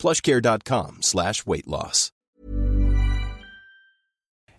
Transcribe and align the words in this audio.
plushcare.com 0.00 0.98
slash 1.02 1.42
weight 1.46 1.66
loss. 1.66 2.12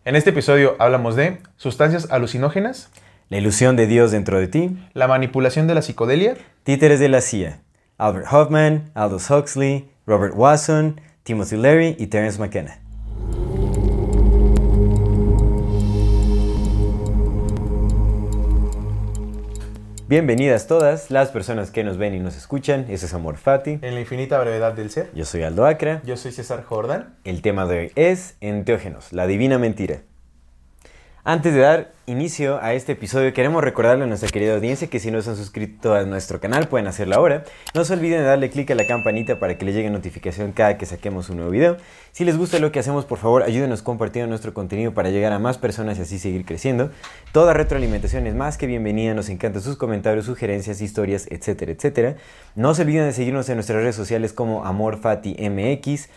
En 0.04 0.16
este 0.16 0.32
episodio 0.32 0.76
hablamos 0.80 1.16
de 1.16 1.38
sustancias 1.58 2.08
alucinógenas, 2.09 2.90
La 3.30 3.38
ilusión 3.38 3.76
de 3.76 3.88
Dios 3.88 4.12
dentro 4.12 4.40
de 4.40 4.48
ti, 4.48 4.77
la 4.94 5.08
manipulación 5.08 5.68
de 5.68 5.76
la 5.76 5.82
psicodelia, 5.82 6.35
títeres 6.63 6.99
de 6.99 7.08
la 7.08 7.22
CIA, 7.22 7.62
Albert 7.98 8.27
Hoffman, 8.32 8.91
Aldous 8.94 9.30
Huxley, 9.30 9.90
Robert 10.05 10.34
Watson, 10.35 10.99
Timothy 11.23 11.55
Leary 11.55 11.96
y 11.98 12.08
Terence 12.08 12.40
McKenna. 12.40 12.80
Bienvenidas 20.12 20.68
todas 20.68 21.10
las 21.10 21.30
personas 21.30 21.72
que 21.72 21.86
nos 21.86 21.96
ven 21.98 22.14
y 22.14 22.20
nos 22.20 22.36
escuchan. 22.36 22.86
Ese 22.90 23.06
es 23.06 23.14
Amor 23.14 23.38
Fati. 23.38 23.80
en 23.82 23.94
la 23.94 24.02
infinita 24.02 24.38
brevedad 24.42 24.74
del 24.74 24.90
ser. 24.90 25.10
Yo 25.16 25.24
soy 25.24 25.44
Aldo 25.44 25.66
Acra. 25.66 26.02
Yo 26.04 26.18
soy 26.18 26.34
César 26.34 26.66
Jordan. 26.66 27.16
El 27.24 27.42
tema 27.42 27.66
de 27.66 27.80
hoy 27.80 27.92
es 27.96 28.36
enteógenos, 28.42 29.14
la 29.14 29.26
divina 29.26 29.58
mentira. 29.58 30.02
Antes 31.24 31.54
de 31.54 31.60
dar 31.60 31.91
inicio 32.08 32.60
a 32.64 32.74
este 32.74 32.94
episodio, 32.94 33.32
queremos 33.32 33.64
recordarle 33.64 34.05
a 34.05 34.08
nuestra 34.08 34.27
querida 34.27 34.55
audiencia 34.55 34.90
que 34.90 35.00
si 35.00 35.12
no 35.12 35.22
se 35.22 35.30
han 35.30 35.36
suscrito 35.36 35.94
a 35.94 36.02
nuestro 36.02 36.40
canal 36.40 36.68
pueden 36.68 36.88
hacerlo 36.88 37.13
ahora. 37.13 37.44
No 37.76 37.86
se 37.86 37.94
olviden 37.94 38.22
de 38.22 38.26
darle 38.26 38.50
clic 38.50 38.72
a 38.72 38.76
la 38.76 38.88
campanita 38.88 39.38
para 39.38 39.55
que 39.55 39.63
les 39.63 39.76
llegue 39.76 39.91
notificación 39.91 40.52
cada 40.52 40.80
que 40.80 40.88
saquemos 40.88 41.30
un 41.30 41.38
nuevo 41.38 41.52
video. 41.52 41.78
Si 42.12 42.26
les 42.26 42.40
gusta 42.40 42.58
lo 42.58 42.72
que 42.72 42.80
hacemos, 42.80 43.05
por 43.05 43.20
favor, 43.20 43.44
ayúdenos 43.44 43.84
compartiendo 43.84 44.30
nuestro 44.30 44.55
contenido 44.55 44.96
para 44.96 45.12
llegar 45.12 45.32
a 45.32 45.38
más 45.38 45.60
personas 45.60 46.00
y 46.00 46.02
así 46.02 46.18
seguir 46.18 46.44
creciendo. 46.44 46.90
Toda 47.34 47.54
retroalimentación 47.54 48.26
es 48.26 48.34
más 48.34 48.58
que 48.58 48.66
bienvenida, 48.66 49.13
nos 49.13 49.30
encantan 49.30 49.62
sus 49.62 49.78
comentarios, 49.78 50.26
sugerencias, 50.26 50.82
historias, 50.82 51.28
etcétera, 51.30 51.72
etcétera. 51.72 52.16
No 52.56 52.74
se 52.74 52.82
olviden 52.82 53.06
de 53.06 53.13
seguirnos 53.13 53.48
en 53.50 53.58
nuestras 53.58 53.78
redes 53.78 53.96
sociales 53.96 54.34
como 54.34 54.66
AmorFatiMX. 54.66 56.10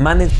Manden 0.00 0.30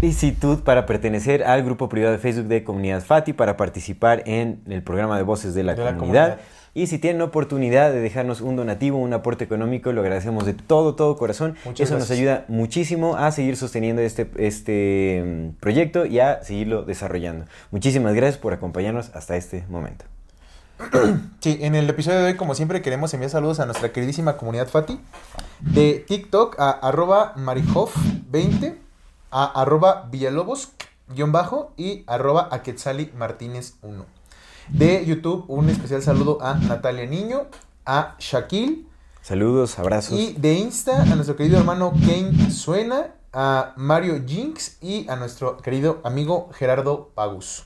solicitud 0.00 0.60
para 0.60 0.86
pertenecer 0.86 1.44
al 1.44 1.62
grupo 1.62 1.90
privado 1.90 2.12
de 2.12 2.18
Facebook 2.18 2.46
de 2.46 2.64
Comunidad 2.64 3.02
Fati 3.04 3.34
para 3.34 3.58
participar 3.58 4.22
en 4.24 4.62
el 4.66 4.82
programa 4.82 5.18
de 5.18 5.22
voces 5.22 5.52
de 5.52 5.62
la, 5.62 5.74
De 5.74 5.84
la 5.84 5.98
comunidad. 5.98 6.38
Y 6.72 6.86
si 6.86 6.98
tienen 6.98 7.20
oportunidad 7.20 7.92
de 7.92 8.00
dejarnos 8.00 8.40
un 8.40 8.56
donativo, 8.56 8.96
un 8.96 9.12
aporte 9.12 9.44
económico, 9.44 9.92
lo 9.92 10.00
agradecemos 10.00 10.46
de 10.46 10.54
todo, 10.54 10.94
todo 10.94 11.18
corazón. 11.18 11.56
Muchas 11.66 11.90
Eso 11.90 11.98
nos 11.98 12.10
ayuda 12.10 12.46
muchísimo 12.48 13.16
a 13.16 13.30
seguir 13.32 13.58
sosteniendo 13.58 14.00
este, 14.00 14.30
este 14.38 15.22
mm, 15.26 15.60
proyecto 15.60 16.06
y 16.06 16.18
a 16.18 16.42
seguirlo 16.42 16.84
desarrollando. 16.84 17.44
Muchísimas 17.70 18.14
gracias 18.14 18.38
por 18.38 18.54
acompañarnos 18.54 19.10
hasta 19.14 19.36
este 19.36 19.66
momento. 19.68 20.06
Sí, 21.40 21.58
en 21.60 21.74
el 21.74 21.90
episodio 21.90 22.20
de 22.20 22.26
hoy, 22.26 22.36
como 22.36 22.54
siempre, 22.54 22.82
queremos 22.82 23.12
enviar 23.12 23.30
saludos 23.30 23.58
a 23.60 23.66
nuestra 23.66 23.92
queridísima 23.92 24.36
comunidad 24.36 24.68
Fati. 24.68 24.98
De 25.60 26.04
TikTok 26.06 26.58
a 26.58 26.70
arroba 26.70 27.34
marihoff20, 27.36 28.76
a 29.32 29.44
arroba 29.60 30.08
villalobos, 30.10 30.72
guion 31.08 31.32
bajo, 31.32 31.72
y 31.76 32.04
arroba 32.06 32.48
a 32.52 32.62
Quetzali 32.62 33.10
Martínez 33.16 33.74
1. 33.82 34.04
De 34.68 35.04
YouTube, 35.04 35.44
un 35.48 35.68
especial 35.70 36.02
saludo 36.02 36.38
a 36.40 36.54
Natalia 36.54 37.06
Niño, 37.06 37.46
a 37.84 38.14
Shaquille, 38.18 38.86
Saludos, 39.22 39.78
abrazos. 39.78 40.18
y 40.18 40.34
de 40.34 40.54
Insta 40.54 41.02
a 41.02 41.14
nuestro 41.14 41.36
querido 41.36 41.58
hermano 41.58 41.92
Kane 41.92 42.50
Suena, 42.50 43.14
a 43.32 43.72
Mario 43.76 44.22
Jinx 44.26 44.78
y 44.82 45.08
a 45.08 45.16
nuestro 45.16 45.56
querido 45.58 46.00
amigo 46.04 46.50
Gerardo 46.52 47.10
Pagus. 47.14 47.64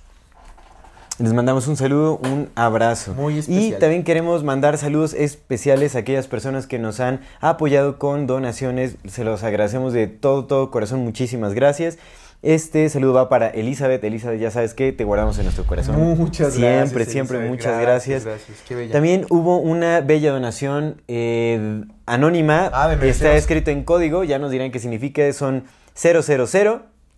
Les 1.18 1.32
mandamos 1.32 1.66
un 1.66 1.76
saludo, 1.78 2.18
un 2.22 2.50
abrazo. 2.54 3.14
Muy 3.14 3.36
Y 3.36 3.38
especial. 3.38 3.78
también 3.80 4.04
queremos 4.04 4.44
mandar 4.44 4.76
saludos 4.76 5.14
especiales 5.14 5.96
a 5.96 6.00
aquellas 6.00 6.26
personas 6.28 6.66
que 6.66 6.78
nos 6.78 7.00
han 7.00 7.20
apoyado 7.40 7.98
con 7.98 8.26
donaciones. 8.26 8.96
Se 9.06 9.24
los 9.24 9.42
agradecemos 9.42 9.94
de 9.94 10.08
todo, 10.08 10.44
todo 10.44 10.70
corazón. 10.70 11.00
Muchísimas 11.00 11.54
gracias. 11.54 11.96
Este 12.42 12.86
saludo 12.90 13.14
va 13.14 13.30
para 13.30 13.48
Elizabeth. 13.48 14.04
Elizabeth, 14.04 14.38
ya 14.38 14.50
sabes 14.50 14.74
que 14.74 14.92
te 14.92 15.04
guardamos 15.04 15.38
en 15.38 15.44
nuestro 15.44 15.64
corazón. 15.64 15.96
Muchas 15.96 16.52
siempre, 16.52 16.68
gracias. 16.68 16.90
Siempre, 16.90 17.04
siempre, 17.06 17.48
muchas 17.48 17.80
gracias. 17.80 18.24
Gracias, 18.26 18.58
qué 18.68 18.74
bella. 18.74 18.92
También 18.92 19.24
hubo 19.30 19.56
una 19.56 20.02
bella 20.02 20.32
donación 20.32 21.00
eh, 21.08 21.82
anónima. 22.04 22.70
Ah, 22.74 22.92
Está 23.02 23.34
escrito 23.36 23.70
en 23.70 23.84
código, 23.84 24.22
ya 24.22 24.38
nos 24.38 24.50
dirán 24.50 24.70
qué 24.70 24.80
significa. 24.80 25.32
Son 25.32 25.64
000, 25.94 26.22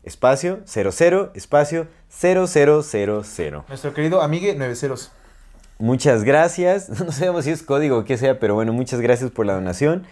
espacio, 0.09 0.61
00, 0.67 1.33
espacio, 1.35 1.87
0000. 2.11 3.65
Nuestro 3.69 3.95
querido 3.95 4.23
amigue 4.23 4.55
90. 4.55 5.11
Muchas 5.79 6.25
gracias. 6.25 6.89
No 7.05 7.13
sabemos 7.13 7.45
si 7.45 7.53
es 7.53 7.63
código 7.63 7.99
o 7.99 8.05
qué 8.05 8.17
sea, 8.17 8.41
pero 8.41 8.55
bueno, 8.55 8.73
muchas 8.73 9.01
gracias 9.01 9.31
por 9.31 9.47
la 9.47 9.55
donación. 9.55 10.05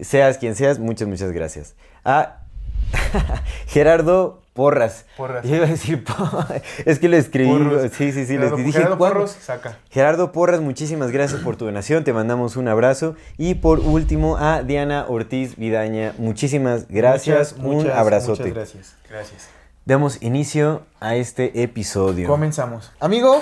Seas 0.00 0.38
quien 0.38 0.54
seas, 0.54 0.78
muchas, 0.78 1.08
muchas 1.08 1.32
gracias. 1.32 1.74
A 2.04 2.39
Gerardo 3.66 4.40
Porras. 4.52 5.06
Porras. 5.16 5.44
Yo 5.44 5.56
iba 5.56 5.64
a 5.64 5.68
decir, 5.68 6.02
po- 6.04 6.14
es 6.84 6.98
que 6.98 7.08
lo 7.08 7.16
escribí. 7.16 7.48
Porros. 7.50 7.90
Sí, 7.92 8.12
sí, 8.12 8.26
sí, 8.26 8.32
Gerardo, 8.34 8.46
escribí. 8.48 8.66
Dije, 8.66 8.78
Gerardo. 8.78 8.98
Porros, 8.98 9.30
saca. 9.40 9.78
Gerardo 9.90 10.32
Porras, 10.32 10.60
muchísimas 10.60 11.10
gracias 11.12 11.40
por 11.40 11.56
tu 11.56 11.64
donación, 11.66 12.04
te 12.04 12.12
mandamos 12.12 12.56
un 12.56 12.68
abrazo. 12.68 13.14
Y 13.38 13.54
por 13.54 13.78
último, 13.80 14.36
a 14.38 14.62
Diana 14.62 15.06
Ortiz 15.08 15.56
Vidaña, 15.56 16.14
muchísimas 16.18 16.86
gracias, 16.88 17.52
Muchas, 17.56 17.64
un 17.70 17.76
muchas, 17.84 17.96
abrazote. 17.96 18.42
Muchas 18.42 18.54
gracias. 18.56 18.96
Gracias. 19.08 19.48
Damos 19.86 20.22
inicio 20.22 20.82
a 21.00 21.16
este 21.16 21.62
episodio. 21.62 22.28
Comenzamos. 22.28 22.92
Amigo, 23.00 23.40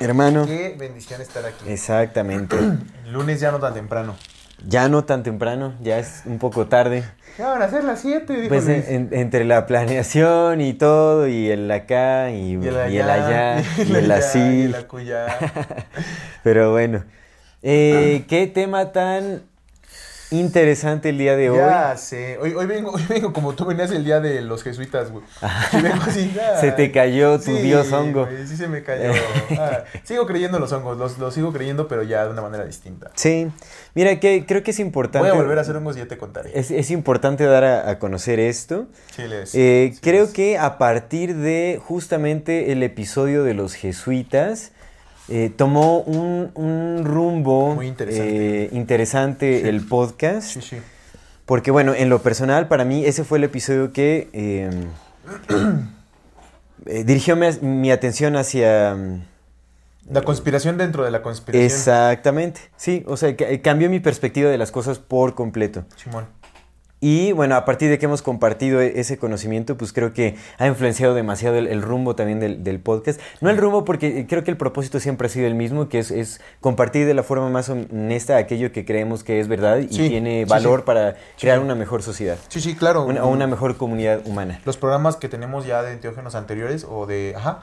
Hermano, 0.00 0.44
qué 0.46 0.76
bendición 0.78 1.20
estar 1.22 1.44
aquí. 1.46 1.68
exactamente. 1.68 2.56
El 3.06 3.12
lunes 3.12 3.40
ya 3.40 3.50
no 3.50 3.58
tan 3.58 3.74
temprano. 3.74 4.14
Ya 4.66 4.88
no 4.88 5.04
tan 5.04 5.22
temprano, 5.22 5.74
ya 5.80 5.98
es 5.98 6.22
un 6.26 6.38
poco 6.38 6.66
tarde. 6.66 7.04
Ya 7.38 7.48
van 7.48 7.62
a 7.62 7.68
ser 7.68 7.84
las 7.84 8.00
7, 8.00 8.34
dijo 8.34 8.48
Pues 8.48 8.66
en- 8.68 8.84
en- 8.88 9.08
entre 9.12 9.44
la 9.44 9.66
planeación 9.66 10.60
y 10.60 10.72
todo, 10.74 11.28
y 11.28 11.48
el 11.48 11.70
acá, 11.70 12.30
y, 12.30 12.52
y 12.52 12.66
el 12.66 12.92
y 12.92 12.98
el 12.98 13.08
allá, 13.08 13.62
y 13.78 13.94
el 13.94 14.10
allá, 14.10 14.16
así. 14.26 14.38
y 14.40 14.62
el 14.64 14.74
acullá. 14.74 15.26
Pero 16.42 16.72
bueno, 16.72 17.04
eh, 17.62 18.24
qué 18.28 18.46
tema 18.48 18.92
tan 18.92 19.42
interesante 20.30 21.08
el 21.08 21.18
día 21.18 21.36
de 21.36 21.50
hoy. 21.50 21.56
Ya 21.58 21.96
sé. 21.96 22.38
Hoy, 22.38 22.52
hoy, 22.54 22.66
vengo, 22.66 22.90
hoy 22.94 23.02
vengo 23.08 23.32
como 23.32 23.54
tú 23.54 23.64
venías 23.64 23.90
el 23.90 24.04
día 24.04 24.20
de 24.20 24.42
los 24.42 24.62
jesuitas, 24.62 25.10
güey. 25.10 25.24
Así. 25.40 26.32
Se 26.60 26.72
te 26.72 26.92
cayó 26.92 27.38
tu 27.38 27.44
Sí, 27.56 27.62
dios 27.62 27.90
hongo. 27.92 28.26
güey, 28.26 28.46
sí 28.46 28.56
se 28.56 28.68
me 28.68 28.82
cayó. 28.82 29.12
Ah, 29.58 29.84
sigo 30.04 30.26
creyendo 30.26 30.58
en 30.58 30.62
los 30.62 30.72
hongos, 30.72 30.98
los, 30.98 31.18
los 31.18 31.34
sigo 31.34 31.52
creyendo, 31.52 31.88
pero 31.88 32.02
ya 32.02 32.24
de 32.24 32.30
una 32.32 32.42
manera 32.42 32.64
distinta. 32.64 33.10
Sí, 33.14 33.48
mira, 33.94 34.20
que 34.20 34.44
creo 34.46 34.62
que 34.62 34.72
es 34.72 34.78
importante. 34.80 35.26
Voy 35.28 35.30
a 35.36 35.40
volver 35.40 35.58
a 35.58 35.62
hacer 35.62 35.76
hongos 35.76 35.96
y 35.96 36.00
ya 36.00 36.08
te 36.08 36.18
contaré. 36.18 36.50
Es, 36.58 36.70
es 36.70 36.90
importante 36.90 37.44
dar 37.44 37.64
a, 37.64 37.88
a 37.90 37.98
conocer 37.98 38.38
esto. 38.40 38.86
Sí, 39.14 39.22
les- 39.26 39.54
Eh, 39.54 39.90
sí, 39.94 40.00
creo 40.02 40.32
que 40.32 40.58
a 40.58 40.78
partir 40.78 41.34
de 41.36 41.80
justamente 41.82 42.72
el 42.72 42.82
episodio 42.82 43.44
de 43.44 43.54
los 43.54 43.74
jesuitas, 43.74 44.72
eh, 45.28 45.50
tomó 45.54 46.00
un, 46.00 46.50
un 46.54 47.04
rumbo 47.04 47.74
Muy 47.74 47.86
interesante. 47.88 48.64
eh, 48.64 48.68
interesante 48.72 49.60
Sí. 49.62 49.68
el 49.68 49.86
podcast. 49.86 50.48
Sí, 50.48 50.60
sí. 50.62 50.76
Porque 51.46 51.70
bueno, 51.70 51.94
en 51.94 52.08
lo 52.10 52.20
personal, 52.22 52.68
para 52.68 52.84
mí 52.84 53.04
ese 53.06 53.24
fue 53.24 53.38
el 53.38 53.44
episodio 53.44 53.92
que 53.92 54.28
eh, 54.32 54.70
eh, 56.86 57.04
dirigió 57.04 57.36
mi, 57.36 57.46
mi 57.62 57.90
atención 57.90 58.36
hacia... 58.36 58.94
mm, 58.94 59.22
La 60.12 60.22
conspiración 60.22 60.76
dentro 60.78 61.04
de 61.04 61.10
la 61.10 61.22
conspiración. 61.22 61.64
Exactamente, 61.64 62.60
sí, 62.76 63.04
o 63.06 63.16
sea, 63.16 63.34
ca- 63.36 63.46
cambió 63.62 63.90
mi 63.90 64.00
perspectiva 64.00 64.50
de 64.50 64.58
las 64.58 64.70
cosas 64.70 64.98
por 64.98 65.34
completo. 65.34 65.84
Simón. 65.96 66.26
Y 67.00 67.30
bueno, 67.30 67.54
a 67.54 67.64
partir 67.64 67.90
de 67.90 67.98
que 67.98 68.06
hemos 68.06 68.22
compartido 68.22 68.80
e- 68.80 68.98
ese 68.98 69.18
conocimiento, 69.18 69.76
pues 69.76 69.92
creo 69.92 70.12
que 70.12 70.36
ha 70.58 70.66
influenciado 70.66 71.14
demasiado 71.14 71.56
el, 71.56 71.68
el 71.68 71.80
rumbo 71.80 72.16
también 72.16 72.40
del, 72.40 72.64
del 72.64 72.80
podcast. 72.80 73.20
No 73.40 73.50
el 73.50 73.56
rumbo 73.56 73.84
porque 73.84 74.26
creo 74.28 74.42
que 74.42 74.50
el 74.50 74.56
propósito 74.56 74.98
siempre 74.98 75.26
ha 75.26 75.30
sido 75.30 75.46
el 75.46 75.54
mismo, 75.54 75.88
que 75.88 76.00
es, 76.00 76.10
es 76.10 76.40
compartir 76.60 77.06
de 77.06 77.14
la 77.14 77.22
forma 77.22 77.48
más 77.50 77.68
honesta 77.68 78.36
aquello 78.36 78.72
que 78.72 78.84
creemos 78.84 79.22
que 79.22 79.38
es 79.38 79.46
verdad 79.46 79.78
y 79.78 79.88
Sí, 79.94 80.08
tiene 80.08 80.44
valor 80.44 80.80
sí. 80.80 80.86
para 80.86 81.16
crear 81.38 81.60
una 81.60 81.76
mejor 81.76 82.02
sociedad, 82.02 82.36
Sí, 82.48 82.60
sí, 82.60 82.74
claro. 82.74 83.04
una, 83.04 83.22
o 83.24 83.28
una 83.28 83.46
mejor 83.46 83.76
comunidad 83.76 84.20
humana. 84.26 84.60
Los 84.64 84.76
programas 84.76 85.14
que 85.16 85.28
tenemos 85.28 85.66
ya 85.66 85.82
de 85.82 85.92
enteógenos 85.92 86.34
anteriores 86.34 86.84
o 86.88 87.06
de... 87.06 87.34
Ajá. 87.36 87.62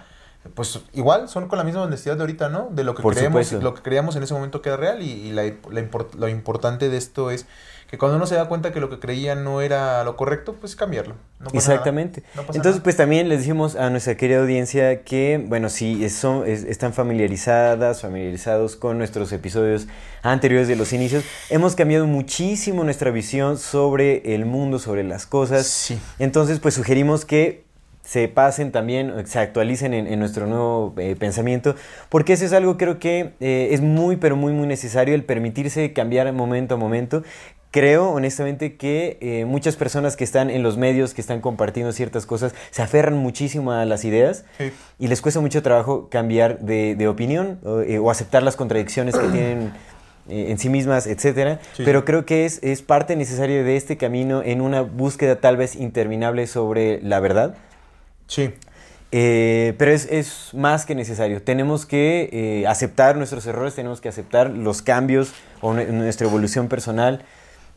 pues 0.54 0.80
igual 0.94 1.28
son 1.28 1.48
con 1.50 1.58
la 1.58 1.64
misma 1.66 1.82
honestidad 1.82 2.16
de 2.16 2.22
ahorita, 2.22 2.48
¿no? 2.50 2.70
De 2.72 2.84
lo 2.86 2.96
que 2.96 3.02
Por 3.04 3.16
creemos, 3.16 3.48
supuesto. 3.48 3.64
lo 3.70 3.74
que 3.74 3.82
creíamos 3.82 4.16
en 4.16 4.24
ese 4.24 4.34
momento 4.34 4.62
que 4.62 4.70
era 4.70 4.78
real 4.78 5.02
y, 5.02 5.10
y 5.12 5.32
la, 5.34 5.44
la 5.44 5.82
import- 5.82 6.14
lo 6.14 6.30
importante 6.30 6.88
de 6.88 6.96
esto 6.98 7.32
es 7.32 7.48
que 7.90 7.98
cuando 7.98 8.18
uno 8.18 8.26
se 8.26 8.36
da 8.36 8.46
cuenta 8.48 8.72
que 8.74 8.80
lo 8.80 8.90
que 8.90 9.00
creía 9.00 9.36
no 9.36 9.62
era 9.62 10.04
lo 10.04 10.16
correcto, 10.18 10.56
pues 10.60 10.76
cambiarlo. 10.76 11.16
No 11.40 11.46
pasa 11.46 11.58
Exactamente. 11.58 12.22
nada. 12.22 12.32
No 12.36 12.42
pasa 12.42 12.58
Entonces, 12.58 12.78
nada. 12.80 12.84
pues 12.84 12.98
también 12.98 13.30
les 13.30 13.40
dijimos 13.42 13.76
a 13.76 13.90
nuestra 13.90 14.16
querida 14.18 14.40
audiencia 14.40 15.04
que, 15.04 15.44
bueno, 15.48 15.70
si 15.70 16.10
son, 16.10 16.48
es- 16.48 16.64
están 16.64 16.94
familiarizadas, 16.94 18.02
familiarizados 18.02 18.76
con 18.76 18.98
nuestros 18.98 19.32
episodios 19.32 19.88
anteriores 20.24 20.68
de 20.68 20.76
los 20.76 20.94
inicios, 20.94 21.24
hemos 21.50 21.76
cambiado 21.76 22.08
muchísimo 22.08 22.84
nuestra 22.84 23.12
visión 23.12 23.58
sobre 23.58 24.34
el 24.36 24.46
mundo, 24.46 24.80
sobre 24.80 25.04
las 25.04 25.26
cosas. 25.26 25.68
Sí. 25.68 26.00
Entonces, 26.20 26.60
pues 26.60 26.74
sugerimos 26.74 27.26
que 27.26 27.64
se 28.04 28.28
pasen 28.28 28.72
también, 28.72 29.26
se 29.26 29.40
actualicen 29.40 29.94
en, 29.96 30.06
en 30.06 30.20
nuestro 30.20 30.46
nuevo 30.46 30.94
eh, 30.98 31.16
pensamiento, 31.16 31.76
porque 32.10 32.34
eso 32.34 32.46
es 32.46 32.54
algo 32.54 32.78
creo 32.78 33.00
que 33.00 33.34
eh, 33.40 33.70
es 33.72 33.82
muy, 33.82 34.18
pero 34.18 34.36
muy, 34.36 34.54
muy 34.54 34.68
necesario, 34.68 35.16
el 35.16 35.24
permitirse 35.24 35.92
cambiar 35.92 36.32
momento 36.32 36.76
a 36.76 36.78
momento. 36.78 37.24
Creo 37.76 38.10
honestamente 38.12 38.78
que 38.78 39.18
eh, 39.20 39.44
muchas 39.44 39.76
personas 39.76 40.16
que 40.16 40.24
están 40.24 40.50
en 40.50 40.64
los 40.64 40.78
medios, 40.78 41.14
que 41.14 41.20
están 41.20 41.42
compartiendo 41.42 41.92
ciertas 41.92 42.26
cosas, 42.26 42.56
se 42.72 42.82
aferran 42.82 43.18
muchísimo 43.18 43.74
a 43.74 43.84
las 43.84 44.06
ideas 44.06 44.46
Sí. 44.58 44.72
y 44.98 45.10
les 45.10 45.22
cuesta 45.22 45.42
mucho 45.42 45.62
trabajo 45.62 46.08
cambiar 46.10 46.60
de, 46.60 46.96
de 46.96 47.08
opinión 47.10 47.60
o, 47.66 47.82
eh, 47.82 48.00
o 48.00 48.10
aceptar 48.10 48.44
las 48.44 48.56
contradicciones 48.56 49.14
que 49.18 49.28
tienen 49.34 49.74
eh, 50.30 50.46
en 50.52 50.58
sí 50.58 50.70
mismas, 50.70 51.06
etcétera. 51.06 51.60
Sí, 51.74 51.84
Pero 51.84 52.06
creo 52.06 52.26
que 52.26 52.46
es, 52.46 52.60
es 52.64 52.82
parte 52.82 53.18
necesaria 53.18 53.62
de 53.62 53.76
este 53.76 53.98
camino 53.98 54.42
en 54.42 54.62
una 54.62 54.80
búsqueda 54.80 55.36
tal 55.42 55.58
vez 55.58 55.76
interminable 55.76 56.48
sobre 56.48 57.02
la 57.02 57.20
verdad. 57.20 57.56
Sí. 58.28 58.52
Eh, 59.12 59.74
pero 59.78 59.92
es, 59.92 60.08
es 60.10 60.54
más 60.54 60.86
que 60.86 60.96
necesario. 60.96 61.42
Tenemos 61.42 61.86
que 61.86 62.30
eh, 62.32 62.68
aceptar 62.68 63.18
nuestros 63.18 63.46
errores, 63.48 63.76
tenemos 63.76 64.00
que 64.00 64.08
aceptar 64.08 64.50
los 64.50 64.82
cambios 64.82 65.34
o 65.60 65.74
nue- 65.74 65.88
nuestra 65.90 66.26
evolución 66.26 66.70
personal. 66.70 67.24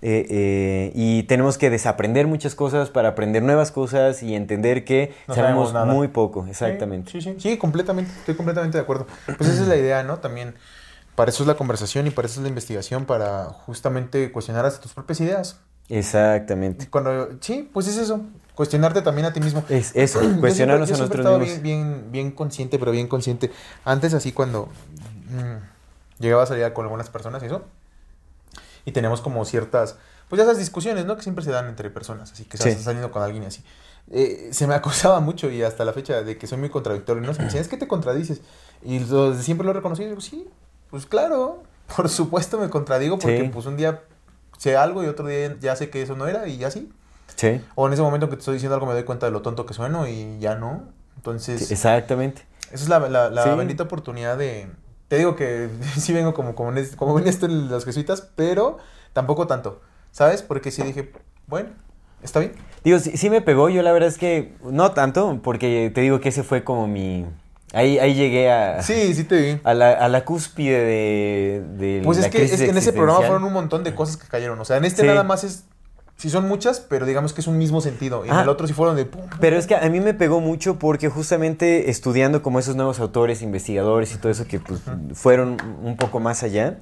Eh, 0.01 0.27
eh, 0.31 0.93
y 0.95 1.25
tenemos 1.25 1.59
que 1.59 1.71
desaprender 1.71 2.27
muchas 2.27 2.55
cosas 2.55 2.91
para 2.91 3.09
aprender 3.11 3.43
nuevas 3.43 3.73
cosas 3.73 4.23
y 4.23 4.35
entender 4.35 4.85
que 4.85 5.15
No 5.27 5.35
sabemos 5.35 5.75
muy 5.75 6.09
poco. 6.09 6.47
Exactamente. 6.47 7.11
Sí, 7.11 7.21
sí, 7.21 7.35
sí, 7.39 7.59
completamente, 7.59 8.11
estoy 8.19 8.35
completamente 8.37 8.79
de 8.79 8.83
acuerdo. 8.83 9.07
Pues 9.37 9.51
esa 9.51 9.63
es 9.63 9.69
la 9.69 9.77
idea, 9.77 10.03
¿no? 10.05 10.19
También 10.19 10.55
para 11.15 11.31
eso 11.31 11.43
es 11.43 11.49
la 11.49 11.55
conversación 11.57 12.07
y 12.07 12.11
para 12.11 12.27
eso 12.27 12.39
es 12.41 12.43
la 12.45 12.49
investigación, 12.49 13.05
para 13.05 13.47
justamente 13.47 14.31
cuestionar 14.31 14.65
hasta 14.67 14.81
tus 14.81 14.93
propias 14.95 15.21
ideas. 15.21 15.59
Exactamente. 15.89 16.87
Cuando, 16.89 17.31
sí, 17.41 17.69
pues 17.73 17.89
es 17.89 17.97
eso, 17.97 18.21
cuestionarte 18.55 19.03
también 19.03 19.27
a 19.27 19.33
ti 19.33 19.41
mismo. 19.41 19.65
Es 19.69 19.93
eso, 19.97 20.21
Yo 20.35 20.41
cuestionarnos 20.41 20.89
siempre- 20.89 21.05
a 21.05 21.09
yo 21.09 21.23
nosotros 21.23 21.41
mismos. 21.41 21.63
Bien, 21.63 21.83
bien, 21.89 22.13
bien 22.13 22.31
consciente, 22.31 22.79
pero 22.79 22.93
bien 22.93 23.09
consciente. 23.09 23.51
Antes 23.85 24.15
así 24.15 24.31
cuando 24.33 24.69
mm, 25.31 26.23
llegaba 26.23 26.45
a 26.45 26.47
salir 26.47 26.73
con 26.73 26.85
algunas 26.85 27.11
personas 27.11 27.43
y 27.43 27.47
eso. 27.47 27.63
Y 28.85 28.93
tenemos 28.93 29.21
como 29.21 29.45
ciertas, 29.45 29.97
pues 30.29 30.39
ya 30.39 30.45
esas 30.45 30.59
discusiones, 30.59 31.05
¿no? 31.07 31.17
Que 31.17 31.23
siempre 31.23 31.45
se 31.45 31.51
dan 31.51 31.67
entre 31.69 31.91
personas. 31.91 32.33
Así 32.33 32.45
que 32.45 32.57
Sí. 32.59 32.69
estás 32.69 32.85
saliendo 32.85 33.11
con 33.11 33.23
alguien 33.23 33.43
y 33.43 33.47
así. 33.47 33.63
Eh, 34.11 34.49
se 34.53 34.67
me 34.67 34.75
acusaba 35.15 35.21
mucho 35.21 35.51
y 35.51 35.63
hasta 35.63 35.85
la 35.85 35.93
fecha 35.93 36.23
de 36.23 36.39
que 36.39 36.47
soy 36.47 36.59
muy 36.59 36.71
contradictorio. 36.71 37.23
No 37.23 37.33
se 37.35 37.41
me 37.41 37.45
decían, 37.47 37.63
es 37.63 37.69
que 37.69 37.77
te 37.77 37.87
contradices. 37.89 38.41
Y 38.83 39.01
lo- 39.01 39.35
siempre 39.35 39.65
lo 39.65 39.71
he 39.73 39.75
reconocido. 39.75 40.07
y 40.07 40.11
digo, 40.11 40.21
sí, 40.21 40.49
pues 40.91 41.05
claro, 41.07 41.63
por 41.97 42.09
supuesto 42.09 42.59
me 42.59 42.69
contradigo 42.71 43.19
porque 43.19 43.43
Sí. 43.43 43.51
pues 43.53 43.67
un 43.67 43.77
día 43.77 44.03
sé 44.59 44.77
algo 44.77 45.03
y 45.05 45.07
otro 45.07 45.27
día 45.27 45.57
ya 45.61 45.77
sé 45.77 45.91
que 45.91 46.03
eso 46.03 46.17
no 46.17 46.27
era 46.29 46.47
y 46.49 46.65
así. 46.65 46.91
Sí, 47.37 47.61
O 47.77 47.87
en 47.87 47.93
ese 47.93 48.03
momento 48.03 48.29
que 48.29 48.35
te 48.37 48.41
estoy 48.41 48.55
diciendo 48.55 48.75
algo 48.75 48.87
me 48.87 48.95
doy 48.95 49.05
cuenta 49.05 49.27
de 49.27 49.33
lo 49.33 49.43
tonto 49.43 49.65
que 49.67 49.73
sueno 49.75 50.09
y 50.09 50.39
ya 50.41 50.55
no. 50.57 50.83
Entonces, 51.17 51.67
sí, 51.69 51.75
exactamente. 51.75 52.47
esa 52.73 52.83
es 52.85 52.89
la, 52.89 52.99
la, 53.09 53.31
la 53.31 53.45
Sí. 53.45 53.51
bendita 53.51 53.85
oportunidad 53.85 54.37
de... 54.39 54.69
Te 55.09 55.17
digo 55.19 55.37
que 55.37 55.69
sí 55.99 56.13
vengo 56.13 56.35
como, 56.35 56.55
como, 56.55 56.77
en 56.77 56.87
como 56.97 57.19
esto 57.19 57.47
en 57.47 57.69
los 57.69 57.85
jesuitas, 57.85 58.29
pero 58.37 58.79
tampoco 59.13 59.47
tanto. 59.47 59.81
¿Sabes? 60.13 60.43
Porque 60.43 60.71
sí 60.71 60.83
dije, 60.83 61.13
bueno, 61.47 61.69
está 62.23 62.41
bien. 62.41 62.53
Digo, 62.85 62.99
sí, 62.99 63.17
sí 63.17 63.31
me 63.31 63.41
pegó, 63.41 63.69
yo 63.69 63.83
la 63.83 63.93
verdad 63.93 64.09
es 64.09 64.19
que 64.19 64.55
no 64.63 64.93
tanto, 64.93 65.41
porque 65.43 65.91
te 65.95 66.01
digo 66.01 66.21
que 66.21 66.31
ese 66.31 66.43
fue 66.43 66.65
como 66.65 66.87
mi... 66.87 67.27
Ahí, 67.75 67.99
ahí 67.99 68.15
llegué 68.15 68.51
a, 68.51 68.83
Sí, 68.83 69.15
sí 69.15 69.25
te 69.25 69.37
vi. 69.55 69.61
a, 69.63 69.75
la, 69.75 69.93
a 69.93 70.09
la 70.09 70.25
cúspide 70.25 70.79
de, 70.81 71.63
de 71.77 72.03
Pues 72.03 72.19
la 72.19 72.27
es 72.27 72.33
que, 72.33 72.39
crisis 72.39 72.55
es 72.55 72.63
que 72.65 72.71
en 72.71 72.79
ese 72.79 72.95
programa 72.95 73.19
fueron 73.21 73.45
un 73.45 73.53
montón 73.53 73.85
de 73.85 73.95
cosas 73.95 74.17
que 74.17 74.27
cayeron. 74.27 74.59
O 74.59 74.65
sea, 74.65 74.79
en 74.79 74.87
este 74.87 75.03
Sí. 75.03 75.07
nada 75.07 75.23
más 75.23 75.45
es... 75.45 75.65
Sí 76.19 76.31
son 76.31 76.49
muchas, 76.49 76.81
pero 76.81 77.07
digamos 77.07 77.33
que 77.33 77.41
es 77.41 77.47
un 77.47 77.59
mismo 77.59 77.81
sentido. 77.81 78.25
Y 78.27 78.29
en 78.29 78.35
Ah. 78.35 78.43
el 78.43 78.49
otro 78.49 78.67
sí 78.67 78.73
fueron 78.73 78.97
de... 78.97 79.05
pum, 79.05 79.21
pum, 79.29 79.39
Pero 79.41 79.57
es 79.57 79.69
que 79.69 79.77
a 79.77 79.89
mí 79.89 80.01
me 80.01 80.15
pegó 80.15 80.41
mucho 80.41 80.77
porque 80.77 81.09
justamente 81.09 81.91
estudiando 81.91 82.43
como 82.43 82.59
esos 82.59 82.75
nuevos 82.75 82.99
autores, 82.99 83.41
investigadores 83.41 84.13
y 84.13 84.19
todo 84.19 84.33
eso 84.33 84.45
que 84.49 84.59
pues, 84.59 84.81
fueron 85.15 85.57
un 85.81 85.97
poco 85.97 86.19
más 86.19 86.43
allá, 86.43 86.79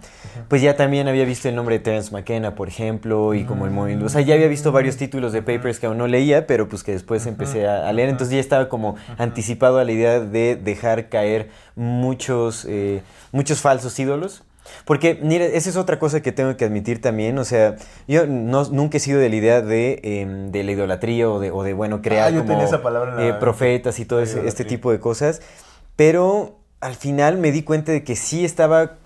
pues 0.48 0.62
ya 0.62 0.74
también 0.74 1.06
había 1.06 1.26
visto 1.26 1.50
el 1.50 1.54
nombre 1.54 1.76
de 1.76 1.84
Terence 1.84 2.10
McKenna, 2.12 2.54
por 2.54 2.68
ejemplo, 2.68 3.34
y 3.34 3.44
como 3.44 3.66
el 3.66 3.72
movimiento, 3.72 4.06
o 4.06 4.08
sea, 4.08 4.22
ya 4.22 4.34
había 4.34 4.48
visto 4.48 4.72
varios 4.72 4.96
títulos 4.96 5.34
de 5.34 5.42
papers 5.42 5.78
que 5.80 5.84
aún 5.86 5.98
no 5.98 6.06
leía, 6.06 6.46
pero 6.46 6.66
pues 6.66 6.82
que 6.82 6.92
después 6.92 7.26
empecé 7.26 7.68
a, 7.68 7.86
a 7.86 7.92
leer, 7.92 8.08
entonces 8.08 8.32
ya 8.34 8.40
estaba 8.40 8.70
como 8.70 8.96
anticipado 9.18 9.76
a 9.78 9.84
la 9.84 9.92
idea 9.92 10.18
de 10.18 10.56
dejar 10.56 11.10
caer 11.10 11.50
muchos, 11.74 12.64
eh, 12.68 13.02
muchos 13.32 13.60
falsos 13.60 13.98
ídolos. 13.98 14.44
Porque, 14.84 15.18
mira, 15.22 15.44
esa 15.44 15.70
es 15.70 15.76
otra 15.76 15.98
cosa 15.98 16.20
que 16.22 16.32
tengo 16.32 16.56
que 16.56 16.64
admitir 16.64 17.00
también. 17.00 17.38
O 17.38 17.44
sea, 17.44 17.76
yo 18.08 18.26
no, 18.26 18.64
nunca 18.70 18.96
he 18.96 19.00
sido 19.00 19.18
de 19.20 19.28
la 19.28 19.36
idea 19.36 19.62
de, 19.62 20.00
em, 20.02 20.50
de 20.52 20.64
la 20.64 20.72
idolatría 20.72 21.28
o 21.30 21.40
de, 21.40 21.50
o 21.50 21.62
de 21.62 21.72
bueno, 21.72 22.02
crear 22.02 22.32
Ah, 22.34 22.38
como 22.38 22.62
esa 22.62 22.82
palabra 22.82 23.26
eh, 23.28 23.34
profetas 23.34 23.98
y 23.98 24.04
todo 24.04 24.20
ese- 24.20 24.46
este 24.46 24.64
tipo 24.64 24.90
de 24.92 25.00
cosas. 25.00 25.40
Pero 25.96 26.58
al 26.80 26.94
final 26.94 27.38
me 27.38 27.52
di 27.52 27.62
cuenta 27.62 27.92
de 27.92 28.04
que 28.04 28.16
sí 28.16 28.44
estaba, 28.44 28.96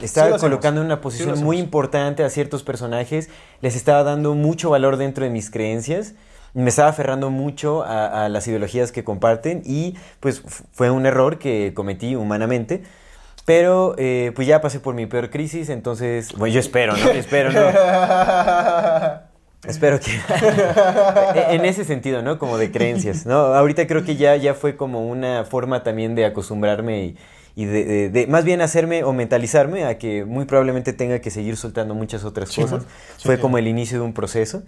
estaba 0.00 0.38
Sí 0.38 0.40
colocando 0.40 0.80
en 0.80 0.86
una 0.86 1.00
posición 1.00 1.42
muy 1.42 1.58
importante 1.58 2.24
a 2.24 2.30
ciertos 2.30 2.62
personajes. 2.62 3.28
Les 3.60 3.76
estaba 3.76 4.02
dando 4.02 4.34
mucho 4.34 4.70
valor 4.70 4.96
dentro 4.96 5.24
de 5.24 5.30
mis 5.30 5.50
creencias. 5.50 6.14
Me 6.54 6.68
estaba 6.68 6.90
aferrando 6.90 7.30
mucho 7.30 7.82
a, 7.82 8.26
a 8.26 8.28
las 8.28 8.46
ideologías 8.46 8.92
que 8.92 9.04
comparten 9.04 9.62
y 9.64 9.96
pues 10.20 10.42
fue 10.72 10.90
un 10.90 11.06
error 11.06 11.38
que 11.38 11.72
cometí 11.74 12.14
humanamente. 12.14 12.82
Pero 13.44 13.94
eh, 13.98 14.30
pues 14.36 14.46
ya 14.46 14.60
pasé 14.60 14.78
por 14.78 14.94
mi 14.94 15.06
peor 15.06 15.28
crisis, 15.30 15.68
entonces, 15.68 16.32
bueno, 16.34 16.54
yo 16.54 16.60
espero, 16.60 16.96
¿no? 16.96 17.10
Espero, 17.10 17.50
¿no? 17.52 17.60
Espero 19.66 20.00
que 20.00 20.10
E, 21.34 21.54
en 21.54 21.64
ese 21.64 21.84
sentido, 21.84 22.22
¿no? 22.22 22.38
Como 22.38 22.58
de 22.58 22.70
creencias, 22.72 23.26
¿no? 23.26 23.36
Ahorita 23.54 23.86
creo 23.86 24.04
que 24.04 24.16
ya, 24.16 24.34
ya 24.36 24.54
fue 24.54 24.76
como 24.76 25.06
una 25.08 25.44
forma 25.44 25.82
también 25.84 26.14
de 26.16 26.24
acostumbrarme 26.24 27.04
y, 27.04 27.16
y 27.54 27.64
de, 27.66 27.84
de- 27.84 28.08
de- 28.10 28.26
más 28.26 28.44
bien 28.44 28.60
hacerme 28.60 29.04
o 29.04 29.12
mentalizarme 29.12 29.84
a 29.84 29.98
que 29.98 30.24
muy 30.24 30.46
probablemente 30.46 30.92
tenga 30.92 31.20
que 31.20 31.30
seguir 31.30 31.56
soltando 31.56 31.94
muchas 31.94 32.24
otras 32.24 32.48
Sí, 32.48 32.60
cosas. 32.62 32.84
Sí, 33.16 33.24
fue 33.26 33.36
sí. 33.36 33.42
como 33.42 33.56
el 33.58 33.68
inicio 33.68 33.98
de 33.98 34.04
un 34.04 34.14
proceso. 34.14 34.62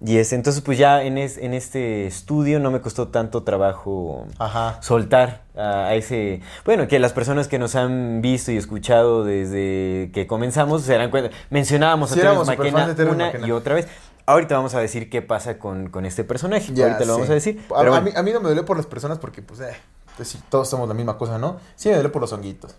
Y 0.00 0.18
es, 0.18 0.32
entonces 0.32 0.62
pues 0.62 0.78
ya 0.78 1.02
en, 1.02 1.18
es- 1.18 1.38
en 1.38 1.54
este 1.54 2.06
estudio 2.06 2.60
no 2.60 2.70
me 2.70 2.80
costó 2.80 3.08
tanto 3.08 3.42
trabajo 3.42 4.26
Ajá. 4.38 4.78
soltar 4.80 5.42
a, 5.56 5.86
a 5.88 5.94
ese... 5.96 6.40
Bueno, 6.64 6.86
que 6.86 6.98
las 7.00 7.12
personas 7.12 7.48
que 7.48 7.58
nos 7.58 7.74
han 7.74 8.20
visto 8.22 8.52
y 8.52 8.56
escuchado 8.56 9.24
desde 9.24 10.10
que 10.14 10.26
comenzamos 10.28 10.82
se 10.82 10.92
darán 10.92 11.10
cuenta. 11.10 11.30
Mencionábamos 11.50 12.10
Sí, 12.10 12.20
a 12.20 12.22
Terence 12.22 12.44
McKenna 12.56 12.94
de 12.94 13.04
una 13.06 13.24
McKenna. 13.26 13.46
y 13.48 13.50
otra 13.50 13.74
vez. 13.74 13.88
Ahorita 14.26 14.56
vamos 14.56 14.74
a 14.74 14.80
decir 14.80 15.10
qué 15.10 15.20
pasa 15.22 15.58
con, 15.58 15.88
con 15.88 16.04
este 16.06 16.22
personaje. 16.22 16.72
Ya 16.74 16.84
Ahorita 16.84 17.04
lo 17.04 17.14
vamos 17.14 17.30
a 17.30 17.34
decir. 17.34 17.60
A, 17.64 17.68
pero 17.80 17.94
a 17.94 18.00
bueno. 18.00 18.02
mí, 18.02 18.12
a 18.14 18.22
mí 18.22 18.30
no 18.32 18.40
me 18.40 18.46
duele 18.48 18.62
por 18.62 18.76
las 18.76 18.86
personas 18.86 19.18
porque, 19.18 19.42
pues, 19.42 19.58
eh, 19.60 19.74
pues 20.16 20.36
todos 20.48 20.68
somos 20.68 20.86
la 20.86 20.94
misma 20.94 21.16
cosa, 21.18 21.38
¿no? 21.38 21.56
Sí 21.76 21.88
me 21.88 21.94
duele 21.94 22.10
por 22.10 22.20
los 22.22 22.32
honguitos. 22.32 22.76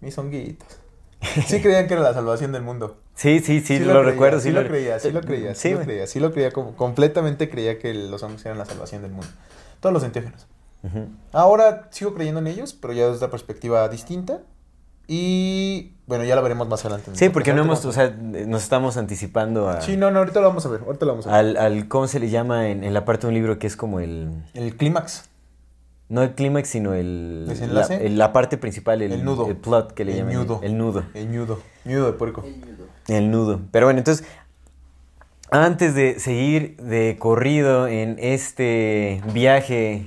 Mis 0.00 0.16
honguitos. 0.18 0.68
Sí 1.46 1.60
creían 1.62 1.86
que 1.88 1.94
era 1.94 2.02
la 2.02 2.12
salvación 2.14 2.52
del 2.52 2.62
mundo. 2.62 2.98
Sí, 3.20 3.40
sí, 3.40 3.60
sí, 3.60 3.78
lo, 3.78 3.86
creía, 3.92 4.02
recuerdo. 4.02 4.40
Sí, 4.40 4.50
lo 4.50 4.66
creía, 4.66 4.98
sí 4.98 5.10
lo 5.12 5.20
creía, 5.20 5.54
sí, 5.54 5.68
Sí, 5.68 5.74
lo 5.74 5.80
creía, 5.82 6.06
sí 6.06 6.20
lo 6.20 6.32
creía, 6.32 6.50
com- 6.52 6.72
completamente 6.74 7.50
creía 7.50 7.78
que 7.78 7.92
los 7.92 8.22
hongos 8.22 8.44
eran 8.46 8.56
la 8.56 8.64
salvación 8.64 9.02
del 9.02 9.10
mundo. 9.10 9.26
Todos 9.80 9.92
los 9.92 10.02
enteógenos. 10.04 10.46
Ujú. 10.82 11.08
Ahora 11.32 11.88
sigo 11.90 12.14
creyendo 12.14 12.40
en 12.40 12.46
ellos, 12.46 12.72
pero 12.72 12.94
ya 12.94 13.02
desde 13.04 13.16
otra 13.16 13.30
perspectiva 13.30 13.86
distinta. 13.90 14.40
Y 15.06 15.92
bueno, 16.06 16.24
ya 16.24 16.36
lo 16.36 16.42
veremos 16.42 16.68
más 16.68 16.84
adelante. 16.84 17.10
Sí, 17.14 17.28
porque 17.30 17.52
no 17.52 17.62
hemos, 17.62 17.84
o 17.84 17.92
sea, 17.92 18.08
nos 18.10 18.62
estamos 18.62 18.96
anticipando 18.96 19.68
a, 19.68 19.80
Sí, 19.82 19.96
no, 19.96 20.10
no, 20.10 20.20
ahorita 20.20 20.40
lo 20.40 20.46
vamos 20.48 20.64
a 20.64 20.68
ver, 20.68 20.80
ahorita 20.86 21.04
lo 21.04 21.12
vamos 21.12 21.26
a 21.26 21.30
ver. 21.30 21.38
al, 21.38 21.56
al, 21.56 21.88
¿cómo 21.88 22.06
se 22.06 22.20
le 22.20 22.30
llama 22.30 22.68
en, 22.68 22.84
en 22.84 22.94
la 22.94 23.04
parte 23.04 23.22
de 23.26 23.28
un 23.28 23.34
libro 23.34 23.58
que 23.58 23.66
es 23.66 23.76
como 23.76 24.00
el, 24.00 24.30
El 24.54 24.76
clímax. 24.76 25.24
no 26.08 26.22
el 26.22 26.34
clímax, 26.36 26.68
sino 26.68 26.94
el, 26.94 27.44
¿Desenlace? 27.48 27.98
La, 27.98 28.04
el- 28.04 28.18
la 28.18 28.32
parte 28.32 28.56
principal, 28.56 29.02
el, 29.02 29.12
El 29.12 29.24
nudo. 29.24 29.46
el 29.48 29.56
plot 29.56 29.92
que 29.94 30.04
le 30.04 30.12
El 30.12 30.18
llaman. 30.18 30.34
nudo. 30.34 30.60
El 30.62 30.78
nudo. 30.78 31.02
El 31.12 31.30
ñudo. 31.30 31.60
Ñudo 31.84 32.06
de 32.06 32.12
puerco. 32.12 32.44
El 32.46 32.60
nudo. 32.60 32.79
Pero 33.70 33.86
bueno, 33.86 33.98
entonces, 33.98 34.26
antes 35.50 35.94
de 35.94 36.18
seguir 36.20 36.76
de 36.76 37.16
corrido 37.18 37.86
en 37.88 38.16
este 38.20 39.20
viaje 39.32 40.06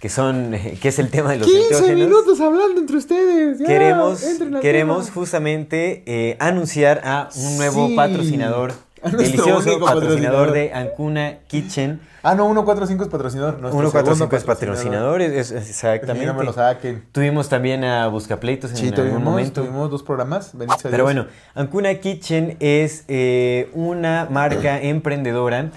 que 0.00 0.08
son, 0.08 0.54
que 0.80 0.88
es 0.88 0.98
el 0.98 1.10
tema 1.10 1.32
de 1.32 1.38
los 1.38 1.48
enteógenos, 1.48 2.40
hablando 2.40 2.80
entre 2.80 2.96
ustedes. 2.96 3.58
ya, 3.58 3.66
queremos, 3.66 4.24
queremos 4.62 5.04
tema. 5.06 5.14
justamente 5.14 6.02
eh, 6.06 6.36
anunciar 6.40 7.02
a 7.04 7.28
un 7.36 7.56
nuevo 7.58 7.88
Sí. 7.88 7.96
patrocinador 7.96 8.72
delicioso 9.02 9.50
patrocinador 9.52 9.80
patrocinador. 9.80 10.52
de 10.52 10.72
Ancuna 10.72 11.38
Kitchen. 11.48 12.00
Ah, 12.22 12.34
no, 12.34 12.44
145 12.44 13.04
es 13.04 13.08
patrocinador. 13.08 13.58
nuestro 13.60 13.80
145 13.80 14.14
segundo 14.16 14.36
es 14.36 14.44
patrocinador, 14.44 15.22
es, 15.22 15.50
es- 15.50 15.70
exactamente. 15.70 16.26
no 16.26 16.34
me 16.34 16.44
lo 16.44 16.52
saquen. 16.52 17.02
Tuvimos 17.12 17.48
también 17.48 17.82
a 17.84 18.08
Buscapleitos 18.08 18.70
en 18.72 18.76
Sí, 18.76 18.84
algún 18.88 18.96
tuvimos, 18.96 19.22
momento. 19.22 19.62
tuvimos 19.62 19.90
dos 19.90 20.02
programas. 20.02 20.50
bendito 20.52 20.78
sea 20.80 20.90
Pero 20.90 21.04
Dios. 21.08 21.14
bueno, 21.24 21.26
Ancuna 21.54 21.94
Kitchen 21.94 22.56
es 22.60 23.04
eh, 23.08 23.70
una 23.74 24.26
marca 24.30 24.78
emprendedora 24.82 25.70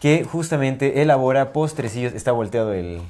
que 0.00 0.24
justamente 0.24 1.00
elabora 1.00 1.52
postrecillos. 1.54 2.12
Está 2.12 2.32
volteado 2.32 2.74
el. 2.74 3.00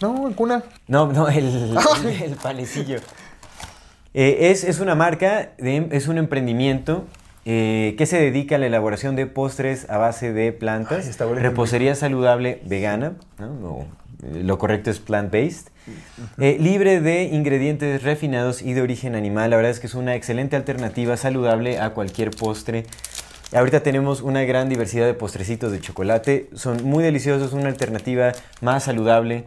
No, 0.00 0.26
en 0.26 0.34
cuna. 0.34 0.64
No, 0.88 1.06
no, 1.12 1.28
el, 1.28 1.46
el, 1.46 1.76
el 2.24 2.34
panecillo. 2.36 2.98
Eh, 4.14 4.50
es, 4.50 4.64
es 4.64 4.80
una 4.80 4.94
marca, 4.96 5.50
de- 5.58 5.88
es 5.92 6.08
un 6.08 6.18
emprendimiento 6.18 7.04
eh, 7.50 7.94
que 7.96 8.04
se 8.04 8.20
dedica 8.20 8.56
a 8.56 8.58
la 8.58 8.66
elaboración 8.66 9.16
de 9.16 9.26
postres 9.26 9.88
a 9.88 9.96
base 9.96 10.34
de 10.34 10.52
plantas, 10.52 11.18
Ay, 11.18 11.34
repostería 11.36 11.94
saludable 11.94 12.60
vegana, 12.66 13.14
¿no? 13.38 13.54
No, 13.54 13.78
eh, 14.22 14.42
lo 14.44 14.58
correcto 14.58 14.90
es 14.90 15.00
plant-based, 15.00 15.68
eh, 16.36 16.58
libre 16.60 17.00
de 17.00 17.22
ingredientes 17.22 18.02
refinados 18.02 18.60
y 18.60 18.74
de 18.74 18.82
origen 18.82 19.14
animal. 19.14 19.48
La 19.48 19.56
verdad 19.56 19.70
es 19.70 19.80
que 19.80 19.86
es 19.86 19.94
una 19.94 20.14
excelente 20.14 20.56
alternativa 20.56 21.16
saludable 21.16 21.80
a 21.80 21.94
cualquier 21.94 22.32
postre. 22.32 22.84
Ahorita 23.54 23.82
tenemos 23.82 24.20
una 24.20 24.42
gran 24.42 24.68
diversidad 24.68 25.06
de 25.06 25.14
postrecitos 25.14 25.72
de 25.72 25.80
chocolate, 25.80 26.50
son 26.52 26.84
muy 26.84 27.02
deliciosos, 27.02 27.54
una 27.54 27.68
alternativa 27.68 28.32
más 28.60 28.84
saludable. 28.84 29.46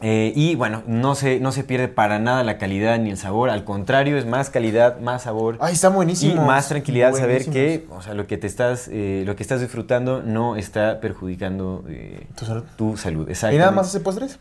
Eh, 0.00 0.32
y 0.34 0.56
bueno, 0.56 0.82
no 0.86 1.14
se, 1.14 1.38
no 1.38 1.52
se 1.52 1.62
pierde 1.62 1.86
para 1.88 2.18
nada 2.18 2.42
la 2.42 2.58
calidad 2.58 2.98
ni 2.98 3.10
el 3.10 3.16
sabor, 3.16 3.48
al 3.48 3.64
contrario, 3.64 4.18
es 4.18 4.26
más 4.26 4.50
calidad, 4.50 4.98
más 4.98 5.22
sabor 5.22 5.56
Ay, 5.60 5.74
está 5.74 5.88
y 5.88 5.92
buenísimo. 5.92 6.44
más 6.44 6.68
tranquilidad 6.68 7.14
saber 7.14 7.48
que, 7.48 7.86
o 7.90 8.02
sea, 8.02 8.12
lo 8.14 8.26
que 8.26 8.36
te 8.36 8.46
estás, 8.48 8.88
eh, 8.90 9.22
lo 9.24 9.36
que 9.36 9.42
estás 9.44 9.60
disfrutando 9.60 10.20
no 10.20 10.56
está 10.56 11.00
perjudicando 11.00 11.84
eh, 11.88 12.26
¿Tu 12.36 12.44
salud? 12.44 12.64
tu 12.76 12.96
salud. 12.96 13.30
¿Y 13.30 13.56
nada 13.56 13.70
más 13.70 13.86
hace 13.86 14.00
postres? 14.00 14.40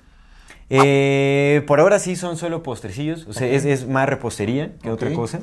Eh, 0.69 1.63
por 1.67 1.79
ahora 1.79 1.99
sí 1.99 2.15
son 2.15 2.35
solo 2.35 2.63
postrecillos, 2.63 3.27
o 3.27 3.33
sea, 3.33 3.47
es, 3.47 3.63
es 3.63 3.87
más 3.87 4.09
repostería 4.09 4.71
que 4.81 4.89
otra 4.89 5.13
cosa. 5.13 5.39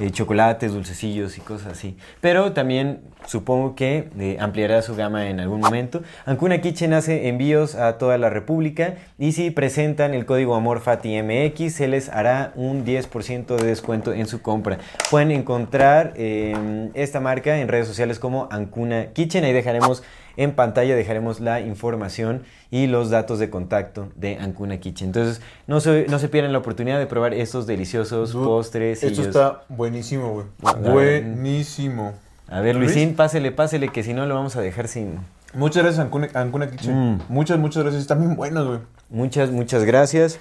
Eh, 0.00 0.10
chocolates, 0.10 0.72
dulcecillos 0.72 1.38
y 1.38 1.40
cosas 1.40 1.72
así. 1.72 1.96
Pero 2.20 2.52
también 2.52 3.02
supongo 3.26 3.76
que 3.76 4.08
eh, 4.18 4.36
ampliará 4.40 4.82
su 4.82 4.96
gama 4.96 5.28
en 5.28 5.38
algún 5.38 5.60
momento. 5.60 6.02
Ancuna 6.26 6.60
Kitchen 6.60 6.92
hace 6.92 7.28
envíos 7.28 7.76
a 7.76 7.96
toda 7.96 8.18
la 8.18 8.28
República 8.28 8.96
y 9.20 9.32
si 9.32 9.52
presentan 9.52 10.12
el 10.12 10.26
código 10.26 10.56
AMORFATIMX 10.56 11.72
se 11.72 11.86
les 11.86 12.08
hará 12.08 12.52
un 12.56 12.84
10% 12.84 13.54
de 13.54 13.66
descuento 13.66 14.12
en 14.12 14.26
su 14.26 14.42
compra. 14.42 14.78
Pueden 15.10 15.30
encontrar 15.30 16.12
eh, 16.16 16.90
esta 16.94 17.20
marca 17.20 17.60
en 17.60 17.68
redes 17.68 17.86
sociales 17.86 18.18
como 18.18 18.48
Ancuna 18.50 19.12
Kitchen. 19.12 19.44
Ahí 19.44 19.52
dejaremos 19.52 20.02
en 20.36 20.52
pantalla, 20.52 20.96
dejaremos 20.96 21.40
la 21.40 21.60
información 21.60 22.42
y 22.70 22.86
los 22.86 23.10
datos 23.10 23.38
de 23.38 23.50
contacto 23.50 24.08
de 24.16 24.36
Ancuna 24.36 24.78
Kitchen. 24.78 25.08
Entonces 25.08 25.40
no 25.66 25.80
se, 25.80 26.06
no 26.08 26.18
se 26.18 26.28
pierdan 26.28 26.52
la 26.52 26.58
oportunidad 26.58 26.98
de 26.98 27.06
probar 27.06 27.34
estos 27.34 27.66
deliciosos 27.66 28.32
Dude, 28.32 28.44
postres. 28.44 29.02
Esto 29.02 29.22
está 29.22 29.62
buenísimo, 29.68 30.32
güey. 30.32 30.46
Buenísimo. 30.82 32.14
A 32.48 32.60
ver, 32.60 32.76
¿Luis? 32.76 32.94
Luisín, 32.94 33.16
pásele, 33.16 33.52
pásele, 33.52 33.88
que 33.88 34.02
si 34.02 34.12
no 34.12 34.26
lo 34.26 34.34
vamos 34.34 34.56
a 34.56 34.60
dejar 34.60 34.88
sin... 34.88 35.18
Muchas 35.54 35.82
gracias, 35.84 36.04
Ancuna, 36.04 36.28
Ancuna 36.34 36.70
Kitchen. 36.70 37.14
Mm. 37.14 37.20
Muchas, 37.28 37.58
muchas 37.58 37.82
gracias. 37.84 38.02
Están 38.02 38.20
bien 38.20 38.36
buenos, 38.36 38.66
güey. 38.66 38.80
Muchas, 39.08 39.50
muchas 39.50 39.84
gracias. 39.84 40.38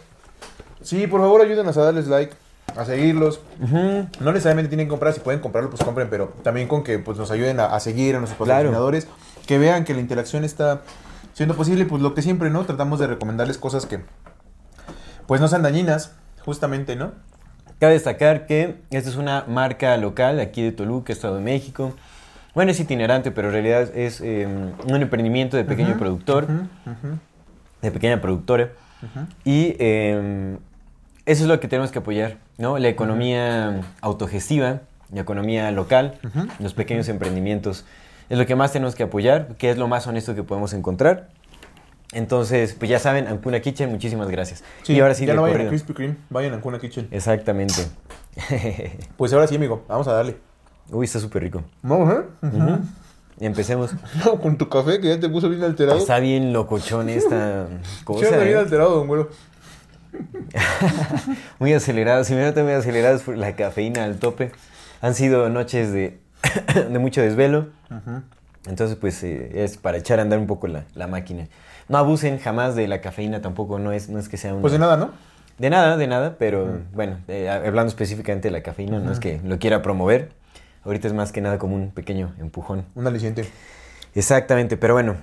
Sí, 0.81 1.07
por 1.07 1.21
favor, 1.21 1.41
ayúdenos 1.41 1.77
a 1.77 1.83
darles 1.83 2.07
like, 2.07 2.33
a 2.75 2.83
seguirlos. 2.83 3.39
No 4.19 4.31
necesariamente 4.31 4.69
tienen 4.69 4.87
que 4.87 4.89
comprar, 4.89 5.13
si 5.13 5.19
pueden 5.19 5.39
comprarlo, 5.39 5.69
pues 5.69 5.83
compren, 5.83 6.09
pero 6.09 6.33
también 6.43 6.67
con 6.67 6.83
que 6.83 6.99
pues, 6.99 7.17
nos 7.17 7.31
ayuden 7.31 7.59
a, 7.59 7.67
a 7.67 7.79
seguir 7.79 8.15
a 8.15 8.19
nuestros 8.19 8.45
Claro. 8.45 8.71
Que 9.45 9.57
vean 9.57 9.83
que 9.83 9.93
la 9.93 9.99
interacción 9.99 10.43
está 10.43 10.81
siendo 11.33 11.55
posible, 11.55 11.85
pues 11.85 12.01
lo 12.01 12.13
que 12.13 12.21
siempre, 12.21 12.49
¿no? 12.49 12.65
Tratamos 12.65 12.99
de 12.99 13.07
recomendarles 13.07 13.57
cosas 13.57 13.85
que 13.85 14.01
pues 15.27 15.41
no 15.41 15.47
sean 15.47 15.63
dañinas, 15.63 16.15
justamente, 16.45 16.95
¿no? 16.95 17.11
Cabe 17.79 17.93
destacar 17.93 18.45
que 18.45 18.77
esta 18.91 19.09
es 19.09 19.15
una 19.15 19.45
marca 19.47 19.97
local 19.97 20.39
aquí 20.39 20.61
de 20.61 20.71
Toluca, 20.71 21.11
Estado 21.11 21.35
de 21.35 21.41
México. 21.41 21.93
Bueno, 22.53 22.71
es 22.71 22.79
itinerante, 22.79 23.31
pero 23.31 23.47
en 23.47 23.53
realidad 23.53 23.97
es 23.97 24.21
eh, 24.21 24.47
un 24.47 25.01
emprendimiento 25.01 25.57
de 25.57 25.63
pequeño 25.63 25.97
productor, 25.97 26.47
de 27.81 27.91
pequeña 27.91 28.21
productora. 28.21 28.69
Y 29.43 29.75
eh, 29.79 30.57
eso 31.25 31.43
es 31.43 31.49
lo 31.49 31.59
que 31.59 31.67
tenemos 31.67 31.91
que 31.91 31.99
apoyar, 31.99 32.37
¿no? 32.57 32.77
La 32.77 32.89
economía 32.89 33.81
autogestiva, 34.01 34.81
la 35.11 35.21
economía 35.21 35.71
local, 35.71 36.19
los 36.59 36.73
pequeños 36.73 37.09
emprendimientos. 37.09 37.85
Es 38.29 38.37
lo 38.37 38.45
que 38.45 38.55
más 38.55 38.71
tenemos 38.71 38.95
que 38.95 39.03
apoyar, 39.03 39.55
que 39.57 39.69
es 39.69 39.77
lo 39.77 39.87
más 39.87 40.07
honesto 40.07 40.35
que 40.35 40.43
podemos 40.43 40.73
encontrar. 40.73 41.29
Entonces, 42.13 42.75
pues 42.77 42.89
ya 42.89 42.99
saben, 42.99 43.27
Ancuna 43.27 43.59
Kitchen, 43.59 43.89
muchísimas 43.89 44.29
gracias. 44.29 44.63
Sí, 44.83 44.93
y 44.93 44.99
ahora 44.99 45.15
sí, 45.15 45.25
ya 45.25 45.33
no 45.33 45.41
vayan 45.41 45.55
a 45.55 45.57
corrido. 45.59 45.69
Krispy 45.71 45.93
Kreme, 45.93 46.15
vayan 46.29 46.53
a 46.53 46.55
Ancuna 46.57 46.79
Kitchen. 46.79 47.07
Exactamente. 47.11 47.75
Pues 49.17 49.31
ahora 49.33 49.45
sí, 49.47 49.55
amigo, 49.55 49.83
vamos 49.87 50.07
a 50.07 50.13
darle. 50.13 50.37
Uy, 50.89 51.05
está 51.05 51.19
súper 51.19 51.43
rico. 51.43 51.63
Vamos, 51.81 52.13
¿eh? 52.13 52.77
Empecemos. 53.39 53.91
No, 54.25 54.39
con 54.39 54.57
tu 54.57 54.69
café 54.69 54.99
que 54.99 55.09
ya 55.09 55.19
te 55.19 55.29
puso 55.29 55.49
bien 55.49 55.63
alterado. 55.63 55.97
Está 55.97 56.19
bien 56.19 56.53
locochón 56.53 57.09
esta 57.09 57.67
Sí, 57.83 58.03
cosa. 58.03 58.27
anda 58.27 58.39
bien 58.43 58.57
¿eh? 58.57 58.59
alterado, 58.59 58.95
don 58.95 59.07
güero. 59.07 59.29
Muy 61.59 61.73
acelerado. 61.73 62.23
Si 62.23 62.33
me 62.33 62.43
notan 62.43 62.65
muy 62.65 62.73
acelerados 62.73 63.23
por 63.23 63.37
la 63.37 63.55
cafeína 63.55 64.03
al 64.03 64.17
tope. 64.19 64.51
Han 65.01 65.15
sido 65.15 65.49
noches 65.49 65.91
de, 65.91 66.19
de 66.89 66.99
mucho 66.99 67.21
desvelo. 67.21 67.67
Entonces, 68.65 68.97
pues 68.97 69.23
eh, 69.23 69.63
es 69.63 69.77
para 69.77 69.97
echar 69.97 70.19
a 70.19 70.21
andar 70.21 70.39
un 70.39 70.47
poco 70.47 70.67
la, 70.67 70.85
la 70.95 71.07
máquina. 71.07 71.47
No 71.89 71.97
abusen 71.97 72.39
jamás 72.39 72.75
de 72.75 72.87
la 72.87 73.01
cafeína 73.01 73.41
tampoco. 73.41 73.79
No 73.79 73.91
es, 73.91 74.09
no 74.09 74.19
es 74.19 74.29
que 74.29 74.37
sea 74.37 74.53
un. 74.53 74.61
Pues 74.61 74.73
de 74.73 74.79
nada, 74.79 74.97
¿no? 74.97 75.11
De 75.57 75.69
nada, 75.69 75.97
de 75.97 76.07
nada, 76.07 76.35
pero 76.39 76.79
bueno, 76.93 77.17
eh, 77.27 77.47
hablando 77.47 77.89
específicamente 77.89 78.47
de 78.47 78.51
la 78.51 78.63
cafeína, 78.63 78.99
no 78.99 79.11
es 79.11 79.19
que 79.19 79.39
lo 79.43 79.59
quiera 79.59 79.81
promover. 79.83 80.31
Ahorita 80.83 81.07
es 81.07 81.13
más 81.13 81.31
que 81.31 81.41
nada 81.41 81.59
como 81.59 81.75
un 81.75 81.91
pequeño 81.91 82.33
empujón. 82.39 82.85
Un 82.95 83.05
aliciente. 83.05 83.45
Exactamente, 84.15 84.77
pero 84.77 84.95
bueno, 84.95 85.15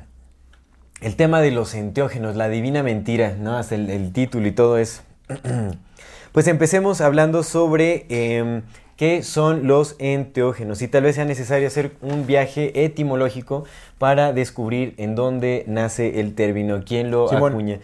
el 1.00 1.16
tema 1.16 1.40
de 1.40 1.50
los 1.50 1.74
enteógenos, 1.74 2.36
la 2.36 2.48
divina 2.48 2.82
mentira, 2.82 3.34
¿no? 3.38 3.56
Hasta 3.56 3.74
el, 3.74 3.90
el 3.90 4.12
título 4.12 4.46
y 4.46 4.52
todo 4.52 4.78
es... 4.78 5.02
pues 6.32 6.46
empecemos 6.46 7.00
hablando 7.00 7.42
sobre 7.42 8.06
em, 8.08 8.62
qué 9.00 9.22
son 9.22 9.66
los 9.66 9.96
enteógenos 9.98 10.82
y 10.82 10.88
tal 10.88 11.04
vez 11.04 11.14
sea 11.14 11.24
necesario 11.24 11.66
hacer 11.66 11.92
un 12.02 12.26
viaje 12.26 12.84
etimológico 12.84 13.64
para 13.96 14.34
descubrir 14.34 14.92
en 14.98 15.14
dónde 15.14 15.64
nace 15.66 16.20
el 16.20 16.34
término, 16.34 16.82
quién 16.84 17.10
lo 17.10 17.26
Simón. 17.26 17.52
acuña, 17.54 17.78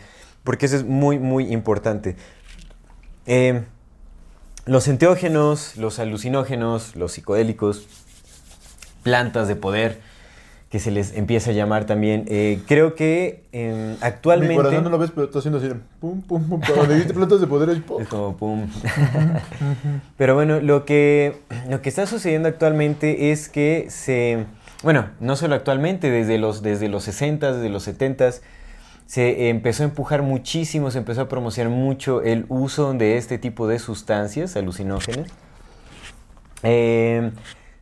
porque 0.45 0.67
eso 0.67 0.77
es 0.77 0.85
muy, 0.85 1.19
muy 1.19 1.51
importante. 1.51 2.17
Em, 3.25 3.65
los 4.67 4.89
enteógenos, 4.89 5.79
los 5.79 6.01
alucinógenos, 6.01 6.97
los 6.97 7.13
psicodélicos, 7.13 7.87
plantas 9.03 9.49
de 9.49 9.57
poder, 9.57 10.03
que 10.71 10.81
se 10.81 10.91
les 10.91 11.17
empieza 11.17 11.51
a 11.51 11.55
llamar 11.55 11.85
también. 11.87 12.25
eh, 12.29 12.61
creo 12.67 12.95
que 12.95 13.45
em, 13.53 13.91
Mi 13.93 13.97
actualmente... 14.01 14.57
corazón 14.57 14.85
no 14.85 14.91
lo 14.91 14.99
ves, 14.99 15.11
pero 15.15 15.27
está 15.27 15.39
haciendo 15.39 15.59
así. 15.59 15.69
Pum, 16.01 16.23
pum, 16.23 16.49
pum. 16.49 16.61
Cuando 16.75 16.93
dijiste 16.95 17.15
plantas 17.15 17.41
de 17.41 17.47
poder, 17.47 17.83
pum. 17.83 18.03
Es 18.03 18.09
como 18.09 18.37
pum. 18.37 18.67
Pero 20.17 20.35
bueno, 20.35 20.61
lo 20.61 20.85
que, 20.85 21.37
lo 21.69 21.83
que 21.83 21.89
está 21.89 22.07
sucediendo 22.07 22.49
actualmente 22.49 23.31
es 23.31 23.49
que 23.49 23.87
se... 23.91 24.47
Bueno, 24.83 25.07
no 25.21 25.37
solo 25.37 25.55
actualmente, 25.55 26.11
desde 26.11 26.39
los, 26.39 26.63
desde 26.63 26.89
los 26.89 27.05
60, 27.05 27.53
desde 27.55 27.69
los 27.69 27.83
70 27.85 28.31
se 29.07 29.49
empezó 29.51 29.85
a 29.85 29.87
empujar 29.87 30.23
muchísimo, 30.23 30.91
se 30.91 30.99
empezó 30.99 31.23
a 31.23 31.29
promocionar 31.29 31.73
mucho 31.73 32.23
el 32.23 32.45
uso 32.49 32.93
de 32.93 33.17
este 33.17 33.39
tipo 33.39 33.69
de 33.69 33.79
sustancias 33.79 34.57
alucinógenas, 34.57 35.29
eh, 36.65 37.31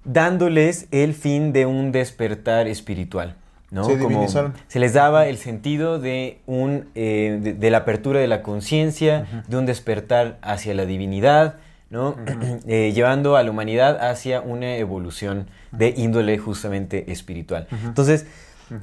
dándoles 0.05 0.87
el 0.91 1.15
fin 1.15 1.53
de 1.53 1.67
un 1.67 1.93
despertar 1.93 2.67
espiritual. 2.69 3.37
¿no? 3.71 3.85
Se 3.85 3.99
Como 3.99 4.21
se 4.69 4.79
les 4.79 4.93
daba 4.93 5.27
el 5.27 5.37
sentido 5.37 5.99
de, 5.99 6.39
un, 6.47 6.87
eh, 6.95 7.39
de, 7.43 7.55
de 7.55 7.71
la 7.71 7.79
apertura 7.79 8.21
de 8.21 8.29
la 8.29 8.43
conciencia, 8.43 9.27
de 9.49 9.57
un 9.57 9.67
despertar 9.67 10.39
hacia 10.43 10.75
la 10.75 10.87
divinidad, 10.87 11.57
¿no? 11.91 12.17
Eh, 12.67 12.93
llevando 12.95 13.37
a 13.37 13.43
la 13.43 13.51
humanidad 13.51 13.99
hacia 14.09 14.41
una 14.41 14.77
evolución 14.77 15.47
de 15.73 15.93
índole 15.97 16.39
justamente 16.39 17.11
espiritual. 17.11 17.67
Entonces, 17.85 18.27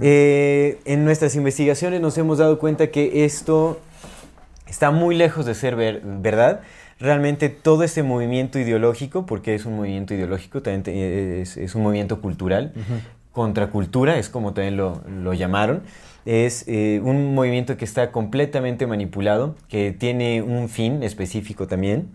eh, 0.02 0.80
en 0.86 1.06
nuestras 1.06 1.36
investigaciones 1.36 2.02
nos 2.02 2.18
hemos 2.18 2.38
dado 2.38 2.60
cuenta 2.60 2.88
que 2.88 3.24
esto 3.26 3.80
está 4.68 4.92
muy 4.92 5.16
lejos 5.16 5.46
de 5.46 5.56
ser 5.56 5.76
ver- 5.76 6.02
verdad. 6.04 6.62
Realmente 7.02 7.50
todo 7.50 7.84
este 7.84 8.04
movimiento 8.04 8.60
ideológico, 8.60 9.26
porque 9.26 9.56
es 9.56 9.66
un 9.66 9.76
movimiento 9.76 10.14
ideológico, 10.14 10.62
también 10.62 10.84
te- 10.84 11.42
es, 11.42 11.58
es 11.58 11.74
un 11.76 11.82
movimiento 11.84 12.22
cultural, 12.22 12.74
contracultura, 13.32 14.18
es 14.18 14.30
como 14.30 14.54
también 14.54 14.78
lo, 14.78 15.02
lo 15.10 15.34
llamaron, 15.34 15.82
es 16.26 16.66
eh, 16.68 17.02
un 17.04 17.34
movimiento 17.34 17.76
que 17.76 17.86
está 17.86 18.12
completamente 18.12 18.86
manipulado, 18.86 19.56
que 19.68 19.92
tiene 19.92 20.42
un 20.44 20.70
fin 20.70 21.02
específico 21.02 21.66
también, 21.68 22.10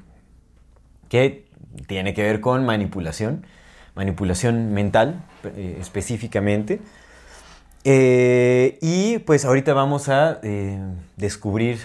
que 1.08 1.44
tiene 1.86 2.14
que 2.14 2.22
ver 2.22 2.40
con 2.40 2.64
manipulación 2.64 3.44
manipulación 3.96 4.72
mental 4.74 5.24
eh, 5.56 5.78
específicamente. 5.80 6.80
Eh, 7.84 8.78
y 8.82 9.18
pues 9.20 9.44
ahorita 9.44 9.72
vamos 9.72 10.08
a 10.08 10.38
eh, 10.42 10.78
descubrir 11.16 11.78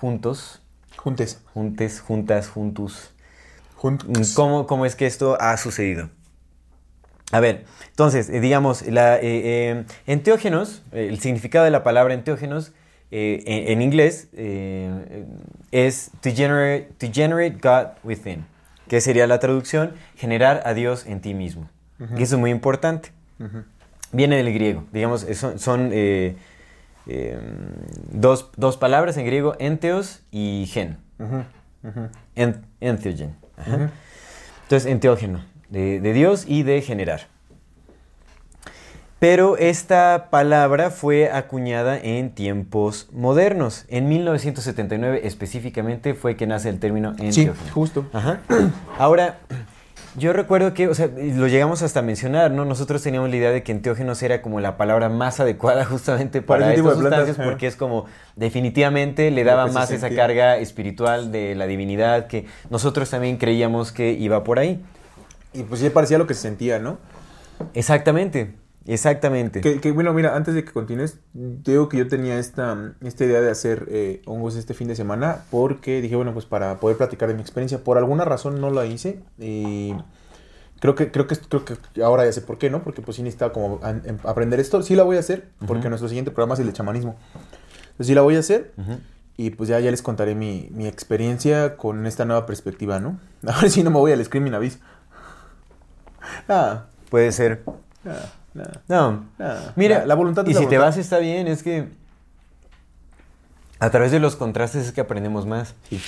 juntos, 0.00 0.62
Juntes. 0.98 1.40
juntes, 1.54 2.00
juntas, 2.00 2.48
juntos, 2.48 3.14
Juntos. 3.76 4.34
cómo, 4.34 4.66
cómo 4.66 4.84
es 4.84 4.96
que 4.96 5.06
esto 5.06 5.36
ha 5.40 5.56
sucedido. 5.56 6.10
A 7.30 7.40
ver, 7.40 7.64
entonces, 7.90 8.28
eh, 8.30 8.40
digamos, 8.40 8.86
la, 8.86 9.16
eh, 9.16 9.20
eh, 9.22 9.84
enteógenos, 10.06 10.82
eh, 10.92 11.06
el 11.08 11.20
significado 11.20 11.64
de 11.64 11.70
la 11.70 11.82
palabra 11.82 12.14
enteógenos 12.14 12.72
en, 13.10 13.40
en 13.46 13.80
inglés 13.82 14.28
es 15.70 16.10
to 16.20 16.30
generate, 16.34 16.88
to 16.98 17.06
generate 17.12 17.56
God 17.62 17.88
within, 18.02 18.44
que 18.88 19.00
sería 19.00 19.26
la 19.26 19.38
traducción, 19.38 19.94
generar 20.16 20.62
a 20.66 20.74
Dios 20.74 21.06
en 21.06 21.20
ti 21.20 21.32
mismo. 21.34 21.70
Y 22.16 22.22
eso 22.22 22.36
es 22.36 22.40
muy 22.40 22.50
importante. 22.50 23.12
Viene 24.12 24.36
del 24.36 24.52
griego, 24.52 24.84
digamos, 24.92 25.26
son, 25.34 25.58
son, 25.58 25.90
eh, 27.08 27.38
eh, 27.38 27.38
dos, 28.12 28.50
dos 28.56 28.76
palabras 28.76 29.16
en 29.16 29.26
griego, 29.26 29.54
enteos 29.58 30.20
y 30.30 30.66
gen. 30.72 30.98
En, 32.34 32.64
entheogen. 32.80 33.34
Ajá. 33.56 33.90
Entonces, 34.64 34.90
enteógeno, 34.90 35.44
de, 35.70 36.00
de 36.00 36.12
Dios 36.12 36.44
y 36.46 36.62
de 36.62 36.80
generar. 36.82 37.22
Pero 39.18 39.56
esta 39.56 40.28
palabra 40.30 40.90
fue 40.90 41.32
acuñada 41.32 41.98
en 41.98 42.30
tiempos 42.30 43.08
modernos. 43.12 43.84
En 43.88 44.08
1979 44.08 45.22
específicamente 45.24 46.14
fue 46.14 46.36
que 46.36 46.46
nace 46.46 46.68
el 46.68 46.78
término 46.78 47.14
Sí, 47.30 47.40
enteógeno. 47.40 47.72
justo. 47.74 48.06
Ajá. 48.12 48.40
Ahora, 48.96 49.38
yo 50.18 50.32
recuerdo 50.32 50.74
que, 50.74 50.88
o 50.88 50.94
sea, 50.94 51.08
lo 51.16 51.46
llegamos 51.46 51.82
hasta 51.82 52.00
a 52.00 52.02
mencionar, 52.02 52.50
¿no? 52.50 52.64
Nosotros 52.64 53.02
teníamos 53.02 53.30
la 53.30 53.36
idea 53.36 53.50
de 53.50 53.62
que 53.62 53.72
enteógenos 53.72 54.22
era 54.22 54.42
como 54.42 54.60
la 54.60 54.76
palabra 54.76 55.08
más 55.08 55.40
adecuada 55.40 55.84
justamente 55.86 56.42
Para 56.42 56.60
para, 56.60 56.74
estas 56.74 56.98
plantas, 56.98 57.18
sustancias 57.20 57.46
porque 57.46 57.66
es 57.66 57.76
como 57.76 58.06
definitivamente 58.36 59.30
le 59.30 59.44
daba 59.44 59.66
más 59.68 59.90
esa 59.90 60.10
carga 60.10 60.58
espiritual 60.58 61.32
de 61.32 61.54
la 61.54 61.66
divinidad 61.66 62.26
que 62.26 62.46
nosotros 62.70 63.08
también 63.10 63.36
creíamos 63.36 63.92
que 63.92 64.12
iba 64.12 64.44
por 64.44 64.58
ahí. 64.58 64.84
Y 65.54 65.62
pues 65.62 65.80
ya 65.80 65.90
parecía 65.90 66.18
lo 66.18 66.26
que 66.26 66.34
se 66.34 66.42
sentía, 66.42 66.78
¿no? 66.78 66.98
Exactamente, 67.74 68.52
exactamente. 68.92 69.60
Que, 69.60 69.80
que, 69.80 69.92
bueno, 69.92 70.12
mira, 70.14 70.34
antes 70.36 70.54
de 70.54 70.64
que 70.64 70.72
continúes, 70.72 71.18
digo 71.34 71.88
que 71.88 71.98
yo 71.98 72.08
tenía 72.08 72.38
esta, 72.38 72.94
esta 73.02 73.24
idea 73.24 73.40
de 73.40 73.50
hacer 73.50 73.86
eh, 73.90 74.22
hongos 74.26 74.56
este 74.56 74.74
fin 74.74 74.88
de 74.88 74.96
semana 74.96 75.44
porque 75.50 76.00
dije, 76.00 76.16
bueno, 76.16 76.32
pues 76.32 76.44
para 76.46 76.80
poder 76.80 76.96
platicar 76.96 77.28
de 77.28 77.34
mi 77.34 77.40
experiencia, 77.42 77.78
por 77.84 77.98
alguna 77.98 78.24
razón 78.24 78.60
no 78.60 78.70
la 78.70 78.86
hice 78.86 79.22
y 79.38 79.94
creo 80.80 80.94
que, 80.94 81.10
creo 81.10 81.26
que, 81.26 81.36
creo 81.36 81.64
que 81.64 81.76
ahora 82.02 82.24
ya 82.24 82.32
sé 82.32 82.40
por 82.40 82.58
qué, 82.58 82.70
¿no? 82.70 82.82
Porque 82.82 83.02
pues 83.02 83.16
sí 83.16 83.22
necesitaba 83.22 83.52
como 83.52 83.80
a- 83.82 83.90
em- 83.90 84.18
aprender 84.24 84.58
esto, 84.60 84.82
sí 84.82 84.94
la 84.96 85.02
voy 85.02 85.16
a 85.16 85.20
hacer 85.20 85.48
porque 85.66 85.88
nuestro 85.88 86.08
siguiente 86.08 86.30
programa 86.30 86.54
es 86.54 86.60
el 86.60 86.66
de 86.66 86.72
chamanismo. 86.72 87.16
Entonces 87.82 88.06
sí 88.08 88.14
la 88.14 88.22
voy 88.22 88.36
a 88.36 88.40
hacer 88.40 88.72
y 89.36 89.50
pues 89.50 89.68
ya, 89.68 89.78
ya 89.80 89.90
les 89.90 90.02
contaré 90.02 90.34
mi, 90.34 90.68
mi 90.72 90.86
experiencia 90.86 91.76
con 91.76 92.06
esta 92.06 92.24
nueva 92.24 92.46
perspectiva, 92.46 92.98
¿no? 93.00 93.18
A 93.46 93.60
ver 93.60 93.70
si 93.70 93.82
no 93.82 93.90
me 93.90 93.98
voy 93.98 94.12
al 94.12 94.24
Screaming 94.24 94.54
Abyss. 94.54 94.78
Nada, 96.48 96.88
Puede 97.10 97.32
ser. 97.32 97.62
nada, 98.04 98.32
nada. 98.54 98.82
No, 98.88 99.24
nada. 99.38 99.72
mira, 99.76 100.00
la, 100.00 100.06
la 100.06 100.14
voluntad 100.14 100.46
y 100.46 100.54
si 100.54 100.66
te 100.66 100.78
vas 100.78 100.96
está 100.96 101.18
bien, 101.18 101.46
es 101.46 101.62
que 101.62 101.88
a 103.80 103.90
través 103.90 104.10
de 104.10 104.20
los 104.20 104.36
contrastes 104.36 104.86
es 104.86 104.92
que 104.92 105.00
aprendemos 105.00 105.46
más. 105.46 105.74
Sí, 105.88 106.00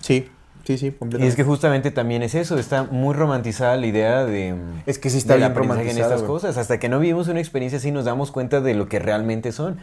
sí, 0.00 0.28
sí, 0.64 0.78
sí, 0.78 0.86
Y 0.86 0.90
completamente. 0.92 1.28
es 1.28 1.36
que 1.36 1.44
justamente 1.44 1.90
también 1.90 2.22
es 2.22 2.34
eso, 2.34 2.58
está 2.58 2.84
muy 2.84 3.14
romantizada 3.14 3.76
la 3.76 3.86
idea 3.86 4.24
de, 4.24 4.56
Es 4.86 4.98
que 4.98 5.10
sí 5.10 5.18
está 5.18 5.36
bien 5.36 5.50
en 5.50 5.56
romantizado, 5.56 6.14
estas 6.14 6.22
cosas. 6.22 6.56
Hasta 6.56 6.78
que 6.78 6.88
no 6.88 7.00
vivimos 7.00 7.28
una 7.28 7.40
experiencia 7.40 7.78
así 7.78 7.90
nos 7.90 8.04
damos 8.04 8.30
cuenta 8.30 8.60
de 8.60 8.74
lo 8.74 8.88
que 8.88 8.98
realmente 8.98 9.52
son. 9.52 9.78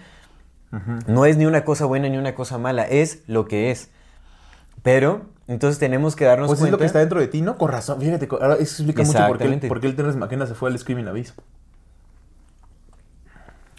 No 1.05 1.25
es 1.25 1.38
ni 1.38 1.46
una 1.46 1.65
cosa 1.65 1.86
buena 1.86 2.10
ni 2.10 2.17
una 2.17 2.34
cosa 2.34 2.58
mala, 2.58 2.84
es 2.84 3.20
lo 3.27 3.48
que 3.48 3.70
es. 3.70 3.89
Pero, 4.82 5.22
entonces 5.48 5.77
tenemos 5.77 6.15
que 6.15 6.25
darnos 6.25 6.48
Pues 6.48 6.58
es 6.58 6.62
cuenta... 6.62 6.72
lo 6.72 6.79
que 6.79 6.86
está 6.86 7.00
dentro 7.00 7.20
de 7.20 7.27
ti, 7.27 7.41
¿no? 7.41 7.58
Con 7.60 7.70
razón, 7.70 8.01
fíjate, 8.01 8.27
ahora 8.32 8.55
eso 8.55 8.84
explica 8.84 9.03
mucho 9.03 9.27
por 9.27 9.38
qué, 9.38 9.67
por 9.67 9.79
qué 9.79 9.88
el 9.88 9.96
Terrence 9.96 10.17
McKenna 10.17 10.48
se 10.48 10.55
fue 10.55 10.72
al 10.72 10.79
Screaming 10.79 11.08
Abyss. 11.08 11.36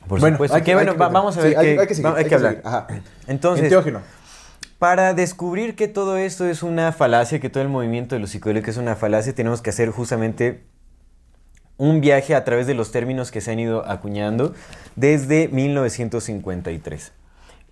Por 0.08 0.20
Bueno, 0.20 0.36
supuesto. 0.36 0.54
hay 0.56 0.62
que 0.62 0.66
que- 0.66 0.74
bueno, 0.74 0.90
hay 0.92 0.96
que 0.96 1.02
vamos 1.02 1.36
a 1.36 1.42
Sí, 1.42 1.48
ver 1.48 1.58
hay 1.58 1.86
que 1.86 1.94
seguir, 1.94 2.12
hay 2.16 2.24
que 2.26 2.34
hablar. 2.34 2.60
ajá. 2.64 2.86
Entonces, 3.26 3.64
Enteógeno. 3.64 4.00
Para 4.78 5.14
descubrir 5.14 5.76
que 5.76 5.88
todo 5.88 6.16
esto 6.18 6.46
es 6.46 6.62
una 6.62 6.92
falacia, 6.92 7.40
que 7.40 7.48
todo 7.48 7.62
el 7.62 7.68
movimiento 7.70 8.14
de 8.16 8.20
los 8.20 8.30
psicodélicos 8.30 8.70
es 8.70 8.76
una 8.76 8.96
falacia, 8.96 9.34
tenemos 9.34 9.62
que 9.62 9.70
hacer 9.70 9.90
justamente 9.90 10.64
un 11.76 12.00
viaje 12.00 12.34
a 12.34 12.44
través 12.44 12.66
de 12.66 12.74
los 12.74 12.92
términos 12.92 13.30
que 13.30 13.40
se 13.40 13.50
han 13.52 13.58
ido 13.60 13.88
acuñando 13.88 14.52
desde 14.94 15.48
1953. 15.48 17.12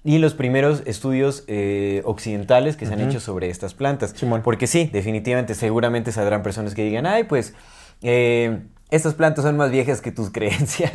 Y 0.05 0.19
los 0.19 0.35
primeros 0.35 0.83
estudios 0.87 1.45
eh, 1.47 2.03
occidentales 2.05 2.77
que 2.77 2.87
se 2.87 2.95
han 2.95 3.01
hecho 3.01 3.21
sobre 3.21 3.51
estas 3.51 3.75
plantas. 3.75 4.11
Simón. 4.17 4.43
Porque 4.43 4.67
sí, 4.67 4.89
definitivamente, 4.93 5.55
seguramente 5.55 6.11
saldrán 6.13 6.43
personas 6.43 6.75
que 6.75 6.83
digan, 6.83 7.07
ay, 7.07 7.25
pues, 7.25 7.55
eh, 8.03 8.63
estas 8.91 9.15
plantas 9.15 9.45
son 9.45 9.57
más 9.57 9.71
viejas 9.71 10.01
que 10.01 10.11
tus 10.11 10.31
creencias. 10.33 10.93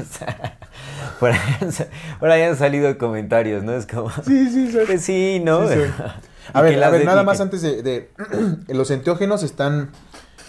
Por, 1.19 1.31
ahí 1.31 1.39
han, 1.61 1.71
sa- 1.71 1.87
por 2.19 2.29
ahí 2.29 2.41
han 2.43 2.57
salido 2.57 2.97
comentarios, 2.97 3.63
¿no? 3.63 3.73
Es 3.73 3.85
como... 3.87 4.09
Sí, 4.11 4.49
sí, 4.49 4.71
sí. 4.71 4.77
Pues 4.85 5.01
sí, 5.03 5.41
¿no? 5.43 5.67
Sí. 5.67 5.75
Y 6.47 6.57
A 6.57 6.61
que 6.61 6.69
ver, 6.69 6.83
a 6.85 6.89
ver, 6.89 7.03
nada 7.03 7.23
más 7.23 7.41
antes 7.41 7.61
de, 7.61 7.81
de- 7.83 8.09
los 8.73 8.89
enteógenos 8.89 9.43
están 9.43 9.89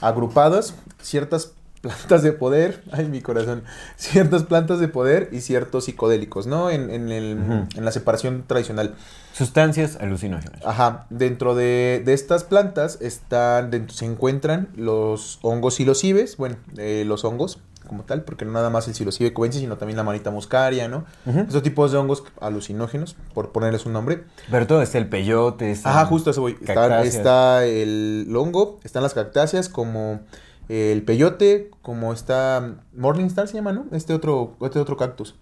agrupadas 0.00 0.74
ciertas 1.02 1.52
plantas 1.81 2.22
de 2.22 2.33
poder, 2.33 2.83
ay 2.92 3.07
mi 3.07 3.20
corazón, 3.20 3.62
ciertas 3.96 4.44
plantas 4.44 4.78
de 4.81 4.88
poder 4.88 5.28
y 5.33 5.40
ciertos 5.40 5.87
psicodélicos, 5.87 6.46
¿no? 6.46 6.70
En, 6.70 6.90
en 6.90 7.11
el- 7.11 7.66
en 7.74 7.85
la 7.85 7.90
separación 7.92 8.44
tradicional. 8.46 8.94
Sustancias 9.33 9.96
alucinógenas. 10.00 10.64
Ajá, 10.64 11.07
dentro 11.11 11.54
de, 11.54 12.02
de 12.04 12.12
estas 12.12 12.44
plantas 12.44 12.98
están, 13.00 13.70
dentro, 13.70 13.96
se 13.96 14.04
encuentran 14.04 14.68
los 14.76 15.38
hongos 15.42 15.74
psilocibes, 15.74 16.37
bueno, 16.37 16.57
eh, 16.76 17.04
los 17.07 17.24
hongos 17.24 17.59
como 17.88 18.05
tal, 18.05 18.22
porque 18.22 18.44
no 18.44 18.53
nada 18.53 18.70
más 18.70 18.87
el 18.87 18.94
psilocibe 18.94 19.33
cubensis, 19.33 19.61
sino 19.61 19.77
también 19.79 19.96
la 19.96 20.05
manita 20.05 20.31
muscaria, 20.31 20.87
¿no? 20.87 21.05
Esos 21.48 21.64
tipos 21.64 21.90
de 21.90 21.98
hongos 21.98 22.22
alucinógenos, 22.40 23.16
por 23.35 23.51
ponerles 23.51 23.85
un 23.87 23.94
nombre. 23.94 24.22
Pero 24.48 24.66
todo 24.68 24.81
está 24.83 24.98
el 24.98 25.09
peyote. 25.09 25.72
está 25.72 25.90
Ajá, 25.90 26.05
justo 26.07 26.31
eso 26.31 26.42
voy. 26.42 26.57
Está, 26.61 27.64
el 27.64 28.33
hongo, 28.37 28.79
están 28.85 29.03
las 29.03 29.14
cactáceas, 29.14 29.68
como 29.68 30.20
el 30.68 31.03
peyote, 31.03 31.70
como 31.83 32.12
está 32.12 32.74
Morningstar 32.94 33.48
se 33.48 33.55
llama, 33.55 33.72
¿no? 33.72 33.87
Este 33.90 34.12
otro, 34.14 34.55
este 34.61 34.79
otro 34.79 34.96
cactus, 34.98 35.35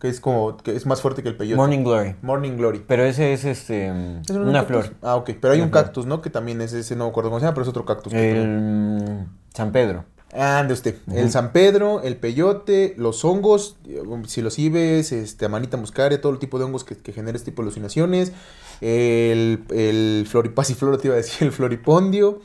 que 0.00 0.08
es 0.08 0.18
como, 0.18 0.56
que 0.56 0.74
es 0.74 0.86
más 0.86 1.00
fuerte 1.02 1.22
que 1.22 1.28
el 1.28 1.36
peyote. 1.36 1.56
Morning 1.56 1.84
Glory. 1.84 2.16
Morning 2.22 2.56
Glory. 2.56 2.82
Pero 2.88 3.04
ese 3.04 3.32
es 3.34 3.44
este 3.44 3.86
¿Es 3.88 4.30
un 4.30 4.48
una 4.48 4.60
cactus? 4.66 4.86
flor. 4.86 4.96
Ah, 5.02 5.16
ok. 5.16 5.30
Pero 5.40 5.52
hay 5.52 5.60
Una 5.60 5.66
un 5.66 5.70
flor. 5.72 5.84
cactus, 5.84 6.06
¿no? 6.06 6.22
Que 6.22 6.30
también 6.30 6.60
es 6.62 6.72
ese, 6.72 6.96
no 6.96 7.04
me 7.04 7.10
acuerdo 7.10 7.30
cómo 7.30 7.38
se 7.40 7.44
llama, 7.44 7.54
pero 7.54 7.62
es 7.64 7.68
otro 7.68 7.84
cactus. 7.84 8.12
El 8.14 9.26
San 9.54 9.70
Pedro. 9.72 10.04
Ande 10.32 10.72
usted. 10.72 10.96
El 11.14 11.30
San 11.30 11.52
Pedro, 11.52 12.00
el 12.02 12.16
peyote, 12.16 12.94
los 12.96 13.22
hongos, 13.24 13.76
eh, 13.86 14.00
psilocibes, 14.26 15.12
este, 15.12 15.44
amanita 15.44 15.76
muscaria, 15.76 16.20
todo 16.20 16.32
el 16.32 16.38
tipo 16.38 16.58
de 16.58 16.64
hongos 16.64 16.84
que, 16.84 16.96
que 16.96 17.12
genera 17.12 17.36
este 17.36 17.50
tipo 17.50 17.62
de 17.62 17.66
alucinaciones. 17.66 18.32
El, 18.80 19.62
el 19.70 20.26
floripasifloro, 20.28 20.96
te 21.00 21.08
iba 21.08 21.14
a 21.14 21.18
decir, 21.18 21.46
el 21.46 21.52
floripondio, 21.52 22.40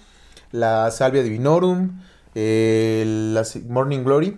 la 0.52 0.91
salvia 0.91 1.23
divinorum, 1.23 2.02
el, 2.36 3.34
la 3.34 3.43
si- 3.45 3.62
morning 3.62 4.04
glory. 4.04 4.38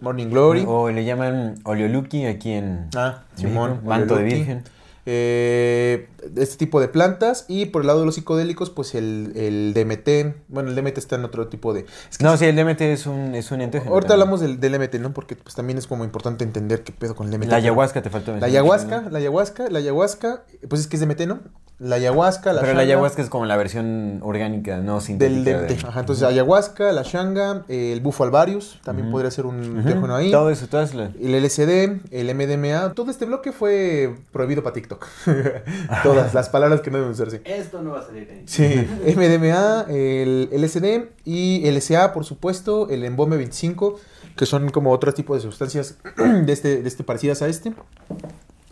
Morning 0.00 0.26
glory. 0.28 0.64
O 0.66 0.90
le 0.90 1.04
llaman 1.04 1.54
oleoluki 1.64 2.26
aquí 2.26 2.50
en 2.52 2.88
Ah, 2.96 3.22
Simón. 3.36 3.80
manto 3.84 4.16
de 4.16 4.24
virgen. 4.24 4.64
Eh, 5.06 6.08
este 6.36 6.56
tipo 6.56 6.80
de 6.80 6.88
plantas. 6.88 7.44
Y 7.48 7.66
por 7.66 7.82
el 7.82 7.86
lado 7.88 8.00
de 8.00 8.06
los 8.06 8.14
psicodélicos, 8.16 8.70
pues 8.70 8.94
el, 8.94 9.32
el 9.36 9.72
DMT. 9.74 10.36
Bueno, 10.48 10.70
el 10.70 10.74
DMT 10.76 10.98
está 10.98 11.16
en 11.16 11.24
otro 11.24 11.48
tipo 11.48 11.72
de. 11.74 11.86
es 12.10 12.18
que 12.18 12.24
No, 12.24 12.36
sí, 12.36 12.44
el 12.46 12.56
DMT 12.56 12.80
es 12.82 13.06
un, 13.06 13.34
es 13.34 13.50
un 13.50 13.60
enteógeno. 13.60 13.92
Ahorita 13.92 14.08
también. 14.08 14.22
hablamos 14.28 14.40
del, 14.40 14.60
del 14.60 14.72
DMT, 14.72 14.94
¿no? 15.00 15.12
Porque 15.12 15.36
pues 15.36 15.54
también 15.54 15.78
es 15.78 15.86
como 15.86 16.04
importante 16.04 16.44
entender 16.44 16.82
qué 16.82 16.92
pedo 16.92 17.14
con 17.14 17.26
el 17.26 17.32
DMT. 17.38 17.48
La 17.50 17.56
ayahuasca 17.56 18.02
te 18.02 18.10
faltó 18.10 18.36
La 18.36 18.46
ayahuasca, 18.46 19.02
¿no? 19.02 19.10
la 19.10 19.18
ayahuasca, 19.18 19.68
la 19.70 19.78
ayahuasca, 19.78 20.42
pues 20.68 20.80
es 20.82 20.86
que 20.86 20.96
es 20.96 21.02
DMT, 21.06 21.20
¿no? 21.26 21.40
La 21.78 21.96
ayahuasca, 21.96 22.54
la 22.54 22.62
Pero 22.62 22.72
la 22.72 22.80
ayahuasca 22.80 23.20
es 23.20 23.28
como 23.28 23.44
la 23.44 23.54
versión 23.58 24.20
orgánica, 24.22 24.78
no 24.78 24.94
del 24.94 25.02
sintética. 25.02 25.58
DMT. 25.60 25.68
de- 25.82 25.88
Ajá, 25.88 26.00
entonces 26.00 26.24
ayahuasca, 26.24 26.90
la 26.92 27.02
shanga, 27.02 27.64
el 27.68 28.00
bufo 28.00 28.24
alvarius, 28.24 28.80
también 28.82 29.10
podría 29.10 29.30
ser 29.30 29.44
un 29.44 29.60
Ujú, 29.60 29.78
enteógeno 29.80 30.16
ahí. 30.16 30.30
Todo 30.30 30.48
eso, 30.48 30.68
todas 30.68 30.94
las... 30.94 31.10
El 31.20 31.34
LSD, 31.34 32.00
el 32.12 32.34
MDMA, 32.34 32.94
todo 32.94 33.10
este 33.10 33.26
bloque 33.26 33.52
fue 33.52 34.14
prohibido 34.32 34.62
para 34.62 34.72
TikTok. 34.72 35.06
Todas 36.20 36.34
las 36.34 36.48
palabras 36.48 36.80
que 36.80 36.90
no 36.90 36.98
deben 36.98 37.12
usarse. 37.12 37.42
Esto 37.44 37.82
no 37.82 37.92
va 37.92 38.00
a 38.00 38.06
salir 38.06 38.28
ahí. 38.30 38.42
Sí, 38.46 38.86
MDMA, 39.16 39.86
el 39.88 40.48
LSD 40.52 41.08
y 41.24 41.68
LSA, 41.70 42.12
por 42.12 42.24
supuesto, 42.24 42.88
el 42.90 43.04
embome 43.04 43.36
25, 43.36 43.98
que 44.36 44.46
son 44.46 44.70
como 44.70 44.92
otro 44.92 45.12
tipo 45.14 45.34
de 45.34 45.40
sustancias 45.40 45.96
de 46.16 46.52
este, 46.52 46.82
de 46.82 46.88
este 46.88 47.04
parecidas 47.04 47.42
a 47.42 47.48
este. 47.48 47.72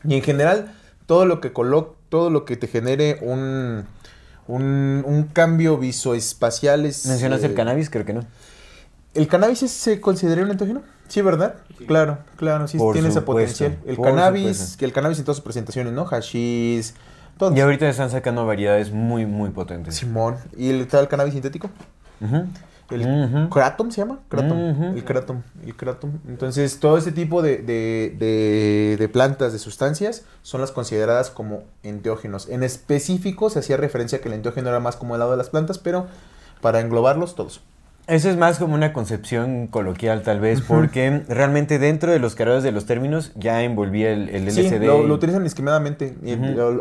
Y 0.07 0.15
en 0.17 0.23
general, 0.23 0.75
todo 1.07 1.27
lo 1.27 1.41
que 1.41 1.53
colo 1.53 1.97
todo 2.09 2.31
lo 2.31 2.45
que 2.45 2.57
te 2.57 2.69
genere 2.69 3.19
un, 3.23 3.85
un, 4.47 5.03
un 5.07 5.25
cambio 5.33 5.79
visoespacial 5.79 6.87
es... 6.87 7.07
¿Mencionaste 7.07 7.47
eh, 7.47 7.51
el 7.51 7.55
cannabis? 7.57 7.91
Creo 7.91 8.05
que 8.05 8.13
no. 8.13 8.21
¿El 9.15 9.27
cannabis 9.29 9.63
es- 9.65 9.71
se 9.73 10.01
considera 10.01 10.43
un 10.43 10.51
enteógeno? 10.51 10.83
Sí, 11.09 11.21
¿verdad? 11.23 11.57
Claro, 11.87 12.19
claro, 12.37 12.67
sí 12.69 12.79
Por 12.79 12.93
tiene 12.95 13.09
ese 13.09 13.19
supuesto, 13.21 13.59
potencial. 13.65 13.79
El 13.91 13.97
por 13.97 14.07
cannabis, 14.07 14.57
supuesto. 14.57 14.79
que 14.79 14.85
el 14.87 14.93
cannabis 14.93 15.19
en 15.19 15.25
todas 15.25 15.37
sus 15.37 15.45
presentaciones, 15.45 15.93
¿no? 15.93 16.05
Hashish, 16.07 16.93
Y 17.55 17.61
ahorita 17.61 17.89
están 17.89 18.11
sacando 18.11 18.47
variedades 18.47 18.93
muy, 18.93 19.27
muy 19.27 19.51
potentes. 19.51 19.97
Simón. 19.97 20.37
¿Y 20.57 20.71
el, 20.71 20.81
está 20.83 21.01
el 21.01 21.09
cannabis 21.09 21.33
sintético? 21.35 21.69
El 22.91 23.01
Ujú. 23.01 23.49
kratom 23.49 23.91
se 23.91 24.03
llama, 24.03 24.21
kratom, 24.29 24.59
el 24.95 25.05
kratom, 25.05 25.43
el 25.65 25.75
kratom. 25.75 26.13
Entonces, 26.29 26.79
todo 26.81 26.97
este 26.99 27.13
tipo 27.13 27.41
de, 27.43 27.57
de, 27.59 28.15
de- 28.19 28.97
de 28.99 29.09
plantas, 29.09 29.53
de 29.53 29.59
sustancias, 29.59 30.23
son 30.43 30.61
las 30.61 30.71
consideradas 30.71 31.31
como 31.31 31.65
enteógenos. 31.83 32.49
En 32.51 32.63
específico, 32.63 33.49
se 33.51 33.61
hacía 33.61 33.77
referencia 33.79 34.19
a 34.19 34.21
que 34.21 34.29
el 34.29 34.35
enteógeno 34.35 34.69
era 34.69 34.81
más 34.81 34.97
como 34.97 35.15
el 35.15 35.19
lado 35.21 35.31
de 35.33 35.39
las 35.39 35.49
plantas, 35.51 35.79
pero 35.79 36.07
para 36.61 36.81
englobarlos 36.81 37.35
todos. 37.35 37.63
Eso 38.07 38.29
es 38.29 38.37
más 38.37 38.59
como 38.59 38.75
una 38.75 38.93
concepción 38.93 39.67
coloquial 39.67 40.23
tal 40.23 40.39
vez, 40.39 40.61
porque 40.61 41.23
realmente 41.29 41.79
dentro 41.79 42.13
de 42.13 42.19
los 42.19 42.35
cargados 42.35 42.63
de 42.63 42.71
los 42.71 42.85
términos 42.85 43.33
ya 43.35 43.63
envolvía 43.63 44.11
el, 44.13 44.29
el 44.29 44.51
Sí, 44.53 44.61
LSD. 44.63 44.85
lo, 44.87 45.05
y- 45.05 45.09
lo 45.09 45.15
utilizan 45.15 45.43
discriminadamente, 45.43 46.15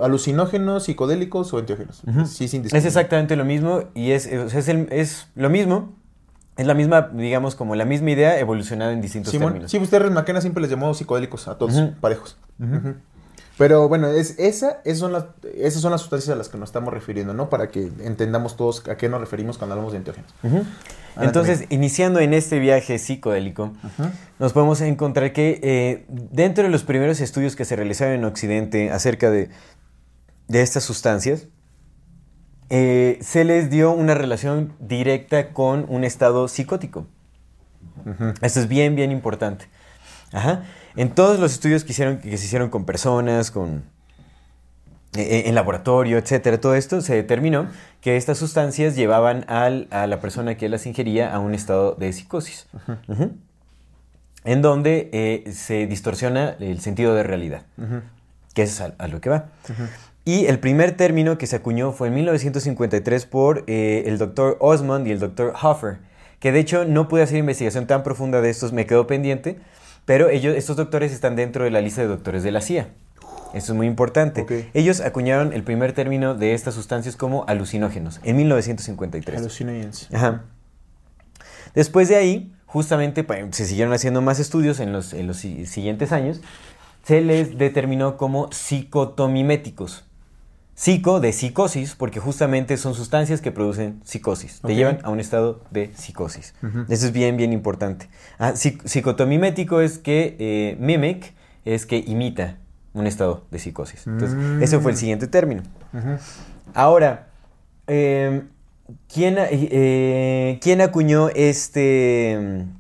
alucinógenos, 0.02 0.84
psicodélicos 0.84 1.54
o 1.54 1.60
enteógenos. 1.60 2.02
Ujú. 2.06 2.26
Sí, 2.26 2.48
sin 2.50 2.66
Es 2.66 2.86
exactamente 2.86 3.36
lo 3.38 3.46
mismo 3.46 3.84
y 3.94 4.12
es, 4.12 4.26
es, 4.26 4.54
es 4.54 4.68
el- 4.68 4.88
es 4.92 5.28
lo 5.36 5.50
mismo. 5.50 5.94
Es 6.58 6.68
la 6.68 6.74
misma, 6.76 7.10
digamos, 7.14 7.56
como 7.56 7.74
la 7.76 7.86
misma 7.86 8.12
idea 8.12 8.38
evolucionada 8.38 8.92
en 8.92 9.02
distintos 9.02 9.32
Simón, 9.32 9.54
términos. 9.54 9.72
sí, 9.72 9.80
usted 9.80 10.08
McKenna 10.12 10.40
siempre 10.40 10.62
les 10.62 10.70
llamó 10.70 10.94
psicodélicos 10.94 11.48
a 11.48 11.58
todos, 11.58 11.74
parejos. 12.00 12.38
Pero 13.58 13.88
bueno, 13.88 14.08
es, 14.08 14.38
esa, 14.40 14.80
esas, 14.84 15.00
son 15.00 15.14
las, 15.14 15.26
esas 15.56 15.82
son 15.82 15.92
las 15.92 16.02
sustancias 16.02 16.34
a 16.34 16.36
las 16.38 16.50
que 16.50 16.58
nos 16.58 16.70
estamos 16.70 16.94
refiriendo, 16.94 17.34
¿no? 17.34 17.50
Para 17.50 17.70
que 17.70 17.90
entendamos 18.04 18.56
todos 18.58 18.88
a 18.88 18.98
qué 18.98 19.10
nos 19.10 19.20
referimos 19.22 19.58
cuando 19.58 19.74
hablamos 19.74 19.94
de 19.94 20.00
enteógenos. 20.00 20.32
Ahora 21.15 21.28
Entonces, 21.28 21.65
iniciando 21.69 22.19
en 22.19 22.34
este 22.34 22.60
viaje 22.60 22.97
psicodélico, 22.97 23.73
nos 24.39 24.54
podemos 24.54 24.82
encontrar 24.82 25.32
que 25.32 25.60
eh, 25.62 26.06
dentro 26.08 26.63
de 26.63 26.69
los 26.69 26.84
primeros 26.84 27.21
estudios 27.21 27.56
que 27.56 27.65
se 27.65 27.76
realizaron 27.76 28.15
en 28.15 28.26
Occidente 28.26 28.89
acerca 28.89 29.30
de, 29.30 29.49
de 30.47 30.62
estas 30.62 30.84
sustancias, 30.84 31.47
eh, 32.69 33.19
se 33.21 33.43
les 33.43 33.69
dio 33.69 33.91
una 33.91 34.15
relación 34.15 34.73
directa 34.80 35.54
con 35.54 35.86
un 35.89 36.04
estado 36.04 36.47
psicótico. 36.47 37.06
Esto 38.41 38.60
es 38.60 38.67
bien, 38.67 38.95
bien 38.95 39.12
importante. 39.12 39.65
Ajá. 40.32 40.63
En 40.95 41.13
todos 41.13 41.39
los 41.39 41.54
estudios 41.54 41.84
que, 41.84 41.91
hicieron, 41.91 42.17
que 42.17 42.38
se 42.38 42.45
hicieron 42.45 42.69
con 42.69 42.86
personas, 42.86 43.52
con, 43.52 43.84
en 45.15 45.54
laboratorio, 45.56 46.17
etcétera, 46.17 46.60
todo 46.60 46.76
esto 46.76 47.02
se 47.02 47.15
determinó 47.15 47.67
que 48.02 48.17
estas 48.17 48.38
sustancias 48.38 48.95
llevaban 48.95 49.45
al- 49.47 49.88
a 49.91 50.08
la 50.08 50.19
persona 50.19 50.56
que 50.58 50.69
las 50.69 50.86
ingería 50.86 51.34
a 51.34 51.39
un 51.39 51.54
estado 51.54 51.95
de 51.95 52.12
psicosis, 52.13 52.67
Ujú. 53.08 53.32
en 54.43 54.62
donde 54.62 55.10
eh, 55.13 55.52
se 55.54 55.88
distorsiona 55.88 56.56
el 56.60 56.80
sentido 56.82 57.15
de 57.15 57.23
realidad, 57.23 57.63
Ujú. 57.78 58.02
que 58.54 58.63
es 58.63 58.82
a, 58.82 58.93
a 58.97 59.08
lo 59.08 59.21
que 59.21 59.30
va. 59.30 59.45
Y 60.26 60.45
el 60.45 60.60
primer 60.60 60.95
término 60.97 61.38
que 61.38 61.47
se 61.47 61.56
acuñó 61.58 61.91
fue 61.91 62.08
en 62.08 62.13
1953 62.15 63.26
por 63.26 63.63
eh, 63.67 64.04
el 64.08 64.17
doctor 64.17 64.58
Osmond 64.62 65.06
y 65.08 65.12
el 65.12 65.19
doctor 65.19 65.54
Hoffer, 65.62 65.97
que 66.39 66.52
de 66.52 66.60
hecho 66.60 66.86
no 66.86 67.08
pude 67.08 67.23
hacer 67.23 67.38
investigación 67.38 67.88
tan 67.88 68.04
profunda 68.04 68.41
de 68.41 68.49
estos, 68.49 68.73
me 68.73 68.86
quedó 68.86 69.06
pendiente, 69.08 69.58
pero 70.06 70.30
ellos, 70.30 70.56
estos 70.56 70.76
doctores 70.76 71.12
están 71.13 71.36
dentro 71.36 71.63
de 71.63 71.71
la 71.71 71.82
lista 71.82 72.02
de 72.02 72.08
doctores 72.08 72.43
de 72.43 72.52
la 72.52 72.60
CIA. 72.62 72.88
Esto 73.54 73.74
es 73.74 73.76
muy 73.78 73.88
importante. 73.88 74.46
Ellos 74.74 75.00
acuñaron 75.02 75.54
el 75.54 75.63
primer 75.63 75.94
término 75.94 76.36
de 76.36 76.54
estas 76.54 76.74
sustancias 76.74 77.16
como 77.16 77.46
alucinógenos 77.48 78.20
en 78.24 78.36
1953. 78.38 79.39
Hallucinogens. 79.39 80.10
Ajá. 80.13 80.44
Después 81.76 82.10
de 82.10 82.16
ahí, 82.16 82.54
justamente 82.66 83.26
se 83.52 83.66
siguieron 83.66 83.94
haciendo 83.94 84.22
más 84.22 84.39
estudios 84.39 84.80
en 84.80 84.92
los, 84.92 85.13
en 85.13 85.28
los 85.28 85.38
si- 85.38 85.66
siguientes 85.66 86.12
años, 86.12 86.42
se 87.04 87.22
les 87.22 87.58
determinó 87.58 88.18
como 88.18 88.52
psicotomiméticos. 88.52 90.06
Psico 90.76 91.20
de 91.20 91.34
psicosis, 91.34 91.94
porque 91.94 92.20
justamente 92.20 92.78
son 92.78 92.96
sustancias 92.96 93.42
que 93.42 93.52
producen 93.52 94.02
psicosis. 94.06 94.60
Te 94.62 94.74
llevan 94.74 95.00
a 95.04 95.12
un 95.12 95.20
estado 95.20 95.62
de 95.70 95.92
psicosis. 95.96 96.56
Eso 96.89 97.06
es 97.06 97.12
bien, 97.13 97.38
bien 97.38 97.54
importante. 97.54 98.10
Ah, 98.39 98.54
psic- 98.54 98.82
psicotomimético 98.86 99.82
es 99.82 100.00
que 100.00 100.36
eh, 100.39 100.76
mimic 100.80 101.34
es 101.63 101.86
que 101.86 101.98
imita 102.00 102.58
un 102.94 103.08
estado 103.08 103.46
de 103.52 103.60
psicosis. 103.60 104.06
Entonces, 104.08 104.38
Mm. 104.38 104.64
ese 104.64 104.80
fue 104.80 104.92
el 104.92 104.98
siguiente 104.98 105.28
término. 105.28 105.64
Ahora, 106.74 107.28
eh, 107.88 108.44
¿quién, 109.14 109.36
eh, 109.40 110.60
quién 110.62 110.82
acuñó 110.82 111.30
este, 111.30 112.38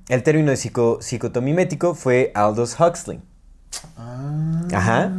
mm, 0.07 0.11
el 0.13 0.23
término 0.23 0.51
de 0.51 0.57
psico- 0.57 1.01
psicotomimético? 1.01 1.93
Fue 1.95 2.31
Aldous 2.35 2.79
Huxley. 2.79 3.19
Ah. 3.97 4.61
Ajá. 4.73 5.11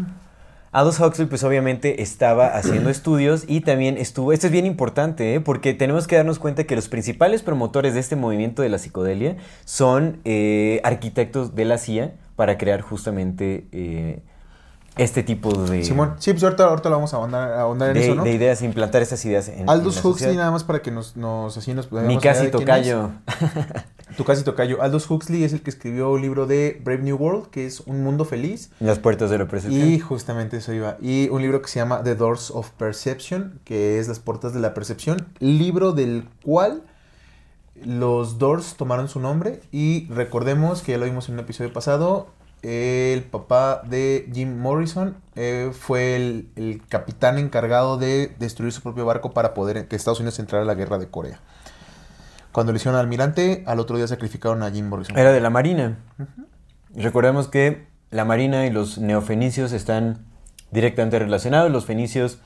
Aldous 0.73 0.99
Huxley, 0.99 1.29
pues 1.29 1.45
obviamente 1.45 2.03
estaba 2.03 2.49
haciendo 2.49 2.91
estudios 2.91 3.45
y 3.47 3.61
también 3.61 3.97
estuvo. 3.97 4.33
Esto 4.33 4.47
es 4.47 4.53
bien 4.53 4.67
importante, 4.67 5.35
¿eh? 5.35 5.41
porque 5.41 5.73
tenemos 5.73 6.09
que 6.09 6.17
darnos 6.17 6.41
cuenta 6.41 6.65
que 6.65 6.75
los 6.75 6.89
principales 6.89 7.43
promotores 7.43 7.95
de 7.95 8.01
este 8.01 8.17
movimiento 8.17 8.61
de 8.63 8.69
la 8.71 8.79
psicodelia 8.79 9.37
son 9.65 10.19
eh, 10.25 10.81
arquitectos 10.83 11.55
de 11.55 11.65
la 11.65 11.79
CIA 11.79 12.15
para 12.35 12.59
crear 12.59 12.81
justamente 12.81 13.69
eh, 13.71 14.23
este 14.97 15.23
tipo 15.23 15.53
de, 15.53 15.83
Simón, 15.83 16.15
sí, 16.19 16.33
pues 16.33 16.45
ahorita, 16.45 16.67
ahorita 16.67 16.89
lo 16.89 16.97
vamos 16.97 17.13
a 17.15 17.17
ahondar, 17.17 17.53
a 17.53 17.61
ahondar 17.63 17.89
en 17.91 17.95
de, 17.95 18.05
eso, 18.05 18.15
¿no? 18.15 18.23
de 18.23 18.33
ideas, 18.33 18.63
implantar 18.63 19.03
estas 19.03 19.25
ideas 19.25 19.49
en, 19.49 19.69
Aldous 19.69 20.05
Huxley, 20.05 20.37
nada 20.37 20.53
más 20.53 20.63
para 20.63 20.83
que 20.83 20.91
nos, 20.93 21.17
nos 21.17 21.57
así 21.57 21.75
nos 21.75 21.91
Mi 21.91 22.19
casi 22.19 22.49
tocayo. 22.49 23.11
Tu 24.17 24.25
casi 24.25 24.45
tocayo. 24.45 24.81
Aldous 24.81 25.11
Huxley 25.11 25.43
es 25.43 25.53
el 25.53 25.63
que 25.63 25.71
escribió 25.71 26.13
un 26.13 26.23
libro 26.23 26.47
de 26.47 26.81
Brave 26.85 27.03
New 27.03 27.17
World, 27.17 27.49
que 27.51 27.67
es 27.67 27.81
Un 27.81 28.05
Mundo 28.05 28.25
Feliz. 28.25 28.71
Las 28.79 28.99
puertas 28.99 29.31
de 29.31 29.39
la 29.39 29.49
percepción. 29.49 29.89
Y 29.89 29.99
justamente 29.99 30.59
eso 30.59 30.73
iba. 30.73 30.97
Y 31.01 31.29
un 31.31 31.43
libro 31.43 31.61
que 31.61 31.69
se 31.69 31.81
llama 31.81 32.03
The 32.05 32.15
Doors 32.15 32.51
of 32.53 32.71
Perception, 32.71 33.61
que 33.65 33.99
es 33.99 34.07
Las 34.07 34.21
Puertas 34.21 34.55
de 34.55 34.61
la 34.61 34.73
Percepción. 34.73 35.27
Libro 35.41 35.93
del 35.93 36.29
cual 36.45 36.83
los 37.85 38.39
Doors 38.39 38.75
tomaron 38.77 39.09
su 39.09 39.19
nombre. 39.19 39.61
Y 39.73 40.07
recordemos 40.11 40.83
que 40.83 40.93
ya 40.93 40.99
lo 40.99 41.07
vimos 41.07 41.29
en 41.29 41.35
un 41.35 41.41
episodio 41.41 41.73
pasado. 41.73 42.29
El 42.65 43.23
papá 43.25 43.83
de 43.85 44.29
Jim 44.33 44.59
Morrison 44.59 45.17
eh, 45.37 45.71
fue 45.73 46.17
el, 46.17 46.49
el 46.57 46.83
capitán 46.89 47.39
encargado 47.39 47.99
de 47.99 48.35
destruir 48.39 48.73
su 48.73 48.81
propio 48.81 49.05
barco 49.05 49.33
para 49.33 49.53
poder 49.53 49.87
que 49.87 49.97
Estados 49.97 50.21
Unidos 50.21 50.39
entrara 50.39 50.65
a 50.65 50.67
la 50.67 50.75
guerra 50.75 50.99
de 50.99 51.09
Corea. 51.09 51.41
Cuando 52.53 52.73
le 52.73 52.77
hicieron 52.77 52.99
almirante, 52.99 53.65
al 53.67 53.81
otro 53.81 53.97
día 53.97 54.07
sacrificaron 54.07 54.63
a 54.63 54.71
Jim 54.71 54.89
Morrison. 54.89 55.19
Era 55.19 55.33
de 55.33 55.41
la 55.41 55.51
Marina. 55.51 55.99
Recordemos 56.95 57.49
que 57.49 57.89
la 58.13 58.25
Marina 58.25 58.65
y 58.65 58.71
los 58.71 58.99
neofenicios 58.99 59.73
están 59.73 60.25
directamente 60.71 61.19
relacionados. 61.19 61.73
Los 61.73 61.85
fenicios, 61.85 62.39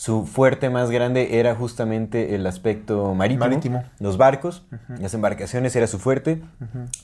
su 0.00 0.24
fuerte 0.24 0.70
más 0.70 0.90
grande 0.90 1.38
era 1.40 1.54
justamente 1.54 2.34
el 2.34 2.46
aspecto 2.46 3.14
marítimo. 3.14 3.44
Marítimo. 3.44 3.84
Los 3.98 4.16
barcos, 4.16 4.62
las 4.98 5.12
embarcaciones 5.12 5.76
era 5.76 5.86
su 5.86 5.98
fuerte, 5.98 6.40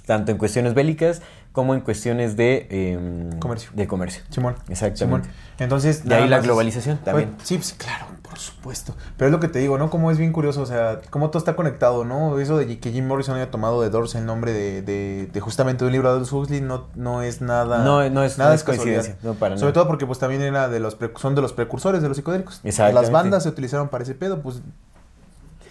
tanto 0.06 0.32
en 0.32 0.38
cuestiones 0.38 0.72
bélicas 0.72 1.20
como 1.52 1.74
en 1.74 1.82
cuestiones 1.82 2.38
de 2.38 2.66
em, 2.70 3.38
Comercio. 3.38 3.70
De 3.74 3.86
comercio. 3.86 4.22
Simón. 4.30 4.54
Exactamente. 4.70 5.28
Simón. 5.28 5.36
Entonces, 5.58 6.06
De 6.06 6.14
ahí 6.14 6.26
la 6.26 6.40
globalización 6.40 6.96
fue- 6.96 7.04
también. 7.04 7.34
sí, 7.42 7.56
pues, 7.56 7.74
claro, 7.74 8.06
por 8.36 8.42
supuesto. 8.42 8.94
Pero 9.16 9.28
es 9.28 9.32
lo 9.32 9.40
que 9.40 9.48
te 9.48 9.58
digo, 9.60 9.78
¿no? 9.78 9.88
Como 9.88 10.10
es 10.10 10.18
bien 10.18 10.30
curioso, 10.30 10.60
o 10.60 10.66
sea, 10.66 11.00
cómo 11.08 11.30
todo 11.30 11.38
está 11.38 11.56
conectado, 11.56 12.04
¿no? 12.04 12.38
Eso 12.38 12.58
de 12.58 12.78
que 12.78 12.92
Jim 12.92 13.06
Morrison 13.06 13.34
haya 13.36 13.50
tomado 13.50 13.80
de 13.80 13.88
Doors 13.88 14.14
el 14.14 14.26
nombre 14.26 14.52
de, 14.52 14.82
de, 14.82 15.30
de 15.32 15.40
justamente 15.40 15.86
un 15.86 15.92
libro 15.92 16.08
de 16.10 16.14
Aldous 16.16 16.32
Huxley 16.32 16.60
no, 16.60 16.88
no 16.94 17.22
es 17.22 17.40
nada. 17.40 17.78
No, 17.78 18.06
no 18.10 18.22
es- 18.22 18.36
nada 18.36 18.50
no 18.50 18.56
es 18.56 18.62
coincidencia, 18.62 19.16
no, 19.22 19.32
para 19.34 19.56
Sobre 19.56 19.68
nada. 19.70 19.72
todo 19.72 19.86
porque, 19.86 20.04
pues, 20.04 20.18
también 20.18 20.42
era 20.42 20.68
de 20.68 20.80
los 20.80 20.98
son 21.16 21.34
de 21.34 21.40
los 21.40 21.54
precursores 21.54 22.02
de 22.02 22.08
los 22.08 22.18
psicodélicos. 22.18 22.60
Las 22.62 23.10
bandas 23.10 23.42
se 23.44 23.48
utilizaron 23.48 23.88
para 23.88 24.04
ese 24.04 24.14
pedo, 24.14 24.42
pues. 24.42 24.60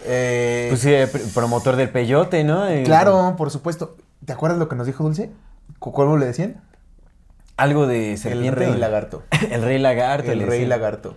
eh, 0.03 0.67
Pues 0.69 0.81
sí, 0.81 0.91
eh, 0.93 1.07
pr- 1.07 1.33
promotor 1.33 1.75
del 1.75 1.89
peyote, 1.89 2.43
¿no? 2.43 2.67
Eh, 2.67 2.81
claro, 2.83 3.35
por 3.37 3.51
supuesto. 3.51 3.95
¿Te 4.25 4.33
acuerdas 4.33 4.57
lo 4.57 4.67
que 4.67 4.75
nos 4.75 4.87
dijo 4.87 5.03
Dulce? 5.03 5.31
¿Cu- 5.79 5.91
¿Cómo 5.91 6.17
le 6.17 6.25
decían? 6.25 6.61
Algo 7.57 7.85
de 7.87 8.13
El 8.13 8.17
serpiente. 8.17 8.51
rey 8.59 8.71
¿no? 8.71 8.77
lagarto. 8.77 9.23
El 9.51 9.61
rey 9.61 9.77
lagarto. 9.79 10.31
El 10.31 10.45
rey 10.47 10.65
lagarto. 10.65 11.15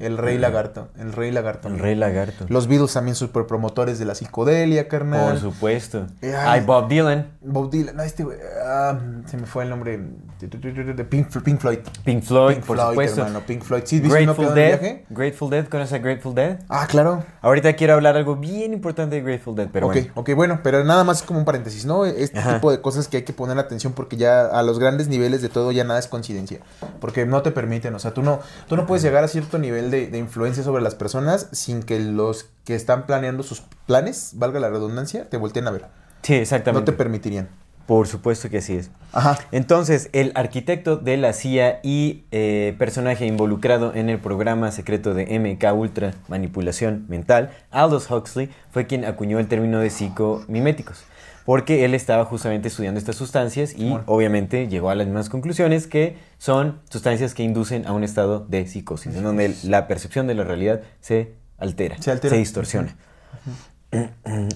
El 0.00 0.18
rey 0.18 0.38
lagarto. 0.38 0.88
El 0.98 1.12
rey 1.12 1.30
lagarto. 1.30 1.68
El 1.68 1.78
rey 1.78 1.94
lagarto. 1.94 2.46
Los 2.48 2.66
Beatles 2.66 2.92
también 2.92 3.14
super 3.14 3.46
promotores 3.46 3.98
de 3.98 4.06
la 4.06 4.14
psicodelia, 4.14 4.88
carnal. 4.88 5.32
Por 5.32 5.40
supuesto. 5.40 6.06
Eh, 6.22 6.34
Ay. 6.36 6.62
Bob 6.62 6.88
Dylan, 6.88 7.28
Bob 7.42 7.70
Dylan, 7.70 7.96
no, 7.96 8.02
este 8.02 8.24
güey, 8.24 8.38
ah, 8.66 8.98
se 9.26 9.36
me 9.36 9.46
fue 9.46 9.64
el 9.64 9.70
nombre 9.70 10.00
de 10.40 11.04
Pink, 11.04 11.28
Pink 11.42 11.60
Floyd. 11.60 11.78
Pink 12.04 12.22
Floyd, 12.22 12.54
Pink 12.54 12.64
por 12.66 12.76
Floyd, 12.76 12.88
supuesto. 12.90 13.20
hermano, 13.20 13.40
Pink 13.46 13.62
Floyd. 13.62 13.82
¿Sí 13.84 14.00
viste 14.00 14.24
Grateful 14.24 14.46
en 14.46 14.54
Dead. 14.54 14.68
viaje? 14.80 15.04
Grateful 15.10 15.50
Dead, 15.50 15.66
¿conoces 15.68 15.92
a 15.92 15.98
Grateful 15.98 16.34
Dead? 16.34 16.58
Ah, 16.68 16.86
claro. 16.88 17.24
Ahorita 17.42 17.74
quiero 17.74 17.94
hablar 17.94 18.16
algo 18.16 18.36
bien 18.36 18.72
importante 18.72 19.16
de 19.16 19.22
Grateful 19.22 19.54
Dead, 19.54 19.68
pero 19.72 19.88
ok, 19.88 19.92
bueno. 19.94 20.12
ok, 20.14 20.30
bueno, 20.34 20.60
pero 20.62 20.84
nada 20.84 21.04
más 21.04 21.18
es 21.18 21.22
como 21.24 21.38
un 21.38 21.44
paréntesis, 21.44 21.84
¿no? 21.84 22.06
Este 22.06 22.38
Ajá. 22.38 22.54
tipo 22.54 22.70
de 22.70 22.80
cosas 22.80 23.08
que 23.08 23.18
hay 23.18 23.22
que 23.24 23.32
poner 23.32 23.58
atención 23.58 23.92
porque 23.92 24.16
ya 24.16 24.46
a 24.46 24.62
los 24.62 24.78
grandes 24.78 25.08
niveles 25.08 25.42
de 25.42 25.48
todo 25.50 25.72
ya 25.72 25.84
nada 25.84 25.98
es 26.00 26.08
coincidencia. 26.08 26.60
Porque 27.00 27.26
no 27.26 27.42
te 27.42 27.50
permiten, 27.50 27.94
o 27.94 27.98
sea, 27.98 28.12
tú 28.12 28.22
no, 28.22 28.40
tú 28.68 28.76
no 28.76 28.86
puedes 28.86 29.02
llegar 29.02 29.24
a 29.24 29.28
cierto 29.28 29.58
nivel 29.58 29.89
de, 29.90 30.08
de 30.08 30.18
influencia 30.18 30.62
sobre 30.62 30.82
las 30.82 30.94
personas 30.94 31.48
sin 31.52 31.82
que 31.82 32.00
los 32.00 32.50
que 32.64 32.74
están 32.74 33.06
planeando 33.06 33.42
sus 33.42 33.62
planes, 33.86 34.32
valga 34.34 34.60
la 34.60 34.70
redundancia, 34.70 35.28
te 35.28 35.36
volteen 35.36 35.66
a 35.66 35.70
ver. 35.70 35.86
Sí, 36.22 36.34
no 36.34 36.40
exactamente. 36.40 36.92
te 36.92 36.96
permitirían. 36.96 37.48
Por 37.86 38.06
supuesto 38.06 38.48
que 38.48 38.58
así 38.58 38.76
es. 38.76 38.90
Ajá. 39.12 39.36
Entonces, 39.50 40.10
el 40.12 40.30
arquitecto 40.36 40.96
de 40.96 41.16
la 41.16 41.32
CIA 41.32 41.80
y 41.82 42.22
eh, 42.30 42.76
personaje 42.78 43.26
involucrado 43.26 43.92
en 43.96 44.08
el 44.08 44.20
programa 44.20 44.70
secreto 44.70 45.12
de 45.12 45.38
MK 45.40 45.74
Ultra 45.74 46.14
Manipulación 46.28 47.06
Mental, 47.08 47.50
Aldous 47.72 48.08
Huxley, 48.08 48.48
fue 48.70 48.86
quien 48.86 49.04
acuñó 49.04 49.40
el 49.40 49.48
término 49.48 49.80
de 49.80 49.90
psicomiméticos. 49.90 51.02
Porque 51.50 51.84
él 51.84 51.94
estaba 51.94 52.24
justamente 52.26 52.68
estudiando 52.68 53.00
estas 53.00 53.16
sustancias 53.16 53.74
y 53.76 53.88
Bueno. 53.90 54.04
obviamente 54.06 54.68
llegó 54.68 54.88
a 54.88 54.94
las 54.94 55.08
mismas 55.08 55.28
conclusiones 55.28 55.88
que 55.88 56.16
son 56.38 56.78
sustancias 56.88 57.34
que 57.34 57.42
inducen 57.42 57.88
a 57.88 57.92
un 57.92 58.04
estado 58.04 58.46
de 58.48 58.68
psicosis, 58.68 59.16
en 59.16 59.24
donde 59.24 59.52
la 59.64 59.88
percepción 59.88 60.28
de 60.28 60.34
la 60.34 60.44
realidad 60.44 60.82
se 61.00 61.32
altera, 61.58 62.00
Se 62.00 62.12
altera. 62.12 62.36
distorsiona. 62.36 62.94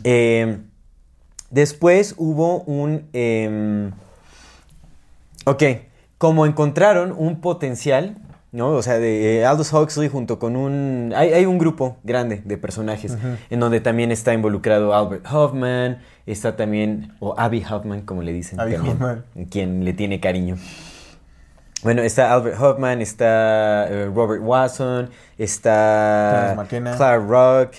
Eh, 0.05 0.59
después 1.51 2.15
hubo 2.17 2.61
un... 2.61 3.09
em, 3.13 3.91
ok, 5.47 5.63
como 6.19 6.47
encontraron 6.47 7.13
un 7.19 7.41
potencial, 7.41 8.19
¿no? 8.55 8.69
O 8.71 8.83
sea, 8.83 8.99
de 8.99 9.41
eh, 9.41 9.45
Aldous 9.45 9.73
Huxley 9.73 10.09
junto 10.09 10.39
con 10.39 10.55
un... 10.57 11.13
Hay, 11.17 11.33
hay 11.33 11.45
un 11.45 11.59
grupo 11.59 11.97
grande 12.05 12.41
de 12.45 12.57
personajes 12.57 13.17
en 13.51 13.61
donde 13.61 13.81
también 13.81 14.13
está 14.13 14.33
involucrado 14.33 14.95
Albert 14.95 15.27
Hoffman, 15.31 15.99
está 16.25 16.55
también, 16.57 17.13
o 17.19 17.35
Abby 17.37 17.65
Hoffman, 17.69 18.03
como 18.03 18.23
le 18.23 18.33
dicen 18.33 18.61
Abby 18.61 18.75
también, 18.75 18.95
Hoffman. 18.95 19.25
quien 19.51 19.85
le 19.85 19.93
tiene 19.93 20.21
cariño. 20.21 20.57
Bueno, 21.83 22.01
está 22.03 22.33
Albert 22.33 22.59
Hoffman, 22.61 23.03
está 23.03 23.87
eh, 23.91 24.11
Robert 24.15 24.41
Watson, 24.43 25.11
está. 25.37 26.57
Clark 26.69 27.29
Rock, 27.29 27.75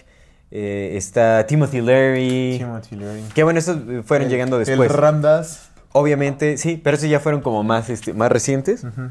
eh, 0.51 0.91
está 0.95 1.45
Timothy 1.47 1.81
Leary. 1.81 2.57
Timothy 2.59 2.95
Leary. 2.97 3.23
Que 3.33 3.43
bueno, 3.43 3.57
estos 3.59 3.77
eh, 3.89 4.03
fueron 4.05 4.25
El- 4.27 4.31
llegando 4.31 4.59
después. 4.59 4.91
El 4.91 4.95
Ramdas. 4.95 5.69
Obviamente, 5.93 6.57
sí, 6.57 6.79
pero 6.83 6.97
esos 6.97 7.09
ya 7.09 7.19
fueron 7.21 7.41
como 7.41 7.63
más, 7.63 7.89
este, 7.89 8.13
más 8.13 8.29
recientes. 8.31 8.83
Ujú. 8.83 9.09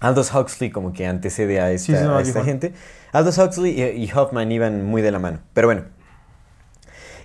Aldous 0.00 0.32
Huxley 0.34 0.70
como 0.70 0.92
que 0.92 1.06
antecede 1.06 1.60
a 1.60 1.70
esta, 1.72 1.92
Sí, 1.92 1.98
sí, 1.98 2.04
no, 2.04 2.16
a 2.16 2.22
esta 2.22 2.44
gente. 2.44 2.72
Aldous 3.12 3.38
Huxley 3.38 3.80
y, 3.80 4.04
y 4.04 4.10
Hoffman 4.12 4.50
iban 4.52 4.84
muy 4.86 5.02
de 5.02 5.10
la 5.10 5.18
mano. 5.18 5.38
Pero 5.54 5.68
bueno, 5.68 5.82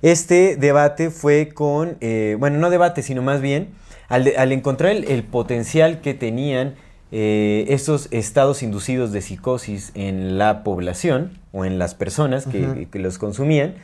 este 0.02 0.56
debate 0.58 1.10
fue 1.10 1.50
con, 1.54 1.98
eh, 2.02 2.36
bueno, 2.40 2.58
no 2.60 2.70
debate, 2.70 3.02
sino 3.02 3.22
más 3.22 3.42
bien, 3.42 3.70
al, 4.10 4.26
de- 4.26 4.38
al 4.38 4.52
encontrar 4.52 4.92
el, 4.92 5.06
el 5.06 5.24
potencial 5.24 6.02
que 6.02 6.14
tenían 6.14 6.76
eh, 7.12 7.66
estos 7.70 8.08
estados 8.12 8.64
inducidos 8.64 9.12
de 9.12 9.22
psicosis 9.22 9.92
en 9.94 10.38
la 10.38 10.64
población 10.64 11.38
o 11.52 11.64
en 11.64 11.78
las 11.80 11.94
personas 11.96 12.46
que 12.48 13.00
los 13.00 13.18
consumían, 13.18 13.76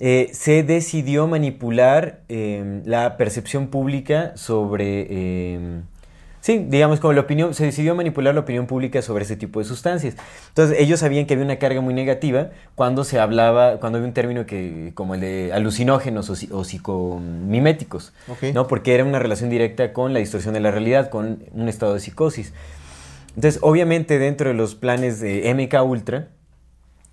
eh, 0.00 0.28
se 0.32 0.62
decidió 0.64 1.26
manipular 1.28 2.20
eh, 2.28 2.82
la 2.84 3.16
percepción 3.16 3.68
pública 3.68 4.32
sobre... 4.36 5.56
sí, 6.40 6.64
digamos 6.68 7.00
como 7.00 7.12
la 7.12 7.20
opinión, 7.22 7.54
se 7.54 7.64
decidió 7.64 7.94
manipular 7.94 8.34
la 8.34 8.40
opinión 8.40 8.66
pública 8.66 9.02
sobre 9.02 9.24
ese 9.24 9.36
tipo 9.36 9.58
de 9.58 9.64
sustancias. 9.64 10.14
Entonces 10.48 10.78
ellos 10.80 11.00
sabían 11.00 11.26
que 11.26 11.34
había 11.34 11.44
una 11.44 11.56
carga 11.58 11.80
muy 11.80 11.94
negativa 11.94 12.50
cuando 12.74 13.04
se 13.04 13.18
hablaba, 13.18 13.78
cuando 13.80 13.98
había 13.98 14.08
un 14.08 14.14
término 14.14 14.46
que, 14.46 14.92
como 14.94 15.14
el 15.14 15.20
de 15.20 15.52
alucinógenos 15.52 16.30
o, 16.30 16.36
si- 16.36 16.48
o 16.52 16.64
psicomiméticos, 16.64 18.12
Ok. 18.28 18.54
¿no? 18.54 18.66
Porque 18.66 18.94
era 18.94 19.04
una 19.04 19.18
relación 19.18 19.50
directa 19.50 19.92
con 19.92 20.12
la 20.12 20.18
distorsión 20.20 20.54
de 20.54 20.60
la 20.60 20.70
realidad, 20.70 21.10
con 21.10 21.44
un 21.52 21.68
estado 21.68 21.94
de 21.94 22.00
psicosis. 22.00 22.52
Entonces, 23.36 23.60
obviamente 23.62 24.18
dentro 24.18 24.48
de 24.48 24.54
los 24.54 24.74
planes 24.74 25.20
de 25.20 25.48
MK 25.54 25.82
Ultra, 25.84 26.28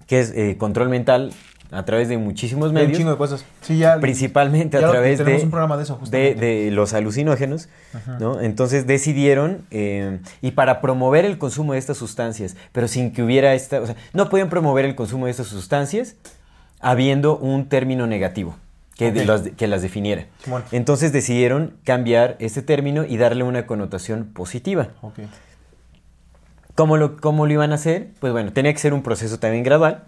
que 0.07 0.19
es 0.19 0.31
eh, 0.35 0.55
control 0.57 0.89
mental 0.89 1.31
a 1.71 1.83
través 1.83 2.09
de 2.09 2.17
muchísimos 2.17 2.69
Un 2.69 2.75
medios, 2.75 2.97
chingo 2.97 3.11
de 3.11 3.17
cosas. 3.17 3.45
Sí, 3.61 3.77
ya. 3.77 3.99
principalmente 3.99 4.79
ya 4.79 4.87
a 4.87 4.91
través 4.91 5.23
de, 5.23 5.35
un 5.43 5.49
programa 5.49 5.77
de 5.77 5.83
eso, 5.83 5.99
de, 6.09 6.69
los 6.71 6.93
alucinógenos, 6.93 7.69
¿no? 8.19 8.39
Entonces 8.41 8.87
decidieron, 8.87 9.65
eh, 9.71 10.19
y 10.41 10.51
para 10.51 10.81
promover 10.81 11.25
el 11.25 11.37
consumo 11.37 11.73
de 11.73 11.79
estas 11.79 11.97
sustancias, 11.97 12.55
pero 12.71 12.87
sin 12.87 13.11
que 13.11 13.23
hubiera 13.23 13.53
esta, 13.53 13.81
o 13.81 13.85
sea, 13.85 13.95
no 14.13 14.29
podían 14.29 14.49
promover 14.49 14.85
el 14.85 14.95
consumo 14.95 15.25
de 15.25 15.31
estas 15.31 15.47
sustancias 15.47 16.15
habiendo 16.79 17.37
un 17.37 17.67
término 17.67 18.07
negativo 18.07 18.55
que, 18.95 19.11
de 19.11 19.25
las, 19.25 19.41
que 19.41 19.67
las 19.67 19.81
definiera. 19.81 20.25
Entonces 20.71 21.11
decidieron 21.11 21.73
cambiar 21.83 22.35
este 22.39 22.61
término 22.61 23.05
y 23.05 23.17
darle 23.17 23.43
una 23.43 23.65
connotación 23.65 24.25
positiva. 24.25 24.89
¿Cómo 26.75 26.97
lo, 26.97 27.17
¿Cómo 27.17 27.45
lo 27.45 27.53
iban 27.53 27.71
a 27.71 27.75
hacer? 27.75 28.09
Pues 28.19 28.33
bueno, 28.33 28.53
tenía 28.53 28.73
que 28.73 28.79
ser 28.79 28.93
un 28.93 29.01
proceso 29.01 29.39
también 29.39 29.63
gradual. 29.63 30.03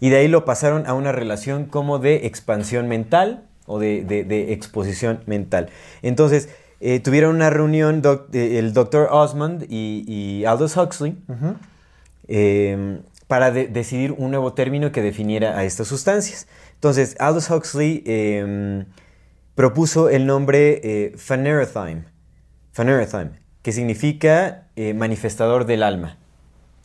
Y 0.00 0.08
de 0.10 0.16
ahí 0.16 0.28
lo 0.28 0.44
pasaron 0.44 0.86
a 0.86 0.94
una 0.94 1.12
relación 1.12 1.66
como 1.66 1.98
de 1.98 2.26
expansión 2.26 2.88
mental 2.88 3.44
o 3.66 3.78
de, 3.78 4.02
de- 4.04 4.24
de 4.24 4.52
exposición 4.52 5.20
mental. 5.26 5.68
Entonces, 6.02 6.48
eh, 6.80 6.98
tuvieron 7.00 7.36
una 7.36 7.50
reunión 7.50 8.00
doc- 8.02 8.34
eh, 8.34 8.58
el 8.58 8.72
doctor 8.72 9.08
Osmond 9.12 9.66
y, 9.68 10.04
y 10.08 10.44
Aldous 10.46 10.76
Huxley 10.76 11.16
eh, 12.28 13.00
para 13.26 13.50
de- 13.50 13.68
decidir 13.68 14.12
un 14.12 14.30
nuevo 14.30 14.54
término 14.54 14.90
que 14.92 15.02
definiera 15.02 15.58
a 15.58 15.64
estas 15.64 15.88
sustancias. 15.88 16.46
Entonces, 16.74 17.16
Aldous 17.20 17.50
Huxley 17.50 18.02
eh, 18.06 18.84
propuso 19.54 20.08
el 20.08 20.24
nombre 20.26 20.80
eh, 20.82 21.12
Phanerothime, 21.16 22.04
que 23.62 23.72
significa 23.72 24.66
manifestador 24.94 25.66
del 25.66 25.82
alma 25.82 26.16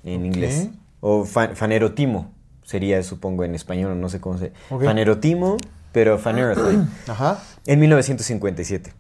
en 0.04 0.26
inglés. 0.26 0.70
O 1.00 1.24
fa- 1.24 1.56
fanerotimo 1.56 2.34
sería, 2.66 3.02
supongo, 3.04 3.46
en 3.46 3.56
español, 3.56 4.00
no 4.02 4.10
sé 4.10 4.20
cómo 4.20 4.38
se... 4.38 4.52
Ok. 4.70 4.84
Fanerotimo, 4.84 5.56
pero 5.94 6.18
Phanerothime 6.20 6.88
Ajá. 7.08 7.42
en 7.66 7.80
1957. 7.80 8.92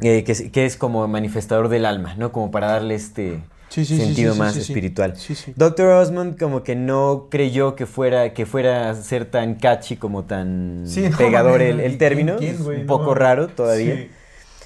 Eh, 0.00 0.24
que, 0.24 0.32
es, 0.32 0.50
que 0.50 0.66
es 0.66 0.76
como 0.76 1.06
manifestador 1.08 1.68
del 1.68 1.86
alma, 1.86 2.14
¿no? 2.16 2.32
Como 2.32 2.50
para 2.50 2.66
darle 2.66 2.94
este 2.96 3.40
Sí, 3.68 3.84
sí, 3.84 3.96
sí, 3.96 4.04
sentido 4.04 4.32
sí, 4.34 4.38
más 4.38 4.56
espiritual. 4.56 5.16
Sí, 5.16 5.34
sí. 5.34 5.52
Doctor 5.56 5.86
Osmond 5.88 6.38
como 6.38 6.62
que 6.62 6.76
no 6.76 7.28
creyó 7.30 7.74
que 7.76 7.84
fuera, 7.86 8.32
que 8.34 8.46
fuera 8.46 8.90
a 8.90 8.94
ser 8.94 9.24
tan 9.24 9.54
catchy 9.56 9.96
como 9.96 10.24
tan 10.24 10.84
no 10.84 11.16
pegador 11.16 11.62
el, 11.62 11.80
el 11.80 11.86
¿quién- 11.86 11.98
término. 11.98 12.36
quién, 12.36 12.60
un 12.60 12.86
poco 12.86 13.14
raro 13.14 13.48
todavía. 13.48 14.08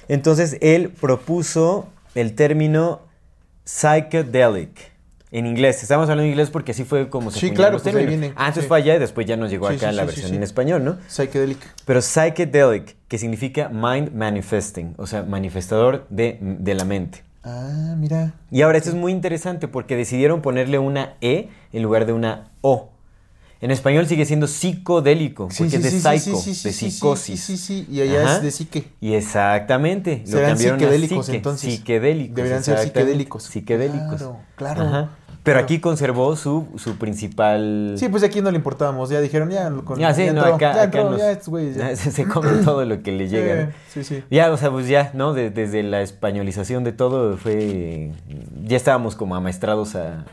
Entonces 0.07 0.57
él 0.61 0.89
propuso 0.89 1.87
el 2.13 2.35
término 2.35 3.01
psychedelic. 3.65 4.90
En 5.33 5.45
inglés, 5.45 5.81
estamos 5.81 6.03
hablando 6.09 6.23
en 6.23 6.29
inglés 6.31 6.49
porque 6.49 6.73
así 6.73 6.83
fue 6.83 7.09
como 7.09 7.31
se 7.31 7.39
Sí, 7.39 7.51
claro, 7.51 7.73
los 7.73 7.83
pues 7.83 7.95
ahí 7.95 8.05
viene, 8.05 8.33
Antes 8.35 8.63
sí. 8.63 8.67
fue 8.67 8.79
allá 8.79 8.95
y 8.95 8.99
después 8.99 9.25
ya 9.25 9.37
nos 9.37 9.49
llegó 9.49 9.69
Sí, 9.69 9.75
acá 9.75 9.91
sí, 9.91 9.95
la 9.95 10.01
sí, 10.03 10.07
sí, 10.09 10.13
versión 10.15 10.29
sí. 10.31 10.35
en 10.35 10.43
español, 10.43 10.83
¿no? 10.83 10.97
Psychedelic. 11.07 11.57
Pero 11.85 12.01
psychedelic, 12.01 12.97
que 13.07 13.17
significa 13.17 13.69
mind 13.69 14.13
manifesting, 14.13 14.93
o 14.97 15.07
sea, 15.07 15.23
manifestador 15.23 16.05
de, 16.09 16.37
de 16.41 16.73
la 16.75 16.83
mente. 16.83 17.23
Ah, 17.43 17.95
mira. 17.97 18.33
Y 18.51 18.61
ahora 18.61 18.77
esto 18.77 18.89
es 18.89 18.95
muy 18.95 19.13
interesante 19.13 19.69
porque 19.69 19.95
decidieron 19.95 20.41
ponerle 20.41 20.79
una 20.79 21.13
E 21.21 21.47
en 21.71 21.81
lugar 21.81 22.05
de 22.05 22.11
una 22.11 22.51
O. 22.59 22.89
En 23.61 23.69
español 23.69 24.07
sigue 24.07 24.25
siendo 24.25 24.47
psicodélico, 24.47 25.47
porque 25.55 25.75
es 25.75 25.83
de 25.83 25.91
psycho, 25.91 26.35
de 26.35 26.73
psicosis. 26.73 27.39
Sí, 27.43 27.57
sí, 27.57 27.85
sí, 27.85 27.87
y 27.91 28.01
allá 28.01 28.23
Ajá. 28.23 28.37
es 28.37 28.43
de 28.43 28.51
psique. 28.51 28.85
Y 28.99 29.13
exactamente, 29.13 30.23
lo 30.25 30.31
Serán 30.31 30.49
cambiaron 30.51 30.79
psiquedélicos, 30.79 31.19
a 31.19 31.23
psique, 31.23 31.37
entonces. 31.37 31.73
psiquedélicos. 31.75 32.35
Deberían 32.35 32.63
ser 32.63 32.79
psiquedélicos. 32.79 33.43
Psiquedélicos. 33.43 34.17
Claro, 34.17 34.39
claro. 34.55 34.81
Ajá. 34.81 35.09
Pero 35.43 35.59
aquí 35.59 35.79
conservó 35.79 36.35
su, 36.35 36.67
su 36.77 36.97
principal... 36.97 37.95
Sí, 37.97 38.09
pues 38.09 38.21
aquí 38.23 38.41
no 38.41 38.51
le 38.51 38.57
importábamos, 38.57 39.09
ya 39.09 39.19
dijeron, 39.21 39.49
ya, 39.49 39.71
con, 39.83 39.97
Ya, 39.97 40.13
sí, 40.13 40.21
no, 40.25 40.27
entró, 40.45 40.55
acá, 40.55 40.73
ya 40.75 40.81
acá 40.83 40.83
entró, 40.99 41.09
nos- 41.09 41.19
ya 41.19 41.31
estos 41.31 41.49
güeyes, 41.49 41.75
ya. 41.77 41.95
se, 42.11 42.25
comen 42.25 42.63
todo 42.63 42.85
lo 42.85 43.01
que 43.01 43.11
le 43.11 43.27
llega. 43.29 43.65
¿no? 43.65 43.71
Sí, 43.89 44.03
sí. 44.03 44.23
Ya, 44.29 44.51
o 44.51 44.57
sea, 44.57 44.69
pues 44.69 44.87
ya, 44.87 45.09
¿no? 45.15 45.33
De- 45.33 45.49
desde 45.49 45.81
la 45.81 46.01
españolización 46.01 46.83
de 46.83 46.91
todo 46.91 47.37
fue... 47.37 48.11
Ya 48.63 48.77
estábamos 48.77 49.15
como 49.15 49.35
amaestrados 49.35 49.95
a, 49.95 50.25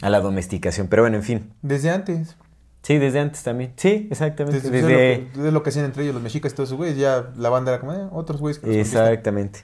a 0.00 0.08
la 0.08 0.20
domesticación. 0.20 0.86
Pero 0.88 1.02
bueno, 1.02 1.18
en 1.18 1.22
fin. 1.24 1.50
Desde 1.60 1.90
antes. 1.90 2.34
Sí, 2.82 2.96
desde 2.98 3.20
antes 3.20 3.42
también. 3.42 3.72
Sí, 3.76 4.08
exactamente. 4.10 4.60
Desde, 4.60 4.70
Desde... 4.70 4.88
Lo, 4.90 4.96
que, 4.96 5.30
desde 5.38 5.52
lo 5.52 5.62
que 5.62 5.68
hacían 5.70 5.84
entre 5.84 6.04
ellos 6.04 6.14
los 6.14 6.22
mexicas 6.22 6.52
y 6.52 6.56
todos 6.56 6.70
esos 6.70 6.78
güeyes, 6.78 6.96
ya 6.96 7.26
la 7.36 7.50
banda 7.50 7.70
era 7.72 7.80
como, 7.80 7.92
eh, 7.92 8.08
otros 8.10 8.40
güeyes 8.40 8.58
que 8.58 8.66
los 8.66 8.76
conquistan. 8.76 9.62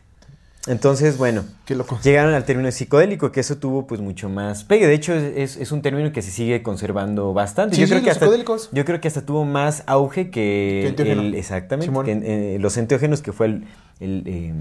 Entonces, 0.69 1.17
bueno, 1.19 1.45
Qué 1.65 1.75
loco. 1.75 1.99
llegaron 2.05 2.35
al 2.35 2.45
término 2.45 2.71
psicodélico, 2.71 3.33
que 3.33 3.41
eso 3.41 3.57
tuvo 3.57 3.87
pues 3.87 4.01
mucho 4.01 4.29
más 4.29 4.65
pegue. 4.65 4.87
De 4.87 4.95
hecho, 4.95 5.15
es, 5.15 5.73
un 5.73 5.83
término 5.83 6.13
que 6.13 6.23
se 6.23 6.31
sigue 6.31 6.63
conservando 6.63 7.33
bastante. 7.33 7.75
Sí, 7.77 7.81
yo, 7.81 7.87
sí, 7.87 7.93
creo 7.93 8.03
que 8.03 8.07
los 8.09 8.13
hasta, 8.17 8.27
psicodélicos. 8.27 8.69
yo 8.73 8.85
creo 8.85 9.01
que 9.01 9.09
hasta 9.09 9.23
tuvo 9.23 9.45
más 9.45 9.83
auge 9.87 10.31
que, 10.31 10.95
Que 10.97 11.13
el- 11.13 11.35
exactamente, 11.35 11.87
Simón. 11.87 12.05
que 12.05 12.13
en- 12.13 12.23
eh, 12.25 12.59
los 12.61 12.77
enteógenos, 12.77 13.23
que 13.23 13.33
fue 13.33 13.47
el... 13.47 13.65
el, 14.01 14.23
eh, 14.27 14.53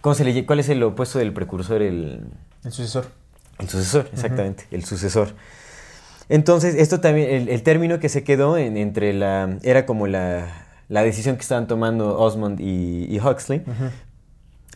¿Cómo 0.00 0.14
se 0.14 0.24
le 0.24 0.44
¿Cuál 0.46 0.60
es 0.60 0.68
el 0.68 0.82
opuesto 0.82 1.18
del 1.18 1.32
precursor? 1.32 1.80
El, 1.82 2.20
El 2.64 2.72
sucesor. 2.72 3.06
el 3.58 3.68
sucesor, 3.68 4.08
exactamente, 4.12 4.64
el 4.70 4.84
sucesor. 4.84 5.34
Entonces, 6.28 6.74
esto 6.76 7.00
también, 7.00 7.30
el, 7.30 7.48
el 7.48 7.62
término 7.62 7.98
que 8.00 8.08
se 8.08 8.24
quedó 8.24 8.56
en- 8.56 8.76
entre 8.76 9.12
la, 9.12 9.58
era 9.62 9.84
como 9.86 10.06
la, 10.06 10.66
la 10.88 11.02
decisión 11.02 11.36
que 11.36 11.42
estaban 11.42 11.66
tomando 11.66 12.18
Osmond 12.18 12.60
y, 12.60 13.06
y 13.14 13.18
Huxley, 13.20 13.60
Ujú. 13.60 13.90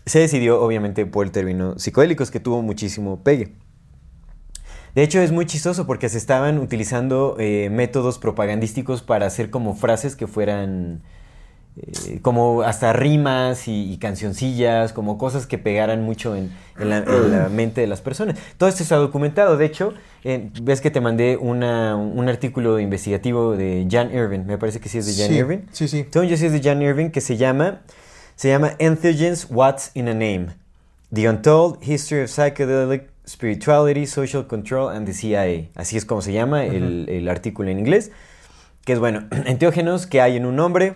Se 0.09 0.21
decidió 0.21 0.61
obviamente 0.62 1.07
por 1.07 1.25
el 1.27 1.33
término 1.33 1.79
psicodélicos 1.79 2.31
que 2.31 2.40
tuvo 2.40 2.62
muchísimo 2.62 3.23
pegue. 3.23 3.53
De 4.94 5.03
hecho, 5.03 5.21
es 5.21 5.31
muy 5.33 5.47
chistoso 5.47 5.87
porque 5.87 6.09
se 6.09 6.18
estaban 6.18 6.59
utilizando 6.59 7.37
eh, 7.38 7.68
métodos 7.71 8.18
propagandísticos 8.18 9.03
para 9.03 9.27
hacer 9.27 9.51
como 9.51 9.75
frases 9.77 10.16
que 10.16 10.27
fueran 10.27 11.03
eh, 11.77 12.18
como 12.23 12.62
hasta 12.62 12.92
rimas 12.92 13.68
y, 13.68 13.92
y 13.92 13.99
cancioncillas, 13.99 14.92
como 14.92 15.16
cosas 15.16 15.47
que 15.47 15.57
pegaran 15.59 16.03
mucho 16.03 16.35
en, 16.35 16.51
en 16.81 16.88
la, 16.88 16.99
en 16.99 17.31
la 17.31 17.49
mente 17.53 17.81
de 17.83 17.87
las 17.87 18.01
personas. 18.01 18.37
Todo 18.57 18.68
esto 18.68 18.83
está 18.83 18.97
documentado. 18.97 19.57
De 19.57 19.66
hecho, 19.66 19.94
eh, 20.25 20.51
ves 20.62 20.81
que 20.81 20.90
te 20.90 21.01
mandé 21.01 21.37
una- 21.37 21.94
un 21.94 22.29
artículo 22.29 22.81
investigativo 22.81 23.57
de 23.57 23.87
Jan 23.88 24.12
Irvin. 24.12 24.47
Me 24.47 24.59
parece 24.59 24.81
que 24.81 24.88
sí 24.88 24.99
es 24.99 25.07
de 25.07 25.23
Jan 25.23 25.29
sí, 25.33 25.38
Irvin. 25.38 25.66
Sí, 25.71 25.87
sí. 25.87 26.07
Según 26.11 26.29
yo 26.29 26.37
sí 26.37 26.47
es 26.47 26.53
de 26.53 26.61
Jan 26.62 26.83
Irving, 26.83 27.11
que 27.11 27.21
se 27.21 27.37
llama, 27.37 27.83
se 28.38 28.51
llama 28.51 28.77
Entheogens, 28.79 29.48
What's 29.51 29.90
in 29.94 30.07
a 30.07 30.14
Name? 30.14 30.51
The 31.12 31.29
Untold 31.29 31.83
History 31.83 32.22
of 32.22 32.31
Psychedelic 32.31 33.09
Spirituality, 33.27 34.07
Social 34.07 34.46
Control 34.46 34.90
and 34.90 35.07
the 35.07 35.12
CIA. 35.12 35.70
Así 35.74 35.96
es 35.96 36.05
como 36.05 36.22
se 36.22 36.33
llama 36.33 36.64
el, 36.64 37.09
el 37.09 37.29
artículo 37.29 37.68
en 37.68 37.81
inglés. 37.81 38.12
Que 38.85 38.92
es 38.92 39.01
bueno, 39.01 39.24
enteógenos 39.46 40.07
que 40.07 40.20
hay 40.20 40.37
en 40.37 40.46
un 40.46 40.55
nombre, 40.55 40.94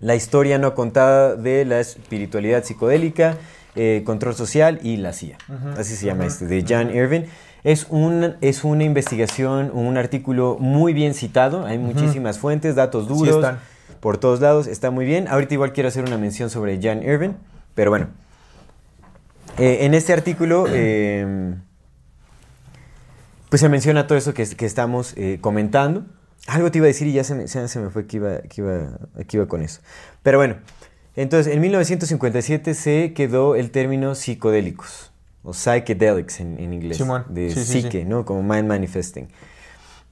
la 0.00 0.16
historia 0.16 0.58
no 0.58 0.74
contada 0.74 1.36
de 1.36 1.64
la 1.64 1.78
espiritualidad 1.78 2.64
psicodélica, 2.64 3.36
eh, 3.76 4.02
control 4.04 4.34
social 4.34 4.80
y 4.82 4.96
la 4.96 5.12
CIA. 5.12 5.38
Así 5.76 5.94
se 5.94 6.06
llama 6.06 6.26
este, 6.26 6.46
de 6.46 6.64
Jan 6.66 6.92
Irvin. 6.92 7.26
Es, 7.62 7.86
un, 7.88 8.34
es 8.40 8.64
una 8.64 8.82
investigación, 8.82 9.70
un 9.72 9.96
artículo 9.96 10.56
muy 10.58 10.92
bien 10.92 11.14
citado, 11.14 11.66
hay 11.66 11.78
muchísimas 11.78 12.40
fuentes, 12.40 12.74
datos 12.74 13.06
Sí 13.06 13.14
duros 13.14 13.36
están. 13.36 13.60
Por 14.00 14.18
todos 14.18 14.40
lados, 14.40 14.66
está 14.66 14.90
muy 14.90 15.04
bien. 15.04 15.28
Ahorita 15.28 15.54
igual 15.54 15.72
quiero 15.72 15.88
hacer 15.88 16.04
una 16.04 16.18
mención 16.18 16.50
sobre 16.50 16.80
Jan 16.80 17.02
Irvin, 17.02 17.36
pero 17.74 17.90
bueno. 17.90 18.08
Eh, 19.58 19.78
en 19.86 19.94
este 19.94 20.12
artículo, 20.12 20.66
eh, 20.68 21.54
pues 23.48 23.60
se 23.60 23.68
menciona 23.68 24.06
todo 24.06 24.18
eso 24.18 24.34
que, 24.34 24.46
que 24.46 24.66
estamos 24.66 25.14
eh, 25.16 25.38
comentando. 25.40 26.04
Algo 26.46 26.70
te 26.70 26.78
iba 26.78 26.86
a 26.86 26.88
decir 26.88 27.06
y 27.06 27.12
ya 27.12 27.24
se 27.24 27.34
me, 27.34 27.48
se 27.48 27.80
me 27.80 27.90
fue 27.90 28.06
que 28.06 28.16
iba, 28.16 28.38
que, 28.42 28.60
iba, 28.60 28.98
que 29.26 29.36
iba 29.36 29.46
con 29.46 29.62
eso. 29.62 29.80
Pero 30.22 30.38
bueno, 30.38 30.56
entonces 31.16 31.52
en 31.52 31.60
1957 31.60 32.74
se 32.74 33.12
quedó 33.12 33.54
el 33.56 33.70
término 33.70 34.14
psicodélicos, 34.14 35.10
o 35.42 35.52
psychedelics 35.52 36.40
en, 36.40 36.58
en 36.58 36.72
inglés, 36.72 36.96
Simón. 36.96 37.24
de 37.28 37.50
Sí, 37.50 37.64
sí, 37.64 37.82
psique, 37.82 38.02
sí. 38.02 38.04
¿no? 38.04 38.24
Como 38.24 38.42
mind 38.42 38.68
manifesting. 38.68 39.28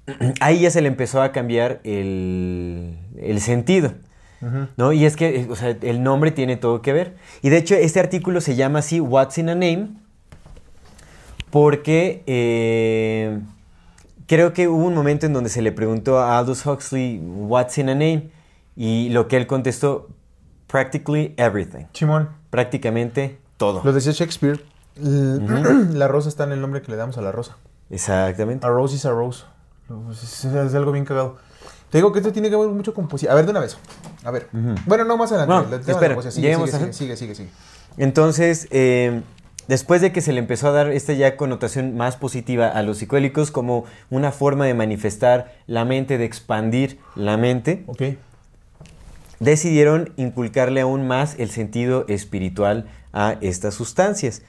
Ahí 0.41 0.61
ya 0.61 0.71
se 0.71 0.81
le 0.81 0.89
empezó 0.89 1.23
a 1.23 1.33
cambiar 1.33 1.81
el, 1.85 2.99
el 3.17 3.41
sentido. 3.41 3.93
¿no? 4.77 4.93
Y 4.93 5.05
es 5.05 5.17
que, 5.17 5.41
eh, 5.41 5.47
o 5.51 5.57
sea, 5.57 5.77
el 5.81 6.03
nombre 6.03 6.31
tiene 6.31 6.57
todo 6.57 6.83
que 6.83 6.93
ver. 6.93 7.17
Y 7.43 7.49
de 7.49 7.57
hecho, 7.57 7.75
este 7.75 8.01
artículo 8.01 8.41
se 8.41 8.55
llama 8.55 8.81
así, 8.81 9.01
What's 9.01 9.39
in 9.39 9.49
a 9.49 9.55
Name, 9.55 9.89
porque 11.51 12.23
eh, 12.27 13.41
creo 14.27 14.53
que 14.53 14.69
hubo 14.69 14.85
un 14.85 14.95
momento 14.95 15.27
en 15.27 15.33
donde 15.33 15.51
se 15.51 15.63
le 15.63 15.73
preguntó 15.73 16.19
a 16.19 16.39
Aldous 16.39 16.65
Huxley, 16.65 17.19
What's 17.19 17.79
in 17.79 17.89
a 17.89 17.95
Name? 17.95 18.31
Y 18.77 19.09
lo 19.09 19.27
que 19.27 19.37
él 19.37 19.47
contestó, 19.47 20.09
Practically 20.67 21.33
everything. 21.37 21.85
Simón. 21.93 22.29
Prácticamente 22.51 23.39
todo. 23.57 23.83
Lo 23.85 23.93
decía 23.93 24.13
Shakespeare. 24.13 24.61
La 24.97 26.09
rosa 26.09 26.29
está 26.29 26.45
en 26.45 26.53
el 26.53 26.61
nombre 26.61 26.83
que 26.83 26.91
le 26.91 26.97
damos 26.97 27.19
a 27.19 27.23
la 27.23 27.31
rosa. 27.31 27.57
Exactamente. 27.91 28.67
A 28.67 28.71
rose 28.71 28.97
is 28.97 29.07
a 29.07 29.11
rose. 29.13 29.45
Lo- 29.89 30.11
Es, 30.13 30.45
es- 30.45 30.75
algo 30.75 30.93
bien 30.93 31.05
cagado. 31.05 31.37
Te 31.91 31.99
digo 31.99 32.13
que 32.13 32.19
esto 32.19 32.33
tiene 32.33 32.51
que 32.51 32.57
ver 32.57 32.69
mucho 32.69 32.93
con 32.95 33.07
poesía. 33.09 33.31
A 33.33 33.35
ver, 33.35 33.45
de 33.45 33.53
una 33.53 33.61
vez. 33.61 33.77
A 34.25 34.31
ver. 34.31 34.49
Ujú. 34.53 34.75
Bueno, 34.87 35.05
no 35.05 35.17
más 35.17 35.31
adelante. 35.33 35.71
No, 35.71 35.77
espera. 35.93 36.15
Sigue, 36.31 36.55
sigue, 36.57 36.65
a- 36.65 36.67
sigue, 36.79 36.93
sigue, 36.93 37.17
sigue, 37.17 37.35
sigue. 37.35 37.49
Entonces, 37.97 38.67
eh, 38.73 39.23
después 39.69 40.01
de 40.01 40.13
que 40.13 40.21
se 40.21 40.33
le 40.33 40.41
empezó 40.41 40.69
a 40.69 40.73
dar 40.73 40.91
esta 40.91 41.13
ya 41.13 41.37
connotación 41.37 41.97
más 41.97 42.17
positiva 42.17 42.69
a 42.69 42.83
los 42.83 42.99
psicodélicos 42.99 43.51
como 43.53 43.85
una 44.11 44.33
forma 44.33 44.67
de 44.67 44.75
manifestar 44.75 45.55
la 45.67 45.85
mente, 45.85 46.19
de 46.19 46.25
expandir 46.25 46.99
la 47.15 47.37
mente, 47.37 47.85
Ok. 47.87 48.03
decidieron 49.41 50.13
inculcarle 50.17 50.81
aún 50.81 51.07
más 51.07 51.37
el 51.39 51.51
sentido 51.51 52.05
espiritual 52.09 52.87
a 53.13 53.37
estas 53.41 53.75
sustancias. 53.75 54.43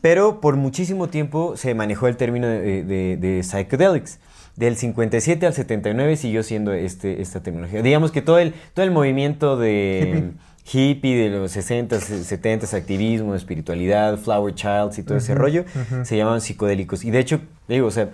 Pero 0.00 0.40
por 0.40 0.56
muchísimo 0.56 1.08
tiempo 1.08 1.56
se 1.56 1.74
manejó 1.74 2.08
el 2.08 2.16
término 2.16 2.46
de, 2.48 2.82
de- 2.82 3.16
de 3.16 3.42
psychedelics. 3.42 4.18
Del 4.56 4.76
57 4.76 5.46
al 5.46 5.54
79 5.54 6.16
siguió 6.16 6.42
siendo 6.42 6.72
este, 6.72 7.22
esta 7.22 7.42
tecnología. 7.42 7.82
Digamos 7.82 8.12
que 8.12 8.20
todo 8.20 8.38
el, 8.38 8.52
todo 8.74 8.84
el 8.84 8.90
movimiento 8.90 9.56
de 9.56 10.32
hippie, 10.70 11.16
de 11.16 11.30
los 11.30 11.56
60s, 11.56 11.88
70s, 11.88 12.74
activismo, 12.74 13.34
espiritualidad, 13.34 14.18
flower 14.18 14.54
childs 14.54 14.98
y 14.98 15.02
todo 15.02 15.16
ese 15.18 15.34
rollo, 15.34 15.64
se 16.04 16.16
llamaban 16.16 16.40
psicodélicos. 16.40 17.04
Y 17.04 17.10
de 17.10 17.18
hecho, 17.18 17.40
digo, 17.66 17.86
o 17.86 17.90
sea, 17.90 18.10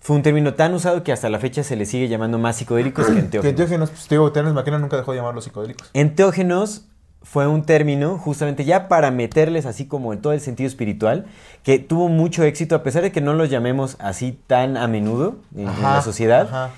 fue 0.00 0.16
un 0.16 0.22
término 0.22 0.54
tan 0.54 0.72
usado 0.72 1.02
que 1.02 1.12
hasta 1.12 1.28
la 1.28 1.38
fecha 1.38 1.62
se 1.62 1.76
le 1.76 1.84
sigue 1.86 2.08
llamando 2.08 2.38
más 2.38 2.56
psicodélicos 2.56 3.06
que 3.06 3.12
Que 3.14 3.18
enteógenos. 3.18 3.50
enteógenos, 3.50 3.90
pues 3.90 4.06
te 4.06 4.14
digo, 4.14 4.32
Terence 4.32 4.54
McKenna 4.54 4.78
nunca 4.78 4.96
dejó 4.96 5.12
de 5.12 5.18
llamarlos 5.18 5.44
psicodélicos. 5.44 5.90
Enteógenos 5.92 6.86
fue 7.22 7.46
un 7.46 7.64
término 7.64 8.18
justamente 8.18 8.64
ya 8.64 8.88
para 8.88 9.10
meterles 9.10 9.66
así 9.66 9.84
como 9.86 10.12
en 10.12 10.20
todo 10.20 10.32
el 10.32 10.40
sentido 10.40 10.66
espiritual, 10.66 11.26
que 11.62 11.78
tuvo 11.78 12.08
mucho 12.08 12.42
éxito, 12.44 12.74
a 12.74 12.82
pesar 12.82 13.02
de 13.02 13.12
que 13.12 13.20
no 13.20 13.34
los 13.34 13.50
llamemos 13.50 13.96
así 14.00 14.38
tan 14.46 14.76
a 14.76 14.88
menudo 14.88 15.36
en, 15.56 15.66
la 15.82 16.00
sociedad, 16.02 16.48
Ajá. 16.48 16.70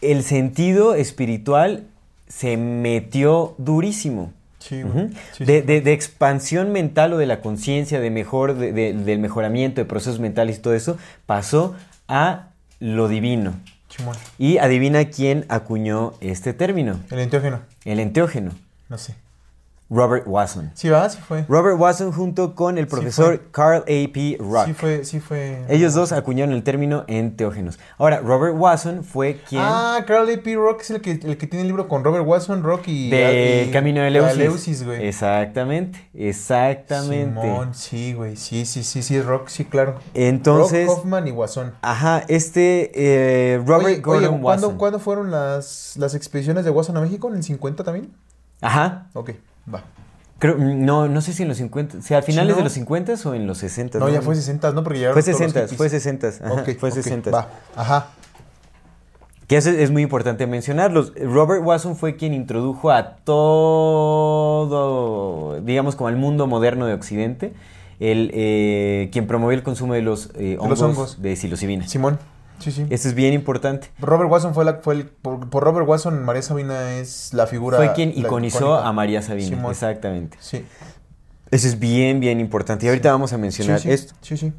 el 0.00 0.22
sentido 0.24 0.94
espiritual 0.94 1.84
se 2.28 2.56
metió 2.56 3.54
durísimo. 3.58 4.32
Sí, 4.58 4.82
de, 4.82 5.10
sí. 5.32 5.44
de- 5.46 5.80
de 5.80 5.92
expansión 5.94 6.70
mental 6.70 7.14
o 7.14 7.16
de 7.18 7.24
la 7.24 7.40
conciencia, 7.40 7.98
de 7.98 8.10
mejor, 8.10 8.56
de- 8.58 8.72
de- 8.74 8.92
del 8.92 9.18
mejoramiento 9.18 9.80
de 9.80 9.86
procesos 9.86 10.20
mentales 10.20 10.58
y 10.58 10.60
todo 10.60 10.74
eso, 10.74 10.98
pasó 11.24 11.74
a 12.08 12.48
lo 12.78 13.08
divino. 13.08 13.54
Y 14.38 14.58
adivina 14.58 15.06
quién 15.06 15.44
acuñó 15.48 16.12
este 16.20 16.52
término, 16.52 17.00
El 17.10 17.20
enteógeno. 17.20 17.60
el 17.84 18.00
enteógeno, 18.00 18.52
No 18.90 18.98
sé. 18.98 19.14
Robert 19.90 20.22
Wasson. 20.26 20.70
Sí, 20.74 20.88
va, 20.88 21.08
sí 21.10 21.18
fue. 21.26 21.44
Robert 21.48 21.76
Watson 21.78 22.12
junto 22.12 22.54
con 22.54 22.78
el 22.78 22.84
Sí 22.86 22.90
profesor 22.90 23.42
Carl 23.50 23.78
A.P. 23.82 24.36
Rock. 24.38 24.66
Sí 24.66 24.72
fue, 24.74 25.04
sí 25.04 25.18
fue. 25.20 25.64
Ellos 25.68 25.94
dos 25.94 26.12
acuñaron 26.12 26.54
el 26.54 26.62
término 26.62 27.04
enteógenos. 27.08 27.78
Ahora, 27.98 28.20
Robert 28.20 28.54
Watson 28.56 29.02
fue 29.02 29.40
quien... 29.48 29.60
Ah, 29.64 30.04
Carl 30.06 30.28
A.P. 30.30 30.54
Rock 30.54 30.82
es 30.82 30.90
el 30.90 31.00
que, 31.00 31.10
el 31.12 31.36
que 31.36 31.46
tiene 31.48 31.62
el 31.62 31.66
libro 31.66 31.88
con 31.88 32.04
Robert 32.04 32.24
Watson, 32.24 32.62
Rock 32.62 32.82
y... 32.86 33.10
de 33.10 33.66
y- 33.68 33.72
Camino 33.72 34.00
de 34.00 34.06
a 34.06 34.30
Eleusis. 34.30 34.84
güey. 34.84 35.04
Exactamente, 35.08 36.08
exactamente. 36.14 37.40
Simón, 37.40 37.74
sí, 37.74 38.12
güey. 38.14 38.36
Sí, 38.36 38.64
sí, 38.66 38.84
sí, 38.84 39.02
sí, 39.02 39.20
Rock, 39.20 39.48
sí, 39.48 39.64
claro. 39.64 39.96
Entonces, 40.14 40.86
Rock, 40.86 40.98
Hoffman 40.98 41.26
y 41.26 41.32
Watson. 41.32 41.72
ajá, 41.82 42.22
este 42.28 42.92
eh, 42.94 43.58
Robert 43.66 43.86
Oye, 43.86 44.00
Gordon 44.00 44.34
oye, 44.34 44.42
¿cuándo, 44.42 44.66
Watson. 44.68 44.78
¿cuándo 44.78 44.98
fueron 45.00 45.30
las, 45.30 45.94
las 45.96 46.14
expediciones 46.14 46.64
de 46.64 46.70
Watson 46.70 46.96
a 46.96 47.00
México? 47.00 47.28
¿En 47.28 47.34
el 47.34 47.42
50 47.42 47.82
también? 47.84 48.12
Ajá, 48.60 49.08
Ok, 49.14 49.30
va. 49.72 49.84
creo, 50.38 50.56
no, 50.58 51.08
no 51.08 51.20
sé 51.20 51.32
si 51.32 51.42
en 51.42 51.48
los 51.48 51.58
50, 51.58 52.02
si 52.02 52.14
a 52.14 52.22
finales 52.22 52.52
no? 52.52 52.58
de 52.58 52.64
los 52.64 52.72
50 52.72 53.14
o 53.24 53.34
en 53.34 53.46
los 53.46 53.58
60. 53.58 53.98
No, 53.98 54.08
ya 54.08 54.22
fue 54.22 54.34
60, 54.34 54.72
¿no? 54.72 54.82
Porque 54.82 54.98
llegaron 54.98 55.14
Fue 55.14 55.22
todos 55.22 55.40
los 55.40 55.52
60, 55.52 55.60
hippies. 55.62 55.76
fue 55.76 55.88
60, 55.88 56.28
ajá, 56.28 56.52
Ok, 56.52 56.70
fue 56.78 56.88
ok, 56.90 56.94
60. 56.96 57.30
Va, 57.30 57.48
ajá. 57.76 58.06
Que 59.46 59.56
eso 59.56 59.70
es 59.70 59.90
muy 59.90 60.02
importante 60.02 60.46
mencionarlos. 60.46 61.12
Robert 61.20 61.62
Watson 61.64 61.96
fue 61.96 62.14
quien 62.16 62.32
introdujo 62.34 62.90
a 62.92 63.16
todo, 64.30 65.60
digamos, 65.62 65.96
como 65.96 66.06
al 66.08 66.16
mundo 66.16 66.46
moderno 66.46 66.86
de 66.86 66.94
Occidente, 66.94 67.52
el, 67.98 68.30
eh, 68.32 69.08
quien 69.12 69.26
promovió 69.26 69.58
el 69.58 69.64
consumo 69.64 69.94
de 69.94 70.02
los, 70.02 70.30
eh, 70.36 70.56
hongos, 70.60 70.78
los 70.80 70.82
hongos. 70.88 71.20
de 71.20 71.34
psilocibina. 71.34 71.88
Simón, 71.88 72.18
sí, 72.60 72.70
sí. 72.70 72.86
Esto 72.90 73.08
es 73.08 73.14
bien 73.14 73.34
importante. 73.34 73.90
Robert 73.98 74.30
Watson 74.30 74.54
fue, 74.54 74.64
la, 74.64 74.74
fue 74.74 74.94
el... 74.94 75.06
Por, 75.06 75.50
por 75.50 75.64
Robert 75.64 75.88
Watson, 75.88 76.22
María 76.24 76.42
Sabina 76.42 76.92
es 76.92 77.34
la 77.34 77.46
figura... 77.46 77.76
Fue 77.76 77.92
quien 77.92 78.12
iconizó 78.16 78.76
a 78.76 78.92
María 78.92 79.22
Sabina. 79.22 79.48
Simón. 79.48 79.72
Exactamente. 79.72 80.36
Sí. 80.40 80.64
Eso 81.50 81.66
es 81.66 81.78
bien, 81.78 82.20
bien 82.20 82.38
importante. 82.38 82.86
Y 82.86 82.88
ahorita 82.88 83.10
vamos 83.10 83.32
a 83.32 83.38
mencionar 83.38 83.80
sí, 83.80 83.88
sí, 83.88 83.94
esto. 83.94 84.14
Sí, 84.20 84.36
sí. 84.36 84.52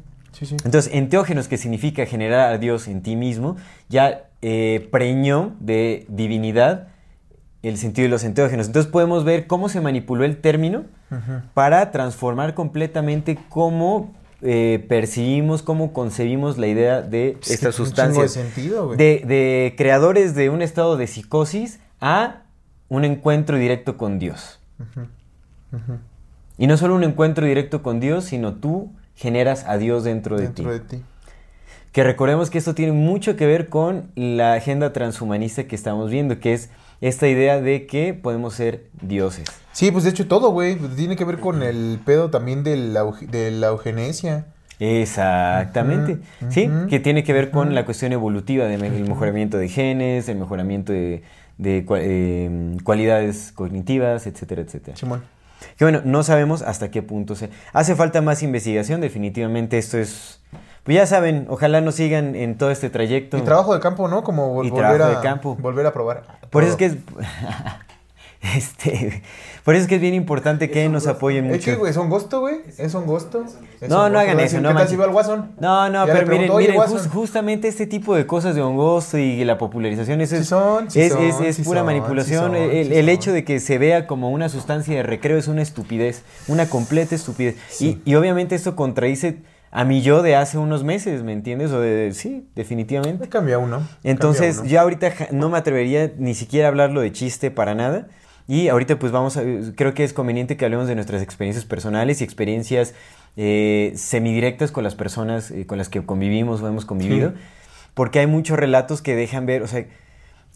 Entonces, 0.64 0.90
enteógenos, 0.92 1.46
que 1.46 1.56
significa 1.56 2.04
generar 2.04 2.52
a 2.52 2.58
Dios 2.58 2.88
en 2.88 3.02
ti 3.02 3.16
mismo, 3.16 3.56
ya 3.88 4.24
eh, 4.40 4.88
preñó 4.90 5.52
de 5.60 6.04
divinidad 6.08 6.88
el 7.62 7.78
sentido 7.78 8.06
de 8.06 8.10
los 8.10 8.24
enteógenos. 8.24 8.66
Entonces 8.66 8.90
podemos 8.90 9.24
ver 9.24 9.46
cómo 9.46 9.68
se 9.68 9.80
manipuló 9.80 10.24
el 10.24 10.38
término 10.38 10.84
para 11.54 11.90
transformar 11.90 12.54
completamente 12.54 13.38
cómo 13.48 14.12
eh, 14.42 14.84
percibimos, 14.88 15.62
cómo 15.62 15.92
concebimos 15.92 16.58
la 16.58 16.66
idea 16.66 17.02
de 17.02 17.38
Es 17.40 17.48
que 17.48 17.54
estas 17.54 17.76
chingo 17.76 17.84
de 17.84 17.90
sustancias. 17.90 18.32
sentido, 18.32 18.86
güey. 18.86 18.98
De, 18.98 19.22
de 19.26 19.74
creadores 19.76 20.34
de 20.34 20.50
un 20.50 20.62
estado 20.62 20.96
de 20.96 21.06
psicosis 21.06 21.80
a 22.00 22.42
un 22.88 23.04
encuentro 23.04 23.56
directo 23.56 23.96
con 23.96 24.18
Dios. 24.18 24.60
Y 26.58 26.66
no 26.66 26.76
solo 26.76 26.94
un 26.94 27.04
encuentro 27.04 27.46
directo 27.46 27.82
con 27.82 28.00
Dios, 28.00 28.24
sino 28.24 28.54
tú 28.54 28.92
generas 29.14 29.64
a 29.66 29.78
Dios 29.78 30.04
dentro 30.04 30.38
de 30.38 30.48
ti. 30.48 30.64
de 30.64 30.80
ti. 30.80 31.02
Que 31.92 32.04
recordemos 32.04 32.50
que 32.50 32.58
esto 32.58 32.74
tiene 32.74 32.92
mucho 32.92 33.36
que 33.36 33.46
ver 33.46 33.68
con 33.68 34.10
la 34.14 34.54
agenda 34.54 34.92
transhumanista 34.92 35.64
que 35.64 35.76
estamos 35.76 36.10
viendo, 36.10 36.40
que 36.40 36.52
es 36.54 36.70
esta 37.02 37.28
idea 37.28 37.60
de 37.60 37.86
que 37.86 38.14
podemos 38.14 38.54
ser 38.54 38.86
dioses. 39.02 39.44
Sí, 39.72 39.90
pues 39.90 40.04
de 40.04 40.10
hecho 40.10 40.26
todo, 40.26 40.50
güey. 40.50 40.76
Tiene 40.96 41.16
que 41.16 41.24
ver 41.26 41.38
con 41.38 41.62
el 41.62 42.00
pedo 42.04 42.30
también 42.30 42.64
de 42.64 42.76
la, 42.76 43.04
de 43.28 43.50
la 43.50 43.66
eugenesia. 43.66 44.46
Exactamente. 44.78 46.18
Sí, 46.48 46.70
que 46.88 46.98
tiene 47.00 47.24
que 47.24 47.32
ver 47.32 47.50
con 47.50 47.74
la 47.74 47.84
cuestión 47.84 48.12
evolutiva 48.12 48.64
del 48.66 49.08
mejoramiento 49.08 49.58
de 49.58 49.68
genes, 49.68 50.28
el 50.28 50.38
mejoramiento 50.38 50.92
de, 50.92 51.22
de 51.58 51.84
eh, 51.98 52.76
cualidades 52.82 53.52
cognitivas, 53.52 54.26
etcétera, 54.26 54.62
etcétera. 54.62 54.96
Simón. 54.96 55.22
Que 55.76 55.84
bueno, 55.84 56.02
no 56.04 56.22
sabemos 56.22 56.62
hasta 56.62 56.90
qué 56.90 57.02
punto 57.02 57.36
se... 57.36 57.50
Hace 57.72 57.94
falta 57.94 58.20
más 58.20 58.42
investigación, 58.42 59.00
definitivamente 59.00 59.78
esto 59.78 59.98
es... 59.98 60.40
Pues 60.84 60.96
ya 60.96 61.06
saben, 61.06 61.46
ojalá 61.48 61.80
nos 61.80 61.94
sigan 61.94 62.34
en 62.34 62.58
todo 62.58 62.70
este 62.72 62.90
trayecto. 62.90 63.38
Y 63.38 63.42
trabajo 63.42 63.72
de 63.72 63.80
campo, 63.80 64.08
¿no? 64.08 64.24
Como 64.24 64.54
vol- 64.62 64.66
Y 64.66 64.70
volver 64.70 64.96
trabajo 64.96 65.12
a 65.18 65.20
de 65.20 65.22
campo. 65.28 65.56
volver 65.60 65.86
a 65.86 65.92
probar. 65.92 66.22
Por 66.50 66.64
eso 66.64 66.72
es 66.72 66.76
que 66.78 66.84
es... 66.86 66.96
este, 68.56 69.22
por 69.64 69.76
eso 69.76 69.82
es 69.82 69.88
que 69.88 69.94
es 69.94 70.00
bien 70.00 70.14
importante 70.14 70.68
que 70.70 70.88
nos 70.88 71.06
apoyen 71.06 71.44
Es 71.46 71.52
mucho. 71.52 71.64
que, 71.64 71.76
güey, 71.76 71.90
es 71.92 71.96
un 71.96 72.10
gusto, 72.10 72.40
güey. 72.40 72.56
Es 72.78 72.94
un 72.94 73.06
gusto. 73.06 73.44
Es 73.80 73.88
No, 73.88 74.06
un 74.06 74.12
no 74.12 74.18
gusto. 74.18 74.18
hagan 74.18 74.40
eso, 74.40 74.56
no 74.56 74.62
¿Qué 74.62 74.66
tal 74.66 74.74
manches. 74.74 74.90
si 74.90 74.96
va 74.96 75.04
al 75.04 75.12
Guasón? 75.12 75.52
No, 75.60 75.88
no, 75.88 76.04
Ya 76.04 76.12
pero 76.12 76.14
miren, 76.14 76.26
preguntó, 76.26 76.54
"Oye, 76.54 76.66
miren, 76.66 76.80
Watson". 76.80 76.98
jus- 76.98 77.08
justamente 77.12 77.68
este 77.68 77.86
tipo 77.86 78.16
de 78.16 78.26
cosas 78.26 78.56
de 78.56 78.62
hongosto 78.62 79.18
y 79.18 79.44
la 79.44 79.58
popularización, 79.58 80.20
eso 80.20 80.34
Sí 80.34 80.42
es, 80.42 80.48
son, 80.48 80.90
sí 80.90 81.00
es, 81.00 81.12
son, 81.12 81.22
es- 81.22 81.40
es 81.40 81.56
sí 81.56 81.62
pura 81.62 81.80
son, 81.80 81.86
manipulación. 81.86 82.50
sí 82.50 82.56
son, 82.56 82.56
el 82.56 82.86
sí 82.88 82.92
el 82.94 83.04
son. 83.04 83.08
hecho 83.10 83.32
de 83.32 83.44
que 83.44 83.60
se 83.60 83.78
vea 83.78 84.08
como 84.08 84.30
una 84.30 84.48
sustancia 84.48 84.96
de 84.96 85.04
recreo 85.04 85.38
es 85.38 85.46
una 85.46 85.62
estupidez, 85.62 86.24
una 86.48 86.68
completa 86.68 87.14
estupidez. 87.14 87.54
Sí. 87.68 88.00
Y, 88.04 88.10
y 88.10 88.14
obviamente 88.16 88.56
esto 88.56 88.74
contradice 88.74 89.36
a 89.74 89.84
mi 89.84 90.02
yo 90.02 90.22
de 90.22 90.36
hace 90.36 90.58
unos 90.58 90.84
meses, 90.84 91.22
¿me 91.22 91.32
entiendes? 91.32 91.72
O 91.72 91.80
de, 91.80 92.12
sí, 92.12 92.46
definitivamente. 92.54 93.28
Cambia 93.28 93.58
uno. 93.58 93.82
Entonces, 94.04 94.56
cambia 94.56 94.60
uno. 94.60 94.70
yo 94.70 94.80
ahorita 94.80 95.12
no 95.32 95.48
me 95.48 95.56
atrevería 95.58 96.12
ni 96.18 96.34
siquiera 96.34 96.66
a 96.66 96.68
hablarlo 96.68 97.00
de 97.00 97.10
chiste 97.10 97.50
para 97.50 97.74
nada. 97.74 98.06
Y 98.46 98.68
ahorita 98.68 98.98
pues 98.98 99.12
vamos 99.12 99.36
a, 99.36 99.42
creo 99.74 99.94
que 99.94 100.04
es 100.04 100.12
conveniente 100.12 100.56
que 100.56 100.64
hablemos 100.66 100.88
de 100.88 100.94
nuestras 100.94 101.22
experiencias 101.22 101.64
personales 101.64 102.20
y 102.20 102.24
experiencias 102.24 102.92
eh, 103.36 103.92
semidirectas 103.96 104.72
con 104.72 104.84
las 104.84 104.94
personas 104.94 105.50
eh, 105.50 105.64
con 105.66 105.78
las 105.78 105.88
que 105.88 106.04
convivimos 106.04 106.60
o 106.60 106.68
hemos 106.68 106.84
convivido. 106.84 107.30
Sí. 107.30 107.36
Porque 107.94 108.18
hay 108.18 108.26
muchos 108.26 108.58
relatos 108.58 109.00
que 109.00 109.14
dejan 109.16 109.46
ver, 109.46 109.62
o 109.62 109.68
sea, 109.68 109.86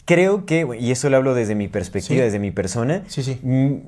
creo 0.05 0.45
que, 0.47 0.67
y 0.79 0.91
eso 0.91 1.09
lo 1.11 1.17
hablo 1.17 1.35
desde 1.35 1.55
mi 1.55 1.69
perspectiva, 1.69 2.19
Sí. 2.19 2.23
desde 2.25 2.39
mi 2.39 2.51
persona, 2.51 3.03
Sí, 3.07 3.23
sí. 3.23 3.39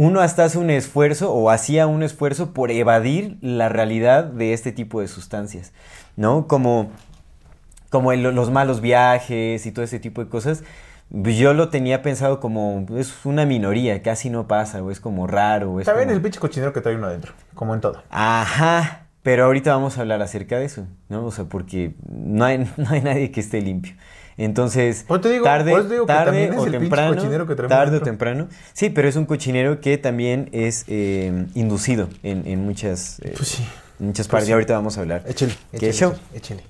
uno 0.00 0.20
hasta 0.20 0.44
hace 0.44 0.58
un 0.58 0.70
esfuerzo 0.70 1.32
o 1.34 1.50
hacía 1.50 1.88
un 1.88 2.04
esfuerzo 2.04 2.52
por 2.52 2.70
evadir 2.70 3.36
la 3.40 3.68
realidad 3.68 4.22
de 4.22 4.52
este 4.52 4.70
tipo 4.70 5.00
de 5.00 5.08
sustancias, 5.08 5.72
¿no? 6.14 6.46
Como, 6.46 6.92
como 7.90 8.12
el- 8.12 8.22
los 8.22 8.48
malos 8.52 8.80
viajes 8.80 9.66
y 9.66 9.72
todo 9.72 9.84
ese 9.84 9.98
tipo 9.98 10.22
de 10.22 10.30
cosas. 10.30 10.62
pues 11.10 11.36
Yo 11.36 11.52
lo 11.52 11.68
tenía 11.70 12.00
pensado 12.02 12.38
como, 12.38 12.86
es 12.96 13.24
una 13.24 13.44
minoría, 13.44 14.00
casi 14.02 14.30
no 14.30 14.46
pasa, 14.46 14.82
o 14.84 14.90
es 14.92 15.00
como 15.00 15.26
raro. 15.26 15.72
o 15.72 15.80
es 15.80 15.86
También 15.86 16.06
como- 16.08 16.16
el 16.16 16.22
pinche 16.22 16.38
cochinero 16.38 16.72
que 16.72 16.80
trae 16.80 16.94
uno 16.94 17.06
adentro. 17.06 17.32
Como 17.54 17.74
en 17.74 17.80
todo. 17.80 18.02
Ajá, 18.10 19.06
pero 19.24 19.46
ahorita 19.46 19.72
vamos 19.74 19.98
a 19.98 20.02
hablar 20.02 20.22
acerca 20.22 20.58
de 20.60 20.66
eso, 20.66 20.86
¿no? 21.08 21.24
O 21.24 21.32
sea, 21.32 21.46
porque 21.46 21.94
no 22.08 22.44
hay, 22.44 22.58
no 22.76 22.90
hay 22.90 23.00
nadie 23.00 23.32
que 23.32 23.40
esté 23.40 23.60
limpio. 23.62 23.94
Entonces, 24.38 25.04
te 25.20 25.28
digo- 25.28 25.44
tarde, 25.44 25.72
te 25.82 25.92
digo 25.94 26.06
tarde 26.06 26.52
o 26.56 26.64
temprano, 26.64 27.46
que 27.46 27.54
tarde 27.68 27.96
o 27.96 28.00
temprano, 28.00 28.48
sí, 28.72 28.88
pero 28.88 29.08
es 29.08 29.16
un 29.16 29.26
cochinero 29.26 29.80
que 29.80 29.98
también 29.98 30.48
es 30.52 30.84
eh, 30.86 31.46
inducido 31.54 32.08
en, 32.22 32.46
en 32.46 32.64
muchas, 32.64 33.18
eh, 33.20 33.34
Pues 33.36 33.48
sí. 33.48 33.66
en 33.98 34.06
muchas 34.06 34.26
Pues 34.28 34.30
partes. 34.32 34.46
sí. 34.46 34.52
Ahorita 34.52 34.74
vamos 34.74 34.96
a 34.96 35.00
hablar. 35.00 35.24
Échale. 35.26 35.52
¿Qué 35.72 35.76
échale, 35.88 35.92
show? 35.92 36.14
Échale. 36.32 36.62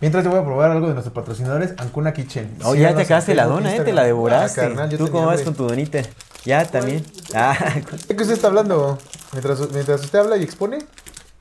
Mientras 0.00 0.22
yo 0.24 0.30
voy 0.30 0.38
a 0.40 0.44
probar 0.44 0.70
algo 0.70 0.86
de 0.88 0.92
nuestros 0.94 1.14
patrocinadores, 1.14 1.74
Ancuna 1.78 2.12
Kitchen. 2.12 2.50
Oh, 2.64 2.74
ya 2.74 2.94
te 2.94 3.02
acabaste 3.02 3.34
la 3.34 3.46
dona, 3.46 3.74
¿eh? 3.74 3.80
Te 3.80 3.92
la 3.92 4.04
devoraste. 4.04 4.60
Ah, 4.60 4.64
carnal, 4.68 4.96
¿Tú 4.96 5.08
cómo 5.10 5.26
vas 5.26 5.42
con 5.42 5.54
tu 5.54 5.66
donita? 5.66 6.00
Ya, 6.44 6.64
también. 6.64 7.02
Ah, 7.34 7.56
Es 7.90 8.04
que 8.06 8.22
usted 8.22 8.34
está 8.34 8.48
hablando. 8.48 8.98
Mientras, 9.32 9.58
mientras 9.72 10.00
usted 10.02 10.18
habla 10.18 10.36
y 10.36 10.42
expone, 10.44 10.78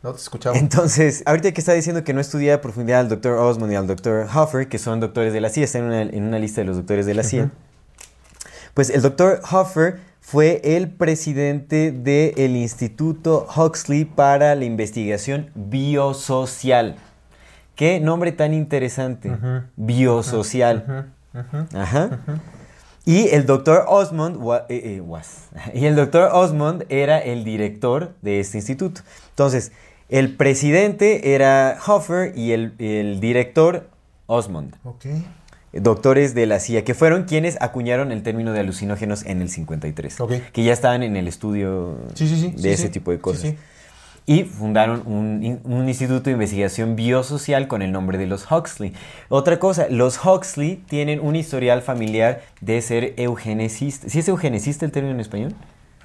no 0.04 0.12
te 0.12 0.18
escuchamos. 0.20 0.60
Entonces, 0.60 1.24
ahorita 1.26 1.52
que 1.54 1.62
está 1.62 1.74
diciendo 1.74 2.04
que 2.04 2.14
no 2.14 2.20
estudia 2.22 2.56
a 2.56 2.62
profundidad 2.62 3.00
al 3.00 3.10
doctor 3.10 3.34
Osmond 3.38 3.72
y 3.72 3.76
al 3.76 3.88
doctor 3.88 4.28
Hoffer, 4.36 4.68
que 4.68 4.78
son 4.78 5.00
doctores 5.00 5.34
de 5.34 5.42
la 5.42 5.50
CIA, 5.50 5.64
están 5.64 5.84
en 5.84 5.88
una, 5.88 6.02
en 6.02 6.24
una 6.24 6.40
lista 6.40 6.62
de 6.62 6.66
los 6.66 6.76
doctores 6.78 7.06
de 7.06 7.14
la 7.14 7.24
CIA, 7.24 7.52
pues 8.74 8.90
el 8.90 9.02
doctor 9.02 9.42
Hoffer 9.50 10.00
fue 10.20 10.62
el 10.64 10.90
presidente 10.90 11.92
del 11.92 12.56
Instituto 12.56 13.48
Huxley 13.56 14.06
para 14.06 14.56
la 14.56 14.66
Investigación 14.66 15.50
Biosocial. 15.56 16.96
Qué 17.76 18.00
nombre 18.00 18.32
tan 18.32 18.54
interesante. 18.54 19.32
Biosocial. 19.76 21.12
Ajá. 21.74 22.20
Y 23.06 23.28
el 23.30 23.46
doctor 23.46 23.84
Osmond 23.88 24.38
wa- 24.38 24.66
eh, 24.70 24.96
eh, 24.98 25.02
was. 25.02 25.48
Y 25.74 25.86
el 25.88 25.96
doctor 25.96 26.30
Osmond 26.32 26.86
era 26.90 27.20
el 27.20 27.44
director 27.44 28.14
de 28.22 28.40
este 28.40 28.58
instituto. 28.60 29.02
Entonces, 29.32 29.72
el 30.10 30.36
presidente 30.36 31.34
era 31.34 31.78
Hoffer 31.86 32.38
y 32.38 32.52
el, 32.52 32.74
el 32.80 33.20
director 33.20 33.90
Osmond. 34.28 34.76
Ok. 34.84 35.06
Doctores 35.74 36.36
de 36.36 36.46
la 36.46 36.60
CIA, 36.60 36.84
que 36.84 36.94
fueron 36.94 37.24
quienes 37.24 37.60
acuñaron 37.60 38.12
el 38.12 38.22
término 38.22 38.52
de 38.54 38.60
alucinógenos 38.60 39.26
en 39.26 39.42
el 39.42 39.50
53. 39.50 40.22
Ok. 40.22 40.34
Que 40.52 40.64
ya 40.64 40.72
estaban 40.72 41.02
en 41.02 41.16
el 41.16 41.28
estudio 41.28 41.98
Sí, 42.14 42.28
sí, 42.28 42.40
sí. 42.40 42.62
de 42.62 42.74
ese 42.74 42.90
tipo 42.90 43.10
de 43.12 43.20
cosas. 43.20 43.42
sí. 43.42 43.58
Y 44.26 44.44
fundaron 44.46 45.04
un 45.06 45.88
instituto 45.90 46.26
de 46.26 46.32
investigación 46.32 46.96
biosocial 46.96 47.68
con 47.68 47.82
el 47.82 47.92
nombre 47.92 48.18
de 48.18 48.26
los 48.26 48.50
Huxley. 48.50 48.94
Otra 49.28 49.60
cosa, 49.60 49.88
los 49.90 50.24
Huxley 50.24 50.78
tienen 50.88 51.20
un 51.20 51.36
historial 51.36 51.82
familiar 51.82 52.42
de 52.62 52.82
ser 52.82 53.14
eugenesistas. 53.18 54.14
¿Sí 54.14 54.20
es 54.20 54.28
eugenesista 54.30 54.86
el 54.86 54.94
término 54.94 55.14
en 55.16 55.20
español? 55.20 55.54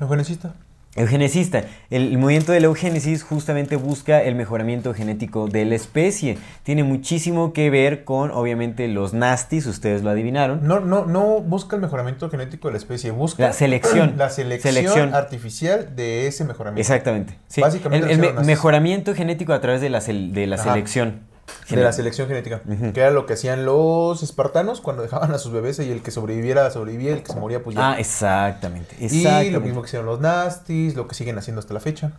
Eugenesista. 0.01 0.55
Eugenesista. 0.99 1.64
El, 1.90 2.09
el 2.12 2.18
movimiento 2.18 2.53
de 2.53 2.61
la 2.61 2.66
eugenesis 2.66 3.22
justamente 3.22 3.76
busca 3.76 4.22
el 4.22 4.34
mejoramiento 4.34 4.94
genético 4.94 5.46
de 5.49 5.64
la 5.64 5.74
especie. 5.74 6.38
Tiene 6.62 6.84
muchísimo 6.84 7.53
que 7.53 7.70
ver 7.70 8.05
con, 8.05 8.30
obviamente, 8.30 8.88
los 8.88 9.14
nastis, 9.14 9.66
ustedes 9.66 10.03
lo 10.03 10.11
adivinaron. 10.11 10.66
No, 10.66 10.80
no, 10.80 11.07
no 11.07 11.40
busca 11.40 11.76
el 11.76 11.82
mejoramiento 11.82 12.28
genético 12.30 12.68
de 12.68 12.72
la 12.72 12.78
especie, 12.78 13.11
busca 13.11 13.42
La 13.46 13.53
selección. 13.53 14.14
la 14.16 14.30
selección, 14.30 14.74
Selección. 14.74 15.14
artificial 15.14 15.94
de 15.96 16.26
ese 16.26 16.44
mejoramiento. 16.44 16.80
Exactamente. 16.80 17.38
Sí. 17.49 17.61
Básicamente 17.61 18.12
el, 18.12 18.18
me- 18.18 18.32
mejoramiento 18.32 19.14
genético 19.14 19.53
a 19.53 19.61
través 19.61 19.80
de 19.80 19.90
la, 19.90 20.01
de 20.01 20.59
selección. 20.59 21.20
De 21.68 21.76
la 21.82 21.92
selección 21.92 22.28
genética. 22.28 22.61
Que 22.94 23.01
era 23.01 23.11
lo 23.11 23.26
que 23.26 23.34
hacían 23.34 23.64
los 23.64 24.22
espartanos 24.22 24.80
cuando 24.80 25.03
dejaban 25.09 25.32
a 25.32 25.38
sus 25.38 25.53
bebés 25.53 25.78
y 25.80 25.90
el 25.90 26.03
que 26.03 26.11
sobreviviera, 26.11 26.70
sobrevivía, 26.70 27.12
el 27.12 27.22
que 27.22 27.32
se 27.32 27.38
moría, 27.38 27.62
pues 27.62 27.76
ya. 27.76 27.90
Ah, 27.92 27.99
exactamente. 28.01 28.96
y 28.99 29.05
exactamente. 29.07 29.51
lo 29.53 29.61
mismo 29.61 29.82
que 29.82 29.88
hicieron 29.88 30.07
los 30.07 30.20
nastis, 30.20 30.94
lo 30.96 31.07
que 31.09 31.14
siguen 31.14 31.36
haciendo 31.38 31.61
hasta 31.61 31.74
la 31.74 31.80
fecha. 31.80 32.12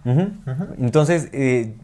Entonces, 0.77 1.29
eh, 1.33 1.75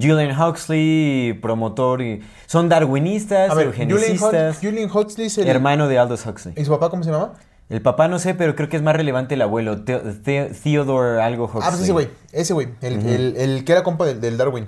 Julian 0.00 0.38
Huxley, 0.40 1.34
promotor, 1.40 2.02
y- 2.02 2.22
son 2.46 2.68
darwinistas, 2.68 3.50
A 3.50 3.54
ver, 3.54 3.68
Julian, 3.72 3.90
eugenesistas, 3.90 4.56
Hux- 4.62 4.68
Julian 4.68 4.90
Huxley 4.92 5.26
es 5.26 5.38
el... 5.38 5.48
hermano 5.48 5.88
de 5.88 5.98
Aldous 5.98 6.26
Huxley. 6.26 6.54
¿Y 6.56 6.64
su 6.64 6.70
papá 6.70 6.90
cómo 6.90 7.02
se 7.02 7.10
llamaba? 7.10 7.34
El 7.70 7.80
papá 7.80 8.08
no 8.08 8.18
sé, 8.18 8.34
pero 8.34 8.54
creo 8.54 8.68
que 8.68 8.76
es 8.76 8.82
más 8.82 8.94
relevante 8.94 9.34
el 9.34 9.42
abuelo, 9.42 9.84
Theo- 9.84 10.02
Theo- 10.22 10.48
Theodore 10.62 11.22
algo 11.22 11.44
Huxley. 11.46 11.62
Ah, 11.64 11.70
pues 11.70 11.82
ese 11.82 11.92
güey, 11.92 12.08
ese 12.32 12.52
güey, 12.52 12.68
el, 12.82 13.06
el- 13.06 13.36
el 13.36 13.64
que 13.64 13.72
era 13.72 13.82
compa 13.82 14.04
del, 14.04 14.20
del 14.20 14.36
Darwin. 14.36 14.66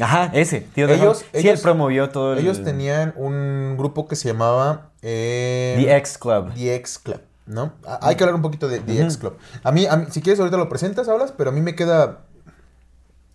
Ajá, 0.00 0.30
ese, 0.32 0.60
Theodore 0.74 0.98
Ellos- 0.98 1.18
Huxley. 1.18 1.42
Sí, 1.42 1.48
ellos- 1.48 1.58
él 1.58 1.62
promovió 1.62 2.08
todo 2.08 2.32
el... 2.32 2.38
Ellos 2.40 2.64
tenían 2.64 3.12
un 3.16 3.76
grupo 3.76 4.08
que 4.08 4.16
se 4.16 4.28
llamaba... 4.28 4.90
eh, 5.02 5.74
The 5.78 5.96
X 5.98 6.18
Club. 6.18 6.54
The 6.54 6.74
X 6.76 6.98
Club, 6.98 7.20
¿no? 7.46 7.72
A- 7.86 8.08
Hay 8.08 8.16
que 8.16 8.24
hablar 8.24 8.34
un 8.34 8.42
poquito 8.42 8.68
de 8.68 8.80
The. 8.80 9.02
X 9.02 9.18
Club. 9.18 9.36
A 9.62 9.70
mí, 9.70 9.86
a 9.86 9.96
mí, 9.96 10.06
si 10.10 10.22
quieres 10.22 10.40
ahorita 10.40 10.56
lo 10.56 10.68
presentas, 10.68 11.08
hablas, 11.08 11.32
pero 11.32 11.50
a 11.50 11.52
mí 11.52 11.60
me 11.60 11.74
queda... 11.74 12.20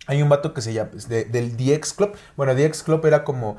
Hay 0.08 0.20
un 0.22 0.28
vato 0.28 0.52
que 0.52 0.60
se 0.60 0.72
llama... 0.72 0.90
de- 1.08 1.26
del 1.26 1.56
The 1.56 1.74
X 1.74 1.92
Club. 1.92 2.12
Bueno, 2.36 2.54
The 2.56 2.64
X 2.66 2.82
Club 2.82 3.06
era 3.06 3.22
como... 3.24 3.56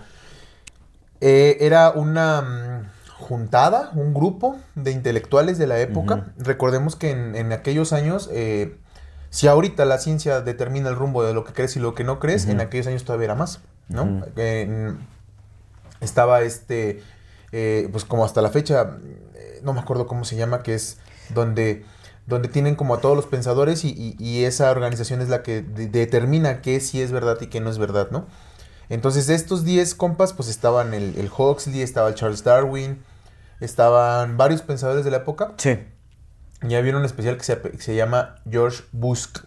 eh, 1.22 1.58
era 1.62 1.92
una 1.92 2.42
mm, 2.42 2.90
juntada, 3.18 3.92
un 3.96 4.14
grupo 4.14 4.58
de 4.76 4.92
intelectuales 4.92 5.58
de 5.58 5.68
la 5.68 5.80
época. 5.80 6.34
Recordemos 6.38 6.96
que 6.98 7.12
en, 7.12 7.36
en 7.36 7.54
aquellos 7.54 7.94
años... 7.94 8.30
eh, 8.34 8.76
si 9.30 9.48
ahorita 9.48 9.86
la 9.86 9.98
ciencia 10.00 10.42
determina 10.42 10.90
el 10.90 10.96
rumbo 10.96 11.24
de 11.24 11.34
lo 11.34 11.44
que 11.44 11.54
crees 11.54 11.76
y 11.76 11.80
lo 11.80 11.94
que 11.96 12.04
no 12.04 12.20
crees, 12.20 12.48
en 12.48 12.60
aquellos 12.62 12.88
años 12.88 13.04
todavía 13.04 13.26
era 13.26 13.36
más, 13.36 13.60
¿no? 13.88 14.24
Estaba 16.02 16.42
este, 16.42 17.04
eh, 17.52 17.90
pues 17.92 18.06
como 18.06 18.24
hasta 18.24 18.42
la 18.42 18.50
fecha, 18.50 18.98
eh, 19.36 19.60
no 19.64 19.74
me 19.74 19.82
acuerdo 19.82 20.08
cómo 20.08 20.24
se 20.24 20.36
llama, 20.38 20.64
que 20.64 20.74
es 20.74 20.98
donde, 21.34 21.84
donde 22.26 22.48
tienen 22.48 22.76
como 22.76 22.94
a 22.96 23.02
todos 23.02 23.16
los 23.18 23.26
pensadores 23.26 23.84
y, 23.84 23.90
y- 23.90 24.16
y 24.18 24.46
esa 24.46 24.72
organización 24.72 25.20
es 25.22 25.28
la 25.30 25.44
que 25.44 25.62
de- 25.62 25.88
determina 25.88 26.62
qué 26.62 26.80
sí 26.80 27.02
es 27.02 27.12
verdad 27.12 27.38
y 27.42 27.48
qué 27.48 27.60
no 27.60 27.70
es 27.70 27.78
verdad, 27.78 28.10
¿no? 28.12 28.28
Entonces 28.88 29.28
de 29.28 29.36
estos 29.36 29.66
10 29.66 29.94
compas, 29.94 30.34
pues 30.34 30.48
estaban 30.50 30.94
el, 30.94 31.16
el 31.18 31.30
Huxley, 31.38 31.82
estaba 31.82 32.08
el 32.10 32.16
Charles 32.16 32.44
Darwin, 32.44 33.04
estaban 33.60 34.38
varios 34.38 34.62
pensadores 34.62 35.04
de 35.06 35.12
la 35.12 35.18
época. 35.18 35.54
Sí. 35.58 35.78
Y 36.68 36.76
había 36.76 36.96
un 36.98 37.06
especial 37.06 37.38
que 37.38 37.44
se, 37.44 37.60
que 37.60 37.82
se 37.82 37.96
llama 37.96 38.36
George 38.50 38.84
Busk. 38.92 39.44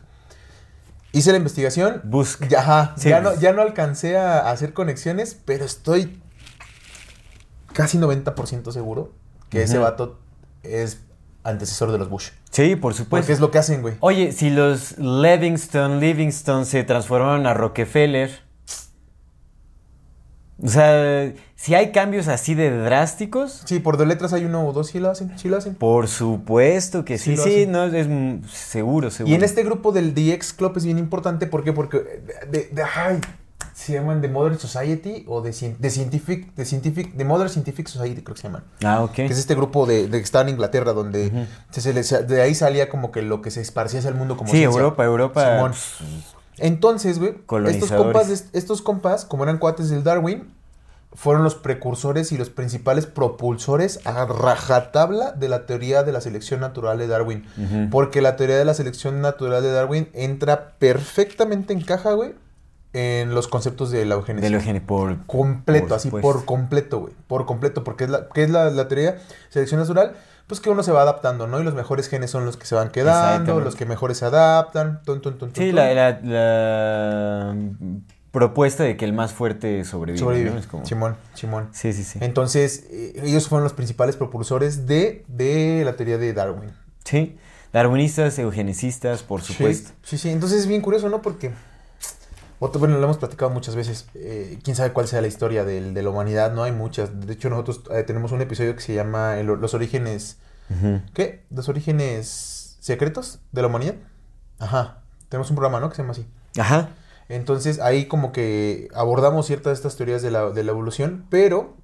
Hice 1.12 1.30
la 1.30 1.36
investigación. 1.36 2.00
Busk. 2.04 2.48
Ya, 2.48 2.60
ajá, 2.60 2.94
Sí, 2.96 3.10
ya, 3.10 3.20
no, 3.20 3.38
ya 3.38 3.52
no 3.52 3.62
alcancé 3.62 4.16
a, 4.16 4.50
hacer 4.50 4.72
conexiones, 4.72 5.36
pero 5.44 5.64
estoy 5.64 6.20
casi 7.72 7.98
90% 7.98 8.72
seguro 8.72 9.12
que 9.50 9.62
ese 9.62 9.76
vato 9.76 10.18
es 10.62 11.00
antecesor 11.44 11.92
de 11.92 11.98
los 11.98 12.08
Bush. 12.08 12.30
Sí, 12.50 12.76
por 12.76 12.94
supuesto. 12.94 13.22
Porque 13.22 13.32
es 13.32 13.40
lo 13.40 13.50
que 13.50 13.58
hacen, 13.58 13.82
güey. 13.82 13.96
Oye, 14.00 14.32
si 14.32 14.50
los 14.50 14.98
Livingston, 14.98 16.00
Livingston 16.00 16.64
se 16.66 16.84
transformaron 16.84 17.46
a 17.46 17.54
Rockefeller. 17.54 18.40
O 20.64 20.68
sea, 20.68 21.32
si 21.56 21.74
hay 21.74 21.90
cambios 21.90 22.28
así 22.28 22.54
de 22.54 22.70
drásticos. 22.70 23.62
Sí, 23.64 23.80
por 23.80 23.96
de 23.96 24.06
letras 24.06 24.32
hay 24.32 24.44
uno 24.44 24.66
o 24.66 24.72
dos, 24.72 24.88
sí 24.88 25.00
lo 25.00 25.10
hacen, 25.10 25.36
sí 25.38 25.48
lo 25.48 25.56
hacen. 25.56 25.74
Por 25.74 26.06
supuesto 26.08 27.04
que 27.04 27.18
sí, 27.18 27.36
Sí 27.36 27.42
sí, 27.42 27.66
no, 27.66 27.84
es 27.86 28.06
seguro, 28.52 29.10
seguro. 29.10 29.32
Y 29.32 29.34
en 29.36 29.42
este 29.42 29.64
grupo 29.64 29.90
del 29.92 30.14
DX 30.14 30.52
Club 30.52 30.72
es 30.76 30.84
bien 30.84 30.98
importante, 30.98 31.46
¿por 31.46 31.64
qué? 31.64 31.72
Porque 31.72 31.98
de, 32.50 32.68
de- 32.72 32.82
ay, 32.82 33.18
se 33.74 33.94
llaman 33.94 34.20
The 34.20 34.28
Modern 34.28 34.58
Society 34.58 35.24
o 35.26 35.40
de, 35.40 35.52
Scientific, 35.52 36.54
de 36.54 36.64
Scientific, 36.64 37.16
The 37.16 37.24
Modern 37.24 37.48
Scientific 37.50 37.88
Society 37.88 38.22
creo 38.22 38.34
que 38.36 38.42
se 38.42 38.46
llaman. 38.48 38.64
Ah, 38.84 39.02
ok. 39.02 39.12
Que 39.14 39.26
es 39.26 39.38
este 39.38 39.54
grupo 39.56 39.86
de, 39.86 40.06
de 40.08 40.18
que 40.18 40.24
está 40.24 40.42
en 40.42 40.50
Inglaterra, 40.50 40.92
donde 40.92 41.46
se- 41.70 41.80
se 41.80 41.92
le- 41.92 42.04
se- 42.04 42.22
de 42.22 42.40
ahí 42.42 42.54
salía 42.54 42.88
como 42.88 43.10
que 43.10 43.22
lo 43.22 43.42
que 43.42 43.50
se 43.50 43.60
esparcía 43.60 43.98
hacia 43.98 44.10
el 44.10 44.14
mundo 44.16 44.36
como 44.36 44.50
Sí, 44.50 44.58
ciencia. 44.58 44.78
Europa, 44.80 45.04
Europa. 45.04 45.54
Simón. 45.56 45.72
Entonces, 46.58 47.18
güey, 47.18 47.34
estos 47.70 47.88
compas, 48.04 48.30
estos 48.52 48.82
compas, 48.82 49.24
como 49.24 49.42
eran 49.44 49.58
cuates 49.58 49.88
del 49.90 50.04
Darwin, 50.04 50.52
fueron 51.14 51.44
los 51.44 51.54
precursores 51.54 52.32
y 52.32 52.38
los 52.38 52.48
principales 52.48 53.06
propulsores 53.06 54.00
a 54.06 54.24
rajatabla 54.24 55.32
de 55.32 55.48
la 55.48 55.66
teoría 55.66 56.02
de 56.04 56.12
la 56.12 56.20
selección 56.22 56.60
natural 56.60 56.98
de 56.98 57.06
Darwin. 57.06 57.44
Porque 57.90 58.22
la 58.22 58.36
teoría 58.36 58.56
de 58.56 58.64
la 58.64 58.74
selección 58.74 59.20
natural 59.20 59.62
de 59.62 59.72
Darwin 59.72 60.08
entra 60.14 60.70
perfectamente 60.78 61.72
en 61.74 61.82
caja, 61.82 62.12
güey, 62.12 62.34
en 62.94 63.34
los 63.34 63.48
conceptos 63.48 63.90
de 63.90 64.04
la 64.06 64.14
eugenesia. 64.14 64.48
De 64.50 64.54
lo 64.56 64.62
gene- 64.62 64.80
por 64.80 65.16
Completo, 65.26 65.88
por 65.88 65.96
así 65.96 66.08
supuesto. 66.08 66.30
por 66.32 66.44
completo, 66.44 67.00
güey. 67.00 67.14
Por 67.26 67.46
completo, 67.46 67.84
porque 67.84 68.04
es 68.04 68.10
la, 68.10 68.28
¿qué 68.28 68.44
es 68.44 68.50
la, 68.50 68.70
la 68.70 68.88
teoría 68.88 69.12
de 69.12 69.20
selección 69.50 69.80
natural? 69.80 70.14
Pues 70.46 70.60
que 70.60 70.68
uno 70.70 70.82
se 70.82 70.92
va 70.92 71.02
adaptando, 71.02 71.46
¿no? 71.46 71.60
Y 71.60 71.64
los 71.64 71.74
mejores 71.74 72.08
genes 72.08 72.30
son 72.30 72.44
los 72.44 72.56
que 72.56 72.66
se 72.66 72.74
van 72.74 72.90
quedando, 72.90 73.60
los 73.60 73.74
que 73.76 73.86
mejores 73.86 74.18
se 74.18 74.26
adaptan. 74.26 75.00
Tun, 75.04 75.20
tun, 75.22 75.38
tun, 75.38 75.50
Sí, 75.54 75.68
tun. 75.68 75.76
la, 75.76 75.94
la- 75.94 76.20
la 76.22 77.56
propuesta 78.30 78.82
de 78.84 78.96
que 78.96 79.04
el 79.04 79.12
más 79.12 79.32
fuerte 79.32 79.84
sobrevive. 79.84 80.18
Sobrevive. 80.18 80.50
¿no? 80.50 80.58
Es 80.58 80.66
como- 80.66 80.84
Simón, 80.86 81.16
Simón. 81.34 81.68
Sí, 81.72 81.92
sí, 81.92 82.02
sí. 82.04 82.18
Entonces, 82.22 82.86
eh, 82.90 83.20
ellos 83.24 83.48
fueron 83.48 83.64
los 83.64 83.72
principales 83.74 84.16
propulsores 84.16 84.86
de, 84.86 85.24
de 85.28 85.82
la 85.84 85.96
teoría 85.96 86.18
de 86.18 86.32
Darwin. 86.32 86.70
Sí. 87.04 87.36
Darwinistas, 87.72 88.38
eugenecistas, 88.38 89.22
por 89.22 89.40
supuesto. 89.42 89.90
Sí, 90.02 90.16
sí, 90.16 90.18
sí. 90.18 90.30
Entonces 90.30 90.60
es 90.60 90.66
bien 90.66 90.80
curioso, 90.82 91.08
¿no? 91.08 91.22
Porque, 91.22 91.52
otro- 92.64 92.78
bueno, 92.78 92.96
lo 92.98 93.04
hemos 93.04 93.18
platicado 93.18 93.50
muchas 93.50 93.74
veces. 93.76 94.06
eh, 94.14 94.58
quién 94.62 94.76
sabe 94.76 94.92
cuál 94.92 95.08
sea 95.08 95.20
la 95.20 95.26
historia 95.26 95.64
del- 95.64 95.94
de 95.94 96.02
la 96.02 96.10
humanidad, 96.10 96.52
¿no? 96.52 96.62
Hay 96.62 96.72
muchas. 96.72 97.26
De 97.26 97.32
hecho, 97.32 97.50
nosotros 97.50 97.82
eh, 97.90 98.02
tenemos 98.04 98.32
un 98.32 98.40
episodio 98.40 98.74
que 98.74 98.80
se 98.82 98.94
llama 98.94 99.38
el- 99.40 99.46
Los 99.46 99.74
orígenes. 99.74 100.38
¿Qué? 101.12 101.44
¿Los 101.50 101.68
orígenes 101.68 102.76
secretos 102.80 103.40
de 103.52 103.60
la 103.62 103.68
humanidad? 103.68 103.94
Ajá. 104.58 105.02
Tenemos 105.28 105.50
un 105.50 105.56
programa, 105.56 105.80
¿no? 105.80 105.90
Que 105.90 105.96
se 105.96 106.02
llama 106.02 106.12
así. 106.12 106.26
Ajá. 106.58 106.88
Entonces 107.28 107.78
ahí 107.80 108.06
como 108.06 108.32
que 108.32 108.88
abordamos 108.94 109.46
ciertas 109.46 109.70
de 109.72 109.74
estas 109.74 109.96
teorías 109.96 110.22
de 110.22 110.30
la, 110.30 110.50
de 110.50 110.62
la 110.64 110.70
evolución, 110.72 111.26
pero 111.30 111.76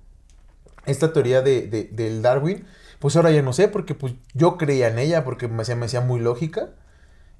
esta 0.87 1.13
teoría 1.13 1.43
de, 1.43 1.67
de- 1.67 1.85
del 1.93 2.23
Darwin, 2.23 2.67
pues 2.99 3.17
ahora 3.17 3.31
ya 3.31 3.43
no 3.43 3.53
sé, 3.53 3.69
porque 3.69 3.95
pues 3.95 4.15
yo 4.35 4.57
creía 4.57 4.89
en 4.89 4.99
ella, 4.99 5.25
porque 5.25 5.49
me 5.49 5.63
hacía, 5.63 5.77
me 5.77 5.87
hacía 5.87 6.01
muy 6.01 6.21
lógica. 6.21 6.71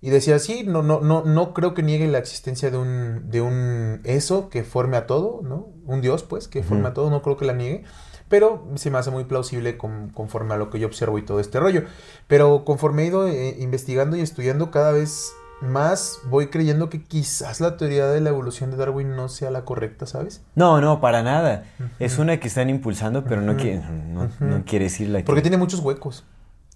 Y 0.01 0.11
decía, 0.11 0.39
sí, 0.39 0.63
no, 0.65 0.83
no, 0.83 1.01
no, 1.01 1.25
no 1.25 1.53
creo 1.55 1.75
que 1.75 1.83
niegue 1.83 2.07
la 2.07 2.19
existencia 2.19 2.71
de 2.71 2.79
un, 2.79 3.31
de 3.31 3.41
un 3.41 4.01
eso 4.05 4.49
que 4.49 4.63
forme 4.63 4.97
a 4.97 5.07
todo, 5.07 5.41
¿no? 5.43 5.69
Un 5.87 6.01
Dios, 6.01 6.23
pues, 6.23 6.47
que 6.47 6.63
forme 6.63 6.89
a 6.89 6.95
todo, 6.95 7.11
no 7.11 7.21
creo 7.23 7.37
que 7.37 7.45
la 7.47 7.53
niegue. 7.53 7.83
Pero 8.29 8.65
se 8.77 8.91
me 8.91 8.99
hace 8.99 9.11
muy 9.11 9.25
plausible 9.25 9.77
con- 9.77 10.11
conforme 10.11 10.55
a 10.55 10.57
lo 10.57 10.71
que 10.71 10.79
yo 10.79 10.87
observo 10.87 11.19
y 11.19 11.23
todo 11.23 11.41
este 11.41 11.59
rollo. 11.59 11.83
Pero 12.29 12.65
conforme 12.65 13.03
he 13.03 13.07
ido 13.07 13.27
eh, 13.27 13.57
investigando 13.59 14.17
y 14.17 14.21
estudiando 14.21 14.71
cada 14.71 14.93
vez 14.93 15.33
más, 15.63 16.21
voy 16.29 16.49
creyendo 16.49 16.89
que 16.91 17.03
quizás 17.03 17.61
la 17.61 17.77
teoría 17.77 18.07
de 18.07 18.21
la 18.21 18.29
evolución 18.31 18.71
de 18.71 18.77
Darwin 18.77 19.17
no 19.17 19.29
sea 19.29 19.51
la 19.51 19.65
correcta, 19.65 20.07
¿sabes? 20.07 20.43
No, 20.55 20.81
no, 20.81 21.01
para 21.01 21.25
nada. 21.25 21.65
Ujú. 21.81 21.89
Es 21.99 22.19
una 22.19 22.39
que 22.39 22.47
están 22.47 22.71
impulsando, 22.71 23.25
pero 23.25 23.41
no, 23.41 23.57
quiere, 23.57 23.81
no, 23.81 24.29
no 24.39 24.65
quiere 24.65 24.85
decir 24.85 25.09
la 25.09 25.19
que... 25.19 25.25
Porque 25.25 25.43
tiene 25.43 25.57
muchos 25.57 25.81
huecos. 25.81 26.25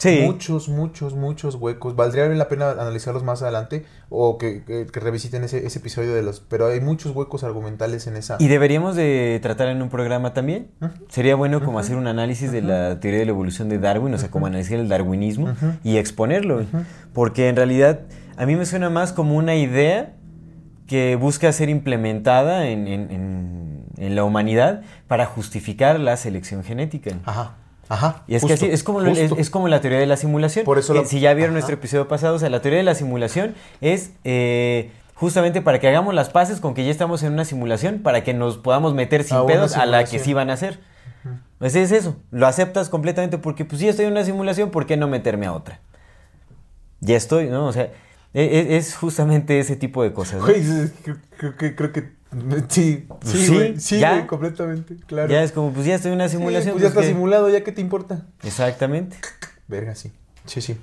Sí. 0.03 0.21
Muchos, 0.25 0.69
muchos, 0.69 1.15
muchos 1.15 1.55
huecos. 1.55 1.95
Valdría 1.95 2.27
la 2.29 2.49
pena 2.49 2.71
analizarlos 2.73 3.23
más 3.23 3.41
adelante 3.43 3.85
o 4.09 4.37
que, 4.37 4.65
que- 4.65 4.87
que 4.87 5.01
revisiten 5.01 5.45
ese, 5.45 5.65
ese 5.65 5.79
episodio 5.79 6.13
de 6.13 6.23
los... 6.25 6.41
Pero 6.41 6.67
hay 6.67 6.81
muchos 6.81 7.15
huecos 7.15 7.45
argumentales 7.45 8.09
en 8.09 8.17
esa... 8.17 8.37
Y 8.41 8.49
deberíamos 8.49 8.97
de 8.97 9.39
tratar 9.43 9.69
en 9.69 9.81
un 9.81 9.89
programa 9.91 10.35
también. 10.35 10.73
Sería 11.09 11.37
bueno 11.37 11.65
como 11.65 11.79
hacer 11.79 11.97
un 11.97 12.09
análisis 12.09 12.51
de 12.51 12.63
la 12.63 12.99
teoría 12.99 13.21
de 13.21 13.27
la 13.27 13.31
evolución 13.31 13.69
de 13.69 13.79
Darwin, 13.79 14.13
o 14.15 14.19
sea, 14.19 14.29
como 14.31 14.47
analizar 14.47 14.79
el 14.81 14.89
darwinismo 14.89 15.55
y 15.85 15.99
exponerlo. 15.99 16.65
Porque 17.13 17.49
en 17.49 17.55
realidad 17.55 18.01
a 18.37 18.45
mí 18.45 18.57
me 18.57 18.67
suena 18.67 18.91
más 18.91 19.13
como 19.13 19.37
una 19.37 19.55
idea 19.55 20.15
que 20.89 21.15
busca 21.17 21.53
ser 21.53 21.69
implementada 21.69 22.67
en, 22.69 22.87
en- 22.89 23.11
en- 23.11 23.85
en 23.99 24.17
la 24.17 24.25
humanidad 24.25 24.83
para 25.07 25.27
justificar 25.27 26.01
la 26.01 26.17
selección 26.17 26.65
genética. 26.65 27.13
Ajá, 27.25 27.57
ajá. 27.89 28.23
Y 28.27 28.35
es 28.35 28.45
que 28.45 28.53
así, 28.55 28.67
es 28.67 28.83
como, 28.83 29.01
es, 29.03 29.51
como 29.51 29.69
la 29.69 29.81
teoría 29.81 29.99
de 29.99 30.07
la 30.07 30.17
simulación. 30.17 30.65
Por 30.65 30.79
eso 30.79 30.95
la- 30.95 31.05
si 31.05 31.21
ya 31.21 31.35
vieron 31.35 31.51
Ajá. 31.51 31.61
nuestro 31.61 31.75
episodio 31.75 32.09
pasado, 32.09 32.37
o 32.37 32.39
sea, 32.39 32.49
la 32.51 32.61
teoría 32.63 32.79
de 32.79 32.85
la 32.85 32.95
simulación 32.95 33.55
es 33.81 34.11
eh, 34.25 34.91
justamente 35.15 35.61
para 35.63 35.79
que 35.81 35.89
hagamos 35.89 36.15
las 36.15 36.31
paces 36.31 36.61
con 36.61 36.75
que 36.75 36.85
ya 36.85 36.91
estamos 36.91 37.23
en 37.23 37.33
una 37.33 37.45
simulación, 37.45 38.01
para 38.01 38.25
que 38.25 38.35
nos 38.35 38.59
podamos 38.59 38.95
meter 38.95 39.25
sin 39.25 39.37
A 39.37 39.47
pedos 39.47 39.77
a 39.77 39.87
la 39.87 40.05
que 40.05 40.19
sí 40.19 40.33
van 40.35 40.51
a 40.51 40.55
hacer. 40.55 40.81
Pues 41.59 41.77
es 41.77 41.93
eso, 41.93 42.17
lo 42.33 42.49
aceptas 42.49 42.89
completamente 42.89 43.39
porque 43.39 43.65
pues 43.65 43.79
si 43.79 43.85
ya 43.85 43.91
estoy 43.91 44.07
en 44.07 44.13
una 44.13 44.25
simulación, 44.25 44.71
¿por 44.71 44.85
qué 44.87 44.97
no 44.97 45.07
meterme 45.07 45.47
a 45.47 45.53
otra? 45.53 45.79
Ya 47.01 47.17
estoy, 47.17 47.47
¿no? 47.49 47.67
O 47.67 47.73
sea, 47.73 47.85
e- 48.35 48.43
e- 48.43 48.77
es, 48.77 48.97
justamente 48.97 49.61
ese 49.61 49.77
tipo 49.77 50.03
de 50.03 50.13
cosas. 50.13 50.41
¿no? 50.41 50.47
Güey, 50.47 50.61
es- 50.61 50.93
creo, 51.05 51.17
creo 51.37 51.57
que... 51.57 51.75
Creo 51.77 51.93
que 51.93 52.22
sí, 52.69 53.07
Pues 53.21 53.33
sí, 53.33 53.47
sí, 53.47 53.55
güey. 53.55 53.81
Sí, 53.81 53.99
ya. 54.01 54.13
güey, 54.15 54.27
completamente, 54.27 54.97
claro. 55.07 55.29
Ya 55.29 55.43
es 55.43 55.53
como, 55.53 55.73
pues 55.73 55.87
ya 55.87 55.95
estoy 55.97 56.11
en 56.13 56.17
una 56.17 56.29
Sí, 56.29 56.37
simulación. 56.37 56.73
pues 56.75 56.83
ya 56.85 56.91
pues, 56.93 57.05
está 57.07 57.15
simulado, 57.15 57.49
¿ya 57.51 57.63
qué 57.65 57.73
te 57.73 57.81
importa? 57.81 58.27
Exactamente. 58.43 59.17
Verga, 59.69 59.95
sí. 59.95 60.13
Sí, 60.47 60.61
sí. 60.61 60.77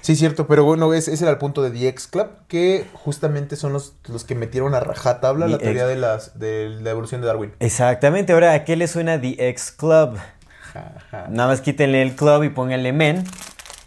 Sí, 0.00 0.14
cierto, 0.16 0.46
pero 0.46 0.64
bueno, 0.64 0.94
ese, 0.94 1.12
ese 1.12 1.24
era 1.24 1.32
el 1.32 1.38
punto 1.38 1.60
de 1.62 1.70
DX 1.70 2.06
Club, 2.06 2.28
que 2.46 2.86
justamente 2.92 3.56
son 3.56 3.72
los, 3.72 3.94
los 4.06 4.24
que 4.24 4.34
metieron 4.36 4.74
a 4.74 4.80
rajatabla 4.80 5.46
la 5.48 5.56
DX. 5.56 5.64
teoría 5.64 5.86
de, 5.86 5.96
las, 5.96 6.38
de 6.38 6.68
la 6.80 6.90
evolución 6.90 7.20
de 7.20 7.26
Darwin. 7.26 7.52
Exactamente. 7.58 8.32
Ahora, 8.32 8.52
¿a 8.54 8.64
qué 8.64 8.76
le 8.76 8.86
suena 8.86 9.20
The 9.20 9.48
X 9.50 9.72
Club? 9.72 10.16
Nada 11.30 11.48
más 11.48 11.60
quítenle 11.60 12.02
el 12.02 12.14
club 12.14 12.44
y 12.44 12.50
pónganle 12.50 12.92
men. 12.92 13.24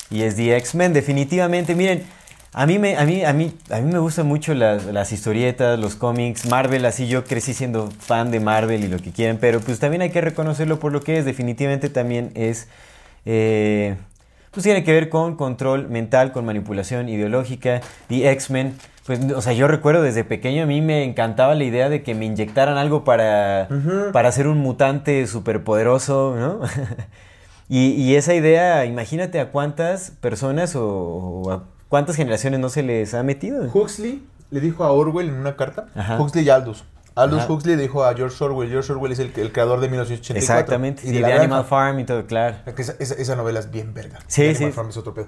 Y 0.10 0.24
es 0.24 0.36
The 0.36 0.58
X-Men, 0.58 0.92
definitivamente. 0.94 1.74
Miren, 1.76 2.04
a 2.54 2.66
mí 2.66 2.80
me, 2.80 2.98
a 2.98 3.06
mí, 3.06 3.24
a 3.24 3.32
mí, 3.34 3.54
a 3.70 3.80
mí 3.80 3.92
me 3.92 4.00
gustan 4.00 4.28
mucho 4.28 4.54
las, 4.54 4.86
las 4.86 5.12
historietas, 5.14 5.80
los 5.80 5.96
cómics, 5.96 6.46
Marvel, 6.50 6.86
así 6.86 7.08
yo 7.08 7.24
crecí 7.24 7.54
siendo 7.54 7.90
fan 7.92 8.30
de 8.30 8.40
Marvel 8.42 8.84
y 8.84 8.88
lo 8.90 8.98
que 9.00 9.12
quieran, 9.12 9.38
pero 9.40 9.62
pues 9.62 9.80
también 9.80 10.02
hay 10.02 10.10
que 10.10 10.20
reconocerlo 10.22 10.78
por 10.80 10.92
lo 10.92 11.02
que 11.02 11.18
es. 11.18 11.26
Definitivamente 11.26 11.90
también 11.90 12.32
es. 12.36 12.68
eh, 13.26 13.96
pues 14.52 14.66
tiene 14.66 14.84
que 14.84 14.92
ver 14.92 15.08
con 15.08 15.38
control 15.38 15.88
mental, 15.88 16.34
con 16.34 16.44
manipulación 16.46 17.08
ideológica. 17.08 17.80
The 18.10 18.30
X-Men, 18.32 18.76
pues, 19.06 19.22
o 19.34 19.42
sea, 19.42 19.54
yo 19.54 19.70
recuerdo 19.70 20.02
desde 20.02 20.26
pequeño 20.26 20.64
a 20.64 20.66
mí 20.66 20.82
me 20.82 21.06
encantaba 21.06 21.56
la 21.56 21.64
idea 21.64 21.88
de 21.88 22.04
que 22.04 22.16
me 22.16 22.26
inyectaran 22.26 22.78
algo 22.78 23.06
para, 23.06 23.70
para 24.12 24.30
ser 24.34 24.48
un 24.48 24.58
mutante 24.58 25.26
superpoderoso, 25.26 26.36
¿no? 26.38 26.60
y, 27.70 27.92
y 27.94 28.16
esa 28.18 28.34
idea, 28.34 28.84
imagínate 28.86 29.40
a 29.40 29.52
cuántas 29.52 30.12
personas 30.12 30.76
o, 30.76 30.86
o 30.86 31.52
a 31.52 31.64
cuántas 31.92 32.16
generaciones 32.16 32.60
no 32.62 32.70
se 32.70 32.82
les 32.84 33.14
ha 33.14 33.22
metido. 33.22 33.70
Huxley 33.72 34.26
le 34.50 34.60
dijo 34.62 34.84
a 34.86 34.92
Orwell 34.94 35.28
en 35.28 35.36
una 35.36 35.56
carta, 35.58 35.88
Ajá. 35.94 36.20
Huxley 36.20 36.46
y 36.46 36.50
Aldous. 36.50 36.86
Aldous 37.16 37.42
Ajá. 37.44 37.52
Huxley 37.54 37.76
le 37.76 37.82
dijo 37.82 38.06
a 38.06 38.16
George 38.16 38.42
Orwell, 38.44 38.70
George 38.70 38.92
Orwell 38.94 39.12
es 39.12 39.20
el, 39.20 39.34
el 39.36 39.52
creador 39.52 39.82
de 39.82 39.90
1984. 39.90 40.38
Exactamente. 40.40 41.08
Y 41.08 41.12
de, 41.12 41.26
Animal. 41.34 41.66
Farm 41.66 42.00
y 42.00 42.06
todo, 42.06 42.26
claro. 42.26 42.56
Esa, 42.78 42.96
esa- 43.00 43.16
esa 43.16 43.36
novela 43.36 43.60
es 43.60 43.70
bien 43.70 43.94
verga. 43.94 44.20
Sí, 44.28 44.42
Animal 44.48 44.58
sí. 44.58 44.72
Farm 44.72 44.90
es 44.90 44.98
otro 44.98 45.14
pedo. 45.14 45.28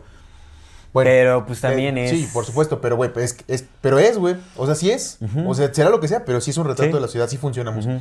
Pero, 0.94 1.46
pues, 1.46 1.60
también 1.60 1.98
eh, 1.98 2.06
es- 2.06 2.12
Sí, 2.12 2.30
por 2.32 2.46
supuesto, 2.46 2.80
pero 2.80 2.96
güey, 2.96 3.12
pues, 3.12 3.34
es, 3.48 3.62
es- 3.62 3.66
pero 3.82 4.00
es, 4.00 4.18
güey. 4.18 4.38
O 4.56 4.66
sea, 4.66 4.76
sí 4.76 4.90
es. 4.92 5.18
O 5.46 5.54
sea, 5.54 5.74
será 5.74 5.90
lo 5.90 6.00
que 6.00 6.08
sea, 6.08 6.24
pero 6.24 6.40
sí 6.40 6.52
es 6.52 6.58
un 6.58 6.66
retrato 6.66 6.90
Sí. 6.92 6.94
de 6.96 7.02
la 7.02 7.08
ciudad, 7.10 7.28
sí 7.28 7.36
funcionamos. 7.38 7.86
Ujú. 7.86 8.00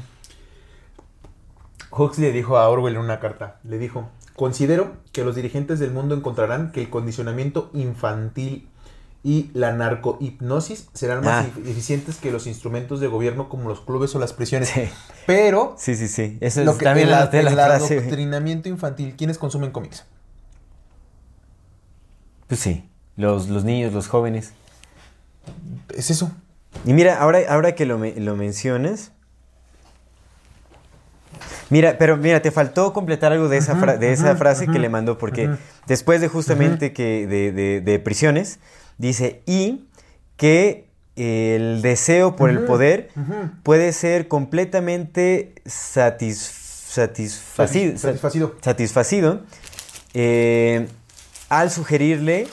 Huxley 1.91 2.29
le 2.29 2.33
dijo 2.33 2.57
a 2.59 2.69
Orwell 2.69 2.95
en 2.95 3.01
una 3.01 3.19
carta, 3.21 3.57
le 3.65 3.79
dijo, 3.79 4.09
considero 4.37 4.97
que 5.13 5.25
los 5.25 5.35
dirigentes 5.37 5.79
del 5.79 5.91
mundo 5.93 6.15
encontrarán 6.15 6.73
que 6.73 6.81
el 6.83 6.91
condicionamiento 6.91 7.71
infantil 7.75 8.69
y 9.25 9.51
la 9.55 9.73
narcohipnosis 9.73 10.89
serán 10.95 11.23
más 11.25 11.45
Ah. 11.47 11.49
efi- 11.55 11.69
eficientes 11.69 12.17
que 12.17 12.33
los 12.33 12.47
instrumentos 12.49 12.99
de 12.99 13.07
gobierno 13.07 13.49
como 13.49 13.69
los 13.69 13.81
clubes 13.81 14.13
o 14.17 14.19
las 14.19 14.33
prisiones. 14.33 14.69
Sí. 14.71 14.83
Pero 15.27 15.77
Sí, 15.79 15.95
sí, 15.95 16.09
sí. 16.09 16.39
Eso 16.41 16.65
lo 16.65 16.73
es 16.73 16.79
que, 16.79 16.85
también 16.85 17.07
el, 17.07 17.13
la, 17.13 17.31
la 17.31 17.39
el 17.41 17.59
adoctrinamiento 17.61 18.69
infantil, 18.69 19.15
¿quiénes 19.17 19.39
consumen 19.39 19.71
cómics? 19.71 20.05
Pues 22.49 22.61
sí, 22.61 22.89
los, 23.17 23.49
los 23.49 23.65
niños, 23.65 23.93
los 23.93 24.09
jóvenes. 24.09 24.53
Es 25.97 26.11
eso. 26.11 26.33
Y 26.85 26.93
mira, 26.93 27.21
ahora, 27.21 27.41
ahora 27.49 27.75
que 27.75 27.87
lo, 27.87 27.99
lo 27.99 28.37
mencionas, 28.37 29.13
Mira, 31.73 31.97
pero 31.99 32.17
mira, 32.17 32.41
te 32.43 32.51
faltó 32.51 32.93
completar 32.93 33.33
algo 33.33 33.49
de 33.49 33.57
esa, 33.57 33.75
fra- 33.77 33.97
de 33.97 34.13
esa 34.13 34.37
frase 34.37 34.67
que 34.67 34.79
le 34.79 34.89
mandó, 34.89 35.17
porque 35.19 35.49
después 35.87 36.21
de 36.21 36.29
justamente 36.29 36.93
que 36.93 37.27
de, 37.27 37.51
de- 37.53 37.81
de 37.81 37.99
prisiones, 37.99 38.59
dice, 38.99 39.43
y 39.47 39.87
que 40.37 40.89
el 41.17 41.83
deseo 41.83 42.37
por 42.37 42.51
el 42.51 42.61
poder 42.61 43.11
puede 43.63 43.93
ser 43.93 44.29
completamente 44.29 45.55
satis- 45.65 46.37
satisfacido, 46.89 47.93
Satis- 47.95 48.01
satisfacido. 48.01 48.55
satisfacido, 48.61 49.41
eh, 50.15 50.89
al 51.49 51.71
sugerirle, 51.71 52.49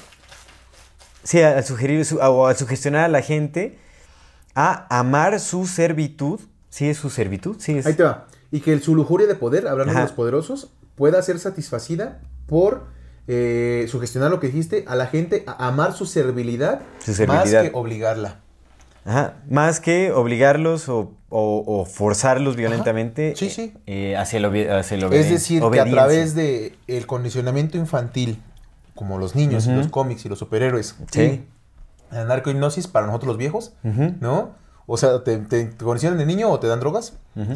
sí, 1.24 1.42
al 1.42 1.64
sugerir 1.64 2.06
su- 2.06 2.18
o 2.20 2.48
al 2.48 2.56
sugestionar 2.58 3.04
a 3.06 3.08
la 3.10 3.22
gente 3.22 3.78
a 4.56 4.88
amar 4.98 5.40
su 5.40 5.66
servitud, 5.68 6.40
¿sí 6.70 6.88
es 6.90 6.98
su 6.98 7.10
servitud? 7.10 7.58
Sí, 7.60 7.78
es, 7.78 7.86
Ahí 7.86 7.94
te 7.94 8.04
va. 8.04 8.28
Y 8.52 8.62
que 8.62 8.74
el- 8.74 8.82
su 8.82 8.96
lujuria 8.96 9.28
de 9.28 9.36
poder, 9.36 9.68
hablando 9.68 9.92
Ajá. 9.92 10.02
de 10.02 10.06
los 10.08 10.14
poderosos, 10.14 10.72
pueda 10.96 11.22
ser 11.22 11.40
satisfacida 11.40 12.20
por 12.48 12.84
eh, 13.32 13.86
sugestionar 13.90 14.32
lo 14.32 14.40
que 14.40 14.48
dijiste 14.48 14.86
a 14.88 14.96
la 14.96 15.06
gente 15.06 15.44
a 15.46 15.68
amar 15.68 15.94
su 15.94 16.08
servilidad, 16.08 16.82
Su 16.98 17.14
servilidad. 17.14 17.44
más 17.46 17.52
que 17.70 17.72
obligarla. 17.76 18.40
Ajá, 19.06 19.36
más 19.48 19.80
que 19.80 20.12
obligarlos 20.12 20.90
o, 20.90 21.14
o- 21.30 21.64
o 21.68 21.86
forzarlos 21.86 22.56
violentamente 22.56 23.36
Sí, 23.36 23.46
eh, 23.46 23.50
sí. 23.52 23.74
eh, 23.86 24.18
hacia, 24.18 24.40
la 24.40 24.50
obedi- 24.50 24.68
hacia 24.68 24.98
Es 24.98 25.30
decir, 25.30 25.62
que 25.72 25.80
a 25.80 25.86
través 25.86 26.34
de 26.34 26.76
el 26.88 27.06
condicionamiento 27.06 27.78
infantil, 27.78 28.42
como 28.96 29.20
los 29.20 29.36
niños 29.36 29.68
y 29.68 29.74
los 29.74 29.88
cómics 29.90 30.26
y 30.26 30.30
los 30.30 30.40
superhéroes, 30.40 30.96
Sí. 31.12 31.22
y 31.22 31.46
la 32.16 32.26
narcohipnosis 32.26 32.88
para 32.88 33.06
nosotros 33.06 33.28
los 33.28 33.38
viejos, 33.38 33.74
¿no? 33.84 34.56
O 34.88 34.98
sea, 34.98 35.24
te, 35.24 35.38
te- 35.38 35.66
te 35.66 35.86
condicionan 35.86 36.18
de 36.18 36.26
niño 36.26 36.50
o 36.50 36.60
te 36.60 36.66
dan 36.68 36.80
drogas, 36.80 37.14
ujú. 37.36 37.54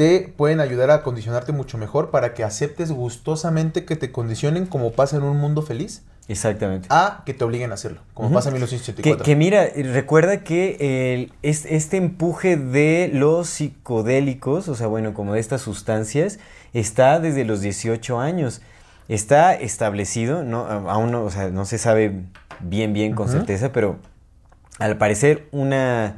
Te 0.00 0.32
pueden 0.34 0.60
ayudar 0.60 0.90
a 0.90 1.02
condicionarte 1.02 1.52
mucho 1.52 1.76
mejor 1.76 2.08
para 2.10 2.32
que 2.32 2.42
aceptes 2.42 2.90
gustosamente 2.90 3.84
que 3.84 3.96
te 3.96 4.10
condicionen 4.10 4.64
como 4.64 4.92
pasa 4.92 5.18
en 5.18 5.24
un 5.24 5.36
mundo 5.36 5.60
feliz, 5.60 6.00
Exactamente. 6.26 6.88
a 6.90 7.22
que 7.26 7.34
te 7.34 7.44
obliguen 7.44 7.70
a 7.70 7.74
hacerlo, 7.74 8.00
como 8.14 8.28
Ujú. 8.28 8.34
pasa 8.36 8.48
en 8.48 8.54
Que, 8.54 8.60
1984. 8.60 9.24
que 9.26 9.36
mira, 9.36 9.66
recuerda 9.92 10.42
que 10.42 11.12
el- 11.12 11.34
es- 11.42 11.66
este 11.66 11.98
empuje 11.98 12.56
de 12.56 13.10
los 13.12 13.50
psicodélicos, 13.50 14.68
o 14.68 14.74
sea, 14.74 14.86
bueno, 14.86 15.12
como 15.12 15.34
de 15.34 15.40
estas 15.40 15.60
sustancias, 15.60 16.38
está 16.72 17.20
desde 17.20 17.44
los 17.44 17.60
18 17.60 18.18
años. 18.20 18.62
Está 19.08 19.52
establecido, 19.52 20.44
¿no? 20.44 20.60
Aún 20.88 21.10
no, 21.12 21.24
o 21.24 21.30
sea, 21.30 21.50
no 21.50 21.66
se 21.66 21.76
sabe 21.76 22.22
bien, 22.60 22.94
bien 22.94 23.12
con 23.14 23.28
certeza, 23.28 23.70
pero 23.70 23.96
al 24.78 24.96
parecer 24.96 25.46
una... 25.52 26.16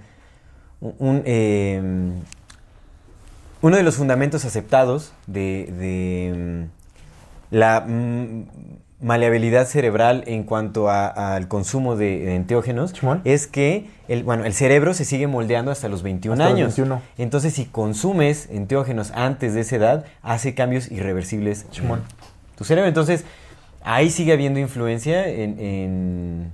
un, 0.81 1.23
eh, 1.25 1.83
uno 3.63 3.77
de 3.77 3.83
los 3.83 3.97
fundamentos 3.97 4.45
aceptados 4.45 5.13
de, 5.27 5.73
de, 5.79 6.69
mm, 7.51 7.55
la 7.57 7.81
mm, 7.81 8.45
maleabilidad 9.01 9.67
cerebral 9.67 10.23
en 10.27 10.45
cuanto 10.45 10.89
al 10.91 11.49
consumo 11.49 11.97
de, 11.97 12.21
de 12.25 12.37
enteógenos 12.37 12.93
es 13.25 13.47
que 13.49 13.89
el, 14.09 14.23
bueno, 14.23 14.45
el 14.45 14.53
cerebro 14.55 14.95
se 14.95 15.05
sigue 15.05 15.27
moldeando 15.27 15.71
hasta 15.73 15.89
los 15.89 16.03
21 16.03 16.35
Hasta 16.35 16.45
los 16.45 16.53
años. 16.55 16.77
21. 16.77 17.03
Entonces, 17.19 17.55
si 17.55 17.65
consumes 17.65 18.49
enteógenos 18.51 19.11
antes 19.13 19.55
de 19.55 19.61
esa 19.63 19.77
edad, 19.77 20.05
hace 20.23 20.55
cambios 20.55 20.91
irreversibles 20.91 21.67
en 21.73 21.73
tu 22.57 22.65
cerebro. 22.65 22.87
Entonces, 22.89 23.25
ahí 23.83 24.11
sigue 24.11 24.33
habiendo 24.33 24.61
influencia 24.61 25.27
en, 25.29 25.59
en- 25.59 26.53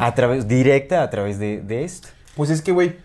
a 0.00 0.12
través, 0.16 0.48
directa 0.48 1.02
a 1.04 1.10
través 1.10 1.38
de, 1.38 1.60
de 1.62 1.84
esto. 1.84 2.08
Pues 2.34 2.50
es 2.50 2.60
que, 2.62 2.72
güey, 2.72 2.96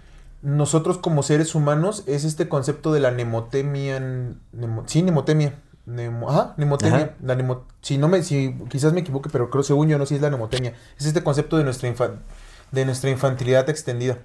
nosotros 0.42 0.98
como 0.98 1.22
seres 1.24 1.54
humanos 1.56 2.04
es 2.08 2.24
este 2.24 2.48
concepto 2.48 2.92
de 2.94 3.00
la 3.00 3.12
nemotemia. 3.12 4.00
nemo- 4.00 4.84
sí, 4.88 5.02
nemotemia. 5.02 5.54
Nemo- 5.86 6.30
ajá, 6.30 6.54
nemotemia. 6.58 6.96
Ajá. 6.98 7.10
La 7.24 7.36
nemo- 7.36 7.64
si 7.82 7.98
no 7.98 8.08
me, 8.08 8.22
si 8.24 8.56
quizás 8.70 8.94
me 8.94 9.02
equivoque, 9.02 9.30
pero 9.32 9.50
creo 9.50 9.64
según 9.64 9.90
yo 9.90 9.98
no, 9.98 10.06
sí 10.06 10.16
es 10.16 10.22
la 10.22 10.30
nemotemia. 10.30 10.74
Es 10.98 11.06
este 11.06 11.24
concepto 11.24 11.58
de 11.58 11.64
nuestra 11.64 11.90
infa- 11.94 12.20
de 12.72 12.86
nuestra 12.86 13.10
infantilidad 13.10 13.70
extendida. 13.70 14.20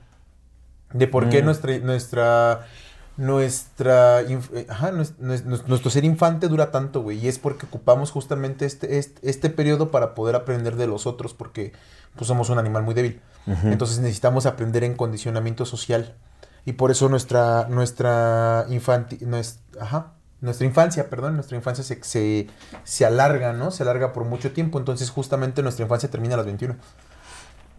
De 0.93 1.09
por 1.09 1.29
qué 1.31 1.43
Mm. 1.43 1.45
nuestra, 1.47 1.79
nuestra, 1.79 2.67
nuestra, 3.17 4.23
eh, 4.23 4.67
ajá, 4.69 4.91
nues- 4.93 5.15
nues- 5.19 5.45
nues- 5.45 5.65
nuestro 5.67 5.91
ser 5.91 6.05
infante 6.05 6.49
dura 6.49 6.71
tanto, 6.71 7.03
güey. 7.03 7.19
Y 7.19 7.29
es 7.29 7.39
porque 7.39 7.67
ocupamos 7.67 8.11
justamente 8.11 8.67
este, 8.67 8.99
este, 8.99 9.29
este 9.29 9.51
periodo 9.51 9.91
para 9.91 10.15
poder 10.15 10.35
aprender 10.35 10.77
de 10.77 10.87
los 10.87 11.07
otros, 11.07 11.35
porque 11.35 11.73
pues 12.17 12.29
somos 12.29 12.51
un 12.51 12.59
animal 12.59 12.83
muy 12.83 12.95
débil. 12.95 13.21
Entonces 13.65 13.99
necesitamos 13.99 14.47
aprender 14.47 14.85
en 14.85 14.95
condicionamiento 14.95 15.65
social. 15.67 16.15
Y 16.65 16.73
por 16.75 16.91
eso 16.91 17.09
nuestra, 17.09 17.67
nuestra, 17.69 18.65
infanti- 18.69 19.19
nues- 19.21 19.59
ajá, 19.81 20.13
nuestra 20.41 20.67
infancia, 20.67 21.11
perdón, 21.11 21.35
nuestra 21.35 21.57
infancia 21.57 21.85
se, 21.85 22.03
se, 22.03 22.47
se 22.85 23.05
alarga, 23.07 23.53
¿no? 23.53 23.71
Se 23.71 23.83
alarga 23.83 24.13
por 24.13 24.25
mucho 24.25 24.53
tiempo. 24.53 24.79
Entonces 24.79 25.11
justamente 25.11 25.63
nuestra 25.63 25.83
infancia 25.85 26.11
termina 26.11 26.35
a 26.35 26.37
los 26.39 26.47
21. 26.47 26.77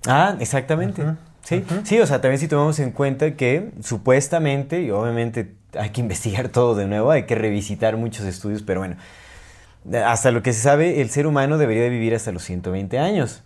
Ah, 0.08 0.36
exactamente. 0.40 1.04
Sí, 1.46 1.64
ujú. 1.66 1.82
sí, 1.84 2.00
o 2.00 2.08
sea, 2.08 2.20
también 2.22 2.40
si 2.40 2.48
tomamos 2.48 2.80
en 2.80 2.92
cuenta 2.92 3.36
que 3.36 3.72
supuestamente, 3.82 4.82
y 4.82 4.92
obviamente 4.92 5.54
hay 5.78 5.92
que 5.92 6.02
investigar 6.06 6.50
todo 6.50 6.76
de 6.76 6.88
nuevo, 6.88 7.12
hay 7.12 7.24
que 7.24 7.36
revisitar 7.36 7.96
muchos 7.98 8.26
estudios, 8.26 8.64
pero 8.64 8.82
bueno, 8.82 8.98
hasta 10.06 10.32
lo 10.32 10.42
que 10.42 10.52
se 10.54 10.62
sabe, 10.62 11.02
el 11.02 11.10
ser 11.10 11.28
humano 11.28 11.58
debería 11.58 11.84
de 11.84 11.90
vivir 11.90 12.16
hasta 12.16 12.32
los 12.32 12.44
120 12.44 12.98
años. 12.98 13.44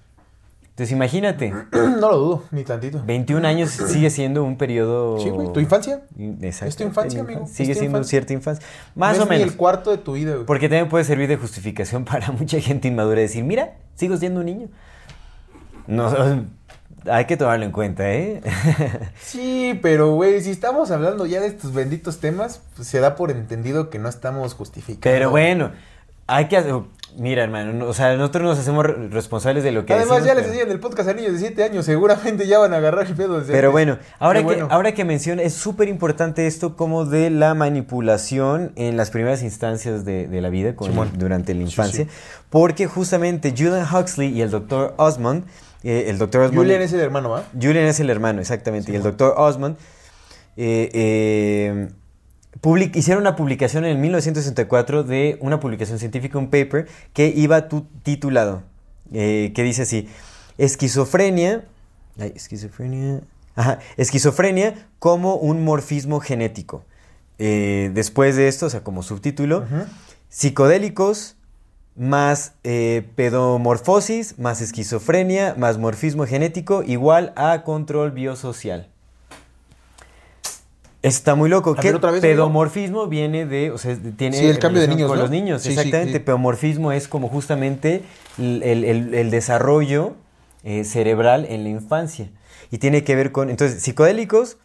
Entonces 0.69 0.93
imagínate, 0.93 1.53
no 1.73 2.09
lo 2.09 2.17
dudo, 2.17 2.43
ni 2.51 2.63
tantito. 2.63 3.03
21 3.05 3.45
años 3.45 3.69
sigue 3.87 4.09
siendo 4.09 4.45
un 4.45 4.57
periodo... 4.57 5.19
Sí, 5.19 5.29
güey, 5.29 5.51
tu 5.51 5.59
infancia. 5.59 6.03
Exacto. 6.17 6.69
Es 6.69 6.75
tu 6.77 6.83
infancia, 6.83 7.19
amigo. 7.19 7.45
Sigue 7.47 7.73
siendo 7.73 7.97
infancia. 7.97 8.09
cierta 8.09 8.31
infancia. 8.31 8.65
Más 8.95 9.17
No 9.17 9.23
o 9.23 9.25
es 9.25 9.29
ni 9.29 9.35
menos. 9.39 9.51
el 9.51 9.57
cuarto 9.57 9.91
de 9.91 9.97
tu 9.97 10.13
vida, 10.13 10.35
güey. 10.35 10.45
Porque 10.45 10.69
también 10.69 10.87
puede 10.87 11.03
servir 11.03 11.27
de 11.27 11.35
justificación 11.35 12.05
para 12.05 12.31
mucha 12.31 12.61
gente 12.61 12.87
inmadura 12.87 13.19
decir, 13.19 13.43
mira, 13.43 13.73
sigo 13.95 14.15
siendo 14.15 14.39
un 14.39 14.45
niño. 14.45 14.67
No, 15.87 16.45
hay 17.09 17.25
que 17.25 17.37
tomarlo 17.37 17.65
en 17.65 17.71
cuenta, 17.71 18.11
¿eh? 18.11 18.41
Sí, 19.21 19.77
pero 19.81 20.13
güey, 20.13 20.41
si 20.41 20.51
estamos 20.51 20.91
hablando 20.91 21.25
ya 21.25 21.39
de 21.41 21.47
estos 21.47 21.73
benditos 21.73 22.19
temas, 22.19 22.61
pues 22.75 22.87
se 22.87 22.99
da 22.99 23.15
por 23.15 23.31
entendido 23.31 23.89
que 23.89 23.99
no 23.99 24.09
estamos 24.09 24.53
justificando. 24.53 25.01
Pero 25.01 25.29
bueno, 25.29 25.71
hay 26.27 26.47
que 26.47 26.57
hacer... 26.57 26.73
Mira, 27.17 27.43
hermano, 27.43 27.73
no- 27.73 27.85
o 27.87 27.93
sea, 27.95 28.15
nosotros 28.15 28.43
nos 28.43 28.59
hacemos 28.59 28.85
re- 28.85 29.07
responsables 29.09 29.63
de 29.63 29.71
lo 29.71 29.83
que 29.83 29.93
Además, 29.93 30.17
decimos, 30.21 30.27
ya 30.27 30.33
les 30.35 30.43
pero- 30.43 30.53
enseñan 30.53 30.71
el 30.71 30.79
podcast 30.79 31.09
a 31.09 31.13
niños 31.15 31.33
de 31.33 31.39
7 31.39 31.63
años, 31.63 31.83
seguramente 31.85 32.45
ya 32.45 32.59
van 32.59 32.71
a 32.71 32.77
agarrar 32.77 33.07
el 33.07 33.15
pedo. 33.15 33.39
desde 33.39 33.51
Pero 33.51 33.71
bueno, 33.71 33.97
ahora 34.19 34.41
Qué 34.41 34.45
que, 34.45 34.53
bueno. 34.53 34.67
ahora 34.69 34.91
que 34.93 35.05
menciona, 35.05 35.41
es 35.41 35.55
súper 35.55 35.87
importante 35.87 36.45
esto 36.45 36.75
como 36.75 37.05
de 37.05 37.31
la 37.31 37.55
manipulación 37.55 38.73
en 38.75 38.95
las 38.95 39.09
primeras 39.09 39.41
instancias 39.41 40.05
de, 40.05 40.27
de 40.27 40.41
la 40.41 40.49
vida, 40.49 40.75
con- 40.75 40.93
durante 41.17 41.55
la 41.55 41.61
Sí, 41.61 41.65
infancia, 41.65 42.05
sí. 42.05 42.11
porque 42.51 42.85
justamente 42.85 43.51
Julian 43.57 43.87
Huxley 43.91 44.29
y 44.31 44.43
el 44.43 44.51
doctor 44.51 44.93
Osmond, 44.97 45.45
eh, 45.83 46.05
el 46.07 46.17
doctor 46.17 46.41
Osmond... 46.41 46.57
Julian 46.59 46.81
es 46.81 46.93
el 46.93 46.99
hermano, 46.99 47.29
¿va? 47.29 47.43
Julian 47.53 47.85
es 47.85 47.99
el 47.99 48.09
hermano, 48.09 48.41
exactamente. 48.41 48.91
y 48.91 48.95
el 48.95 49.03
doctor 49.03 49.33
Osmond 49.37 49.77
eh, 50.57 50.89
eh, 50.93 51.89
public- 52.61 52.95
hicieron 52.95 53.21
una 53.23 53.35
publicación 53.35 53.85
en 53.85 53.91
el 53.91 53.97
1964 53.97 55.03
de 55.03 55.37
una 55.41 55.59
publicación 55.59 55.99
científica, 55.99 56.37
un 56.37 56.49
paper, 56.49 56.87
que 57.13 57.27
iba 57.27 57.67
tu- 57.69 57.87
titulado, 58.03 58.63
eh, 59.13 59.51
que 59.55 59.63
dice 59.63 59.83
así, 59.83 60.07
esquizofrenia, 60.57 61.63
ay, 62.19 62.33
esquizofrenia, 62.35 63.21
ajá, 63.55 63.79
esquizofrenia 63.97 64.87
como 64.99 65.35
un 65.35 65.63
morfismo 65.63 66.19
genético. 66.19 66.83
Eh, 67.37 67.91
después 67.93 68.35
de 68.35 68.49
esto, 68.49 68.65
o 68.65 68.69
sea, 68.69 68.83
como 68.83 69.01
subtítulo, 69.01 69.65
psicodélicos 70.27 71.35
más 71.99 72.53
eh, 72.63 73.05
pedomorfosis, 73.15 74.39
más 74.39 74.61
esquizofrenia, 74.61 75.53
más 75.57 75.77
morfismo 75.77 76.25
genético, 76.25 76.81
igual 76.81 77.33
a 77.35 77.63
control 77.63 78.11
biosocial. 78.11 78.87
Está 81.01 81.35
muy 81.35 81.49
loco. 81.49 81.75
A 81.77 81.81
¿Qué 81.81 81.89
ver, 81.89 81.95
otra 81.97 82.11
vez, 82.11 82.23
amigo. 82.23 82.35
pedomorfismo 82.37 83.07
viene 83.07 83.45
de, 83.45 83.71
o 83.71 83.77
sea, 83.77 83.97
tiene 84.17 84.37
Sí, 84.37 84.45
el 84.45 84.59
cambio 84.59 84.81
de 84.81 84.87
niños, 84.87 85.07
con 85.09 85.17
¿no? 85.17 85.23
los 85.23 85.31
niños, 85.31 85.61
Sí, 85.61 85.69
exactamente. 85.69 86.13
sí. 86.13 86.19
Pedomorfismo 86.19 86.91
es 86.93 87.07
como 87.09 87.27
justamente 87.27 88.03
el, 88.37 88.63
el- 88.63 89.29
desarrollo 89.31 90.15
eh, 90.63 90.85
cerebral 90.85 91.45
en 91.49 91.63
la 91.63 91.69
infancia 91.69 92.29
y 92.71 92.77
tiene 92.77 93.03
que 93.03 93.15
ver 93.15 93.31
con, 93.33 93.49
entonces, 93.49 93.81
psicodélicos, 93.81 94.57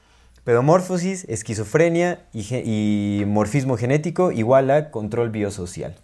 pedomorfosis, 0.44 1.24
esquizofrenia 1.28 2.20
y, 2.32 2.42
y 3.20 3.24
morfismo 3.26 3.76
genético 3.76 4.30
igual 4.32 4.70
a 4.70 4.90
control 4.90 5.30
biosocial. 5.30 5.96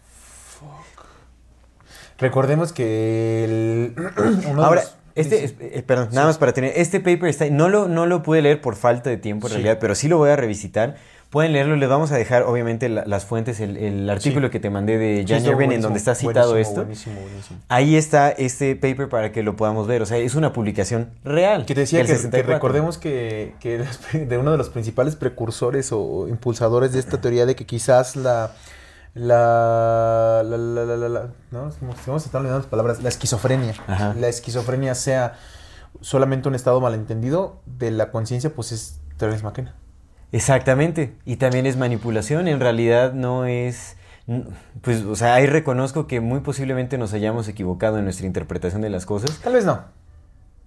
Recordemos 2.20 2.72
que 2.72 3.44
el... 3.44 3.94
uno 4.48 4.60
de 4.62 4.66
Ahora, 4.66 4.82
los- 4.82 4.96
este, 5.14 5.48
sí, 5.48 5.56
eh, 5.60 5.82
perdón, 5.84 6.08
nada 6.12 6.26
más 6.28 6.38
para 6.38 6.52
tener, 6.52 6.72
este 6.76 7.00
paper 7.00 7.26
está, 7.26 7.48
no 7.50 7.68
lo, 7.68 7.88
no 7.88 8.06
lo 8.06 8.22
pude 8.22 8.42
leer 8.42 8.60
por 8.60 8.76
falta 8.76 9.10
de 9.10 9.16
tiempo 9.16 9.48
en 9.48 9.54
realidad, 9.54 9.78
pero 9.80 9.94
sí 9.94 10.08
lo 10.08 10.18
voy 10.18 10.30
a 10.30 10.36
revisitar 10.36 10.96
Pueden 11.30 11.52
leerlo, 11.52 11.76
les 11.76 11.88
vamos 11.88 12.10
a 12.10 12.16
dejar 12.16 12.42
obviamente 12.42 12.88
la- 12.88 13.04
las 13.06 13.24
fuentes, 13.24 13.60
el, 13.60 13.76
el 13.76 14.10
artículo 14.10 14.50
que 14.50 14.58
te 14.58 14.68
mandé 14.68 14.98
de 14.98 15.24
Jan 15.28 15.46
Irving 15.46 15.70
en 15.70 15.80
donde 15.80 16.00
está 16.00 16.16
citado 16.16 16.50
buenísimo, 16.50 16.58
esto. 16.72 16.80
Buenísimo, 16.82 17.20
buenísimo. 17.20 17.60
Ahí 17.68 17.94
está 17.94 18.30
este 18.30 18.74
paper 18.74 19.08
para 19.08 19.30
que 19.30 19.44
lo 19.44 19.54
podamos 19.54 19.86
ver. 19.86 20.02
O 20.02 20.06
sea, 20.06 20.16
es 20.18 20.34
una 20.34 20.52
publicación 20.52 21.10
real. 21.22 21.66
Que 21.66 21.74
te 21.76 21.82
decía 21.82 22.00
que, 22.00 22.06
que 22.06 22.16
64. 22.16 22.52
recordemos 22.52 22.98
que, 22.98 23.54
que 23.60 23.84
de 24.18 24.38
uno 24.38 24.50
de 24.50 24.58
los 24.58 24.70
principales 24.70 25.14
precursores 25.14 25.90
o 25.92 26.26
impulsadores 26.26 26.90
de 26.92 26.98
esta 26.98 27.20
teoría 27.20 27.46
de 27.46 27.54
que 27.54 27.64
quizás 27.64 28.16
la. 28.16 28.50
La. 29.14 30.42
La. 30.44 30.56
La. 30.56 30.96
La. 30.96 31.08
la, 31.08 31.30
¿no? 31.50 31.70
Vamos 31.80 32.22
a 32.22 32.26
estar 32.26 32.40
olvidando 32.40 32.58
las 32.58 32.66
palabras. 32.66 33.02
La 33.02 33.08
esquizofrenia. 33.08 33.74
Ajá. 33.86 34.14
La 34.18 34.28
esquizofrenia 34.28 34.94
sea 34.94 35.38
solamente 36.00 36.48
un 36.48 36.54
estado 36.54 36.80
malentendido 36.80 37.60
de 37.66 37.90
la 37.90 38.10
conciencia, 38.10 38.54
pues 38.54 38.72
es 38.72 39.00
Terence 39.16 39.44
McKenna. 39.44 39.74
Exactamente. 40.32 41.16
Y 41.24 41.36
también 41.36 41.66
es 41.66 41.76
manipulación. 41.76 42.48
En 42.48 42.60
realidad 42.60 43.12
no 43.12 43.46
es. 43.46 43.96
Pues, 44.82 45.02
o 45.02 45.16
sea, 45.16 45.34
ahí 45.34 45.46
reconozco 45.46 46.06
que 46.06 46.20
muy 46.20 46.40
posiblemente 46.40 46.98
nos 46.98 47.12
hayamos 47.12 47.48
equivocado 47.48 47.98
en 47.98 48.04
nuestra 48.04 48.26
interpretación 48.26 48.80
de 48.82 48.90
las 48.90 49.06
cosas. 49.06 49.40
Tal 49.42 49.54
vez 49.54 49.64
no. 49.64 49.84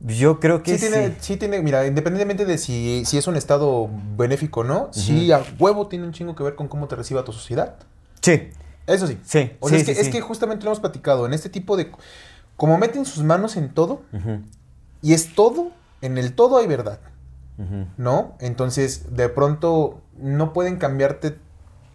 Yo 0.02 0.42
creo 0.42 0.64
que 0.64 0.78
Sí 0.78 0.90
tiene, 0.90 1.16
sí 1.22 1.38
tiene, 1.38 1.62
mira, 1.62 1.88
independientemente 1.88 2.44
de 2.44 2.58
si, 2.58 3.06
si 3.06 3.18
es 3.18 3.26
un 3.28 3.38
estado 3.38 3.90
benéfico 4.18 4.62
o 4.62 4.64
no, 4.66 4.90
sí 4.92 5.32
a 5.32 5.42
huevo 5.58 5.88
tiene 5.88 6.04
un 6.04 6.12
chingo 6.12 6.36
que 6.36 6.44
ver 6.44 6.56
con 6.56 6.68
cómo 6.68 6.90
te 6.90 6.98
reciba 6.98 7.24
tu 7.24 7.32
sociedad. 7.32 7.76
Sí, 8.24 8.50
Eso 8.88 9.06
sí. 9.06 9.20
sí. 9.24 9.52
O 9.60 9.70
sea, 9.70 9.78
sí, 9.78 9.82
es, 9.82 9.86
que, 9.86 9.96
sí, 9.96 10.02
es 10.02 10.10
que 10.10 10.22
justamente 10.22 10.64
lo 10.64 10.72
hemos 10.72 10.80
platicado, 10.80 11.28
en 11.28 11.34
este 11.34 11.50
tipo 11.50 11.78
de... 11.78 11.92
Como 12.58 12.78
meten 12.78 13.06
sus 13.06 13.24
manos 13.24 13.58
en 13.58 13.74
todo, 13.74 14.02
y 15.02 15.14
es 15.14 15.36
todo, 15.36 15.72
en 16.02 16.18
el 16.18 16.34
todo 16.34 16.58
hay 16.58 16.68
verdad. 16.68 17.00
¿no? 17.98 18.36
Entonces, 18.40 19.16
de 19.16 19.30
pronto, 19.30 20.02
no 20.18 20.54
pueden 20.54 20.78
cambiarte 20.78 21.38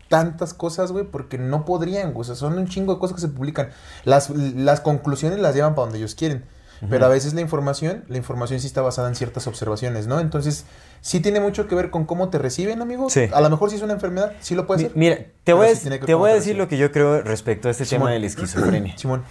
tantas 0.09 0.55
cosas, 0.55 0.93
güey, 0.93 1.05
porque 1.05 1.39
no 1.39 1.65
podrían, 1.65 2.13
güey. 2.13 2.23
O 2.23 2.25
sea, 2.25 2.35
son 2.35 2.59
un 2.59 2.67
chingo 2.67 2.95
de 2.95 3.01
cosas 3.01 3.17
que 3.17 3.21
se 3.21 3.29
publican. 3.29 3.71
Las, 4.05 4.31
las 4.31 4.81
conclusiones 4.81 5.39
las 5.39 5.55
llevan 5.55 5.75
para 5.75 5.87
donde 5.87 5.99
ellos 5.99 6.15
quieren. 6.15 6.45
Pero 6.89 7.07
a 7.07 7.09
veces 7.09 7.35
la 7.35 7.41
información, 7.41 8.05
la 8.09 8.19
información 8.19 8.61
sí 8.61 8.69
está 8.69 8.83
basada 8.83 9.09
en 9.09 9.17
ciertas 9.17 9.49
observaciones, 9.49 10.07
¿no? 10.07 10.21
Entonces, 10.21 10.65
sí 11.01 11.21
tiene 11.21 11.41
mucho 11.41 11.67
que 11.69 11.75
ver 11.75 11.91
con 11.91 12.05
cómo 12.05 12.29
te 12.31 12.39
reciben, 12.39 12.81
amigo. 12.83 13.11
Sí. 13.11 13.29
A 13.33 13.41
lo 13.41 13.51
mejor 13.51 13.71
si 13.71 13.77
es 13.77 13.83
una 13.83 13.93
enfermedad, 13.95 14.33
sí 14.41 14.55
lo 14.55 14.67
puede 14.67 14.83
ser. 14.83 14.93
Mira, 14.95 15.19
te 15.45 15.53
voy 15.53 15.69
a, 15.69 15.75
sí 15.75 15.89
te 16.05 16.15
voy 16.15 16.33
decir 16.33 16.57
lo 16.57 16.69
que 16.69 16.77
yo 16.79 16.93
creo 16.93 17.23
respecto 17.23 17.69
a 17.69 17.71
este 17.71 17.85
Simón. 17.85 18.07
tema 18.07 18.13
de 18.13 18.19
la 18.21 18.27
esquizofrenia. 18.27 18.97
Simón. 18.99 19.23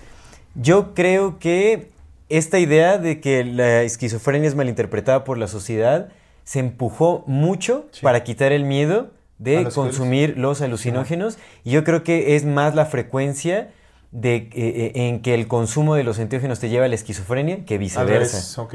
Yo 0.56 0.94
creo 0.94 1.40
que 1.40 1.90
esta 2.30 2.60
idea 2.60 2.98
de 2.98 3.22
que 3.22 3.44
la 3.44 3.84
esquizofrenia 3.84 4.48
es 4.48 4.56
malinterpretada 4.56 5.24
por 5.24 5.38
la 5.38 5.48
sociedad 5.48 6.10
se 6.44 6.60
empujó 6.60 7.24
mucho 7.28 7.88
Sí. 7.92 8.02
para 8.02 8.24
quitar 8.24 8.52
el 8.52 8.64
miedo 8.64 9.12
de 9.38 9.64
los 9.64 9.76
consumir 9.76 10.38
los 10.38 10.62
alucinógenos 10.62 11.38
y 11.64 11.72
yo 11.72 11.84
creo 11.84 12.04
que 12.04 12.36
es 12.36 12.44
más 12.46 12.74
la 12.74 12.86
frecuencia 12.86 13.70
de 14.12 14.36
eh, 14.36 14.52
eh, 14.56 14.92
en 14.96 15.22
que 15.22 15.34
el 15.36 15.48
consumo 15.48 15.94
de 15.96 16.04
los 16.04 16.18
enteógenos 16.18 16.60
te 16.60 16.70
lleva 16.70 16.86
a 16.86 16.88
la 16.88 16.96
esquizofrenia 16.96 17.66
que 17.66 17.78
viceversa. 17.78 18.68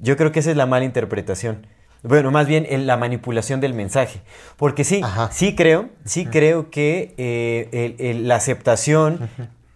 Yo 0.00 0.16
creo 0.16 0.32
que 0.32 0.40
esa 0.40 0.50
es 0.50 0.56
la 0.56 0.66
mala 0.66 0.84
interpretación. 0.86 1.66
Bueno, 2.02 2.30
más 2.30 2.46
bien 2.46 2.66
el- 2.68 2.86
la 2.86 2.96
manipulación 2.96 3.60
del 3.60 3.74
mensaje. 3.74 4.20
Porque 4.56 4.84
sí, 4.84 5.00
Ajá. 5.04 5.30
sí 5.32 5.54
creo, 5.54 5.88
sí 6.04 6.26
creo 6.26 6.70
que 6.70 7.14
eh, 7.16 7.68
el- 7.72 8.06
el- 8.06 8.28
la 8.28 8.36
aceptación, 8.36 9.28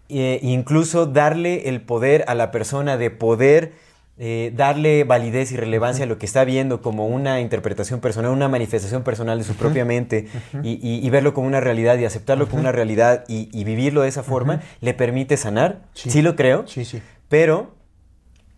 eh, 0.08 0.38
incluso 0.42 1.06
darle 1.06 1.68
el 1.68 1.80
poder 1.80 2.24
a 2.28 2.34
la 2.34 2.50
persona 2.50 2.96
de 2.96 3.10
poder 3.10 3.72
eh, 4.18 4.50
darle 4.56 5.04
validez 5.04 5.52
y 5.52 5.58
relevancia 5.58 6.04
a 6.06 6.08
lo 6.08 6.16
que 6.16 6.24
está 6.24 6.42
viendo 6.46 6.80
como 6.80 7.06
una 7.06 7.42
interpretación 7.42 8.00
personal, 8.00 8.30
una 8.30 8.48
manifestación 8.48 9.02
personal 9.02 9.36
de 9.36 9.44
su 9.44 9.54
propia 9.56 9.84
mente 9.84 10.26
y, 10.62 10.70
y- 10.82 11.06
y 11.06 11.10
verlo 11.10 11.34
como 11.34 11.46
una 11.46 11.60
realidad 11.60 11.98
y 11.98 12.06
aceptarlo 12.06 12.48
como 12.48 12.60
una 12.62 12.72
realidad 12.72 13.24
y, 13.28 13.50
y 13.52 13.64
vivirlo 13.64 14.00
de 14.00 14.08
esa 14.08 14.22
forma, 14.22 14.62
le 14.80 14.94
permite 14.94 15.36
sanar. 15.36 15.82
Sí. 15.92 16.08
Sí, 16.10 16.22
lo 16.22 16.34
creo, 16.34 16.66
Sí, 16.66 16.86
sí. 16.86 17.02
pero 17.28 17.74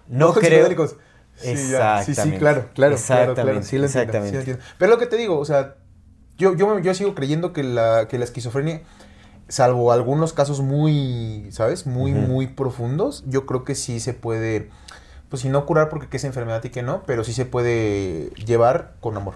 no 0.07 0.29
Ojos 0.29 0.45
creo... 0.45 0.65
psicodélicos. 1.41 1.45
Sí, 1.45 1.57
sí, 1.57 1.67
sí, 1.69 1.75
Exactamente. 2.11 2.39
claro, 2.39 2.65
claro, 2.75 2.97
claro, 2.97 3.35
claro. 3.35 3.59
Exactamente, 3.59 3.67
Sí, 3.67 3.79
lo 3.79 3.85
entiendo, 3.85 3.89
sí 3.89 3.99
exactamente. 3.99 4.33
lo 4.33 4.39
entiendo. 4.41 4.63
Pero 4.79 4.91
lo 4.93 4.99
que 4.99 5.07
te 5.07 5.17
digo, 5.17 5.39
o 5.39 5.45
sea, 5.45 5.77
yo, 6.37 6.55
yo, 6.55 6.79
yo 6.79 6.95
sigo 6.95 7.15
creyendo 7.15 7.53
que 7.53 7.63
la, 7.63 8.07
que 8.09 8.19
la 8.19 8.25
esquizofrenia, 8.25 8.83
salvo 9.49 9.93
algunos 9.93 10.33
casos 10.33 10.61
muy, 10.61 11.49
¿sabes? 11.51 11.87
Muy, 11.87 12.13
muy 12.13 12.47
profundos, 12.49 13.25
yo 13.27 13.47
creo 13.47 13.65
que 13.65 13.75
sí 13.75 13.99
se 14.01 14.15
puede, 14.15 14.71
pues 15.29 15.43
si 15.43 15.49
no 15.49 15.67
curar 15.67 15.89
porque 15.89 16.17
es 16.17 16.25
enfermedad 16.25 16.63
y 16.65 16.71
que 16.71 16.83
no, 16.83 17.03
pero 17.07 17.25
sí 17.25 17.33
se 17.33 17.45
puede 17.45 18.31
llevar 18.45 18.95
con 19.01 19.17
amor. 19.17 19.35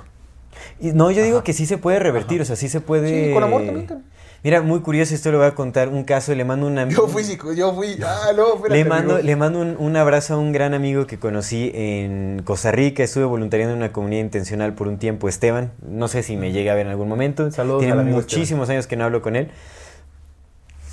Y 0.79 0.93
no, 0.93 1.11
yo 1.11 1.25
digo 1.25 1.43
que 1.43 1.53
sí 1.53 1.67
se 1.67 1.79
puede 1.79 1.99
revertir, 1.99 2.41
o 2.43 2.45
sea, 2.45 2.57
sí 2.57 2.69
se 2.69 2.81
puede... 2.81 3.29
Sí, 3.29 3.35
con 3.35 3.43
amor 3.43 3.65
también. 3.65 4.05
Mira, 4.45 4.61
muy 4.61 4.81
curioso, 4.81 5.15
esto 5.15 5.31
le 5.31 5.37
voy 5.37 5.47
a 5.47 5.55
contar 5.55 5.89
un 5.89 6.03
caso, 6.03 6.35
le 6.35 6.45
mando 6.45 6.67
una... 6.67 6.89
Yo 6.89 7.07
fui 7.07 7.23
yo 7.55 7.75
fui, 7.75 7.97
ah, 8.05 8.33
no, 8.37 8.55
espérate, 8.55 8.75
Le 8.75 8.85
mando, 8.85 9.15
amigo. 9.15 9.27
le 9.27 9.37
mando 9.37 9.61
un, 9.61 9.77
un 9.79 9.97
abrazo 9.97 10.35
a 10.35 10.39
un 10.39 10.51
gran 10.51 10.75
amigo 10.75 11.07
que 11.07 11.17
conocí 11.17 11.71
en 11.75 12.43
Costa 12.45 12.73
Rica. 12.73 13.05
Estuve 13.05 13.25
voluntariando 13.25 13.75
en 13.75 13.79
una 13.79 13.93
comunidad 13.93 14.23
intencional 14.23 14.75
por 14.75 14.89
un 14.89 14.99
tiempo, 14.99 15.29
Esteban. 15.29 15.71
No 15.89 16.09
sé 16.09 16.25
si 16.25 16.37
me 16.37 16.51
llega 16.51 16.73
a 16.73 16.75
ver 16.75 16.87
en 16.87 16.91
algún 16.91 17.09
momento. 17.09 17.53
Saludos 17.53 17.81
Tiene 17.81 17.93
al 17.93 18.01
amigo 18.01 18.17
muchísimos 18.17 18.69
años 18.69 18.89
que 18.89 18.97
no 18.97 19.05
hablo 19.05 19.23
con 19.23 19.37
él. 19.37 19.49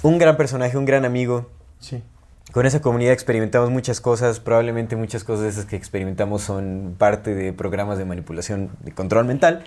Un 0.04 0.20
gran 0.20 0.38
personaje, 0.38 0.78
un 0.78 0.86
gran 0.86 1.04
amigo. 1.04 1.50
Sí. 1.80 2.04
Con 2.52 2.68
esa 2.68 2.82
comunidad 2.82 3.14
experimentamos 3.14 3.72
muchas 3.72 4.00
cosas. 4.00 4.40
Probablemente 4.40 4.96
muchas 4.96 5.24
cosas 5.24 5.44
de 5.44 5.50
esas 5.50 5.66
que 5.66 5.76
experimentamos 5.76 6.44
son 6.44 6.96
parte 7.00 7.34
de 7.34 7.52
programas 7.52 7.98
de 7.98 8.06
manipulación 8.06 8.70
de 8.82 8.92
control 8.92 9.26
mental. 9.26 9.64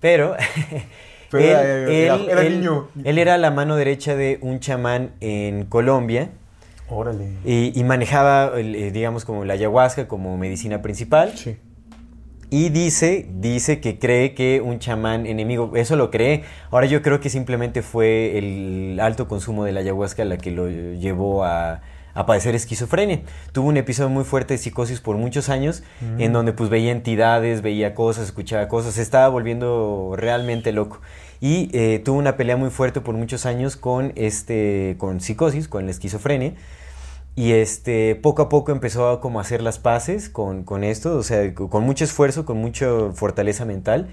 Pero, 0.00 0.36
Pero 1.30 1.44
él, 1.44 1.50
era- 1.50 1.62
era- 1.62 2.14
él- 2.16 2.28
era 2.30 2.42
él- 2.42 2.60
niño. 2.60 2.88
él 3.04 3.18
era 3.18 3.38
la 3.38 3.50
mano 3.50 3.76
derecha 3.76 4.16
de 4.16 4.38
un 4.42 4.60
chamán 4.60 5.12
en 5.20 5.64
Colombia. 5.66 6.30
Órale. 6.88 7.34
Y, 7.44 7.78
y 7.78 7.84
manejaba, 7.84 8.52
eh, 8.58 8.90
digamos, 8.92 9.24
como 9.24 9.44
la 9.44 9.54
ayahuasca 9.54 10.08
como 10.08 10.36
medicina 10.36 10.82
principal. 10.82 11.32
Sí. 11.36 11.56
Y 12.52 12.70
dice, 12.70 13.28
dice 13.38 13.80
que 13.80 14.00
cree 14.00 14.34
que 14.34 14.60
un 14.60 14.80
chamán 14.80 15.24
enemigo, 15.26 15.70
eso 15.76 15.94
lo 15.94 16.10
cree. 16.10 16.42
Ahora 16.72 16.86
yo 16.86 17.00
creo 17.00 17.20
que 17.20 17.30
simplemente 17.30 17.80
fue 17.82 18.36
el 18.38 18.98
alto 19.00 19.28
consumo 19.28 19.64
de 19.64 19.70
la 19.70 19.80
ayahuasca 19.80 20.24
la 20.24 20.36
que 20.36 20.50
lo 20.50 20.68
llevó 20.68 21.44
a, 21.44 21.80
a 22.14 22.26
padecer 22.26 22.54
esquizofrenia. 22.54 23.22
Tuvo 23.52 23.68
un 23.68 23.76
episodio 23.76 24.08
muy 24.10 24.24
fuerte 24.24 24.54
de 24.54 24.58
psicosis 24.58 25.00
por 25.00 25.16
muchos 25.16 25.48
años, 25.48 25.82
en 26.18 26.32
donde 26.32 26.52
pues 26.52 26.70
veía 26.70 26.92
entidades, 26.92 27.62
veía 27.62 27.94
cosas, 27.94 28.24
escuchaba 28.26 28.68
cosas, 28.68 28.94
se 28.94 29.02
estaba 29.02 29.28
volviendo 29.28 30.14
realmente 30.16 30.72
loco. 30.72 31.00
Y 31.40 31.70
eh, 31.72 32.00
tuvo 32.04 32.18
una 32.18 32.36
pelea 32.36 32.56
muy 32.56 32.70
fuerte 32.70 33.00
por 33.00 33.14
muchos 33.14 33.46
años 33.46 33.76
con, 33.76 34.12
este, 34.16 34.96
con 34.98 35.20
psicosis, 35.20 35.68
con 35.68 35.86
la 35.86 35.90
esquizofrenia. 35.90 36.54
Y 37.36 37.52
este, 37.52 38.16
poco 38.16 38.42
a 38.42 38.48
poco 38.48 38.72
empezó 38.72 39.08
a 39.08 39.20
como 39.20 39.40
hacer 39.40 39.62
las 39.62 39.78
paces 39.78 40.28
con, 40.28 40.64
con 40.64 40.84
esto, 40.84 41.16
o 41.16 41.22
sea, 41.22 41.54
co- 41.54 41.70
con 41.70 41.84
mucho 41.84 42.04
esfuerzo, 42.04 42.44
con 42.44 42.58
mucha 42.58 42.86
fortaleza 43.14 43.64
mental. 43.64 44.08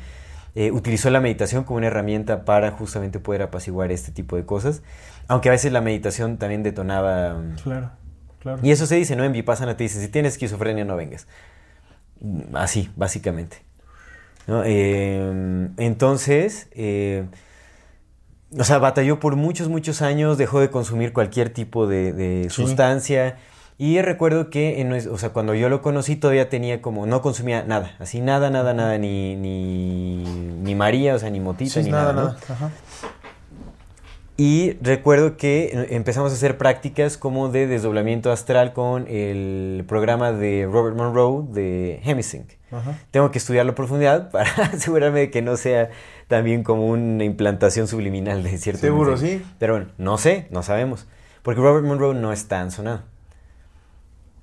Eh, 0.55 0.71
utilizó 0.71 1.09
la 1.09 1.19
meditación 1.19 1.63
como 1.65 1.77
una 1.77 1.87
herramienta 1.87 2.45
para 2.45 2.71
justamente 2.71 3.19
poder 3.19 3.41
apaciguar 3.41 3.91
este 3.91 4.11
tipo 4.11 4.37
de 4.37 4.45
cosas. 4.45 4.81
Aunque 5.27 5.49
a 5.49 5.51
veces 5.51 5.71
la 5.71 5.81
meditación 5.81 6.37
también 6.37 6.63
detonaba... 6.63 7.33
mm, 7.35 7.55
Claro, 7.63 7.91
claro. 8.39 8.59
Y 8.63 8.71
eso 8.71 8.85
se 8.85 8.95
dice, 8.95 9.15
¿no? 9.15 9.23
En 9.23 9.33
Vipassana 9.33 9.75
te 9.77 9.83
dice, 9.83 9.99
si 10.01 10.07
tienes 10.07 10.33
esquizofrenia 10.33 10.85
no 10.85 10.95
vengas. 10.95 11.27
Mm, 12.21 12.55
Así, 12.55 12.89
básicamente. 12.95 13.57
¿No? 14.47 14.63
Eh, 14.65 15.67
entonces, 15.77 16.69
eh, 16.71 17.25
o 18.57 18.63
sea, 18.63 18.77
batalló 18.77 19.19
por 19.19 19.35
muchos, 19.35 19.67
muchos 19.67 20.01
años, 20.01 20.37
dejó 20.37 20.61
de 20.61 20.69
consumir 20.69 21.11
cualquier 21.11 21.49
tipo 21.49 21.85
de, 21.87 22.13
de 22.13 22.43
Sí. 22.49 22.61
sustancia. 22.63 23.35
Y 23.79 24.01
recuerdo 24.01 24.49
que, 24.49 24.79
en, 24.81 24.91
o 24.93 25.17
sea, 25.19 25.29
cuando 25.29 25.53
yo 25.53 25.69
lo 25.69 25.81
conocí 25.83 26.15
todavía 26.15 26.49
tenía 26.49 26.81
como, 26.81 27.05
no 27.05 27.21
consumía 27.21 27.63
nada, 27.63 27.91
así 27.99 28.21
nada, 28.21 28.49
nada, 28.49 28.73
nada, 28.73 28.97
ni, 28.97 29.35
ni, 29.35 30.23
ni 30.23 30.73
María, 30.73 31.13
o 31.13 31.19
sea, 31.19 31.29
ni 31.29 31.39
motita, 31.39 31.73
Sí, 31.73 31.83
ni 31.83 31.91
nada, 31.91 32.11
nada, 32.13 32.37
¿no? 32.47 32.53
Ajá. 32.55 32.71
Y 34.39 34.73
recuerdo 34.81 35.35
que 35.35 35.65
eh, 35.73 35.87
empezamos 35.95 36.31
a 36.31 36.35
hacer 36.35 36.59
prácticas 36.59 37.17
como 37.17 37.49
de 37.49 37.65
desdoblamiento 37.65 38.31
astral 38.31 38.71
con 38.71 39.07
el 39.07 39.83
programa 39.87 40.31
de 40.31 40.69
Robert 40.71 40.95
Monroe 40.95 41.43
de 41.49 41.99
Hemisync. 42.03 42.51
Ajá. 42.71 42.99
Tengo 43.09 43.31
que 43.31 43.39
estudiarlo 43.39 43.71
a 43.71 43.75
profundidad 43.75 44.29
para 44.31 44.49
asegurarme 44.73 45.21
de 45.21 45.31
que 45.31 45.41
no 45.41 45.57
sea 45.57 45.89
también 46.27 46.63
como 46.63 46.85
una 46.85 47.23
implantación 47.23 47.87
subliminal 47.87 48.43
de 48.43 48.57
cierto 48.59 48.81
Seguro, 48.81 49.11
mensaje. 49.11 49.39
sí. 49.39 49.45
Pero 49.57 49.73
bueno, 49.73 49.89
no 49.97 50.19
sé, 50.19 50.47
no 50.51 50.61
sabemos. 50.61 51.07
Porque 51.41 51.59
Robert 51.61 51.85
Monroe 51.85 52.13
no 52.13 52.31
es 52.31 52.47
tan 52.47 52.69
sonado. 52.69 53.01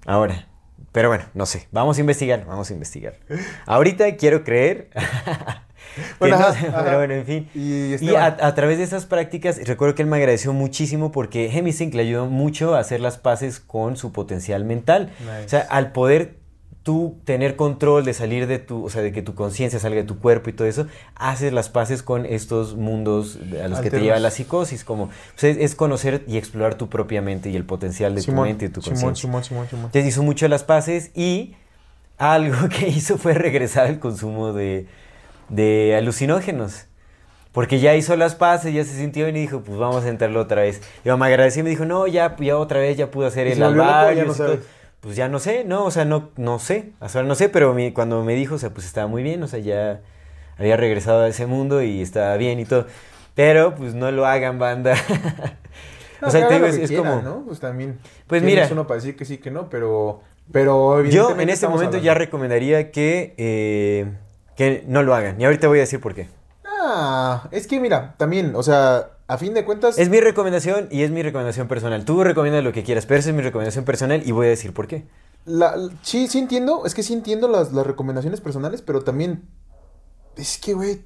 Ahora, 0.07 0.49
pero 0.91 1.09
bueno, 1.09 1.25
no 1.35 1.47
sé. 1.47 1.69
Vamos 1.71 1.99
a 1.99 2.01
investigar, 2.01 2.45
vamos 2.47 2.69
a 2.71 2.73
investigar. 2.73 3.15
Ahorita 3.67 4.17
quiero 4.17 4.43
creer. 4.43 4.91
Bueno, 6.19 6.39
no 6.39 6.47
pero 6.85 6.99
bueno, 6.99 7.15
en 7.15 7.27
fin. 7.27 7.49
Y 7.55 7.95
Y 8.05 8.15
a, 8.15 8.55
través 8.55 8.79
de 8.79 8.85
esas 8.85 9.07
prácticas, 9.07 9.61
recuerdo 9.67 9.95
que 9.95 10.03
él 10.03 10.09
me 10.09 10.17
agradeció 10.17 10.53
muchísimo 10.53 11.13
porque 11.13 11.51
Hemisync 11.57 11.95
le 11.95 12.03
ayudó 12.03 12.27
mucho 12.27 12.75
a 12.75 12.81
hacer 12.81 13.01
las 13.01 13.19
paces 13.19 13.61
con 13.61 13.97
su 13.97 14.13
potencial 14.13 14.65
mental. 14.65 15.11
Nice. 15.21 15.47
O 15.47 15.49
sea, 15.49 15.61
al 15.61 15.93
poder 15.93 16.37
tú 16.85 17.19
tener 17.25 17.57
control 17.57 18.05
de 18.05 18.13
salir 18.13 18.47
de 18.47 18.59
tu, 18.59 18.85
o 18.85 18.91
sea, 18.91 19.01
de 19.01 19.11
que 19.11 19.23
tu 19.23 19.35
conciencia 19.35 19.81
salga 19.81 19.97
de 19.97 20.05
tu 20.05 20.19
cuerpo 20.19 20.51
y 20.51 20.53
todo 20.53 20.69
eso, 20.69 20.87
haces 21.15 21.53
las 21.53 21.71
paces 21.71 22.03
con 22.03 22.27
estos 22.27 22.77
mundos 22.77 23.39
a 23.63 23.69
los 23.69 23.81
que 23.81 23.91
te 23.91 24.01
lleva 24.01 24.19
la 24.19 24.31
psicosis, 24.31 24.85
como 24.85 25.09
pues, 25.33 25.45
es, 25.45 25.57
es 25.57 25.75
conocer 25.75 26.25
y 26.29 26.37
explorar 26.37 26.75
tu 26.75 26.91
propia 26.91 27.23
mente 27.23 27.49
y 27.49 27.57
el 27.57 27.65
potencial 27.65 28.15
de 28.15 28.23
tu 28.23 28.33
mente 28.33 28.67
y 28.67 28.69
tu 28.69 28.83
conciencia. 28.83 29.31
Entonces 29.73 30.07
hizo 30.07 30.23
mucho 30.23 30.47
las 30.47 30.63
paces 30.63 31.11
y 31.15 31.57
algo 32.19 32.69
que 32.69 32.89
hizo 32.89 33.17
fue 33.17 33.33
regresar 33.33 33.87
al 33.87 33.99
consumo 33.99 34.53
de, 34.53 34.87
de 35.49 35.95
alucinógenos. 35.97 36.87
Porque 37.53 37.79
ya 37.79 37.95
hizo 37.95 38.17
las 38.17 38.35
paces, 38.35 38.75
ya 38.75 38.83
se 38.85 38.97
sintió 38.97 39.25
bien 39.27 39.37
y 39.37 39.41
dijo, 39.43 39.61
pues 39.61 39.79
vamos 39.79 40.05
a 40.05 40.09
entrarlo 40.09 40.41
otra 40.41 40.63
vez. 40.63 40.83
Y 41.05 41.11
me 41.11 41.27
agradeció 41.27 41.61
y 41.61 41.63
me 41.65 41.71
dijo, 41.71 41.85
no, 41.85 42.07
ya, 42.09 42.35
ya 42.41 42.57
otra 42.57 42.81
vez 42.81 42.97
ya 42.97 43.11
pude 43.13 43.29
hacer 43.29 43.47
¿Y 43.47 43.51
el 43.53 43.59
se 43.59 43.65
volvió 43.65 43.85
loco 43.85 43.91
o 43.91 43.93
ya 43.93 44.01
albaño. 44.09 44.25
no 44.27 44.33
y 44.33 44.37
todo". 44.37 44.47
sabes? 44.49 44.61
Pues 45.01 45.17
ya 45.17 45.29
no 45.29 45.39
sé, 45.39 45.65
no, 45.65 45.85
o 45.85 45.91
sea, 45.91 46.05
no, 46.07 46.31
no 46.37 46.59
sé, 46.59 46.93
hasta 46.99 47.19
ahora 47.19 47.29
no 47.29 47.35
sé, 47.35 47.51
pero 47.51 47.75
mi- 47.75 47.93
cuando 47.93 48.25
me 48.25 48.35
dijo, 48.35 48.55
o 48.55 48.59
sea, 48.59 48.71
pues 48.71 48.87
estaba 48.87 49.07
muy 49.07 49.23
bien, 49.23 49.43
o 49.43 49.47
sea, 49.47 49.59
ya 49.61 50.01
había 50.59 50.77
regresado 50.79 51.23
a 51.23 51.29
ese 51.29 51.45
mundo 51.47 51.83
y 51.83 52.01
estaba 52.01 52.37
bien 52.39 52.59
y 52.59 52.65
todo. 52.65 52.87
Pero, 53.35 53.75
pues 53.75 53.95
no 53.95 54.11
lo 54.11 54.27
hagan, 54.27 54.59
banda. 54.59 54.95
No, 56.21 56.29
o 56.29 56.31
sea, 56.31 56.49
te 56.49 56.55
digo, 56.55 56.67
es, 56.67 56.77
es 56.79 56.93
como... 56.93 57.21
¿no? 57.21 57.45
Pues 57.47 57.61
también. 57.61 57.99
Pues 58.27 58.41
¿quién 58.41 58.47
mira. 58.55 58.65
es 58.65 58.71
uno 58.71 58.87
para 58.87 58.97
decir 58.97 59.15
que 59.15 59.27
sí, 59.27 59.39
que 59.39 59.51
no, 59.51 59.69
pero. 59.69 60.23
Pero. 60.53 61.05
Yo 61.05 61.39
en 61.39 61.51
este 61.51 61.67
momento 61.67 61.89
hablando- 61.97 62.05
ya 62.05 62.15
recomendaría 62.15 62.91
que, 62.93 63.35
eh, 63.37 64.07
que 64.57 64.85
no 64.87 65.03
lo 65.03 65.15
hagan. 65.15 65.41
Y 65.41 65.45
ahorita 65.45 65.69
voy 65.69 65.79
a 65.79 65.83
decir 65.83 66.01
por 66.01 66.15
qué. 66.15 66.29
Ah, 66.67 67.49
es 67.51 67.67
que 67.67 67.81
mira, 67.81 68.15
también, 68.19 68.55
o 68.57 68.63
sea, 68.63 69.11
a 69.27 69.39
fin 69.39 69.55
de 69.55 69.65
cuentas. 69.65 69.99
Es 69.99 70.09
mi 70.11 70.21
recomendación 70.21 70.89
y 70.91 71.03
es 71.03 71.11
mi 71.11 71.23
recomendación 71.23 71.67
personal. 71.69 72.05
Tú 72.05 72.23
recomiendas 72.25 72.63
lo 72.63 72.73
que 72.73 72.83
quieras, 72.85 73.07
pero 73.07 73.21
esa 73.21 73.31
es 73.31 73.35
mi 73.37 73.43
recomendación 73.43 73.85
personal 73.85 74.23
y 74.25 74.33
voy 74.33 74.47
a 74.47 74.51
decir 74.51 74.73
por 74.75 74.87
qué. 74.87 75.05
La, 75.47 75.75
sí, 76.03 76.29
sí 76.29 76.39
entiendo, 76.39 76.87
es 76.87 76.95
que 76.95 77.03
sí 77.03 77.13
entiendo 77.13 77.49
las, 77.49 77.73
las 77.73 77.87
recomendaciones 77.87 78.41
personales, 78.41 78.81
pero 78.83 79.03
también 79.03 79.43
es 80.37 80.59
que, 80.59 80.75
güey, 80.75 81.03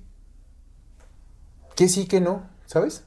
que 1.74 1.88
sí, 1.88 2.06
que 2.06 2.20
no, 2.20 2.42
¿sabes? 2.66 3.04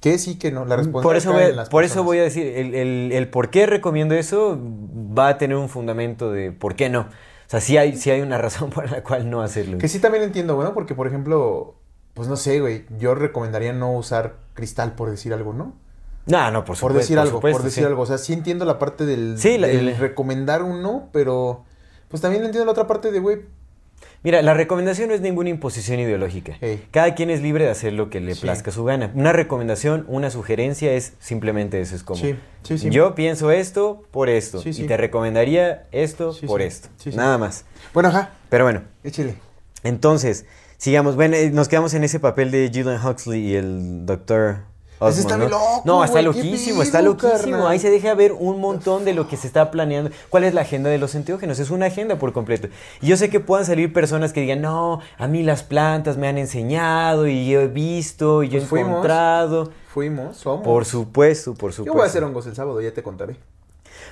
Que 0.00 0.18
sí, 0.18 0.38
que 0.38 0.50
no, 0.52 0.66
la 0.66 0.76
responsabilidad 0.76 1.02
Por 1.02 1.16
eso, 1.16 1.32
voy, 1.32 1.42
en 1.50 1.56
las 1.56 1.68
por 1.70 1.84
eso 1.84 2.04
voy 2.04 2.18
a 2.18 2.22
decir, 2.22 2.46
el, 2.46 2.74
el- 2.74 3.12
el 3.12 3.28
por 3.28 3.48
qué 3.50 3.66
recomiendo 3.66 4.14
eso 4.14 4.58
va 4.60 5.28
a 5.28 5.38
tener 5.38 5.56
un 5.56 5.68
fundamento 5.70 6.30
de 6.30 6.52
por 6.52 6.74
qué 6.76 6.90
no. 6.90 7.06
O 7.54 7.56
sea, 7.56 7.60
sí 7.60 7.76
hay, 7.76 7.96
sí 7.96 8.10
hay 8.10 8.20
una 8.20 8.36
razón 8.38 8.70
por 8.74 8.90
la 8.90 9.02
cual 9.04 9.30
no 9.30 9.40
hacerlo. 9.42 9.78
Que 9.78 9.86
sí 9.88 10.00
también 10.00 10.24
entiendo, 10.24 10.56
bueno, 10.56 10.74
porque 10.74 10.94
por 10.96 11.06
ejemplo, 11.06 11.76
pues 12.14 12.26
no 12.28 12.36
sé, 12.36 12.58
güey, 12.60 12.84
yo 12.98 13.14
recomendaría 13.14 13.72
no 13.72 13.92
usar 13.92 14.34
cristal 14.54 14.94
por 14.96 15.08
decir 15.10 15.32
algo, 15.32 15.52
¿no? 15.52 15.74
No, 16.26 16.50
no, 16.50 16.64
por 16.64 16.74
supuesto. 16.76 16.86
Por 16.86 16.92
decir 16.94 17.18
algo, 17.18 17.36
supuesto, 17.36 17.58
por 17.58 17.64
decir 17.64 17.82
sí. 17.84 17.86
algo, 17.86 18.02
o 18.02 18.06
sea, 18.06 18.18
sí 18.18 18.32
entiendo 18.32 18.64
la 18.64 18.78
parte 18.80 19.04
del, 19.06 19.38
Sí, 19.38 19.56
la- 19.58 19.68
del 19.68 19.88
el- 19.90 19.96
recomendar 19.98 20.62
un 20.62 20.82
no, 20.82 21.10
pero 21.12 21.64
pues 22.08 22.20
también 22.22 22.44
entiendo 22.44 22.64
la 22.64 22.72
otra 22.72 22.86
parte 22.86 23.12
de, 23.12 23.20
güey, 23.20 23.42
Mira, 24.24 24.40
la 24.42 24.54
recomendación 24.54 25.10
no 25.10 25.14
es 25.14 25.20
ninguna 25.20 25.50
imposición 25.50 26.00
ideológica. 26.00 26.56
Hey. 26.62 26.82
Cada 26.90 27.14
quien 27.14 27.28
es 27.30 27.42
libre 27.42 27.64
de 27.64 27.70
hacer 27.70 27.92
lo 27.92 28.08
que 28.08 28.20
le 28.20 28.34
Sí. 28.34 28.40
plazca 28.40 28.70
su 28.70 28.82
gana. 28.82 29.12
Una 29.14 29.32
recomendación, 29.34 30.06
una 30.08 30.30
sugerencia 30.30 30.92
es 30.94 31.12
simplemente 31.20 31.78
eso. 31.80 31.94
Es 31.94 32.02
como, 32.02 32.18
Sí, 32.20 32.34
sí, 32.62 32.78
sí. 32.78 32.88
yo 32.90 33.14
pienso 33.14 33.50
esto 33.50 34.02
por 34.10 34.30
esto. 34.30 34.62
Y 34.64 34.72
te 34.86 34.96
recomendaría 34.96 35.84
esto 35.92 36.34
por 36.46 36.62
esto. 36.62 36.88
Nada 37.14 37.36
más. 37.38 37.66
bueno, 37.92 38.08
ajá, 38.08 38.30
Pero 38.48 38.64
bueno, 38.64 38.82
échale. 39.04 39.34
entonces, 39.82 40.46
sigamos. 40.78 41.16
Bueno, 41.16 41.36
eh, 41.36 41.50
nos 41.50 41.68
quedamos 41.68 41.92
en 41.92 42.02
ese 42.04 42.18
papel 42.18 42.50
de 42.50 42.70
Julian 42.74 42.98
Huxley 43.06 43.40
y 43.46 43.54
el 43.56 44.06
doctor... 44.06 44.60
Ese 45.08 45.20
está 45.20 45.36
bien 45.36 45.50
loco, 45.50 45.82
No, 45.84 46.04
está 46.04 46.22
loquísimo, 46.22 46.82
está 46.82 47.02
loquísimo. 47.02 47.32
carnal. 47.52 47.66
Ahí 47.68 47.78
se 47.78 47.90
deja 47.90 48.14
ver 48.14 48.32
un 48.32 48.60
montón 48.60 49.04
de 49.04 49.14
lo 49.14 49.28
que 49.28 49.36
se 49.36 49.46
está 49.46 49.70
planeando. 49.70 50.10
¿Cuál 50.30 50.44
es 50.44 50.54
la 50.54 50.62
agenda 50.62 50.90
de 50.90 50.98
los 50.98 51.14
enteógenos? 51.14 51.58
Es 51.58 51.70
una 51.70 51.86
agenda 51.86 52.18
por 52.18 52.32
completo. 52.32 52.68
Y 53.00 53.06
yo 53.08 53.16
sé 53.16 53.30
que 53.30 53.40
puedan 53.40 53.66
salir 53.66 53.92
personas 53.92 54.32
que 54.32 54.40
digan, 54.40 54.60
no, 54.62 55.00
a 55.18 55.26
mí 55.28 55.42
las 55.42 55.62
plantas 55.62 56.16
me 56.16 56.28
han 56.28 56.38
enseñado 56.38 57.26
y 57.26 57.48
yo 57.48 57.60
he 57.60 57.68
visto 57.68 58.42
y 58.42 58.48
yo 58.48 58.52
Pues 58.54 58.64
he 58.64 58.66
fuimos. 58.66 58.90
encontrado. 58.90 59.70
Fuimos, 59.88 60.36
somos. 60.38 60.64
Por 60.64 60.84
supuesto, 60.84 61.54
por 61.54 61.72
supuesto. 61.72 61.84
Yo 61.84 61.92
voy 61.92 62.02
a 62.02 62.06
hacer 62.06 62.24
hongos 62.24 62.46
el 62.46 62.54
sábado, 62.56 62.80
ya 62.80 62.92
te 62.92 63.02
contaré. 63.02 63.36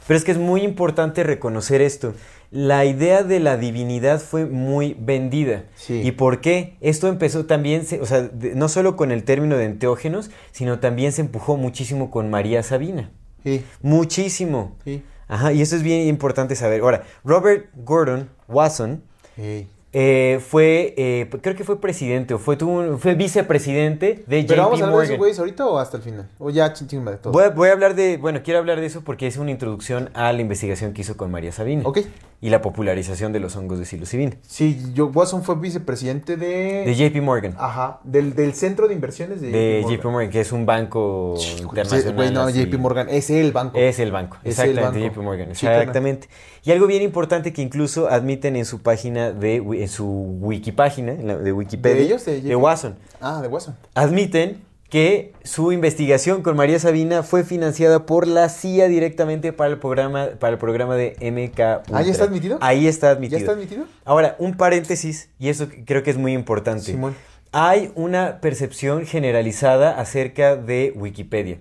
Pero 0.07 0.16
es 0.18 0.24
que 0.24 0.33
es 0.33 0.39
muy 0.39 0.62
importante 0.62 1.22
reconocer 1.22 1.80
esto. 1.80 2.14
La 2.51 2.85
idea 2.85 3.22
de 3.22 3.41
la 3.41 3.57
divinidad 3.57 4.20
fue 4.20 4.45
muy 4.45 4.95
vendida. 5.01 5.64
Sí. 5.76 6.03
¿Y 6.05 6.12
por 6.12 6.41
qué? 6.41 6.76
Esto 6.83 7.09
empezó 7.09 7.47
también, 7.47 7.87
se- 7.87 8.01
o 8.01 8.07
sea, 8.07 8.22
de- 8.22 8.55
no 8.55 8.68
solo 8.68 8.95
con 8.97 9.11
el 9.11 9.24
término 9.24 9.57
de 9.57 9.64
enteógenos, 9.64 10.30
sino 10.51 10.78
también 10.78 11.12
se 11.12 11.22
empujó 11.22 11.57
muchísimo 11.57 12.11
con 12.11 12.28
María 12.30 12.62
Sabina. 12.62 13.11
Sí, 13.43 13.64
Muchísimo. 13.80 14.76
sí, 14.85 15.03
Ajá, 15.28 15.53
y 15.53 15.62
eso 15.62 15.76
es 15.76 15.83
bien 15.83 16.07
importante 16.09 16.55
saber. 16.57 16.83
Ahora, 16.83 17.05
Robert 17.24 17.66
Gordon 17.74 18.28
Wasson 18.49 19.03
sí. 19.37 19.66
Eh, 19.95 20.40
fue, 20.47 20.95
eh, 20.97 21.28
creo 21.43 21.55
que 21.55 21.64
fue 21.64 21.78
presidente 21.78 22.32
o 22.32 22.38
fue, 22.38 22.57
tuvo 22.57 22.97
fue 22.97 23.14
vicepresidente 23.14 24.24
de 24.26 24.45
Pero 24.45 24.62
vamos 24.64 24.78
JP 24.78 24.84
a 24.84 24.86
hablar 24.86 25.01
de 25.01 25.05
esos 25.07 25.18
güeyes 25.18 25.38
ahorita 25.38 25.66
o 25.66 25.78
hasta 25.78 25.99
el 25.99 26.03
final. 26.03 26.28
O 26.38 26.49
ya 26.49 26.72
ching 26.72 27.05
de 27.05 27.16
todo. 27.18 27.32
Voy 27.32 27.45
a, 27.45 27.51
voy 27.51 27.68
a 27.68 27.72
hablar 27.72 27.95
de, 27.95 28.16
bueno, 28.16 28.40
quiero 28.43 28.59
hablar 28.59 28.80
de 28.80 28.86
eso 28.86 29.03
porque 29.03 29.26
es 29.26 29.36
una 29.36 29.51
introducción 29.51 30.09
a 30.14 30.32
la 30.32 30.40
investigación 30.40 30.95
que 30.95 31.03
hizo 31.03 31.16
con 31.16 31.30
María 31.30 31.53
Sabina 31.53 31.82
Ok. 31.84 31.99
Y 32.45 32.51
la 32.51 32.61
popularización 32.61 33.32
de 33.32 33.38
los 33.38 33.55
hongos 33.55 33.78
de 33.78 33.84
psilocibina. 33.86 34.32
Sí, 34.47 34.90
yo, 34.95 35.07
Watson 35.07 35.45
fue 35.45 35.55
vicepresidente 35.55 36.36
de. 36.36 36.84
De 36.84 36.95
JP 36.95 37.22
Morgan. 37.22 37.55
Ajá, 37.57 38.01
del, 38.03 38.34
del 38.34 38.53
centro 38.55 38.88
de 38.88 38.95
inversiones 38.95 39.40
de, 39.40 39.51
de 39.53 39.82
JP 39.84 39.93
JP 39.93 40.05
Morgan, 40.07 40.30
que 40.30 40.40
es 40.40 40.51
un 40.53 40.66
banco 40.66 41.36
Sí, 41.38 41.62
internacional. 41.62 42.14
Güey, 42.16 42.30
no. 42.32 42.51
JP 42.51 42.74
Morgan, 42.80 43.09
es 43.09 43.30
el 43.30 43.53
banco. 43.53 43.78
Es 43.78 43.99
el 44.01 44.11
banco, 44.11 44.38
Es 44.43 44.59
el 44.59 44.70
exactamente, 44.70 45.07
banco. 45.07 45.14
JP 45.20 45.24
Morgan, 45.24 45.47
Sí, 45.55 45.66
exactamente. 45.66 46.28
Y 46.64 46.72
algo 46.72 46.86
bien 46.88 47.03
importante 47.03 47.53
que 47.53 47.62
incluso 47.62 48.09
admiten 48.09 48.57
en 48.57 48.64
su 48.64 48.82
página 48.82 49.30
de, 49.32 49.57
en 49.57 49.88
su 49.88 50.07
wikipágina, 50.40 51.12
en 51.12 51.26
la- 51.28 51.38
de 51.38 51.53
Wikipedia, 51.53 51.97
¿De 51.97 52.03
ellos? 52.03 52.24
¿De 52.24 52.40
JP? 52.43 52.57
Watson, 52.57 52.97
Ah, 53.20 53.40
de 53.40 53.49
Watson. 53.49 53.76
admiten 53.95 54.62
que 54.93 55.32
su 55.43 55.72
investigación 55.72 56.43
con 56.43 56.55
María 56.55 56.78
Sabina 56.78 57.22
fue 57.22 57.45
financiada 57.45 58.05
por 58.05 58.26
la 58.28 58.51
CIA 58.51 58.88
directamente 58.88 59.55
para 59.55 59.70
el 59.70 59.78
programa, 59.78 60.28
para 60.38 60.53
el 60.53 60.59
programa 60.59 60.97
de 60.97 61.16
MK. 61.18 61.61
¿Ah, 61.95 62.03
ya 62.03 62.11
está 62.11 62.24
admitido? 62.24 62.59
Ahí 62.61 62.86
está 62.86 63.09
admitido. 63.09 63.38
¿Ya 63.38 63.43
está 63.43 63.53
admitido? 63.53 63.84
Ahora, 64.05 64.36
un 64.38 64.55
paréntesis, 64.55 65.30
y 65.38 65.49
eso 65.49 65.68
creo 65.86 66.03
que 66.03 66.11
es 66.11 66.18
muy 66.18 66.34
importante. 66.34 66.82
Simón. 66.82 67.14
Hay 67.53 67.90
una 67.95 68.43
percepción 68.43 69.07
generalizada 69.07 69.99
acerca 69.99 70.57
de 70.57 70.93
Wikipedia. 70.95 71.57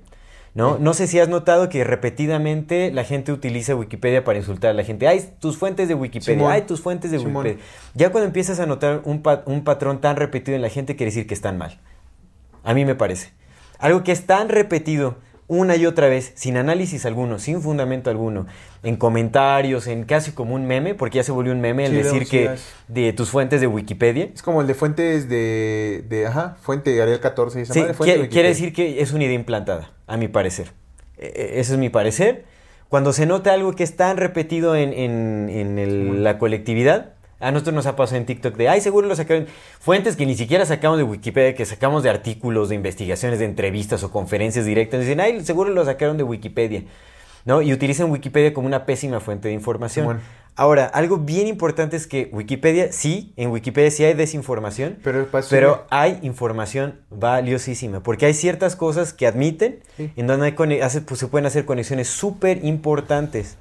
¿no? 0.54 0.78
No 0.78 0.94
sé 0.94 1.08
si 1.08 1.18
has 1.18 1.30
notado 1.30 1.70
que 1.70 1.86
repetidamente 1.86 2.92
la 2.92 3.06
gente 3.06 3.32
utiliza 3.32 3.74
Wikipedia 3.78 4.26
para 4.26 4.40
insultar 4.40 4.72
a 4.72 4.74
la 4.74 4.84
gente. 4.84 5.08
Ay, 5.08 5.24
tus 5.40 5.56
fuentes 5.56 5.88
de 5.88 5.94
Wikipedia. 5.96 6.36
Simón. 6.38 6.52
Ay, 6.52 6.64
tus 6.64 6.82
fuentes 6.82 7.12
de 7.12 7.20
Simón. 7.20 7.46
Wikipedia. 7.46 7.66
Ya 7.96 8.12
cuando 8.12 8.28
empiezas 8.28 8.60
a 8.60 8.66
notar 8.66 9.02
un, 9.06 9.22
pa- 9.22 9.44
un 9.46 9.64
patrón 9.64 10.02
tan 10.02 10.18
repetido 10.18 10.58
en 10.58 10.62
la 10.62 10.68
gente, 10.68 10.98
quiere 10.98 11.12
decir 11.12 11.26
que 11.28 11.34
están 11.34 11.58
mal. 11.58 11.80
A 12.64 12.74
mí 12.74 12.86
me 12.86 12.96
parece. 12.96 13.32
Algo 13.80 14.04
que 14.04 14.12
es 14.12 14.26
tan 14.26 14.50
repetido 14.50 15.18
una 15.48 15.76
y 15.76 15.86
otra 15.86 16.08
vez, 16.08 16.32
sin 16.36 16.56
análisis 16.56 17.06
alguno, 17.06 17.38
sin 17.38 17.62
fundamento 17.62 18.10
alguno, 18.10 18.46
en 18.84 18.96
comentarios, 18.96 19.86
en 19.88 20.06
casi 20.06 20.32
como 20.32 20.56
un 20.56 20.66
meme, 20.66 20.96
porque 20.96 21.18
ya 21.18 21.24
se 21.24 21.34
volvió 21.34 21.52
un 21.52 21.60
meme 21.60 21.86
el 21.86 21.92
Sí, 21.92 21.98
decir 21.98 22.24
sí, 22.26 22.30
que 22.30 22.50
de 22.88 23.12
tus 23.12 23.30
fuentes 23.30 23.60
de 23.60 23.68
Wikipedia. 23.68 24.30
Es 24.34 24.42
como 24.44 24.62
el 24.62 24.68
de 24.68 24.76
fuentes 24.76 25.28
de. 25.28 26.06
de 26.08 26.26
ajá, 26.28 26.56
fuente 26.62 26.92
de 26.92 27.02
Ariel 27.02 27.20
14 27.20 27.60
y 27.60 27.62
esa 27.64 27.74
Sí, 27.74 27.80
madre, 27.82 27.94
fuente 27.96 28.14
quiere, 28.14 28.24
de 28.28 28.30
quiere 28.34 28.48
decir 28.50 28.74
que 28.74 29.02
es 29.02 29.12
una 29.12 29.26
idea 29.26 29.36
implantada, 29.36 29.92
a 30.08 30.16
mi 30.16 30.30
parecer. 30.30 30.72
E- 31.18 31.26
e- 31.26 31.60
Ese 31.60 31.74
es 31.74 31.78
mi 31.80 31.90
parecer. 31.90 32.46
Cuando 32.88 33.12
se 33.12 33.26
nota 33.26 33.54
algo 33.54 33.74
que 33.74 33.84
es 33.84 33.96
tan 33.98 34.16
repetido 34.18 34.76
en, 34.78 34.94
en- 34.94 35.50
en 35.50 35.80
el- 35.80 36.24
la 36.24 36.38
colectividad, 36.38 37.14
a 37.42 37.52
nosotros 37.52 37.74
nos 37.76 37.86
ha 37.88 37.96
pasado 37.96 38.18
en 38.18 38.26
TikTok 38.26 38.56
de, 38.56 38.70
ay, 38.70 38.82
seguro 38.82 39.08
lo 39.08 39.16
sacaron. 39.16 39.48
Fuentes 39.80 40.16
que 40.16 40.26
ni 40.26 40.36
siquiera 40.36 40.66
sacamos 40.66 40.98
de 40.98 41.04
Wikipedia, 41.04 41.56
que 41.56 41.66
sacamos 41.66 42.04
de 42.04 42.10
artículos, 42.10 42.70
de 42.70 42.76
investigaciones, 42.76 43.40
de 43.40 43.46
entrevistas 43.46 44.04
o 44.04 44.12
conferencias 44.12 44.66
directas. 44.66 45.02
Dicen, 45.02 45.20
ay, 45.20 45.44
seguro 45.44 45.70
lo 45.72 45.84
sacaron 45.86 46.18
de 46.18 46.24
Wikipedia. 46.24 46.84
¿No? 47.44 47.64
Y 47.64 47.74
utilizan 47.74 48.12
Wikipedia 48.12 48.54
como 48.54 48.68
una 48.68 48.86
pésima 48.86 49.20
fuente 49.20 49.48
de 49.48 49.56
información. 49.56 50.06
Simón. 50.06 50.22
Ahora, 50.56 50.86
algo 50.86 51.18
bien 51.18 51.48
importante 51.48 51.98
es 51.98 52.06
que 52.06 52.30
Wikipedia, 52.32 52.92
sí, 52.92 53.34
en 53.36 53.50
Wikipedia 53.50 53.90
sí 53.90 54.04
hay 54.04 54.14
desinformación, 54.14 55.00
Pero, 55.04 55.28
pero 55.50 55.86
hay 55.90 56.20
información 56.22 57.00
valiosísima, 57.10 58.02
porque 58.04 58.28
hay 58.28 58.34
ciertas 58.36 58.76
cosas 58.76 59.14
que 59.14 59.26
admiten, 59.26 59.80
Sí. 59.98 60.12
en 60.18 60.28
donde 60.28 60.54
hay 60.60 60.80
hace- 60.82 61.02
pues, 61.02 61.20
se 61.20 61.28
pueden 61.28 61.48
hacer 61.48 61.66
conexiones 61.66 62.10
súper 62.10 62.64
importantes. 62.64 63.58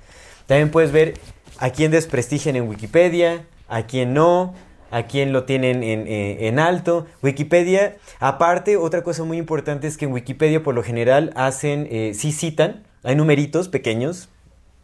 También 0.47 0.71
puedes 0.71 0.93
ver 0.93 1.15
a 1.59 1.71
quién 1.71 1.91
desprestigian 1.91 2.57
en 2.57 2.69
Wikipedia, 2.69 3.47
a 3.71 3.87
quién 3.87 4.13
no, 4.13 4.53
a 4.91 5.05
quién 5.05 5.33
lo 5.33 5.45
tienen 5.45 5.83
en, 5.83 6.07
eh, 6.07 6.49
en 6.49 6.59
alto. 6.59 7.07
Wikipedia, 7.23 7.97
aparte, 8.19 8.77
otra 8.77 9.03
cosa 9.03 9.25
muy 9.25 9.39
importante 9.39 9.87
es 9.87 9.97
que 9.97 10.05
en 10.05 10.13
Wikipedia 10.13 10.63
por 10.63 10.75
lo 10.75 10.83
general 10.83 11.33
hacen, 11.37 11.89
eh, 11.91 12.13
sí 12.15 12.33
citan, 12.33 12.83
hay 13.03 13.15
numeritos 13.15 13.69
pequeños, 13.69 14.29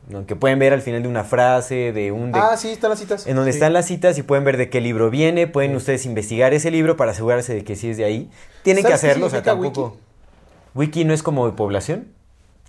¿no? 0.08 0.24
que 0.24 0.36
pueden 0.36 0.58
ver 0.60 0.72
al 0.72 0.80
final 0.82 1.02
de 1.02 1.08
una 1.08 1.24
frase, 1.24 1.92
de 1.92 2.12
un... 2.12 2.30
de- 2.32 2.38
Ah, 2.38 2.56
sí, 2.56 2.68
están 2.70 2.90
las 2.90 3.00
citas. 3.00 3.26
en 3.26 3.34
donde 3.34 3.52
Sí. 3.52 3.56
están 3.58 3.72
las 3.72 3.86
citas 3.86 4.16
y 4.18 4.22
pueden 4.22 4.44
ver 4.44 4.56
de 4.56 4.70
qué 4.70 4.80
libro 4.80 5.10
viene, 5.10 5.48
pueden 5.48 5.74
ustedes 5.74 6.06
investigar 6.06 6.54
ese 6.54 6.70
libro 6.70 6.96
para 6.96 7.10
asegurarse 7.10 7.52
de 7.54 7.64
que 7.64 7.74
sí 7.74 7.90
es 7.90 7.96
de 7.96 8.04
ahí. 8.04 8.30
Tienen 8.62 8.84
que 8.84 8.90
¿Sabes 8.90 9.00
qué 9.00 9.06
hacerlo, 9.08 9.26
o 9.26 9.30
sea, 9.30 9.42
tampoco... 9.42 9.98
Wiki? 10.76 11.04
no 11.04 11.12
es 11.14 11.22
como 11.24 11.46
de 11.46 11.52
población, 11.56 12.08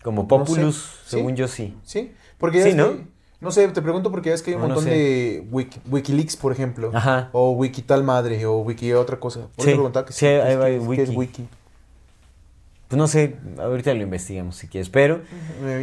como 0.01 0.24
No 0.24 0.28
populus, 0.28 1.01
según 1.05 1.36
yo 1.36 1.47
sí. 1.47 1.76
Sí, 1.84 2.13
porque 2.39 2.59
ya 2.59 2.63
Sí, 2.63 2.74
¿no? 2.74 2.93
que 2.93 3.03
No 3.39 3.51
sé, 3.51 3.67
te 3.67 3.81
pregunto 3.83 4.09
porque 4.09 4.29
ya 4.29 4.35
es 4.35 4.41
que 4.41 4.51
hay 4.51 4.55
un 4.55 4.61
No, 4.63 4.67
no 4.69 4.73
montón 4.75 4.91
sé. 4.91 4.97
de 4.97 5.47
wiki- 5.51 5.79
Wikileaks, 5.91 6.35
por 6.38 6.51
ejemplo. 6.51 6.89
Ajá. 6.93 7.29
O 7.33 7.51
Wiki 7.51 7.83
tal 7.83 8.03
madre, 8.03 8.43
o 8.47 8.57
Wiki 8.61 8.93
otra 8.93 9.19
cosa. 9.19 9.41
Por 9.55 9.63
Sí, 9.65 9.71
eso 9.71 9.77
preguntaba 9.77 10.05
que 10.07 10.13
sí, 10.13 10.25
es- 10.25 10.43
el 10.43 10.61
es- 10.63 10.88
qué 10.89 11.03
es 11.03 11.09
wiki. 11.09 11.15
Wiki. 11.15 11.47
Pues 12.88 12.97
no 12.97 13.07
sé, 13.07 13.35
ahorita 13.59 13.93
lo 13.93 14.01
investigamos 14.01 14.55
si 14.55 14.67
quieres, 14.69 14.88
pero 14.89 15.19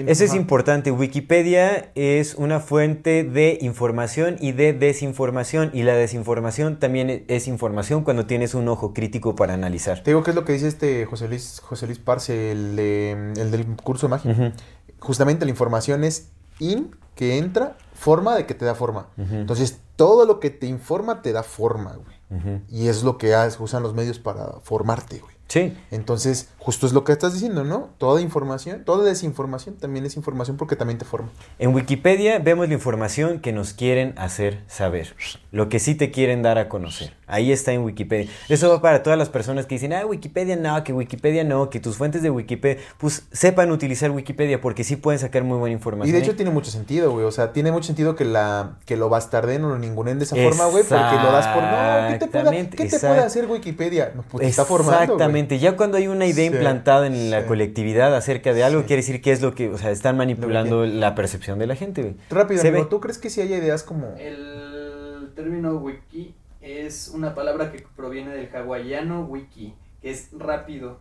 eso 0.07 0.25
es 0.25 0.33
importante. 0.35 0.91
Wikipedia 0.91 1.91
es 1.95 2.35
una 2.35 2.61
fuente 2.61 3.25
de 3.25 3.59
información 3.61 4.39
y 4.41 4.53
de 4.53 4.73
desinformación. 4.73 5.71
Y 5.75 5.83
la 5.83 5.95
desinformación 5.95 6.79
también 6.81 7.11
e- 7.11 7.25
es 7.29 7.47
información 7.47 8.05
cuando 8.05 8.25
tienes 8.25 8.55
un 8.55 8.69
ojo 8.69 8.95
crítico 8.95 9.37
para 9.37 9.53
analizar. 9.53 10.03
Te 10.03 10.13
digo 10.13 10.23
que 10.23 10.31
es 10.31 10.35
lo 10.35 10.47
que 10.47 10.55
dice 10.55 10.67
este 10.67 11.05
José 11.05 11.29
Luis, 11.29 11.61
José 11.63 11.85
Luis 11.87 11.99
Parce, 11.99 12.51
el, 12.53 12.75
de- 12.75 13.33
el 13.37 13.51
del 13.51 13.67
curso 13.77 14.07
de 14.07 14.11
magia. 14.11 14.55
Justamente 14.99 15.45
la 15.45 15.51
información 15.51 16.05
es 16.05 16.31
in, 16.59 16.95
que 17.15 17.39
entra, 17.39 17.77
forma 17.95 18.35
de 18.37 18.47
que 18.47 18.55
te 18.55 18.65
da 18.65 18.75
forma. 18.75 19.07
Entonces, 19.17 19.79
todo 19.97 20.25
lo 20.27 20.41
que 20.41 20.51
te 20.51 20.67
informa 20.67 21.23
te 21.23 21.33
da 21.33 21.43
forma, 21.43 21.95
güey. 21.95 22.61
Y 22.69 22.89
es 22.89 23.03
lo 23.05 23.17
que 23.19 23.35
has- 23.35 23.61
usan 23.61 23.83
los 23.85 23.95
medios 23.95 24.19
para 24.19 24.55
formarte, 24.63 25.19
güey. 25.21 25.35
Sí, 25.47 25.77
Entonces, 25.93 26.49
justo 26.59 26.87
es 26.87 26.93
lo 26.95 27.05
que 27.05 27.13
estás 27.13 27.35
diciendo, 27.35 27.65
¿no? 27.65 27.91
Toda 27.99 28.21
información, 28.23 28.83
toda 28.85 29.05
desinformación 29.05 29.77
también 29.77 30.05
es 30.07 30.17
información 30.17 30.57
porque 30.57 30.75
también 30.75 30.99
te 30.99 31.05
forma. 31.05 31.29
en 31.59 31.75
Wikipedia 31.75 32.39
vemos 32.39 32.67
la 32.67 32.75
información 32.75 33.39
que 33.41 33.53
nos 33.53 33.75
quieren 33.75 34.15
hacer 34.19 34.65
saber, 34.67 35.15
lo 35.53 35.69
que 35.69 35.79
sí 35.81 35.95
te 35.95 36.11
quieren 36.11 36.43
dar 36.43 36.57
a 36.59 36.69
conocer. 36.71 37.15
Ahí 37.27 37.53
está 37.53 37.73
en 37.73 37.83
Wikipedia. 37.83 38.31
Eso 38.49 38.69
va 38.69 38.81
para 38.83 39.03
todas 39.03 39.19
las 39.19 39.29
personas 39.29 39.67
que 39.67 39.77
dicen, 39.77 39.93
ah, 39.93 40.05
Wikipedia 40.07 40.57
no, 40.57 40.83
que 40.85 40.93
Wikipedia 40.93 41.45
no, 41.45 41.71
que 41.71 41.81
tus 41.81 41.97
fuentes 41.97 42.23
de 42.23 42.31
Wikipedia, 42.31 42.83
pues 42.99 43.27
sepan 43.33 43.71
utilizar 43.71 44.11
Wikipedia 44.11 44.61
porque 44.61 44.85
sí 44.85 44.97
pueden 44.97 45.19
sacar 45.19 45.43
muy 45.45 45.59
buena 45.59 45.73
Y 45.73 45.77
información. 45.77 46.13
de 46.13 46.19
ahí. 46.19 46.25
hecho 46.25 46.37
tiene 46.37 46.51
mucho 46.51 46.71
sentido, 46.71 47.11
güey. 47.13 47.25
O 47.25 47.31
sea, 47.33 47.53
tiene 47.53 47.73
mucho 47.73 47.87
sentido 47.87 48.15
que 48.17 48.25
la 48.25 48.77
que 48.87 48.97
lo 48.97 49.09
bastarden 49.09 49.65
o 49.65 49.69
lo 49.71 49.79
ningunen 49.79 50.19
de 50.19 50.25
esa 50.25 50.37
forma, 50.37 50.67
güey, 50.67 50.85
porque 50.85 51.17
lo 51.23 51.33
das 51.33 51.47
por 51.49 51.63
no, 51.63 52.19
¿qué 52.19 52.19
te 52.19 52.77
¿qué 52.77 52.85
te 52.89 52.99
puede 52.99 53.21
hacer 53.21 53.47
Wikipedia? 53.47 54.13
No, 54.15 54.23
pues 54.31 54.47
está 54.47 54.65
formando. 54.65 55.01
Exactamente, 55.03 55.59
ya 55.59 55.77
cuando 55.77 55.97
hay 55.97 56.09
una 56.09 56.27
idea 56.27 56.49
Sí, 56.49 56.55
implantada 56.55 57.07
en 57.07 57.31
la 57.31 57.47
colectividad 57.47 58.15
acerca 58.15 58.53
de 58.53 58.65
algo, 58.65 58.81
Sí. 58.83 58.87
quiere 58.87 59.03
decir 59.03 59.23
que 59.23 59.33
es 59.33 59.41
lo 59.41 59.55
que, 59.55 59.69
o 59.71 59.79
sea, 59.79 59.91
están 59.91 60.17
manipulando 60.17 60.85
la 60.85 61.15
percepción 61.15 61.59
de 61.59 61.67
la 61.67 61.77
gente. 61.77 62.03
güey. 62.03 62.17
Rápido, 62.31 62.61
amigo. 62.61 62.87
¿tú 62.89 63.01
crees 63.01 63.19
que 63.19 63.31
sí 63.31 63.41
haya 63.41 63.57
ideas 63.57 63.83
como 63.83 64.15
El 64.19 65.31
término 65.35 65.77
wiki 65.77 66.35
es 66.65 67.09
una 67.15 67.35
palabra 67.35 67.71
que 67.71 67.85
proviene 67.95 68.31
del 68.35 68.49
hawaiano 68.55 69.25
wiki, 69.25 69.75
que 70.01 70.11
es 70.11 70.31
rápido, 70.33 70.99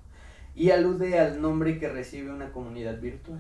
y 0.56 0.72
alude 0.72 1.18
al 1.20 1.42
nombre 1.42 1.80
que 1.80 1.88
recibe 1.90 2.32
una 2.32 2.52
comunidad 2.52 3.00
virtual. 3.00 3.40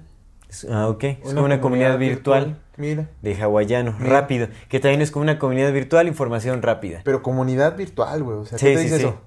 Ah, 0.69 0.87
ok, 0.87 1.03
es 1.03 1.17
como 1.33 1.45
una 1.45 1.59
comunidad 1.59 1.97
virtual 1.97 2.59
Mira, 2.77 3.09
de 3.21 3.35
hawaiano, 3.41 3.93
Mira. 3.99 4.21
rápido, 4.21 4.47
que 4.69 4.79
también 4.79 5.01
es 5.01 5.11
como 5.11 5.23
una 5.23 5.37
comunidad 5.39 5.73
virtual, 5.73 6.07
información 6.07 6.61
rápida. 6.61 7.01
pero 7.03 7.21
comunidad 7.21 7.75
virtual, 7.75 8.23
güey. 8.23 8.37
O 8.37 8.45
sea, 8.45 8.57
Sí, 8.57 8.67
¿qué 8.67 8.71
te 8.73 8.77
sí, 8.77 8.83
dice 8.85 8.97
sí. 8.99 9.05
eso? 9.05 9.19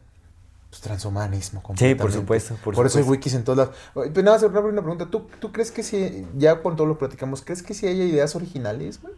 Pues 0.71 0.81
transhumanismo. 0.83 1.63
Sí, 1.77 1.95
por 1.95 2.13
supuesto, 2.13 2.57
por, 2.63 2.75
Por, 2.75 2.87
eso 2.87 2.99
hay 2.99 3.05
wikis 3.05 3.35
en 3.35 3.45
todos 3.45 3.59
lados. 3.59 3.77
Pero 3.95 4.23
nada 4.23 4.37
más 4.39 4.43
una, 4.43 4.61
una 4.61 4.83
pregunta. 4.83 5.07
¿Tú, 5.07 5.27
¿Tú 5.41 5.53
crees 5.53 5.71
que 5.71 5.83
si, 5.83 6.27
ya 6.37 6.61
con 6.63 6.77
todo 6.77 6.87
lo 6.87 6.99
platicamos, 6.99 7.43
crees 7.43 7.63
que 7.63 7.75
si 7.75 7.87
haya 7.87 8.05
ideas 8.05 8.35
originales, 8.37 9.01
güey? 9.03 9.15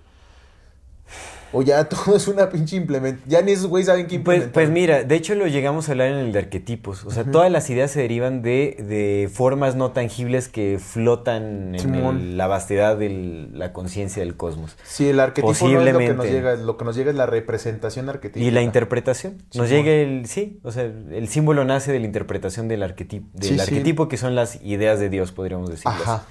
O 1.53 1.63
ya 1.63 1.85
todo 1.89 2.15
es 2.17 2.29
una 2.29 2.51
pinche 2.51 2.77
implementación. 2.77 3.31
Ya 3.31 3.41
ni 3.43 3.53
esos 3.53 3.67
güeyes 3.69 3.87
saben 3.87 4.07
qué 4.07 4.19
Pues, 4.21 4.37
implementar. 4.45 4.53
pues 4.53 4.71
mira, 4.71 5.03
de 5.05 5.15
hecho 5.15 5.35
lo 5.35 5.47
llegamos 5.47 5.89
a 5.89 5.93
hablar 5.93 6.09
en 6.09 6.17
el 6.19 6.33
de 6.33 6.39
arquetipos. 6.41 7.05
O 7.07 7.11
sea, 7.11 7.25
todas 7.25 7.51
las 7.51 7.71
ideas 7.71 7.91
se 7.91 8.01
derivan 8.01 8.43
de, 8.43 8.77
de 8.87 9.31
formas 9.33 9.75
no 9.75 9.93
tangibles 9.93 10.49
que 10.49 10.79
flotan 10.79 11.75
en 11.75 11.95
el- 11.95 12.37
la 12.37 12.47
vastedad 12.49 12.97
de 12.99 13.49
la 13.53 13.73
conciencia 13.73 14.23
del 14.23 14.37
cosmos. 14.37 14.77
Sí, 14.85 15.09
el 15.09 15.21
arquetipo 15.21 15.49
no 15.49 15.53
es 15.53 15.61
lo 15.63 15.69
que 15.69 15.75
nos 15.79 16.17
Posiblemente. 16.17 16.33
llega, 16.33 16.55
lo 16.57 16.77
que 16.77 16.85
nos 16.85 16.97
llega 16.97 17.11
es 17.11 17.17
la 17.17 17.27
representación 17.27 18.09
arquetípica. 18.09 18.45
Y 18.47 18.51
la 18.51 18.61
interpretación. 18.63 19.43
Nos 19.55 19.71
llega 19.71 19.91
el, 19.91 20.27
sí, 20.27 20.61
o 20.65 20.71
sea, 20.73 20.85
el 20.85 21.29
símbolo 21.29 21.65
nace 21.65 21.93
de 21.93 22.01
la 22.01 22.07
interpretación 22.07 22.69
del 22.69 22.83
arquetipo, 22.83 23.27
del 23.33 23.49
Sí, 23.49 23.55
sí. 23.55 23.61
arquetipo 23.61 24.09
que 24.09 24.19
son 24.19 24.35
las 24.35 24.63
ideas 24.63 25.01
de 25.01 25.09
Dios, 25.09 25.33
podríamos 25.33 25.71
decirlo. 25.71 25.93
así. 25.93 26.03
Ajá, 26.03 26.25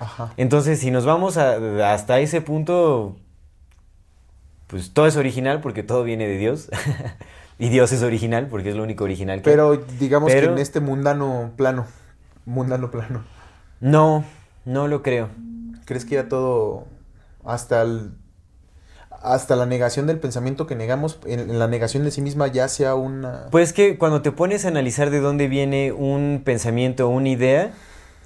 ajá. 0.00 0.32
Entonces, 0.36 0.80
si 0.80 0.90
nos 0.90 1.06
vamos 1.06 1.36
a- 1.36 1.92
hasta 1.92 2.18
ese 2.18 2.40
punto, 2.40 3.16
pues 4.66 4.92
todo 4.92 5.06
es 5.06 5.16
original 5.16 5.60
porque 5.60 5.82
todo 5.82 6.02
viene 6.04 6.26
de 6.26 6.36
Dios. 6.38 6.68
y 7.58 7.68
Dios 7.68 7.92
es 7.92 8.02
original 8.02 8.48
porque 8.48 8.70
es 8.70 8.76
lo 8.76 8.82
único 8.82 9.04
original 9.04 9.38
que 9.42 9.50
Pero 9.50 9.76
digamos 9.98 10.30
Pero- 10.32 10.48
que 10.48 10.52
en 10.54 10.58
este 10.58 10.80
mundano 10.80 11.52
plano, 11.56 11.86
mundano 12.44 12.90
plano, 12.90 13.24
No, 13.80 14.24
no 14.64 14.88
lo 14.88 15.02
creo. 15.02 15.28
¿crees 15.84 16.04
que 16.04 16.16
ya 16.16 16.28
todo 16.28 16.86
hasta 17.44 17.82
el 17.82 18.10
hasta 19.22 19.56
la 19.56 19.66
negación 19.66 20.06
del 20.06 20.18
pensamiento 20.18 20.66
que 20.66 20.74
negamos, 20.76 21.18
en, 21.26 21.58
la 21.58 21.66
negación 21.68 22.04
de 22.04 22.10
sí 22.10 22.20
misma 22.20 22.46
ya 22.48 22.68
sea 22.68 22.94
una 22.94 23.46
Pues 23.50 23.72
que 23.72 23.96
cuando 23.98 24.20
te 24.22 24.30
pones 24.30 24.64
a 24.64 24.68
analizar 24.68 25.10
de 25.10 25.20
dónde 25.20 25.48
viene 25.48 25.90
un 25.92 26.42
pensamiento 26.44 27.06
o 27.08 27.10
una 27.10 27.28
idea, 27.30 27.72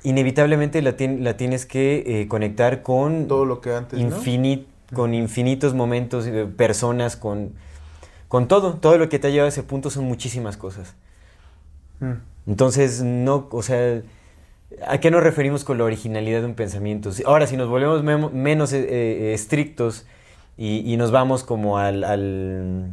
inevitablemente 0.03 0.83
la, 0.83 0.97
tien- 0.97 1.21
la 1.21 1.37
tienes 1.37 1.65
que 1.67 2.03
eh, 2.23 2.29
conectar 2.29 2.83
con 2.83 3.29
todo 3.29 3.45
lo 3.45 3.61
que 3.61 3.75
antes, 3.75 4.01
¿no? 4.01 4.17
Con 4.95 5.15
infinitos 5.15 5.75
momentos, 5.75 6.27
eh, 6.27 6.47
personas, 6.47 7.17
con, 7.17 7.53
con 8.29 8.49
todo. 8.49 8.75
Todo 8.75 8.99
lo 8.99 9.09
que 9.09 9.19
te 9.19 9.29
ha 9.29 9.31
llevado 9.31 9.47
a 9.47 9.49
ese 9.49 9.63
punto 9.63 9.91
son 9.91 10.05
muchísimas 10.05 10.57
cosas. 10.57 10.95
Mm. 12.01 12.13
Entonces, 12.47 13.03
no, 13.03 13.49
o 13.51 13.63
sea, 13.63 14.03
¿a 14.87 14.99
qué 14.99 15.11
nos 15.11 15.23
referimos 15.23 15.65
con 15.65 15.79
la 15.79 15.85
originalidad 15.85 16.41
de 16.41 16.47
un 16.47 16.55
pensamiento? 16.55 17.11
Ahora, 17.27 17.47
si 17.47 17.57
nos 17.57 17.69
volvemos 17.69 18.33
menos 18.33 18.73
eh, 18.73 18.87
eh, 18.89 19.35
estrictos 19.35 20.07
y, 20.57 20.93
y 20.93 20.97
nos 20.97 21.11
vamos 21.11 21.45
como 21.45 21.79
al, 21.79 22.05
al, 22.05 22.91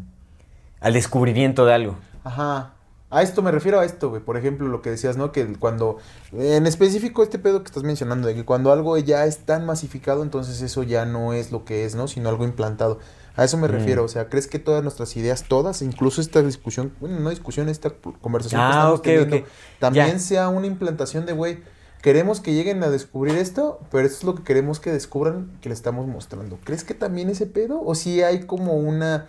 al 0.80 0.94
descubrimiento 0.94 1.66
de 1.66 1.74
algo. 1.74 1.96
Ajá. 2.24 2.74
A 3.10 3.22
esto 3.22 3.42
me 3.42 3.52
refiero 3.52 3.80
a 3.80 3.86
esto, 3.86 4.10
güey. 4.10 4.22
Por 4.22 4.36
ejemplo, 4.36 4.68
lo 4.68 4.82
que 4.82 4.90
decías, 4.90 5.16
¿no? 5.16 5.32
Que 5.32 5.46
cuando, 5.58 5.98
en 6.34 6.68
específico 6.68 7.24
este 7.24 7.40
pedo 7.40 7.62
que 7.64 7.68
estás 7.68 7.84
mencionando, 7.84 8.28
de 8.28 8.36
que 8.36 8.44
cuando 8.44 8.72
algo 8.74 8.98
ya 8.98 9.26
es 9.26 9.40
tan 9.46 9.66
masificado, 9.66 10.24
entonces 10.24 10.62
eso 10.62 10.84
ya 10.84 11.06
no 11.06 11.32
es 11.32 11.52
lo 11.54 11.64
que 11.64 11.86
es, 11.86 11.96
¿no? 11.96 12.10
Sino 12.10 12.28
algo 12.28 12.44
implantado. 12.44 13.00
A 13.38 13.46
eso 13.46 13.56
me 13.56 13.68
Mm. 13.70 13.72
refiero, 13.72 14.04
o 14.04 14.08
sea, 14.10 14.28
¿crees 14.28 14.48
que 14.48 14.60
todas 14.60 14.84
nuestras 14.84 15.16
ideas, 15.16 15.46
todas, 15.48 15.82
incluso 15.82 16.20
esta 16.20 16.42
discusión, 16.42 16.92
bueno, 17.00 17.20
no 17.20 17.30
discusión, 17.30 17.70
esta 17.70 17.92
conversación 18.20 18.60
que 18.60 18.66
Ah, 18.66 18.70
estamos 18.72 19.00
ok, 19.00 19.06
teniendo, 19.06 19.44
también 19.80 20.12
Ya. 20.14 20.20
sea 20.20 20.50
una 20.50 20.68
implantación 20.68 21.26
de, 21.26 21.32
güey, 21.34 21.60
queremos 22.02 22.42
que 22.42 22.54
lleguen 22.56 22.84
a 22.84 22.90
descubrir 22.90 23.38
esto, 23.38 23.80
pero 23.90 24.06
esto 24.06 24.18
es 24.18 24.24
lo 24.26 24.36
que 24.36 24.44
queremos 24.44 24.80
que 24.82 24.92
descubran 24.92 25.52
que 25.62 25.70
le 25.70 25.76
estamos 25.76 26.08
mostrando. 26.08 26.58
¿Crees 26.66 26.84
que 26.84 26.94
también 26.94 27.30
ese 27.30 27.46
pedo? 27.46 27.80
¿O 27.82 27.96
si 27.96 28.22
hay 28.22 28.42
como 28.42 28.74
una... 28.74 29.28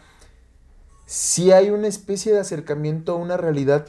si 1.09 1.53
hay 1.53 1.71
una 1.71 1.89
especie 1.89 2.35
de 2.35 2.41
acercamiento 2.41 3.13
a 3.13 3.15
una 3.15 3.39
realidad 3.39 3.89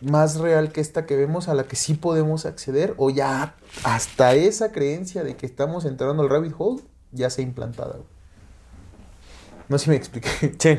más 0.00 0.36
real 0.36 0.70
que 0.70 0.80
esta 0.80 1.04
que 1.04 1.16
vemos 1.16 1.48
a 1.48 1.54
la 1.54 1.64
que 1.64 1.74
sí 1.74 1.94
podemos 1.94 2.46
acceder 2.46 2.94
o 2.96 3.10
ya 3.10 3.56
hasta 3.82 4.36
esa 4.36 4.70
creencia 4.70 5.24
de 5.24 5.34
que 5.34 5.46
estamos 5.46 5.84
entrando 5.84 6.22
al 6.22 6.30
rabbit 6.30 6.54
hole 6.56 6.80
ya 7.10 7.28
se 7.28 7.42
ha 7.42 7.44
implantada. 7.44 7.96
No 9.68 9.78
sé 9.78 9.84
si 9.86 9.90
me 9.90 9.96
expliqué. 9.96 10.54
Sí, 10.60 10.78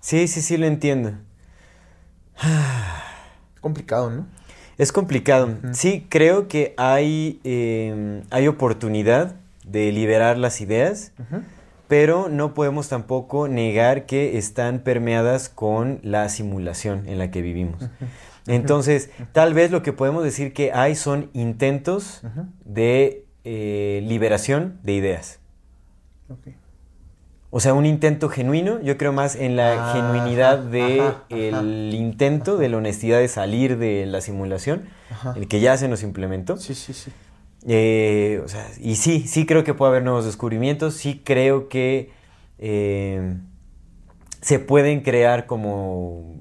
sí, 0.00 0.28
sí, 0.28 0.42
sí, 0.42 0.56
lo 0.58 0.66
entiendo. 0.66 1.12
Complicado, 3.62 4.10
¿no? 4.10 4.26
Es 4.76 4.92
complicado. 4.92 5.56
Sí, 5.72 6.06
creo 6.10 6.48
que 6.48 6.74
hay, 6.76 7.40
eh, 7.44 8.22
hay 8.28 8.46
oportunidad 8.46 9.36
de 9.64 9.90
liberar 9.90 10.36
las 10.36 10.60
ideas, 10.60 11.12
Ujú. 11.18 11.42
Pero 11.88 12.28
no 12.28 12.54
podemos 12.54 12.88
tampoco 12.88 13.48
negar 13.48 14.06
que 14.06 14.38
están 14.38 14.80
permeadas 14.80 15.48
con 15.48 16.00
la 16.02 16.28
simulación 16.28 17.08
en 17.08 17.18
la 17.18 17.30
que 17.30 17.42
vivimos. 17.42 17.82
Entonces, 18.46 19.10
tal 19.32 19.54
vez 19.54 19.70
lo 19.70 19.82
que 19.82 19.92
podemos 19.92 20.22
decir 20.22 20.52
que 20.52 20.72
hay 20.72 20.94
son 20.94 21.30
intentos 21.32 22.22
de 22.64 23.24
eh, 23.44 24.02
liberación 24.06 24.78
de 24.82 24.92
ideas. 24.92 25.40
O 27.50 27.60
sea, 27.60 27.74
un 27.74 27.86
intento 27.86 28.28
genuino, 28.28 28.80
yo 28.82 28.98
creo 28.98 29.12
más 29.12 29.36
en 29.36 29.56
la 29.56 29.90
Ah, 29.90 29.92
genuinidad 29.94 30.60
ajá, 30.60 30.68
de 30.68 31.00
ajá, 31.00 31.22
el 31.30 31.54
ajá. 31.54 31.64
intento, 31.96 32.56
de 32.58 32.68
la 32.68 32.76
honestidad 32.76 33.18
de 33.18 33.28
salir 33.28 33.78
de 33.78 34.04
la 34.04 34.20
simulación, 34.20 34.86
Ajá. 35.10 35.32
el 35.36 35.46
que 35.48 35.60
ya 35.60 35.76
se 35.76 35.88
nos 35.88 36.02
implementó. 36.02 36.56
Sí, 36.58 36.74
sí, 36.74 36.92
sí. 36.92 37.12
Eh, 37.68 38.40
o 38.44 38.48
sea, 38.48 38.68
y 38.80 38.94
sí, 38.94 39.26
sí 39.26 39.44
creo 39.44 39.64
que 39.64 39.74
puede 39.74 39.90
haber 39.90 40.02
nuevos 40.04 40.24
descubrimientos, 40.24 40.94
sí 40.94 41.20
creo 41.24 41.68
que 41.68 42.12
eh, 42.58 43.36
se 44.40 44.58
pueden 44.60 45.00
crear 45.00 45.46
como 45.46 46.36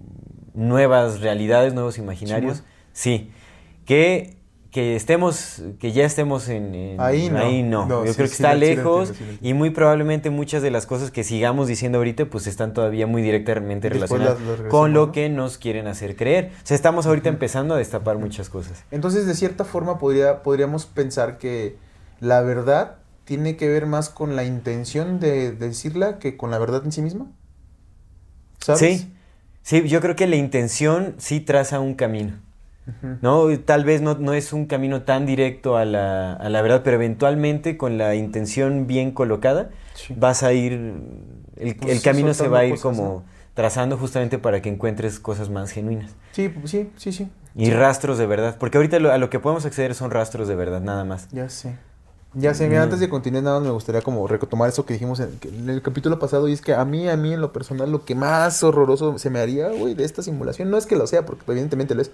nuevas 0.53 1.21
realidades, 1.21 1.73
nuevos 1.73 1.97
imaginarios. 1.97 2.57
Simón. 2.57 2.71
Sí, 2.93 3.31
que, 3.85 4.34
que 4.75 4.97
estemos, 4.97 5.61
que 5.79 5.93
ya 5.93 6.03
estemos 6.03 6.49
en, 6.49 6.75
en- 6.75 6.99
Ahí 6.99 7.29
no. 7.63 7.85
No, 7.85 8.03
Yo 8.03 8.11
sí, 8.11 8.15
creo 8.17 8.27
que 8.27 8.35
sí 8.35 8.43
está 8.43 8.53
sí 8.55 8.59
lejos 8.59 9.13
y 9.41 9.53
muy 9.53 9.69
probablemente 9.69 10.29
muchas 10.31 10.61
de 10.61 10.69
las 10.69 10.85
cosas 10.85 11.11
que 11.11 11.23
sigamos 11.23 11.69
diciendo 11.69 11.99
ahorita 11.99 12.25
pues 12.25 12.45
están 12.45 12.73
todavía 12.73 13.07
muy 13.07 13.21
directamente 13.21 13.89
después 13.89 14.19
relacionadas 14.19 14.59
las- 14.63 14.69
con 14.69 14.91
lo 14.91 15.05
¿no? 15.05 15.11
que 15.13 15.29
nos 15.29 15.57
quieren 15.57 15.87
hacer 15.87 16.17
creer. 16.17 16.51
O 16.61 16.67
sea, 16.67 16.75
estamos 16.75 17.05
ahorita 17.05 17.29
empezando 17.29 17.73
a 17.73 17.77
destapar 17.77 18.17
muchas 18.17 18.49
cosas. 18.49 18.83
Entonces, 18.91 19.25
de 19.25 19.33
cierta 19.35 19.63
forma, 19.63 19.97
podría, 19.97 20.43
podríamos 20.43 20.85
pensar 20.85 21.37
que 21.37 21.77
la 22.19 22.41
verdad 22.41 22.97
tiene 23.23 23.55
que 23.55 23.69
ver 23.69 23.85
más 23.85 24.09
con 24.09 24.35
la 24.35 24.43
intención 24.43 25.21
de, 25.21 25.53
de 25.53 25.67
decirla 25.69 26.19
que 26.19 26.35
con 26.35 26.51
la 26.51 26.57
verdad 26.57 26.81
en 26.83 26.91
sí 26.91 27.01
misma. 27.01 27.27
¿Sabes? 28.59 28.79
Sí, 28.81 29.13
sí, 29.61 29.87
yo 29.87 30.01
creo 30.01 30.17
que 30.17 30.27
la 30.27 30.35
intención 30.35 31.15
sí 31.17 31.39
traza 31.39 31.79
un 31.79 31.93
camino. 31.93 32.43
¿No? 33.21 33.47
Tal 33.59 33.83
vez 33.85 34.01
no, 34.01 34.15
no 34.15 34.33
es 34.33 34.53
un 34.53 34.65
camino 34.65 35.01
tan 35.03 35.25
directo 35.25 35.77
a 35.77 35.85
la, 35.85 36.33
a 36.33 36.49
la 36.49 36.61
verdad, 36.61 36.81
pero 36.83 36.95
eventualmente 36.97 37.77
con 37.77 37.97
la 37.97 38.15
intención 38.15 38.87
bien 38.87 39.11
colocada 39.11 39.69
Sí. 39.95 40.13
vas 40.17 40.43
a 40.43 40.51
ir, 40.53 40.73
el, 41.55 41.75
Pues 41.77 41.95
el 41.95 42.01
camino 42.01 42.33
se 42.33 42.47
va 42.49 42.59
a 42.59 42.65
ir 42.65 42.71
cosas, 42.71 42.83
como 42.83 43.03
¿no? 43.03 43.23
trazando 43.53 43.97
justamente 43.97 44.37
para 44.37 44.61
que 44.61 44.69
encuentres 44.69 45.19
cosas 45.19 45.49
más 45.49 45.71
genuinas. 45.71 46.11
Sí, 46.33 46.53
sí, 46.65 46.89
sí, 46.97 47.11
sí. 47.13 47.29
Y 47.55 47.71
rastros 47.71 48.17
de 48.17 48.25
verdad, 48.27 48.57
porque 48.59 48.77
ahorita 48.77 48.99
lo- 48.99 49.11
a 49.13 49.17
lo 49.17 49.29
que 49.29 49.39
podemos 49.39 49.65
acceder 49.65 49.95
son 49.95 50.11
rastros 50.11 50.49
de 50.49 50.55
verdad, 50.55 50.81
nada 50.81 51.05
más. 51.05 51.29
Ya 51.31 51.47
sé. 51.47 51.77
Ya 52.33 52.53
sé, 52.53 52.67
mira, 52.67 52.81
Mm. 52.81 52.83
antes 52.83 52.99
de 52.99 53.07
continuar 53.07 53.43
nada 53.45 53.59
más 53.59 53.65
me 53.67 53.73
gustaría 53.73 54.01
como 54.01 54.27
retomar 54.27 54.67
eso 54.67 54.85
que 54.85 54.91
dijimos 54.93 55.21
en 55.21 55.69
el 55.69 55.81
capítulo 55.81 56.19
pasado 56.19 56.49
y 56.49 56.51
es 56.51 56.59
que 56.59 56.73
a 56.73 56.83
mí, 56.83 57.07
a 57.07 57.15
mí 57.15 57.31
en 57.33 57.39
lo 57.39 57.53
personal 57.53 57.89
lo 57.89 58.03
que 58.03 58.13
más 58.13 58.61
horroroso 58.61 59.17
se 59.17 59.29
me 59.29 59.39
haría, 59.39 59.69
güey, 59.69 59.93
de 59.93 60.03
esta 60.03 60.21
simulación, 60.21 60.69
no 60.69 60.77
es 60.77 60.85
que 60.85 60.97
lo 60.97 61.07
sea, 61.07 61.25
porque 61.25 61.49
evidentemente 61.49 61.95
lo 61.95 62.01
es, 62.01 62.11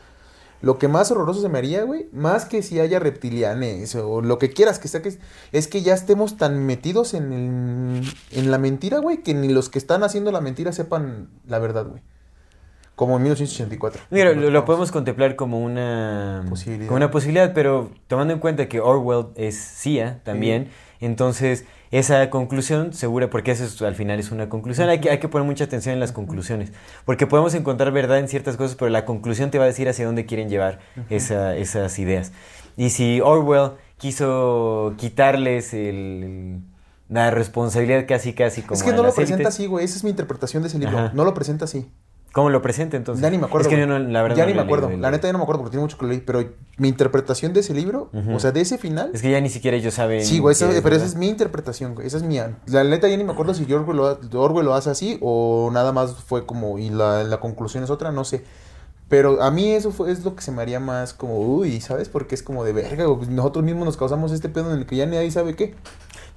lo 0.62 0.78
que 0.78 0.88
más 0.88 1.10
horroroso 1.12 1.42
se 1.42 1.50
me 1.50 1.58
haría, 1.58 1.84
güey, 1.84 2.08
más 2.14 2.46
que 2.46 2.62
si 2.64 2.80
haya 2.80 3.00
reptilianes 3.00 3.96
o 3.96 4.22
lo 4.22 4.38
que 4.38 4.52
quieras 4.52 4.80
que 4.80 4.88
sea, 4.88 5.02
que 5.02 5.18
es, 5.52 5.68
que 5.68 5.82
ya 5.82 5.94
estemos 5.94 6.38
tan 6.38 6.66
metidos 6.66 7.14
en, 7.14 7.34
el- 7.34 8.14
en 8.32 8.52
la 8.52 8.58
mentira, 8.58 9.00
güey, 9.00 9.24
que 9.24 9.34
ni 9.34 9.50
los 9.50 9.70
que 9.70 9.80
están 9.80 10.04
haciendo 10.04 10.32
la 10.32 10.42
mentira 10.42 10.72
sepan 10.72 11.30
la 11.48 11.60
verdad, 11.60 11.88
güey. 11.88 12.02
Como 12.96 13.16
en 13.18 13.24
1984. 13.24 14.02
Mira, 14.12 14.34
lo, 14.34 14.66
podemos 14.66 14.92
contemplar 14.92 15.36
como 15.36 15.60
una 15.64 16.46
Posibilidad. 16.48 16.88
como 16.88 16.98
una 16.98 17.10
posibilidad, 17.10 17.54
pero 17.54 17.90
tomando 18.08 18.34
en 18.34 18.40
cuenta 18.40 18.68
que 18.70 18.80
Orwell 18.80 19.28
es 19.36 19.56
CIA 19.58 20.20
también, 20.24 20.70
entonces 21.00 21.66
esa 21.92 22.30
conclusión 22.30 22.94
segura, 22.94 23.30
porque 23.30 23.52
eso 23.52 23.66
es- 23.66 23.82
al 23.82 23.96
final 23.96 24.20
es 24.20 24.32
una 24.32 24.48
conclusión, 24.50 24.88
hay 24.90 25.00
que, 25.02 25.10
hay 25.12 25.20
que 25.20 25.28
poner 25.28 25.46
mucha 25.46 25.66
atención 25.66 25.94
en 25.94 26.00
las 26.00 26.12
conclusiones, 26.14 26.72
porque 27.06 27.28
podemos 27.28 27.54
encontrar 27.54 27.92
verdad 27.92 28.18
en 28.20 28.28
ciertas 28.30 28.56
cosas, 28.58 28.76
pero 28.76 28.90
la 28.90 29.04
conclusión 29.06 29.52
te 29.52 29.58
va 29.58 29.66
a 29.66 29.68
decir 29.68 29.90
hacia 29.90 30.06
dónde 30.06 30.26
quieren 30.26 30.50
llevar 30.50 30.80
esa- 31.10 31.56
esas 31.56 32.00
ideas. 32.00 32.32
Y 32.78 32.92
si 32.92 33.20
Orwell 33.22 33.72
quiso 33.98 34.94
quitarles 34.98 35.74
el- 35.74 36.60
la 37.10 37.30
responsabilidad 37.30 38.06
casi 38.08 38.34
casi 38.34 38.62
como 38.62 38.76
Es 38.76 38.84
que 38.84 38.92
no 38.94 39.04
lo 39.04 39.14
presenta 39.14 39.50
así, 39.50 39.66
güey. 39.66 39.84
Esa 39.84 39.98
es 39.98 40.04
mi 40.06 40.10
interpretación 40.12 40.64
de 40.64 40.70
ese 40.70 40.80
libro. 40.80 40.98
Ajá. 40.98 41.12
No 41.14 41.26
lo 41.26 41.34
presenta 41.34 41.66
así. 41.66 41.90
¿Cómo 42.32 42.50
lo 42.50 42.62
presenta 42.62 42.98
entonces? 42.98 43.22
Ya 43.22 43.30
ni 43.30 43.38
me 43.38 43.46
acuerdo. 43.46 43.68
Es 43.68 43.74
que 43.74 43.80
yo 43.80 43.88
no, 43.88 44.00
la 44.00 44.22
verdad 44.22 44.38
ya 44.38 44.44
no 44.46 44.50
ni 44.50 44.56
me 44.56 44.62
acuerdo. 44.62 44.90
La 44.90 45.12
neta 45.12 45.28
ya 45.28 45.32
no 45.34 45.40
me 45.40 45.44
acuerdo 45.44 45.62
porque 45.62 45.72
tiene 45.72 45.84
mucho 45.84 45.98
que 45.98 46.06
leí. 46.06 46.20
Pero 46.20 46.44
mi 46.78 46.88
interpretación 46.88 47.54
de 47.54 47.60
ese 47.60 47.74
libro, 47.74 48.10
Ujú. 48.14 48.36
o 48.36 48.40
sea, 48.40 48.52
de 48.52 48.62
ese 48.62 48.78
final. 48.78 49.12
Es 49.14 49.22
que 49.22 49.30
ya 49.32 49.40
ni 49.42 49.50
siquiera 49.50 49.76
ellos 49.78 49.94
saben. 49.94 50.26
Sí, 50.26 50.40
güey, 50.40 50.54
esa- 50.54 50.66
es, 50.70 50.82
pero 50.82 50.96
esa 50.96 51.04
¿verdad? 51.04 51.08
es 51.08 51.16
mi 51.16 51.28
interpretación, 51.28 51.96
güey. 51.96 52.08
Esa 52.08 52.18
es 52.18 52.24
mía. 52.24 52.58
La 52.68 52.84
neta 52.84 53.08
ya 53.08 53.18
ni 53.18 53.24
me 53.24 53.34
acuerdo 53.34 53.54
si 53.54 53.72
Orwell 53.74 53.98
lo, 53.98 54.20
Orwell 54.42 54.66
lo 54.66 54.74
hace 54.74 54.90
así 54.90 55.18
o 55.22 55.70
nada 55.74 55.92
más 55.92 56.16
fue 56.16 56.46
como. 56.46 56.78
Y 56.80 56.90
la, 56.90 57.24
la 57.24 57.40
conclusión 57.40 57.84
es 57.84 57.90
otra, 57.90 58.12
no 58.12 58.24
sé. 58.24 58.44
Pero 59.10 59.42
a 59.44 59.52
mí 59.52 59.70
eso 59.72 59.92
fue, 59.92 60.10
es 60.10 60.24
lo 60.24 60.36
que 60.38 60.42
se 60.42 60.54
me 60.54 60.62
haría 60.62 60.80
más 60.80 61.14
como, 61.14 61.38
uy, 61.38 61.82
¿sabes? 61.82 62.08
Porque 62.08 62.34
es 62.34 62.42
como 62.44 62.64
de 62.64 62.72
verga, 62.72 63.04
güey. 63.06 63.28
Nosotros 63.30 63.66
mismos 63.66 63.84
nos 63.84 63.98
causamos 63.98 64.32
este 64.32 64.48
pedo 64.48 64.72
en 64.72 64.80
el 64.80 64.86
que 64.86 64.96
ya 64.96 65.06
nadie 65.06 65.30
sabe 65.32 65.54
qué. 65.54 65.76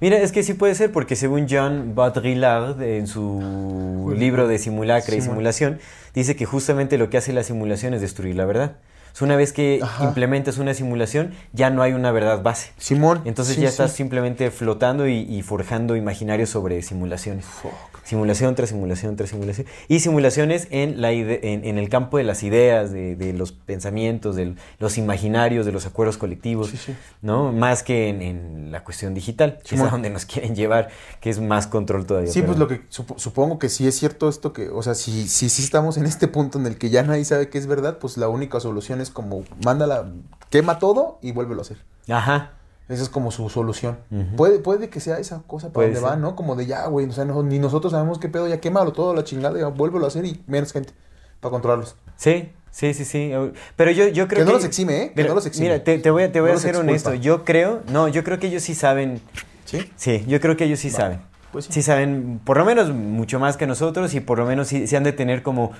Mira, 0.01 0.17
es 0.17 0.31
que 0.31 0.43
sí 0.43 0.53
puede 0.53 0.75
ser, 0.75 0.91
porque 0.91 1.15
según 1.15 1.47
John 1.49 1.93
Baudrillard, 1.95 2.81
en 2.81 3.07
su 3.07 4.13
libro 4.17 4.47
de 4.47 4.57
simulacra 4.59 5.15
y 5.15 5.19
Simul- 5.19 5.23
simulación, 5.23 5.79
dice 6.13 6.35
que 6.35 6.45
justamente 6.45 6.97
lo 6.97 7.09
que 7.09 7.17
hace 7.17 7.31
la 7.33 7.43
simulación 7.43 7.93
es 7.93 8.01
destruir 8.01 8.35
la 8.35 8.45
verdad. 8.45 8.73
Una 9.21 9.35
vez 9.35 9.53
que 9.53 9.79
Ajá. 9.81 10.03
implementas 10.03 10.57
una 10.57 10.73
simulación, 10.73 11.33
ya 11.53 11.69
no 11.69 11.81
hay 11.81 11.93
una 11.93 12.11
verdad 12.11 12.43
base. 12.43 12.71
Simón. 12.77 13.21
Entonces 13.25 13.55
sí, 13.55 13.61
ya 13.61 13.67
sí. 13.69 13.71
estás 13.71 13.93
simplemente 13.93 14.51
flotando 14.51 15.07
y, 15.07 15.19
y 15.19 15.41
forjando 15.41 15.95
imaginarios 15.95 16.49
sobre 16.49 16.81
simulaciones. 16.81 17.45
Fuck. 17.45 17.71
Simulación 18.03 18.53
tras 18.53 18.69
simulación 18.69 19.15
tras 19.15 19.31
simulación. 19.31 19.65
Y 19.87 19.99
simulaciones 19.99 20.67
en, 20.69 21.01
la 21.01 21.11
en, 21.11 21.65
en 21.65 21.77
el 21.79 21.89
campo 21.89 22.17
de 22.19 22.23
las 22.23 22.43
ideas, 22.43 22.91
de, 22.91 23.15
de 23.15 23.33
los 23.33 23.51
pensamientos, 23.51 24.35
de 24.35 24.53
los 24.77 24.99
imaginarios, 24.99 25.65
de 25.65 25.71
los 25.71 25.87
acuerdos 25.87 26.17
colectivos, 26.17 26.69
Sí, 26.69 26.77
sí. 26.77 26.95
¿no? 27.23 27.51
Más 27.51 27.81
que 27.81 28.09
en, 28.09 28.21
en 28.21 28.71
la 28.71 28.83
cuestión 28.83 29.15
digital, 29.15 29.57
que 29.67 29.73
es 29.73 29.81
a 29.81 29.87
donde 29.87 30.11
nos 30.11 30.25
quieren 30.25 30.55
llevar, 30.55 30.89
que 31.19 31.31
es 31.31 31.39
más 31.39 31.65
control 31.65 32.05
todavía. 32.05 32.31
Sí, 32.31 32.41
pero- 32.41 32.53
pues 32.53 32.59
lo 32.59 32.67
que 32.67 32.81
supo- 32.91 33.17
supongo 33.17 33.57
que 33.57 33.69
sí 33.69 33.87
es 33.87 33.97
cierto 33.97 34.29
esto 34.29 34.53
que, 34.53 34.69
o 34.69 34.83
sea, 34.83 34.93
si, 34.93 35.27
si, 35.27 35.49
si 35.49 35.63
estamos 35.63 35.97
en 35.97 36.05
este 36.05 36.27
punto 36.27 36.59
en 36.59 36.67
el 36.67 36.77
que 36.77 36.91
ya 36.91 37.01
nadie 37.01 37.25
sabe 37.25 37.49
qué 37.49 37.57
es 37.57 37.65
verdad, 37.65 37.97
pues 37.97 38.17
la 38.17 38.27
única 38.29 38.59
solución 38.59 39.01
es 39.01 39.04
como, 39.09 39.43
mándala, 39.63 40.05
quema 40.49 40.79
todo 40.79 41.19
y 41.21 41.31
vuélvelo 41.31 41.61
a 41.61 41.63
hacer. 41.63 41.77
Ajá. 42.09 42.51
Esa 42.87 43.01
es 43.01 43.09
como 43.09 43.31
su 43.31 43.49
solución. 43.49 43.97
Puede, 44.37 44.59
puede 44.59 44.89
que 44.89 44.99
sea 44.99 45.17
esa 45.17 45.41
cosa 45.47 45.73
para 45.73 45.87
donde 45.87 45.99
ser. 45.99 46.07
va, 46.09 46.15
¿no? 46.17 46.35
Como 46.35 46.55
de 46.55 46.67
ya, 46.67 46.85
güey, 46.87 47.07
o 47.07 47.11
sea, 47.11 47.25
no- 47.25 47.41
ni 47.41 47.57
nosotros 47.57 47.91
sabemos 47.93 48.19
qué 48.19 48.29
pedo, 48.29 48.47
ya 48.47 48.59
quémalo 48.59 48.93
todo, 48.93 49.15
la 49.15 49.23
chingada, 49.23 49.57
ya 49.59 49.67
vuélvelo 49.69 50.05
a 50.05 50.09
hacer 50.09 50.23
y 50.25 50.43
menos 50.45 50.71
gente 50.71 50.93
para 51.39 51.49
controlarlos. 51.51 51.95
Sí, 52.15 52.51
sí, 52.69 52.93
sí, 52.93 53.03
sí. 53.03 53.31
Pero 53.75 53.89
yo, 53.91 54.07
yo 54.09 54.27
creo 54.27 54.41
Que 54.41 54.45
que... 54.45 54.51
no 54.51 54.51
los 54.53 54.65
exime, 54.65 55.01
¿eh? 55.03 55.13
Que 55.15 55.23
no 55.23 55.33
los 55.33 55.47
exime. 55.47 55.69
Mira, 55.69 55.83
te, 55.83 55.97
te 55.97 56.11
voy 56.11 56.23
a, 56.23 56.31
te 56.31 56.41
voy 56.41 56.51
No 56.51 56.57
a 56.57 56.59
ser 56.59 56.77
honesto. 56.77 57.13
Yo 57.15 57.43
creo... 57.43 57.81
No, 57.91 58.07
yo 58.07 58.23
creo 58.23 58.37
que 58.39 58.47
ellos 58.47 58.61
sí 58.61 58.75
saben... 58.75 59.19
¿Sí? 59.65 59.91
Sí, 59.95 60.23
yo 60.27 60.39
creo 60.39 60.55
que 60.55 60.65
ellos 60.65 60.79
sí 60.79 60.91
saben. 60.91 61.21
Pues 61.51 61.65
sí. 61.65 61.73
Sí 61.73 61.81
saben, 61.81 62.39
por 62.45 62.57
lo 62.57 62.65
menos 62.65 62.93
mucho 62.93 63.39
más 63.39 63.57
que 63.57 63.65
nosotros 63.65 64.13
y 64.13 64.19
por 64.19 64.37
lo 64.37 64.45
menos 64.45 64.67
sí, 64.67 64.85
sí 64.85 64.95
han 64.95 65.03
de 65.03 65.11
tener 65.13 65.41
como 65.41 65.71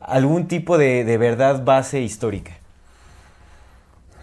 algún 0.00 0.48
tipo 0.48 0.76
de, 0.76 1.04
de 1.04 1.18
verdad 1.18 1.64
base 1.64 2.00
histórica. 2.00 2.52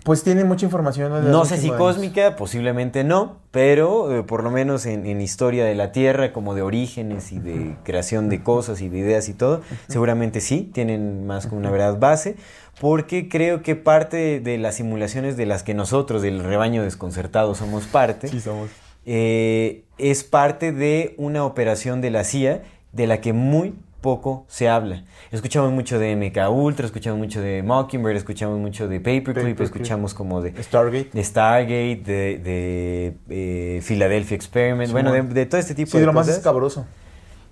Pues 0.06 0.24
tiene 0.24 0.44
mucha 0.44 0.66
información. 0.68 1.12
de 1.24 1.30
No 1.32 1.46
sé 1.46 1.58
si 1.58 1.68
años. 1.68 1.78
cósmica, 1.80 2.36
posiblemente 2.36 3.04
no, 3.04 3.40
pero 3.50 4.16
eh, 4.16 4.22
por 4.24 4.44
lo 4.44 4.52
menos 4.52 4.86
en, 4.86 5.06
en 5.08 5.20
historia 5.20 5.66
de 5.66 5.74
la 5.74 5.92
Tierra, 5.92 6.32
como 6.32 6.54
de 6.54 6.62
orígenes 6.62 7.32
y 7.32 7.40
de 7.40 7.76
creación 7.84 8.30
de 8.30 8.44
cosas 8.44 8.82
y 8.82 8.88
de 8.90 9.00
ideas 9.00 9.28
y 9.30 9.34
todo, 9.34 9.62
seguramente 9.88 10.42
sí, 10.42 10.70
tienen 10.74 11.26
más 11.26 11.48
como 11.48 11.60
una 11.60 11.72
verdad 11.72 11.98
base, 11.98 12.36
porque 12.80 13.28
creo 13.30 13.64
que 13.64 13.76
parte 13.76 14.16
de, 14.18 14.40
de 14.40 14.58
las 14.60 14.76
simulaciones 14.76 15.38
de 15.38 15.48
las 15.48 15.64
que 15.64 15.74
nosotros, 15.74 16.22
del 16.22 16.44
rebaño 16.44 16.84
desconcertado, 16.84 17.56
somos 17.56 17.86
parte, 17.88 18.28
Sí, 18.28 18.40
somos. 18.42 18.70
eh, 19.08 19.86
es 19.98 20.24
parte 20.24 20.72
de 20.72 21.16
una 21.18 21.46
operación 21.46 22.02
de 22.02 22.12
la 22.12 22.24
CIA 22.24 22.62
de 22.92 23.08
la 23.08 23.22
que 23.22 23.34
muy 23.34 23.74
poco 24.06 24.46
se 24.48 24.70
habla. 24.70 25.04
Escuchamos 25.32 25.72
mucho 25.72 25.98
de 25.98 26.16
MK 26.16 26.48
Ultra, 26.52 26.86
escuchamos 26.86 27.18
mucho 27.18 27.42
de 27.42 27.64
Mockingbird, 27.64 28.16
escuchamos 28.16 28.60
mucho 28.60 28.88
de 28.88 29.00
Paperclip, 29.00 29.26
Paperclip. 29.36 29.62
escuchamos 29.62 30.14
como 30.14 30.44
de, 30.44 30.54
Stargate. 30.62 31.10
de 31.12 31.24
Stargate, 31.24 32.02
de, 32.06 32.38
de, 32.38 33.18
eh, 33.30 33.82
Philadelphia 33.84 34.36
Experiment, 34.36 34.86
Sí, 34.86 34.92
bueno, 34.92 35.12
de, 35.12 35.24
de 35.24 35.48
todo 35.48 35.60
este 35.60 35.74
tipo 35.74 35.90
Sí, 35.94 35.98
de 36.00 36.06
lo 36.06 36.14
más 36.14 36.28
escabroso. 36.28 36.86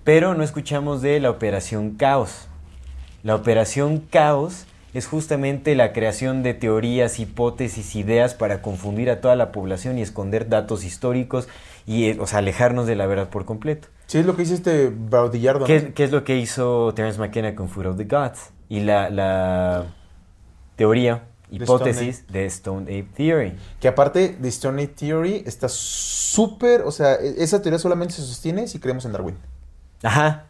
Pero 0.04 0.34
no 0.34 0.44
escuchamos 0.44 1.02
de 1.02 1.18
la 1.18 1.30
Operación 1.30 1.96
Caos. 1.96 2.46
La 3.24 3.34
Operación 3.34 3.98
Caos 3.98 4.66
es 4.94 5.06
justamente 5.06 5.74
la 5.74 5.92
creación 5.92 6.42
de 6.42 6.54
teorías, 6.54 7.18
hipótesis, 7.20 7.94
ideas 7.96 8.34
para 8.34 8.62
confundir 8.62 9.10
a 9.10 9.20
toda 9.20 9.36
la 9.36 9.52
población 9.52 9.98
y 9.98 10.02
esconder 10.02 10.48
datos 10.48 10.84
históricos 10.84 11.48
y, 11.86 12.04
eh, 12.10 12.16
o 12.20 12.26
sea, 12.26 12.38
alejarnos 12.38 12.86
de 12.86 12.94
la 12.96 13.06
verdad 13.06 13.28
por 13.28 13.44
completo. 13.44 13.88
Sí, 14.06 14.18
es 14.18 14.26
lo 14.26 14.36
que 14.36 14.42
dice 14.42 14.54
este 14.54 14.90
Baudillardo. 14.94 15.64
¿Qué, 15.66 15.80
¿no? 15.80 15.86
es- 15.88 15.94
qué 15.94 16.04
es 16.04 16.10
lo 16.12 16.24
que 16.24 16.36
hizo 16.38 16.92
Terence 16.94 17.18
McKenna 17.18 17.54
con 17.54 17.68
Food 17.68 17.86
of 17.86 17.96
the 17.96 18.04
Gods? 18.04 18.50
Y 18.68 18.80
la, 18.80 19.10
la 19.10 19.86
teoría, 20.76 21.24
hipótesis 21.50 22.26
de 22.28 22.46
Stone 22.46 22.82
Ape 22.84 23.08
Theory. 23.16 23.52
Que 23.80 23.88
aparte 23.88 24.36
de 24.38 24.48
Stone 24.48 24.82
Age 24.82 24.92
Theory 24.94 25.42
está 25.46 25.68
súper, 25.68 26.82
o 26.82 26.90
sea, 26.90 27.14
e- 27.14 27.42
esa 27.42 27.60
teoría 27.62 27.78
solamente 27.78 28.14
se 28.14 28.22
sostiene 28.22 28.66
si 28.68 28.78
creemos 28.78 29.04
en 29.04 29.12
Darwin. 29.12 29.36
Ajá. 30.02 30.44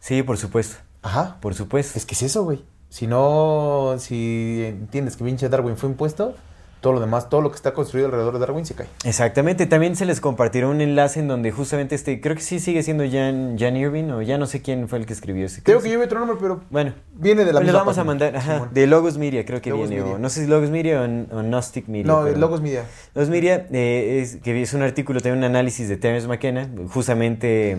Sí, 0.00 0.22
por 0.22 0.36
supuesto. 0.38 0.76
Ajá. 1.02 1.38
Por 1.40 1.54
supuesto. 1.54 1.98
Es 1.98 2.04
que 2.06 2.14
es 2.14 2.22
eso, 2.22 2.44
güey. 2.44 2.64
Si 2.90 3.06
no, 3.06 3.96
si 3.98 4.64
entiendes 4.66 5.16
que 5.16 5.24
pinche 5.24 5.48
Darwin 5.48 5.76
fue 5.76 5.90
impuesto, 5.90 6.34
todo 6.80 6.92
lo 6.92 7.00
demás, 7.00 7.28
todo 7.28 7.40
lo 7.40 7.50
que 7.50 7.56
está 7.56 7.72
construido 7.74 8.06
alrededor 8.06 8.34
de 8.34 8.38
Darwin 8.38 8.64
se 8.64 8.74
cae. 8.74 8.86
Exactamente, 9.04 9.66
también 9.66 9.96
se 9.96 10.06
les 10.06 10.20
compartirá 10.20 10.68
un 10.68 10.80
enlace 10.80 11.18
en 11.18 11.26
donde 11.28 11.50
justamente 11.50 11.96
este, 11.96 12.20
creo 12.20 12.36
que 12.36 12.40
sí 12.40 12.60
sigue 12.60 12.82
siendo 12.84 13.02
Jan, 13.04 13.56
Jan 13.58 13.76
Irving 13.76 14.10
o 14.10 14.22
ya 14.22 14.38
no 14.38 14.46
sé 14.46 14.62
quién 14.62 14.88
fue 14.88 15.00
el 15.00 15.04
que 15.06 15.12
escribió 15.12 15.44
ese. 15.44 15.62
Creo 15.64 15.82
que 15.82 15.88
lleve 15.88 16.04
otro 16.04 16.20
nombre, 16.20 16.36
pero 16.40 16.60
Bueno, 16.70 16.94
viene 17.14 17.44
de 17.44 17.52
la 17.52 17.58
pues 17.58 17.64
misma 17.66 17.80
vamos 17.80 17.98
a 17.98 18.04
mandar, 18.04 18.36
ajá, 18.36 18.68
de 18.72 18.86
Logos 18.86 19.18
Media 19.18 19.44
creo 19.44 19.60
que 19.60 19.70
Logos 19.70 19.88
viene, 19.88 20.02
o 20.02 20.06
Media. 20.06 20.18
no 20.20 20.30
sé 20.30 20.42
si 20.42 20.46
Logos 20.46 20.70
Media 20.70 21.02
o, 21.02 21.36
o 21.36 21.42
Gnostic 21.42 21.88
Media. 21.88 22.06
No, 22.06 22.22
pero- 22.24 22.38
Logos 22.38 22.60
Media. 22.62 22.84
Logos 23.14 23.28
Media 23.28 23.66
eh, 23.72 24.20
es, 24.22 24.36
que 24.36 24.62
es 24.62 24.72
un 24.72 24.82
artículo, 24.82 25.20
también 25.20 25.38
un 25.38 25.44
análisis 25.44 25.88
de 25.88 25.96
Terence 25.96 26.28
McKenna, 26.28 26.68
justamente 26.90 27.76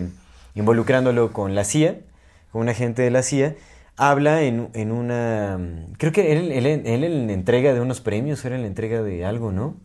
involucrándolo 0.54 1.32
con 1.32 1.54
la 1.54 1.64
CIA, 1.64 1.96
con 2.52 2.60
un 2.62 2.68
agente 2.68 3.00
de 3.00 3.10
la 3.10 3.22
CIA, 3.22 3.54
habla 4.08 4.42
en, 4.42 4.68
en 4.72 4.92
una... 4.92 5.58
Creo 5.98 6.10
que 6.12 6.32
él, 6.32 6.50
él, 6.52 6.66
él 6.66 7.04
en 7.04 7.26
la 7.26 7.32
entrega 7.34 7.74
de 7.74 7.80
unos 7.80 8.00
premios, 8.00 8.44
era 8.44 8.56
en 8.56 8.62
la 8.62 8.66
entrega 8.68 9.02
de 9.02 9.24
algo, 9.24 9.52
¿no? 9.52 9.76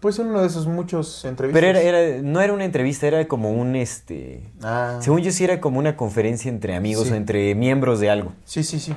Pues 0.00 0.18
en 0.18 0.26
uno 0.28 0.40
de 0.42 0.46
esos 0.46 0.66
muchos 0.66 1.24
entrevistas. 1.24 1.60
Pero 1.60 1.78
era, 1.78 1.80
era, 2.00 2.22
no 2.22 2.40
era 2.40 2.52
una 2.52 2.64
entrevista, 2.64 3.06
era 3.06 3.26
como 3.26 3.50
un, 3.50 3.74
este... 3.76 4.42
Ah. 4.62 4.98
Según 5.00 5.20
yo 5.22 5.32
sí 5.32 5.42
era 5.42 5.60
como 5.60 5.78
una 5.78 5.96
conferencia 5.96 6.48
entre 6.48 6.76
amigos 6.76 7.06
Sí. 7.08 7.12
o 7.12 7.16
entre 7.16 7.54
miembros 7.54 7.98
de 7.98 8.10
algo, 8.10 8.32
Sí, 8.44 8.62
sí, 8.62 8.78
sí. 8.78 8.94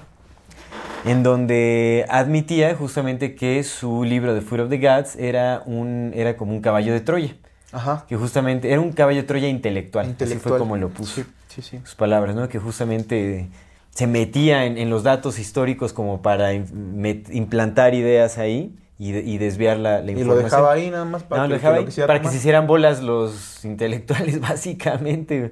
en 1.06 1.24
donde 1.24 2.06
admitía 2.10 2.76
justamente 2.76 3.34
que 3.36 3.64
su 3.64 4.04
libro 4.04 4.34
de 4.34 4.42
Food 4.42 4.60
of 4.62 4.70
the 4.70 4.78
Gods 4.78 5.16
era, 5.16 5.64
un, 5.66 6.12
era 6.14 6.36
como 6.38 6.52
un 6.54 6.62
caballo 6.62 6.94
de 6.94 7.00
Troya. 7.02 7.36
Ajá. 7.72 8.06
que 8.10 8.16
justamente 8.18 8.72
era 8.72 8.82
un 8.82 8.92
caballo 8.92 9.26
Troya 9.28 9.48
intelectual, 9.48 10.06
así 10.06 10.12
Intelectual. 10.12 10.50
fue 10.54 10.58
como 10.60 10.76
lo 10.76 10.90
puso 10.90 11.22
Sí, 11.22 11.26
sí, 11.48 11.62
sí. 11.62 11.80
sus 11.84 11.94
palabras, 11.96 12.36
¿no? 12.36 12.50
Que 12.50 12.58
justamente 12.60 13.48
se 13.92 14.08
metía 14.08 14.66
en, 14.66 14.78
en 14.78 14.90
los 14.90 15.04
datos 15.04 15.40
históricos 15.40 15.94
como 15.94 16.22
para 16.22 16.54
implantar 16.54 17.94
ideas 17.94 18.38
ahí 18.38 18.76
y, 18.98 19.12
de- 19.12 19.22
y 19.22 19.38
desviar 19.38 19.78
la, 19.78 20.02
la 20.02 20.12
Y 20.12 20.16
información. 20.16 20.28
lo 20.38 20.44
dejaba 20.44 20.72
ahí 20.74 20.90
nada 20.90 21.06
más 21.06 21.24
para 21.24 21.44
No, 21.44 21.48
que 21.48 21.62
lo 21.64 21.82
lo 21.82 22.08
para 22.08 22.30
se 22.30 22.38
hicieran 22.38 22.68
bolas 22.68 23.02
los 23.02 23.64
intelectuales, 23.66 24.40
básicamente. 24.84 25.52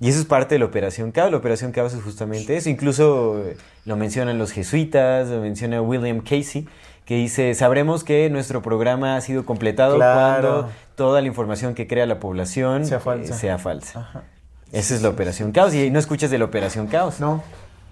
Y 0.00 0.08
eso 0.08 0.18
es 0.18 0.24
parte 0.26 0.56
de 0.56 0.58
la 0.58 0.64
Operación 0.66 1.12
Caos. 1.12 1.30
La 1.30 1.36
Operación 1.36 1.70
Caos 1.72 1.94
es 1.94 2.02
justamente 2.02 2.56
eso. 2.56 2.68
Incluso 2.68 3.38
eh, 3.46 3.56
lo 3.84 3.96
mencionan 3.96 4.36
los 4.38 4.50
jesuitas, 4.50 5.28
lo 5.28 5.40
menciona 5.40 5.80
William 5.80 6.20
Casey, 6.20 6.66
que 7.04 7.16
dice, 7.16 7.54
sabremos 7.54 8.02
que 8.04 8.28
nuestro 8.28 8.62
programa 8.62 9.16
ha 9.16 9.20
sido 9.20 9.44
completado 9.46 9.96
Claro. 9.96 10.48
cuando 10.52 10.70
toda 10.96 11.20
la 11.20 11.28
información 11.28 11.74
que 11.74 11.86
crea 11.86 12.06
la 12.06 12.18
población 12.18 12.84
Sea 12.84 12.98
eh, 12.98 13.00
falsa. 13.00 13.34
sea 13.34 13.58
falsa. 13.58 14.24
Esa 14.72 14.94
es 14.94 15.02
la 15.02 15.10
Operación 15.10 15.52
Caos. 15.52 15.72
Y 15.74 15.90
no 15.90 15.98
escuchas 15.98 16.30
de 16.30 16.38
la 16.38 16.46
Operación 16.46 16.88
Caos. 16.88 17.20
No, 17.20 17.42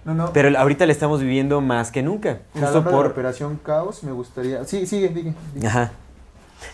no, 0.04 0.14
no. 0.14 0.32
Pero 0.32 0.56
ahorita 0.58 0.86
la 0.86 0.92
estamos 0.92 1.20
viviendo 1.20 1.60
más 1.60 1.90
que 1.90 2.02
nunca. 2.02 2.40
Justo 2.52 2.80
de 2.80 2.84
la 2.84 2.90
por... 2.90 3.06
Operación 3.06 3.58
Caos, 3.62 4.02
me 4.02 4.12
gustaría... 4.12 4.64
Sí, 4.64 4.86
sigue, 4.86 5.08
sigue. 5.08 5.34
sigue. 5.54 5.66
Ajá. 5.66 5.92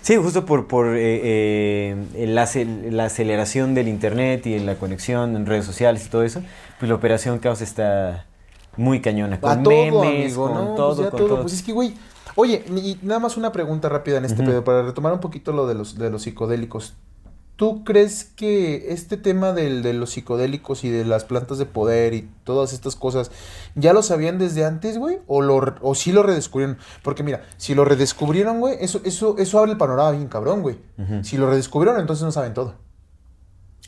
Sí, 0.03 0.16
justo 0.16 0.44
por, 0.44 0.66
por 0.66 0.97
eh, 0.97 1.97
eh, 2.15 2.27
la, 2.27 2.48
la 2.90 3.05
aceleración 3.05 3.74
del 3.74 3.89
Internet 3.89 4.47
y 4.47 4.59
la 4.59 4.74
conexión 4.77 5.36
en 5.36 5.47
redes 5.47 5.65
sociales 5.65 6.07
y 6.07 6.09
todo 6.09 6.24
eso, 6.24 6.43
pues 6.78 6.89
la 6.89 6.94
Operación 6.97 7.39
Caos 7.39 7.61
está 7.61 8.27
muy 8.77 9.01
cañona. 9.01 9.40
Con 9.40 9.62
todo, 9.62 9.73
memes, 9.73 10.32
amigo, 10.32 10.47
con 10.53 10.55
¿no? 10.55 10.74
todo, 10.74 10.97
Pues 10.97 11.09
con 11.11 11.19
todo. 11.19 11.28
todo. 11.28 11.40
Pues 11.43 11.55
es 11.55 11.62
que, 11.62 11.73
güey... 11.73 11.94
Oye, 12.39 12.65
y 12.69 12.98
nada 13.01 13.19
más 13.19 13.39
una 13.39 13.51
pregunta 13.51 13.89
rápida 13.89 14.19
en 14.19 14.27
este 14.27 14.43
Ujú. 14.43 14.51
pedo, 14.51 14.65
para 14.65 14.82
retomar 14.82 15.12
un 15.15 15.20
poquito 15.20 15.53
lo 15.53 15.66
de 15.66 15.74
los, 15.74 15.97
de 15.97 16.11
los 16.11 16.23
psicodélicos. 16.23 16.94
¿Tú 17.57 17.85
crees 17.85 18.24
que 18.24 18.93
este 18.93 19.16
tema 19.16 19.53
del, 19.53 19.83
de 19.83 19.95
los 19.95 20.11
psicodélicos 20.11 20.85
y 20.85 20.91
de 20.91 21.07
las 21.07 21.24
plantas 21.24 21.57
de 21.57 21.65
poder 21.65 22.12
y 22.12 22.31
todas 22.45 22.74
estas 22.74 22.97
cosas 22.97 23.31
ya 23.74 23.95
lo 23.95 24.03
sabían 24.03 24.39
desde 24.39 24.66
antes, 24.66 24.99
güey? 24.99 25.20
¿O, 25.27 25.41
lo, 25.41 25.74
¿O 25.81 25.95
sí 25.95 26.12
lo 26.12 26.23
redescubrieron? 26.23 26.77
Porque 27.03 27.23
mira, 27.23 27.47
si 27.57 27.74
lo 27.74 27.87
redescubrieron, 27.87 28.61
güey, 28.61 28.77
eso, 28.81 29.01
eso, 29.05 29.37
eso 29.39 29.59
abre 29.59 29.73
el 29.73 29.78
panorama 29.78 30.11
bien 30.11 30.28
cabrón, 30.28 30.61
güey. 30.61 30.78
Si 31.23 31.39
lo 31.39 31.49
redescubrieron, 31.49 31.99
entonces 31.99 32.24
no 32.24 32.33
saben 32.33 32.53
todo. 32.53 32.74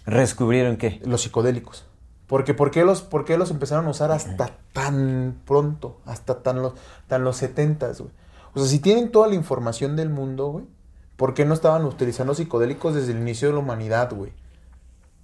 ¿Rescubrieron 0.07 0.79
qué? 0.79 1.03
Los 1.05 1.21
psicodélicos. 1.21 1.85
Porque 2.27 2.55
¿por 2.55 2.71
qué 2.71 2.85
los, 2.85 3.03
por 3.03 3.27
qué 3.27 3.37
los 3.37 3.51
empezaron 3.51 3.87
a 3.87 3.91
usar 3.91 4.13
hasta 4.13 4.57
tan 4.73 5.43
pronto? 5.47 6.01
Hasta 6.07 6.43
tan 6.43 6.63
los, 6.63 6.73
tan 7.07 7.23
los 7.23 7.37
70, 7.37 7.93
güey. 7.99 8.11
O 8.55 8.61
sea, 8.61 8.69
si 8.69 8.79
tienen 8.79 9.11
toda 9.11 9.29
la 9.29 9.35
información 9.35 9.95
del 9.97 10.09
mundo, 10.09 10.47
güey, 10.49 10.65
¿por 11.19 11.35
qué 11.35 11.45
no 11.45 11.53
estaban 11.53 11.85
utilizando 11.85 12.35
psicodélicos 12.35 12.95
desde 12.95 13.13
el 13.13 13.19
inicio 13.19 13.49
de 13.49 13.55
la 13.55 13.61
humanidad, 13.61 14.11
güey? 14.15 14.33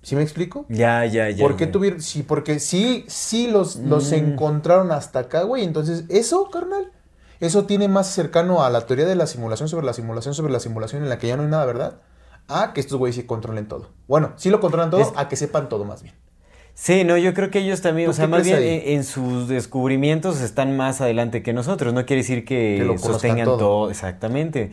¿Sí 0.02 0.14
me 0.16 0.22
explico? 0.22 0.66
Ya, 0.68 1.06
ya, 1.06 1.30
ya. 1.30 1.42
¿Por 1.42 1.56
qué 1.56 1.66
tuvieron? 1.66 2.02
Sí, 2.02 2.22
porque 2.22 2.60
sí, 2.60 3.06
sí 3.08 3.46
los, 3.46 3.76
los 3.76 4.10
Mm. 4.10 4.14
encontraron 4.16 4.92
hasta 4.92 5.20
acá, 5.20 5.44
güey. 5.44 5.64
Entonces, 5.64 6.04
eso, 6.10 6.50
carnal, 6.50 6.92
eso 7.40 7.64
tiene 7.64 7.88
más 7.88 8.08
cercano 8.08 8.62
a 8.64 8.68
la 8.68 8.82
teoría 8.82 9.06
de 9.06 9.14
la 9.14 9.26
simulación 9.26 9.70
sobre 9.70 9.86
la 9.86 9.94
simulación 9.94 10.34
sobre 10.34 10.52
la 10.52 10.60
simulación 10.60 11.02
en 11.02 11.08
la 11.08 11.18
que 11.18 11.28
ya 11.28 11.38
no 11.38 11.44
hay 11.44 11.48
nada, 11.48 11.64
¿verdad? 11.64 12.02
A 12.48 12.74
que 12.74 12.80
estos 12.80 12.98
güeyes 12.98 13.16
sí 13.16 13.22
controlen 13.22 13.66
todo. 13.66 13.88
Bueno, 14.06 14.34
sí 14.36 14.50
lo 14.50 14.60
controlan 14.60 14.90
todo, 14.90 15.00
Es- 15.00 15.12
a 15.16 15.26
que 15.30 15.36
sepan 15.36 15.70
todo 15.70 15.86
más 15.86 16.02
bien. 16.02 16.14
Sí, 16.74 17.04
no, 17.04 17.16
yo 17.16 17.32
creo 17.32 17.50
que 17.50 17.60
ellos 17.60 17.80
también, 17.80 18.06
¿Tú 18.08 18.10
o 18.10 18.14
sea, 18.14 18.26
más 18.26 18.42
bien 18.42 18.58
en, 18.62 18.82
en 18.96 19.04
sus 19.04 19.46
descubrimientos 19.48 20.40
están 20.40 20.76
más 20.76 21.00
adelante 21.00 21.42
que 21.42 21.52
nosotros. 21.52 21.94
No 21.94 22.04
quiere 22.04 22.22
decir 22.22 22.44
que, 22.44 22.74
Que 22.78 22.84
lo 22.84 22.98
sostengan 22.98 23.44
todo. 23.46 23.56
todo. 23.58 23.90
exactamente. 23.90 24.72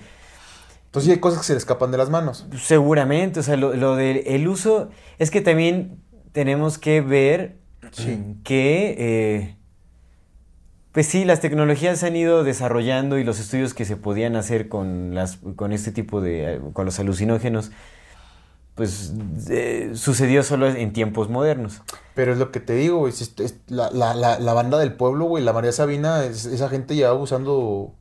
Entonces 0.92 1.06
sí 1.06 1.12
hay 1.14 1.20
cosas 1.20 1.40
que 1.40 1.46
se 1.46 1.54
le 1.54 1.58
escapan 1.60 1.90
de 1.92 1.98
las 1.98 2.10
manos. 2.10 2.46
Seguramente, 2.62 3.40
o 3.40 3.44
sea, 3.44 3.56
lo, 3.56 3.74
lo 3.76 3.96
del 3.96 4.24
el 4.26 4.46
uso, 4.50 4.90
es 5.20 5.32
que 5.32 5.40
también 5.40 6.02
tenemos 6.34 6.78
que 6.78 7.00
ver 7.02 7.58
Sí. 7.94 8.36
que, 8.44 8.96
eh, 9.00 9.56
pues 10.92 11.08
sí, 11.08 11.24
las 11.26 11.40
tecnologías 11.40 12.00
se 12.00 12.08
han 12.08 12.16
ido 12.18 12.44
desarrollando 12.44 13.18
y 13.18 13.24
los 13.24 13.40
estudios 13.40 13.74
que 13.74 13.86
se 13.86 13.96
podían 13.96 14.36
hacer 14.36 14.68
con, 14.68 15.16
las, 15.16 15.38
con 15.56 15.72
este 15.72 15.92
tipo 15.94 16.20
de, 16.22 16.60
con 16.74 16.86
los 16.86 17.00
alucinógenos, 17.00 17.72
pues 18.76 19.14
eh, 19.50 19.92
sucedió 19.94 20.44
solo 20.44 20.68
en 20.68 20.92
tiempos 20.94 21.30
modernos. 21.30 21.82
Pero 22.16 22.34
es 22.34 22.38
lo 22.38 22.52
que 22.52 22.60
te 22.60 22.74
digo, 22.74 23.00
güey. 23.00 23.14
es- 23.14 23.34
es- 23.40 23.56
la, 23.68 23.90
la, 23.92 24.14
la, 24.14 24.40
la 24.40 24.54
banda 24.54 24.78
del 24.78 24.94
pueblo, 24.94 25.26
güey, 25.26 25.44
la 25.44 25.54
María 25.54 25.72
Sabina, 25.72 26.26
es- 26.26 26.46
esa 26.46 26.68
gente 26.70 26.96
lleva 26.96 27.14
usando 27.14 27.94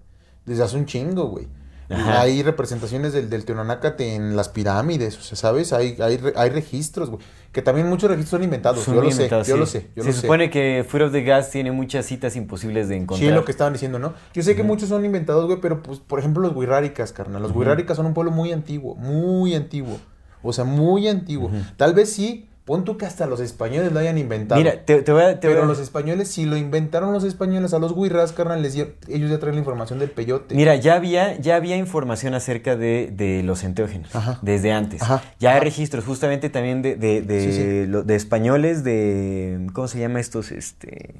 desde 0.44 0.64
hace 0.64 0.76
un 0.76 0.86
chingo, 0.86 1.28
güey. 1.28 1.46
Ajá. 1.90 2.20
Hay 2.20 2.42
representaciones 2.42 3.12
del, 3.12 3.28
del 3.28 3.44
Teonanácate 3.44 4.14
en 4.14 4.36
las 4.36 4.48
pirámides, 4.48 5.18
o 5.18 5.22
sea, 5.22 5.36
¿sabes? 5.36 5.72
Hay, 5.72 5.96
hay, 6.00 6.20
hay 6.36 6.50
registros, 6.50 7.10
güey. 7.10 7.20
Que 7.52 7.62
también 7.62 7.88
muchos 7.88 8.08
registros 8.08 8.30
son 8.30 8.44
inventados. 8.44 8.84
Son 8.84 8.94
yo 8.94 9.02
lo 9.02 9.10
sé, 9.10 9.28
yo 9.28 9.56
lo 9.56 9.66
sé, 9.66 9.88
yo 9.96 10.04
Se 10.04 10.10
lo 10.10 10.14
sé. 10.14 10.20
supone 10.20 10.50
que 10.50 10.86
Foot 10.88 11.02
of 11.02 11.12
the 11.12 11.22
Gas 11.24 11.50
tiene 11.50 11.72
muchas 11.72 12.06
citas 12.06 12.36
imposibles 12.36 12.88
de 12.88 12.96
encontrar. 12.96 13.18
Sí, 13.18 13.26
es 13.26 13.34
lo 13.34 13.44
que 13.44 13.50
estaban 13.50 13.72
diciendo, 13.72 13.98
¿no? 13.98 14.14
Yo 14.32 14.42
sé 14.44 14.54
que 14.54 14.62
muchos 14.62 14.88
son 14.88 15.04
inventados, 15.04 15.46
güey, 15.46 15.60
pero 15.60 15.82
pues, 15.82 15.98
por 15.98 16.20
ejemplo, 16.20 16.42
los 16.42 16.54
Wirráricas, 16.54 17.12
carnal. 17.12 17.42
Los. 17.42 17.54
Wirráricas 17.54 17.96
son 17.96 18.06
un 18.06 18.14
pueblo 18.14 18.30
muy 18.30 18.52
antiguo, 18.52 18.94
muy 18.94 19.56
antiguo. 19.56 19.98
O 20.42 20.52
sea, 20.52 20.64
muy 20.64 21.08
antiguo. 21.08 21.50
Tal 21.76 21.92
vez 21.92 22.12
sí, 22.12 22.48
pon 22.70 22.84
tú 22.84 22.96
que 22.96 23.04
hasta 23.04 23.26
los 23.26 23.40
españoles 23.40 23.90
lo 23.90 23.98
hayan 23.98 24.16
inventado. 24.16 24.60
Mira, 24.60 24.84
te, 24.84 25.02
te 25.02 25.10
voy 25.12 25.22
a... 25.22 25.40
te 25.40 25.48
voy 25.48 25.54
pero 25.56 25.64
a- 25.64 25.66
los 25.66 25.80
españoles, 25.80 26.28
si 26.28 26.46
lo 26.46 26.56
inventaron 26.56 27.12
los 27.12 27.24
españoles 27.24 27.74
a 27.74 27.80
los 27.80 27.90
Wirras, 27.96 28.30
carnal, 28.32 28.62
les 28.62 28.76
ellos 28.76 29.28
ya 29.28 29.40
traen 29.40 29.56
la 29.56 29.58
información 29.58 29.98
del 29.98 30.08
peyote. 30.12 30.54
Mira, 30.54 30.76
ya 30.76 30.94
había, 30.94 31.36
ya 31.40 31.56
había 31.56 31.76
información 31.76 32.32
acerca 32.34 32.76
de, 32.76 33.12
de 33.12 33.42
los 33.42 33.64
enteógenos 33.64 34.14
Ajá. 34.14 34.38
desde 34.42 34.70
antes. 34.70 35.02
Ajá. 35.02 35.20
Ya 35.40 35.50
hay 35.50 35.56
Ajá. 35.56 35.64
registros 35.64 36.04
justamente 36.04 36.48
también 36.48 36.80
de, 36.80 36.94
de, 36.94 37.22
de, 37.22 37.40
Sí, 37.40 37.52
sí. 37.52 37.86
lo- 37.88 38.04
de 38.04 38.14
españoles, 38.14 38.84
de... 38.84 39.66
¿Cómo 39.72 39.88
se 39.88 39.98
llama 39.98 40.20
estos? 40.20 40.52
Este, 40.52 41.16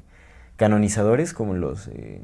canonizadores, 0.55 1.33
como 1.33 1.53
los... 1.53 1.89
eh, 1.89 2.21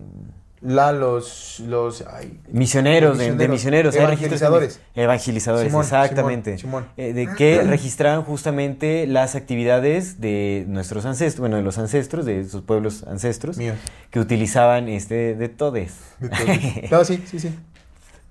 La, 0.59 0.91
los, 0.91 1.59
los, 1.59 2.03
ay, 2.11 2.39
misioneros, 2.51 3.19
de- 3.19 3.35
de, 3.35 3.47
misioneros. 3.47 3.93
de 3.93 4.01
Evangelizadores. 4.01 4.79
evangelizadores, 4.95 5.67
Simón, 5.67 5.83
exactamente. 5.83 6.57
Simón, 6.57 6.85
Simón. 6.85 6.93
Eh, 6.97 7.13
de 7.13 7.27
que 7.35 7.61
registraban 7.67 8.23
justamente 8.23 9.05
las 9.05 9.35
actividades 9.35 10.19
de 10.19 10.65
nuestros 10.67 11.05
ancestros, 11.05 11.41
bueno, 11.41 11.57
de 11.57 11.61
los 11.61 11.77
ancestros, 11.77 12.25
de 12.25 12.43
sus 12.49 12.63
pueblos 12.63 13.03
ancestros, 13.03 13.57
mío. 13.57 13.73
que 14.09 14.19
utilizaban 14.19 14.87
este 14.89 15.35
de 15.35 15.47
todes. 15.49 15.93
De 16.19 16.29
todo. 16.29 16.47
No, 16.97 17.05
sí, 17.05 17.23
sí, 17.29 17.39
sí. 17.39 17.49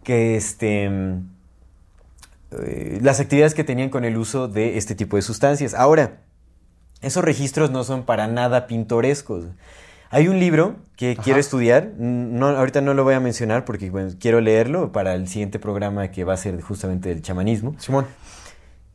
que 0.03 0.36
este 0.36 0.90
eh, 2.53 2.98
las 3.03 3.20
actividades 3.20 3.55
que 3.55 3.65
tenían 3.65 3.89
con 3.90 4.05
el 4.05 4.16
uso 4.16 4.48
de 4.48 4.78
este 4.78 4.94
tipo 4.94 5.16
de 5.16 5.23
sustancias. 5.23 5.74
Ahora, 5.74 6.19
esos 7.03 7.24
registros 7.24 7.70
no 7.70 7.85
son 7.85 8.05
para 8.05 8.27
nada 8.27 8.66
pintorescos. 8.66 9.44
Hay 10.11 10.28
un 10.28 10.39
libro 10.39 10.77
que 10.97 11.12
Ajá. 11.12 11.23
quiero 11.23 11.41
estudiar, 11.41 11.91
no, 11.99 12.49
ahorita 12.49 12.81
no 12.81 12.95
lo 12.95 13.05
voy 13.05 13.15
a 13.15 13.20
mencionar 13.20 13.65
porque 13.65 13.91
bueno, 13.91 14.11
quiero 14.19 14.41
leerlo 14.41 14.93
para 14.93 15.15
el 15.15 15.28
siguiente 15.28 15.59
programa 15.59 16.11
que 16.11 16.24
va 16.24 16.35
a 16.35 16.37
ser 16.37 16.61
justamente 16.61 17.09
del 17.11 17.23
chamanismo, 17.23 17.74
Simón. 17.78 18.07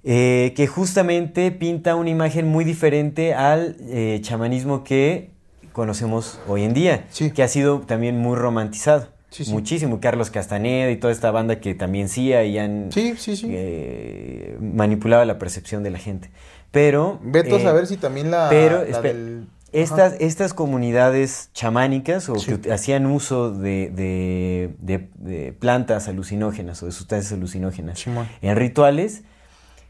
eh, 0.03 0.53
que 0.55 0.65
justamente 0.67 1.51
pinta 1.51 1.95
una 1.95 2.09
imagen 2.09 2.47
muy 2.47 2.63
diferente 2.65 3.33
al 3.33 3.75
eh, 3.81 4.19
chamanismo 4.23 4.83
que 4.83 5.29
conocemos 5.73 6.39
hoy 6.47 6.63
en 6.63 6.73
día, 6.73 7.05
Sí. 7.11 7.31
que 7.31 7.43
ha 7.43 7.47
sido 7.47 7.81
también 7.81 8.17
muy 8.17 8.35
romantizado. 8.35 9.07
Sí, 9.29 9.45
sí. 9.45 9.51
Muchísimo, 9.53 10.01
Carlos 10.01 10.29
Castaneda 10.29 10.91
y 10.91 10.97
toda 10.97 11.13
esta 11.13 11.31
banda 11.31 11.61
que 11.61 11.73
también 11.73 12.09
sí 12.09 12.33
y 12.33 12.57
han 12.57 12.89
eh, 12.97 14.57
manipulado 14.59 15.23
la 15.23 15.37
percepción 15.39 15.83
de 15.83 15.89
la 15.91 15.99
gente. 15.99 16.29
Pero... 16.71 17.19
Veto 17.23 17.55
eh, 17.57 17.59
a 17.59 17.63
saber 17.63 17.87
si 17.87 17.95
también 17.97 18.31
la, 18.31 18.47
pero, 18.49 18.83
la 18.83 19.01
del... 19.01 19.47
estas, 19.73 20.15
estas 20.19 20.53
comunidades 20.53 21.49
chamánicas 21.53 22.27
o 22.29 22.35
Sí. 22.35 22.57
que 22.57 22.71
hacían 22.73 23.05
uso 23.05 23.51
de, 23.51 23.89
de- 23.89 24.75
de- 24.79 25.09
de 25.15 25.53
plantas 25.53 26.07
alucinógenas 26.07 26.81
o 26.83 26.85
de 26.87 26.91
sustancias 26.91 27.31
alucinógenas 27.33 28.03
en 28.41 28.55
rituales 28.55 29.23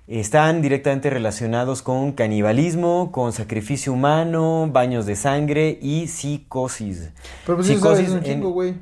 están 0.07 0.61
directamente 0.61 1.09
relacionados 1.09 1.81
con 1.81 2.11
canibalismo, 2.11 3.11
con 3.11 3.31
sacrificio 3.33 3.93
humano, 3.93 4.67
baños 4.71 5.05
de 5.05 5.15
sangre 5.15 5.79
y 5.81 6.07
psicosis. 6.07 7.11
Pero 7.45 7.57
pues 7.57 7.69
eso 7.69 7.79
sabes, 7.81 8.07
es 8.07 8.09
un 8.09 8.21
chingo, 8.23 8.49
güey. 8.49 8.73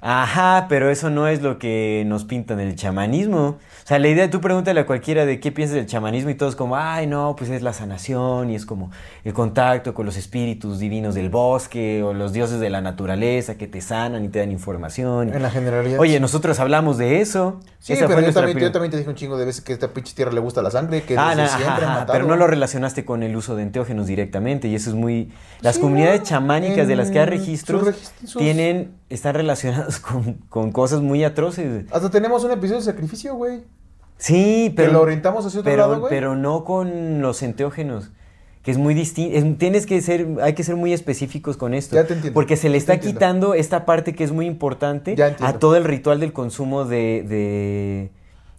Ajá, 0.00 0.66
pero 0.68 0.90
eso 0.90 1.10
no 1.10 1.26
es 1.26 1.42
lo 1.42 1.58
que 1.58 2.04
nos 2.06 2.24
pintan 2.24 2.60
el 2.60 2.76
chamanismo. 2.76 3.56
O 3.58 3.86
sea, 3.88 3.98
la 3.98 4.06
idea, 4.08 4.30
tú 4.30 4.40
pregúntale 4.40 4.78
a 4.80 4.86
cualquiera 4.86 5.26
de 5.26 5.40
qué 5.40 5.50
piensas 5.50 5.74
del 5.74 5.86
chamanismo 5.86 6.30
y 6.30 6.34
todos 6.36 6.54
como, 6.54 6.76
ay, 6.76 7.08
no, 7.08 7.34
pues 7.36 7.50
es 7.50 7.62
la 7.62 7.72
sanación 7.72 8.48
y 8.50 8.54
es 8.54 8.64
como 8.64 8.92
el 9.24 9.32
contacto 9.32 9.94
con 9.94 10.06
los 10.06 10.16
espíritus 10.16 10.78
divinos 10.78 11.16
del 11.16 11.30
bosque 11.30 12.02
o 12.04 12.12
los 12.14 12.32
dioses 12.32 12.60
de 12.60 12.70
la 12.70 12.80
naturaleza 12.80 13.56
que 13.56 13.66
te 13.66 13.80
sanan 13.80 14.24
y 14.24 14.28
te 14.28 14.38
dan 14.38 14.52
información. 14.52 15.34
En 15.34 15.42
la 15.42 15.50
generalidad. 15.50 15.98
Oye, 15.98 16.20
nosotros 16.20 16.60
hablamos 16.60 16.96
de 16.96 17.20
eso. 17.20 17.58
Sí, 17.80 17.94
Esa 17.94 18.06
pero 18.06 18.20
yo 18.20 18.32
también, 18.32 18.58
yo 18.58 18.70
también 18.70 18.90
te 18.92 18.98
dije 18.98 19.08
un 19.10 19.16
chingo 19.16 19.36
de 19.36 19.46
veces 19.46 19.62
que 19.64 19.72
a 19.72 19.74
esta 19.74 19.88
pinche 19.88 20.14
tierra 20.14 20.30
le 20.32 20.40
gusta 20.40 20.62
la 20.62 20.70
sangre, 20.70 21.02
que 21.02 21.16
Ah, 21.18 21.34
desde 21.34 21.48
siempre 21.56 21.66
ajá, 21.84 21.86
han 21.86 22.00
matado. 22.00 22.12
pero 22.12 22.26
no 22.26 22.36
lo 22.36 22.46
relacionaste 22.46 23.04
con 23.04 23.24
el 23.24 23.34
uso 23.34 23.56
de 23.56 23.62
enteógenos 23.64 24.06
directamente 24.06 24.68
y 24.68 24.76
eso 24.76 24.90
es 24.90 24.96
muy... 24.96 25.32
Las 25.60 25.74
Sí, 25.76 25.80
comunidades 25.80 26.22
chamánicas 26.22 26.86
de 26.86 26.94
las 26.94 27.10
que 27.10 27.18
hay 27.18 27.24
En 27.24 27.30
registros 27.30 27.80
sus 27.80 27.88
registros- 27.88 28.38
tienen, 28.38 28.92
están 29.08 29.34
relacionadas 29.34 29.98
con, 30.00 30.34
con 30.48 30.72
cosas 30.72 31.00
muy 31.00 31.24
atroces. 31.24 31.86
Hasta 31.90 32.10
tenemos 32.10 32.44
un 32.44 32.50
episodio 32.52 32.80
de 32.80 32.84
sacrificio, 32.84 33.34
güey. 33.34 33.62
Sí, 34.16 34.72
pero... 34.74 34.88
que 34.88 34.92
lo 34.94 35.02
orientamos 35.02 35.46
hacia 35.46 35.60
otro 35.60 35.70
pero, 35.70 35.82
lado, 35.88 36.00
güey. 36.00 36.10
pero 36.10 36.36
no 36.36 36.64
con 36.64 37.22
los 37.22 37.42
enteógenos. 37.42 38.10
Que 38.62 38.72
es 38.72 38.78
muy 38.78 38.92
distinto. 38.92 39.56
Tienes 39.58 39.86
que 39.86 40.02
ser, 40.02 40.26
hay 40.42 40.52
que 40.52 40.64
ser 40.64 40.76
muy 40.76 40.92
específicos 40.92 41.56
con 41.56 41.72
esto. 41.72 41.94
Ya 41.94 42.06
te 42.06 42.14
entiendo. 42.14 42.34
Porque 42.34 42.56
se 42.56 42.68
le 42.68 42.72
Te 42.72 42.78
está 42.78 42.94
entiendo. 42.94 43.18
quitando 43.18 43.54
esta 43.54 43.86
parte 43.86 44.14
que 44.14 44.24
es 44.24 44.32
muy 44.32 44.46
importante 44.46 45.16
a 45.40 45.52
todo 45.54 45.76
el 45.76 45.84
ritual 45.84 46.20
del 46.20 46.32
consumo 46.32 46.84
de, 46.84 47.24
de, 47.26 48.10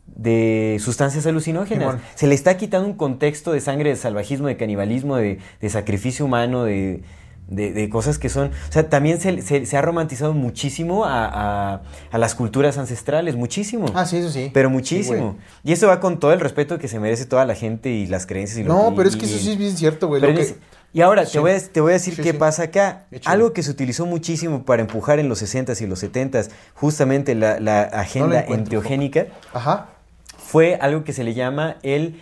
de 0.07 0.79
sustancias 0.79 1.27
alucinógenas. 1.27 1.97
Se 2.15 2.25
le 2.25 2.33
está 2.33 2.57
quitando 2.57 2.87
un 2.87 2.95
contexto 2.95 3.51
de 3.51 3.59
sangre, 3.59 3.89
de 3.89 3.97
salvajismo, 3.97 4.47
de 4.47 4.57
canibalismo, 4.57 5.17
de, 5.17 5.39
de 5.61 5.69
sacrificio 5.69 6.25
humano, 6.25 6.63
de, 6.63 7.03
de- 7.49 7.73
de 7.73 7.89
cosas 7.89 8.17
que 8.17 8.29
son... 8.29 8.47
O 8.69 8.71
sea, 8.71 8.89
también 8.89 9.19
se, 9.19 9.41
se- 9.41 9.65
se 9.65 9.77
ha 9.77 9.81
romantizado 9.81 10.33
muchísimo 10.33 11.05
a, 11.05 11.25
a- 11.25 11.81
a 12.11 12.17
las 12.17 12.35
culturas 12.35 12.77
ancestrales, 12.77 13.35
muchísimo. 13.35 13.87
Ah, 13.93 14.05
sí, 14.05 14.17
eso 14.17 14.29
sí. 14.29 14.51
Pero 14.53 14.69
muchísimo. 14.69 15.35
y 15.63 15.73
eso 15.73 15.87
va 15.87 15.99
con 15.99 16.19
todo 16.19 16.31
el 16.33 16.39
respeto 16.39 16.77
que 16.79 16.87
se 16.87 16.99
merece 16.99 17.25
toda 17.25 17.45
la 17.45 17.55
gente 17.55 17.89
y 17.89 18.05
las 18.07 18.25
creencias 18.25 18.59
y 18.59 18.63
lo 18.63 18.73
no, 18.73 18.93
pero 18.95 19.09
es 19.09 19.15
que 19.15 19.25
y- 19.25 19.29
eso 19.29 19.39
sí 19.39 19.51
es 19.51 19.57
bien 19.57 19.75
cierto, 19.75 20.07
güey. 20.07 20.21
que- 20.21 20.55
Y 20.93 21.01
ahora 21.01 21.25
Sí. 21.25 21.33
te, 21.33 21.39
voy 21.39 21.51
a, 21.51 21.59
te 21.59 21.81
voy 21.81 21.91
a 21.91 21.93
decir 21.93 22.15
Sí, 22.15 22.21
qué 22.23 22.33
pasa 22.33 22.63
acá. 22.63 23.05
Algo 23.25 23.53
que 23.53 23.61
se 23.61 23.69
utilizó 23.69 24.05
muchísimo 24.07 24.63
para 24.65 24.81
empujar 24.81 25.19
en 25.19 25.29
los 25.29 25.39
60s 25.43 25.79
y 25.81 25.87
los 25.87 26.01
70s, 26.03 26.49
justamente 26.73 27.35
la, 27.35 27.59
la 27.59 27.81
agenda 27.83 28.41
enteogénica, 28.41 29.27
Ajá. 29.53 29.89
fue 30.37 30.75
algo 30.81 31.03
que 31.03 31.13
se 31.13 31.23
le 31.23 31.33
llama 31.35 31.77
el... 31.83 32.21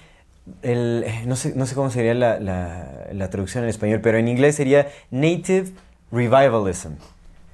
el 0.61 1.05
no, 1.25 1.35
sé, 1.35 1.53
no 1.55 1.65
sé 1.65 1.75
cómo 1.75 1.89
sería 1.89 2.13
la, 2.13 2.39
la- 2.39 3.07
la 3.11 3.29
traducción 3.29 3.63
en 3.63 3.69
español, 3.69 3.99
pero 4.01 4.17
en 4.17 4.27
inglés 4.27 4.55
sería 4.55 4.87
Native 5.11 5.69
Revivalism. 6.11 6.93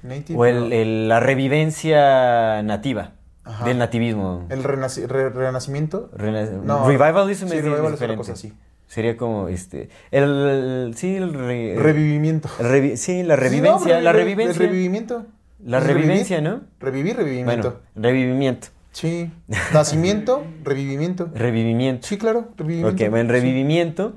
Native, 0.02 0.38
O 0.38 0.44
el- 0.44 0.72
el- 0.72 1.08
la 1.08 1.18
revivencia 1.20 2.62
nativa, 2.62 3.12
Ajá. 3.44 3.64
del 3.64 3.78
nativismo. 3.78 4.46
El 4.50 4.62
renaci- 4.62 5.06
re- 5.06 5.30
renacimiento. 5.30 6.10
Rena- 6.14 6.44
No, 6.62 6.86
Revivalism 6.86 7.48
sí, 7.48 7.56
es 7.56 7.64
revival 7.64 7.74
es 7.74 7.80
otra 7.80 7.90
diferente. 7.92 8.16
cosa, 8.16 8.36
sí. 8.36 8.52
Sería 8.86 9.16
como 9.16 9.48
este. 9.48 9.88
El, 10.10 10.92
sí, 10.96 11.16
el. 11.16 11.32
re- 11.34 11.74
Revivimiento. 11.78 12.48
revi- 12.60 12.96
sí, 12.96 13.22
la 13.22 13.34
Sí, 13.36 13.40
no, 13.40 13.48
revivencia. 13.48 14.00
la 14.00 14.12
re- 14.12 14.18
revivencia. 14.20 14.62
El 14.62 14.68
revivimiento. 14.70 15.26
la 15.64 15.78
¿Es 15.78 15.84
revivencia, 15.86 16.36
revivir? 16.36 16.58
¿no? 16.60 16.66
Revivir, 16.80 17.16
revivimiento. 17.16 17.80
Bueno, 17.94 18.08
revivimiento. 18.08 18.68
Sí. 18.94 19.30
Nacimiento, 19.74 20.44
revivimiento. 20.64 21.28
Revivimiento. 21.34 22.06
Sí, 22.06 22.16
claro, 22.16 22.48
revivimiento. 22.56 23.04
ok, 23.04 23.10
bueno, 23.10 23.28
Sí. 23.28 23.32
revivimiento. 23.40 24.12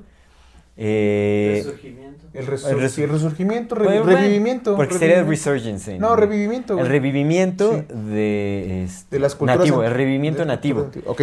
eh, 0.76 1.62
Resurgimiento. 1.64 2.26
El, 2.32 2.46
resur- 2.46 2.70
El 2.70 2.78
resu- 2.78 2.88
sí, 2.88 3.02
el 3.02 3.10
resurgimiento, 3.10 3.74
re- 3.74 3.84
bueno, 3.86 4.04
bueno, 4.04 4.18
revivimiento. 4.18 4.76
Porque 4.76 4.94
sería 4.94 5.16
revivimiento. 5.16 5.50
resurgence. 5.50 5.94
en- 5.96 6.00
No, 6.00 6.14
revivimiento. 6.14 6.78
El 6.78 6.86
revivimiento 6.86 7.72
Sí. 7.78 7.84
de. 8.10 8.84
este, 8.84 9.16
De 9.16 9.20
las 9.20 9.34
culturas. 9.34 9.58
Nativo, 9.58 9.82
el 9.82 9.90
revivimiento 9.92 10.44
nativo. 10.44 10.84
anti- 10.84 11.00
Ok. 11.06 11.22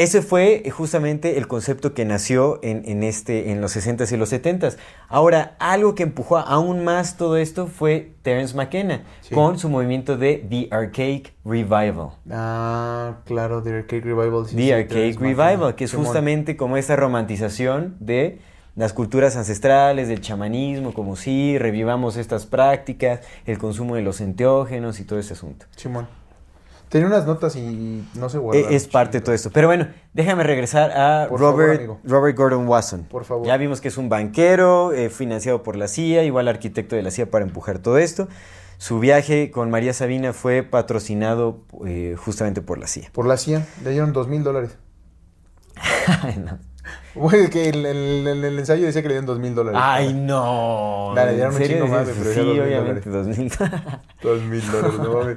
Ese 0.00 0.22
fue 0.22 0.62
justamente 0.74 1.36
el 1.36 1.46
concepto 1.46 1.92
que 1.92 2.04
nació 2.06 2.58
en, 2.62 2.82
en 2.86 3.02
este, 3.02 3.50
en 3.52 3.60
los 3.60 3.76
60s 3.76 4.10
y 4.12 4.16
los 4.16 4.32
70s. 4.32 4.76
Ahora, 5.08 5.56
algo 5.58 5.94
que 5.94 6.02
empujó 6.04 6.38
aún 6.38 6.84
más 6.84 7.18
todo 7.18 7.36
esto 7.36 7.66
fue 7.66 8.12
Terence 8.22 8.54
McKenna 8.56 9.02
Sí. 9.20 9.34
con 9.34 9.58
su 9.58 9.68
movimiento 9.68 10.16
de 10.16 10.44
The 10.48 10.68
Archaic 10.70 11.34
Revival. 11.44 12.12
Ah, 12.30 13.16
claro, 13.26 13.62
The 13.62 13.74
Arcade 13.74 14.00
Revival. 14.00 14.46
sí, 14.46 14.56
The 14.56 14.62
sí, 14.62 14.72
Archaic 14.72 14.88
Terence 14.88 15.18
Revival, 15.20 15.56
McKenna. 15.58 15.76
que 15.76 15.84
es 15.84 15.92
justamente 15.92 16.56
como 16.56 16.76
esa 16.78 16.96
romantización 16.96 17.96
de 18.00 18.38
las 18.76 18.92
culturas 18.94 19.36
ancestrales, 19.36 20.08
del 20.08 20.22
chamanismo, 20.22 20.94
como 20.94 21.16
si 21.16 21.58
revivamos 21.58 22.16
estas 22.16 22.46
prácticas, 22.46 23.20
el 23.44 23.58
consumo 23.58 23.96
de 23.96 24.02
los 24.02 24.22
enteógenos 24.22 25.00
y 25.00 25.04
todo 25.04 25.18
ese 25.18 25.34
asunto. 25.34 25.66
Simón. 25.76 26.06
Tenía 26.90 27.06
unas 27.06 27.24
notas 27.24 27.56
y 27.56 28.04
no 28.14 28.28
se 28.28 28.36
E- 28.36 28.40
guardaron. 28.40 28.72
Es 28.74 28.86
parte 28.88 29.18
de 29.18 29.24
todo 29.24 29.34
esto. 29.34 29.50
Pero 29.52 29.68
bueno, 29.68 29.86
déjame 30.12 30.42
regresar 30.42 30.90
a 30.90 31.28
Por 31.28 31.40
Robert. 31.40 31.88
Robert 32.04 32.36
Gordon 32.36 32.66
Wasson. 32.68 33.04
Por 33.04 33.24
favor. 33.24 33.46
Ya 33.46 33.56
vimos 33.56 33.80
que 33.80 33.88
es 33.88 33.96
un 33.96 34.08
banquero 34.08 34.92
eh, 34.92 35.08
financiado 35.08 35.62
por 35.62 35.76
la 35.76 35.86
CIA, 35.88 36.24
igual 36.24 36.48
arquitecto 36.48 36.96
de 36.96 37.02
la 37.02 37.10
CIA 37.10 37.30
para 37.30 37.44
empujar 37.44 37.78
todo 37.78 37.96
esto. 37.96 38.28
Su 38.78 38.98
viaje 38.98 39.50
con 39.50 39.70
María 39.70 39.92
Sabina 39.92 40.32
fue 40.32 40.62
patrocinado 40.62 41.60
eh, 41.86 42.16
justamente 42.18 42.60
por 42.60 42.78
la 42.78 42.86
CIA. 42.86 43.10
Por 43.12 43.26
la 43.26 43.36
CIA, 43.36 43.64
le 43.84 43.90
dieron 43.90 44.12
dos 44.12 44.26
mil 44.28 44.42
dólares. 44.42 44.76
No. 46.44 46.58
Güey, 47.14 47.50
que 47.50 47.68
el, 47.68 47.84
el- 47.86 48.26
el- 48.26 48.44
el 48.44 48.58
ensayo 48.58 48.86
decía 48.86 49.02
que 49.02 49.08
le 49.08 49.14
dieron 49.14 49.26
dos 49.26 49.38
mil 49.38 49.54
dólares. 49.54 49.78
Ay, 49.82 50.14
no. 50.14 51.12
Dale, 51.14 51.34
dieron 51.34 51.54
¿En 51.54 51.62
un 51.62 51.68
chingo 51.68 51.86
más, 51.86 52.08
pero 52.08 52.32
Sí, 52.32 52.40
obviamente, 52.58 53.10
dos 53.10 53.26
mil. 53.26 53.52
Dos 54.22 54.42
mil 54.42 54.62
dólares, 54.72 54.98
no 54.98 55.12
mames. 55.18 55.36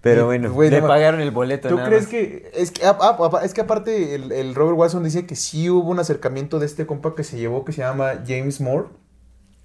Pero 0.00 0.26
bueno, 0.26 0.54
le 0.60 0.82
pagaron 0.82 1.20
el 1.20 1.30
boleto. 1.30 1.68
¿Tú 1.68 1.76
nada 1.76 1.88
crees 1.88 2.02
más. 2.04 2.10
que 2.10 2.50
es 2.54 2.70
que, 2.70 2.84
ah, 2.86 2.96
ah, 3.00 3.16
ah, 3.18 3.40
es 3.44 3.54
que 3.54 3.60
aparte 3.60 4.14
el, 4.14 4.30
el 4.32 4.54
Robert 4.54 4.78
Watson 4.78 5.02
dice 5.04 5.26
que 5.26 5.36
sí 5.36 5.68
hubo 5.70 5.90
un 5.90 5.98
acercamiento 5.98 6.58
de 6.58 6.66
este 6.66 6.86
compa 6.86 7.14
que 7.14 7.24
se 7.24 7.36
llevó 7.38 7.64
que 7.64 7.72
se 7.72 7.82
llama 7.82 8.22
James 8.26 8.60
Moore, 8.60 8.88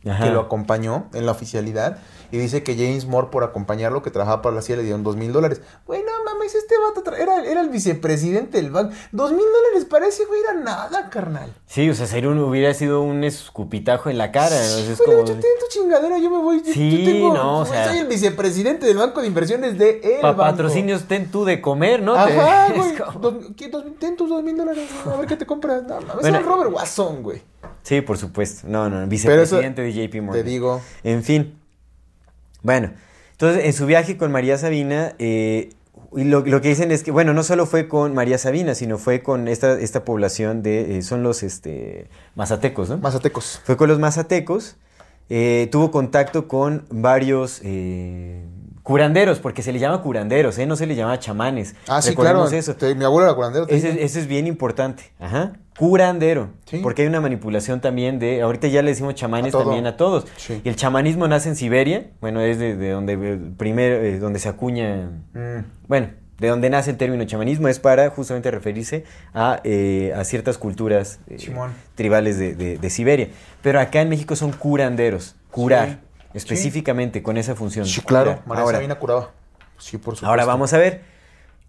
Ajá. 0.06 0.24
que 0.24 0.32
lo 0.32 0.40
acompañó 0.40 1.10
en 1.14 1.26
la 1.26 1.32
oficialidad 1.34 2.00
y 2.32 2.38
dice 2.38 2.64
que 2.64 2.76
James 2.76 3.06
Moore 3.06 3.28
por 3.32 3.44
acompañarlo 3.44 4.02
que 4.02 4.12
trabajaba 4.12 4.42
para 4.42 4.56
la 4.56 4.62
CIA 4.62 4.78
le 4.78 4.84
dieron 4.84 5.04
dos 5.04 5.16
mil 5.18 5.32
dólares. 5.34 5.62
Güey, 5.86 6.02
no 6.04 6.12
mames, 6.26 6.56
este 6.56 6.76
vato 6.78 7.04
era, 7.16 7.44
era 7.46 7.62
el 7.62 7.70
vicepresidente 7.70 8.58
del 8.62 8.72
banco. 8.72 8.94
Dos 9.12 9.32
mil 9.32 9.46
dólares 9.46 9.86
parece, 9.90 10.26
güey, 10.26 10.40
era 10.42 10.54
nada, 10.54 11.10
carnal. 11.10 11.54
Sí, 11.66 11.90
o 11.90 11.96
sea, 11.96 12.08
sería 12.08 12.30
un- 12.30 12.40
hubiera 12.40 12.74
sido 12.74 13.02
un 13.02 13.24
escupitajo 13.24 14.10
en 14.10 14.18
la 14.18 14.32
cara. 14.32 14.56
o 14.56 14.60
sea, 14.60 14.92
es 14.94 14.98
como- 15.02 15.12
yo 15.20 15.24
tengo 15.26 15.40
tu 15.40 15.68
chingadera, 15.70 16.18
yo 16.18 16.30
me 16.30 16.38
voy. 16.42 16.62
yo- 16.66 16.74
Sí, 16.74 17.04
yo 17.06 17.12
tengo- 17.12 17.34
no, 17.34 17.60
o 17.60 17.66
sea- 17.66 17.88
Soy 17.90 18.00
el 18.00 18.08
vicepresidente 18.08 18.86
del 18.86 18.98
banco 18.98 19.22
de 19.22 19.28
inversiones 19.28 19.78
de 19.78 20.00
el 20.04 20.22
Pa' 20.22 20.34
banco. 20.34 20.52
patrocinios 20.52 21.04
ten 21.08 21.30
tú 21.32 21.46
de 21.46 21.62
comer, 21.62 22.02
¿no? 22.02 22.16
Ajá, 22.16 22.68
es 22.68 22.78
güey. 22.78 22.96
como- 22.96 23.20
Dos-. 23.20 23.56
Dos- 23.72 23.86
ten 24.00 24.16
tus 24.16 24.30
dos 24.30 24.44
mil 24.44 24.56
dólares. 24.58 24.88
A 25.06 25.18
ver 25.18 25.28
qué 25.28 25.36
te 25.38 25.46
compras. 25.46 25.84
No, 25.84 25.96
mames, 26.02 26.16
Bueno, 26.22 26.38
era 26.38 26.46
Robert 26.46 26.72
Watson, 26.74 27.24
güey. 27.24 27.42
Sí, 27.84 28.02
por 28.02 28.18
supuesto. 28.18 28.68
No, 28.68 28.90
no, 28.90 29.06
vicepresidente 29.08 29.82
de 29.82 29.92
JP 29.94 30.22
Morgan. 30.22 30.44
Te 30.44 30.50
digo. 30.50 30.82
En 31.04 31.24
fin. 31.24 31.58
Bueno, 32.64 32.92
entonces 33.32 33.66
en 33.66 33.74
su 33.74 33.86
viaje 33.86 34.18
con 34.18 34.32
María 34.32 34.58
Sabina, 34.58 35.14
eh, 35.20 35.70
y 36.16 36.26
lo, 36.26 36.42
lo 36.42 36.62
que 36.62 36.70
dicen 36.70 36.92
es 36.92 37.04
que, 37.04 37.12
bueno, 37.12 37.34
no 37.34 37.44
solo 37.44 37.66
fue 37.66 37.88
con 37.88 38.14
María 38.14 38.38
Sabina, 38.38 38.76
sino 38.76 38.98
fue 38.98 39.24
con 39.24 39.48
esta, 39.48 39.80
esta 39.80 40.04
población 40.04 40.62
de, 40.62 40.98
eh, 40.98 41.02
son 41.02 41.24
los 41.24 41.42
este, 41.42 42.10
mazatecos, 42.36 42.90
¿no? 42.90 42.98
Mazatecos. 42.98 43.62
Fue 43.64 43.78
con 43.78 43.88
los 43.88 43.98
mazatecos, 44.00 44.76
eh, 45.30 45.70
tuvo 45.72 45.92
contacto 45.92 46.50
con 46.50 46.86
varios 46.90 47.62
eh, 47.64 48.44
curanderos, 48.84 49.40
porque 49.40 49.62
se 49.62 49.72
le 49.72 49.80
llama 49.80 50.02
curanderos, 50.02 50.58
¿eh? 50.58 50.66
No 50.66 50.76
se 50.76 50.86
le 50.88 50.96
llama 50.96 51.20
chamanes. 51.20 51.76
Ah, 51.88 52.02
sí, 52.02 52.16
claro. 52.16 52.48
Eso. 52.48 52.76
Te- 52.76 52.96
mi 52.96 53.06
abuelo 53.06 53.28
era 53.28 53.36
curandero. 53.36 53.66
ese 53.70 54.04
es 54.20 54.28
bien 54.28 54.48
importante. 54.48 55.04
Ajá. 55.20 55.54
Curandero. 55.78 56.50
Sí. 56.66 56.80
Porque 56.84 57.02
hay 57.04 57.08
una 57.08 57.22
manipulación 57.22 57.80
también 57.82 58.20
de. 58.20 58.42
Ahorita 58.42 58.68
ya 58.68 58.82
le 58.82 58.92
decimos 58.92 59.16
chamanes 59.16 59.56
A 59.56 59.60
también 59.60 59.88
a 59.88 59.98
todos. 59.98 60.26
Sí. 60.38 60.62
Y 60.64 60.70
el 60.70 60.76
chamanismo 60.76 61.28
nace 61.28 61.50
en 61.50 61.56
Siberia. 61.56 62.08
Bueno, 62.22 62.42
es 62.42 62.60
de, 62.60 62.76
de 62.76 62.90
donde 62.92 63.14
eh, 63.14 63.40
primero, 63.58 63.96
eh, 63.96 64.20
donde 64.20 64.40
se 64.40 64.50
acuña. 64.50 65.10
Mm. 65.34 65.64
Bueno, 65.88 66.10
de 66.40 66.48
donde 66.48 66.70
nace 66.70 66.92
el 66.92 66.98
término 66.98 67.24
chamanismo 67.26 67.68
es 67.68 67.80
para 67.80 68.10
justamente 68.10 68.52
referirse 68.52 69.06
a, 69.34 69.60
eh, 69.64 70.12
a 70.16 70.24
ciertas 70.24 70.58
culturas 70.58 71.20
eh, 71.28 71.38
tribales 71.96 72.38
de, 72.38 72.54
de- 72.56 72.78
de 72.78 72.90
Siberia. 72.90 73.30
Pero 73.62 73.80
acá 73.80 74.02
en 74.02 74.10
México 74.10 74.36
son 74.36 74.52
curanderos. 74.52 75.36
Curar. 75.52 76.00
Sí. 76.32 76.38
Específicamente 76.38 77.22
con 77.24 77.38
esa 77.38 77.56
función. 77.56 77.86
Sí, 77.86 78.02
claro. 78.02 78.40
María 78.46 78.64
Ahora, 78.64 78.78
Sabina 78.78 78.96
curaba. 78.96 79.32
Sí, 79.78 79.98
por 79.98 80.16
supuesto. 80.16 80.28
Ahora 80.28 80.46
vamos 80.46 80.74
a 80.74 80.78
ver. 80.78 81.02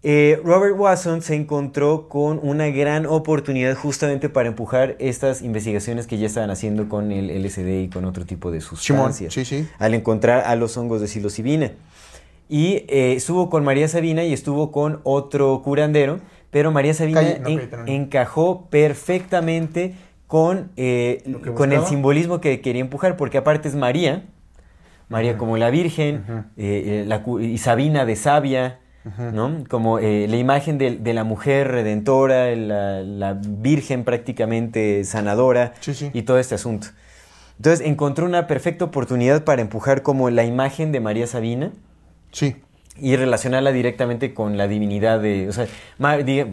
Eh, 0.05 0.41
Robert 0.43 0.75
Watson 0.77 1.21
se 1.21 1.33
encontró 1.33 2.09
con 2.09 2.37
una 2.43 2.67
gran 2.67 3.05
oportunidad 3.05 3.73
justamente 3.75 4.27
para 4.27 4.49
empujar 4.49 4.97
estas 4.99 5.41
investigaciones 5.41 6.07
que 6.07 6.17
ya 6.17 6.27
estaban 6.27 6.49
haciendo 6.51 6.89
con 6.89 7.11
el 7.13 7.29
LSD 7.29 7.83
y 7.83 7.89
con 7.89 8.03
otro 8.03 8.25
tipo 8.25 8.51
de 8.51 8.59
sustancias. 8.59 9.33
Sí, 9.33 9.45
sí. 9.45 9.65
Al 9.79 9.93
encontrar 9.93 10.43
a 10.45 10.55
los 10.57 10.75
hongos 10.75 10.99
de 10.99 11.07
psilocibina. 11.07 11.71
Y 12.49 12.83
eh, 12.89 13.13
estuvo 13.15 13.49
con 13.49 13.63
María 13.63 13.87
Sabina 13.87 14.25
y 14.25 14.33
estuvo 14.33 14.73
con 14.73 14.99
otro 15.03 15.61
curandero, 15.63 16.19
pero 16.51 16.71
María 16.71 16.93
Sabina 16.93 17.21
Calle- 17.21 17.39
no, 17.39 17.47
en- 17.49 17.57
cállate, 17.59 17.77
no, 17.77 17.83
no. 17.85 17.91
encajó 17.91 18.67
perfectamente 18.69 19.95
con, 20.27 20.71
eh, 20.75 21.23
con 21.55 21.71
el 21.71 21.85
simbolismo 21.85 22.41
que 22.41 22.59
quería 22.59 22.81
empujar, 22.81 23.15
porque 23.15 23.37
aparte 23.37 23.69
es 23.69 23.75
María, 23.75 24.25
María 25.13 25.37
como 25.37 25.57
la 25.57 25.69
Virgen, 25.69 26.23
eh, 26.57 27.03
eh, 27.03 27.05
la 27.07 27.23
y 27.39 27.57
Sabina 27.57 28.05
de 28.05 28.15
Sabia. 28.15 28.79
¿no? 29.33 29.65
Como 29.69 29.99
eh, 29.99 30.27
la 30.29 30.37
imagen 30.37 30.77
de, 30.77 30.95
de 30.97 31.13
la 31.13 31.25
mujer 31.25 31.67
redentora, 31.69 32.55
la, 32.55 33.01
la 33.01 33.33
Virgen 33.33 34.05
prácticamente 34.05 35.03
sanadora 35.03 35.73
Sí, 35.81 35.93
sí. 35.93 36.09
y 36.13 36.21
todo 36.21 36.39
este 36.39 36.55
asunto. 36.55 36.87
Entonces 37.57 37.85
encontró 37.85 38.25
una 38.25 38.47
perfecta 38.47 38.85
oportunidad 38.85 39.43
para 39.43 39.61
empujar 39.61 40.03
como 40.03 40.29
la 40.29 40.45
imagen 40.45 40.93
de 40.93 41.01
María 41.01 41.27
Sabina 41.27 41.71
Sí. 42.31 42.55
y 42.97 43.17
relacionarla 43.17 43.73
directamente 43.73 44.33
con 44.33 44.55
la 44.57 44.69
divinidad 44.69 45.19
de... 45.19 45.51
Sea, 45.51 45.67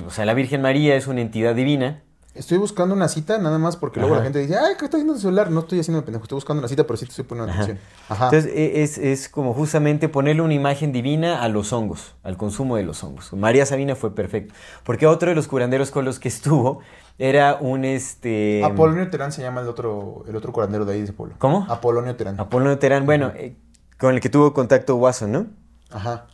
o 0.06 0.10
sea, 0.10 0.24
la 0.24 0.34
Virgen 0.34 0.60
María 0.60 0.96
es 0.96 1.06
una 1.06 1.20
entidad 1.20 1.54
divina 1.54 2.02
Estoy 2.32 2.58
buscando 2.58 2.94
una 2.94 3.08
cita 3.08 3.38
nada 3.38 3.58
más 3.58 3.76
porque 3.76 3.98
luego 3.98 4.14
la 4.14 4.22
gente 4.22 4.38
dice, 4.38 4.56
ay, 4.56 4.74
¿qué 4.78 4.84
está 4.84 4.96
haciendo 4.98 5.14
el 5.14 5.20
celular? 5.20 5.50
No 5.50 5.60
estoy 5.60 5.80
haciendo 5.80 5.98
el 5.98 6.04
pendejo, 6.04 6.22
estoy 6.24 6.36
buscando 6.36 6.60
una 6.60 6.68
cita, 6.68 6.84
pero 6.84 6.96
sí 6.96 7.04
te 7.04 7.10
estoy 7.10 7.24
poniendo 7.24 7.52
Ajá. 7.52 7.62
atención. 7.64 7.84
Ajá. 8.08 8.24
Entonces 8.26 8.52
e- 8.54 8.82
es, 8.84 8.98
es 8.98 9.28
como 9.28 9.52
justamente 9.52 10.08
ponerle 10.08 10.42
una 10.42 10.54
imagen 10.54 10.92
divina 10.92 11.42
a 11.42 11.48
los 11.48 11.72
hongos, 11.72 12.14
al 12.22 12.36
consumo 12.36 12.76
de 12.76 12.84
los 12.84 13.02
hongos. 13.02 13.32
María 13.32 13.66
Sabina 13.66 13.96
fue 13.96 14.14
perfecto, 14.14 14.54
porque 14.84 15.08
otro 15.08 15.28
de 15.28 15.34
los 15.34 15.48
curanderos 15.48 15.90
con 15.90 16.04
los 16.04 16.20
que 16.20 16.28
estuvo 16.28 16.80
era 17.18 17.56
un 17.60 17.84
este 17.84 18.62
Apolonio 18.64 19.10
Terán 19.10 19.32
se 19.32 19.42
llama 19.42 19.60
el 19.62 19.68
otro, 19.68 20.24
el 20.28 20.36
otro 20.36 20.52
curandero 20.52 20.84
de 20.84 20.92
ahí 20.92 20.98
de 20.98 21.04
ese 21.04 21.12
pueblo. 21.12 21.34
¿Cómo? 21.38 21.66
Apolonio 21.68 22.14
Terán. 22.14 22.38
Apolonio 22.38 22.78
Terán, 22.78 23.06
bueno, 23.06 23.32
eh, 23.34 23.56
con 23.98 24.14
el 24.14 24.20
que 24.20 24.28
tuvo 24.28 24.54
contacto 24.54 24.94
Watson, 24.94 25.32
¿no? 25.32 25.46
Ajá. 25.90 26.26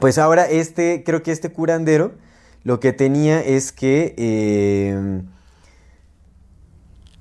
Pues 0.00 0.18
ahora 0.18 0.46
este, 0.46 1.04
creo 1.06 1.22
que 1.22 1.30
este 1.30 1.52
curandero 1.52 2.12
lo 2.64 2.80
que 2.80 2.92
tenía 2.92 3.40
es 3.40 3.70
que 3.70 4.14
eh, 4.18 5.22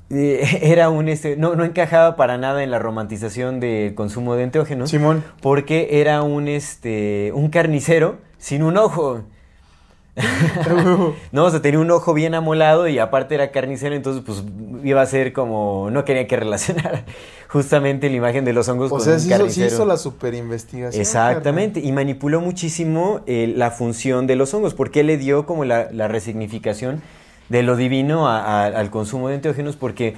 era 0.10 0.90
un 0.90 1.10
este, 1.10 1.36
no, 1.36 1.56
no 1.56 1.64
encajaba 1.64 2.16
para 2.16 2.38
nada 2.38 2.64
en 2.64 2.72
la 2.72 2.80
romantización 2.80 3.60
del 3.60 3.96
consumo 3.96 4.36
de 4.36 4.44
enteógenos. 4.44 4.90
Simón. 4.90 5.24
Porque 5.42 6.00
era 6.00 6.22
un 6.22 6.48
este 6.48 7.32
un 7.34 7.50
carnicero 7.50 8.18
sin 8.38 8.64
un 8.64 8.78
ojo. 8.78 9.24
no, 11.32 11.44
o 11.44 11.50
sea, 11.52 11.62
tenía 11.62 11.80
un 11.80 11.92
ojo 11.92 12.14
bien 12.14 12.36
amolado 12.36 12.88
y 12.88 13.00
aparte 13.00 13.36
era 13.36 13.52
carnicero, 13.52 13.96
entonces 13.96 14.24
pues 14.26 14.44
iba 14.84 15.02
a 15.02 15.06
ser 15.06 15.34
como 15.34 15.90
no 15.92 16.06
quería 16.06 16.26
que 16.26 16.38
relacionara 16.38 17.04
justamente 17.50 18.10
la 18.10 18.16
imagen 18.16 18.46
de 18.46 18.54
los 18.54 18.70
hongos 18.70 18.92
o 18.92 18.96
con 18.96 19.02
sea, 19.02 19.14
un 19.14 19.20
sí 19.20 19.28
hizo, 19.28 19.36
sí 19.36 19.40
carnicero. 19.40 19.68
hizo 19.68 19.86
la 19.86 19.98
super 19.98 20.34
investigación. 20.34 21.02
Exactamente, 21.02 21.82
y 21.82 21.92
manipuló 21.92 22.40
muchísimo 22.40 23.22
eh, 23.26 23.52
la 23.54 23.72
función 23.72 24.26
de 24.26 24.38
los 24.38 24.54
hongos, 24.54 24.74
porque 24.74 25.04
le 25.04 25.18
dio 25.18 25.46
como 25.46 25.66
la, 25.66 25.90
la 25.92 26.08
resignificación 26.08 27.02
de 27.50 27.64
lo 27.64 27.76
divino 27.76 28.28
al 28.28 28.90
consumo 28.90 29.30
de 29.30 29.36
enteógenos, 29.36 29.76
porque 29.76 30.16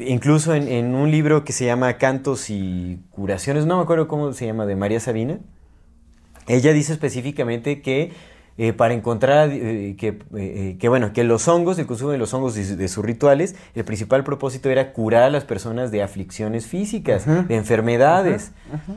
incluso 0.00 0.54
en, 0.54 0.68
en 0.68 0.94
un 0.94 1.10
libro 1.10 1.44
que 1.44 1.52
se 1.52 1.66
llama 1.66 1.94
Cantos 1.94 2.50
y 2.50 3.00
Curaciones, 3.10 3.66
no 3.66 3.76
me 3.76 3.82
acuerdo 3.82 4.08
cómo 4.08 4.32
se 4.32 4.46
llama, 4.46 4.66
de 4.66 4.76
María 4.76 5.00
Sabina, 5.00 5.38
ella 6.46 6.72
dice 6.72 6.92
específicamente 6.92 7.82
que 7.82 8.12
eh, 8.58 8.72
para 8.72 8.92
encontrar 8.94 9.50
eh, 9.52 9.94
que, 9.98 10.08
eh, 10.08 10.18
eh, 10.34 10.76
que, 10.78 10.88
bueno, 10.88 11.12
que 11.12 11.24
los 11.24 11.48
hongos, 11.48 11.78
el 11.78 11.86
consumo 11.86 12.10
de 12.10 12.18
los 12.18 12.34
hongos 12.34 12.54
su- 12.54 12.76
de 12.76 12.88
sus 12.88 13.04
rituales, 13.04 13.54
el 13.74 13.84
principal 13.84 14.24
propósito 14.24 14.68
era 14.68 14.92
curar 14.92 15.22
a 15.22 15.30
las 15.30 15.44
personas 15.44 15.90
de 15.90 16.02
aflicciones 16.02 16.66
físicas, 16.66 17.24
de 17.26 17.56
enfermedades. 17.56 18.50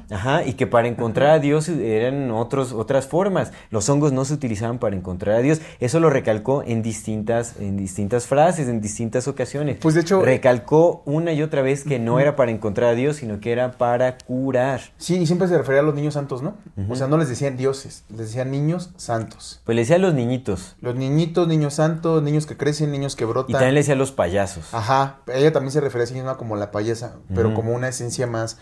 Ajá, 0.09 0.43
y 0.43 0.53
que 0.53 0.67
para 0.67 0.87
encontrar 0.87 1.29
a 1.29 1.39
Dios 1.39 1.69
eran 1.69 2.31
otros, 2.31 2.73
otras 2.73 3.07
formas. 3.07 3.51
Los 3.69 3.87
hongos 3.89 4.11
no 4.11 4.25
se 4.25 4.33
utilizaban 4.33 4.79
para 4.79 4.95
encontrar 4.95 5.35
a 5.35 5.39
Dios. 5.39 5.61
Eso 5.79 5.99
lo 5.99 6.09
recalcó 6.09 6.63
en 6.65 6.81
distintas, 6.81 7.55
en 7.59 7.77
distintas 7.77 8.27
frases, 8.27 8.67
en 8.67 8.81
distintas 8.81 9.27
ocasiones. 9.27 9.77
Pues, 9.81 9.95
de 9.95 10.01
hecho- 10.01 10.21
Recalcó 10.21 11.03
una 11.05 11.31
y 11.33 11.41
otra 11.43 11.61
vez 11.61 11.83
que 11.83 11.99
no 11.99 12.19
era 12.19 12.35
para 12.35 12.51
encontrar 12.51 12.89
a 12.89 12.95
Dios, 12.95 13.17
sino 13.17 13.39
que 13.39 13.51
era 13.51 13.73
para 13.73 14.17
curar. 14.17 14.81
Sí, 14.97 15.17
y 15.17 15.25
siempre 15.27 15.47
se 15.47 15.57
refería 15.57 15.81
a 15.81 15.83
los 15.83 15.93
niños 15.95 16.15
santos, 16.15 16.41
¿no? 16.41 16.55
O 16.89 16.95
sea, 16.95 17.07
no 17.07 17.17
les 17.17 17.29
decían 17.29 17.57
dioses, 17.57 18.03
les 18.09 18.19
decían 18.19 18.49
niños 18.51 18.91
santos. 18.97 19.50
Pues 19.65 19.75
le 19.75 19.81
decía 19.81 19.97
a 19.97 19.99
los 19.99 20.13
niñitos. 20.13 20.75
Los 20.81 20.95
niñitos, 20.95 21.47
niños 21.47 21.75
santos, 21.75 22.21
niños 22.23 22.45
que 22.45 22.57
crecen, 22.57 22.91
niños 22.91 23.15
que 23.15 23.23
Y 23.23 23.27
brotan. 23.27 23.53
también 23.53 23.73
le 23.73 23.81
decía 23.81 23.95
a 23.95 23.97
los 23.97 24.11
payasos. 24.11 24.73
Ajá, 24.73 25.19
ella 25.27 25.51
también 25.51 25.71
se 25.71 25.81
refería 25.81 26.03
a 26.03 26.07
sí 26.07 26.13
misma 26.13 26.37
como 26.37 26.55
la 26.55 26.71
payasa, 26.71 27.15
pero 27.33 27.53
como 27.53 27.73
una 27.73 27.87
esencia 27.87 28.27
más. 28.27 28.57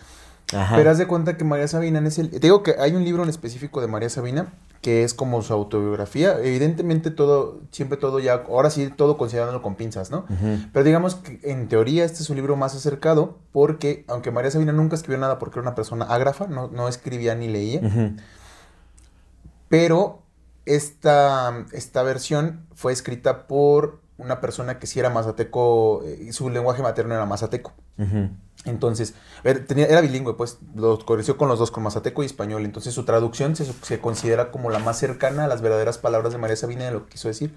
Ajá. 0.52 0.76
Pero 0.76 0.90
haz 0.90 0.98
de 0.98 1.06
cuenta 1.06 1.36
que 1.36 1.44
María 1.44 1.68
Sabina 1.68 2.00
es 2.06 2.18
el... 2.18 2.30
Te 2.30 2.40
digo 2.40 2.62
que 2.62 2.74
hay 2.80 2.94
un 2.94 3.04
libro 3.04 3.22
en 3.22 3.28
específico 3.28 3.80
de 3.80 3.86
María 3.86 4.10
Sabina 4.10 4.52
que 4.80 5.04
es 5.04 5.12
como 5.12 5.42
su 5.42 5.52
autobiografía. 5.52 6.38
Evidentemente 6.38 7.10
todo, 7.10 7.60
siempre 7.70 7.98
todo 7.98 8.18
ya, 8.18 8.44
ahora 8.48 8.70
sí 8.70 8.90
todo 8.94 9.18
considerándolo 9.18 9.62
con 9.62 9.74
pinzas, 9.74 10.10
¿no? 10.10 10.24
Pero 10.72 10.84
digamos 10.84 11.16
que 11.16 11.38
en 11.42 11.68
teoría 11.68 12.04
este 12.04 12.22
es 12.22 12.30
un 12.30 12.36
libro 12.36 12.56
más 12.56 12.74
acercado 12.74 13.38
porque, 13.52 14.04
aunque 14.08 14.30
María 14.30 14.50
Sabina 14.50 14.72
nunca 14.72 14.96
escribió 14.96 15.18
nada 15.18 15.38
porque 15.38 15.58
era 15.58 15.68
una 15.68 15.74
persona 15.74 16.06
ágrafa, 16.06 16.46
no, 16.46 16.68
no 16.68 16.88
escribía 16.88 17.34
ni 17.34 17.48
leía, 17.48 17.82
pero 19.68 20.19
esta, 20.74 21.64
esta 21.72 22.02
versión 22.02 22.66
fue 22.74 22.92
escrita 22.92 23.46
por 23.46 24.00
una 24.18 24.40
persona 24.40 24.78
que 24.78 24.86
sí 24.86 24.98
era 25.00 25.08
mazateco, 25.10 26.02
eh, 26.04 26.26
y 26.28 26.32
su 26.32 26.50
lenguaje 26.50 26.82
materno 26.82 27.14
era 27.14 27.24
mazateco. 27.26 27.72
Entonces, 28.66 29.14
era, 29.42 29.64
tenía- 29.64 29.86
era 29.86 30.02
bilingüe, 30.02 30.34
pues, 30.34 30.58
lo 30.74 30.98
creció 30.98 31.38
con 31.38 31.48
los 31.48 31.58
dos, 31.58 31.70
con 31.70 31.82
mazateco 31.82 32.22
y 32.22 32.26
español. 32.26 32.66
Entonces, 32.66 32.92
su 32.92 33.04
traducción 33.06 33.56
se, 33.56 33.64
se 33.82 34.00
considera 34.00 34.50
como 34.50 34.68
la 34.68 34.78
más 34.78 34.98
cercana 34.98 35.44
a 35.44 35.48
las 35.48 35.62
verdaderas 35.62 35.96
palabras 35.96 36.32
de 36.34 36.38
María 36.38 36.56
Sabina 36.56 36.84
de 36.84 36.90
lo 36.90 37.04
que 37.06 37.12
quiso 37.12 37.28
decir, 37.28 37.54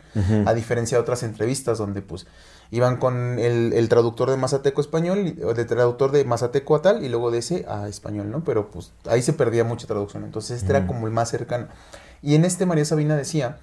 a 0.47 0.53
diferencia 0.53 0.97
de 0.97 1.01
otras 1.01 1.23
entrevistas 1.23 1.77
donde, 1.77 2.01
pues, 2.01 2.25
iban 2.71 2.95
con 2.97 3.37
el, 3.39 3.73
el 3.73 3.89
traductor 3.89 4.29
de 4.31 4.37
mazateco 4.37 4.79
español, 4.79 5.35
o 5.43 5.53
de 5.53 5.65
traductor 5.65 6.11
de 6.11 6.23
mazateco 6.23 6.75
a 6.77 6.81
tal, 6.81 7.03
y 7.03 7.09
luego 7.09 7.31
de 7.31 7.39
ese 7.39 7.65
a 7.67 7.89
español, 7.89 8.31
¿no? 8.31 8.45
Pero, 8.45 8.71
pues, 8.71 8.93
ahí 9.09 9.21
se 9.21 9.33
perdía 9.33 9.65
mucha 9.65 9.85
traducción. 9.87 10.23
Entonces, 10.23 10.57
este 10.61 10.71
era 10.71 10.87
como 10.87 11.05
el 11.07 11.11
más 11.13 11.29
cercano. 11.29 11.67
Y 12.23 12.33
en 12.35 12.45
este 12.45 12.65
María 12.65 12.85
Sabina 12.85 13.15
decía... 13.15 13.57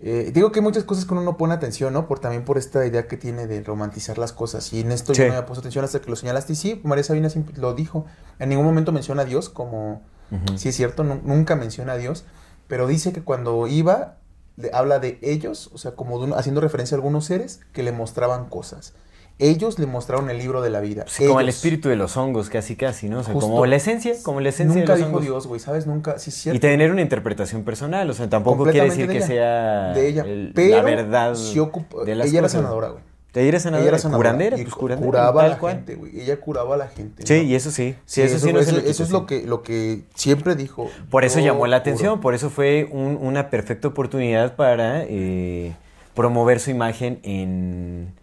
eh, 0.00 0.30
digo 0.34 0.52
que 0.52 0.58
hay 0.58 0.62
muchas 0.62 0.84
cosas 0.84 1.06
que 1.06 1.14
uno 1.14 1.22
no 1.22 1.38
pone 1.38 1.54
atención, 1.54 1.92
¿no? 1.94 2.06
Por, 2.06 2.18
también 2.18 2.44
por 2.44 2.58
esta 2.58 2.84
idea 2.84 3.06
que 3.08 3.16
tiene 3.16 3.46
de 3.46 3.62
romantizar 3.62 4.18
las 4.18 4.32
cosas. 4.34 4.70
Y 4.74 4.80
en 4.80 4.92
esto 4.92 5.14
Sí. 5.14 5.22
yo 5.22 5.28
no 5.28 5.34
había 5.34 5.46
puesto 5.46 5.60
atención 5.60 5.84
hasta 5.86 6.00
que 6.00 6.10
lo 6.10 6.16
señalaste. 6.16 6.52
Y 6.52 6.56
sí, 6.56 6.80
María 6.84 7.04
Sabina 7.04 7.30
siempre 7.30 7.56
lo 7.56 7.72
dijo. 7.74 8.04
En 8.38 8.50
ningún 8.50 8.66
momento 8.66 8.92
menciona 8.92 9.22
a 9.22 9.24
Dios 9.24 9.48
como... 9.48 10.02
Ujú. 10.30 10.58
Sí 10.58 10.68
es 10.68 10.76
cierto, 10.76 11.04
nu- 11.04 11.20
nunca 11.24 11.56
menciona 11.56 11.92
a 11.92 11.96
Dios. 11.96 12.24
Pero 12.68 12.86
dice 12.88 13.12
que 13.12 13.22
cuando 13.22 13.66
iba, 13.68 14.16
le 14.56 14.70
habla 14.74 14.98
de 14.98 15.18
ellos, 15.22 15.70
o 15.72 15.78
sea, 15.78 15.92
como 15.92 16.24
de 16.26 16.34
haciendo 16.34 16.60
referencia 16.60 16.96
a 16.96 16.98
algunos 16.98 17.24
seres 17.24 17.60
que 17.72 17.82
le 17.84 17.92
mostraban 17.92 18.48
cosas. 18.48 18.92
Ellos 19.38 19.78
le 19.78 19.86
mostraron 19.86 20.30
el 20.30 20.38
libro 20.38 20.62
de 20.62 20.70
la 20.70 20.80
vida. 20.80 21.04
Sí, 21.08 21.26
como 21.26 21.40
el 21.40 21.48
espíritu 21.50 21.90
de 21.90 21.96
los 21.96 22.16
hongos, 22.16 22.48
casi 22.48 22.74
casi, 22.74 23.10
¿no? 23.10 23.18
O 23.20 23.22
sea, 23.22 23.34
Justo. 23.34 23.50
como 23.50 23.66
la 23.66 23.76
esencia, 23.76 24.14
como 24.22 24.40
la 24.40 24.48
esencia 24.48 24.80
Nunca 24.80 24.94
de 24.94 24.98
los 25.00 25.08
dijo 25.08 25.18
hongos. 25.18 25.22
Dios, 25.22 25.46
güey, 25.46 25.60
¿sabes? 25.60 25.86
Nunca, 25.86 26.18
sí 26.18 26.30
cierto. 26.30 26.56
Y 26.56 26.60
tener 26.60 26.90
una 26.90 27.02
interpretación 27.02 27.62
personal, 27.62 28.08
o 28.08 28.14
sea, 28.14 28.30
tampoco 28.30 28.64
quiere 28.64 28.88
decir 28.88 29.06
que 29.08 29.20
sea 29.20 29.92
de 29.92 30.08
ella. 30.08 30.22
el- 30.26 30.52
pero 30.54 30.76
la 30.76 30.82
verdad 30.82 31.32
de 31.34 32.14
las 32.14 32.28
ella 32.28 32.38
era 32.38 32.48
sanadora, 32.48 32.88
güey. 32.88 33.02
Ella 33.34 33.48
era 33.48 33.60
sanadora, 33.60 33.82
Ella 33.82 33.88
era 33.90 33.98
sanadora. 33.98 34.30
curandera, 34.30 34.58
y 34.58 34.62
pues 34.62 34.74
curandera, 34.74 35.06
curaba 35.10 35.42
a 35.44 35.48
la 35.48 35.58
cual. 35.58 35.74
gente, 35.74 35.94
güey. 35.96 36.18
Ella 36.18 36.40
curaba 36.40 36.74
a 36.74 36.78
la 36.78 36.88
gente. 36.88 37.26
Sí, 37.26 37.34
¿no? 37.34 37.42
y 37.42 37.54
eso 37.54 37.70
sí. 37.70 37.94
Sí, 38.06 38.22
Sí, 38.22 38.22
eso, 38.22 38.38
sí 38.38 38.50
no 38.54 38.60
eso, 38.60 38.78
eso 38.78 39.02
es 39.02 39.10
lo 39.10 39.26
que, 39.26 39.42
lo 39.46 39.62
que 39.62 40.04
siempre 40.14 40.54
dijo. 40.56 40.88
Por 41.10 41.26
eso 41.26 41.40
llamó 41.40 41.66
la 41.66 41.76
atención, 41.76 42.22
por 42.22 42.34
eso 42.34 42.48
fue 42.48 42.88
un- 42.90 43.18
una 43.20 43.50
perfecta 43.50 43.88
oportunidad 43.88 44.56
para 44.56 45.02
eh, 45.04 45.74
promover 46.14 46.60
su 46.60 46.70
imagen 46.70 47.18
en, 47.24 48.14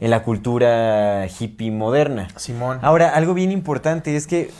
en 0.00 0.10
la 0.10 0.22
cultura 0.22 1.26
hippie 1.26 1.70
moderna. 1.70 2.28
Simón. 2.36 2.78
Ahora, 2.82 3.14
algo 3.14 3.34
bien 3.34 3.52
importante 3.52 4.16
es 4.16 4.26
que 4.26 4.50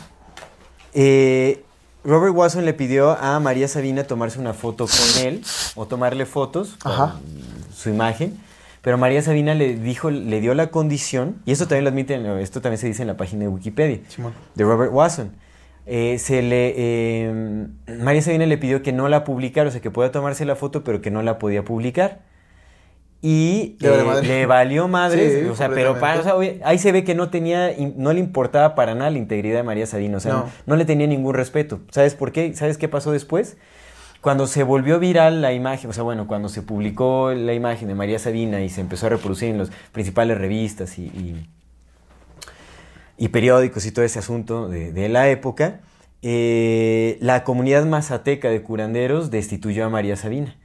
eh, 0.93 1.63
Robert 2.03 2.33
Watson 2.35 2.65
le 2.65 2.73
pidió 2.73 3.11
a 3.19 3.39
María 3.39 3.67
Sabina 3.67 4.03
tomarse 4.03 4.39
una 4.39 4.53
foto 4.53 4.85
con 4.87 5.23
él 5.25 5.43
o 5.75 5.85
tomarle 5.85 6.25
fotos 6.25 6.77
con 6.81 6.91
Ajá. 6.91 7.15
su 7.75 7.89
imagen. 7.89 8.37
Pero 8.81 8.97
María 8.97 9.21
Sabina 9.21 9.53
le 9.53 9.75
dijo, 9.75 10.09
le 10.09 10.41
dio 10.41 10.55
la 10.55 10.71
condición, 10.71 11.35
y 11.45 11.51
esto 11.51 11.67
también 11.67 11.83
lo 11.83 11.91
admiten, 11.91 12.25
esto 12.39 12.61
también 12.61 12.79
se 12.79 12.87
dice 12.87 13.03
en 13.03 13.09
la 13.09 13.15
página 13.15 13.43
de 13.43 13.47
Wikipedia, 13.47 13.99
Simón. 14.07 14.33
de 14.55 14.63
Robert 14.63 14.91
Watson. 14.91 15.33
Eh, 15.85 16.17
se 16.17 16.41
le, 16.41 16.73
eh, 16.75 17.67
María 17.99 18.23
Sabina 18.23 18.47
le 18.47 18.57
pidió 18.57 18.81
que 18.81 18.91
no 18.91 19.07
la 19.07 19.23
publicara, 19.23 19.69
o 19.69 19.71
sea, 19.71 19.81
que 19.81 19.91
pueda 19.91 20.11
tomarse 20.11 20.45
la 20.45 20.55
foto, 20.55 20.83
pero 20.83 20.99
que 20.99 21.11
no 21.11 21.21
la 21.21 21.37
podía 21.37 21.63
publicar. 21.63 22.21
Y 23.23 23.75
Le 23.79 23.89
valió 23.89 24.01
eh, 24.01 24.05
madre. 24.07 24.27
le 24.27 24.45
valió 24.47 24.87
madre, 24.87 25.41
Sí, 25.43 25.47
o 25.47 25.55
sea, 25.55 25.69
pero 25.69 25.99
para, 25.99 26.21
o 26.21 26.23
sea, 26.23 26.57
ahí 26.65 26.79
se 26.79 26.91
ve 26.91 27.03
que 27.03 27.13
no 27.13 27.29
tenía, 27.29 27.71
no 27.95 28.13
le 28.13 28.19
importaba 28.19 28.73
para 28.73 28.95
nada 28.95 29.11
la 29.11 29.17
integridad 29.19 29.57
de 29.57 29.63
María 29.63 29.85
Sabina, 29.85 30.17
o 30.17 30.19
sea, 30.19 30.33
No. 30.33 30.39
no. 30.39 30.49
no 30.65 30.75
le 30.75 30.85
tenía 30.85 31.05
ningún 31.07 31.35
respeto. 31.35 31.81
¿Sabes 31.91 32.15
por 32.15 32.31
qué? 32.31 32.53
¿Sabes 32.55 32.77
qué 32.79 32.87
pasó 32.87 33.11
después? 33.11 33.57
Cuando 34.21 34.47
se 34.47 34.63
volvió 34.63 34.99
viral 34.99 35.41
la 35.41 35.53
imagen, 35.53 35.89
o 35.89 35.93
sea, 35.93 36.03
bueno, 36.03 36.25
cuando 36.27 36.49
se 36.49 36.61
publicó 36.63 37.31
la 37.33 37.53
imagen 37.53 37.87
de 37.87 37.95
María 37.95 38.17
Sabina 38.19 38.61
y 38.61 38.69
se 38.69 38.81
empezó 38.81 39.05
a 39.07 39.09
reproducir 39.09 39.49
en 39.49 39.57
las 39.59 39.71
principales 39.91 40.37
revistas 40.37 40.97
y, 40.99 41.03
y- 41.05 41.47
y 43.17 43.27
periódicos 43.27 43.85
y 43.85 43.91
todo 43.91 44.03
ese 44.03 44.17
asunto 44.19 44.67
de, 44.67 44.91
de 44.91 45.09
la 45.09 45.29
época, 45.29 45.81
eh, 46.23 47.17
la 47.21 47.43
comunidad 47.43 47.85
mazateca 47.85 48.49
de 48.49 48.61
curanderos 48.63 49.29
destituyó 49.31 49.85
a 49.85 49.89
María 49.89 50.15
Sabina. 50.15 50.55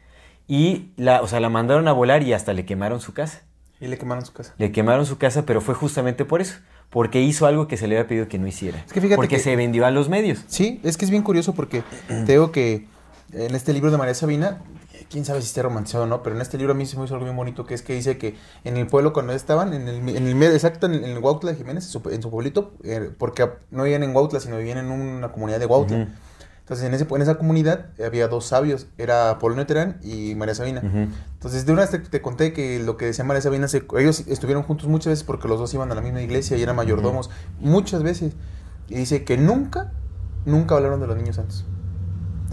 Y 0.48 0.90
la, 0.96 1.22
o 1.22 1.28
sea, 1.28 1.40
la 1.40 1.48
mandaron 1.48 1.88
a 1.88 1.92
volar 1.92 2.22
y 2.22 2.32
hasta 2.32 2.52
le 2.52 2.64
quemaron 2.64 3.00
su 3.00 3.12
casa. 3.12 3.42
Y 3.80 3.88
le 3.88 3.98
quemaron 3.98 4.24
su 4.24 4.32
casa. 4.32 4.54
Le 4.58 4.72
quemaron 4.72 5.04
su 5.06 5.18
casa, 5.18 5.44
pero 5.44 5.60
fue 5.60 5.74
justamente 5.74 6.24
por 6.24 6.40
eso. 6.40 6.54
Porque 6.88 7.20
hizo 7.20 7.46
algo 7.46 7.66
que 7.66 7.76
se 7.76 7.88
le 7.88 7.96
había 7.98 8.08
pedido 8.08 8.28
que 8.28 8.38
no 8.38 8.46
hiciera. 8.46 8.78
Es 8.86 8.92
que 8.92 9.00
fíjate 9.00 9.16
porque 9.16 9.36
que- 9.36 9.42
se 9.42 9.56
vendió 9.56 9.84
a 9.86 9.90
los 9.90 10.08
medios. 10.08 10.44
Sí, 10.46 10.80
es 10.84 10.96
que 10.96 11.04
es 11.04 11.10
bien 11.10 11.22
curioso 11.22 11.52
porque 11.54 11.82
te 12.08 12.32
digo 12.32 12.52
que 12.52 12.86
en 13.32 13.54
este 13.56 13.72
libro 13.72 13.90
de 13.90 13.98
María 13.98 14.14
Sabina, 14.14 14.62
quién 15.10 15.24
sabe 15.24 15.40
si 15.42 15.48
esté 15.48 15.62
romantizado 15.62 16.04
o 16.04 16.06
no, 16.06 16.22
pero 16.22 16.36
en 16.36 16.42
este 16.42 16.56
libro 16.58 16.72
a 16.72 16.76
mí 16.76 16.86
se 16.86 16.96
me 16.96 17.04
hizo 17.04 17.14
algo 17.14 17.24
bien 17.26 17.36
bonito 17.36 17.66
que 17.66 17.74
es 17.74 17.82
que 17.82 17.92
dice 17.94 18.16
que 18.18 18.36
en 18.64 18.76
el 18.76 18.86
pueblo 18.86 19.12
cuando 19.12 19.32
estaban, 19.32 19.74
en 19.74 19.88
el, 19.88 20.08
en 20.16 20.26
el 20.28 20.34
medio 20.36 20.54
exacto, 20.54 20.86
en 20.86 20.94
el, 20.94 21.04
en 21.04 21.10
el 21.10 21.18
Huautla 21.18 21.50
de 21.50 21.56
Jiménez, 21.58 21.84
en 21.86 21.90
su, 21.90 22.08
en 22.08 22.22
su 22.22 22.30
pueblito, 22.30 22.72
eh, 22.84 23.10
porque 23.18 23.50
no 23.72 23.82
vivían 23.82 24.04
en 24.04 24.14
Huautla, 24.14 24.38
sino 24.40 24.56
vivían 24.56 24.78
en 24.78 24.90
una 24.92 25.32
comunidad 25.32 25.58
de 25.58 25.66
Huautla. 25.66 26.08
Entonces, 26.66 26.84
en, 26.86 26.94
ese, 26.94 27.06
en 27.08 27.22
esa 27.22 27.36
comunidad 27.36 27.86
había 28.04 28.26
dos 28.26 28.44
sabios, 28.46 28.88
era 28.98 29.38
Polonio 29.38 29.66
Terán 29.66 29.98
y 30.02 30.34
María 30.34 30.52
Sabina. 30.56 30.80
Entonces, 31.34 31.64
de 31.64 31.72
una 31.72 31.82
vez 31.82 31.90
te, 31.92 32.00
te 32.00 32.20
conté 32.20 32.52
que 32.52 32.80
lo 32.80 32.96
que 32.96 33.04
decía 33.06 33.24
María 33.24 33.40
Sabina, 33.40 33.68
se- 33.68 33.86
ellos 33.98 34.24
estuvieron 34.26 34.64
juntos 34.64 34.88
muchas 34.88 35.12
veces 35.12 35.22
porque 35.24 35.46
los 35.46 35.60
dos 35.60 35.72
iban 35.74 35.92
a 35.92 35.94
la 35.94 36.00
misma 36.00 36.22
iglesia 36.22 36.56
y 36.56 36.62
eran 36.64 36.74
mayordomos, 36.74 37.30
muchas 37.60 38.02
veces. 38.02 38.32
Y 38.88 38.96
dice 38.96 39.22
que 39.22 39.36
nunca, 39.36 39.92
nunca 40.44 40.74
hablaron 40.74 40.98
de 41.00 41.06
los 41.06 41.16
niños 41.16 41.36
santos. 41.36 41.64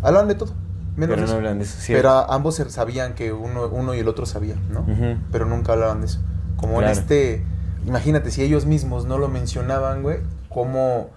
Hablaban 0.03 0.27
de 0.27 0.35
todo, 0.35 0.53
menos 0.95 1.15
Pero 1.15 1.27
no 1.27 1.33
hablan 1.33 1.57
de 1.57 1.63
eso. 1.65 1.77
sí. 1.79 1.93
Pero 1.93 2.11
ambos 2.31 2.55
sabían 2.67 3.15
que 3.15 3.33
uno, 3.33 3.67
uno 3.69 3.95
y 3.95 3.99
el 3.99 4.07
otro 4.07 4.27
sabían, 4.27 4.59
¿no? 4.71 4.85
Pero 5.31 5.47
nunca 5.47 5.73
hablaban 5.73 6.01
de 6.01 6.05
eso. 6.05 6.19
Como 6.57 6.77
Claro. 6.77 6.93
en 6.93 6.99
este, 6.99 7.43
imagínate, 7.87 8.29
si 8.29 8.43
ellos 8.43 8.67
mismos 8.67 9.05
no 9.05 9.17
lo 9.17 9.27
mencionaban, 9.27 10.03
güey, 10.03 10.19
cómo, 10.49 11.09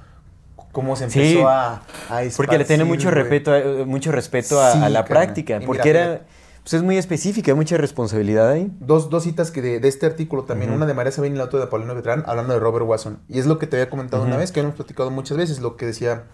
cómo 0.76 0.94
se 0.94 1.04
empezó 1.04 1.20
Sí. 1.38 1.42
a, 1.42 1.72
a 2.10 2.20
Porque 2.36 2.58
le 2.58 2.66
tiene 2.66 2.84
mucho 2.84 3.10
respeto, 3.10 3.50
a, 3.50 3.58
eh, 3.58 3.84
mucho 3.86 4.12
respeto 4.12 4.60
a, 4.60 4.72
Sí, 4.72 4.78
a 4.82 4.90
la 4.90 5.06
práctica. 5.06 5.56
Y 5.62 5.64
Porque 5.64 5.88
mira, 5.88 6.04
era. 6.04 6.20
Pues 6.62 6.74
es 6.74 6.82
muy 6.82 6.98
específica, 6.98 7.50
hay 7.52 7.56
mucha 7.56 7.78
responsabilidad 7.78 8.50
ahí. 8.50 8.70
Dos, 8.80 9.08
dos 9.08 9.22
citas 9.22 9.50
que 9.50 9.62
de, 9.62 9.80
de 9.80 9.88
este 9.88 10.04
artículo 10.04 10.44
también, 10.44 10.70
una 10.72 10.84
de 10.84 10.92
María 10.92 11.12
Sabina 11.12 11.36
y 11.36 11.38
la 11.38 11.44
otra 11.44 11.60
de 11.60 11.66
Paulino 11.68 11.94
Vetrán, 11.94 12.24
hablando 12.26 12.52
de 12.52 12.58
Robert 12.60 12.84
Watson. 12.84 13.20
Y 13.28 13.38
es 13.38 13.46
lo 13.46 13.58
que 13.58 13.66
te 13.66 13.76
había 13.76 13.88
comentado 13.88 14.22
una 14.24 14.36
vez, 14.36 14.52
que 14.52 14.60
hemos 14.60 14.74
platicado 14.74 15.10
muchas 15.10 15.38
veces, 15.38 15.60
lo 15.60 15.76
que 15.78 15.86
decía, 15.86 16.24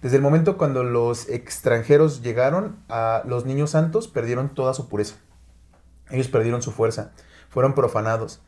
desde 0.00 0.16
el 0.16 0.22
momento 0.22 0.56
cuando 0.56 0.82
los 0.84 1.28
extranjeros 1.28 2.22
llegaron, 2.22 2.76
a 2.88 3.22
los 3.26 3.44
niños 3.44 3.70
santos 3.70 4.08
perdieron 4.08 4.54
toda 4.54 4.72
su 4.74 4.88
pureza. 4.88 5.16
Ellos 6.08 6.28
perdieron 6.28 6.62
su 6.62 6.70
fuerza, 6.72 7.10
fueron 7.50 7.74
profanados. 7.74 8.40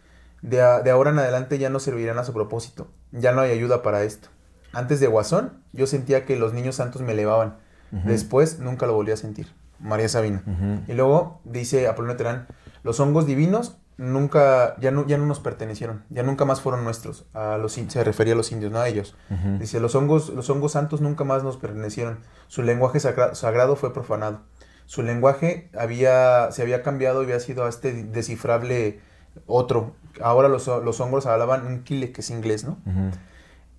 De, 0.43 0.63
a- 0.63 0.81
de 0.81 0.91
ahora 0.93 1.11
en 1.11 1.19
adelante 1.19 1.59
ya 1.59 1.69
no 1.71 1.81
servirán 1.81 2.19
a 2.19 2.25
su 2.25 2.33
propósito, 2.33 2.87
ya 3.11 3.33
no 3.33 3.41
hay 3.43 3.51
ayuda 3.51 3.83
para 3.83 4.03
esto. 4.05 4.29
Antes 4.77 5.01
de 5.01 5.07
Guasón, 5.07 5.53
yo 5.73 5.87
sentía 5.87 6.25
que 6.25 6.37
los 6.37 6.53
niños 6.53 6.77
santos 6.77 7.03
me 7.03 7.13
elevaban. 7.13 7.57
Después 8.05 8.59
nunca 8.59 8.87
lo 8.87 8.95
volví 8.95 9.13
a 9.13 9.17
sentir. 9.17 9.53
María 9.79 10.09
Sabina. 10.09 10.43
Y 10.89 10.93
luego 10.95 11.41
dice 11.45 11.87
Apolonio 11.89 12.17
Terán, 12.17 12.47
los 12.83 12.99
hongos 13.01 13.27
divinos 13.27 13.79
nunca, 13.99 14.77
ya 14.81 14.91
no, 14.91 15.07
ya 15.07 15.17
no 15.19 15.25
nos 15.27 15.41
pertenecieron, 15.41 16.03
ya 16.11 16.23
nunca 16.23 16.45
más 16.45 16.61
fueron 16.61 16.85
nuestros. 16.85 17.27
A 17.33 17.57
los, 17.59 17.73
se 17.73 18.05
refería 18.05 18.35
a 18.35 18.37
los 18.37 18.53
indios, 18.53 18.71
no 18.73 18.79
a 18.81 18.89
ellos. 18.89 19.17
Dice, 19.59 19.81
los 19.81 19.95
hongos, 19.95 20.29
los 20.31 20.51
hongos 20.51 20.73
santos 20.73 21.01
nunca 21.01 21.25
más 21.25 21.43
nos 21.43 21.57
pertenecieron. 21.57 22.19
Su 22.49 22.63
lenguaje 22.63 23.01
sagra- 23.01 23.35
sagrado 23.35 23.77
fue 23.77 23.93
profanado. 23.95 24.41
Su 24.87 25.03
lenguaje 25.03 25.71
había, 25.79 26.51
se 26.53 26.63
había 26.63 26.83
cambiado 26.83 27.23
y 27.23 27.27
había 27.27 27.41
sido 27.41 27.65
a 27.65 27.69
este 27.69 27.93
descifrable 28.05 29.01
otro. 29.47 29.95
Ahora 30.23 30.49
los, 30.49 30.67
los 30.67 31.01
hongos 31.01 31.27
hablaban 31.27 31.67
un 31.67 31.83
kile, 31.83 32.13
que 32.13 32.21
es 32.21 32.31
inglés, 32.31 32.65
¿no? 32.65 32.79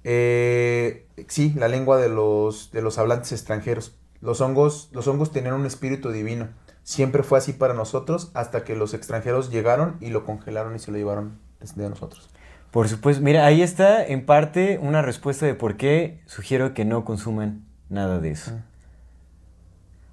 Eh, 0.10 1.06
sí, 1.28 1.54
la 1.58 1.68
lengua 1.68 1.98
de 1.98 2.08
los, 2.08 2.72
de 2.72 2.82
los 2.82 2.98
hablantes 2.98 3.34
extranjeros. 3.34 3.94
Los 4.22 4.40
hongos, 4.40 4.88
los 4.94 5.06
hongos 5.10 5.34
tenían 5.34 5.54
un 5.54 5.66
espíritu 5.66 6.12
divino. 6.12 6.48
Siempre 6.84 7.24
fue 7.24 7.38
así 7.40 7.52
para 7.52 7.74
nosotros 7.74 8.32
hasta 8.34 8.64
que 8.64 8.78
los 8.78 8.94
extranjeros 8.94 9.52
llegaron 9.52 9.98
y 10.00 10.08
lo 10.08 10.24
congelaron 10.24 10.78
y 10.78 10.80
se 10.80 10.92
lo 10.92 10.98
llevaron 10.98 11.40
de 11.76 11.90
nosotros. 11.90 12.30
Por 12.72 12.88
supuesto, 12.88 13.22
mira, 13.22 13.46
ahí 13.46 13.62
está 13.62 14.06
en 14.06 14.26
parte 14.26 14.80
una 14.82 15.02
respuesta 15.02 15.46
de 15.46 15.56
por 15.56 15.76
qué 15.76 16.22
sugiero 16.26 16.74
que 16.74 16.86
no 16.86 17.04
consuman 17.04 17.66
nada 17.90 18.22
de 18.22 18.32
eso. 18.32 18.54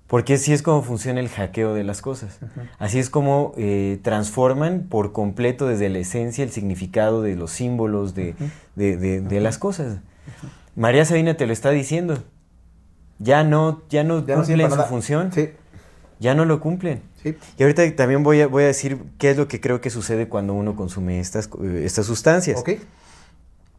Porque 0.07 0.35
así 0.35 0.53
es 0.53 0.63
como 0.63 0.83
funciona 0.83 1.19
el 1.21 1.29
hackeo 1.29 1.73
de 1.75 1.83
las 1.83 2.03
cosas. 2.03 2.39
Así 2.79 2.99
es 2.99 3.09
como 3.11 3.53
eh, 3.57 3.99
transforman 4.03 4.87
por 4.89 5.13
completo 5.13 5.67
desde 5.67 5.89
la 5.89 5.99
esencia 5.99 6.45
el 6.45 6.51
significado 6.51 7.23
de 7.23 7.37
los 7.37 7.51
símbolos, 7.53 8.15
de, 8.15 8.35
de- 8.77 8.97
de- 8.97 9.21
de 9.23 9.41
las 9.41 9.57
cosas. 9.59 9.99
María 10.77 11.05
Sabina 11.05 11.35
te 11.37 11.47
lo 11.47 11.53
está 11.53 11.71
diciendo. 11.71 12.23
Ya 13.19 13.45
no, 13.45 13.83
ya 13.89 14.05
no 14.05 14.25
Ya 14.27 14.35
cumplen 14.37 14.71
su 14.71 14.83
función. 14.83 15.33
Sí, 15.33 15.51
Ya 16.21 16.35
no 16.35 16.45
lo 16.45 16.61
cumplen. 16.61 17.01
sí. 17.23 17.37
Y 17.57 17.63
ahorita 17.63 17.83
también 17.97 18.23
voy 18.23 18.41
a, 18.43 18.47
voy 18.47 18.65
a 18.65 18.67
decir 18.67 18.99
qué 19.19 19.31
es 19.31 19.37
lo 19.37 19.49
que 19.49 19.61
creo 19.61 19.81
que 19.81 19.89
sucede 19.91 20.29
cuando 20.29 20.53
uno 20.53 20.77
consume 20.77 21.19
estas, 21.21 21.49
eh, 21.63 21.83
estas 21.85 22.07
sustancias. 22.07 22.61
Ok, 22.61 22.71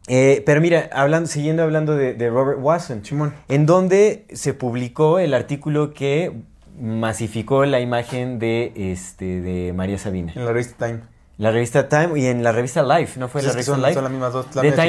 Eh, 0.08 0.44
pero 0.46 0.62
mira, 0.62 0.90
hablando, 0.94 1.28
siguiendo 1.28 1.64
hablando 1.64 1.96
de, 1.96 2.14
de 2.14 2.30
Robert 2.30 2.60
Watson, 2.62 3.04
Simón. 3.04 3.34
en 3.50 3.66
donde 3.66 4.26
se 4.34 4.54
publicó 4.54 5.18
el 5.20 5.34
artículo 5.34 5.94
que 5.94 6.32
masificó 6.80 7.66
la 7.66 7.80
imagen 7.80 8.38
de, 8.38 8.72
este, 8.76 9.42
de 9.42 9.74
María 9.74 9.98
Sabina. 9.98 10.34
En 10.36 10.46
la 10.46 10.52
revista 10.52 10.86
Time. 10.88 11.00
La 11.38 11.52
revista 11.52 11.90
Time 11.90 12.18
y 12.20 12.28
en 12.28 12.44
la 12.44 12.52
revista 12.52 12.82
Life, 12.84 13.20
¿no 13.20 13.28
fue 13.28 13.42
la 13.42 13.52
revista 13.52 13.74
son, 13.74 13.82
Life? 13.82 13.94
son 13.96 14.04
las 14.04 14.12
mismas 14.12 14.32
dos. 14.34 14.46
la 14.56 14.62
de 14.62 14.70
misma 14.70 14.86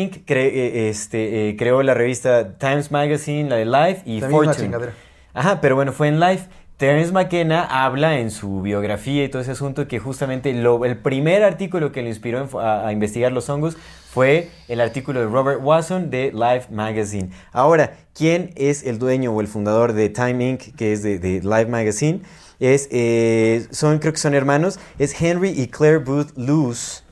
Inc. 0.00 0.26
cre- 0.26 0.50
eh, 0.52 0.88
este, 0.88 1.48
eh, 1.50 1.56
creó 1.56 1.82
la 1.82 1.92
revista 1.94 2.56
Times 2.56 2.90
Magazine, 2.90 3.48
la 3.50 3.56
de 3.56 3.64
Life 3.66 4.02
y 4.06 4.20
La 4.20 4.28
misma 4.28 4.44
Fortune. 4.44 4.64
chingadera. 4.64 4.92
Ajá, 5.34 5.60
pero 5.60 5.74
bueno, 5.76 5.92
fue 5.92 6.08
en 6.08 6.18
Life. 6.20 6.46
Terence 6.76 7.10
McKenna 7.10 7.62
habla 7.64 8.18
en 8.18 8.30
su 8.30 8.60
biografía 8.60 9.24
y 9.24 9.30
todo 9.30 9.40
ese 9.40 9.52
asunto 9.52 9.88
que 9.88 9.98
justamente 9.98 10.52
lo- 10.52 10.84
el 10.84 10.98
primer 10.98 11.42
artículo 11.42 11.90
que 11.90 12.02
le 12.02 12.10
inspiró 12.10 12.46
a, 12.60 12.92
investigar 12.92 13.32
los 13.32 13.48
hongos 13.48 13.78
fue 14.10 14.50
el 14.68 14.82
artículo 14.82 15.20
de 15.20 15.26
Robert 15.26 15.60
Watson 15.62 16.10
de 16.10 16.32
Life 16.32 16.66
Magazine. 16.70 17.30
Ahora, 17.52 17.96
¿quién 18.14 18.52
es 18.56 18.82
el 18.84 18.98
dueño 18.98 19.32
o 19.32 19.40
el 19.40 19.48
fundador 19.48 19.94
de 19.94 20.10
Time 20.10 20.50
Inc., 20.50 20.76
que 20.76 20.92
es 20.92 21.02
de, 21.02 21.18
de 21.18 21.40
Life 21.40 21.66
Magazine? 21.66 22.20
Es, 22.60 22.88
eh, 22.90 23.66
son, 23.70 23.98
creo 23.98 24.12
que 24.12 24.18
son 24.18 24.34
hermanos, 24.34 24.78
es 24.98 25.18
Henry 25.18 25.50
y 25.50 25.68
Claire 25.68 25.98
Booth 25.98 26.36
Luce. 26.36 27.02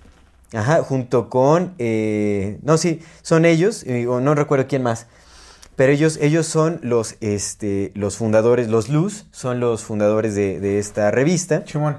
Ajá, 0.52 0.82
junto 0.82 1.30
con, 1.30 1.74
eh, 1.78 2.58
no, 2.62 2.76
sí, 2.76 3.00
son 3.22 3.44
ellos, 3.44 3.84
o 4.08 4.20
no 4.20 4.34
recuerdo 4.34 4.66
quién 4.68 4.82
más. 4.82 5.06
Pero 5.76 5.92
ellos, 5.92 6.18
ellos 6.20 6.46
son 6.46 6.80
los, 6.82 7.16
este, 7.20 7.90
los 7.94 8.16
fundadores, 8.16 8.68
los 8.68 8.88
Luz, 8.88 9.26
son 9.32 9.60
los 9.60 9.82
fundadores 9.82 10.34
de, 10.34 10.60
de 10.60 10.78
esta 10.78 11.10
revista, 11.10 11.64
Simón. 11.66 11.98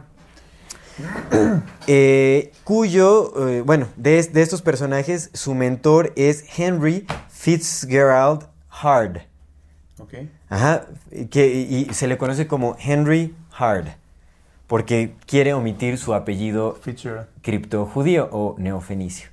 eh, 1.87 2.53
cuyo, 2.63 3.49
eh, 3.49 3.61
bueno, 3.61 3.87
de, 3.97 4.23
de 4.23 4.41
estos 4.41 4.61
personajes, 4.61 5.29
su 5.33 5.53
mentor 5.53 6.13
es 6.15 6.45
Henry 6.57 7.05
Fitzgerald 7.29 8.47
Hard. 8.69 9.21
Ok. 9.99 10.13
Ajá, 10.49 10.85
que, 11.29 11.47
y, 11.47 11.93
se 11.93 12.07
le 12.07 12.17
conoce 12.17 12.47
como 12.47 12.77
Henry 12.79 13.35
Hard, 13.57 13.87
porque 14.67 15.15
quiere 15.25 15.53
omitir 15.53 15.97
su 15.97 16.13
apellido 16.13 16.79
criptojudío 17.41 18.29
o 18.31 18.55
neofenicio. 18.57 19.29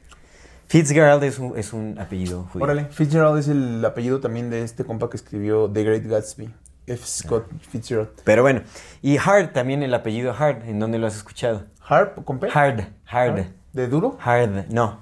Fitzgerald 0.73 1.23
es 1.23 1.39
un, 1.39 1.53
es 1.59 1.75
un 1.75 1.99
apellido 1.99 2.45
judío. 2.51 2.65
Órale. 2.65 2.87
Fitzgerald 2.87 3.39
es 3.39 3.47
el 3.49 3.85
apellido 3.85 4.21
también 4.21 4.49
de 4.49 4.63
este 4.63 4.87
compa 4.87 5.11
que 5.11 5.19
escribió 5.19 5.71
The 5.71 5.85
Great 5.85 6.05
Gatsby. 6.07 6.49
F. 6.87 7.05
Scott 7.07 7.47
Fitzgerald. 7.71 8.09
Pero 8.25 8.41
bueno, 8.41 8.63
y 9.03 9.19
Hard 9.19 9.53
también 9.53 9.83
el 9.83 9.93
apellido 9.93 10.33
Hard, 10.33 10.63
¿en 10.67 10.79
dónde 10.81 10.99
lo 10.99 11.07
has 11.09 11.15
escuchado? 11.15 11.67
Harp 11.87 12.25
con 12.25 12.39
P. 12.39 12.49
Hard, 12.51 12.87
Hard, 13.05 13.49
¿De 13.75 13.87
duro? 13.87 14.17
Hard, 14.19 14.69
no. 14.71 15.01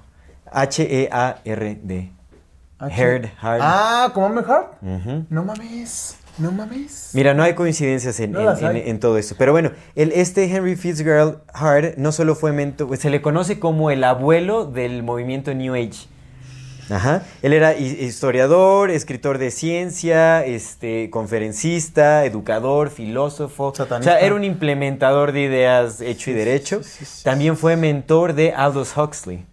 H-E-A-R-D. 0.51 2.11
H- 2.77 3.01
Hard, 3.01 3.25
Hard. 3.41 3.59
Ah, 3.63 4.11
¿cómo 4.13 4.27
me? 4.27 4.41
Ujú. 4.41 5.25
No 5.29 5.45
mames. 5.45 6.17
No 6.41 6.51
mames. 6.51 7.11
Mira, 7.13 7.33
no 7.33 7.43
hay 7.43 7.53
coincidencias 7.53 8.19
en, 8.19 8.31
No 8.31 8.39
en- 8.39 8.45
las 8.45 8.61
en- 8.61 8.67
hay. 8.67 8.83
en 8.85 8.99
todo 8.99 9.17
esto. 9.17 9.35
Pero 9.37 9.51
bueno, 9.51 9.71
el, 9.95 10.11
este 10.13 10.45
Henry 10.45 10.75
Fitzgerald 10.75 11.37
Hard 11.53 11.93
no 11.97 12.11
solo 12.11 12.35
fue 12.35 12.51
mentor, 12.51 12.95
se 12.97 13.09
le 13.09 13.21
conoce 13.21 13.59
como 13.59 13.91
el 13.91 14.03
abuelo 14.03 14.65
del 14.65 15.03
movimiento 15.03 15.53
New 15.53 15.73
Age. 15.75 16.07
Ajá. 16.89 17.23
Él 17.41 17.53
era 17.53 17.73
hi- 17.77 17.97
historiador, 18.01 18.89
escritor 18.91 19.37
de 19.37 19.49
ciencia, 19.51 20.43
este, 20.45 21.09
conferencista, 21.09 22.25
educador, 22.25 22.89
filósofo. 22.89 23.71
Satanista. 23.75 24.13
O 24.15 24.17
sea, 24.17 24.25
era 24.25 24.35
un 24.35 24.43
implementador 24.43 25.31
de 25.31 25.41
ideas 25.43 26.01
hecho 26.01 26.31
y 26.31 26.33
derecho. 26.33 26.83
sí, 26.83 26.89
sí, 26.99 27.05
sí. 27.05 27.23
También 27.23 27.55
fue 27.55 27.77
mentor 27.77 28.33
de 28.33 28.51
Aldous 28.51 28.97
Huxley. 28.97 29.45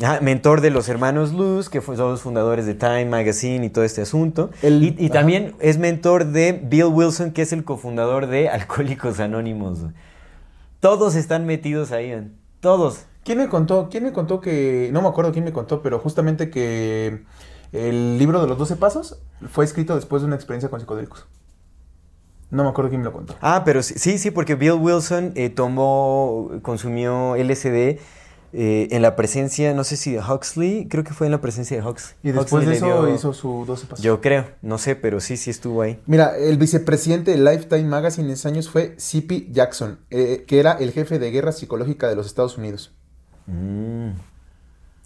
Ajá, 0.00 0.20
mentor 0.20 0.60
de 0.60 0.70
los 0.70 0.88
hermanos 0.88 1.32
Luz, 1.32 1.68
que 1.68 1.80
fueron 1.80 2.12
los 2.12 2.22
fundadores 2.22 2.66
de 2.66 2.74
Time 2.74 3.06
Magazine 3.06 3.66
y 3.66 3.70
todo 3.70 3.84
este 3.84 4.02
asunto. 4.02 4.50
El- 4.62 4.94
y 4.98 5.10
también 5.10 5.56
es 5.58 5.78
mentor 5.78 6.26
de 6.26 6.52
Bill 6.52 6.84
Wilson, 6.84 7.32
que 7.32 7.42
es 7.42 7.52
el 7.52 7.64
cofundador 7.64 8.28
de 8.28 8.48
Alcohólicos 8.48 9.18
Anónimos. 9.18 9.80
Todos 10.80 11.16
están 11.16 11.46
metidos 11.46 11.90
ahí, 11.90 12.30
todos. 12.60 13.06
¿Quién 13.24 13.38
me 13.38 13.48
contó? 13.48 13.88
¿Quién 13.90 14.04
me 14.04 14.12
contó 14.12 14.40
que.? 14.40 14.90
No 14.92 15.02
me 15.02 15.08
acuerdo 15.08 15.32
quién 15.32 15.44
me 15.44 15.52
contó, 15.52 15.82
pero 15.82 15.98
justamente 15.98 16.48
que 16.48 17.24
el 17.72 18.18
libro 18.18 18.40
de 18.40 18.46
los 18.46 18.56
12 18.56 18.76
pasos 18.76 19.20
fue 19.50 19.64
escrito 19.64 19.96
después 19.96 20.22
de 20.22 20.26
una 20.26 20.36
experiencia 20.36 20.70
con 20.70 20.78
psicodélicos. 20.80 21.26
No 22.50 22.62
me 22.62 22.70
acuerdo 22.70 22.88
quién 22.88 23.00
me 23.02 23.06
lo 23.06 23.12
contó. 23.12 23.34
Ah, 23.42 23.62
pero 23.64 23.82
sí, 23.82 23.94
sí, 23.98 24.16
sí, 24.16 24.30
porque 24.30 24.54
Bill 24.54 24.72
Wilson 24.80 25.32
eh, 25.34 25.50
tomó, 25.50 26.50
consumió 26.62 27.36
LSD 27.36 27.98
eh, 28.52 28.88
en 28.92 29.02
la 29.02 29.14
presencia, 29.16 29.74
no 29.74 29.84
sé 29.84 29.96
si 29.96 30.12
de 30.12 30.20
Huxley, 30.20 30.86
creo 30.88 31.04
que 31.04 31.12
fue 31.12 31.26
en 31.26 31.32
la 31.32 31.40
presencia 31.40 31.76
de 31.80 31.86
Huxley. 31.86 32.14
Y 32.22 32.28
después 32.32 32.52
Huxley 32.52 32.66
de 32.68 32.76
eso 32.76 32.86
dio- 32.86 33.14
hizo 33.14 33.32
su 33.34 33.64
12 33.66 33.86
pasos. 33.86 34.02
Yo 34.04 34.20
creo, 34.20 34.46
no 34.62 34.78
sé, 34.78 34.96
pero 34.96 35.20
sí, 35.20 35.36
sí 35.36 35.50
estuvo 35.50 35.82
ahí. 35.82 35.98
Mira, 36.06 36.36
el 36.38 36.56
vicepresidente 36.58 37.30
de 37.32 37.38
Lifetime 37.38 37.84
Magazine 37.84 38.26
en 38.28 38.32
esos 38.34 38.46
años 38.46 38.68
fue 38.70 38.94
C.P. 38.98 39.48
Jackson, 39.50 39.98
eh, 40.10 40.44
que 40.46 40.58
era 40.60 40.72
el 40.72 40.92
jefe 40.92 41.18
de 41.18 41.30
guerra 41.30 41.52
psicológica 41.52 42.08
de 42.08 42.16
los 42.16 42.26
Estados 42.26 42.56
Unidos. 42.58 42.92
Mm. 43.46 44.10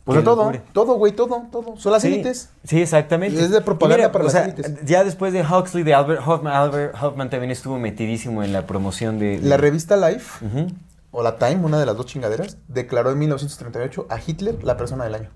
Pues 0.05 0.19
de 0.19 0.24
todo, 0.24 0.43
locura. 0.47 0.64
todo, 0.73 0.94
güey, 0.94 1.12
todo, 1.12 1.44
todo. 1.52 1.77
Son 1.77 1.93
las 1.93 2.02
Sí, 2.02 2.09
élites. 2.09 2.48
Sí, 2.64 2.81
exactamente. 2.82 3.40
Es 3.40 3.51
de 3.51 3.60
propaganda 3.60 4.10
para 4.10 4.24
las 4.24 4.35
élites. 4.35 4.85
Ya 4.85 5.05
después 5.05 5.32
de 5.32 5.43
Huxley, 5.43 5.85
de 5.85 5.94
Albert 5.94 6.23
Hoffman, 6.27 6.52
Albert 6.52 6.97
Hoffman 7.01 7.31
también 7.31 7.52
estuvo 7.52 7.78
metidísimo 7.78 8.43
en 8.43 8.52
la 8.52 8.66
promoción 8.66 9.20
de... 9.20 9.39
de- 9.39 9.48
La 9.48 9.59
revista 9.59 9.97
Life, 9.97 10.44
Ujú. 10.44 10.66
O 11.12 11.22
la 11.22 11.39
Time, 11.39 11.64
una 11.64 11.78
de 11.78 11.86
las 11.86 11.97
dos 11.97 12.06
chingaderas, 12.06 12.59
declaró 12.66 13.12
en 13.12 13.18
1938 13.20 14.06
a 14.10 14.18
Hitler 14.26 14.64
la 14.64 14.76
persona 14.76 15.05
del 15.05 15.14
año. 15.14 15.30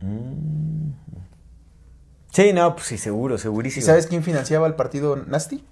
Mm. 0.00 0.90
Sí, 2.32 2.52
no, 2.52 2.74
pues 2.74 2.86
sí, 2.86 2.98
seguro, 2.98 3.36
¿Y 3.36 3.38
segurísimo. 3.38 3.86
sabes 3.86 4.06
quién 4.06 4.22
financiaba 4.22 4.66
el 4.66 4.74
partido 4.74 5.16
Nasty? 5.16 5.64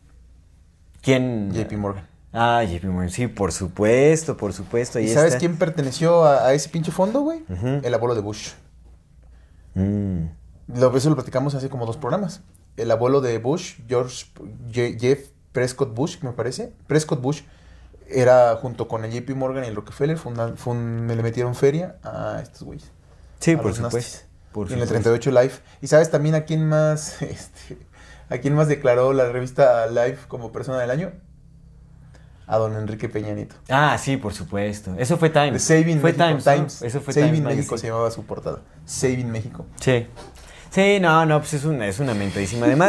quién? 1.02 1.52
JP 1.52 1.72
Morgan. 1.76 2.08
Ah, 2.32 2.62
JP 2.64 2.84
Morgan, 2.86 3.10
sí, 3.10 3.26
por 3.28 3.52
supuesto, 3.52 4.36
por 4.36 4.52
supuesto. 4.52 4.98
Ahí 4.98 5.06
¿Y 5.06 5.08
sabes 5.08 5.28
está. 5.28 5.38
quién 5.38 5.56
perteneció 5.56 6.24
a, 6.24 6.46
a 6.48 6.52
ese 6.54 6.68
pinche 6.68 6.90
fondo, 6.90 7.20
güey? 7.20 7.44
El 7.82 7.94
abuelo 7.94 8.14
de 8.14 8.20
Bush. 8.20 8.50
Mm. 9.74 10.24
Lo, 10.74 10.94
eso 10.96 11.08
lo 11.08 11.14
platicamos 11.16 11.54
hace 11.54 11.68
como 11.68 11.86
dos 11.86 11.96
programas. 11.96 12.42
El 12.76 12.90
abuelo 12.90 13.20
de 13.20 13.38
Bush, 13.38 13.76
George 13.88 14.26
Je- 14.70 14.98
Jeff 15.00 15.30
Prescott 15.52 15.94
Bush, 15.94 16.18
me 16.22 16.32
parece. 16.32 16.72
Prescott 16.86 17.20
Bush 17.20 17.42
era 18.08 18.56
junto 18.56 18.88
con 18.88 19.04
el 19.04 19.10
JP 19.12 19.30
Morgan 19.36 19.64
y 19.64 19.68
el 19.68 19.76
Rockefeller, 19.76 20.16
fun- 20.18 21.06
me 21.06 21.14
le 21.16 21.22
metieron 21.22 21.54
feria 21.54 21.96
a 22.02 22.40
estos 22.42 22.62
güeyes. 22.62 22.90
Sí, 23.40 23.56
por 23.56 23.74
supuesto. 23.74 23.98
nasties. 23.98 24.26
por 24.52 24.68
Y 24.70 24.74
en 24.74 24.80
el 24.80 24.86
supuesto. 24.88 25.10
38 25.10 25.42
Life. 25.42 25.60
¿Y 25.82 25.86
sabes 25.86 26.10
también 26.10 26.34
a 26.34 26.42
quién 26.42 26.66
más, 26.68 27.20
este, 27.22 27.78
a 28.30 28.38
quién 28.38 28.54
más 28.54 28.68
declaró 28.68 29.12
la 29.12 29.28
revista 29.30 29.86
Life 29.88 30.26
como 30.28 30.50
persona 30.52 30.78
del 30.80 30.90
año? 30.90 31.12
A 32.46 32.56
don 32.56 32.74
Enrique 32.76 33.10
Peña 33.10 33.34
Nieto. 33.34 33.56
Ah, 33.68 33.98
sí, 33.98 34.16
por 34.16 34.32
supuesto. 34.32 34.94
Eso 34.96 35.18
fue 35.18 35.28
De 35.28 35.38
Times. 35.46 35.62
Saving 35.62 36.00
fue 36.00 36.14
México. 36.14 36.50
Times. 36.50 36.80
Eso 36.82 37.00
fue 37.02 37.12
Saving 37.12 37.44
México 37.44 37.76
se 37.76 37.88
llamaba 37.88 38.10
su 38.10 38.24
portada. 38.24 38.60
Saving 38.86 39.30
México. 39.30 39.66
Sí. 39.80 40.06
Sí, 40.70 40.98
no, 40.98 41.26
no, 41.26 41.38
pues 41.40 41.52
es 41.54 41.64
una, 41.64 41.86
es 41.86 41.98
una 41.98 42.14
mentadísima. 42.14 42.64
Además, 42.64 42.88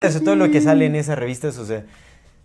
Eso, 0.00 0.20
todo 0.20 0.34
lo 0.34 0.50
que 0.50 0.60
sale 0.60 0.86
en 0.86 0.96
esas 0.96 1.18
revistas, 1.18 1.58
o 1.58 1.66
sea, 1.66 1.84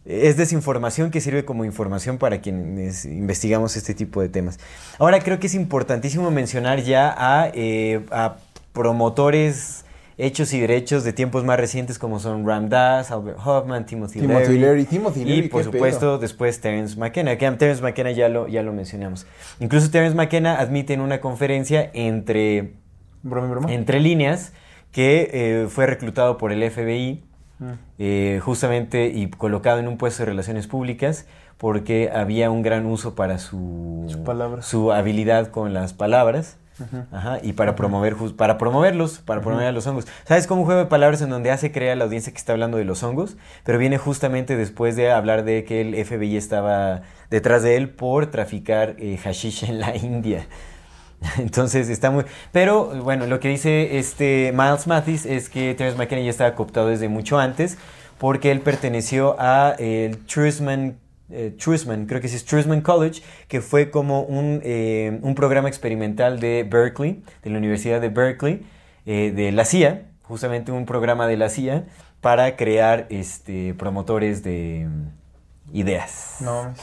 es 0.05 0.37
desinformación 0.37 1.09
que 1.09 1.21
sirve 1.21 1.45
como 1.45 1.65
información 1.65 2.17
para 2.17 2.41
quienes 2.41 3.05
investigamos 3.05 3.75
este 3.75 3.93
tipo 3.93 4.21
de 4.21 4.29
temas. 4.29 4.59
Ahora 4.99 5.19
creo 5.19 5.39
que 5.39 5.47
es 5.47 5.55
importantísimo 5.55 6.29
mencionar 6.31 6.83
ya 6.83 7.15
a, 7.17 7.49
eh, 7.53 8.05
a 8.11 8.37
promotores 8.73 9.85
hechos 10.17 10.53
y 10.53 10.59
derechos 10.59 11.03
de 11.03 11.13
tiempos 11.13 11.43
más 11.43 11.59
recientes 11.59 11.97
como 11.97 12.19
son 12.19 12.45
Ram 12.45 12.69
Dass, 12.69 13.11
Albert 13.11 13.39
Hoffman, 13.43 13.85
Timothy, 13.85 14.19
Timothy 14.19 14.57
Leary, 14.57 14.85
Timothy 14.85 15.21
y 15.21 15.25
Leary, 15.25 15.47
por 15.49 15.61
qué 15.61 15.65
supuesto 15.65 15.99
pedo. 15.99 16.17
después 16.19 16.59
Terence 16.61 16.97
McKenna, 16.97 17.37
que 17.37 17.49
Terence 17.51 17.81
McKenna 17.81 18.11
ya 18.11 18.29
lo, 18.29 18.47
ya 18.47 18.63
lo 18.63 18.73
mencionamos. 18.73 19.25
Incluso 19.59 19.89
Terence 19.91 20.15
McKenna 20.15 20.59
admite 20.59 20.93
en 20.93 21.01
una 21.01 21.19
conferencia 21.21 21.89
entre 21.93 22.73
Broma, 23.23 23.47
broma. 23.47 23.73
entre 23.73 23.99
líneas, 23.99 24.53
que 24.91 25.29
eh, 25.33 25.67
fue 25.67 25.87
reclutado 25.87 26.37
por 26.37 26.53
el 26.53 26.69
FBI, 26.69 27.24
Mm. 27.59 27.65
eh, 27.99 28.39
justamente 28.43 29.07
y 29.07 29.29
colocado 29.29 29.79
en 29.79 29.87
un 29.87 29.97
puesto 29.97 30.23
de 30.23 30.27
relaciones 30.27 30.67
públicas, 30.67 31.25
porque 31.57 32.11
había 32.13 32.51
un 32.51 32.61
gran 32.61 32.85
uso 32.85 33.15
para 33.15 33.37
su, 33.37 34.05
Su 34.09 34.23
palabra. 34.23 34.61
su 34.61 34.91
habilidad 34.91 35.47
con 35.47 35.73
las 35.73 35.93
palabras. 35.93 36.57
Ajá, 37.13 37.39
y 37.41 37.53
para 37.53 37.73
promover 37.77 38.17
para 38.35 38.57
promoverlos, 38.57 39.19
para 39.19 39.39
promover 39.39 39.67
a 39.67 39.71
los 39.71 39.87
hongos. 39.87 40.07
¿Sabes 40.25 40.45
cómo 40.45 40.59
un 40.61 40.65
juego 40.65 40.81
de 40.81 40.87
palabras 40.87 41.21
en 41.21 41.29
donde 41.29 41.49
hace 41.49 41.71
creer 41.71 41.93
a 41.93 41.95
la 41.95 42.03
audiencia 42.03 42.33
que 42.33 42.37
está 42.37 42.51
hablando 42.51 42.77
de 42.77 42.83
los 42.83 43.01
hongos? 43.01 43.37
Pero 43.63 43.77
viene 43.77 43.97
justamente 43.97 44.57
después 44.57 44.97
de 44.97 45.09
hablar 45.09 45.45
de 45.45 45.63
que 45.63 45.79
el 45.79 45.95
FBI 46.05 46.35
estaba 46.35 47.03
detrás 47.29 47.63
de 47.63 47.77
él 47.77 47.87
por 47.91 48.25
traficar 48.25 48.95
eh, 48.99 49.17
hashish 49.23 49.63
en 49.63 49.79
la 49.79 49.95
India. 49.95 50.47
Entonces 51.37 51.89
está 51.89 52.11
muy... 52.11 52.25
Pero 52.51 53.03
bueno, 53.03 53.25
lo 53.27 53.39
que 53.39 53.49
dice 53.49 53.97
este 53.97 54.51
Miles 54.53 54.87
Mathis 54.87 55.25
es 55.25 55.49
que 55.49 55.73
Terence 55.75 55.97
McKenna 55.97 56.21
ya 56.21 56.29
estaba 56.29 56.55
cooptado 56.55 56.87
desde 56.87 57.09
mucho 57.09 57.39
antes 57.39 57.77
porque 58.17 58.51
él 58.51 58.61
perteneció 58.61 59.35
a 59.39 59.75
el 59.77 60.17
Truisman, 60.25 60.97
eh, 61.29 61.55
creo 62.07 62.21
que 62.21 62.27
sí 62.27 62.35
es 62.35 62.45
Truisman 62.45 62.81
College, 62.81 63.21
que 63.47 63.61
fue 63.61 63.91
como 63.91 64.21
un, 64.21 64.61
eh, 64.63 65.19
un 65.21 65.35
programa 65.35 65.67
experimental 65.67 66.39
de 66.39 66.65
Berkeley, 66.69 67.23
de 67.43 67.49
la 67.49 67.57
Universidad 67.57 67.99
de 67.99 68.09
Berkeley, 68.09 68.65
eh, 69.05 69.31
de 69.35 69.51
la 69.51 69.65
CIA, 69.65 70.07
justamente 70.23 70.71
un 70.71 70.85
programa 70.85 71.27
de 71.27 71.37
la 71.37 71.49
CIA 71.49 71.85
para 72.21 72.55
crear 72.55 73.05
este, 73.09 73.73
promotores 73.73 74.43
de 74.43 74.87
mm, 74.89 75.75
ideas. 75.77 76.37
No. 76.39 76.73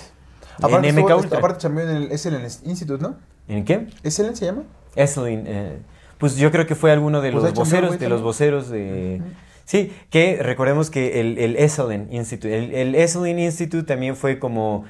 En 0.59 0.65
Aparte, 0.65 0.93
MK 0.93 0.99
estuvo- 0.99 1.17
Ultra. 1.17 1.39
aparte 1.39 1.63
también 1.63 1.89
en 1.89 1.97
el 1.97 2.13
Excellence 2.13 2.61
Institute, 2.69 3.03
¿no? 3.03 3.17
¿En 3.49 3.65
qué? 3.65 3.87
¿Excellence 4.03 4.41
se 4.41 4.47
llama? 4.47 4.65
Esselin, 4.95 5.45
eh, 5.47 5.79
pues 6.19 6.37
yo 6.37 6.51
creo 6.51 6.67
que 6.67 6.75
fue 6.75 6.93
alguno 6.93 7.21
de 7.21 7.33
Pues 7.33 7.45
los 7.45 7.55
voceros, 7.55 7.99
de 7.99 8.09
los 8.09 8.23
voceros 8.23 8.71
de... 8.71 9.21
Sí, 9.65 9.93
que 10.11 10.39
recordemos 10.43 10.91
que 10.91 11.21
el, 11.21 11.39
el 11.39 11.57
Esselin 11.57 12.09
Institute, 12.13 12.57
el, 12.57 12.75
el 12.75 12.95
Esselin 12.95 13.39
Institute 13.39 13.85
también 13.85 14.17
fue 14.17 14.39
como... 14.39 14.85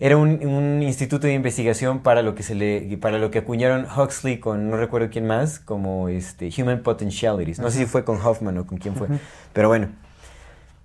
Era 0.00 0.16
un, 0.16 0.44
un 0.46 0.82
instituto 0.82 1.28
de 1.28 1.34
investigación 1.34 2.00
para 2.00 2.22
lo 2.22 2.34
que 2.34 2.42
se 2.42 2.56
le 2.56 2.96
para 2.96 3.18
lo 3.18 3.30
que 3.30 3.38
acuñaron 3.38 3.86
Huxley 3.86 4.40
con 4.40 4.68
no 4.68 4.76
recuerdo 4.76 5.10
quién 5.10 5.28
más 5.28 5.60
como 5.60 6.08
este 6.08 6.50
Human 6.58 6.82
Potentialities. 6.82 7.60
No 7.60 7.70
sé 7.70 7.78
si 7.78 7.86
fue 7.86 8.02
con 8.02 8.20
Hoffman 8.20 8.58
o 8.58 8.66
con 8.66 8.78
quién 8.78 8.96
fue 8.96 9.06
pero 9.52 9.68
bueno. 9.68 9.90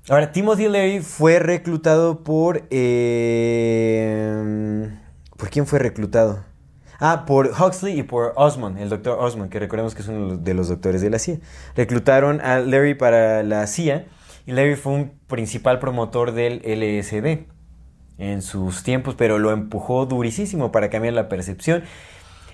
Ahora 0.07 0.31
Timothy 0.31 0.67
Leary 0.67 0.99
fue 0.99 1.39
reclutado 1.39 2.23
por 2.23 2.67
eh, 2.69 4.87
por 5.35 5.49
quién 5.49 5.65
fue 5.65 5.79
reclutado 5.79 6.43
Ah, 6.99 7.25
por 7.27 7.47
Huxley 7.47 7.99
y 7.99 8.03
por 8.03 8.33
Osmond, 8.35 8.79
el 8.79 8.89
doctor 8.89 9.19
Osmond, 9.19 9.51
que 9.51 9.59
recordemos 9.59 9.93
que 9.93 10.01
es 10.01 10.07
uno 10.07 10.37
de 10.37 10.53
los 10.53 10.67
doctores 10.67 11.01
de 11.01 11.09
la 11.09 11.19
CIA. 11.19 11.37
Reclutaron 11.75 12.41
a 12.41 12.59
Larry 12.59 12.95
para 12.95 13.43
la 13.43 13.67
CIA 13.67 14.05
y 14.47 14.53
Larry 14.53 14.75
fue 14.75 14.93
un 14.93 15.11
principal 15.27 15.79
promotor 15.79 16.31
del 16.31 16.61
LSD 16.65 17.45
en 18.17 18.41
sus 18.41 18.81
tiempos, 18.81 19.13
pero 19.15 19.37
lo 19.37 19.51
empujó 19.51 20.07
durísimo 20.07 20.71
para 20.71 20.89
cambiar 20.89 21.13
la 21.13 21.29
percepción. 21.29 21.83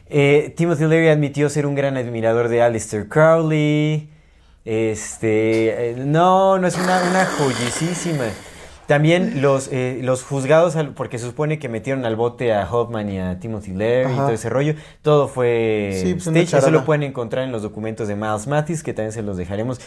Eh, 0.07 0.53
Timothy 0.57 0.85
Leary 0.85 1.07
admitió 1.07 1.49
ser 1.49 1.65
un 1.65 1.75
gran 1.75 1.95
admirador 1.95 2.49
de 2.49 2.61
Aleister 2.61 3.07
Crowley. 3.07 4.09
Este, 4.65 5.91
eh, 5.91 5.95
no, 5.97 6.57
no 6.59 6.67
es 6.67 6.77
una, 6.77 7.01
una 7.09 7.25
joyisísima. 7.25 8.25
También 8.88 9.41
los, 9.41 9.69
eh, 9.72 9.99
los 10.03 10.23
juzgados, 10.23 10.76
al- 10.76 10.93
porque 10.93 11.18
se 11.18 11.26
supone 11.26 11.57
que 11.57 11.69
metieron 11.69 12.05
al 12.05 12.15
bote 12.18 12.53
a 12.53 12.69
Hoffman 12.69 13.10
y 13.10 13.19
a 13.19 13.39
Timothy 13.39 13.72
Leary 13.72 14.11
y 14.11 14.15
todo 14.18 14.31
ese 14.31 14.49
rollo, 14.49 14.76
todo 15.01 15.27
fue 15.30 15.91
Sí, 16.03 16.14
pues 16.14 16.27
stage. 16.27 16.57
Eso 16.57 16.72
lo 16.72 16.85
pueden 16.85 17.03
encontrar 17.03 17.45
en 17.45 17.51
los 17.53 17.61
documentos 17.61 18.07
de 18.10 18.15
Miles 18.15 18.45
Mathis, 18.47 18.84
que 18.84 18.93
también 18.93 19.14
se 19.14 19.22
los 19.22 19.38
dejaremos. 19.38 19.80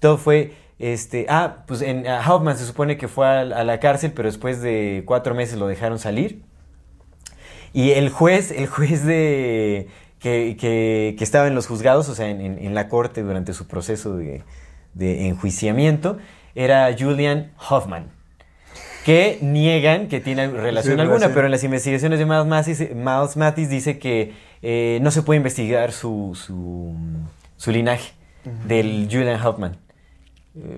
Todo 0.00 0.16
fue, 0.16 0.54
este, 0.78 1.26
ah, 1.28 1.58
pues 1.66 1.82
en 1.82 2.06
Hoffman 2.06 2.56
se 2.56 2.64
supone 2.64 2.96
que 2.96 3.06
fue 3.08 3.26
a, 3.26 3.40
a 3.40 3.64
la 3.64 3.80
cárcel, 3.80 4.12
pero 4.14 4.28
después 4.28 4.62
de 4.62 5.02
cuatro 5.04 5.34
meses 5.34 5.58
lo 5.58 5.66
dejaron 5.66 5.98
salir. 5.98 6.40
Y 7.74 7.90
el 7.90 8.08
juez, 8.08 8.50
el 8.50 8.66
juez 8.66 9.04
de 9.04 9.88
que, 10.20 10.56
que- 10.58 11.14
que 11.18 11.24
estaba 11.24 11.46
en 11.48 11.54
los 11.54 11.66
juzgados, 11.66 12.08
o 12.08 12.14
sea, 12.14 12.28
en, 12.30 12.40
en- 12.40 12.58
en 12.58 12.74
la 12.74 12.88
corte 12.88 13.22
durante 13.22 13.52
su 13.52 13.66
proceso 13.66 14.16
de, 14.16 14.42
de 14.94 15.28
enjuiciamiento, 15.28 16.16
era 16.54 16.88
Julian 16.98 17.52
Hoffman. 17.68 18.16
Que 19.08 19.38
niegan 19.40 20.08
que 20.08 20.20
tiene 20.20 20.48
relación 20.48 20.96
Sí, 20.96 21.00
alguna, 21.00 21.14
relación. 21.14 21.32
pero 21.34 21.46
en 21.46 21.50
las 21.52 21.64
investigaciones 21.64 22.18
de 22.18 22.26
Miles 22.26 22.44
Mathis, 22.44 22.80
Miles 22.94 23.36
Mathis 23.38 23.70
dice 23.70 23.98
que 23.98 24.34
eh, 24.60 24.98
no 25.00 25.10
se 25.10 25.22
puede 25.22 25.38
investigar 25.38 25.92
su, 25.92 26.32
su, 26.34 26.94
su 27.56 27.70
linaje 27.70 28.12
del 28.66 29.08
Julian 29.10 29.40
Hoffman. 29.44 29.76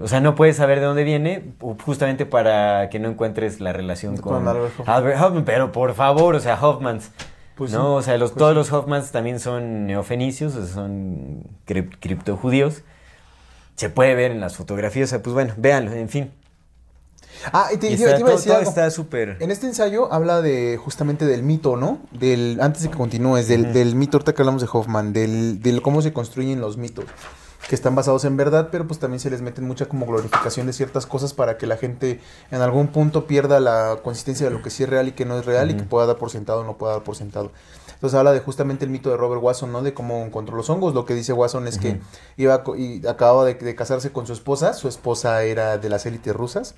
O 0.01 0.07
sea, 0.07 0.20
no 0.20 0.35
puedes 0.36 0.57
saber 0.57 0.78
de 0.78 0.86
dónde 0.86 1.02
viene, 1.02 1.43
justamente 1.85 2.24
para 2.24 2.89
que 2.89 3.01
no 3.01 3.09
encuentres 3.09 3.61
la 3.61 3.73
relación 3.73 4.16
Con 4.16 4.44
con, 4.44 4.48
Albert 4.48 4.74
Hoffman. 4.78 4.97
Albert 4.97 5.20
Hoffman. 5.23 5.44
Pero 5.44 5.73
por 5.73 5.94
favor, 5.94 6.35
o 6.36 6.40
sea, 6.40 6.55
Hoffmans. 6.61 7.11
Pues 7.57 7.73
¿no? 7.73 7.78
sí, 7.78 7.86
o 7.98 8.02
sea, 8.02 8.16
los, 8.19 8.31
pues 8.31 8.39
todos 8.39 8.52
sí. 8.52 8.57
los 8.59 8.73
Hoffmans 8.73 9.11
también 9.11 9.40
son 9.40 9.86
neofenicios, 9.86 10.55
o 10.55 10.65
sea, 10.65 10.73
son 10.74 11.43
crip- 11.66 11.97
criptojudíos. 11.98 12.82
Se 13.74 13.89
puede 13.90 14.15
ver 14.15 14.31
en 14.31 14.40
las 14.40 14.57
fotografías, 14.57 15.09
o 15.09 15.11
sea, 15.11 15.23
pues 15.23 15.35
bueno, 15.35 15.52
véanlo, 15.57 15.93
en 15.94 16.09
fin. 16.09 16.31
Ah, 17.53 17.69
te, 17.79 17.91
Y 17.91 17.95
está- 17.95 18.15
te 18.15 18.21
iba 18.21 18.29
a 18.31 18.33
decir 18.33 18.49
todo 18.49 18.59
algo. 18.59 18.69
está 18.71 18.91
súper... 18.91 19.37
En 19.41 19.51
este 19.51 19.67
ensayo 19.67 20.12
habla 20.12 20.43
de 20.43 20.79
justamente 20.83 21.27
del 21.27 21.43
mito, 21.43 21.77
¿no? 21.77 21.99
Del 22.12 22.59
antes 22.61 22.83
de 22.83 22.91
que 22.91 22.97
continúes, 22.97 23.49
del, 23.49 23.73
del 23.73 23.95
mito 23.95 24.17
ahorita 24.19 24.35
que 24.35 24.43
hablamos 24.43 24.62
de 24.62 24.69
Hoffman, 24.73 25.12
del, 25.12 25.61
del 25.62 25.83
cómo 25.83 26.03
se 26.03 26.12
construyen 26.12 26.61
los 26.61 26.77
mitos, 26.77 27.05
que 27.69 27.75
están 27.75 27.95
basados 27.95 28.25
en 28.25 28.37
verdad, 28.37 28.69
pero 28.73 28.87
pues 28.87 28.99
también 28.99 29.21
se 29.21 29.31
les 29.31 29.43
meten 29.43 29.65
mucha 29.67 29.87
como 29.87 30.05
glorificación 30.07 30.67
de 30.67 30.73
ciertas 30.73 31.07
cosas 31.07 31.33
para 31.35 31.57
que 31.57 31.67
la 31.67 31.77
gente 31.77 32.21
en 32.51 32.61
algún 32.62 32.89
punto 32.89 33.27
pierda 33.27 33.61
la 33.61 33.99
consistencia 34.03 34.47
de 34.47 34.53
lo 34.53 34.61
que 34.62 34.71
sí 34.71 34.83
es 34.83 34.89
real 34.89 35.09
y 35.09 35.12
que 35.12 35.25
no 35.25 35.39
es 35.39 35.47
real 35.47 35.71
y 35.71 35.75
que 35.75 35.83
pueda 35.85 36.07
dar 36.07 36.17
por 36.17 36.31
sentado 36.31 36.61
o 36.61 36.65
no 36.65 36.77
pueda 36.77 36.95
dar 36.95 37.03
por 37.05 37.17
sentado. 37.17 37.53
Entonces 37.95 38.19
habla 38.19 38.33
de 38.33 38.41
justamente 38.41 38.87
el 38.87 38.91
mito 38.91 39.11
de 39.11 39.19
Robert 39.19 39.43
Watson, 39.43 39.71
¿no? 39.73 39.83
De 39.83 39.93
cómo 39.93 40.25
encontró 40.25 40.57
los 40.57 40.71
hongos. 40.71 40.95
Lo 40.95 41.05
que 41.05 41.15
dice 41.15 41.35
Watson 41.35 41.69
es 41.69 41.77
que 41.79 42.01
iba 42.39 42.65
y 42.79 43.07
acababa 43.07 43.45
de, 43.45 43.55
de 43.55 43.75
casarse 43.75 44.11
con 44.11 44.27
su 44.27 44.33
esposa. 44.33 44.73
Su 44.73 44.89
esposa 44.89 45.43
era 45.43 45.77
de 45.77 45.89
las 45.91 46.07
élites 46.07 46.35
rusas. 46.35 46.75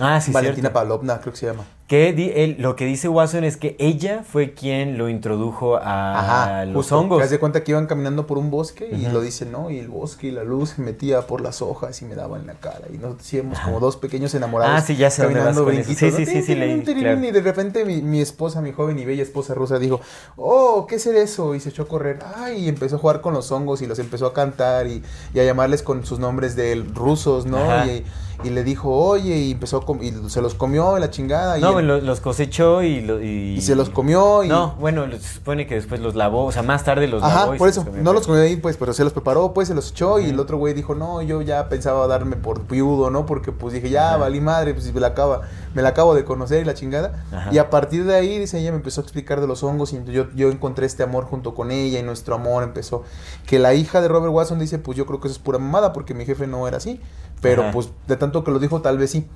Ah, 0.00 0.20
sí, 0.20 0.32
Valentina 0.32 0.68
cierto. 0.68 0.74
Pavlovna, 0.80 1.20
creo 1.20 1.32
que 1.32 1.38
se 1.38 1.46
llama. 1.46 1.64
Que 1.86 2.14
di- 2.14 2.32
él- 2.34 2.56
lo 2.58 2.76
que 2.76 2.86
dice 2.86 3.08
Watson 3.08 3.44
es 3.44 3.58
que 3.58 3.76
ella 3.78 4.24
fue 4.26 4.54
quien 4.54 4.96
lo 4.96 5.10
introdujo 5.10 5.78
a 5.80 6.64
los 6.66 6.76
justo, 6.76 6.98
hongos. 6.98 7.18
Que 7.18 7.24
haz 7.24 7.30
de 7.30 7.38
cuenta 7.38 7.62
que 7.62 7.72
iban 7.72 7.86
caminando 7.86 8.26
por 8.26 8.38
un 8.38 8.50
bosque 8.50 8.88
y 8.90 9.06
lo 9.08 9.20
dice, 9.20 9.44
¿no? 9.44 9.70
Y 9.70 9.78
el 9.78 9.88
bosque 9.88 10.28
y 10.28 10.30
la 10.30 10.44
luz 10.44 10.70
se 10.70 10.82
metía 10.82 11.26
por 11.26 11.42
las 11.42 11.60
hojas 11.60 12.00
y 12.00 12.06
me 12.06 12.14
daba 12.14 12.38
en 12.38 12.46
la 12.46 12.54
cara. 12.54 12.86
Y 12.92 12.96
nos 12.96 13.18
decíamos 13.18 13.60
como 13.60 13.80
dos 13.80 13.96
pequeños 13.98 14.34
enamorados. 14.34 14.74
Ah, 14.76 14.80
sí, 14.80 14.96
ya 14.96 15.08
vas 15.08 15.18
con 15.18 15.36
eso. 15.36 15.64
brinquitos, 15.66 15.96
Sí, 15.98 16.10
sí, 16.10 16.24
sí, 16.26 16.42
sí. 16.42 16.52
Y 16.54 17.30
de 17.30 17.40
repente 17.42 17.84
mi, 17.84 18.20
esposa, 18.20 18.62
mi 18.62 18.72
joven 18.72 18.98
y 18.98 19.04
bella 19.04 19.22
esposa 19.22 19.52
rusa 19.54 19.78
dijo, 19.78 20.00
oh, 20.36 20.86
¿qué 20.88 20.96
es 20.96 21.06
eso? 21.06 21.54
Y 21.54 21.60
se 21.60 21.68
echó 21.68 21.82
a 21.82 21.88
correr. 21.88 22.18
Ay, 22.34 22.64
y 22.64 22.68
empezó 22.68 22.96
a 22.96 22.98
jugar 22.98 23.20
con 23.20 23.34
los 23.34 23.52
hongos 23.52 23.82
y 23.82 23.86
los 23.86 23.98
empezó 23.98 24.26
a 24.26 24.32
cantar 24.32 24.86
y, 24.86 25.02
a 25.38 25.44
llamarles 25.44 25.82
con 25.82 26.06
sus 26.06 26.18
nombres 26.18 26.56
de 26.56 26.82
rusos, 26.94 27.44
¿no? 27.44 27.58
Ajá. 27.58 27.86
Y, 27.86 28.04
y 28.42 28.50
le 28.50 28.64
dijo, 28.64 28.90
oye, 28.90 29.36
y 29.36 29.52
empezó 29.52 29.84
y 30.00 30.12
se 30.30 30.42
los 30.42 30.54
comió 30.54 30.96
en 30.96 31.00
la 31.02 31.10
chingada. 31.10 31.58
y 31.58 31.60
No, 31.60 31.78
él- 31.78 32.04
los 32.04 32.20
cosechó 32.20 32.82
y, 32.82 33.00
lo- 33.00 33.22
y... 33.22 33.54
y 33.56 33.60
se 33.60 33.74
los 33.76 33.90
comió 33.90 34.42
y... 34.44 34.48
No, 34.48 34.74
bueno, 34.80 35.04
se 35.10 35.34
supone 35.34 35.66
que 35.66 35.76
después 35.76 36.00
los 36.00 36.14
lavó, 36.14 36.44
o 36.46 36.52
sea, 36.52 36.62
más 36.62 36.84
tarde 36.84 37.06
los 37.06 37.22
lavó. 37.22 37.32
Ajá, 37.32 37.54
y 37.54 37.58
por 37.58 37.68
eso, 37.68 37.86
no 37.94 38.12
los 38.12 38.26
comió 38.26 38.42
ahí, 38.42 38.56
pues, 38.56 38.76
pero 38.76 38.92
se 38.92 39.04
los 39.04 39.12
preparó, 39.12 39.52
pues, 39.54 39.68
se 39.68 39.74
los 39.74 39.90
echó 39.92 40.18
y 40.18 40.26
el 40.30 40.40
otro 40.40 40.58
güey 40.58 40.74
dijo, 40.74 40.94
no, 40.94 41.22
yo 41.22 41.42
ya 41.42 41.68
pensaba 41.68 42.06
darme 42.06 42.36
por 42.36 42.66
viudo, 42.66 43.10
¿no? 43.10 43.24
Porque, 43.26 43.52
pues, 43.52 43.72
dije, 43.74 43.88
ya, 43.90 44.08
Ajá. 44.08 44.16
valí 44.18 44.40
madre, 44.40 44.74
pues, 44.74 44.92
me 44.92 45.00
la, 45.00 45.08
acaba, 45.08 45.42
me 45.74 45.82
la 45.82 45.90
acabo 45.90 46.14
de 46.14 46.24
conocer 46.24 46.60
y 46.62 46.64
la 46.64 46.74
chingada. 46.74 47.24
Ajá. 47.32 47.50
Y 47.52 47.58
a 47.58 47.70
partir 47.70 48.04
de 48.04 48.14
ahí, 48.14 48.38
dice, 48.38 48.58
ella 48.58 48.70
me 48.72 48.78
empezó 48.78 49.00
a 49.00 49.04
explicar 49.04 49.40
de 49.40 49.46
los 49.46 49.62
hongos 49.62 49.92
y 49.92 50.02
yo, 50.06 50.26
yo 50.34 50.50
encontré 50.50 50.86
este 50.86 51.02
amor 51.02 51.24
junto 51.24 51.54
con 51.54 51.70
ella 51.70 51.98
y 51.98 52.02
nuestro 52.02 52.34
amor 52.34 52.62
empezó. 52.64 53.04
Que 53.46 53.58
la 53.58 53.74
hija 53.74 54.00
de 54.00 54.08
Robert 54.08 54.32
Watson 54.34 54.58
dice, 54.58 54.78
pues, 54.78 54.98
yo 54.98 55.06
creo 55.06 55.20
que 55.20 55.28
eso 55.28 55.36
es 55.36 55.42
pura 55.42 55.58
mamada 55.58 55.92
porque 55.92 56.14
mi 56.14 56.24
jefe 56.26 56.46
no 56.46 56.66
era 56.68 56.76
así. 56.78 57.00
Pero, 57.44 57.62
Ajá. 57.62 57.70
pues, 57.72 57.90
de 58.08 58.16
tanto 58.16 58.42
que 58.42 58.50
lo 58.50 58.58
dijo, 58.58 58.80
tal 58.82 58.98
vez 58.98 59.10
sí. 59.10 59.26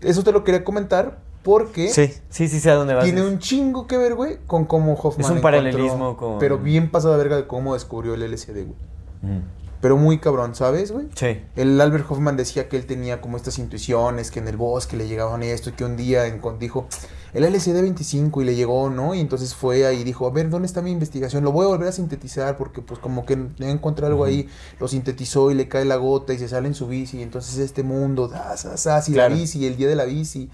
Eso 0.00 0.24
te 0.24 0.32
lo 0.32 0.42
quería 0.44 0.64
comentar 0.64 1.18
porque... 1.42 1.88
Sí, 1.90 2.12
sí, 2.28 2.48
sí 2.48 2.58
sé 2.60 2.70
a 2.70 2.74
dónde 2.74 2.94
vas. 2.94 3.04
Tiene 3.04 3.22
un 3.22 3.38
chingo 3.38 3.86
que 3.86 3.96
ver, 3.96 4.14
güey, 4.14 4.38
con 4.46 4.64
cómo 4.64 4.94
Hoffman 4.94 5.24
Es 5.26 5.30
un 5.30 5.40
paralelismo 5.40 6.16
con- 6.16 6.38
Pero 6.38 6.58
bien 6.58 6.90
pasada 6.90 7.16
verga 7.16 7.36
de 7.36 7.46
cómo 7.46 7.74
descubrió 7.74 8.14
el 8.14 8.22
LSD, 8.22 8.64
güey. 8.64 8.76
Mm, 9.22 9.42
Pero 9.80 9.96
muy 9.96 10.18
cabrón, 10.18 10.54
¿sabes, 10.54 10.90
güey? 10.92 11.06
Sí. 11.14 11.42
El 11.56 11.80
Albert 11.80 12.04
Hoffman 12.10 12.36
decía 12.36 12.68
que 12.68 12.76
él 12.76 12.84
tenía 12.86 13.20
como 13.20 13.36
estas 13.36 13.58
intuiciones, 13.58 14.30
que 14.30 14.38
en 14.40 14.48
el 14.48 14.56
bosque 14.58 14.96
le 14.96 15.06
llegaban 15.08 15.42
esto, 15.42 15.70
y 15.70 15.72
que 15.72 15.84
un 15.84 15.96
día 15.96 16.24
dijo, 16.58 16.86
el 17.32 17.44
LSD 17.44 17.80
25 17.82 18.42
y 18.42 18.44
le 18.44 18.54
llegó, 18.54 18.90
¿no? 18.90 19.14
Y 19.14 19.20
entonces 19.20 19.54
fue 19.54 19.86
ahí 19.86 20.00
y 20.00 20.04
dijo, 20.04 20.26
a 20.26 20.30
ver, 20.30 20.50
¿dónde 20.50 20.66
está 20.66 20.82
mi 20.82 20.90
investigación? 20.90 21.44
Lo 21.44 21.52
voy 21.52 21.64
a 21.64 21.68
volver 21.68 21.88
a 21.88 21.92
sintetizar 21.92 22.56
porque 22.56 22.82
pues 22.82 22.98
como 23.00 23.24
que 23.24 23.38
encontré 23.60 24.06
algo 24.06 24.24
ahí, 24.24 24.48
lo 24.78 24.88
sintetizó 24.88 25.50
y 25.50 25.54
le 25.54 25.68
cae 25.68 25.84
la 25.84 25.96
gota 25.96 26.32
y 26.32 26.38
se 26.38 26.48
sale 26.48 26.68
en 26.68 26.74
su 26.74 26.86
bici, 26.88 27.18
y 27.18 27.22
entonces 27.22 27.58
este 27.58 27.82
mundo, 27.82 28.28
das, 28.28 28.64
das, 28.64 28.84
das, 28.84 29.08
y 29.08 29.12
Claro. 29.12 29.34
la 29.34 29.40
bici, 29.40 29.66
el 29.66 29.76
día 29.76 29.88
de 29.88 29.96
la 29.96 30.04
bici. 30.04 30.48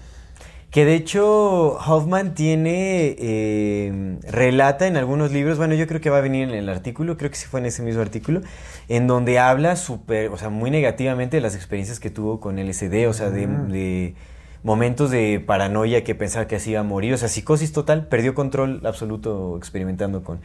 Que 0.69 0.83
de 0.83 0.95
hecho 0.95 1.77
Hoffman 1.77 2.35
tiene, 2.35 3.15
eh, 3.17 4.17
relata 4.29 4.85
en 4.85 4.97
algunos 4.97 5.31
libros, 5.31 5.57
bueno 5.57 5.75
yo 5.75 5.87
creo 5.87 6.01
que 6.01 6.09
va 6.09 6.17
a 6.17 6.21
venir 6.21 6.49
en 6.49 6.55
el 6.55 6.67
artículo, 6.67 7.15
creo 7.17 7.31
que 7.31 7.37
sí 7.37 7.45
fue 7.49 7.61
en 7.61 7.67
ese 7.67 7.83
mismo 7.83 8.01
artículo, 8.01 8.41
en 8.89 9.07
donde 9.07 9.39
habla 9.39 9.77
súper, 9.77 10.29
o 10.29 10.37
sea, 10.37 10.49
muy 10.49 10.69
negativamente 10.69 11.37
de 11.37 11.41
las 11.41 11.55
experiencias 11.55 12.01
que 12.01 12.09
tuvo 12.09 12.41
con 12.41 12.57
LSD, 12.59 13.07
o 13.07 13.13
sea, 13.13 13.29
de, 13.29 13.47
de 13.47 14.15
momentos 14.63 15.11
de 15.11 15.43
paranoia 15.45 16.03
que 16.03 16.15
pensaba 16.15 16.47
que 16.47 16.55
así 16.57 16.71
iba 16.71 16.81
a 16.81 16.83
morir, 16.83 17.13
o 17.13 17.17
sea, 17.17 17.27
psicosis 17.29 17.71
total, 17.71 18.07
perdió 18.07 18.33
control 18.35 18.81
absoluto 18.85 19.55
experimentando 19.57 20.23
con... 20.23 20.39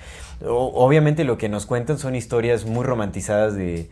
o- 0.47 0.73
obviamente 0.75 1.25
lo 1.25 1.39
que 1.39 1.49
nos 1.49 1.67
cuentan 1.67 1.99
son 1.99 2.15
historias 2.15 2.65
muy 2.65 2.85
romantizadas 2.85 3.55
de... 3.55 3.89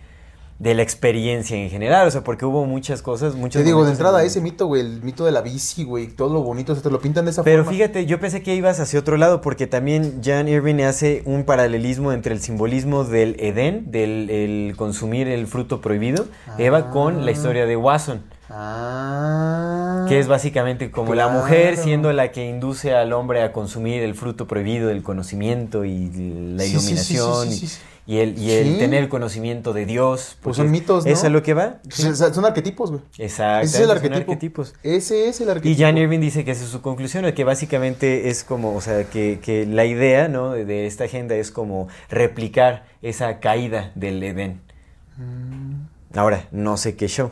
De 0.59 0.75
la 0.75 0.83
experiencia 0.83 1.57
en 1.57 1.71
general, 1.71 2.07
o 2.07 2.11
sea, 2.11 2.23
porque 2.23 2.45
hubo 2.45 2.67
muchas 2.67 3.01
cosas, 3.01 3.35
muchos 3.35 3.63
Te 3.63 3.65
digo, 3.65 3.81
de 3.81 3.87
en 3.87 3.93
entrada, 3.93 4.23
ese 4.25 4.43
mito, 4.43 4.67
güey, 4.67 4.83
el 4.83 5.03
mito 5.03 5.25
de 5.25 5.33
la 5.33 5.41
bici, 5.41 5.85
güey, 5.85 6.09
todo 6.09 6.35
lo 6.35 6.43
bonito, 6.43 6.75
se 6.75 6.83
te 6.83 6.91
lo 6.91 7.01
pintan 7.01 7.25
de 7.25 7.31
esa 7.31 7.43
Pero 7.43 7.65
forma. 7.65 7.79
fíjate, 7.79 8.05
yo 8.05 8.21
pensé 8.21 8.43
que 8.43 8.55
ibas 8.55 8.79
hacia 8.79 9.01
otro 9.01 9.17
lado 9.17 9.41
porque 9.41 9.67
también 9.67 10.21
Jan 10.23 10.49
Irving 10.49 10.83
hace 10.83 11.23
un 11.25 11.45
paralelismo 11.45 12.13
entre 12.13 12.35
el 12.35 12.43
simbolismo 12.43 13.05
del 13.05 13.37
Edén, 13.41 13.91
del 13.91 14.29
el 14.29 14.75
consumir 14.77 15.29
el 15.29 15.47
fruto 15.47 15.81
prohibido, 15.81 16.27
Eva, 16.59 16.91
con 16.91 17.25
la 17.25 17.31
historia 17.31 17.65
de 17.65 17.77
Watson, 17.79 18.21
Ah. 18.53 20.07
que 20.09 20.19
es 20.19 20.27
básicamente 20.27 20.91
como 20.91 21.15
la 21.15 21.29
mujer 21.29 21.77
siendo 21.77 22.13
la 22.13 22.33
que 22.33 22.49
induce 22.49 22.95
al 22.95 23.13
hombre 23.13 23.43
a 23.43 23.53
consumir 23.53 24.03
el 24.03 24.15
fruto 24.15 24.47
prohibido 24.47 24.89
del 24.89 25.03
conocimiento 25.03 25.85
y 25.85 26.09
la 26.57 26.65
Sí, 26.65 26.79
sí, 26.79 26.97
sí, 26.97 26.97
sí, 26.97 27.15
iluminación 27.15 27.53
y- 27.53 27.91
y, 28.07 28.19
el, 28.19 28.39
y 28.39 28.51
el 28.51 28.79
tener 28.79 29.05
el 29.05 29.09
conocimiento 29.09 29.73
de 29.73 29.87
Dios. 29.87 30.37
Pues 30.43 30.57
son 30.57 30.69
mitos, 30.73 31.05
¿no? 31.07 31.13
¿Es 31.13 31.23
a 31.23 31.29
lo 31.29 31.45
que 31.45 31.55
va? 31.55 31.77
Pues, 31.85 32.19
son 32.19 32.45
arquetipos, 32.45 32.91
güey. 32.91 33.03
Exacto. 33.19 33.67
Ese 33.67 33.77
es 33.79 33.85
el 33.85 33.91
arquetipo. 33.93 34.17
arquetipos. 34.33 34.75
Ese 34.83 35.29
es 35.29 35.41
el 35.41 35.47
Y 35.47 35.51
arquetipo. 35.53 35.81
Jan 35.83 35.97
Irving 35.99 36.19
dice 36.19 36.45
que 36.45 36.51
esa 36.51 36.65
es 36.65 36.71
su 36.71 36.83
conclusión, 36.83 37.31
que 37.33 37.45
básicamente 37.45 38.29
es 38.29 38.43
como, 38.43 38.75
o 38.75 38.81
sea, 38.81 39.05
que, 39.05 39.39
que 39.41 39.65
la 39.65 39.85
idea 39.85 40.27
¿no? 40.27 40.51
de, 40.53 40.65
de 40.65 40.87
esta 40.89 41.05
agenda 41.05 41.37
es 41.37 41.53
como 41.53 41.87
replicar 42.09 42.85
esa 43.01 43.39
caída 43.39 43.93
del 43.95 44.21
Edén. 44.25 44.61
Mm. 45.17 46.19
Ahora, 46.19 46.49
no 46.51 46.77
sé 46.79 46.97
qué 46.97 47.07
show. 47.07 47.31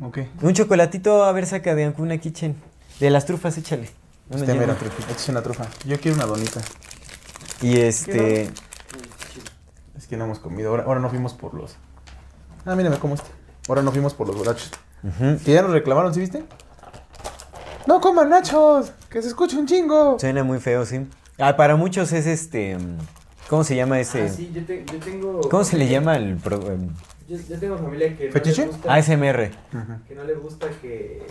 Ok. 0.00 0.18
Un 0.42 0.52
chocolatito, 0.54 1.24
a 1.24 1.32
ver, 1.32 1.46
saca 1.46 1.74
de 1.74 1.84
Ancuna 1.84 2.18
Kitchen. 2.18 2.56
De 3.00 3.10
las 3.10 3.26
trufas, 3.26 3.56
échale. 3.58 3.88
Uno 4.30 4.42
Este, 4.42 5.30
una 5.30 5.42
trufa. 5.42 5.66
Yo 5.86 5.98
quiero 6.00 6.16
una 6.16 6.26
donita. 6.26 6.60
Y 7.62 7.78
este... 7.78 8.50
Es 9.96 10.06
que 10.08 10.16
no 10.16 10.24
hemos 10.24 10.38
comido. 10.38 10.70
Ahora, 10.70 10.84
ahora 10.84 11.00
no 11.00 11.08
fuimos 11.10 11.34
por 11.34 11.54
los. 11.54 11.76
Ah, 12.66 12.74
mírame 12.74 12.98
cómo 12.98 13.14
está. 13.14 13.28
Ahora 13.68 13.82
no 13.82 13.92
fuimos 13.92 14.14
por 14.14 14.26
los 14.26 14.36
borrachos. 14.36 14.70
Que 15.44 15.52
ya 15.52 15.62
nos 15.62 15.72
reclamaron, 15.72 16.12
¿sí 16.14 16.20
viste? 16.20 16.44
¡No 17.86 18.00
coman 18.00 18.30
nachos! 18.30 18.92
¡Que 19.10 19.20
se 19.22 19.28
escuche 19.28 19.56
un 19.58 19.66
chingo! 19.66 20.18
Suena 20.18 20.42
muy 20.42 20.58
feo, 20.58 20.86
sí. 20.86 21.06
Ah, 21.38 21.56
para 21.56 21.76
muchos 21.76 22.12
es 22.12 22.26
este... 22.26 22.78
¿Cómo 23.48 23.62
se 23.64 23.76
llama 23.76 24.00
ese? 24.00 24.22
Ah, 24.22 24.28
sí, 24.30 24.50
yo, 24.54 24.64
te- 24.64 24.84
yo 24.90 24.98
tengo. 24.98 25.40
¿Cómo 25.50 25.64
se 25.64 25.76
le 25.76 25.86
llama 25.88 26.16
el... 26.16 26.36
pro- 26.36 26.72
em, 26.72 26.88
Yo, 27.28 27.36
yo 27.38 27.58
tengo 27.58 27.78
familia 27.78 28.16
que 28.16 28.26
no 28.26 28.32
¿Fetiche? 28.32 28.62
le 28.66 28.68
gusta. 28.72 28.94
ASMR. 28.94 29.50
que 30.08 30.14
no 30.14 30.24
le 30.24 30.34
gusta 30.34 30.68
que, 30.82 31.22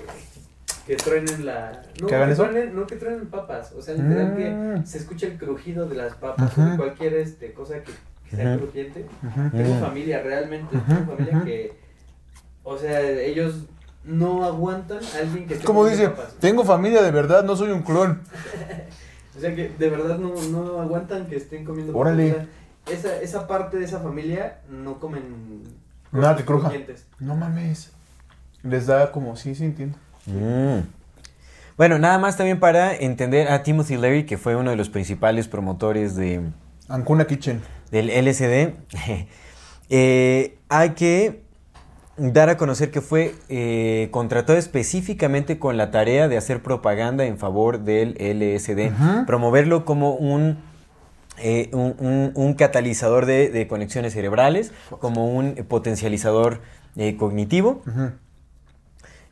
que 0.88 0.96
truenen 0.96 1.46
la... 1.46 1.84
No, 2.02 2.08
¿Que 2.08 2.16
hagan 2.16 2.32
eso? 2.32 2.44
truenen, 2.44 2.76
no 2.76 2.88
que 2.88 2.96
truenen 2.96 3.28
papas, 3.28 3.72
o 3.74 3.82
sea, 3.82 3.94
literal 3.96 4.34
Mm. 4.34 4.82
que 4.82 4.88
se 4.88 4.98
escucha 4.98 5.28
el 5.28 5.38
crujido 5.38 5.88
de 5.88 5.96
las 5.96 6.16
papas 6.16 6.52
Ajá. 6.52 6.68
o 6.68 6.72
de 6.72 6.78
cualquier 6.78 7.14
este, 7.16 7.54
cosa 7.54 7.76
que, 7.84 7.92
que 8.30 8.36
sea 8.36 8.58
crujiente. 8.58 9.06
Tengo 9.52 9.80
familia, 9.80 10.22
realmente, 10.24 10.76
tengo 10.88 11.16
familia 11.16 11.42
que, 11.46 11.78
o 12.64 12.78
sea, 12.78 13.00
ellos 13.02 13.66
no 14.04 14.44
aguantan 14.44 15.00
a 15.16 15.20
alguien 15.20 15.48
que 15.48 15.54
esté 15.54 15.66
Como 15.66 15.86
dice, 15.86 16.10
papas. 16.10 16.34
tengo 16.40 16.66
familia 16.66 17.02
de 17.04 17.12
verdad, 17.12 17.44
no 17.44 17.56
soy 17.56 17.72
un 17.72 17.84
clon. 17.84 18.20
O 19.36 19.40
sea, 19.40 19.56
que 19.56 19.68
de 19.80 19.90
verdad 19.90 20.20
no, 20.20 20.32
no 20.52 20.80
aguantan 20.80 21.26
que 21.26 21.38
estén 21.38 21.66
comiendo 21.66 21.98
Órale. 21.98 22.34
papas. 22.34 22.46
O 22.86 22.90
sea, 22.90 22.96
esa, 23.16 23.22
esa 23.24 23.48
parte 23.48 23.78
de 23.80 23.86
esa 23.86 24.00
familia 24.00 24.60
no 24.70 25.00
comen 25.00 25.64
Nada 26.14 26.36
que 26.36 26.46
cruja. 26.46 26.72
No 27.20 27.36
mames. 27.36 27.92
Les 28.64 28.86
da 28.86 29.12
como, 29.12 29.36
sí, 29.36 29.56
sí 29.56 29.66
entiendo. 29.66 29.98
Mm. 30.26 30.88
Bueno, 31.76 31.98
nada 31.98 32.18
más 32.20 32.38
también 32.38 32.60
para 32.60 32.96
entender 32.96 33.52
a 33.52 33.64
Timothy 33.64 33.98
Leary, 33.98 34.26
que 34.26 34.38
fue 34.38 34.56
uno 34.56 34.70
de 34.70 34.76
los 34.76 34.90
principales 34.90 35.48
promotores 35.48 36.16
de, 36.16 36.42
Ancuna 36.88 37.26
Kitchen. 37.26 37.62
del 37.92 38.10
LSD, 38.10 38.74
eh, 39.90 40.58
hay 40.70 40.90
que 40.92 41.44
dar 42.18 42.50
a 42.50 42.58
conocer 42.58 42.92
que 42.92 43.02
fue 43.02 43.34
eh, 43.50 44.10
contratado 44.12 44.60
específicamente 44.60 45.58
con 45.58 45.78
la 45.78 45.90
tarea 45.90 46.28
de 46.28 46.38
hacer 46.38 46.62
propaganda 46.62 47.26
en 47.26 47.40
favor 47.40 47.80
del 47.80 48.12
LSD, 48.20 49.26
promoverlo 49.26 49.84
como 49.84 50.14
un, 50.14 50.60
eh, 51.38 51.70
un, 51.74 51.96
un- 52.00 52.32
un 52.36 52.54
catalizador 52.54 53.26
de, 53.26 53.50
de 53.50 53.68
conexiones 53.68 54.14
cerebrales, 54.14 54.72
como 55.00 55.28
un 55.36 55.56
potencializador 55.68 56.62
eh, 56.96 57.16
cognitivo. 57.18 57.82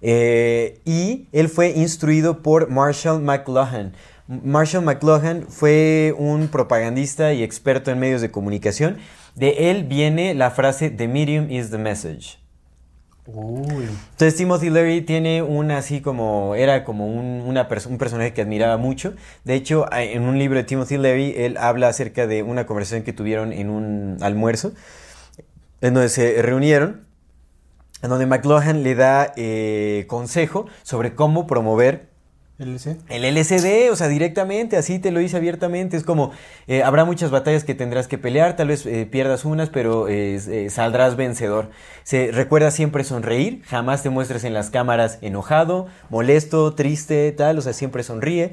Eh, 0.02 0.80
y 0.86 1.28
él 1.32 1.48
fue 1.50 1.70
instruido 1.72 2.42
por 2.42 2.70
Marshall 2.70 3.22
McLuhan. 3.22 3.94
Marshall 4.28 4.84
McLuhan 4.84 5.46
fue 5.48 6.16
un 6.18 6.48
propagandista 6.48 7.34
y 7.34 7.44
experto 7.44 7.92
en 7.92 8.00
medios 8.00 8.22
de 8.22 8.32
comunicación. 8.32 8.98
De 9.36 9.70
él 9.72 9.84
viene 9.84 10.34
la 10.34 10.52
frase 10.52 10.90
The 10.90 11.08
medium 11.08 11.52
is 11.52 11.70
the 11.70 11.78
message. 11.78 12.38
Entonces 14.12 14.36
Timothy 14.36 14.70
Leary 14.70 15.02
tiene 15.02 15.42
una 15.42 15.78
así 15.78 16.02
como, 16.02 16.56
era 16.56 16.84
como 16.84 17.08
un, 17.08 17.44
una 17.46 17.70
perso- 17.70 17.88
un 17.90 17.98
personaje 17.98 18.34
que 18.34 18.42
admiraba 18.42 18.78
mucho. 18.78 19.14
De 19.44 19.54
hecho, 19.56 19.86
en 19.94 20.24
un 20.24 20.38
libro 20.40 20.58
de 20.58 20.64
Timothy 20.64 20.98
Leary, 20.98 21.34
él 21.38 21.58
habla 21.58 21.88
acerca 21.88 22.28
de 22.28 22.44
una 22.44 22.66
conversación 22.66 23.04
que 23.04 23.14
tuvieron 23.14 23.54
en 23.54 23.70
un 23.70 24.18
almuerzo, 24.22 24.74
en 25.82 25.94
donde 25.94 26.10
se 26.10 26.42
reunieron, 26.42 27.06
en 28.02 28.10
donde 28.10 28.26
McLuhan 28.26 28.84
le 28.84 28.96
da 28.96 29.32
eh, 29.36 30.06
consejo 30.08 30.66
sobre 30.84 31.14
cómo 31.16 31.46
promover 31.48 32.11
El 33.10 33.26
LSD, 33.26 33.92
o 33.92 33.96
sea, 33.96 34.08
directamente, 34.08 34.78
así 34.78 35.00
te 35.00 35.10
lo 35.10 35.20
dice 35.20 35.36
abiertamente. 35.38 35.98
Es 35.98 36.04
como, 36.04 36.32
eh, 36.68 36.84
habrá 36.84 37.06
muchas 37.06 37.32
batallas 37.32 37.64
que 37.64 37.74
tendrás 37.74 38.08
que 38.08 38.20
pelear, 38.20 38.56
tal 38.56 38.68
vez 38.68 38.86
eh, 38.86 39.08
pierdas 39.10 39.46
unas, 39.46 39.70
pero 39.70 40.08
eh, 40.08 40.36
eh, 40.36 40.70
saldrás 40.70 41.16
vencedor. 41.16 41.72
Se 42.04 42.32
recuerda 42.32 42.70
siempre 42.70 43.04
sonreír, 43.04 43.64
jamás 43.66 44.04
te 44.04 44.12
muestres 44.12 44.44
en 44.44 44.54
las 44.54 44.70
cámaras 44.70 45.18
enojado, 45.22 45.88
molesto, 46.10 46.76
triste, 46.76 47.32
tal, 47.32 47.58
o 47.58 47.62
sea, 47.62 47.74
siempre 47.74 48.04
sonríe. 48.04 48.52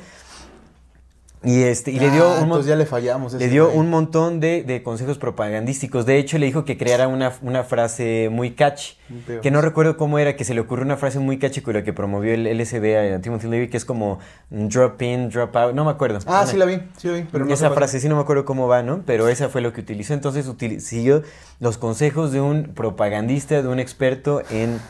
Y, 1.44 1.62
este, 1.62 1.92
y 1.92 2.00
le 2.00 2.10
dio, 2.10 2.24
Ah, 2.28 2.40
un, 2.42 2.62
ya 2.62 2.74
le 2.74 2.84
fallamos. 2.84 3.32
le 3.34 3.48
dio 3.48 3.70
un 3.70 3.88
montón 3.90 4.40
de, 4.40 4.64
de 4.64 4.82
consejos 4.82 5.18
propagandísticos. 5.18 6.04
De 6.04 6.18
hecho, 6.18 6.36
le 6.36 6.46
dijo 6.46 6.64
que 6.64 6.76
creara 6.76 7.06
una, 7.06 7.32
una 7.42 7.62
frase 7.62 8.28
muy 8.30 8.52
catchy. 8.54 8.94
Que 9.40 9.50
no 9.52 9.60
recuerdo 9.60 9.96
cómo 9.96 10.18
era, 10.18 10.34
que 10.34 10.44
se 10.44 10.52
le 10.52 10.60
ocurrió 10.60 10.84
una 10.84 10.96
frase 10.96 11.20
muy 11.20 11.38
catchy 11.38 11.60
con 11.60 11.74
la 11.74 11.84
que 11.84 11.92
promovió 11.92 12.34
el 12.34 12.44
LSD 12.58 13.14
a 13.14 13.20
Timothy 13.20 13.46
Leary, 13.46 13.68
que 13.70 13.76
es 13.76 13.84
como 13.84 14.18
drop 14.50 15.00
in, 15.00 15.30
drop 15.30 15.54
out. 15.56 15.74
No 15.74 15.84
me 15.84 15.92
acuerdo. 15.92 16.18
Ah, 16.26 16.40
Una- 16.42 16.46
sí 16.46 16.56
la 16.56 16.64
vi, 16.64 16.80
sí 16.96 17.06
la 17.06 17.14
vi. 17.14 17.26
Pero 17.30 17.44
no 17.44 17.54
esa 17.54 17.70
frase 17.70 18.00
sí 18.00 18.08
no 18.08 18.16
me 18.16 18.22
acuerdo 18.22 18.44
cómo 18.44 18.66
va, 18.66 18.82
¿no? 18.82 19.02
Pero 19.06 19.28
esa 19.28 19.48
fue 19.48 19.60
lo 19.60 19.72
que 19.72 19.80
utilizó. 19.82 20.14
Entonces 20.14 20.48
util- 20.48 20.80
siguió 20.80 21.22
los 21.60 21.78
consejos 21.78 22.32
de 22.32 22.40
un 22.40 22.64
propagandista, 22.74 23.62
de 23.62 23.68
un 23.68 23.78
experto 23.78 24.42
en, 24.50 24.80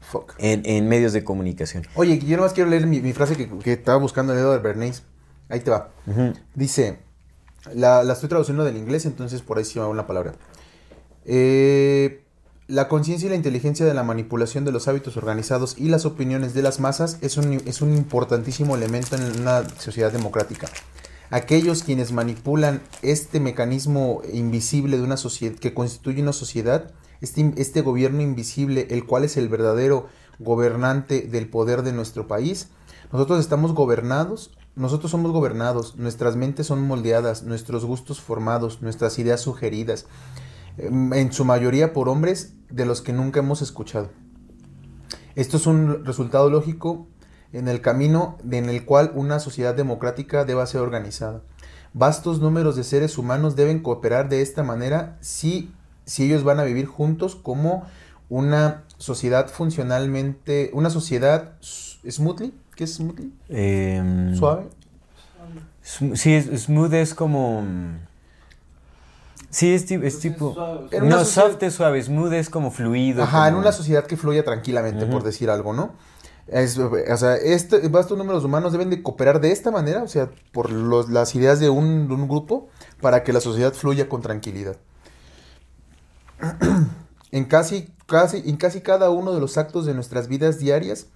Fuck. 0.00 0.34
en, 0.38 0.62
en 0.66 0.88
medios 0.88 1.12
de 1.12 1.22
comunicación. 1.22 1.86
Oye, 1.94 2.18
yo 2.18 2.36
nomás 2.36 2.52
quiero 2.54 2.70
leer 2.70 2.86
mi, 2.88 3.00
mi 3.00 3.12
frase 3.12 3.36
que, 3.36 3.48
que 3.48 3.72
estaba 3.74 3.98
buscando 3.98 4.32
el 4.32 4.38
dedo 4.40 4.52
de 4.52 4.58
Bernays. 4.58 5.04
Ahí 5.48 5.60
te 5.60 5.70
va. 5.70 5.90
Dice, 6.54 6.98
la, 7.74 8.02
la 8.02 8.12
estoy 8.12 8.28
traduciendo 8.28 8.64
del 8.64 8.76
inglés, 8.76 9.06
entonces 9.06 9.42
por 9.42 9.58
ahí 9.58 9.64
sí 9.64 9.78
va 9.78 9.88
una 9.88 10.06
palabra. 10.06 10.34
Eh, 11.24 12.22
la 12.68 12.88
conciencia 12.88 13.26
y 13.26 13.30
la 13.30 13.36
inteligencia 13.36 13.86
de 13.86 13.94
la 13.94 14.02
manipulación 14.02 14.64
de 14.64 14.72
los 14.72 14.88
hábitos 14.88 15.16
organizados 15.16 15.76
y 15.78 15.88
las 15.88 16.04
opiniones 16.04 16.52
de 16.52 16.62
las 16.62 16.80
masas 16.80 17.18
es 17.20 17.36
un, 17.36 17.52
es 17.64 17.80
un 17.80 17.96
importantísimo 17.96 18.74
elemento 18.74 19.14
en 19.14 19.40
una 19.40 19.68
sociedad 19.78 20.12
democrática. 20.12 20.68
Aquellos 21.30 21.82
quienes 21.82 22.12
manipulan 22.12 22.82
este 23.02 23.40
mecanismo 23.40 24.22
invisible 24.32 24.96
de 24.96 25.02
una 25.02 25.16
sociedad 25.16 25.56
que 25.56 25.74
constituye 25.74 26.22
una 26.22 26.32
sociedad, 26.32 26.92
este, 27.20 27.52
este 27.56 27.82
gobierno 27.82 28.22
invisible, 28.22 28.86
el 28.90 29.06
cual 29.06 29.24
es 29.24 29.36
el 29.36 29.48
verdadero 29.48 30.08
gobernante 30.38 31.22
del 31.22 31.48
poder 31.48 31.82
de 31.82 31.92
nuestro 31.92 32.26
país, 32.28 32.68
nosotros 33.12 33.40
estamos 33.40 33.74
gobernados, 33.74 34.50
nosotros 34.76 35.10
somos 35.10 35.32
gobernados, 35.32 35.96
nuestras 35.96 36.36
mentes 36.36 36.66
son 36.66 36.86
moldeadas, 36.86 37.42
nuestros 37.42 37.86
gustos 37.86 38.20
formados, 38.20 38.82
nuestras 38.82 39.18
ideas 39.18 39.40
sugeridas, 39.40 40.06
em, 40.76 41.12
en 41.14 41.32
su 41.32 41.46
mayoría 41.46 41.94
por 41.94 42.10
hombres 42.10 42.52
de 42.70 42.84
los 42.84 43.00
que 43.00 43.14
nunca 43.14 43.40
hemos 43.40 43.62
escuchado. 43.62 44.10
Esto 45.34 45.56
es 45.56 45.66
un 45.66 46.04
resultado 46.04 46.50
lógico 46.50 47.08
en 47.52 47.68
el 47.68 47.80
camino 47.80 48.36
en 48.50 48.68
el 48.68 48.84
cual 48.84 49.12
una 49.14 49.38
sociedad 49.38 49.74
democrática 49.74 50.44
deba 50.44 50.66
ser 50.66 50.82
organizada. 50.82 51.42
Vastos 51.94 52.40
números 52.40 52.76
de 52.76 52.84
seres 52.84 53.16
humanos 53.16 53.56
deben 53.56 53.80
cooperar 53.80 54.28
de 54.28 54.42
esta 54.42 54.62
manera 54.62 55.16
si, 55.20 55.72
si 56.04 56.24
ellos 56.24 56.44
van 56.44 56.60
a 56.60 56.64
vivir 56.64 56.84
juntos 56.84 57.34
como 57.34 57.84
una 58.28 58.84
sociedad 58.98 59.48
funcionalmente, 59.48 60.70
una 60.74 60.90
sociedad 60.90 61.52
smoothly, 61.62 62.52
¿qué 62.76 62.84
es 62.84 62.94
smoothly? 62.94 63.32
Em, 63.48 64.34
Suave. 64.36 64.66
sm- 65.82 66.14
Sí, 66.14 66.34
es- 66.34 66.62
smooth 66.64 66.92
es 66.94 67.14
como... 67.14 67.64
Sí, 69.50 69.72
es, 69.72 69.90
es 69.90 70.18
tipo... 70.20 70.52
suave, 70.54 70.88
En 70.92 71.04
una 71.04 71.16
No, 71.16 71.24
sociedad- 71.24 71.50
soft 71.52 71.62
es 71.62 71.74
suave, 71.74 72.02
smooth 72.02 72.32
es 72.34 72.50
como 72.50 72.70
fluido. 72.70 73.22
Ajá, 73.22 73.48
en 73.48 73.54
una 73.54 73.72
sociedad 73.72 74.04
que 74.06 74.16
fluya 74.16 74.44
tranquilamente, 74.44 75.06
por 75.06 75.22
decir 75.22 75.50
algo, 75.50 75.72
¿no? 75.72 75.92
Es, 76.48 76.78
o 76.78 77.16
sea, 77.16 77.34
este, 77.36 77.88
vastos 77.88 78.16
números 78.16 78.44
humanos 78.44 78.70
deben 78.72 78.88
de 78.90 79.02
cooperar 79.02 79.40
de 79.40 79.50
esta 79.50 79.70
manera, 79.72 80.02
o 80.04 80.08
sea, 80.08 80.30
por 80.52 80.70
los- 80.70 81.08
las 81.08 81.34
ideas 81.34 81.58
de 81.58 81.70
un, 81.70 82.06
de 82.06 82.14
un 82.14 82.28
grupo, 82.28 82.68
para 83.00 83.24
que 83.24 83.32
la 83.32 83.40
sociedad 83.40 83.72
fluya 83.72 84.08
con 84.08 84.20
tranquilidad. 84.22 84.76
en, 87.32 87.44
casi, 87.46 87.88
casi, 88.06 88.42
en 88.48 88.56
casi 88.56 88.80
cada 88.80 89.10
uno 89.10 89.32
de 89.32 89.40
los 89.40 89.56
actos 89.58 89.86
de 89.86 89.94
nuestras 89.94 90.28
vidas 90.28 90.58
diarias, 90.58 91.06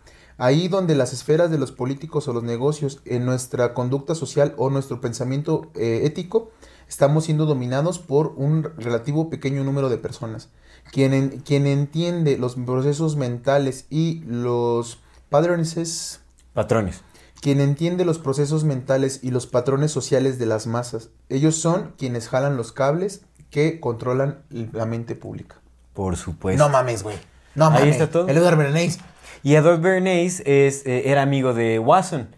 ahí 0.40 0.68
donde 0.68 0.94
las 0.94 1.12
esferas 1.12 1.50
de 1.50 1.58
los 1.58 1.70
políticos 1.72 2.26
o 2.28 2.32
los 2.32 2.42
negocios, 2.42 3.00
en 3.04 3.24
nuestra 3.24 3.74
conducta 3.74 4.14
social 4.14 4.54
o 4.56 4.70
nuestro 4.70 5.00
pensamiento 5.00 5.70
eh, 5.74 6.00
ético, 6.04 6.50
estamos 6.88 7.24
siendo 7.24 7.46
dominados 7.46 7.98
por 8.00 8.34
un 8.36 8.64
relativo 8.76 9.30
pequeño 9.30 9.62
número 9.62 9.88
de 9.88 9.98
personas. 9.98 10.48
Quien, 10.92 11.14
en- 11.14 11.40
quien 11.40 11.66
entiende 11.66 12.36
los 12.38 12.56
procesos 12.56 13.14
mentales 13.16 13.86
y 13.90 14.22
los 14.26 14.98
patterns, 15.28 16.20
Patrones. 16.52 17.02
quien 17.40 17.60
entiende 17.60 18.04
los 18.04 18.18
procesos 18.18 18.64
mentales 18.64 19.20
y 19.22 19.30
los 19.30 19.46
patrones 19.46 19.92
sociales 19.92 20.38
de 20.38 20.46
las 20.46 20.66
masas. 20.66 21.10
Ellos 21.28 21.54
son 21.56 21.94
quienes 21.96 22.28
jalan 22.28 22.56
los 22.56 22.72
cables 22.72 23.20
que 23.50 23.78
controlan 23.80 24.42
la 24.50 24.86
mente 24.86 25.14
pública. 25.14 25.60
Por 25.92 26.16
supuesto. 26.16 26.62
no 26.64 26.70
mames, 26.70 27.02
güey. 27.02 27.16
No 27.54 27.66
Ahí 27.66 27.72
mames. 27.72 27.88
está 27.92 28.10
todo. 28.10 28.28
El 28.28 28.38
Bernays. 28.40 28.98
Y 29.42 29.54
Edward 29.54 29.80
Bernays 29.80 30.40
es, 30.46 30.84
eh, 30.86 31.02
era 31.06 31.22
amigo 31.22 31.54
de 31.54 31.78
Watson. 31.78 32.28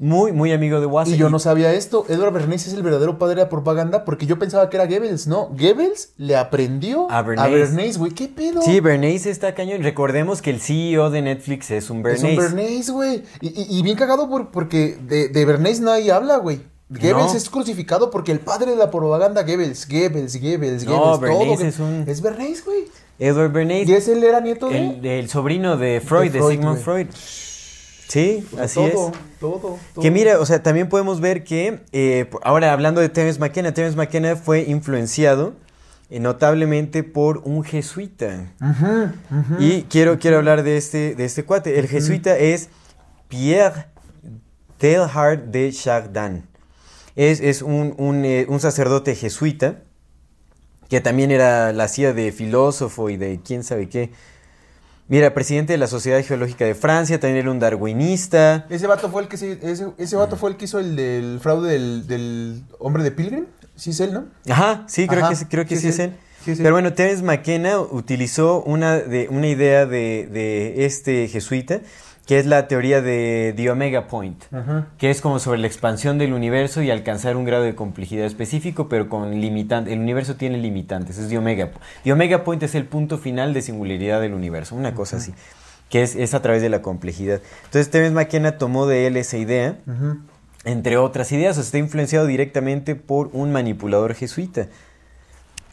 Muy, 0.00 0.30
muy 0.30 0.52
amigo 0.52 0.78
de 0.78 0.86
Watson. 0.86 1.14
Y 1.14 1.18
yo 1.18 1.28
no 1.28 1.40
sabía 1.40 1.72
esto. 1.74 2.06
Edward 2.08 2.32
Bernays 2.32 2.68
es 2.68 2.72
el 2.74 2.84
verdadero 2.84 3.18
padre 3.18 3.34
de 3.34 3.42
la 3.42 3.48
propaganda 3.48 4.04
porque 4.04 4.26
yo 4.26 4.38
pensaba 4.38 4.70
que 4.70 4.76
era 4.76 4.86
Goebbels, 4.86 5.26
¿no? 5.26 5.46
Goebbels 5.48 6.10
le 6.18 6.36
aprendió 6.36 7.10
A 7.10 7.22
Bernays. 7.22 7.98
Güey. 7.98 8.12
¿Qué 8.12 8.28
pedo? 8.28 8.62
Sí, 8.62 8.78
Bernays 8.78 9.26
está 9.26 9.54
cañón. 9.56 9.82
Recordemos 9.82 10.40
que 10.40 10.50
el 10.50 10.60
CEO 10.60 11.10
de 11.10 11.22
Netflix 11.22 11.72
es 11.72 11.90
un 11.90 11.98
Es 11.98 12.02
Bernays. 12.22 12.38
un 12.38 12.44
Bernays, 12.44 12.90
güey. 12.90 13.24
Y, 13.40 13.48
y- 13.48 13.78
y 13.78 13.82
bien 13.82 13.96
cagado 13.96 14.28
por- 14.28 14.52
porque 14.52 14.96
de, 15.02 15.30
de 15.30 15.44
Bernays 15.44 15.80
nadie 15.80 16.12
habla, 16.12 16.36
güey. 16.36 16.60
Goebbels 16.90 17.32
No. 17.32 17.36
es 17.36 17.50
crucificado 17.50 18.10
porque 18.10 18.30
el 18.30 18.38
padre 18.38 18.70
de 18.70 18.76
la 18.76 18.92
propaganda, 18.92 19.42
Goebbels, 19.42 19.88
Goebbels, 19.88 20.40
Goebbels, 20.40 20.84
No, 20.84 20.96
Goebbels, 20.96 21.20
Bernays 21.20 21.58
todo. 21.58 21.68
es 21.68 21.78
un- 21.80 22.04
Es 22.06 22.20
Bernays, 22.22 22.64
güey. 22.64 22.84
Edward 23.18 23.52
Bernays. 23.52 23.88
Y 23.88 23.94
es 23.94 24.08
él 24.08 24.22
era 24.22 24.40
nieto 24.40 24.68
de... 24.68 24.78
El, 24.78 25.06
el 25.06 25.28
sobrino 25.28 25.76
de 25.76 26.00
Freud, 26.00 26.30
de, 26.32 26.38
Freud, 26.38 26.50
Sigmund. 26.52 26.78
Freud. 26.78 27.06
Sí, 28.08 28.46
así 28.58 28.76
todo, 28.76 28.86
es. 28.86 29.38
Todo, 29.38 29.78
todo. 29.94 30.02
Que 30.02 30.10
mira, 30.10 30.40
o 30.40 30.46
sea, 30.46 30.62
también 30.62 30.88
podemos 30.88 31.20
ver 31.20 31.44
que, 31.44 31.80
eh, 31.92 32.30
ahora 32.42 32.72
hablando 32.72 33.00
de 33.00 33.08
Terence 33.10 33.38
McKenna, 33.38 33.74
Terence 33.74 33.96
McKenna 33.96 34.34
fue 34.34 34.62
influenciado 34.62 35.54
eh, 36.08 36.18
notablemente 36.18 37.02
por 37.02 37.42
un 37.44 37.64
jesuita. 37.64 38.54
Y 39.58 39.82
quiero, 39.82 40.18
quiero 40.18 40.38
hablar 40.38 40.62
de 40.62 40.78
este, 40.78 41.14
de 41.14 41.24
este 41.26 41.44
cuate. 41.44 41.78
El 41.78 41.86
jesuita 41.86 42.38
es 42.38 42.70
Pierre 43.28 43.88
Teilhard 44.78 45.40
de 45.50 45.70
Chardin. 45.70 46.44
Es, 47.14 47.40
es 47.40 47.60
un, 47.60 47.94
un, 47.98 48.24
eh, 48.24 48.46
un 48.48 48.60
sacerdote 48.60 49.16
jesuita 49.16 49.82
que 50.88 51.00
también 51.00 51.30
era 51.30 51.72
la 51.72 51.84
hacía 51.84 52.12
de 52.12 52.32
filósofo 52.32 53.10
y 53.10 53.16
de 53.16 53.40
quién 53.44 53.62
sabe 53.64 53.88
qué. 53.88 54.10
Mira, 55.08 55.32
presidente 55.32 55.72
de 55.72 55.78
la 55.78 55.86
Sociedad 55.86 56.22
Geológica 56.22 56.64
de 56.66 56.74
Francia, 56.74 57.18
también 57.18 57.38
era 57.38 57.50
un 57.50 57.58
darwinista. 57.58 58.66
Ese 58.68 58.86
vato 58.86 59.08
fue 59.10 59.22
el 59.22 59.28
que 59.28 59.36
se, 59.38 59.58
ese, 59.62 59.88
ese 59.96 60.16
vato 60.16 60.36
fue 60.36 60.50
el 60.50 60.56
que 60.56 60.66
hizo 60.66 60.78
el 60.78 60.96
del 60.96 61.40
fraude 61.40 61.70
del, 61.72 62.06
del 62.06 62.62
hombre 62.78 63.02
de 63.02 63.10
Pilgrim. 63.10 63.46
Sí 63.74 63.90
es 63.90 64.00
él, 64.00 64.12
¿no? 64.12 64.26
Ajá, 64.50 64.84
sí, 64.86 65.06
creo 65.06 65.20
Ajá, 65.20 65.30
que, 65.30 65.36
sí- 65.36 65.44
creo 65.46 65.64
que 65.64 65.76
sí, 65.76 65.80
sí, 65.80 65.86
sí. 65.86 65.88
es 65.88 65.98
él. 66.00 66.16
Sí, 66.44 66.56
sí. 66.56 66.62
Pero 66.62 66.74
bueno, 66.74 66.92
Terence 66.92 67.22
McKenna 67.22 67.80
utilizó 67.80 68.62
una, 68.62 68.96
de, 68.98 69.28
una 69.30 69.46
idea 69.48 69.86
de, 69.86 70.28
de 70.30 70.84
este 70.84 71.26
jesuita 71.28 71.80
que 72.28 72.38
es 72.38 72.44
la 72.44 72.68
teoría 72.68 73.00
de 73.00 73.54
The 73.56 73.70
Omega 73.70 74.06
Point, 74.06 74.44
que 74.98 75.08
es 75.08 75.22
como 75.22 75.38
sobre 75.38 75.60
la 75.60 75.66
expansión 75.66 76.18
del 76.18 76.34
universo 76.34 76.82
y 76.82 76.90
alcanzar 76.90 77.38
un 77.38 77.46
grado 77.46 77.64
de 77.64 77.74
complejidad 77.74 78.26
específico, 78.26 78.86
pero 78.90 79.08
con 79.08 79.40
limitantes. 79.40 79.94
El 79.94 80.00
universo 80.00 80.36
tiene 80.36 80.58
limitantes, 80.58 81.16
es 81.16 81.30
The 81.30 81.38
Omega. 81.38 81.70
The 82.04 82.12
Omega 82.12 82.44
Point 82.44 82.62
es 82.64 82.74
el 82.74 82.84
punto 82.84 83.16
final 83.16 83.54
de 83.54 83.62
singularidad 83.62 84.20
del 84.20 84.34
universo, 84.34 84.76
una 84.76 84.94
cosa 84.94 85.16
así, 85.16 85.32
que 85.88 86.02
es, 86.02 86.16
es 86.16 86.34
a 86.34 86.42
través 86.42 86.60
de 86.60 86.68
la 86.68 86.82
complejidad. 86.82 87.40
Entonces, 87.64 87.90
Terence 87.90 88.14
McKenna 88.14 88.58
tomó 88.58 88.86
de 88.86 89.06
él 89.06 89.16
esa 89.16 89.38
idea, 89.38 89.78
entre 90.64 90.98
otras 90.98 91.32
ideas, 91.32 91.56
o 91.56 91.62
sea, 91.62 91.64
está 91.64 91.78
influenciado 91.78 92.26
directamente 92.26 92.94
por 92.94 93.30
un 93.32 93.52
manipulador 93.52 94.12
jesuita. 94.12 94.66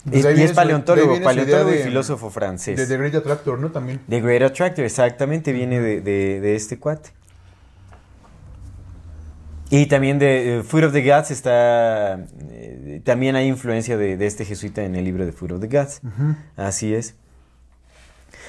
Pues 0.09 0.23
y 0.23 0.27
viene 0.27 0.43
es 0.43 0.53
paleontólogo, 0.53 1.15
su 1.15 1.23
paleontólogo 1.23 1.71
y 1.71 1.77
de- 1.77 1.83
filósofo 1.83 2.29
francés. 2.29 2.77
De 2.77 2.85
The 2.85 2.97
Great 2.97 3.15
Attractor, 3.15 3.57
¿no? 3.59 3.71
También. 3.71 3.99
The 4.07 4.21
Great 4.21 4.43
Attractor, 4.43 4.85
exactamente, 4.85 5.51
viene 5.51 5.79
de, 5.79 6.01
de- 6.01 6.39
de 6.41 6.55
este 6.55 6.77
cuate. 6.79 7.09
Y 9.71 9.87
también 9.87 10.19
de 10.19 10.59
eh, 10.59 10.63
Food 10.63 10.85
of 10.85 10.93
the 10.93 11.01
Gods 11.01 11.31
está. 11.31 12.19
eh, 12.51 13.01
también 13.03 13.35
hay 13.35 13.47
influencia 13.47 13.97
de, 13.97 14.15
de 14.15 14.25
este 14.27 14.45
jesuita 14.45 14.83
en 14.83 14.95
el 14.95 15.03
libro 15.03 15.25
de 15.25 15.31
Food 15.31 15.53
of 15.53 15.59
the 15.61 15.67
Gods. 15.67 16.01
Así 16.55 16.93
es. 16.93 17.15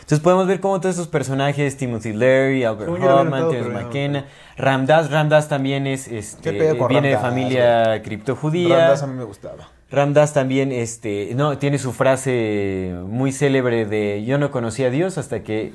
Entonces 0.00 0.20
podemos 0.20 0.46
ver 0.46 0.60
cómo 0.60 0.78
todos 0.78 0.94
estos 0.94 1.08
personajes, 1.08 1.76
Timothy 1.78 2.12
Leary, 2.12 2.62
Albert 2.64 2.90
Hoffman, 2.90 3.48
Terence 3.48 3.70
no 3.70 3.80
McKenna, 3.80 4.26
Ramdas, 4.56 5.10
Ramdas 5.10 5.48
también 5.48 5.86
es, 5.88 6.06
este, 6.06 6.42
¿Qué 6.52 6.58
pedo 6.58 6.78
con 6.78 6.88
viene 6.88 7.08
de 7.08 7.14
Ramdas, 7.14 7.30
familia 7.32 8.02
criptojudía. 8.02 8.76
Randas 8.78 9.02
a 9.02 9.06
mí 9.08 9.14
me 9.14 9.24
gustaba. 9.24 9.68
Ramdas 9.90 10.32
también, 10.32 10.72
este, 10.72 11.32
no, 11.34 11.58
tiene 11.58 11.78
su 11.78 11.92
frase 11.92 12.94
muy 13.06 13.30
célebre 13.32 13.86
de 13.86 14.24
yo 14.24 14.36
no 14.38 14.50
conocí 14.50 14.82
a 14.84 14.90
Dios 14.90 15.16
hasta 15.16 15.42
que 15.42 15.72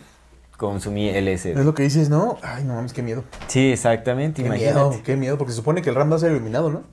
consumí 0.57 1.09
LSD. 1.09 1.57
Es 1.57 1.65
lo 1.65 1.73
que 1.73 1.83
dices, 1.83 2.09
¿no? 2.09 2.37
Ay, 2.43 2.63
no 2.63 2.75
mames, 2.75 2.93
qué 2.93 3.01
miedo. 3.01 3.23
Sí, 3.47 3.71
exactamente, 3.71 4.41
Qué 4.41 4.47
imagínate. 4.47 4.75
miedo, 4.75 5.01
qué 5.03 5.15
miedo, 5.15 5.37
porque 5.37 5.51
se 5.53 5.57
supone 5.57 5.81
que 5.81 5.89
el 5.89 5.95
Ram 5.95 6.11
va 6.11 6.17
a 6.17 6.19
ser 6.19 6.31
eliminado, 6.31 6.69
¿no? 6.69 6.83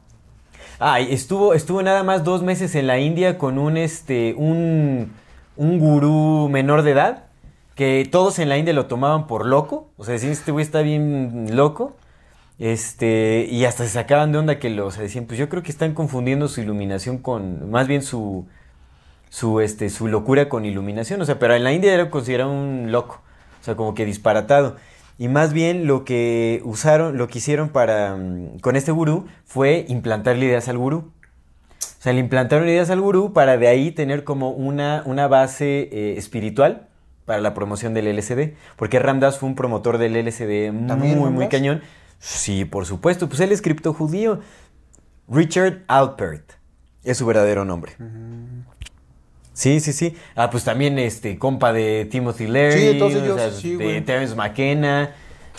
Ay, 0.78 1.08
estuvo, 1.10 1.54
estuvo 1.54 1.82
nada 1.82 2.04
más 2.04 2.22
dos 2.22 2.42
meses 2.42 2.76
en 2.76 2.86
la 2.86 2.98
India 3.00 3.36
con 3.36 3.58
un, 3.58 3.76
este, 3.76 4.34
un, 4.38 5.12
un 5.56 5.78
gurú 5.80 6.48
menor 6.48 6.82
de 6.82 6.92
edad, 6.92 7.24
que 7.74 8.08
todos 8.10 8.38
en 8.38 8.48
la 8.48 8.58
India 8.58 8.72
lo 8.72 8.86
tomaban 8.86 9.26
por 9.26 9.44
loco, 9.44 9.88
o 9.96 10.04
sea, 10.04 10.14
decían, 10.14 10.32
este 10.32 10.52
güey 10.52 10.64
está 10.64 10.82
bien 10.82 11.48
loco, 11.56 11.96
este, 12.59 13.47
y 13.51 13.64
hasta 13.64 13.85
se 13.85 13.90
sacaban 13.90 14.32
de 14.32 14.39
onda 14.39 14.59
que 14.59 14.70
lo, 14.70 14.86
o 14.86 14.90
sea, 14.90 15.02
decían, 15.02 15.26
pues 15.26 15.39
yo 15.39 15.48
creo 15.48 15.62
que 15.62 15.70
están 15.70 15.94
confundiendo 15.94 16.48
su 16.48 16.60
iluminación 16.60 17.18
con, 17.18 17.70
más 17.70 17.86
bien 17.86 18.02
su, 18.02 18.47
su, 19.30 19.60
este, 19.60 19.90
su 19.90 20.09
locura 20.09 20.48
con 20.48 20.64
iluminación, 20.64 21.20
o 21.20 21.24
sea, 21.24 21.39
pero 21.39 21.55
en 21.55 21.64
la 21.64 21.72
India 21.72 21.94
era 21.94 22.10
considerado 22.10 22.51
un 22.52 22.90
loco, 22.90 23.20
o 23.60 23.64
sea, 23.64 23.76
como 23.76 23.94
que 23.94 24.05
disparatado. 24.05 24.76
Y 25.18 25.26
más 25.26 25.52
bien 25.52 25.86
lo 25.86 26.05
que 26.05 26.62
usaron, 26.64 27.18
lo 27.18 27.26
que 27.26 27.39
hicieron 27.39 27.70
para, 27.70 28.16
mm, 28.16 28.60
con 28.60 28.76
este 28.76 28.93
gurú 28.93 29.26
fue 29.44 29.85
implantarle 29.89 30.47
ideas 30.47 30.68
al 30.68 30.78
gurú. 30.78 31.12
O 31.80 32.01
sea, 32.01 32.12
le 32.12 32.20
implantaron 32.20 32.68
ideas 32.68 32.90
al 32.90 33.01
gurú 33.01 33.32
para 33.32 33.56
de 33.59 33.66
ahí 33.66 33.90
tener 33.90 34.22
como 34.22 34.51
una, 34.51 35.02
una 35.06 35.26
base 35.26 35.89
eh, 35.90 36.14
espiritual 36.16 36.86
para 37.24 37.40
la 37.40 37.52
promoción 37.52 37.94
del 37.94 38.06
LSD. 38.16 38.55
Porque 38.76 39.01
Ramdas 39.01 39.39
fue 39.39 39.48
un 39.48 39.56
promotor 39.56 39.98
del 39.98 40.14
LSD 40.14 40.86
¿También 40.86 41.18
muy, 41.18 41.30
muy 41.30 41.48
cañón. 41.48 41.82
Sí, 42.18 42.64
por 42.64 42.86
supuesto. 42.86 43.28
Pues 43.28 43.40
él 43.40 43.52
es 43.52 43.62
criptojudío. 43.62 44.40
Richard 45.28 45.84
Alpert 45.88 46.52
es 47.04 47.18
su 47.18 47.26
verdadero 47.26 47.64
nombre. 47.64 47.92
Sí, 49.52 49.80
sí, 49.80 49.92
sí. 49.92 50.16
Ah, 50.36 50.50
pues 50.50 50.64
también 50.64 50.98
este 50.98 51.38
compa 51.38 51.72
de 51.72 52.06
Timothy 52.10 52.46
Leary, 52.46 52.78
Sí, 52.80 52.86
de 52.86 52.94
todos 52.94 53.14
o 53.14 53.36
sea, 53.36 53.50
sí, 53.52 53.76
de 53.76 53.84
güey. 53.84 54.04
Terence 54.04 54.34
McKenna. 54.36 55.14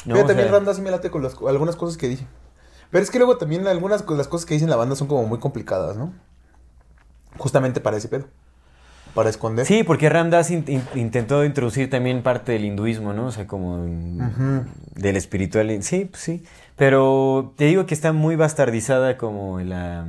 ¿no? 0.06 0.14
Pero 0.16 0.24
O 0.24 0.28
también 0.28 0.48
sea, 0.48 0.58
Randa 0.58 0.74
sí 0.74 0.82
me 0.82 0.90
late 0.92 1.12
con 1.12 1.22
las- 1.22 1.36
algunas 1.48 1.76
cosas 1.76 1.98
que 1.98 2.08
dice. 2.08 2.26
Pero 2.92 3.04
es 3.04 3.12
que 3.12 3.20
luego 3.20 3.38
también 3.38 3.68
algunas 3.68 4.08
las 4.10 4.28
cosas 4.28 4.46
que 4.46 4.54
dicen 4.54 4.70
la 4.70 4.76
banda 4.78 4.96
son 4.96 5.08
como 5.08 5.24
muy 5.28 5.40
complicadas, 5.40 5.98
¿no? 5.98 6.14
Justamente 7.38 7.80
para 7.82 7.98
ese 7.98 8.08
pedo. 8.08 8.26
Para 9.14 9.30
esconder. 9.30 9.66
Sí, 9.66 9.84
porque 9.84 10.08
Ramdas 10.10 10.52
in- 10.52 10.64
in- 10.68 10.84
intentó 10.96 11.44
introducir 11.44 11.90
también 11.90 12.22
parte 12.22 12.52
del 12.54 12.66
hinduismo, 12.66 13.12
¿no? 13.14 13.28
O 13.28 13.32
sea, 13.32 13.48
como 13.48 13.78
del 14.96 15.16
espiritual. 15.18 15.82
Sí, 15.84 16.06
pues 16.06 16.22
sí. 16.24 16.44
Pero 16.76 17.54
te 17.58 17.66
digo 17.66 17.86
que 17.86 17.94
está 17.94 18.14
muy 18.14 18.36
bastardizada 18.36 19.18
como 19.18 19.60
la, 19.62 20.06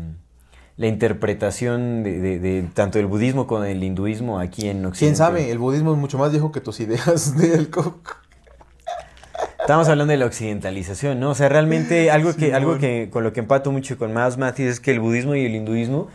la 0.77 0.87
interpretación 0.87 2.03
de, 2.05 2.21
de- 2.21 2.39
de 2.39 2.63
tanto 2.75 2.99
el 2.99 3.07
budismo 3.07 3.47
como 3.47 3.65
el 3.65 3.83
hinduismo 3.83 4.39
aquí 4.39 4.69
en 4.69 4.85
Occidente. 4.85 4.99
¿Quién 4.99 5.17
sabe? 5.17 5.51
El 5.51 5.59
budismo 5.59 5.93
es 5.93 5.99
mucho 5.99 6.19
más 6.19 6.31
viejo 6.31 6.53
que 6.53 6.61
tus 6.61 6.79
ideas 6.81 7.37
del 7.39 7.71
coco. 7.71 8.01
Estamos 9.61 9.89
hablando 9.89 10.11
de 10.13 10.17
la 10.19 10.27
occidentalización, 10.27 11.21
¿no? 11.21 11.31
O 11.31 11.35
sea, 11.35 11.49
realmente 11.49 12.11
algo 12.11 12.35
que, 12.35 12.55
algo 12.55 12.79
que 12.79 13.09
con 13.11 13.23
lo 13.25 13.33
que 13.33 13.41
empato 13.41 13.71
mucho 13.71 13.97
con 13.99 14.13
Miles 14.13 14.37
Matthews 14.37 14.69
es 14.71 14.81
que 14.81 14.91
el 14.91 15.01
budismo 15.01 15.35
y 15.35 15.45
el 15.45 15.55
hinduismo 15.55 16.09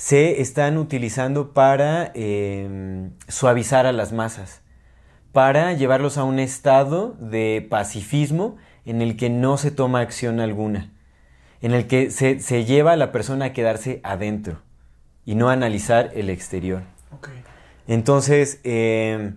se 0.00 0.40
están 0.40 0.78
utilizando 0.78 1.52
para 1.52 2.10
eh, 2.14 3.10
suavizar 3.28 3.84
a 3.84 3.92
las 3.92 4.14
masas, 4.14 4.62
para 5.32 5.74
llevarlos 5.74 6.16
a 6.16 6.24
un 6.24 6.38
estado 6.38 7.18
de 7.20 7.66
pacifismo 7.68 8.56
en 8.86 9.02
el 9.02 9.18
que 9.18 9.28
no 9.28 9.58
se 9.58 9.70
toma 9.70 10.00
acción 10.00 10.40
alguna, 10.40 10.90
en 11.60 11.72
el 11.72 11.86
que 11.86 12.10
se, 12.10 12.40
se 12.40 12.64
lleva 12.64 12.92
a 12.92 12.96
la 12.96 13.12
persona 13.12 13.44
a 13.44 13.52
quedarse 13.52 14.00
adentro 14.02 14.62
y 15.26 15.34
no 15.34 15.50
a 15.50 15.52
analizar 15.52 16.10
el 16.14 16.30
exterior. 16.30 16.80
Entonces, 17.86 18.58
eh, 18.64 19.34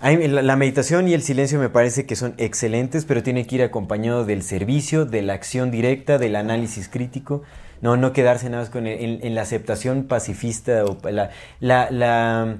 la, 0.00 0.42
la 0.42 0.56
meditación 0.56 1.06
y 1.06 1.14
el 1.14 1.22
silencio 1.22 1.60
me 1.60 1.68
parece 1.68 2.04
que 2.04 2.16
son 2.16 2.34
excelentes, 2.38 3.04
pero 3.04 3.22
tiene 3.22 3.46
que 3.46 3.54
ir 3.54 3.62
acompañado 3.62 4.24
del 4.24 4.42
servicio, 4.42 5.04
de 5.06 5.22
la 5.22 5.34
acción 5.34 5.70
directa, 5.70 6.18
del 6.18 6.34
análisis 6.34 6.88
crítico. 6.88 7.44
No, 7.80 7.96
no 7.96 8.12
quedarse 8.12 8.48
nada 8.48 8.62
más 8.62 8.70
con 8.70 8.86
en, 8.86 9.34
la 9.34 9.42
aceptación 9.42 10.04
pacifista 10.04 10.84
o 10.84 10.96
la, 11.10 11.30
la, 11.60 11.90
la- 11.90 12.56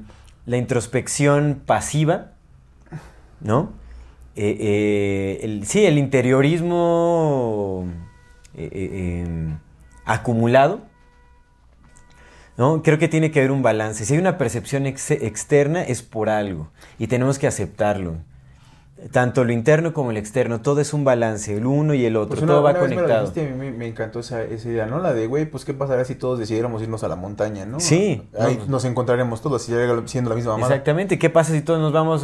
introspección 0.58 1.62
pasiva, 1.64 2.32
¿no? 3.40 3.72
Eh, 4.36 4.56
eh, 4.60 5.40
el- 5.42 5.66
sí, 5.66 5.86
el 5.86 5.96
interiorismo 5.98 7.86
eh, 8.56 9.22
em, 9.26 9.58
acumulado, 10.04 10.80
¿no? 12.56 12.82
Creo 12.82 12.98
que 12.98 13.08
tiene 13.08 13.30
que 13.30 13.40
haber 13.40 13.50
un 13.52 13.62
balance. 13.62 14.04
Si 14.04 14.12
hay 14.14 14.18
una 14.20 14.38
percepción 14.38 14.86
ex- 14.86 15.10
externa 15.10 15.82
es 15.82 16.02
por 16.02 16.28
algo 16.28 16.70
y 16.98 17.06
tenemos 17.06 17.38
que 17.38 17.46
aceptarlo. 17.46 18.16
Tanto 19.12 19.44
lo 19.44 19.52
interno 19.52 19.93
como 19.93 20.10
el 20.10 20.16
externo, 20.16 20.60
todo 20.60 20.81
es 20.81 20.94
un 20.94 21.05
balance, 21.05 21.55
el 21.56 21.66
uno 21.66 21.94
y 21.94 22.05
el 22.06 22.16
otro, 22.16 22.31
Pues 22.36 22.43
una, 22.43 22.52
todo 22.55 22.62
va 22.62 22.72
me 22.72 22.78
conectado. 22.78 23.20
dijiste, 23.20 23.47
a 23.47 23.51
mí 23.51 23.56
me, 23.56 23.70
me 23.70 23.86
encantó 23.86 24.20
esa, 24.20 24.43
esa 24.43 24.68
idea, 24.68 24.86
¿no? 24.86 24.98
La 24.98 25.12
de, 25.12 25.26
güey, 25.26 25.44
pues 25.44 25.64
qué 25.64 25.74
pasaría 25.74 26.05
si 26.05 26.14
todos 26.14 26.39
decidiéramos 26.39 26.81
irnos 26.82 27.05
a 27.05 27.09
la 27.09 27.16
montaña, 27.16 27.66
¿no? 27.66 27.81
Sí. 27.81 28.22
Ahí 28.39 28.56
No. 28.60 28.66
nos 28.66 28.85
encontraremos 28.85 29.43
todos, 29.43 29.62
siendo 29.62 30.31
la 30.31 30.36
misma 30.36 30.52
mamada. 30.52 30.72
Exactamente, 30.72 31.18
¿qué 31.18 31.31
pasa 31.31 31.52
si 31.52 31.60
todos 31.62 31.81
nos 31.81 31.93
vamos, 31.93 32.22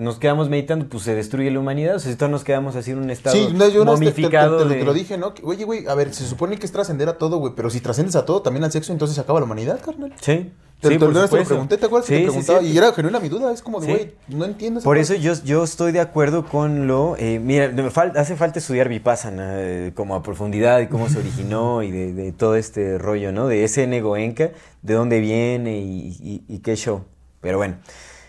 nos 0.00 0.18
quedamos 0.18 0.48
meditando? 0.48 0.86
Pues 0.88 1.04
se 1.04 1.14
destruye 1.14 1.50
la 1.50 1.60
humanidad, 1.60 1.96
o 1.96 1.98
sea, 1.98 2.10
si 2.10 2.18
todos 2.18 2.30
nos 2.32 2.44
quedamos 2.44 2.74
así 2.76 2.90
en 2.90 2.98
un 2.98 3.10
estado 3.10 3.36
Sí, 3.36 3.48
no, 3.52 3.52
yo 3.52 3.58
vez 3.58 3.68
te- 3.68 3.70
te, 3.70 3.82
te- 3.82 3.84
momificado 3.86 4.66
te- 4.66 4.84
lo 4.84 4.92
dije, 4.94 5.18
¿no? 5.18 5.32
Oye, 5.44 5.64
güey, 5.64 5.86
a 5.86 5.94
ver, 5.94 6.12
se 6.12 6.24
supone 6.26 6.56
que 6.58 6.66
es 6.66 6.72
trascender 6.72 7.08
a 7.08 7.18
todo, 7.18 7.38
güey, 7.38 7.52
pero 7.54 7.70
si 7.70 7.80
trascendes 7.80 8.16
a 8.16 8.24
todo, 8.24 8.42
también 8.42 8.64
al 8.64 8.72
sexo, 8.72 8.92
entonces 8.92 9.14
se 9.14 9.20
acaba 9.20 9.38
la 9.40 9.46
humanidad, 9.46 9.78
carnal. 9.84 10.12
Sí, 10.20 10.50
Te, 10.80 10.88
sí, 10.88 10.94
te- 10.94 11.00
por 11.00 11.12
te 11.12 11.20
lo 11.36 11.44
pregunté, 11.44 11.76
¿te 11.76 11.86
acuerdas 11.86 12.08
que 12.08 12.14
Sí, 12.16 12.20
te 12.22 12.24
sí, 12.26 12.30
preguntaba? 12.30 12.60
sí. 12.60 12.66
Y 12.66 12.78
era 12.78 12.92
genuina 12.92 13.18
mi 13.18 13.28
duda, 13.28 13.52
es 13.52 13.62
como 13.62 13.80
de, 13.80 13.86
güey, 13.88 14.14
no 14.28 14.44
entiendo 14.44 14.80
Por 14.80 14.96
eso 14.96 15.14
yo, 15.14 15.32
yo 15.44 15.64
estoy 15.64 15.90
de 15.90 15.98
acuerdo 15.98 16.46
con 16.46 16.86
lo... 16.86 17.16
eh, 17.18 17.40
mira, 17.40 17.68
me 17.68 17.90
fal- 17.90 18.16
hace 18.16 18.36
falta 18.36 18.60
estudiar 18.60 18.88
Vipassana 18.88 19.54
eh, 19.60 19.92
como 19.94 20.14
a 20.14 20.22
profundidad 20.22 20.78
y 20.80 20.86
cómo 20.86 21.08
se 21.08 21.18
originó 21.18 21.82
y 21.82 21.90
de, 21.90 22.12
de 22.12 22.30
todo 22.32 22.54
este 22.54 22.96
rollo, 22.96 23.32
¿no? 23.32 23.48
De 23.48 23.64
ese 23.64 23.88
Negoenka, 23.88 24.50
de 24.82 24.94
dónde 24.94 25.18
viene 25.18 25.78
y, 25.80 26.16
y- 26.22 26.44
y 26.46 26.58
qué 26.60 26.76
show. 26.76 27.02
Pero 27.40 27.58
bueno, 27.58 27.76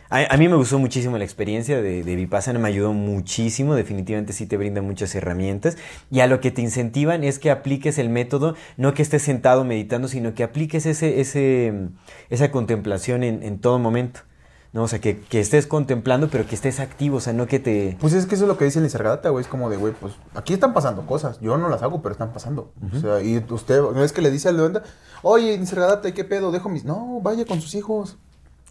a, 0.09 0.33
a 0.33 0.37
mí 0.37 0.47
me 0.47 0.55
gustó 0.55 0.79
muchísimo 0.79 1.17
la 1.17 1.23
experiencia 1.23 1.81
de, 1.81 2.03
de 2.03 2.15
Vipassana, 2.15 2.59
me 2.59 2.67
ayudó 2.67 2.93
muchísimo, 2.93 3.75
definitivamente 3.75 4.33
sí 4.33 4.45
te 4.45 4.57
brinda 4.57 4.81
muchas 4.81 5.13
herramientas 5.15 5.77
y 6.09 6.19
a 6.21 6.27
lo 6.27 6.39
que 6.39 6.51
te 6.51 6.61
incentivan 6.61 7.23
es 7.23 7.39
que 7.39 7.51
apliques 7.51 7.97
el 7.97 8.09
método, 8.09 8.55
no 8.77 8.93
que 8.93 9.01
estés 9.01 9.21
sentado 9.21 9.63
meditando, 9.63 10.07
sino 10.07 10.33
que 10.33 10.43
apliques 10.43 10.85
ese, 10.85 11.21
ese, 11.21 11.89
esa 12.29 12.51
contemplación 12.51 13.23
en, 13.23 13.43
en 13.43 13.59
todo 13.59 13.79
momento. 13.79 14.21
¿no? 14.71 14.83
O 14.83 14.87
sea, 14.87 14.99
que, 14.99 15.19
que 15.19 15.39
estés 15.39 15.65
contemplando, 15.65 16.29
pero 16.29 16.45
que 16.45 16.53
estés 16.53 16.79
activo, 16.79 17.17
o 17.17 17.19
sea, 17.19 17.33
no 17.33 17.47
que 17.47 17.59
te... 17.59 17.97
Pues 17.99 18.13
es 18.13 18.25
que 18.27 18.35
eso 18.35 18.43
es 18.43 18.47
lo 18.47 18.57
que 18.57 18.65
dice 18.65 18.79
el 18.79 18.83
Nisargadatta, 18.83 19.29
güey. 19.29 19.43
Es 19.43 19.47
como 19.49 19.69
de, 19.69 19.77
güey, 19.77 19.93
pues 19.99 20.13
aquí 20.35 20.53
están 20.53 20.73
pasando 20.73 21.05
cosas. 21.07 21.39
Yo 21.41 21.57
no 21.57 21.69
las 21.69 21.81
hago, 21.81 22.01
pero 22.01 22.13
están 22.13 22.33
pasando. 22.33 22.71
O 22.95 22.99
sea, 22.99 23.21
y 23.21 23.43
usted, 23.49 23.81
¿no 23.81 24.03
es 24.03 24.13
que 24.13 24.21
le 24.21 24.29
dice 24.29 24.49
al 24.49 24.57
Leonda, 24.57 24.83
oye, 25.23 25.57
Nisargadatta, 25.57 26.13
¿qué 26.13 26.23
pedo? 26.23 26.51
Dejo 26.51 26.69
mis. 26.69 26.85
No, 26.85 27.19
vaya 27.21 27.45
con 27.45 27.61
sus 27.61 27.73
hijos. 27.73 28.17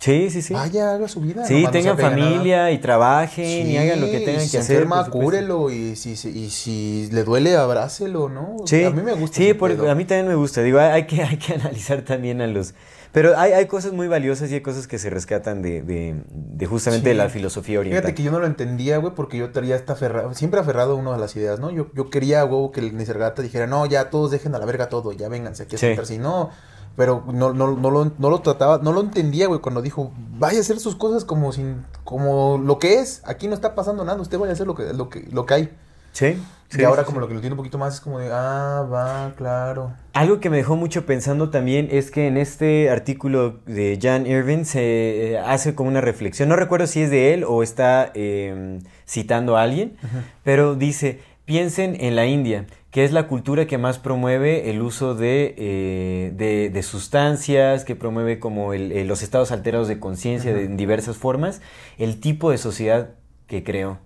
Sí, 0.01 0.31
sí, 0.31 0.43
sí. 0.43 0.55
Vaya, 0.55 0.95
haga 0.95 1.09
su 1.09 1.21
vida. 1.21 1.45
sí, 1.45 1.67
tengan 1.73 1.97
nada. 1.97 2.09
familia 2.11 2.71
y 2.71 2.79
trabajen 2.79 3.45
y 3.67 3.71
Sí, 3.73 3.77
hagan 3.77 4.01
lo 4.01 4.07
que 4.07 4.19
tengan 4.21 4.35
y 4.37 4.45
que 4.45 4.49
se 4.49 4.59
hacer. 4.59 4.77
enferma, 4.77 5.11
cúrelo. 5.11 5.71
Y 5.71 5.97
si, 5.97 6.11
y 6.29 6.51
si 6.51 7.09
le 7.11 7.25
duele, 7.25 7.57
abrácelo, 7.57 8.29
¿no? 8.29 8.57
Sí, 8.65 8.85
A 8.85 8.91
mí 8.91 9.03
me 9.03 9.15
gusta. 9.15 9.37
Sí, 9.37 9.55
por- 9.55 9.73
a 9.89 9.95
mí 9.97 10.05
también 10.05 10.29
me 10.29 10.37
gusta. 10.37 10.63
Digo, 10.63 10.79
hay 10.79 11.07
que, 11.07 11.23
hay 11.25 11.37
que 11.37 11.55
analizar 11.55 12.03
también 12.03 12.41
a 12.41 12.47
los... 12.47 12.75
Pero 13.11 13.37
hay, 13.39 13.53
hay 13.53 13.67
cosas 13.67 13.93
muy 13.93 14.07
valiosas 14.07 14.51
y 14.51 14.55
hay 14.55 14.61
cosas 14.61 14.87
que 14.87 14.99
se 14.99 15.09
rescatan 15.09 15.63
de, 15.63 15.81
de, 15.83 16.15
de 16.31 16.67
justamente 16.67 17.11
Sí. 17.11 17.17
la 17.17 17.31
filosofía 17.31 17.81
oriental. 17.81 18.03
Fíjate 18.03 18.15
que 18.15 18.23
yo 18.23 18.31
no 18.31 18.39
lo 18.39 18.47
entendía, 18.47 18.99
güey, 18.99 19.15
porque 19.15 19.39
yo 19.39 19.51
tenía 19.51 19.77
esta 19.77 19.95
aferrado, 19.95 20.33
siempre 20.35 20.61
aferrado 20.61 20.93
a 20.93 20.95
uno 20.97 21.13
de 21.13 21.19
las 21.19 21.35
ideas, 21.35 21.59
¿no? 21.59 21.71
Yo, 21.71 21.89
yo 21.95 22.11
quería, 22.11 22.43
güey, 22.43 22.71
que 22.71 22.81
el 22.81 22.95
Nisargata 22.97 23.41
dijera, 23.41 23.67
no, 23.67 23.87
ya 23.87 24.11
todos 24.11 24.31
dejen 24.31 24.55
a 24.55 24.59
la 24.59 24.67
verga 24.67 24.91
todo, 24.91 25.13
ya 25.13 25.29
vénganse 25.31 25.63
aquí 25.63 25.77
a 25.77 25.79
Sí. 25.79 25.87
sentarse. 25.87 26.15
Y 26.17 26.19
no, 26.19 26.51
pero 26.99 27.23
no, 27.33 27.53
no, 27.53 27.77
no, 27.77 27.91
lo, 27.93 28.13
no 28.19 28.29
lo 28.29 28.41
trataba, 28.41 28.81
no 28.83 28.93
lo 28.93 29.01
entendía, 29.01 29.47
güey, 29.47 29.61
cuando 29.61 29.83
dijo, 29.83 30.13
vaya 30.37 30.59
a 30.59 30.63
hacer 30.63 30.81
sus 30.81 30.97
cosas 30.97 31.25
como 31.25 31.53
sin, 31.53 31.85
como 32.03 32.59
lo 32.59 32.81
que 32.81 32.95
es, 32.95 33.23
aquí 33.25 33.47
no 33.47 33.55
está 33.55 33.77
pasando 33.77 34.05
nada, 34.05 34.21
usted 34.21 34.37
vaya 34.37 34.51
a 34.51 34.55
hacer 34.55 34.67
lo 34.67 34.75
que, 34.75 34.93
lo 34.93 35.09
que, 35.09 35.25
lo 35.31 35.47
que 35.47 35.55
hay. 35.55 35.71
Sí. 36.11 36.37
sí, 36.69 36.81
y 36.81 36.83
ahora 36.83 37.03
sí, 37.03 37.07
como 37.07 37.19
sí. 37.19 37.21
lo 37.21 37.29
que 37.29 37.35
lo 37.35 37.39
entiendo 37.39 37.55
un 37.55 37.59
poquito 37.59 37.79
más 37.79 37.95
es 37.95 38.01
como 38.01 38.19
de, 38.19 38.31
ah, 38.33 38.85
va, 38.93 39.33
claro. 39.37 39.93
Algo 40.13 40.41
que 40.41 40.51
me 40.51 40.57
dejó 40.57 40.75
mucho 40.75 41.07
pensando 41.07 41.51
también 41.51 41.87
es 41.93 42.11
que 42.11 42.27
en 42.27 42.37
este 42.37 42.91
artículo 42.91 43.61
de 43.67 43.97
Jan 44.03 44.27
Irvin 44.27 44.65
se 44.65 45.35
eh, 45.35 45.39
hace 45.39 45.77
como 45.77 45.91
una 45.91 46.01
reflexión. 46.01 46.49
No 46.49 46.57
recuerdo 46.57 46.89
si 46.89 47.03
es 47.03 47.11
de 47.11 47.33
él 47.33 47.45
o 47.45 47.63
está 47.63 48.11
eh, 48.15 48.81
citando 49.07 49.57
a 49.57 49.63
alguien, 49.63 49.97
pero 50.43 50.75
dice, 50.75 51.21
piensen 51.45 51.97
en 52.01 52.17
la 52.17 52.27
India, 52.27 52.67
que 52.91 53.05
es 53.05 53.13
la 53.13 53.27
cultura 53.27 53.67
que 53.67 53.77
más 53.79 53.99
promueve 53.99 54.71
el 54.71 54.81
uso 54.81 55.15
de, 55.15 55.55
eh, 55.59 56.33
de, 56.35 56.71
de 56.71 56.83
sustancias, 56.83 57.85
que 57.85 57.95
promueve 57.97 58.39
como 58.39 58.73
el- 58.73 58.93
eh, 58.93 59.05
los 59.05 59.23
estados 59.23 59.53
alterados 59.53 59.89
de 59.89 59.99
conciencia 60.01 60.53
en 60.53 60.77
diversas 60.77 61.17
formas, 61.19 61.61
el 61.99 62.19
tipo 62.21 62.51
de 62.51 62.59
sociedad 62.59 63.11
que 63.47 63.63
creó. 63.65 63.99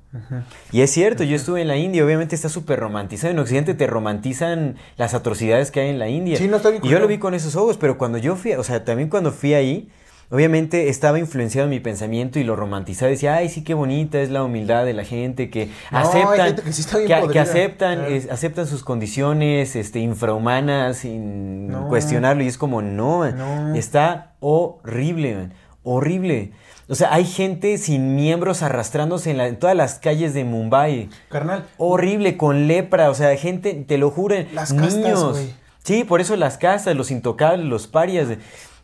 Y 0.73 0.83
es 0.83 0.91
cierto, 0.91 1.25
yo 1.25 1.35
estuve 1.37 1.63
en 1.63 1.69
la 1.69 1.77
India, 1.77 2.05
obviamente 2.05 2.35
está 2.35 2.49
súper 2.49 2.79
romantizado. 2.79 3.33
En 3.33 3.39
Occidente 3.39 3.75
te 3.75 3.87
romantizan 3.87 4.77
las 4.97 5.15
atrocidades 5.15 5.71
que 5.71 5.81
hay 5.81 5.89
en 5.91 5.99
la 5.99 6.09
India. 6.09 6.37
Sí, 6.37 6.49
no, 6.49 6.59
está 6.59 6.71
bien 6.71 6.83
y 6.85 6.89
yo 6.89 6.99
lo 6.99 7.07
vi 7.09 7.19
con 7.19 7.35
esos 7.35 7.57
ojos, 7.57 7.77
pero 7.79 7.99
cuando 7.99 8.19
yo 8.19 8.37
fui, 8.37 8.53
o 8.53 8.63
sea, 8.63 8.85
también 8.85 9.09
cuando 9.09 9.33
fui 9.33 9.55
ahí, 9.55 9.89
obviamente 10.33 10.89
estaba 10.89 11.19
influenciado 11.19 11.67
en 11.67 11.71
mi 11.71 11.79
pensamiento 11.81 12.39
y 12.41 12.45
lo 12.45 12.57
romantizaba. 12.57 13.11
Decía, 13.11 13.35
ay, 13.37 13.49
sí, 13.49 13.63
qué 13.63 13.75
bonita 13.75 14.21
es 14.21 14.31
la 14.31 14.43
humildad 14.43 14.85
de 14.85 14.95
la 14.95 15.05
gente 15.05 15.51
que 15.51 15.69
No, 15.91 15.99
aceptan, 15.99 16.47
gente 16.47 16.63
que 16.63 16.73
sí 16.73 16.81
está 16.81 16.97
bien 16.99 17.09
que, 17.09 17.15
que 17.15 17.21
podrida. 17.21 17.43
aceptan, 17.43 18.05
es- 18.07 18.31
aceptan 18.31 18.67
sus 18.67 18.83
condiciones 18.83 19.77
este, 19.77 19.99
infrahumanas 20.01 20.97
sin 20.99 21.69
No. 21.69 21.87
cuestionarlo. 21.89 22.43
Y 22.43 22.47
es 22.49 22.59
como, 22.59 22.83
no, 22.83 23.31
No. 23.31 23.75
está 23.75 24.33
horrible, 24.41 25.35
man, 25.37 25.53
horrible. 25.85 26.53
O 26.89 26.95
sea, 26.95 27.13
hay 27.15 27.25
gente 27.25 27.79
sin 27.79 28.17
miembros 28.17 28.63
arrastrándose 28.63 29.31
en, 29.31 29.39
la- 29.39 29.47
en 29.49 29.59
todas 29.59 29.77
las 29.77 29.99
calles 29.99 30.35
de 30.35 30.45
Mumbai. 30.45 31.09
Carnal, 31.29 31.65
Horrible, 31.79 32.37
con 32.37 32.67
lepra, 32.67 33.09
o 33.11 33.15
sea, 33.15 33.35
gente, 33.37 33.73
te 33.87 33.99
lo 33.99 34.11
juro, 34.11 34.35
Las 34.53 34.73
niños. 34.73 35.41
Sí, 35.85 36.05
por 36.05 36.21
eso 36.21 36.37
las 36.37 36.59
castas, 36.59 36.95
los 36.95 37.11
intocables, 37.11 37.67
los 37.67 37.87
parias. 37.89 38.29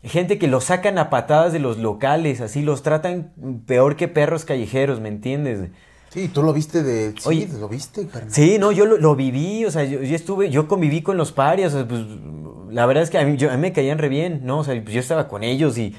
Gente 0.09 0.39
que 0.39 0.49
los 0.49 0.65
sacan 0.65 0.99
a 0.99 1.11
patadas 1.11 1.53
de 1.53 1.59
los 1.59 1.79
locales, 1.79 2.41
así 2.41 2.63
los 2.63 2.83
tratan 2.83 3.33
peor 3.67 3.97
que 3.97 4.09
perros 4.09 4.45
callejeros, 4.45 5.01
¿me 5.01 5.09
entiendes? 5.09 5.71
sí, 6.11 6.29
tú 6.29 6.43
lo 6.43 6.53
viste 6.55 6.83
de, 6.83 7.11
sí, 7.13 7.29
Oye. 7.29 7.49
lo 7.61 7.69
viste, 7.69 8.07
carnal. 8.07 8.33
Sí, 8.33 8.57
no, 8.59 8.73
yo 8.73 8.87
lo, 8.87 8.97
lo 8.97 9.15
viví, 9.15 9.65
o 9.67 9.71
sea, 9.71 9.85
yo, 9.85 10.01
yo 10.03 10.17
estuve, 10.17 10.49
yo 10.51 10.67
conviví 10.67 11.03
con 11.03 11.17
los 11.19 11.33
parias, 11.33 11.75
o 11.75 11.77
sea, 11.79 11.87
pues, 11.89 12.01
la 12.71 12.87
verdad 12.87 13.03
es 13.05 13.11
que 13.11 13.19
a 13.19 13.25
mí, 13.25 13.37
yo- 13.37 13.51
a 13.51 13.55
mí 13.57 13.61
me 13.61 13.73
caían 13.73 13.99
re 13.99 14.09
bien, 14.09 14.41
¿no? 14.45 14.61
O 14.61 14.65
sea, 14.65 14.75
pues 14.83 14.95
yo 14.95 15.01
estaba 15.01 15.29
con 15.29 15.45
ellos 15.45 15.77
y, 15.77 15.95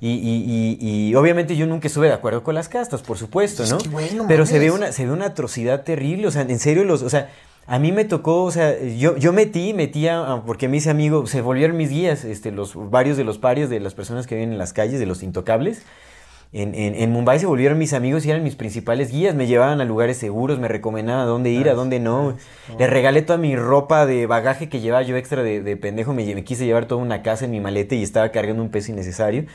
y, 0.00 0.08
y, 0.10 0.78
y- 0.80 1.08
y 1.10 1.14
obviamente 1.14 1.54
yo 1.56 1.66
nunca 1.68 1.86
estuve 1.86 2.08
de 2.08 2.12
acuerdo 2.14 2.42
con 2.42 2.56
las 2.56 2.68
castas, 2.68 3.02
por 3.02 3.18
supuesto, 3.18 3.62
Es 3.62 3.70
¿no? 3.70 3.78
que, 3.78 3.88
güey, 3.88 4.12
no 4.14 4.26
Pero 4.26 4.46
se 4.46 4.58
ve, 4.58 4.72
una, 4.72 4.90
se 4.90 5.06
ve 5.06 5.12
una 5.12 5.26
atrocidad 5.26 5.84
terrible, 5.84 6.26
o 6.26 6.30
sea, 6.32 6.42
en 6.42 6.58
serio, 6.58 6.82
los, 6.82 7.02
o 7.02 7.08
sea, 7.10 7.30
a 7.66 7.78
mí 7.78 7.92
me 7.92 8.04
tocó, 8.04 8.44
o 8.44 8.50
sea, 8.50 8.76
yo, 8.82 9.16
yo 9.16 9.32
metí, 9.32 9.72
metía, 9.72 10.42
porque 10.46 10.68
me 10.68 10.78
hice 10.78 10.90
amigo, 10.90 11.26
se 11.26 11.40
volvieron 11.40 11.76
mis 11.76 11.90
guías, 11.90 12.24
este, 12.24 12.50
los, 12.50 12.74
varios 12.90 13.16
de 13.16 13.24
los 13.24 13.38
parios 13.38 13.70
de 13.70 13.80
las 13.80 13.94
personas 13.94 14.26
que 14.26 14.34
viven 14.34 14.52
en 14.52 14.58
las 14.58 14.72
calles, 14.72 14.98
de 14.98 15.06
los 15.06 15.22
intocables. 15.22 15.82
En, 16.54 16.74
en, 16.74 16.94
en 16.94 17.10
Mumbai 17.10 17.38
se 17.38 17.46
volvieron 17.46 17.78
mis 17.78 17.94
amigos 17.94 18.26
y 18.26 18.30
eran 18.30 18.42
mis 18.42 18.56
principales 18.56 19.10
guías. 19.10 19.34
Me 19.34 19.46
llevaban 19.46 19.80
a 19.80 19.86
lugares 19.86 20.18
seguros, 20.18 20.58
me 20.58 20.68
recomendaban 20.68 21.22
a 21.22 21.24
dónde 21.24 21.48
ir, 21.48 21.70
a 21.70 21.74
dónde 21.74 21.98
no. 21.98 22.36
Les 22.78 22.90
regalé 22.90 23.22
toda 23.22 23.38
mi 23.38 23.56
ropa 23.56 24.04
de 24.04 24.26
bagaje 24.26 24.68
que 24.68 24.80
llevaba 24.80 25.02
yo 25.02 25.16
extra 25.16 25.42
de, 25.42 25.62
de 25.62 25.76
pendejo. 25.78 26.12
Me, 26.12 26.34
me 26.34 26.44
quise 26.44 26.66
llevar 26.66 26.84
toda 26.84 27.00
una 27.00 27.22
casa 27.22 27.46
en 27.46 27.52
mi 27.52 27.60
maleta 27.60 27.94
y 27.94 28.02
estaba 28.02 28.28
cargando 28.28 28.62
un 28.62 28.68
peso 28.68 28.92
innecesario. 28.92 29.46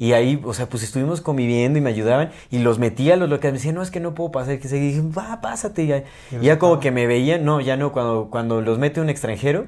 Y 0.00 0.14
ahí, 0.14 0.40
o 0.44 0.52
sea, 0.52 0.66
pues 0.68 0.82
estuvimos 0.82 1.20
conviviendo 1.20 1.78
y 1.78 1.82
me 1.82 1.90
ayudaban. 1.90 2.30
Y 2.50 2.58
los 2.58 2.80
metía 2.80 3.14
a 3.14 3.16
los 3.16 3.28
locales. 3.30 3.52
Me 3.52 3.58
decían, 3.58 3.76
no, 3.76 3.82
es 3.82 3.92
que 3.92 4.00
no 4.00 4.14
puedo 4.14 4.32
pasar. 4.32 4.58
Que 4.58 4.66
se 4.66 4.78
y 4.78 4.80
dije, 4.80 5.02
va, 5.16 5.40
pásate. 5.40 5.84
Y 5.84 5.86
ya, 5.86 6.04
Y 6.32 6.46
ya 6.46 6.58
como 6.58 6.80
que 6.80 6.90
me 6.90 7.06
veían, 7.06 7.44
no, 7.44 7.60
ya 7.60 7.76
no. 7.76 7.92
Cuando, 7.92 8.28
cuando 8.30 8.60
los 8.60 8.80
mete 8.80 9.00
un 9.00 9.10
extranjero. 9.10 9.66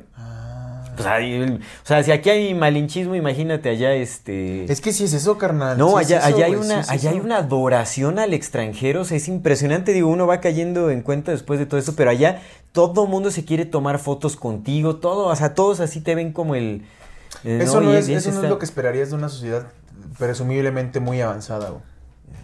Pues 0.96 1.06
ahí, 1.06 1.32
el- 1.34 1.54
o 1.54 1.86
sea, 1.86 2.02
si 2.02 2.12
aquí 2.12 2.30
hay 2.30 2.54
malinchismo, 2.54 3.14
imagínate 3.14 3.68
allá 3.68 3.92
este. 3.94 4.70
Es 4.70 4.80
que 4.80 4.92
sí 4.92 5.04
es 5.04 5.12
eso, 5.12 5.36
carnal. 5.38 5.76
No, 5.78 5.98
sí 5.98 6.04
es 6.04 6.12
allá, 6.12 6.18
eso, 6.28 6.36
allá 6.36 6.46
hay 6.46 6.54
una, 6.54 6.82
sí 6.84 6.90
allá 6.92 7.10
hay 7.10 7.16
eso. 7.16 7.24
una 7.26 7.36
adoración 7.38 8.18
al 8.18 8.32
extranjero, 8.34 9.02
o 9.02 9.04
sea, 9.04 9.16
es 9.16 9.28
impresionante, 9.28 9.92
digo, 9.92 10.08
uno 10.08 10.26
va 10.26 10.40
cayendo 10.40 10.90
en 10.90 11.02
cuenta 11.02 11.32
después 11.32 11.58
de 11.58 11.66
todo 11.66 11.78
esto, 11.80 11.94
pero 11.96 12.10
allá 12.10 12.42
todo 12.72 13.06
mundo 13.06 13.30
se 13.30 13.44
quiere 13.44 13.64
tomar 13.66 13.98
fotos 13.98 14.36
contigo, 14.36 14.96
todo, 14.96 15.26
o 15.26 15.36
sea, 15.36 15.54
todos 15.54 15.80
así 15.80 16.00
te 16.00 16.14
ven 16.14 16.32
como 16.32 16.54
el... 16.54 16.82
eh, 17.44 17.60
Eso, 17.62 17.80
no, 17.80 17.92
es, 17.94 18.08
eso 18.08 18.30
no 18.32 18.42
es 18.42 18.48
lo 18.48 18.58
que 18.58 18.64
esperarías 18.64 19.10
de 19.10 19.16
una 19.16 19.28
sociedad 19.28 19.66
presumiblemente 20.18 21.00
muy 21.00 21.20
avanzada, 21.20 21.70
güey. 21.70 21.82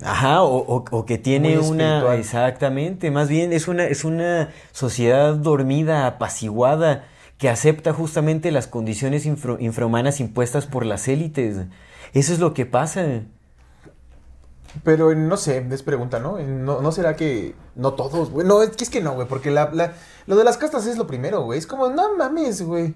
Ajá, 0.03 0.43
o, 0.43 0.57
o- 0.59 0.85
o 0.91 1.05
que 1.05 1.19
tiene 1.19 1.59
una... 1.59 2.15
Exactamente, 2.15 3.11
más 3.11 3.29
bien 3.29 3.53
es 3.53 3.69
una, 3.69 3.85
es 3.85 4.05
una 4.05 4.49
sociedad 4.73 5.35
dormida, 5.35 6.07
apaciguada, 6.07 7.05
que 7.41 7.49
acepta 7.49 7.93
justamente 7.93 8.53
las 8.53 8.67
condiciones 8.69 9.27
infra- 9.27 9.57
infrahumanas 9.59 10.21
impuestas 10.21 10.67
por 10.67 10.85
las 10.87 11.09
élites. 11.09 11.57
Eso 12.13 12.33
es 12.33 12.39
lo 12.39 12.55
que 12.55 12.67
pasa. 12.67 13.23
Pero 14.85 15.13
no 15.15 15.37
sé, 15.37 15.67
es 15.71 15.83
pregunta, 15.83 16.21
¿no? 16.21 16.39
¿no? 16.39 16.81
¿No 16.81 16.93
será 16.93 17.17
que 17.17 17.57
no 17.75 17.95
todos, 17.95 18.31
güey? 18.31 18.47
No, 18.47 18.63
es 18.63 18.71
que 18.77 18.85
es 18.85 18.91
que 18.91 19.01
no, 19.01 19.15
güey, 19.15 19.27
porque 19.27 19.51
la, 19.51 19.71
la- 19.73 19.95
lo 20.27 20.37
de 20.37 20.45
las 20.45 20.59
castas 20.59 20.87
es 20.87 20.97
lo 20.97 21.07
primero, 21.09 21.43
güey. 21.43 21.59
Es 21.59 21.67
como, 21.67 21.89
no 21.89 22.17
mames, 22.17 22.63
güey. 22.63 22.95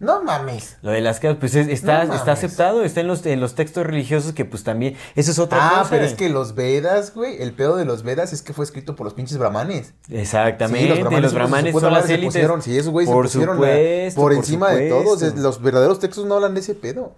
No 0.00 0.22
mames. 0.22 0.76
Lo 0.82 0.92
de 0.92 1.00
las 1.00 1.18
casas, 1.18 1.38
pues 1.40 1.56
es- 1.56 1.66
está, 1.68 2.04
No 2.04 2.14
está 2.14 2.26
mames. 2.26 2.44
aceptado, 2.44 2.84
está 2.84 3.00
en 3.00 3.08
los, 3.08 3.26
en 3.26 3.40
los 3.40 3.54
textos 3.56 3.84
religiosos 3.84 4.32
que 4.32 4.44
pues 4.44 4.62
también, 4.62 4.96
eso 5.16 5.32
es 5.32 5.38
otra 5.40 5.58
Ah, 5.60 5.78
cosa. 5.80 5.90
pero 5.90 6.04
es 6.04 6.14
que 6.14 6.28
los 6.28 6.54
Vedas, 6.54 7.12
güey, 7.14 7.42
el 7.42 7.52
pedo 7.52 7.76
de 7.76 7.84
los 7.84 8.04
Vedas 8.04 8.32
es 8.32 8.42
que 8.42 8.52
fue 8.52 8.64
escrito 8.64 8.94
por 8.94 9.04
los 9.04 9.14
pinches 9.14 9.38
brahmanes. 9.38 9.94
Exactamente, 10.08 10.82
Sí, 10.82 10.88
los 11.20 11.34
brahmanes, 11.34 11.72
son 11.72 11.92
las 11.92 12.08
élites. 12.08 12.26
pusieron, 12.26 12.62
sí, 12.62 12.78
esos 12.78 12.94
se 12.96 13.06
por 13.12 13.24
pusieron 13.24 13.60
la- 13.60 13.66
supuesto, 13.66 14.20
por 14.20 14.32
encima 14.34 14.70
de 14.70 14.88
todos. 14.88 15.20
Los 15.36 15.60
verdaderos 15.62 15.98
textos 15.98 16.26
no 16.26 16.36
hablan 16.36 16.54
de 16.54 16.60
ese 16.60 16.74
pedo. 16.74 17.16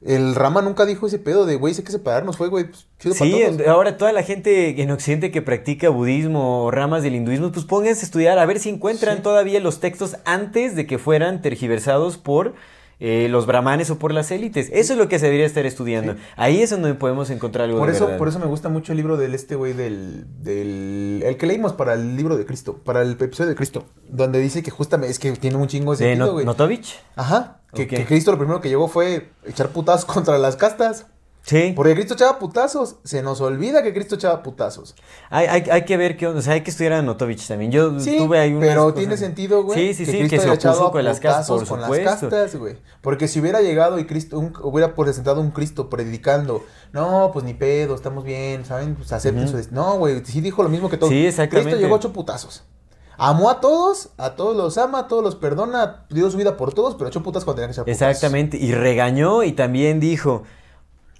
El 0.00 0.34
Rama 0.36 0.62
nunca 0.62 0.86
dijo 0.86 1.06
ese 1.08 1.18
pedo 1.18 1.44
de, 1.44 1.56
güey, 1.56 1.74
hay 1.76 1.82
que 1.82 1.90
separarnos, 1.90 2.36
fue, 2.36 2.48
güey, 2.48 2.64
pues, 2.68 2.86
chido 3.00 3.14
Sí, 3.14 3.32
para 3.32 3.56
todos. 3.56 3.68
ahora 3.68 3.96
toda 3.96 4.12
la 4.12 4.22
gente 4.22 4.80
en 4.80 4.90
Occidente 4.92 5.32
que 5.32 5.42
practica 5.42 5.88
budismo 5.88 6.64
o 6.64 6.70
ramas 6.70 7.02
del 7.02 7.16
hinduismo, 7.16 7.50
pues 7.50 7.64
pónganse 7.64 8.02
a 8.02 8.04
estudiar 8.04 8.38
a 8.38 8.46
ver 8.46 8.60
si 8.60 8.68
encuentran 8.68 9.16
Sí. 9.16 9.22
todavía 9.22 9.58
los 9.60 9.80
textos 9.80 10.16
antes 10.24 10.76
de 10.76 10.86
que 10.86 10.98
fueran 10.98 11.42
tergiversados 11.42 12.16
por 12.16 12.54
eh, 13.00 13.28
los 13.30 13.46
brahmanes 13.46 13.90
o 13.90 13.98
por 13.98 14.12
las 14.12 14.30
élites. 14.30 14.68
Eso 14.72 14.92
es 14.94 14.98
lo 14.98 15.08
que 15.08 15.18
se 15.18 15.26
debería 15.26 15.46
estar 15.46 15.64
estudiando. 15.66 16.14
Sí. 16.14 16.18
Ahí 16.36 16.62
es 16.62 16.70
donde 16.70 16.94
podemos 16.94 17.30
encontrar 17.30 17.66
algo 17.66 17.78
Por 17.78 17.88
de 17.90 17.94
eso, 17.96 18.06
verdad. 18.06 18.18
por 18.18 18.28
eso 18.28 18.38
me 18.40 18.46
gusta 18.46 18.68
mucho 18.68 18.92
el 18.92 18.96
libro 18.96 19.16
del 19.16 19.34
este 19.34 19.54
güey 19.54 19.72
del, 19.72 20.26
del... 20.42 21.22
El 21.24 21.36
que 21.36 21.46
leímos 21.46 21.72
para 21.74 21.94
el 21.94 22.16
libro 22.16 22.36
de 22.36 22.44
Cristo, 22.44 22.78
para 22.84 23.02
el 23.02 23.12
episodio 23.12 23.50
de 23.50 23.56
Cristo, 23.56 23.84
donde 24.08 24.40
dice 24.40 24.62
que 24.62 24.70
justamente 24.70 25.12
es 25.12 25.18
que 25.18 25.32
tiene 25.32 25.56
un 25.56 25.68
chingo 25.68 25.94
de 25.94 26.04
¿De 26.04 26.10
sentido, 26.12 26.26
No- 26.26 26.32
güey. 26.32 26.44
Notovich? 26.46 26.98
Ajá, 27.16 27.60
que, 27.72 27.86
que 27.86 28.04
Cristo 28.04 28.32
lo 28.32 28.38
primero 28.38 28.60
que 28.60 28.68
llegó 28.68 28.88
fue 28.88 29.28
echar 29.46 29.68
putazos 29.68 30.04
contra 30.12 30.38
las 30.38 30.56
castas. 30.56 31.06
Sí. 31.48 31.72
Porque 31.74 31.94
Cristo 31.94 32.12
echaba 32.12 32.38
putazos. 32.38 32.96
Se 33.04 33.22
nos 33.22 33.40
olvida 33.40 33.82
que 33.82 33.94
Cristo 33.94 34.16
echaba 34.16 34.42
putazos. 34.42 34.94
Hay, 35.30 35.46
hay, 35.46 35.62
hay 35.70 35.84
que 35.86 35.96
ver 35.96 36.18
qué 36.18 36.26
onda, 36.26 36.40
o 36.40 36.42
sea, 36.42 36.52
hay 36.52 36.60
que 36.60 36.70
estudiar 36.70 36.92
a 36.92 37.00
Notovich 37.00 37.48
también. 37.48 37.72
Yo 37.72 37.98
Sí, 38.00 38.18
tuve 38.18 38.38
ahí 38.38 38.52
unas 38.52 38.68
pero 38.68 38.82
cosas- 38.82 38.98
tiene 38.98 39.16
sentido, 39.16 39.62
güey. 39.64 39.78
Sí, 39.78 39.94
sí, 39.94 40.04
sí, 40.04 40.18
Cristo 40.18 40.36
que 40.36 40.40
se 40.60 40.68
opuso 40.68 40.90
con 40.92 41.02
las 41.04 41.20
castas, 41.20 41.46
por 41.48 41.66
con 41.66 41.80
las 41.80 41.88
supuesto. 41.88 42.28
castas, 42.28 42.54
güey. 42.56 42.76
Porque 43.00 43.28
si 43.28 43.40
hubiera 43.40 43.62
llegado 43.62 43.98
y 43.98 44.04
Cristo, 44.06 44.38
un- 44.38 44.52
hubiera 44.62 44.94
presentado 44.94 45.40
un 45.40 45.50
Cristo 45.50 45.88
predicando, 45.88 46.62
no, 46.92 47.30
pues 47.32 47.46
ni 47.46 47.54
pedo, 47.54 47.94
estamos 47.94 48.24
bien, 48.24 48.66
¿saben? 48.66 48.94
Pues 48.94 49.10
acepten 49.12 49.44
Ujú. 49.48 49.62
su 49.62 49.74
No, 49.74 49.96
güey, 49.96 50.22
sí 50.26 50.42
dijo 50.42 50.62
lo 50.62 50.68
mismo 50.68 50.90
que 50.90 50.98
todos. 50.98 51.10
Sí, 51.10 51.26
exactamente. 51.26 51.70
Cristo 51.70 51.80
llegó 51.82 51.94
a 51.94 51.98
ocho 51.98 52.12
putazos. 52.12 52.64
Amó 53.16 53.50
a 53.50 53.60
todos, 53.60 54.10
a 54.16 54.36
todos 54.36 54.56
los 54.56 54.78
ama, 54.78 55.00
a 55.00 55.08
todos 55.08 55.24
los 55.24 55.34
perdona, 55.34 56.04
dio 56.08 56.30
su 56.30 56.36
vida 56.36 56.56
por 56.56 56.72
todos, 56.72 56.94
pero 56.94 57.08
ocho 57.08 57.22
putas 57.22 57.44
cuando 57.44 57.56
tenían 57.62 57.70
que 57.70 57.74
ser 57.74 57.84
putazos. 57.84 58.00
Exactamente, 58.02 58.58
y 58.58 58.72
regañó 58.72 59.42
y 59.42 59.52
también 59.52 59.98
dijo, 59.98 60.44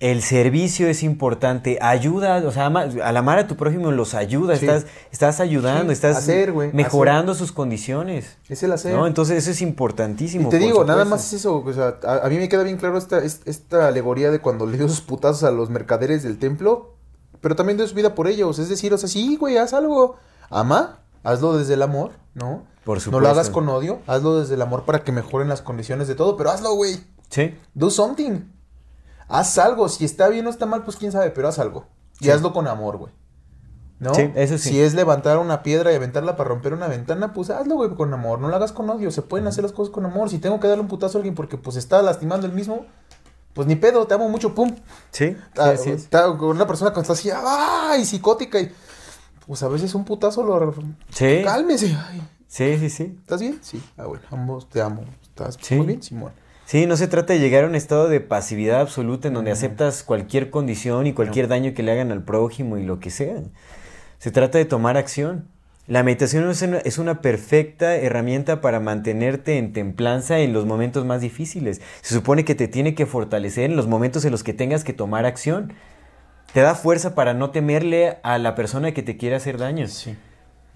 el 0.01 0.23
servicio 0.23 0.87
es 0.89 1.03
importante, 1.03 1.79
ayuda, 1.83 2.37
o 2.47 2.53
sea, 2.53 2.67
ama- 2.67 2.83
al 3.03 3.17
amar 3.17 3.39
a 3.41 3.47
tu 3.49 3.57
prójimo 3.57 3.91
los 3.91 4.15
ayuda, 4.15 4.57
Sí. 4.57 4.65
estás, 4.67 4.87
estás 5.11 5.41
ayudando, 5.41 5.87
Sí, 5.87 5.95
estás 5.95 6.19
hacer, 6.19 6.53
mejorando 6.73 7.35
sus 7.35 7.51
condiciones. 7.51 8.37
Es 8.49 8.63
el 8.63 8.71
hacer. 8.73 8.95
¿no? 8.95 9.07
Entonces 9.09 9.39
eso 9.39 9.51
es 9.51 9.61
importantísimo. 9.61 10.49
Y 10.49 10.51
te 10.51 10.59
digo, 10.61 10.85
nada 10.85 11.05
más 11.05 11.27
es 11.27 11.33
eso, 11.41 11.65
o 11.67 11.73
sea, 11.73 11.99
a, 12.05 12.27
a 12.27 12.29
mí 12.29 12.37
me 12.37 12.49
queda 12.49 12.63
bien 12.63 12.77
claro 12.77 12.97
esta, 12.97 13.19
es- 13.19 13.41
esta 13.45 13.89
alegoría 13.89 14.31
de 14.31 14.39
cuando 14.41 14.67
le 14.67 14.77
dio 14.79 14.89
sus 14.89 15.01
putazos 15.01 15.43
a 15.43 15.51
los 15.51 15.69
mercaderes 15.69 16.23
del 16.23 16.39
templo, 16.39 16.95
pero 17.41 17.57
también 17.57 17.77
dio 17.77 17.87
su 17.89 17.95
vida 17.97 18.15
por 18.15 18.29
ellos, 18.29 18.59
es 18.61 18.69
decir, 18.69 18.93
o 18.95 18.99
sea, 18.99 19.09
sí, 19.09 19.37
güey, 19.37 19.57
haz 19.57 19.73
algo, 19.73 20.17
ama, 20.49 21.01
hazlo 21.25 21.59
desde 21.59 21.75
el 21.75 21.83
amor, 21.83 22.13
¿no? 22.35 22.63
Por 22.85 22.99
No 22.99 23.01
supuesto. 23.01 23.21
lo 23.21 23.29
hagas 23.29 23.51
con 23.51 23.69
odio, 23.69 23.99
hazlo 24.07 24.39
desde 24.41 24.55
el 24.55 24.63
amor 24.63 24.85
para 24.85 25.03
que 25.03 25.11
mejoren 25.13 25.49
las 25.49 25.61
condiciones 25.61 26.07
de 26.09 26.15
todo, 26.15 26.37
pero 26.37 26.51
hazlo, 26.51 26.73
güey, 26.75 27.01
Sí. 27.31 27.55
do 27.75 27.91
something. 27.91 28.43
Haz 29.29 29.59
algo. 29.59 29.89
Si 29.89 30.05
está 30.05 30.29
bien 30.29 30.47
o 30.47 30.51
está 30.51 30.67
mal, 30.67 30.83
pues 30.85 30.97
quién 30.97 31.13
sabe, 31.13 31.31
pero 31.31 31.49
haz 31.49 31.59
algo. 31.59 31.87
Y 32.21 32.25
Sí. 32.25 32.31
hazlo 32.31 32.53
con 32.53 32.67
amor, 32.67 32.97
güey. 32.97 33.13
¿No? 34.01 34.15
Sí, 34.15 34.31
eso 34.37 34.59
sí. 34.59 34.69
Si 34.71 34.81
es 34.81 34.95
levantar 34.95 35.39
una 35.39 35.63
piedra 35.65 35.93
y 35.93 35.97
aventarla 35.97 36.37
para 36.37 36.49
romper 36.51 36.73
una 36.73 36.87
ventana, 36.87 37.33
pues 37.33 37.51
hazlo, 37.51 37.75
güey, 37.75 37.91
con 37.95 38.15
amor. 38.15 38.39
No 38.39 38.49
lo 38.49 38.55
hagas 38.55 38.71
con 38.73 38.89
odio. 38.91 39.11
Se 39.11 39.23
pueden 39.23 39.47
hacer 39.49 39.65
las 39.65 39.73
cosas 39.73 39.93
con 39.93 40.05
amor. 40.07 40.31
Si 40.31 40.39
tengo 40.39 40.61
que 40.61 40.69
darle 40.69 40.83
un 40.83 40.89
putazo 40.89 41.19
a 41.19 41.21
alguien 41.21 41.35
porque 41.35 41.57
pues 41.59 41.77
está 41.77 42.01
lastimando 42.03 42.47
el 42.47 42.53
mismo, 42.53 42.87
pues 43.55 43.67
ni 43.67 43.75
pedo, 43.75 44.07
te 44.07 44.15
amo 44.15 44.29
mucho, 44.29 44.55
pum. 44.55 44.73
Sí, 45.11 45.37
sí, 45.83 45.97
Ah, 46.13 46.35
con 46.39 46.51
una 46.51 46.67
persona 46.67 46.93
que 46.93 47.01
está 47.01 47.13
así, 47.15 47.29
¡ay! 47.35 48.05
psicótica 48.05 48.61
y 48.61 48.73
pues 49.49 49.63
a 49.65 49.69
veces 49.69 49.93
un 49.97 50.05
putazo 50.05 50.45
lo 50.45 50.73
Sí, 51.13 51.41
cálmese. 51.45 51.97
Ay, 52.09 52.23
sí, 52.47 52.79
sí, 52.79 52.91
sí. 52.91 53.17
¿Estás 53.19 53.41
bien? 53.41 53.59
Sí. 53.63 53.83
Ah, 53.97 54.05
bueno, 54.07 54.23
ambos 54.31 54.69
te 54.69 54.81
amo. 54.81 55.03
¿Estás 55.23 55.57
Sí. 55.61 55.75
muy 55.75 55.87
bien, 55.87 56.03
Simón? 56.05 56.33
Sí, 56.69 56.85
no 56.85 56.99
se 56.99 57.09
trata 57.09 57.33
de 57.33 57.39
llegar 57.39 57.65
a 57.65 57.67
un 57.67 57.75
estado 57.75 58.11
de 58.11 58.21
pasividad 58.21 58.83
absoluta 58.83 59.29
en 59.29 59.33
donde 59.33 59.51
aceptas 59.51 60.03
cualquier 60.03 60.51
condición 60.51 61.07
y 61.07 61.15
cualquier 61.15 61.49
daño 61.49 61.73
que 61.73 61.83
le 61.83 61.93
hagan 61.93 62.13
al 62.13 62.23
prójimo 62.23 62.77
y 62.77 62.85
lo 62.85 63.01
que 63.01 63.09
sea. 63.09 63.37
Se 64.19 64.31
trata 64.31 64.59
de 64.59 64.67
tomar 64.67 64.99
acción. 64.99 65.49
La 65.87 66.03
meditación 66.03 66.51
es 66.51 66.61
una, 66.61 66.77
es 66.77 66.99
una 66.99 67.23
perfecta 67.23 67.97
herramienta 67.97 68.61
para 68.61 68.81
mantenerte 68.81 69.57
en 69.57 69.73
templanza 69.73 70.41
en 70.41 70.53
los 70.53 70.67
momentos 70.67 71.07
más 71.07 71.23
difíciles. 71.23 71.81
Se 72.03 72.13
supone 72.13 72.45
que 72.45 72.55
te 72.55 72.69
tiene 72.69 72.95
que 72.95 73.07
fortalecer 73.07 73.71
en 73.71 73.77
los 73.77 73.87
momentos 73.87 74.27
en 74.27 74.33
los 74.33 74.45
que 74.45 74.53
tengas 74.53 74.85
que 74.85 74.93
tomar 74.93 75.25
acción. 75.25 75.73
Te 76.53 76.61
da 76.61 76.75
fuerza 76.75 77.15
para 77.15 77.33
no 77.33 77.51
temerle 77.51 78.19
a 78.23 78.37
la 78.37 78.55
persona 78.55 78.93
que 78.93 79.03
te 79.03 79.17
quiere 79.17 79.37
hacer 79.37 79.57
daño. 79.57 79.89
Sí. 79.89 80.19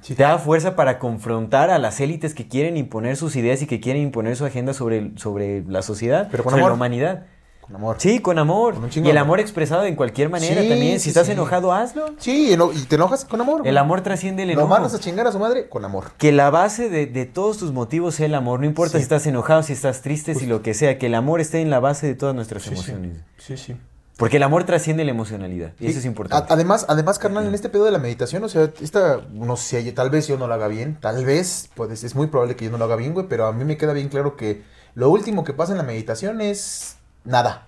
Te 0.06 0.14
da 0.22 0.38
fuerza 0.38 0.74
para 0.76 0.98
confrontar 0.98 1.70
a 1.70 1.78
las 1.78 2.00
élites 2.00 2.34
que 2.34 2.48
quieren 2.48 2.76
imponer 2.76 3.16
sus 3.16 3.36
ideas 3.36 3.62
y 3.62 3.66
que 3.66 3.80
quieren 3.80 4.02
imponer 4.02 4.36
su 4.36 4.44
agenda 4.44 4.74
sobre, 4.74 5.12
sobre 5.16 5.62
la 5.68 5.82
sociedad, 5.82 6.28
Pero 6.30 6.42
con 6.42 6.50
sobre 6.50 6.62
amor. 6.62 6.70
la 6.72 6.74
humanidad. 6.74 7.26
Con 7.60 7.76
amor. 7.76 7.96
Sí, 8.00 8.18
con 8.18 8.40
amor. 8.40 8.74
Con 8.74 8.90
y 8.92 9.08
el 9.08 9.16
amor 9.16 9.38
expresado 9.38 9.84
en 9.84 9.94
cualquier 9.94 10.28
manera 10.28 10.60
Sí, 10.62 10.68
también. 10.68 10.94
Si 10.98 11.04
sí, 11.04 11.08
estás 11.10 11.26
sí. 11.26 11.32
enojado, 11.32 11.72
hazlo. 11.72 12.06
Sí, 12.18 12.52
y 12.52 12.82
te 12.86 12.96
enojas 12.96 13.24
con 13.24 13.40
amor. 13.40 13.62
El 13.66 13.78
amor 13.78 14.00
trasciende 14.00 14.42
el 14.42 14.48
Lo 14.48 14.54
enojo. 14.54 14.68
mandas 14.68 14.92
a 14.94 14.98
chingar 14.98 15.28
a 15.28 15.32
su 15.32 15.38
madre 15.38 15.68
con 15.68 15.84
amor. 15.84 16.06
Que 16.18 16.32
la 16.32 16.50
base 16.50 16.88
de, 16.90 17.06
de 17.06 17.24
todos 17.24 17.58
tus 17.58 17.70
motivos 17.72 18.16
sea 18.16 18.26
el 18.26 18.34
amor. 18.34 18.58
No 18.58 18.66
importa 18.66 18.92
Sí. 18.94 18.98
si 18.98 19.02
estás 19.04 19.24
enojado, 19.28 19.62
si 19.62 19.72
estás 19.74 20.02
triste, 20.02 20.34
si 20.34 20.46
lo 20.46 20.60
que 20.62 20.74
sea. 20.74 20.98
Que 20.98 21.06
el 21.06 21.14
amor 21.14 21.40
esté 21.40 21.60
en 21.60 21.70
la 21.70 21.78
base 21.78 22.08
de 22.08 22.16
todas 22.16 22.34
nuestras 22.34 22.64
Sí, 22.64 22.70
sí. 22.70 22.74
emociones. 22.74 23.18
Sí, 23.38 23.56
sí. 23.56 23.76
Porque 24.22 24.36
el 24.36 24.44
amor 24.44 24.62
trasciende 24.62 25.04
la 25.04 25.10
emocionalidad. 25.10 25.72
Y 25.80 25.88
eso 25.88 25.98
es 25.98 26.04
importante. 26.04 26.46
además, 26.48 26.86
además, 26.88 27.18
carnal, 27.18 27.44
en 27.44 27.56
este 27.56 27.68
pedo 27.68 27.84
de 27.84 27.90
la 27.90 27.98
meditación, 27.98 28.44
o 28.44 28.48
sea, 28.48 28.70
esta, 28.80 29.20
no 29.32 29.56
sé, 29.56 29.90
tal 29.90 30.10
vez 30.10 30.28
yo 30.28 30.38
no 30.38 30.46
lo 30.46 30.54
haga 30.54 30.68
bien, 30.68 30.96
tal 31.00 31.24
vez, 31.24 31.68
pues 31.74 32.04
es 32.04 32.14
muy 32.14 32.28
probable 32.28 32.54
que 32.54 32.66
yo 32.66 32.70
no 32.70 32.78
lo 32.78 32.84
haga 32.84 32.94
bien, 32.94 33.14
güey, 33.14 33.26
pero 33.26 33.48
a 33.48 33.52
mí 33.52 33.64
me 33.64 33.76
queda 33.76 33.92
bien 33.92 34.08
claro 34.08 34.36
que 34.36 34.62
lo 34.94 35.10
último 35.10 35.42
que 35.42 35.54
pasa 35.54 35.72
en 35.72 35.78
la 35.78 35.82
meditación 35.82 36.40
es 36.40 36.98
nada. 37.24 37.66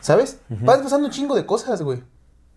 ¿Sabes? 0.00 0.38
Vas 0.48 0.78
pasando 0.78 1.08
un 1.08 1.12
chingo 1.12 1.34
de 1.34 1.46
cosas, 1.46 1.82
güey. 1.82 2.00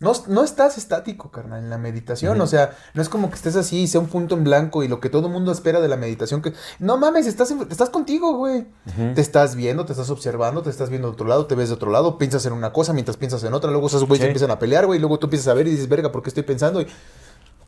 No, 0.02 0.12
no 0.28 0.44
estás 0.44 0.76
estático, 0.76 1.30
carnal, 1.30 1.60
en 1.62 1.70
la 1.70 1.78
meditación. 1.78 2.38
O 2.40 2.46
sea, 2.46 2.76
no 2.92 3.00
es 3.00 3.08
como 3.08 3.30
que 3.30 3.36
estés 3.36 3.56
así, 3.56 3.86
sea 3.86 4.00
un 4.00 4.08
punto 4.08 4.34
en 4.34 4.44
blanco 4.44 4.82
y 4.82 4.88
lo 4.88 5.00
que 5.00 5.08
todo 5.08 5.28
el 5.28 5.32
mundo 5.32 5.52
espera 5.52 5.80
de 5.80 5.88
la 5.88 5.96
meditación. 5.96 6.42
que 6.42 6.52
No 6.78 6.98
mames, 6.98 7.26
estás, 7.26 7.50
en- 7.52 7.66
estás 7.70 7.88
contigo, 7.88 8.36
güey. 8.36 8.66
Te 9.14 9.20
estás 9.20 9.54
viendo, 9.56 9.86
te 9.86 9.92
estás 9.92 10.10
observando, 10.10 10.62
te 10.62 10.70
estás 10.70 10.90
viendo 10.90 11.08
de 11.08 11.14
otro 11.14 11.26
lado, 11.26 11.46
te 11.46 11.54
ves 11.54 11.68
de 11.68 11.74
otro 11.76 11.90
lado, 11.90 12.18
piensas 12.18 12.44
en 12.46 12.52
una 12.52 12.72
cosa 12.72 12.92
mientras 12.92 13.16
piensas 13.16 13.42
en 13.44 13.54
otra. 13.54 13.70
Luego 13.70 13.86
esos 13.86 14.04
güeyes 14.06 14.24
Sí. 14.24 14.26
empiezan 14.28 14.50
a 14.50 14.58
pelear, 14.58 14.86
güey. 14.86 14.98
y 14.98 15.00
Luego 15.00 15.18
tú 15.18 15.26
empiezas 15.26 15.48
a 15.48 15.54
ver 15.54 15.66
y 15.66 15.70
dices, 15.70 15.88
verga, 15.88 16.12
¿por 16.12 16.22
qué 16.22 16.28
estoy 16.30 16.42
pensando? 16.42 16.80
Y- 16.80 16.86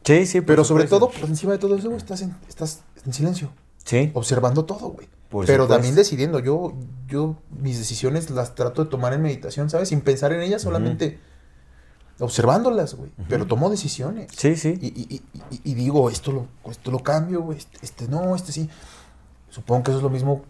Sí, 0.04 0.26
sí. 0.26 0.40
Pero 0.42 0.64
sobre 0.64 0.84
todo, 0.84 1.10
por 1.10 1.28
encima 1.30 1.52
de 1.52 1.58
todo 1.58 1.76
eso, 1.76 1.86
güey, 1.88 1.96
estás 1.98 2.20
en, 2.20 2.36
estás 2.48 2.80
en 3.06 3.12
silencio, 3.14 3.50
Sí. 3.84 4.10
observando 4.14 4.64
todo, 4.64 4.88
güey. 4.90 5.08
Por 5.30 5.46
Pero 5.46 5.64
supuesto. 5.64 5.74
también 5.74 5.94
decidiendo. 5.94 6.38
Yo, 6.40 6.74
yo, 7.08 7.36
mis 7.60 7.78
decisiones 7.78 8.30
las 8.30 8.54
trato 8.54 8.84
de 8.84 8.90
tomar 8.90 9.14
en 9.14 9.22
meditación, 9.22 9.70
¿sabes? 9.70 9.88
Sin 9.88 10.00
pensar 10.02 10.32
en 10.32 10.42
ellas, 10.42 10.62
solamente 10.62 11.18
observándolas, 12.20 12.94
güey. 12.94 13.10
Pero 13.28 13.46
tomo 13.46 13.70
decisiones. 13.70 14.30
Sí, 14.36 14.56
sí. 14.56 14.78
Y, 14.80 14.86
y- 14.86 15.14
y- 15.32 15.38
y- 15.56 15.60
y 15.72 15.74
digo, 15.74 16.08
esto 16.10 16.32
lo, 16.32 16.46
esto 16.70 16.90
lo 16.90 17.00
cambio, 17.00 17.42
güey. 17.42 17.58
Este, 17.58 17.78
este 17.82 18.08
no, 18.08 18.34
este 18.36 18.52
sí. 18.52 18.68
Supongo 19.50 19.84
que 19.84 19.90
eso 19.90 19.98
es 19.98 20.02
lo 20.02 20.10
mismo 20.10 20.42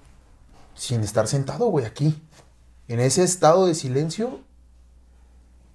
sin 0.74 1.01
estar 1.03 1.27
sentado, 1.28 1.66
güey, 1.66 1.85
aquí. 1.86 2.20
En 2.89 3.01
ese 3.01 3.23
estado 3.23 3.66
de 3.66 3.74
silencio 3.74 4.41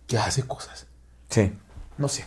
que 0.07 0.18
hace 0.18 0.44
cosas. 0.44 0.88
Sí. 1.30 1.53
No 1.98 2.07
sé. 2.07 2.26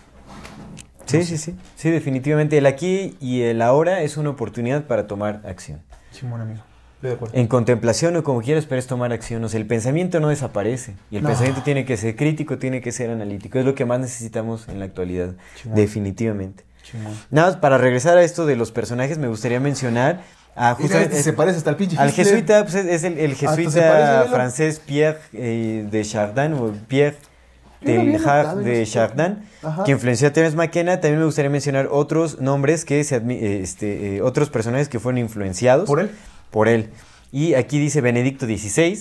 Sí, 1.06 1.24
sí, 1.24 1.36
sí. 1.36 1.56
Sí, 1.76 1.90
definitivamente. 1.90 2.58
El 2.58 2.66
aquí 2.66 3.16
y 3.20 3.42
el 3.42 3.60
ahora 3.62 4.02
es 4.02 4.16
una 4.16 4.30
oportunidad 4.30 4.86
para 4.86 5.06
tomar 5.06 5.42
acción. 5.46 5.82
Simón, 6.12 6.40
amigo. 6.40 6.62
De. 7.02 7.18
En 7.32 7.46
contemplación 7.48 8.16
o 8.16 8.22
como 8.22 8.40
quieras, 8.42 8.64
pero 8.66 8.78
es 8.78 8.86
tomar 8.86 9.12
acción. 9.12 9.42
O 9.44 9.48
sea, 9.48 9.58
el 9.60 9.66
pensamiento 9.66 10.20
no 10.20 10.28
desaparece. 10.28 10.94
Y 11.10 11.16
el 11.16 11.22
No. 11.22 11.28
pensamiento 11.28 11.62
tiene 11.62 11.84
que 11.84 11.96
ser 11.96 12.14
crítico, 12.16 12.58
tiene 12.58 12.80
que 12.80 12.92
ser 12.92 13.10
analítico. 13.10 13.58
Es 13.58 13.64
lo 13.64 13.74
que 13.74 13.84
más 13.84 13.98
necesitamos 14.00 14.68
en 14.68 14.78
la 14.78 14.84
actualidad. 14.84 15.30
Simón. 15.60 15.76
Definitivamente. 15.76 16.64
Chingón. 16.82 17.12
Nada 17.30 17.48
más, 17.48 17.56
para 17.58 17.76
regresar 17.78 18.16
a 18.18 18.22
esto 18.22 18.46
de 18.46 18.56
los 18.56 18.72
personajes, 18.72 19.18
me 19.18 19.28
gustaría 19.28 19.60
mencionar 19.60 20.22
a 20.54 20.74
justamente... 20.74 21.22
se 21.22 21.32
parece 21.32 21.58
hasta 21.58 21.70
el 21.70 21.76
pinche 21.76 21.96
Al 21.98 22.10
Hitler. 22.10 22.26
jesuita, 22.26 22.62
pues 22.62 22.74
es 22.74 22.86
es 22.86 23.04
el, 23.04 23.18
el 23.18 23.32
parece, 23.36 23.62
jesuita 23.64 24.26
francés 24.30 24.80
Pierre 24.84 25.18
eh, 25.32 25.86
de 25.90 26.04
Chardin, 26.04 26.52
o 26.54 26.72
Pierre 26.88 27.16
Teilhard 27.84 28.58
de. 28.62 28.84
Chardin, 28.86 29.38
Ajá. 29.62 29.84
que 29.84 29.92
influenció 29.92 30.28
a 30.28 30.32
Terence 30.32 30.56
McKenna. 30.56 31.00
También 31.00 31.18
me 31.20 31.24
gustaría 31.24 31.50
mencionar 31.50 31.88
otros 31.90 32.40
nombres 32.40 32.84
que 32.84 33.02
se 33.04 33.16
eh, 33.16 33.60
este, 33.62 34.16
eh, 34.16 34.22
otros 34.22 34.50
personajes 34.50 34.88
que 34.88 35.00
fueron 35.00 35.18
influenciados 35.18 35.86
¿Por 35.86 36.00
él? 36.00 36.10
Por 36.52 36.68
él. 36.68 36.90
Y 37.32 37.54
aquí 37.54 37.80
dice 37.80 38.00
Benedicto 38.00 38.46
XVI, 38.46 38.96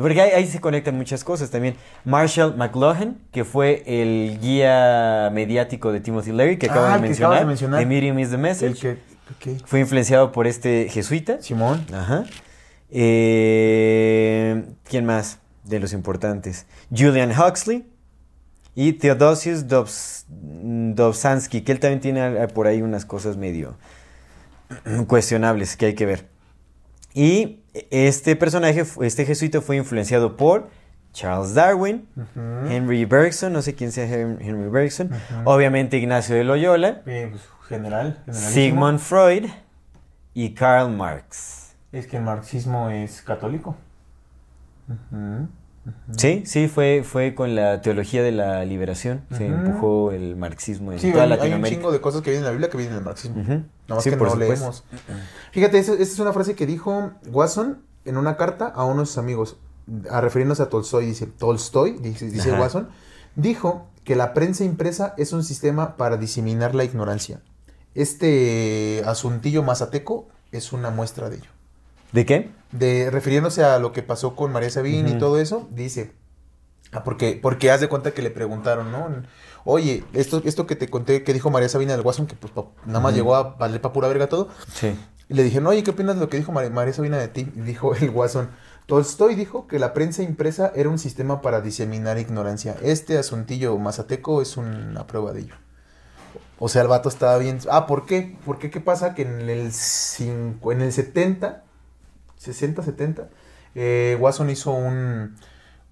porque 0.00 0.20
ahí, 0.22 0.30
ahí 0.30 0.46
se 0.46 0.60
conectan 0.60 0.96
muchas 0.96 1.24
cosas 1.24 1.50
también. 1.50 1.74
Marshall 2.04 2.56
McLuhan, 2.56 3.18
que 3.32 3.44
fue 3.44 3.82
el 3.86 4.38
guía 4.40 5.28
mediático 5.32 5.92
de 5.92 6.00
Timothy 6.00 6.32
Leary, 6.32 6.56
que 6.58 6.68
Ah, 6.70 6.74
de, 6.74 6.86
el 6.86 6.94
que 6.94 7.00
mencionar. 7.08 7.40
de 7.40 7.44
mencionar. 7.46 7.80
The 7.80 7.86
Medium 7.86 8.18
is 8.18 8.30
the 8.30 8.38
Message. 8.38 8.88
El 8.88 8.98
que. 9.38 9.58
Fue 9.66 9.80
influenciado 9.80 10.32
por 10.32 10.46
este 10.46 10.88
jesuita. 10.88 11.42
Simón. 11.42 11.84
Ajá. 11.92 12.24
Eh, 12.90 14.64
¿Quién 14.84 15.04
más 15.04 15.38
de 15.64 15.80
los 15.80 15.92
importantes? 15.92 16.64
Julian 16.96 17.32
Huxley 17.32 17.84
y 18.74 18.94
Theodosius 18.94 19.66
Dobs- 19.68 20.24
Dobzhansky, 20.28 21.60
que 21.62 21.72
él 21.72 21.80
también 21.80 22.00
tiene 22.00 22.48
por 22.48 22.66
ahí 22.66 22.80
unas 22.80 23.04
cosas 23.04 23.36
medio 23.36 23.76
cuestionables 25.06 25.76
que 25.76 25.86
hay 25.86 25.94
que 25.94 26.06
ver. 26.06 26.26
Y 27.18 27.64
este 27.90 28.36
personaje, 28.36 28.84
este 29.02 29.24
jesuita 29.26 29.60
fue 29.60 29.76
influenciado 29.76 30.36
por 30.36 30.68
Charles 31.12 31.52
Darwin, 31.52 32.06
Henry 32.70 33.04
Bergson, 33.06 33.52
no 33.52 33.60
sé 33.60 33.74
quién 33.74 33.90
sea 33.90 34.06
Hen- 34.06 34.38
Henry 34.40 34.70
Bergson, 34.70 35.10
obviamente 35.44 35.96
Ignacio 35.96 36.36
de 36.36 36.44
Loyola, 36.44 37.00
pues, 37.02 37.42
general. 37.68 38.22
Sigmund 38.30 39.00
Freud 39.00 39.46
y 40.32 40.54
Karl 40.54 40.92
Marx. 40.96 41.74
Es 41.90 42.06
que 42.06 42.18
el 42.18 42.22
marxismo 42.22 42.88
es 42.90 43.20
católico. 43.22 43.76
Sí, 46.16 46.42
sí, 46.46 46.68
fue, 46.68 47.02
fue 47.04 47.34
con 47.34 47.54
la 47.54 47.80
teología 47.82 48.22
de 48.22 48.32
la 48.32 48.64
liberación. 48.64 49.22
Se 49.36 49.46
empujó 49.46 50.12
el 50.12 50.36
marxismo 50.36 50.92
en 50.92 50.98
Sí, 50.98 51.10
toda 51.12 51.24
hay, 51.24 51.30
hay 51.30 51.32
un 51.34 51.38
Latinoamérica. 51.38 51.76
chingo 51.80 51.92
de 51.92 52.00
cosas 52.00 52.22
que 52.22 52.30
vienen 52.30 52.42
en 52.42 52.46
la 52.46 52.50
Biblia 52.52 52.70
que 52.70 52.76
vienen 52.76 52.94
en 52.94 52.98
el 53.00 53.04
marxismo. 53.04 53.36
Nada 53.42 53.62
más 53.88 54.02
Sí, 54.04 54.10
que 54.10 54.16
no 54.16 54.30
supuesto. 54.30 54.36
leemos. 54.38 54.84
Fíjate, 55.52 55.78
esa, 55.78 55.92
esa 55.94 56.02
es 56.02 56.18
una 56.18 56.32
frase 56.32 56.54
que 56.54 56.66
dijo 56.66 57.12
Watson 57.30 57.82
en 58.04 58.16
una 58.16 58.36
carta 58.36 58.66
a 58.66 58.84
uno 58.84 59.00
de 59.00 59.06
sus 59.06 59.18
amigos, 59.18 59.56
a 60.10 60.20
referirnos 60.20 60.60
a 60.60 60.68
Tolstoy. 60.68 61.06
Dice, 61.06 61.26
Tolstoy, 61.26 61.92
dice. 61.98 62.52
Watson, 62.52 62.88
dijo 63.36 63.86
que 64.04 64.16
la 64.16 64.32
prensa 64.34 64.64
impresa 64.64 65.14
es 65.18 65.32
un 65.32 65.44
sistema 65.44 65.96
para 65.96 66.16
diseminar 66.16 66.74
la 66.74 66.84
ignorancia. 66.84 67.40
Este 67.94 69.02
asuntillo 69.06 69.62
mazateco 69.62 70.28
es 70.52 70.72
una 70.72 70.90
muestra 70.90 71.28
de 71.28 71.36
ello. 71.36 71.50
¿De 72.12 72.24
qué? 72.26 72.50
De, 72.72 73.10
refiriéndose 73.10 73.64
a 73.64 73.78
lo 73.78 73.92
que 73.92 74.02
pasó 74.02 74.34
con 74.36 74.52
María 74.52 74.70
Sabina 74.70 75.08
y 75.10 75.18
todo 75.18 75.38
eso, 75.40 75.66
dice, 75.70 76.12
ah, 76.92 77.04
porque, 77.04 77.38
porque 77.40 77.70
haz 77.70 77.80
de 77.80 77.88
cuenta 77.88 78.12
que 78.12 78.22
le 78.22 78.30
preguntaron, 78.30 78.90
¿no? 78.92 79.08
Oye, 79.64 80.04
esto, 80.14 80.40
esto 80.44 80.66
que 80.66 80.76
te 80.76 80.88
conté 80.88 81.22
que 81.24 81.32
dijo 81.32 81.50
María 81.50 81.68
Sabina 81.68 81.92
del 81.96 82.04
Watson, 82.04 82.26
que 82.26 82.34
pues 82.36 82.52
pa- 82.52 82.66
nada 82.86 83.00
más 83.00 83.14
llegó 83.14 83.34
a 83.36 83.42
valer 83.56 83.80
pa' 83.80 83.92
pura 83.92 84.08
verga 84.08 84.28
todo, 84.28 84.48
Sí. 84.72 84.98
y 85.28 85.34
le 85.34 85.42
dijeron, 85.42 85.66
oye, 85.66 85.82
¿qué 85.82 85.90
opinas 85.90 86.14
de 86.14 86.20
lo 86.22 86.28
que 86.28 86.38
dijo 86.38 86.52
María, 86.52 86.70
María 86.70 86.92
Sabina 86.94 87.18
de 87.18 87.28
ti? 87.28 87.50
Y 87.54 87.60
dijo 87.60 87.94
el 87.94 88.10
Watson, 88.10 88.48
Tolstoy 88.86 89.34
dijo 89.34 89.66
que 89.66 89.78
la 89.78 89.92
prensa 89.92 90.22
impresa 90.22 90.72
era 90.74 90.88
un 90.88 90.98
sistema 90.98 91.42
para 91.42 91.60
diseminar 91.60 92.18
ignorancia. 92.18 92.74
Este 92.82 93.18
asuntillo 93.18 93.76
mazateco 93.76 94.40
es 94.40 94.56
una 94.56 95.06
prueba 95.06 95.34
de 95.34 95.40
ello. 95.40 95.54
O 96.58 96.70
sea, 96.70 96.80
el 96.82 96.88
vato 96.88 97.10
estaba 97.10 97.36
bien. 97.36 97.58
Ah, 97.70 97.86
¿por 97.86 98.06
qué? 98.06 98.38
¿Por 98.46 98.58
qué? 98.58 98.70
¿Qué 98.70 98.80
pasa? 98.80 99.14
Que 99.14 99.22
en 99.22 99.48
el, 99.50 99.72
cinco- 99.72 100.72
en 100.72 100.80
el 100.80 100.92
70, 100.92 101.64
60, 102.38 102.82
70, 102.82 103.28
eh, 103.74 104.16
Watson 104.20 104.50
hizo 104.50 104.72
un, 104.72 105.36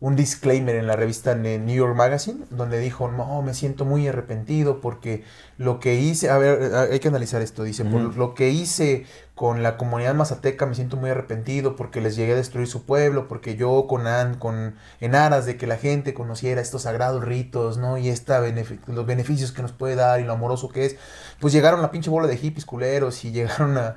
un 0.01 0.15
disclaimer 0.17 0.77
en 0.77 0.87
la 0.87 0.97
revista 0.97 1.35
Ne- 1.35 1.59
New 1.59 1.75
York 1.77 1.95
Magazine, 1.97 2.45
donde 2.51 2.79
dijo, 2.79 3.11
no, 3.11 3.43
me 3.43 3.55
siento 3.55 3.85
muy 3.85 4.07
arrepentido 4.09 4.81
porque 4.81 5.25
lo 5.59 5.81
que 5.81 5.95
hice, 5.97 6.29
a 6.31 6.39
ver, 6.39 6.75
a- 6.75 6.83
hay 6.83 7.01
que 7.01 7.09
analizar 7.09 7.43
esto, 7.43 7.63
dice, 7.65 7.85
por 7.85 8.17
lo 8.17 8.35
que 8.35 8.51
hice 8.51 9.07
con 9.35 9.63
la 9.63 9.77
comunidad 9.77 10.15
mazateca 10.15 10.65
me 10.67 10.75
siento 10.75 10.97
muy 10.97 11.11
arrepentido 11.11 11.77
porque 11.77 12.01
les 12.01 12.17
llegué 12.17 12.33
a 12.33 12.37
destruir 12.37 12.67
su 12.69 12.85
pueblo, 12.85 13.29
porque 13.29 13.57
yo 13.57 13.87
con, 13.87 14.07
an- 14.07 14.37
con 14.39 14.77
en 15.01 15.15
aras 15.15 15.45
de 15.47 15.57
que 15.59 15.67
la 15.67 15.77
gente 15.77 16.15
conociera 16.15 16.61
estos 16.61 16.83
sagrados 16.83 17.23
ritos, 17.25 17.77
¿no? 17.79 17.99
Y 17.99 18.09
esta 18.09 18.41
los 18.87 19.07
beneficios 19.07 19.53
que 19.53 19.63
nos 19.63 19.73
puede 19.73 19.95
dar 19.95 20.21
y 20.21 20.25
lo 20.25 20.33
amoroso 20.35 20.69
que 20.71 20.87
es, 20.87 20.97
pues 21.41 21.53
llegaron 21.53 21.83
la 21.83 21.91
pinche 21.91 22.11
bola 22.11 22.27
de 22.29 22.37
hippies 22.37 22.65
culeros 22.67 23.25
y 23.25 23.33
llegaron 23.33 23.77
a, 23.79 23.97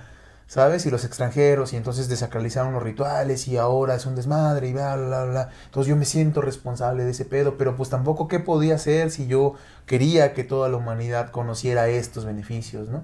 ¿sabes? 0.50 0.84
Y 0.88 0.90
los 0.90 1.06
extranjeros, 1.06 1.74
y 1.74 1.78
entonces 1.78 2.10
desacralizaron 2.10 2.74
los 2.74 2.82
rituales, 2.82 3.48
y 3.48 3.58
ahora 3.58 3.94
es 3.94 4.08
un 4.08 4.16
desmadre, 4.16 4.68
y 4.70 4.74
bla, 4.74 4.96
bla, 4.96 5.24
bla. 5.26 5.50
Entonces 5.66 5.88
yo 5.88 5.96
me 5.96 6.06
siento 6.06 6.42
responsable 6.42 7.04
de 7.04 7.12
ese 7.12 7.24
pedo, 7.24 7.56
pero 7.56 7.76
pues 7.78 7.90
tampoco 7.90 8.28
qué 8.28 8.40
podía 8.40 8.76
hacer 8.76 9.12
si 9.12 9.28
yo 9.28 9.54
quería 9.86 10.34
que 10.34 10.44
toda 10.44 10.68
la 10.68 10.78
humanidad 10.78 11.30
conociera 11.30 11.88
estos 11.88 12.26
beneficios, 12.26 12.90
¿no? 12.90 13.04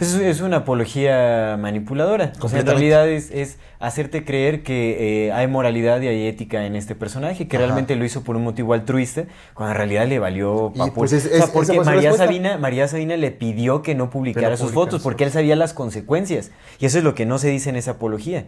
Es, 0.00 0.14
es 0.14 0.40
una 0.40 0.58
apología 0.58 1.56
manipuladora. 1.60 2.32
O 2.40 2.48
sea, 2.48 2.60
en 2.60 2.66
realidad 2.66 3.08
es, 3.08 3.30
es 3.30 3.58
hacerte 3.78 4.24
creer 4.24 4.62
que 4.62 5.26
eh, 5.26 5.32
hay 5.32 5.46
moralidad 5.46 6.00
y 6.00 6.08
hay 6.08 6.26
ética 6.26 6.66
en 6.66 6.74
este 6.76 6.94
personaje, 6.94 7.46
que 7.46 7.56
Ajá. 7.56 7.66
realmente 7.66 7.94
lo 7.96 8.04
hizo 8.04 8.22
por 8.22 8.36
un 8.36 8.42
motivo 8.44 8.74
altruista, 8.74 9.24
cuando 9.54 9.72
en 9.72 9.76
realidad 9.78 10.06
le 10.06 10.18
valió 10.18 10.72
Y, 10.74 10.78
papul. 10.78 10.92
pues, 10.94 11.12
es- 11.12 11.26
O 11.26 11.28
sea, 11.36 11.46
porque 11.52 11.80
María. 11.80 12.12
Sabina, 12.14 12.58
María 12.58 12.88
Sabina 12.88 13.16
le 13.16 13.30
pidió 13.30 13.82
que 13.82 13.94
no 13.94 14.10
publicara 14.10 14.56
sus 14.56 14.72
fotos, 14.72 15.02
porque 15.02 15.24
él 15.24 15.30
sabía 15.30 15.56
las 15.56 15.72
consecuencias. 15.72 16.50
Y 16.78 16.86
eso 16.86 16.98
es 16.98 17.04
lo 17.04 17.14
que 17.14 17.26
no 17.26 17.38
se 17.38 17.48
dice 17.48 17.70
en 17.70 17.76
esa 17.76 17.92
apología. 17.92 18.46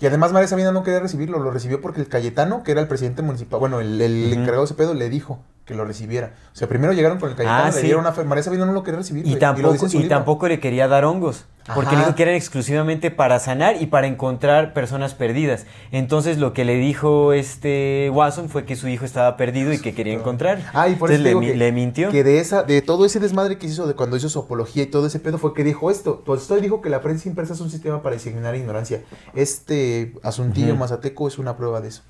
Y 0.00 0.06
además 0.06 0.32
María 0.32 0.48
Sabina 0.48 0.72
no 0.72 0.82
quería 0.82 1.00
recibirlo, 1.00 1.38
lo 1.38 1.50
recibió 1.50 1.80
porque 1.80 2.00
el 2.00 2.08
Cayetano, 2.08 2.62
que 2.62 2.72
era 2.72 2.80
el 2.80 2.88
presidente 2.88 3.22
municipal, 3.22 3.58
bueno, 3.58 3.80
el, 3.80 4.00
encargado 4.32 4.60
de 4.60 4.64
ese 4.66 4.74
pedo, 4.74 4.92
le 4.92 5.08
dijo 5.08 5.42
que 5.64 5.74
lo 5.74 5.84
recibiera. 5.84 6.34
O 6.52 6.56
sea, 6.56 6.68
primero 6.68 6.92
llegaron 6.92 7.18
con 7.18 7.30
el 7.30 7.36
Cayetano, 7.36 7.64
Ah, 7.64 7.66
le 7.66 7.72
sí. 7.72 7.82
dieron 7.82 8.00
una 8.00 8.12
María 8.24 8.42
Sabina 8.42 8.66
no 8.66 8.72
lo 8.72 8.82
quería 8.82 8.98
recibir. 8.98 9.26
Y 9.26 9.36
tampoco, 9.36 9.86
y 9.92 10.08
tampoco 10.08 10.48
le 10.48 10.60
quería 10.60 10.88
dar 10.88 11.04
hongos. 11.04 11.46
Porque 11.74 11.88
Ajá. 11.88 11.96
le 11.98 12.04
dijo 12.04 12.14
que 12.16 12.22
eran 12.22 12.34
exclusivamente 12.36 13.10
para 13.10 13.40
sanar 13.40 13.82
y 13.82 13.86
para 13.86 14.06
encontrar 14.06 14.72
personas 14.72 15.14
perdidas. 15.14 15.66
Entonces 15.90 16.38
lo 16.38 16.52
que 16.52 16.64
le 16.64 16.76
dijo 16.76 17.32
este 17.32 18.08
Watson 18.14 18.48
fue 18.48 18.64
que 18.64 18.76
su 18.76 18.86
hijo 18.86 19.04
estaba 19.04 19.36
perdido 19.36 19.72
y 19.72 19.78
que 19.80 19.92
quería 19.92 20.14
encontrar. 20.14 20.60
Ah, 20.74 20.88
y 20.88 20.94
por 20.94 21.10
eso 21.10 21.20
Entonces 21.26 21.56
le, 21.56 21.66
que, 21.66 21.72
mintió. 21.72 22.10
que 22.10 22.22
de 22.22 22.38
esa, 22.38 22.62
de 22.62 22.82
todo 22.82 23.04
ese 23.04 23.18
desmadre 23.18 23.58
que 23.58 23.66
hizo 23.66 23.86
de 23.88 23.94
cuando 23.94 24.16
hizo 24.16 24.28
su 24.28 24.38
apología 24.38 24.84
y 24.84 24.86
todo 24.86 25.08
ese 25.08 25.18
pedo 25.18 25.38
fue 25.38 25.54
que 25.54 25.64
dijo 25.64 25.90
esto. 25.90 26.22
Tolstoy 26.24 26.60
dijo 26.60 26.80
que 26.80 26.88
la 26.88 27.00
prensa 27.00 27.28
impresa 27.28 27.54
es 27.54 27.60
un 27.60 27.70
sistema 27.70 28.00
para 28.00 28.14
diseminar 28.14 28.54
ignorancia. 28.54 29.02
Este 29.34 30.12
asuntillo 30.22 30.68
Ujú. 30.74 30.78
mazateco 30.80 31.26
es 31.26 31.38
una 31.38 31.56
prueba 31.56 31.80
de 31.80 31.88
eso. 31.88 32.02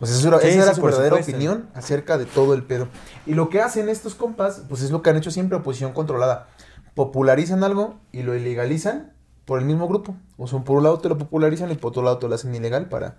O 0.00 0.06
sea, 0.06 0.14
esa 0.16 0.28
era, 0.28 0.38
Sí, 0.38 0.46
esa 0.48 0.62
era 0.62 0.68
sí, 0.74 0.76
su 0.76 0.82
verdadera 0.82 1.16
supuesto. 1.16 1.32
opinión 1.32 1.68
acerca 1.74 2.16
de 2.16 2.26
todo 2.26 2.54
el 2.54 2.62
pedo. 2.62 2.86
Y 3.26 3.34
lo 3.34 3.48
que 3.48 3.60
hacen 3.60 3.88
estos 3.88 4.14
compas, 4.14 4.62
pues 4.68 4.82
es 4.82 4.92
lo 4.92 5.02
que 5.02 5.10
han 5.10 5.16
hecho 5.16 5.32
siempre 5.32 5.58
oposición 5.58 5.92
controlada. 5.92 6.46
Popularizan 6.98 7.62
algo 7.62 7.94
y 8.10 8.24
lo 8.24 8.34
ilegalizan 8.34 9.12
por 9.44 9.60
el 9.60 9.66
mismo 9.66 9.86
grupo. 9.86 10.16
O 10.36 10.48
sea, 10.48 10.58
por 10.64 10.78
un 10.78 10.82
lado 10.82 10.98
te 10.98 11.08
lo 11.08 11.16
popularizan 11.16 11.70
y 11.70 11.76
por 11.76 11.90
otro 11.90 12.02
lado 12.02 12.18
te 12.18 12.26
lo 12.26 12.34
hacen 12.34 12.52
ilegal 12.52 12.88
para, 12.88 13.18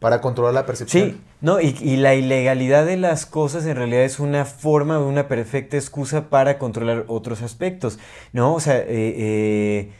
para 0.00 0.20
controlar 0.20 0.52
la 0.52 0.66
percepción. 0.66 1.10
Sí, 1.10 1.20
no, 1.40 1.60
y, 1.60 1.96
la 1.96 2.16
ilegalidad 2.16 2.84
de 2.84 2.96
las 2.96 3.26
cosas 3.26 3.66
en 3.66 3.76
realidad 3.76 4.02
es 4.02 4.18
una 4.18 4.44
forma, 4.46 4.98
una 4.98 5.28
perfecta 5.28 5.76
excusa 5.76 6.28
para 6.28 6.58
controlar 6.58 7.04
otros 7.06 7.40
aspectos, 7.42 8.00
¿no? 8.32 8.52
O 8.52 8.58
sea, 8.58 8.78
eh, 8.78 8.84
eh, 8.88 9.92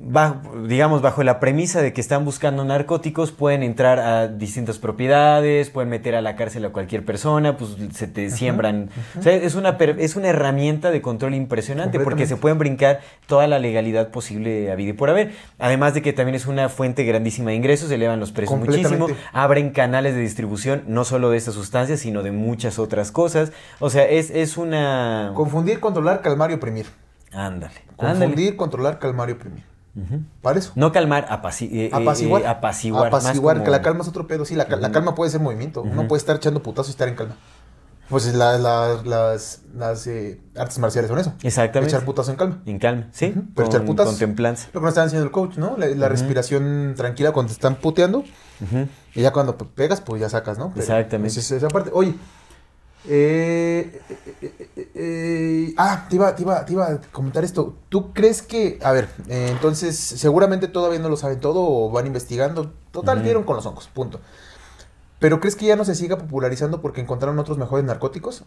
bajo- 0.00 0.66
digamos, 0.66 1.02
bajo 1.02 1.22
la 1.22 1.40
premisa 1.40 1.82
de 1.82 1.92
que 1.92 2.00
están 2.00 2.24
buscando 2.24 2.64
narcóticos, 2.64 3.32
pueden 3.32 3.62
entrar 3.62 3.98
a 3.98 4.28
distintas 4.28 4.78
propiedades, 4.78 5.70
pueden 5.70 5.88
meter 5.90 6.14
a 6.14 6.22
la 6.22 6.36
cárcel 6.36 6.64
a 6.64 6.70
cualquier 6.70 7.04
persona, 7.04 7.56
pues 7.56 7.76
se 7.92 8.06
te 8.06 8.30
siembran. 8.30 8.90
O 9.18 9.22
sea, 9.22 9.34
es 9.34 9.54
una, 9.54 9.70
es 9.98 10.16
una 10.16 10.28
herramienta 10.28 10.90
de 10.90 11.02
control 11.02 11.34
impresionante 11.34 11.98
porque 12.04 12.26
se 12.26 12.36
pueden 12.36 12.58
brincar 12.58 13.00
toda 13.26 13.46
la 13.46 13.58
legalidad 13.58 14.08
posible 14.10 14.70
a 14.70 14.74
vida 14.76 14.90
y 14.90 14.92
por 14.94 15.10
haber. 15.10 15.32
Además 15.58 15.94
de 15.94 16.02
que 16.02 16.12
también 16.12 16.34
es 16.36 16.46
una 16.46 16.68
fuente 16.68 17.04
grandísima 17.04 17.50
de 17.50 17.56
ingresos, 17.56 17.90
elevan 17.90 18.20
los 18.20 18.30
precios 18.32 18.58
muchísimo, 18.58 19.06
abren 19.32 19.70
canales 19.70 20.14
de 20.14 20.20
distribución 20.20 20.84
no 20.86 21.04
solo 21.04 21.30
de 21.30 21.36
estas 21.38 21.54
sustancias, 21.54 22.00
sino 22.00 22.22
de 22.22 22.30
muchas 22.32 22.78
otras 22.78 23.10
cosas. 23.10 23.52
O 23.80 23.90
sea, 23.90 24.04
es, 24.04 24.30
es 24.30 24.56
una... 24.56 25.32
Confundir, 25.34 25.80
controlar, 25.80 26.22
calmar 26.22 26.50
y 26.50 26.54
oprimir. 26.54 26.86
Ándale. 27.32 27.72
ándale. 27.98 28.18
Confundir, 28.26 28.56
controlar, 28.56 28.98
calmar 28.98 29.28
y 29.28 29.32
oprimir. 29.32 29.62
Para 30.42 30.58
eso. 30.58 30.72
No 30.74 30.92
calmar, 30.92 31.26
apaci- 31.28 31.68
eh, 31.72 31.86
eh, 31.86 31.90
apaciguar. 31.92 32.42
eh, 32.42 32.46
apaciguar. 32.46 33.06
Apaciguar, 33.08 33.56
como- 33.56 33.64
que 33.64 33.70
la 33.70 33.82
calma 33.82 34.02
es 34.02 34.08
otro 34.08 34.26
pedo. 34.26 34.44
Sí, 34.44 34.54
la, 34.54 34.66
cal- 34.66 34.80
la 34.82 34.92
calma 34.92 35.14
puede 35.14 35.30
ser 35.30 35.40
movimiento. 35.40 35.82
Uno 35.82 36.00
Ujú. 36.00 36.08
puede 36.08 36.18
estar 36.18 36.36
echando 36.36 36.62
putazos 36.62 36.88
y 36.88 36.90
estar 36.92 37.08
en 37.08 37.14
calma. 37.14 37.36
Pues 38.08 38.24
es 38.24 38.34
la- 38.34 38.56
la- 38.56 39.02
las, 39.04 39.60
las 39.74 40.06
eh, 40.06 40.40
artes 40.56 40.78
marciales 40.78 41.10
son 41.10 41.18
eso. 41.18 41.34
Exactamente. 41.42 41.94
Echar 41.94 42.06
putazo 42.06 42.30
en 42.30 42.36
calma. 42.38 42.62
En 42.64 42.78
calma, 42.78 43.08
¿sí? 43.12 43.34
Pero 43.54 43.68
echar 43.68 43.80
Con, 43.80 43.86
putazos. 43.88 44.12
con 44.12 44.18
templanza. 44.18 44.68
Lo 44.72 44.80
que 44.80 44.84
nos 44.84 44.92
está 44.92 45.02
enseñando 45.04 45.26
el 45.26 45.32
coach, 45.32 45.56
¿no? 45.58 45.76
La, 45.76 45.86
la 45.88 46.08
respiración 46.08 46.94
tranquila 46.96 47.32
cuando 47.32 47.48
te 47.48 47.54
están 47.54 47.74
puteando. 47.76 48.24
Y 49.14 49.20
ya 49.22 49.32
cuando 49.32 49.58
pe- 49.58 49.66
pegas, 49.66 50.00
pues 50.00 50.20
ya 50.22 50.28
sacas, 50.30 50.58
¿no? 50.58 50.68
Pero, 50.70 50.80
Exactamente. 50.80 51.34
pues, 51.34 51.36
es- 51.36 51.50
esa 51.50 51.68
parte. 51.68 51.90
Oye. 51.92 52.14
Eh, 53.06 54.00
eh, 54.08 54.68
eh, 54.76 54.90
eh, 54.94 55.74
ah, 55.76 56.06
te 56.08 56.16
iba, 56.16 56.34
te, 56.34 56.42
iba, 56.42 56.64
te 56.64 56.72
iba 56.72 56.86
a 56.86 57.00
comentar 57.12 57.44
esto. 57.44 57.76
¿Tú 57.88 58.12
crees 58.12 58.42
que, 58.42 58.78
a 58.82 58.92
ver, 58.92 59.08
entonces 59.28 59.96
seguramente 59.96 60.68
todavía 60.68 60.98
no 60.98 61.08
lo 61.08 61.16
saben 61.16 61.40
todo 61.40 61.60
o 61.62 61.90
van 61.90 62.06
investigando? 62.06 62.72
Total, 62.90 63.16
Ujú. 63.18 63.24
vieron 63.24 63.44
con 63.44 63.56
los 63.56 63.66
hongos, 63.66 63.88
punto. 63.88 64.20
¿Pero 65.18 65.40
crees 65.40 65.56
que 65.56 65.66
ya 65.66 65.76
no 65.76 65.84
se 65.84 65.94
siga 65.94 66.16
popularizando 66.18 66.80
porque 66.80 67.00
encontraron 67.00 67.38
otros 67.38 67.58
mejores 67.58 67.84
narcóticos? 67.84 68.44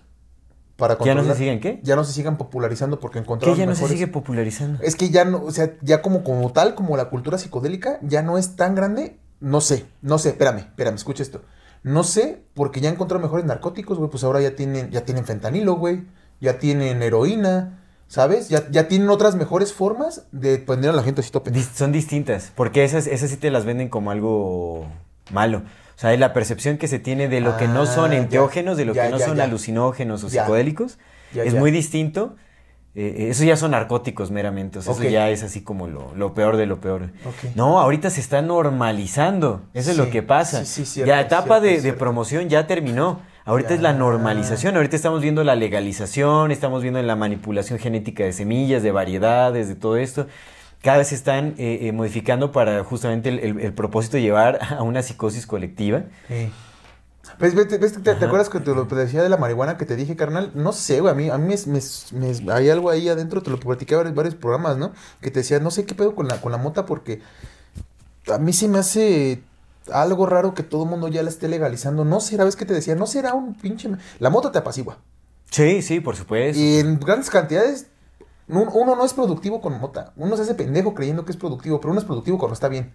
Para 0.78 0.98
¿Ya 1.00 1.14
no 1.14 1.24
se 1.24 1.36
siguen 1.36 1.60
qué? 1.60 1.80
Ya 1.84 1.96
no 1.96 2.04
se 2.04 2.12
sigan 2.14 2.38
popularizando 2.38 3.00
porque 3.00 3.20
¿Qué 3.20 3.24
encontraron 3.24 3.58
ya 3.58 3.66
no 3.66 3.76
se 3.76 3.82
mejores- 3.84 3.94
sigue 4.00 4.08
popularizando? 4.08 4.80
es 4.82 4.96
que 4.96 5.10
ya 5.10 5.26
no, 5.26 5.44
o 5.44 5.52
sea, 5.52 5.76
ya 5.82 6.02
como, 6.02 6.24
como 6.24 6.52
tal, 6.54 6.74
como 6.76 6.98
la 6.98 7.10
cultura 7.10 7.38
psicodélica, 7.38 8.00
ya 8.02 8.22
no 8.24 8.38
es 8.38 8.56
tan 8.56 8.74
grande. 8.74 9.18
No 9.40 9.60
sé, 9.62 9.86
no 10.02 10.18
sé, 10.18 10.30
espérame, 10.30 10.60
espérame, 10.60 10.96
escucha 10.96 11.24
esto. 11.24 11.42
No 11.84 12.04
sé, 12.04 12.44
porque 12.54 12.80
ya 12.82 12.90
encontraron 12.90 13.24
mejores 13.24 13.46
narcóticos, 13.46 13.98
güey, 13.98 14.10
pues 14.10 14.24
ahora 14.24 14.42
ya 14.42 14.56
tienen, 14.56 14.92
ya 14.92 15.02
tienen 15.06 15.26
fentanilo, 15.26 15.76
güey, 15.76 16.04
ya 16.40 16.60
tienen 16.60 17.02
heroína, 17.02 17.80
¿sabes? 18.08 18.50
Ya, 18.50 18.70
ya 18.70 18.88
tienen 18.88 19.10
otras 19.10 19.36
mejores 19.36 19.74
formas 19.74 20.24
de 20.32 20.60
poner 20.60 20.92
a 20.92 20.94
la 20.94 21.02
gente 21.04 21.22
así 21.22 21.32
tope. 21.32 21.52
Son 21.64 21.92
distintas, 21.92 22.52
porque 22.56 22.84
esas, 22.84 23.08
esas 23.08 23.30
sí 23.32 23.38
te 23.38 23.50
las 23.50 23.66
venden 23.66 23.90
como 23.90 24.12
algo 24.12 24.86
malo. 25.32 25.64
O 25.96 26.00
sea, 26.02 26.14
es 26.14 26.20
la 26.20 26.34
percepción 26.34 26.78
que 26.78 26.88
se 26.88 27.00
tiene 27.00 27.28
de 27.28 27.42
lo 27.42 27.58
que 27.58 27.68
no 27.68 27.86
son 27.86 28.12
Ah, 28.12 28.14
ya. 28.16 28.20
enteógenos, 28.22 28.78
de 28.78 28.86
lo 28.86 28.94
Ya, 28.94 29.06
que 29.06 29.12
no 29.12 29.18
ya, 29.20 29.28
son 29.28 29.40
alucinógenos 29.40 30.24
o 30.24 30.30
psicodélicos. 30.30 30.98
Es 31.36 31.54
muy 31.54 31.72
distinto. 31.72 32.36
Eh, 32.94 33.16
eh, 33.20 33.30
eso 33.30 33.44
ya 33.46 33.56
son 33.56 33.72
narcóticos 33.72 34.32
meramente. 34.32 34.80
O 34.80 34.82
sea, 34.82 34.92
eso 34.94 35.02
ya 35.14 35.30
es 35.30 35.44
así 35.44 35.62
como 35.62 35.88
lo, 35.88 36.14
lo 36.16 36.34
peor 36.34 36.58
de 36.58 36.66
lo 36.66 36.82
peor. 36.82 37.10
No, 37.56 37.80
ahorita 37.80 38.10
se 38.10 38.20
está 38.20 38.42
normalizando. 38.42 39.62
Eso 39.74 39.92
es 39.92 39.98
lo 39.98 40.10
que 40.10 40.22
pasa. 40.24 40.66
sí, 40.66 40.86
sí, 40.86 40.94
cierto, 40.94 41.08
ya 41.10 41.16
la 41.16 41.22
etapa 41.22 41.62
cierto, 41.62 41.84
de, 41.84 41.94
promoción 41.94 42.50
ya 42.50 42.68
terminó. 42.68 43.20
Ahorita 43.46 43.74
es 43.74 43.82
la 43.82 43.94
normalización. 43.94 44.76
Ahorita 44.76 44.96
estamos 44.96 45.22
viendo 45.22 45.44
la 45.44 45.56
legalización, 45.56 46.52
estamos 46.52 46.82
viendo 46.84 47.02
la 47.02 47.16
manipulación 47.16 47.80
genética 47.80 48.24
de 48.24 48.34
semillas, 48.34 48.84
de 48.84 48.92
variedades, 48.92 49.68
de 49.68 49.76
todo 49.76 49.98
esto. 49.98 50.28
Cada 50.82 50.98
vez 50.98 51.08
se 51.08 51.16
están 51.16 51.54
eh, 51.58 51.80
eh, 51.84 51.92
modificando 51.92 52.52
para 52.52 52.84
justamente 52.84 53.30
el, 53.30 53.40
el- 53.40 53.60
el 53.62 53.74
propósito 53.74 54.18
de 54.18 54.24
llevar 54.24 54.60
a 54.78 54.84
una 54.84 55.02
psicosis 55.02 55.46
colectiva. 55.48 56.04
¿Ves, 57.42 57.56
ves- 57.56 57.80
ves- 57.80 58.04
te, 58.04 58.12
acuerdas 58.12 58.50
que 58.50 58.60
te 58.60 58.74
lo 58.76 58.86
decía 58.86 59.24
de 59.24 59.30
la 59.30 59.38
marihuana 59.38 59.78
que 59.78 59.86
te 59.86 59.96
dije, 59.96 60.16
carnal? 60.16 60.52
No 60.54 60.74
sé, 60.74 61.02
güey, 61.02 61.12
a 61.12 61.16
mí, 61.16 61.30
a 61.30 61.38
mí 61.38 61.54
me, 61.66 61.80
me- 62.20 62.42
me- 62.42 62.54
hay 62.54 62.70
algo 62.70 62.90
ahí 62.90 63.10
adentro, 63.10 63.42
te 63.42 63.50
lo 63.50 63.60
platicé 63.60 63.96
en 63.96 64.14
varios, 64.14 64.36
programas, 64.36 64.78
¿no? 64.78 64.92
Que 65.22 65.32
te 65.32 65.40
decía, 65.40 65.60
no 65.60 65.72
sé 65.72 65.86
qué 65.86 65.96
pedo 65.96 66.14
con 66.14 66.28
la, 66.28 66.40
con 66.40 66.52
la 66.52 66.58
mota 66.60 66.86
porque 66.86 67.22
a 68.32 68.38
mí 68.38 68.54
se 68.54 68.68
me 68.68 68.78
hace 68.78 69.42
algo 69.92 70.26
raro 70.28 70.54
que 70.54 70.64
todo 70.64 70.84
el 70.84 70.90
mundo 70.90 71.08
ya 71.08 71.24
la 71.24 71.30
esté 71.30 71.48
legalizando. 71.48 72.06
No 72.06 72.20
será, 72.20 72.44
¿ves 72.44 72.56
que 72.56 72.66
te 72.66 72.74
decía? 72.74 72.96
No 72.96 73.08
será 73.08 73.34
un 73.34 73.56
pinche... 73.56 73.90
La 74.20 74.30
mota 74.30 74.52
te 74.52 74.60
apacigua. 74.60 75.00
Sí, 75.50 75.82
sí, 75.82 76.00
por 76.00 76.16
supuesto. 76.16 76.62
Y 76.62 76.78
en 76.78 77.00
grandes 77.00 77.30
cantidades, 77.30 77.88
uno 78.48 78.96
no 78.96 79.06
es 79.06 79.14
productivo 79.14 79.62
con 79.62 79.80
mota. 79.80 80.12
Uno 80.18 80.36
se 80.36 80.42
hace 80.44 80.56
pendejo 80.56 80.94
creyendo 80.94 81.24
que 81.26 81.32
es 81.32 81.38
productivo, 81.38 81.80
pero 81.80 81.92
uno 81.92 82.00
es 82.00 82.06
productivo 82.06 82.38
cuando 82.38 82.54
está 82.54 82.68
bien. 82.68 82.92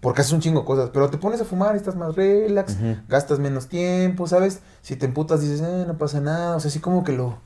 Porque 0.00 0.20
haces 0.20 0.32
un 0.32 0.40
chingo 0.40 0.60
de 0.60 0.66
cosas. 0.66 0.90
Pero 0.92 1.10
te 1.10 1.18
pones 1.18 1.40
a 1.40 1.44
fumar, 1.44 1.74
estás 1.76 1.96
más 1.96 2.14
relax, 2.14 2.76
gastas 3.08 3.38
menos 3.38 3.66
tiempo, 3.68 4.26
¿sabes? 4.26 4.60
Si 4.82 4.94
te 4.96 5.06
emputas, 5.06 5.40
dices, 5.40 5.60
eh, 5.60 5.84
no 5.86 5.98
pasa 5.98 6.20
nada. 6.20 6.56
O 6.56 6.60
sea, 6.60 6.68
así 6.68 6.78
como 6.78 7.02
que 7.04 7.12
lo. 7.12 7.38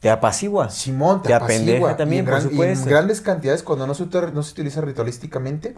Te 0.00 0.10
apacigua. 0.10 0.68
Simón, 0.70 1.22
te, 1.22 1.28
Te 1.28 1.34
apendeja 1.34 1.96
también, 1.96 2.18
Y 2.18 2.18
en 2.20 2.24
por 2.26 2.34
gran- 2.34 2.46
y 2.46 2.50
supuesto. 2.50 2.84
en 2.84 2.90
grandes 2.90 3.20
cantidades, 3.20 3.62
cuando 3.62 3.86
no 3.86 3.94
se, 3.94 4.04
no 4.06 4.42
se 4.42 4.52
utiliza 4.52 4.80
ritualísticamente. 4.80 5.76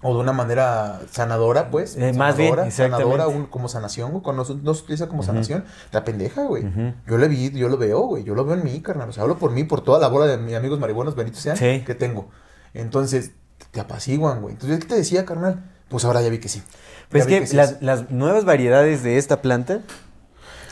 O 0.00 0.14
de 0.14 0.20
una 0.20 0.32
manera 0.32 1.00
sanadora, 1.10 1.70
pues. 1.70 1.96
Eh, 1.96 2.12
más 2.12 2.36
bien, 2.36 2.50
sanadora, 2.54 2.70
sanadora, 2.70 3.26
un- 3.28 3.46
como 3.46 3.68
sanación, 3.68 4.12
güey. 4.12 4.22
Cuando 4.22 4.42
no 4.42 4.46
se, 4.46 4.54
no 4.54 4.72
se 4.74 4.82
utiliza 4.84 5.08
como 5.08 5.24
sanación, 5.24 5.64
te 5.90 5.98
apendeja, 5.98 6.44
güey. 6.44 6.66
Ujú. 6.66 6.94
Yo 7.08 7.18
le 7.18 7.26
vi, 7.26 7.50
yo 7.50 7.68
lo 7.68 7.76
veo, 7.78 8.00
güey. 8.02 8.22
Yo 8.22 8.36
lo 8.36 8.44
veo 8.44 8.54
en 8.56 8.64
mí, 8.64 8.80
carnal. 8.80 9.08
O 9.08 9.12
sea, 9.12 9.24
hablo 9.24 9.38
por 9.38 9.50
mí, 9.50 9.64
por 9.64 9.80
toda 9.82 9.98
la 9.98 10.06
bola 10.06 10.26
de 10.26 10.36
mis 10.38 10.54
amigos 10.54 10.78
marihuanos, 10.78 11.16
benditos 11.16 11.42
sean, 11.42 11.56
Sí. 11.56 11.82
que 11.84 11.96
tengo. 11.96 12.28
Entonces, 12.74 13.32
te 13.72 13.80
apaciguan, 13.80 14.40
güey. 14.40 14.54
Entonces, 14.54 14.78
¿qué 14.78 14.86
te 14.86 14.94
decía, 14.94 15.24
carnal? 15.24 15.64
Pues 15.88 16.04
ahora 16.04 16.22
ya 16.22 16.28
vi 16.28 16.38
que 16.38 16.48
sí. 16.48 16.62
Pues 17.08 17.24
Ya 17.26 17.30
vi 17.30 17.40
que, 17.40 17.46
sí 17.48 17.56
las, 17.56 17.72
es. 17.72 17.82
las 17.82 18.10
nuevas 18.10 18.44
variedades 18.44 19.02
de 19.02 19.18
esta 19.18 19.42
planta 19.42 19.80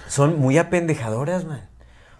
son 0.08 0.38
muy 0.38 0.56
apendejadoras, 0.58 1.44
man. 1.46 1.68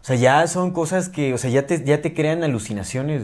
O 0.03 0.05
sea, 0.07 0.17
ya 0.17 0.47
son 0.49 0.73
cosas 0.73 1.09
que, 1.09 1.35
o 1.35 1.39
sea, 1.39 1.51
ya 1.51 1.67
te, 1.67 1.85
ya 1.85 2.01
te 2.03 2.15
crean 2.15 2.43
alucinaciones. 2.43 3.23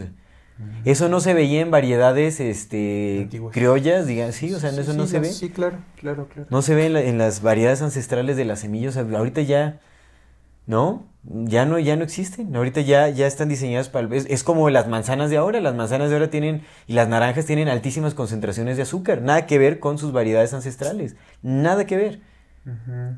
Eso 0.85 1.09
no 1.09 1.19
se 1.19 1.33
veía 1.33 1.61
en 1.61 1.71
variedades 1.71 2.39
este, 2.39 3.19
Antiguas. 3.23 3.53
criollas, 3.53 4.05
digan, 4.05 4.33
sí, 4.33 4.53
o 4.53 4.59
sea, 4.59 4.71
Sí, 4.71 4.79
eso 4.79 4.91
sí, 4.91 4.97
no 4.97 5.07
se 5.07 5.19
ve. 5.19 5.31
Sí, 5.31 5.49
claro, 5.49 5.77
claro, 5.99 6.27
claro. 6.31 6.47
No 6.51 6.61
se 6.61 6.75
ve 6.75 6.85
en, 6.85 6.93
la- 6.93 7.01
en 7.01 7.17
las 7.17 7.41
variedades 7.41 7.81
ancestrales 7.81 8.37
de 8.37 8.45
las 8.45 8.59
semillas. 8.59 8.95
O 8.95 9.05
sea, 9.07 9.17
ahorita 9.17 9.41
ya, 9.41 9.79
¿no? 10.65 11.05
Ya 11.23 11.65
no, 11.65 11.79
ya 11.79 11.95
no 11.95 12.03
existen. 12.03 12.55
Ahorita 12.55 12.81
ya, 12.81 13.07
ya 13.09 13.27
están 13.27 13.47
diseñadas 13.49 13.89
para 13.89 14.07
el... 14.07 14.13
Es, 14.13 14.25
es 14.29 14.43
como 14.43 14.69
las 14.69 14.87
manzanas 14.87 15.29
de 15.29 15.37
ahora. 15.37 15.59
Las 15.61 15.73
manzanas 15.75 16.09
de 16.09 16.15
ahora 16.17 16.29
tienen, 16.29 16.63
y 16.85 16.93
las 16.93 17.07
naranjas 17.07 17.45
tienen 17.45 17.69
altísimas 17.69 18.13
concentraciones 18.13 18.75
de 18.77 18.83
azúcar. 18.83 19.21
Nada 19.21 19.45
que 19.45 19.57
ver 19.57 19.79
con 19.79 19.97
sus 19.97 20.11
variedades 20.11 20.53
ancestrales. 20.53 21.15
Nada 21.41 21.85
que 21.85 21.95
ver. 21.97 22.19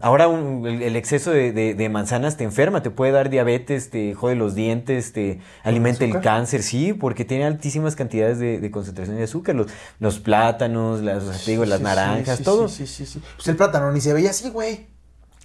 Ahora 0.02 0.28
un- 0.28 0.66
el, 0.66 0.82
el 0.82 0.96
exceso 0.96 1.30
de, 1.32 1.52
de- 1.52 1.76
de 1.76 1.90
manzanas 1.90 2.36
te 2.36 2.44
enferma, 2.44 2.82
te 2.82 2.90
puede 2.90 3.12
dar 3.12 3.30
diabetes, 3.30 3.92
te 3.92 4.16
jode 4.16 4.36
los 4.36 4.56
dientes, 4.56 5.14
te 5.14 5.40
alimenta 5.64 6.04
el 6.04 6.20
cáncer, 6.20 6.64
sí, 6.64 6.94
porque 6.94 7.26
tiene 7.26 7.46
altísimas 7.46 7.96
cantidades 7.96 8.40
de, 8.40 8.60
de 8.60 8.72
concentración 8.72 9.18
de 9.18 9.24
azúcar. 9.24 9.56
Los, 9.56 9.68
los 10.00 10.20
plátanos, 10.20 11.02
las, 11.02 11.24
o 11.24 11.32
sea, 11.34 11.44
te 11.44 11.52
digo, 11.52 11.64
las 11.66 11.78
Sí, 11.80 11.84
sí, 11.84 11.84
naranjas, 11.84 12.38
sí, 12.40 12.44
todo. 12.44 12.68
Sí, 12.68 12.88
sí, 12.88 13.06
sí, 13.06 13.20
sí. 13.20 13.22
Pues 13.36 13.48
el 13.48 13.56
plátano 13.56 13.92
ni 13.92 14.02
se 14.02 14.14
veía 14.14 14.32
así, 14.32 14.50
güey. 14.50 14.88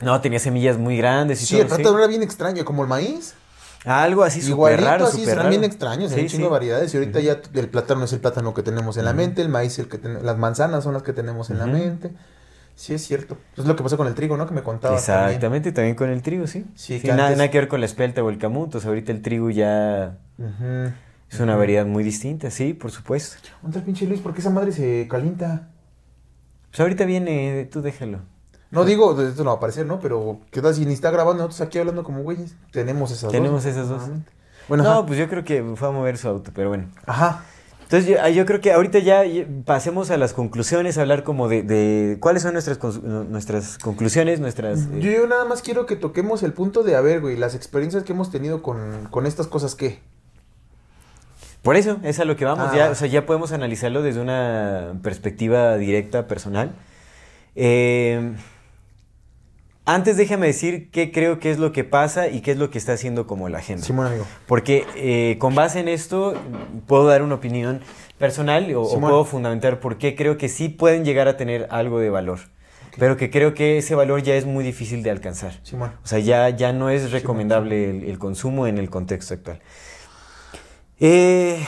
No, 0.00 0.18
tenía 0.22 0.38
semillas 0.38 0.78
muy 0.78 0.96
grandes 0.96 1.42
y 1.42 1.46
Sí, 1.46 1.52
todo, 1.54 1.62
el 1.62 1.68
plátano 1.68 1.98
era 1.98 2.06
bien 2.06 2.22
extraño, 2.22 2.64
como 2.64 2.82
el 2.82 2.88
maíz. 2.88 3.34
Algo 3.84 4.24
así 4.24 4.42
súper 4.42 4.80
raro, 4.80 5.06
así, 5.06 5.24
raro. 5.26 5.48
bien 5.48 5.64
extraños, 5.64 6.10
hay 6.12 6.18
Sí, 6.18 6.22
un 6.24 6.28
chingo 6.28 6.46
sí. 6.46 6.50
variedades. 6.52 6.92
Y 6.94 6.98
ahorita 6.98 7.20
ya 7.20 7.40
el 7.54 7.68
plátano 7.68 8.04
es 8.04 8.12
el 8.14 8.20
plátano 8.20 8.52
que 8.54 8.62
tenemos 8.62 8.96
en 8.96 9.04
la 9.06 9.12
mente, 9.12 9.40
el 9.42 9.48
maíz 9.50 9.78
el 9.78 9.88
que 9.88 9.98
tenemos, 9.98 10.22
las 10.22 10.36
manzanas 10.38 10.84
son 10.84 10.94
las 10.94 11.02
que 11.02 11.12
tenemos 11.12 11.48
en 11.50 11.58
la 11.58 11.66
mente. 11.66 12.10
Sí, 12.80 12.94
es 12.94 13.06
cierto. 13.06 13.36
Es 13.58 13.66
lo 13.66 13.76
que 13.76 13.82
pasó 13.82 13.98
con 13.98 14.06
el 14.06 14.14
trigo, 14.14 14.38
¿no? 14.38 14.46
Que 14.46 14.54
me 14.54 14.62
contabas 14.62 15.04
también. 15.04 15.28
Exactamente, 15.28 15.70
también. 15.72 15.94
con 15.96 16.08
el 16.08 16.22
trigo, 16.22 16.46
sí. 16.46 16.64
Sí, 16.74 16.94
Sí, 16.96 17.00
que 17.02 17.08
nada, 17.08 17.24
antes- 17.26 17.36
nada 17.36 17.50
que 17.50 17.58
ver 17.58 17.68
con 17.68 17.80
la 17.80 17.84
espelta 17.86 18.24
o 18.24 18.30
el 18.30 18.38
camuto. 18.38 18.78
O 18.78 18.80
sea, 18.80 18.88
ahorita 18.88 19.12
el 19.12 19.20
trigo 19.20 19.50
ya 19.50 20.16
es 21.30 21.40
una 21.40 21.56
variedad 21.56 21.84
muy 21.84 22.02
distinta, 22.02 22.50
sí, 22.50 22.72
por 22.72 22.90
supuesto. 22.90 23.36
¿Dónde 23.60 23.80
el 23.80 23.84
pinche 23.84 24.06
Luis? 24.06 24.20
¿Por 24.20 24.32
qué 24.32 24.40
esa 24.40 24.48
madre 24.48 24.72
se 24.72 25.06
calienta? 25.10 25.68
Pues 26.70 26.80
ahorita 26.80 27.04
viene, 27.04 27.68
tú 27.70 27.82
déjalo. 27.82 28.20
No 28.70 28.86
digo, 28.86 29.20
esto 29.20 29.44
no 29.44 29.50
va 29.50 29.54
a 29.54 29.56
aparecer, 29.58 29.84
¿no? 29.84 30.00
Pero 30.00 30.40
¿qué 30.50 30.62
tal 30.62 30.74
si 30.74 30.86
ni 30.86 30.94
está 30.94 31.10
grabando 31.10 31.42
nosotros 31.44 31.66
aquí 31.66 31.78
hablando 31.78 32.02
como 32.02 32.22
güeyes? 32.22 32.54
Tenemos 32.72 33.10
esas 33.10 33.30
Tenemos 33.30 33.64
dos. 33.64 33.72
esas 33.72 33.88
dos. 33.90 34.02
Bueno, 34.68 34.84
no, 34.84 34.90
ajá. 34.90 35.06
pues 35.06 35.18
yo 35.18 35.28
creo 35.28 35.44
que 35.44 35.62
fue 35.76 35.88
a 35.88 35.90
mover 35.90 36.16
su 36.16 36.28
auto, 36.28 36.50
pero 36.54 36.68
bueno. 36.70 36.88
Ajá. 37.04 37.44
Entonces 37.90 38.08
yo, 38.08 38.18
ah, 38.22 38.30
yo 38.30 38.46
creo 38.46 38.60
que 38.60 38.72
ahorita 38.72 39.00
ya 39.00 39.24
pasemos 39.64 40.12
a 40.12 40.16
las 40.16 40.32
conclusiones, 40.32 40.96
a 40.96 41.00
hablar 41.00 41.24
como 41.24 41.48
de, 41.48 41.64
de 41.64 42.18
cuáles 42.20 42.44
son 42.44 42.52
nuestras, 42.52 42.78
nuestras 43.02 43.78
conclusiones, 43.78 44.38
nuestras... 44.38 44.82
eh, 44.82 45.00
Yo, 45.00 45.10
yo 45.10 45.26
nada 45.26 45.44
más 45.44 45.60
quiero 45.60 45.86
que 45.86 45.96
toquemos 45.96 46.44
el 46.44 46.52
punto 46.52 46.84
de, 46.84 46.94
a 46.94 47.00
ver, 47.00 47.20
güey, 47.20 47.36
las 47.36 47.56
experiencias 47.56 48.04
que 48.04 48.12
hemos 48.12 48.30
tenido 48.30 48.62
con, 48.62 49.08
con 49.10 49.26
estas 49.26 49.48
cosas, 49.48 49.74
¿qué? 49.74 49.98
Por 51.62 51.74
eso, 51.74 51.98
es 52.04 52.20
a 52.20 52.24
lo 52.24 52.36
que 52.36 52.44
vamos. 52.44 52.68
Ah. 52.70 52.76
Ya, 52.76 52.90
o 52.90 52.94
sea, 52.94 53.08
ya 53.08 53.26
podemos 53.26 53.50
analizarlo 53.50 54.02
desde 54.02 54.20
una 54.20 54.92
perspectiva 55.02 55.76
directa, 55.76 56.28
personal. 56.28 56.70
Eh, 57.56 58.34
antes 59.84 60.16
déjame 60.16 60.46
decir 60.46 60.90
qué 60.90 61.10
creo 61.10 61.38
que 61.38 61.50
es 61.50 61.58
lo 61.58 61.72
que 61.72 61.84
pasa 61.84 62.28
y 62.28 62.40
qué 62.40 62.52
es 62.52 62.58
lo 62.58 62.70
que 62.70 62.78
está 62.78 62.92
haciendo 62.92 63.26
como 63.26 63.48
la 63.48 63.60
gente. 63.60 63.84
Simón, 63.84 64.06
amigo. 64.06 64.26
Porque 64.46 64.86
eh, 64.96 65.36
con 65.38 65.54
base 65.54 65.80
en 65.80 65.88
esto 65.88 66.34
puedo 66.86 67.06
dar 67.06 67.22
una 67.22 67.36
opinión 67.36 67.80
personal 68.18 68.72
o, 68.74 69.00
puedo 69.00 69.24
fundamentar 69.24 69.80
por 69.80 69.98
qué 69.98 70.14
creo 70.14 70.36
que 70.36 70.48
sí 70.48 70.68
pueden 70.68 71.04
llegar 71.04 71.28
a 71.28 71.36
tener 71.36 71.66
algo 71.70 71.98
de 71.98 72.10
valor. 72.10 72.40
Pero 72.98 73.16
que 73.16 73.30
creo 73.30 73.54
que 73.54 73.78
ese 73.78 73.94
valor 73.94 74.22
ya 74.22 74.34
es 74.34 74.46
muy 74.46 74.64
difícil 74.64 75.02
de 75.02 75.10
alcanzar. 75.10 75.54
Simón. 75.62 75.92
O 76.02 76.06
sea, 76.06 76.18
ya, 76.18 76.50
ya 76.50 76.72
no 76.72 76.90
es 76.90 77.12
recomendable 77.12 77.88
el, 77.88 78.04
el 78.04 78.18
consumo 78.18 78.66
en 78.66 78.78
el 78.78 78.90
contexto 78.90 79.34
actual. 79.34 79.60
Eh, 80.98 81.64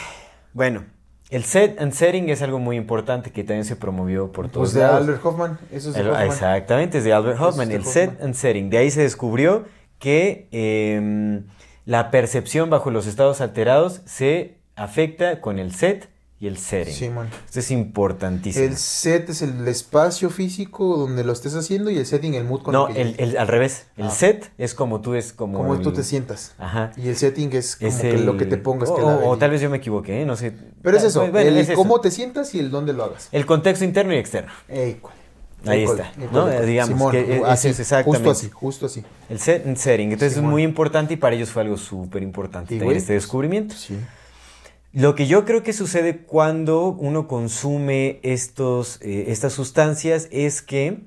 bueno, 0.53 0.85
el 1.33 1.45
set 1.45 1.81
and 1.81 1.93
setting 1.93 2.29
es 2.29 2.43
algo 2.43 2.59
muy 2.59 2.77
importante 2.77 3.31
que 3.31 3.43
también 3.43 3.65
se 3.65 3.75
promovió 3.77 4.31
por 4.33 4.49
todos 4.49 4.69
Pues 4.71 4.75
de 4.75 4.81
lados. 4.83 5.01
Albert 5.01 5.25
Hoffman, 5.25 5.59
eso 5.73 5.89
es 5.89 5.95
de 5.95 6.01
El- 6.03 6.09
Hoffman. 6.11 6.27
exactamente, 6.27 6.99
es 6.99 7.05
de 7.05 7.13
Albert 7.13 7.37
es 7.37 7.41
Hoffman, 7.43 7.71
el 7.73 7.85
set 7.85 8.23
and 8.23 8.35
setting. 8.35 8.71
De 8.71 8.79
ahí 8.79 8.91
se 8.91 9.03
descubrió 9.03 9.65
que 9.99 10.49
em, 10.53 11.45
la 11.87 12.11
percepción 12.11 12.71
bajo 12.71 12.91
los 12.91 13.07
estados 13.07 13.41
alterados 13.41 14.03
se 14.05 14.59
afecta 14.77 15.41
con 15.41 15.59
el 15.59 15.75
set 15.75 16.09
y 16.43 16.48
el 16.48 16.59
setting. 16.59 16.93
Simón. 16.93 17.28
Esto 17.47 17.60
es 17.60 17.70
importantísimo. 17.70 18.64
El 18.64 18.77
set 18.77 19.31
es 19.31 19.43
el 19.43 19.69
espacio 19.69 20.28
físico 20.28 20.97
donde 20.97 21.23
lo 21.23 21.32
estés 21.32 21.55
haciendo 21.55 21.89
y 21.89 21.98
el 21.98 22.05
setting, 22.05 22.35
el 22.35 22.43
mood 22.43 22.62
con 22.62 22.73
no, 22.73 22.89
el 22.89 22.94
que 22.94 23.01
el, 23.02 23.14
el- 23.19 23.39
al 23.39 23.47
revés. 23.47 23.86
El 23.97 24.06
Ah. 24.06 24.10
set 24.10 24.51
es 24.59 24.74
como 24.74 25.01
tú 25.01 25.14
es 25.14 25.32
como. 25.32 25.59
Como 25.59 25.78
tú 25.81 25.90
el- 25.90 25.94
te 25.94 26.02
sientas. 26.02 26.55
Ajá. 26.59 26.90
Y 26.97 27.06
el 27.09 27.16
setting 27.16 27.52
es 27.52 27.77
como 27.77 27.89
Es 27.89 27.97
que 28.01 28.19
lo 28.19 28.36
que 28.36 28.47
te 28.47 28.56
pongas 28.56 28.90
o, 28.90 28.97
que 28.97 29.02
o- 29.02 29.28
o 29.31 29.39
tal 29.39 29.52
vez 29.52 29.60
yo 29.60 29.70
me 29.70 29.77
equivoqué, 29.77 30.23
¿eh? 30.23 30.27
no 30.27 30.35
sé. 30.35 30.52
Pero 30.82 30.97
es 30.97 31.05
eso, 31.05 31.20
Bueno, 31.20 31.39
el 31.39 31.56
es 31.59 31.69
eso. 31.69 31.77
cómo 31.78 32.01
te 32.01 32.10
sientas 32.10 32.52
y 32.56 32.59
el 32.59 32.73
dónde 32.73 32.93
lo 32.93 33.05
hagas. 33.05 33.28
El 33.31 33.47
contexto 33.47 33.85
interno 33.85 34.12
y 34.12 34.16
externo. 34.16 34.51
Ey, 34.69 34.94
cuál. 35.01 35.14
Ahí 35.64 35.85
está, 35.85 36.10
¿no? 36.32 36.48
Digamos 36.62 36.98
Simón, 36.98 37.12
que 37.12 37.40
así, 37.47 37.69
es 37.69 37.78
exactamente. 37.78 38.28
Justo 38.28 38.31
así, 38.32 38.51
justo 38.51 38.86
así. 38.86 39.05
El 39.31 39.39
set 39.39 39.64
setting. 39.77 40.10
Entonces 40.10 40.32
Simón. 40.35 40.48
es 40.48 40.52
muy 40.55 40.62
importante 40.64 41.14
y 41.14 41.16
para 41.16 41.36
ellos 41.36 41.51
fue 41.51 41.62
algo 41.62 41.77
súper 41.77 42.24
importante 42.24 42.77
güey, 42.81 42.97
este 42.97 43.12
descubrimiento. 43.12 43.77
Sí. 43.77 43.97
Lo 44.93 45.14
que 45.14 45.27
yo 45.27 45.44
creo 45.44 45.62
que 45.62 45.73
sucede 45.73 46.19
cuando 46.19 46.89
uno 46.89 47.27
consume 47.27 48.20
estos, 48.23 49.01
eh, 49.01 49.24
estas 49.28 49.55
sustancias 49.55 50.28
es 50.31 50.60
que, 50.60 50.98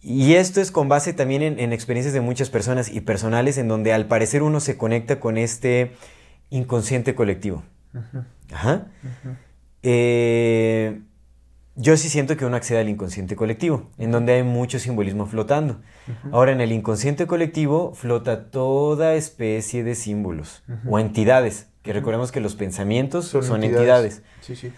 y 0.00 0.34
esto 0.34 0.60
es 0.60 0.70
con 0.70 0.88
base 0.88 1.12
también 1.12 1.42
en, 1.42 1.58
en 1.58 1.72
experiencias 1.72 2.14
de 2.14 2.20
muchas 2.20 2.50
personas 2.50 2.88
y 2.88 3.00
personales, 3.00 3.58
en 3.58 3.66
donde 3.68 3.92
al 3.92 4.06
parecer 4.06 4.42
uno 4.42 4.60
se 4.60 4.76
conecta 4.76 5.18
con 5.18 5.38
este 5.38 5.92
inconsciente 6.50 7.14
colectivo. 7.14 7.64
Ajá. 8.52 8.86
Eh, 9.82 11.00
yo 11.76 11.96
sí 11.96 12.08
siento 12.08 12.36
que 12.36 12.44
uno 12.44 12.56
accede 12.56 12.80
al 12.80 12.88
inconsciente 12.88 13.36
colectivo, 13.36 13.88
en 13.98 14.10
donde 14.10 14.32
hay 14.32 14.42
mucho 14.42 14.78
simbolismo 14.78 15.26
flotando. 15.26 15.80
Ahora, 16.32 16.52
en 16.52 16.60
el 16.60 16.72
inconsciente 16.72 17.26
colectivo 17.26 17.94
flota 17.94 18.50
toda 18.50 19.14
especie 19.14 19.84
de 19.84 19.94
símbolos 19.94 20.64
o 20.88 20.98
entidades, 20.98 21.67
que 21.82 21.92
recordemos 21.92 22.32
que 22.32 22.40
los 22.40 22.54
pensamientos 22.54 23.26
son, 23.26 23.62
entidades. 23.64 24.22
Sí, 24.40 24.56
sí. 24.56 24.72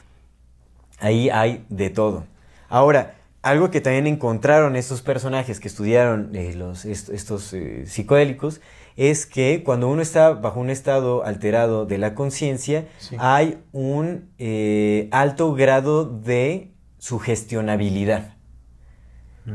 Ahí 0.98 1.30
hay 1.30 1.64
de 1.68 1.90
todo. 1.90 2.24
Ahora, 2.68 3.14
algo 3.42 3.70
que 3.70 3.80
también 3.80 4.06
encontraron 4.06 4.76
estos 4.76 5.00
personajes 5.00 5.60
que 5.60 5.68
estudiaron 5.68 6.34
eh, 6.36 6.52
los, 6.54 6.84
est- 6.84 7.08
estos 7.08 7.52
eh, 7.54 7.84
psicodélicos 7.86 8.60
es 8.96 9.24
que 9.24 9.62
cuando 9.64 9.88
uno 9.88 10.02
está 10.02 10.30
bajo 10.32 10.60
un 10.60 10.68
estado 10.68 11.24
alterado 11.24 11.86
de 11.86 11.96
la 11.96 12.14
conciencia, 12.14 12.86
Sí. 12.98 13.16
hay 13.18 13.58
un 13.72 14.28
eh, 14.38 15.08
alto 15.10 15.54
grado 15.54 16.04
de 16.04 16.72
sugestionabilidad. 16.98 18.34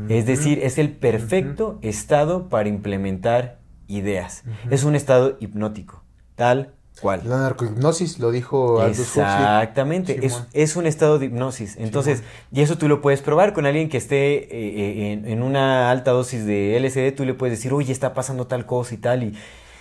Es 0.08 0.26
decir, 0.26 0.58
es 0.62 0.76
el 0.78 0.90
perfecto 0.90 1.78
estado 1.80 2.48
para 2.48 2.68
implementar 2.68 3.60
ideas. 3.86 4.42
Es 4.68 4.82
un 4.84 4.94
estado 4.96 5.36
hipnótico, 5.40 6.02
tal 6.34 6.74
cual. 7.00 7.22
La 7.24 7.38
narcohipnosis 7.38 8.18
lo 8.18 8.30
dijo 8.30 8.80
Aldous 8.80 9.00
Huxley. 9.08 9.24
Exactamente, 9.24 10.26
es, 10.26 10.42
es 10.52 10.76
un 10.76 10.86
estado 10.86 11.18
de 11.18 11.26
hipnosis. 11.26 11.76
Entonces, 11.78 12.22
y 12.52 12.62
eso 12.62 12.78
tú 12.78 12.88
lo 12.88 13.00
puedes 13.02 13.20
probar 13.22 13.52
con 13.52 13.66
alguien 13.66 13.88
que 13.88 13.98
esté 13.98 14.36
eh, 14.36 14.48
eh, 14.50 15.12
en, 15.12 15.26
en 15.28 15.42
una 15.42 15.90
alta 15.90 16.10
dosis 16.12 16.46
de 16.46 16.76
LSD, 16.80 17.14
tú 17.14 17.24
le 17.24 17.34
puedes 17.34 17.58
decir, 17.58 17.72
oye, 17.72 17.92
está 17.92 18.14
pasando 18.14 18.46
tal 18.46 18.64
cosa 18.66 18.94
y 18.94 18.98
tal, 18.98 19.22
y 19.24 19.34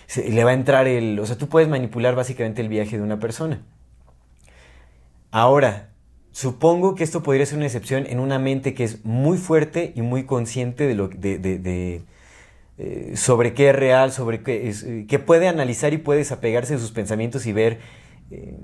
se- 0.07 0.29
le 0.29 0.43
va 0.43 0.51
a 0.51 0.53
entrar 0.53 0.87
el... 0.87 1.19
O 1.19 1.25
sea, 1.25 1.37
tú 1.37 1.47
puedes 1.47 1.69
manipular 1.69 2.15
básicamente 2.15 2.61
el 2.61 2.69
viaje 2.69 2.97
de 2.97 3.03
una 3.03 3.19
persona. 3.19 3.61
Ahora, 5.31 5.89
supongo 6.31 6.95
que 6.95 7.03
esto 7.03 7.23
podría 7.23 7.45
ser 7.45 7.57
una 7.57 7.65
excepción 7.65 8.05
en 8.07 8.19
una 8.19 8.39
mente 8.39 8.73
que 8.73 8.83
es 8.83 9.03
muy 9.05 9.37
fuerte 9.37 9.93
y 9.95 10.01
muy 10.01 10.25
consciente 10.25 10.85
de 10.87 10.95
lo 10.95 11.07
de, 11.07 11.37
de- 11.39 11.59
de, 11.59 12.01
eh, 12.77 13.14
sobre 13.15 13.53
qué 13.53 13.69
es 13.69 13.76
real, 13.76 14.11
sobre 14.11 14.41
qué 14.43 14.68
es, 14.69 14.84
eh, 14.84 15.06
que 15.07 15.19
puede 15.19 15.47
analizar 15.47 15.93
y 15.93 15.97
puede 15.97 16.19
desapegarse 16.19 16.73
de 16.73 16.80
sus 16.80 16.91
pensamientos 16.91 17.45
y 17.45 17.53
ver 17.53 17.80
eh, 18.31 18.56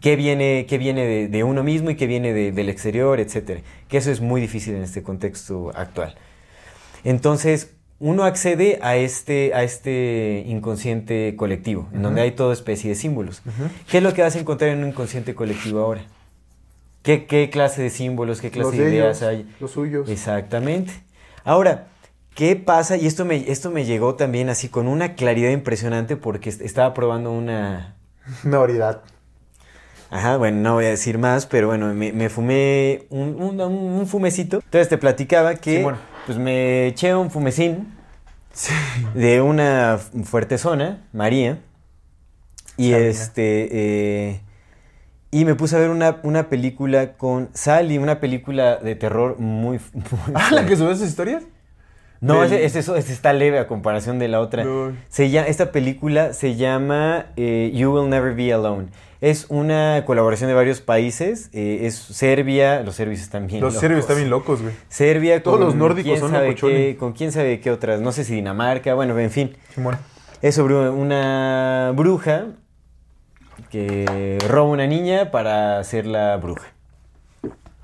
qué 0.00 0.16
viene, 0.16 0.66
qué 0.68 0.78
viene 0.78 1.06
de, 1.06 1.28
de 1.28 1.44
uno 1.44 1.62
mismo 1.62 1.90
y 1.90 1.96
qué 1.96 2.06
viene 2.06 2.32
de- 2.32 2.52
del 2.52 2.68
exterior, 2.68 3.18
etcétera. 3.20 3.60
Que 3.88 3.98
eso 3.98 4.10
es 4.10 4.20
muy 4.20 4.40
difícil 4.40 4.74
en 4.74 4.82
este 4.82 5.02
contexto 5.02 5.70
actual. 5.74 6.16
Entonces, 7.04 7.72
uno 7.98 8.24
accede 8.24 8.78
a 8.82 8.96
este, 8.96 9.54
a 9.54 9.62
este 9.62 10.44
inconsciente 10.46 11.34
colectivo, 11.36 11.88
en 11.94 12.02
donde 12.02 12.20
hay 12.20 12.32
toda 12.32 12.52
especie 12.52 12.90
de 12.90 12.96
símbolos. 12.96 13.42
¿Qué 13.90 13.98
es 13.98 14.02
lo 14.02 14.12
que 14.12 14.22
vas 14.22 14.36
a 14.36 14.40
encontrar 14.40 14.70
en 14.70 14.82
un 14.82 14.88
inconsciente 14.90 15.34
colectivo 15.34 15.80
ahora? 15.80 16.02
¿Qué, 17.02 17.24
qué 17.26 17.48
clase 17.48 17.80
de 17.82 17.90
símbolos, 17.90 18.40
qué 18.40 18.50
clase 18.50 18.68
Los 18.70 18.76
de 18.76 18.84
de 18.84 18.90
ideas 18.96 19.22
ellos, 19.22 19.28
hay? 19.30 19.54
los 19.60 19.70
suyos. 19.70 20.10
Exactamente. 20.10 20.92
Ahora, 21.44 21.86
¿qué 22.36 22.54
pasa? 22.56 22.96
Y 22.96 23.06
esto 23.06 23.24
me, 23.24 23.50
esto 23.50 23.70
me 23.72 23.84
llegó 23.84 24.14
también 24.14 24.48
así 24.48 24.68
con 24.68 24.86
una 24.86 25.14
claridad 25.16 25.50
impresionante 25.50 26.16
porque 26.16 26.50
est- 26.50 26.60
estaba 26.62 26.94
probando 26.94 27.32
una... 27.32 27.96
Una. 28.44 28.58
Ajá, 30.10 30.36
bueno, 30.36 30.60
no 30.60 30.74
voy 30.74 30.84
a 30.84 30.90
decir 30.90 31.18
más, 31.18 31.46
pero 31.46 31.66
bueno, 31.66 31.92
me, 31.92 32.12
me 32.12 32.28
fumé 32.28 33.06
un, 33.10 33.34
un- 33.42 33.60
un 33.60 34.06
fumecito. 34.06 34.60
Entonces 34.64 34.88
te 34.88 34.98
platicaba 34.98 35.56
que 35.56 35.78
Simón. 35.78 35.96
pues 36.26 36.38
me 36.38 36.86
eché 36.86 37.12
un 37.14 37.30
fumecín 37.30 37.92
de 39.14 39.40
una 39.40 39.98
fu- 39.98 40.22
fuerte 40.24 40.58
zona, 40.58 41.04
María. 41.12 41.58
Y 42.76 42.90
Sabina. 42.92 43.08
este. 43.08 43.68
eh, 43.72 44.40
y 45.32 45.44
me 45.44 45.54
puse 45.56 45.76
a 45.76 45.80
ver 45.80 45.90
una, 45.90 46.20
una 46.22 46.48
película 46.48 47.14
con 47.16 47.50
Sally, 47.52 47.98
una 47.98 48.20
película 48.20 48.76
de 48.76 48.94
terror 48.94 49.38
muy. 49.38 49.80
muy 49.94 50.34
Ah, 50.34 50.50
¿la 50.52 50.66
que 50.66 50.76
sube 50.76 50.94
sus 50.94 51.08
historias? 51.08 51.42
No, 52.20 52.42
Del- 52.42 52.54
ese, 52.60 52.78
ese- 52.80 52.98
está 52.98 53.32
leve 53.32 53.58
a 53.58 53.66
comparación 53.66 54.18
de 54.18 54.28
la 54.28 54.40
otra. 54.40 54.64
No. 54.64 54.92
Se 55.08 55.30
llama, 55.30 55.48
esta 55.48 55.72
película 55.72 56.32
se 56.32 56.56
llama 56.56 57.26
eh, 57.36 57.70
You 57.74 57.92
Will 57.92 58.08
Never 58.10 58.34
Be 58.34 58.52
Alone. 58.52 58.86
Es 59.20 59.46
una 59.48 60.02
colaboración 60.06 60.48
de 60.48 60.54
varios 60.54 60.80
países. 60.82 61.48
eh, 61.54 61.80
es 61.86 61.94
Serbia, 61.96 62.82
los 62.82 62.96
serbios 62.96 63.20
están 63.20 63.46
bien 63.46 63.60
Los 63.60 63.72
locos. 63.74 63.80
serbios 63.80 64.00
están 64.00 64.16
bien 64.16 64.30
locos, 64.30 64.62
güey. 64.62 64.74
Serbia 64.88 65.42
Todos 65.42 65.56
con 65.58 65.66
los 65.66 65.74
nórdicos 65.74 66.18
son 66.18 66.32
qué, 66.54 66.96
con 66.98 67.12
quién 67.12 67.32
sabe 67.32 67.60
qué 67.60 67.70
otras, 67.70 68.00
no 68.00 68.12
sé 68.12 68.24
si 68.24 68.34
Dinamarca, 68.34 68.94
bueno, 68.94 69.18
en 69.18 69.30
fin. 69.30 69.56
Es 70.42 70.54
sobre 70.54 70.74
una 70.90 71.92
bruja 71.96 72.46
que 73.70 74.38
roba 74.48 74.68
una 74.70 74.86
niña 74.86 75.30
para 75.30 75.78
hacerla 75.78 76.36
bruja. 76.36 76.66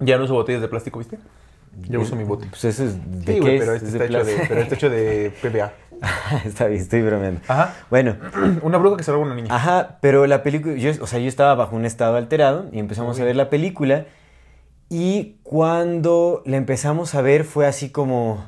Ya 0.00 0.18
no 0.18 0.24
uso 0.24 0.34
botellas 0.34 0.60
de 0.60 0.68
plástico, 0.68 0.98
¿viste? 0.98 1.18
Yo 1.88 2.00
uso 2.00 2.16
mi 2.16 2.24
bote. 2.24 2.46
Pues 2.50 2.64
eso 2.64 2.84
es 2.84 2.94
de 3.24 3.34
Sí, 3.34 3.40
qué 3.40 3.56
es? 3.56 3.60
pero 3.60 3.74
este 3.74 3.88
¿Es 3.88 3.94
está, 3.94 4.04
hecho 4.06 4.24
de, 4.24 4.44
pero 4.48 4.60
está 4.60 4.74
hecho 4.74 4.90
de 4.90 5.32
PBA. 5.42 5.72
Está 6.44 6.66
bien, 6.66 6.80
estoy 6.80 7.00
bromeando. 7.02 7.40
Ajá. 7.46 7.74
Bueno, 7.88 8.16
Una 8.62 8.78
bruja 8.78 8.96
que 8.96 9.04
se 9.04 9.12
roba 9.12 9.22
una 9.24 9.36
niña. 9.36 9.54
Ajá, 9.54 9.98
pero 10.00 10.26
la 10.26 10.42
película, 10.42 10.74
yo, 10.74 10.90
o 11.00 11.06
sea, 11.06 11.20
yo 11.20 11.28
estaba 11.28 11.54
bajo 11.54 11.76
un 11.76 11.84
estado 11.84 12.16
alterado 12.16 12.66
y 12.72 12.80
empezamos 12.80 13.20
a 13.20 13.24
ver 13.24 13.36
la 13.36 13.48
película 13.50 14.06
y 14.88 15.36
cuando 15.44 16.42
la 16.44 16.56
empezamos 16.56 17.14
a 17.14 17.22
ver 17.22 17.44
fue 17.44 17.66
así 17.66 17.90
como, 17.90 18.44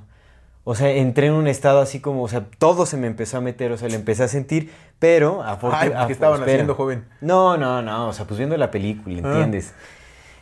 o 0.64 0.74
sea, 0.74 0.90
entré 0.90 1.28
en 1.28 1.34
un 1.34 1.46
estado 1.46 1.80
así 1.80 2.01
como, 2.01 2.24
o 2.24 2.28
sea, 2.28 2.44
todo 2.59 2.86
se 2.86 2.96
me 2.96 3.06
empezó 3.06 3.38
a 3.38 3.40
meter, 3.40 3.70
o 3.70 3.78
sea, 3.78 3.88
le 3.88 3.94
empecé 3.94 4.24
a 4.24 4.28
sentir, 4.28 4.72
pero 4.98 5.40
Ay, 5.44 5.52
afortunadamente... 5.52 5.98
porque 6.01 6.12
estaban 6.12 6.42
haciendo 6.42 6.74
joven. 6.74 7.05
No, 7.20 7.56
no, 7.56 7.82
no, 7.82 8.09
o 8.09 8.12
sea, 8.12 8.26
pues 8.26 8.38
viendo 8.38 8.56
la 8.56 8.70
película, 8.72 9.20
Ah. 9.24 9.32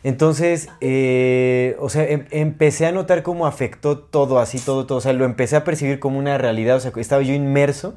Entonces, 0.03 0.67
eh, 0.81 1.77
o 1.79 1.89
sea, 1.89 2.03
em- 2.05 2.25
empecé 2.31 2.85
a 2.85 2.91
notar 2.91 3.23
cómo 3.23 3.47
afectó 3.47 3.97
todo, 3.97 4.39
así, 4.39 4.59
todo, 4.59 4.85
todo. 4.85 4.97
O 4.97 5.01
sea, 5.01 5.13
lo 5.13 5.25
empecé 5.25 5.55
a 5.55 5.63
percibir 5.63 5.99
como 5.99 6.19
una 6.19 6.37
realidad. 6.37 6.75
O 6.75 6.79
sea, 6.79 6.91
estaba 6.97 7.21
yo 7.21 7.33
inmerso 7.33 7.95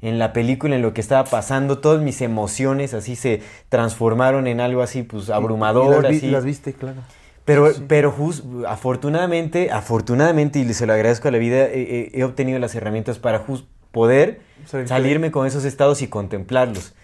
en 0.00 0.18
la 0.20 0.32
película, 0.32 0.76
en 0.76 0.82
lo 0.82 0.94
que 0.94 1.00
estaba 1.00 1.24
pasando. 1.24 1.78
Todas 1.78 2.00
mis 2.02 2.20
emociones 2.22 2.94
así 2.94 3.16
se 3.16 3.42
transformaron 3.68 4.46
en 4.46 4.60
algo 4.60 4.82
así, 4.82 5.02
pues, 5.02 5.30
abrumador, 5.30 5.98
Y 5.98 6.02
las, 6.02 6.10
vi- 6.10 6.16
así. 6.18 6.26
las 6.30 6.44
viste, 6.44 6.72
claro. 6.74 7.00
Pero, 7.44 7.70
pero 7.88 8.12
jus- 8.12 8.44
afortunadamente, 8.68 9.70
afortunadamente, 9.70 10.58
y 10.60 10.74
se 10.74 10.86
lo 10.86 10.92
agradezco 10.92 11.28
a 11.28 11.30
la 11.30 11.38
vida, 11.38 11.64
eh, 11.64 11.70
eh, 11.74 12.10
he 12.14 12.22
obtenido 12.24 12.58
las 12.58 12.74
herramientas 12.74 13.18
para 13.18 13.44
jus- 13.44 13.64
poder 13.90 14.40
Salir 14.66 14.84
de- 14.84 14.88
salirme 14.88 15.30
con 15.30 15.46
esos 15.46 15.64
estados 15.64 16.02
y 16.02 16.08
contemplarlos. 16.08 16.94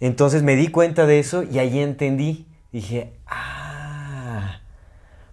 Entonces 0.00 0.42
me 0.44 0.54
di 0.56 0.68
cuenta 0.68 1.06
de 1.06 1.18
eso 1.18 1.42
y 1.42 1.58
ahí 1.58 1.80
entendí. 1.80 2.46
Dije, 2.72 3.12
ah, 3.26 3.59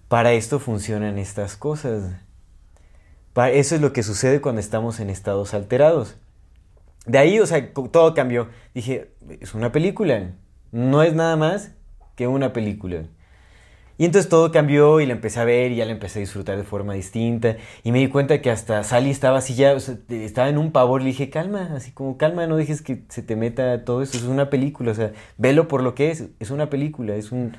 para 0.08 0.34
esto 0.34 0.60
funcionan 0.60 1.18
estas 1.18 1.56
cosas. 1.56 2.14
Pa- 3.34 3.52
eso 3.52 3.76
es 3.76 3.82
lo 3.82 3.94
que 3.94 4.04
sucede 4.04 4.42
cuando 4.42 4.62
estamos 4.62 5.00
en 5.00 5.10
estados 5.10 5.54
alterados. 5.54 6.18
De 7.06 7.18
ahí, 7.18 7.40
o 7.40 7.46
sea, 7.46 7.74
todo 7.74 8.14
cambió. 8.14 8.50
Dije, 8.74 9.12
es 9.40 9.54
una 9.54 9.72
película. 9.72 10.32
No 10.72 11.04
es 11.04 11.14
nada 11.14 11.36
más 11.36 11.72
que 12.16 12.28
una 12.28 12.52
película. 12.52 13.04
Y 14.00 14.06
entonces 14.06 14.30
todo 14.30 14.52
cambió 14.52 15.00
y 15.00 15.08
la 15.08 15.14
empecé 15.14 15.40
a 15.40 15.44
ver 15.44 15.72
y 15.72 15.78
ya 15.78 15.86
la 15.86 15.92
empecé 15.92 16.20
a 16.20 16.22
disfrutar 16.22 16.56
de 16.58 16.64
forma 16.64 16.94
distinta. 16.94 17.58
Y 17.84 17.92
me 17.92 17.98
di 18.00 18.10
cuenta 18.10 18.42
que 18.42 18.52
hasta 18.52 18.84
Sally 18.84 19.10
estaba 19.10 19.40
así 19.40 19.56
ya, 19.56 19.74
o 19.74 19.80
sea, 19.80 19.96
estaba 20.10 20.50
en 20.50 20.58
un 20.60 20.72
pavor. 20.72 21.02
Le 21.02 21.08
dije, 21.08 21.30
calma, 21.32 21.72
así 21.76 21.92
como 21.92 22.18
calma, 22.18 22.46
no 22.46 22.58
dejes 22.58 22.82
que 22.84 23.04
se 23.10 23.24
te 23.24 23.36
meta 23.36 23.86
todo 23.86 24.04
eso. 24.04 24.18
Es 24.18 24.24
una 24.26 24.50
película, 24.52 24.92
o 24.92 24.96
sea, 24.96 25.14
velo 25.38 25.68
por 25.68 25.82
lo 25.82 25.96
que 25.96 26.12
es. 26.12 26.26
Es 26.40 26.52
una 26.52 26.70
película, 26.70 27.16
es 27.16 27.32
un... 27.32 27.54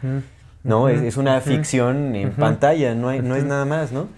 No, 0.68 0.88
es, 0.88 1.02
es 1.02 1.16
una 1.16 1.40
ficción 1.40 2.14
en 2.14 2.30
pantalla, 2.32 2.94
no, 2.94 3.08
hay, 3.08 3.20
no 3.20 3.34
es 3.36 3.44
nada 3.44 3.64
más, 3.64 3.90
¿no? 3.92 4.08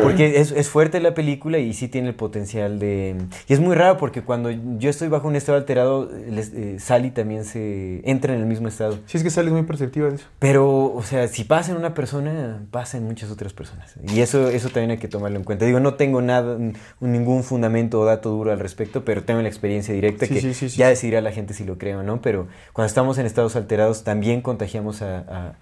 Porque 0.00 0.38
es, 0.40 0.52
es 0.52 0.68
fuerte 0.68 1.00
la 1.00 1.14
película 1.14 1.58
y 1.58 1.72
sí 1.74 1.88
tiene 1.88 2.08
el 2.10 2.14
potencial 2.14 2.78
de... 2.78 3.16
Y 3.48 3.52
es 3.54 3.58
muy 3.58 3.74
raro 3.74 3.96
porque 3.96 4.22
cuando 4.22 4.50
yo 4.78 4.88
estoy 4.88 5.08
bajo 5.08 5.26
un 5.26 5.34
estado 5.34 5.58
alterado, 5.58 6.08
les- 6.30 6.52
eh, 6.54 6.76
Sally 6.78 7.10
también 7.10 7.44
se 7.44 8.00
entra 8.08 8.34
en 8.34 8.40
el 8.40 8.46
mismo 8.46 8.68
estado. 8.68 8.98
Sí, 9.06 9.16
es 9.16 9.24
que 9.24 9.30
sales 9.30 9.52
muy 9.52 9.64
perceptiva 9.64 10.08
de 10.10 10.14
eso. 10.16 10.26
Pero, 10.38 10.94
o 10.94 11.02
sea, 11.02 11.26
si 11.26 11.42
pasa 11.42 11.72
en 11.72 11.78
una 11.78 11.92
persona, 11.92 12.62
pasa 12.70 12.98
en 12.98 13.04
muchas 13.04 13.32
otras 13.32 13.52
personas. 13.52 13.94
Y 14.14 14.20
eso, 14.20 14.48
eso 14.48 14.68
también 14.68 14.92
hay 14.92 14.98
que 14.98 15.08
tomarlo 15.08 15.38
en 15.38 15.44
cuenta. 15.44 15.64
Digo, 15.64 15.80
no 15.80 15.94
tengo 15.94 16.22
nada, 16.22 16.56
ningún 17.00 17.42
fundamento 17.42 17.98
o 18.00 18.04
dato 18.04 18.30
duro 18.30 18.52
al 18.52 18.60
respecto, 18.60 19.04
pero 19.04 19.24
tengo 19.24 19.42
la 19.42 19.48
experiencia 19.48 19.92
directa 19.92 20.26
Sí, 20.26 20.34
que 20.34 20.40
sí, 20.40 20.54
sí, 20.54 20.68
ya 20.68 20.88
decidirá 20.88 21.20
la 21.20 21.32
gente 21.32 21.52
si 21.52 21.64
lo 21.64 21.78
cree 21.78 21.96
o 21.96 22.04
no. 22.04 22.20
Pero 22.20 22.46
cuando 22.72 22.86
estamos 22.86 23.18
en 23.18 23.26
estados 23.26 23.56
alterados, 23.56 24.04
también 24.04 24.40
contagiamos 24.40 25.02
a, 25.02 25.18
a- 25.18 25.54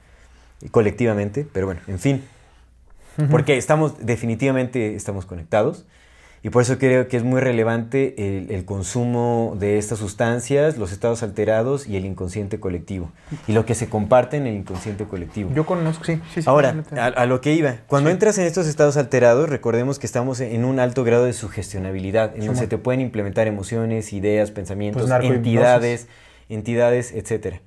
colectivamente. 0.71 1.47
Pero 1.53 1.67
bueno, 1.67 1.81
en 1.87 1.99
fin. 1.99 2.23
Porque 3.31 3.57
estamos, 3.59 3.95
definitivamente 4.05 4.95
estamos 4.95 5.27
conectados. 5.27 5.85
Y 6.45 6.51
por 6.51 6.63
eso 6.63 6.77
creo 6.77 7.07
que 7.07 7.17
es 7.17 7.23
muy 7.23 7.41
relevante 7.41 8.15
el, 8.19 8.51
el 8.51 8.65
consumo 8.65 9.57
de 9.61 9.79
estas 9.79 10.01
sustancias, 10.01 10.77
los 10.77 10.91
estados 10.91 11.23
alterados 11.23 11.87
y 11.87 11.97
el 11.97 12.05
inconsciente 12.05 12.59
colectivo. 12.59 13.13
Y 13.47 13.53
lo 13.53 13.65
que 13.65 13.77
se 13.77 13.89
comparte 13.89 14.39
en 14.39 14.49
el 14.49 14.57
inconsciente 14.57 15.05
colectivo. 15.05 15.51
Yo 15.55 15.65
conozco, 15.65 16.05
sí. 16.05 16.21
sí, 16.35 16.43
sí 16.43 16.49
Ahora, 16.49 16.83
a, 16.97 17.07
a 17.07 17.27
lo 17.27 17.41
que 17.41 17.53
iba. 17.53 17.77
Cuando 17.87 18.11
entras 18.11 18.39
en 18.39 18.47
estos 18.47 18.67
estados 18.67 18.97
alterados, 18.97 19.49
recordemos 19.51 20.01
que 20.01 20.07
estamos 20.07 20.41
en 20.41 20.65
un 20.65 20.81
alto 20.81 21.05
grado 21.05 21.27
de 21.27 21.33
sugestionabilidad, 21.33 22.35
en 22.35 22.47
donde 22.47 22.61
se 22.61 22.67
te 22.67 22.77
pueden 22.77 23.01
implementar 23.01 23.47
emociones, 23.47 24.13
ideas, 24.13 24.51
pensamientos, 24.51 25.09
Pues 25.09 25.25
entidades, 25.25 26.09
entidades, 26.49 27.13
etcétera. 27.13 27.61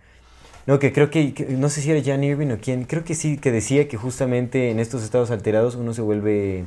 No, 0.67 0.79
que 0.79 0.91
creo 0.91 1.09
que, 1.11 1.33
que- 1.33 1.45
no 1.45 1.69
sé 1.69 1.81
si 1.81 1.91
era 1.91 2.01
Jan 2.03 2.23
Irving 2.23 2.51
o 2.51 2.57
quién, 2.57 2.85
creo 2.85 3.03
que 3.03 3.13
sí, 3.15 3.37
que 3.37 3.51
decía 3.51 3.87
que 3.87 3.97
justamente 3.97 4.71
en 4.71 4.79
estos 4.79 5.03
estados 5.03 5.29
alterados 5.31 5.75
uno 5.75 5.93
se 5.93 6.01
vuelve, 6.01 6.63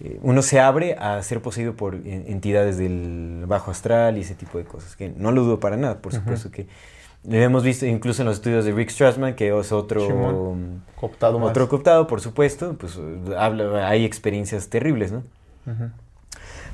eh, 0.00 0.18
uno 0.22 0.42
se 0.42 0.60
abre 0.60 0.94
a 0.98 1.22
ser 1.22 1.40
poseído 1.40 1.74
por 1.74 1.94
eh, 1.94 2.24
entidades 2.28 2.76
del 2.76 3.44
bajo 3.46 3.70
astral 3.70 4.18
y 4.18 4.20
ese 4.20 4.34
tipo 4.34 4.58
de 4.58 4.64
cosas, 4.64 4.96
que 4.96 5.08
no 5.16 5.32
lo 5.32 5.42
dudo 5.44 5.60
para 5.60 5.76
nada, 5.76 5.98
por 5.98 6.12
supuesto 6.12 6.50
que 6.50 6.66
lo 7.24 7.36
hemos 7.38 7.64
visto 7.64 7.86
incluso 7.86 8.22
en 8.22 8.26
los 8.26 8.36
estudios 8.36 8.64
de 8.64 8.72
Rick 8.72 8.90
Strassman, 8.90 9.34
que 9.34 9.48
es 9.48 9.72
otro... 9.72 10.54
Cooptado 10.94 11.38
más. 11.38 11.50
Otro 11.50 11.68
cooptado, 11.68 12.06
por 12.06 12.20
supuesto, 12.20 12.76
pues 12.78 12.98
habla, 13.36 13.88
hay 13.88 14.04
experiencias 14.04 14.68
terribles, 14.68 15.10
¿no? 15.10 15.24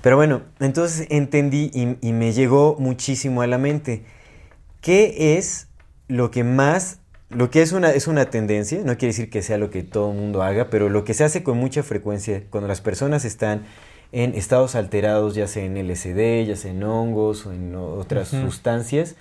Pero 0.02 0.16
bueno, 0.16 0.42
entonces 0.60 1.06
entendí 1.10 1.70
y, 1.72 1.96
y 2.06 2.12
me 2.12 2.32
llegó 2.32 2.76
muchísimo 2.78 3.40
a 3.42 3.46
la 3.46 3.56
mente. 3.56 4.02
¿Qué 4.80 5.38
es 5.38 5.68
lo 6.14 6.30
que 6.30 6.44
más, 6.44 6.98
lo 7.30 7.50
que 7.50 7.62
es 7.62 7.72
una, 7.72 7.90
es 7.90 8.06
una 8.06 8.26
tendencia, 8.26 8.78
no 8.80 8.96
quiere 8.98 9.08
decir 9.08 9.30
que 9.30 9.42
sea 9.42 9.58
lo 9.58 9.70
que 9.70 9.82
todo 9.82 10.10
el 10.12 10.18
mundo 10.18 10.42
haga, 10.42 10.66
pero 10.70 10.88
lo 10.88 11.04
que 11.04 11.14
se 11.14 11.24
hace 11.24 11.42
con 11.42 11.56
mucha 11.58 11.82
frecuencia 11.82 12.42
cuando 12.50 12.68
las 12.68 12.80
personas 12.80 13.24
están 13.24 13.62
en 14.12 14.34
estados 14.34 14.74
alterados, 14.74 15.34
ya 15.34 15.46
sea 15.46 15.64
en 15.64 15.76
LSD, 15.78 16.44
ya 16.46 16.56
sea 16.56 16.70
en 16.70 16.82
hongos 16.82 17.46
o 17.46 17.52
en 17.52 17.74
otras 17.74 18.28
sustancias. 18.28 19.16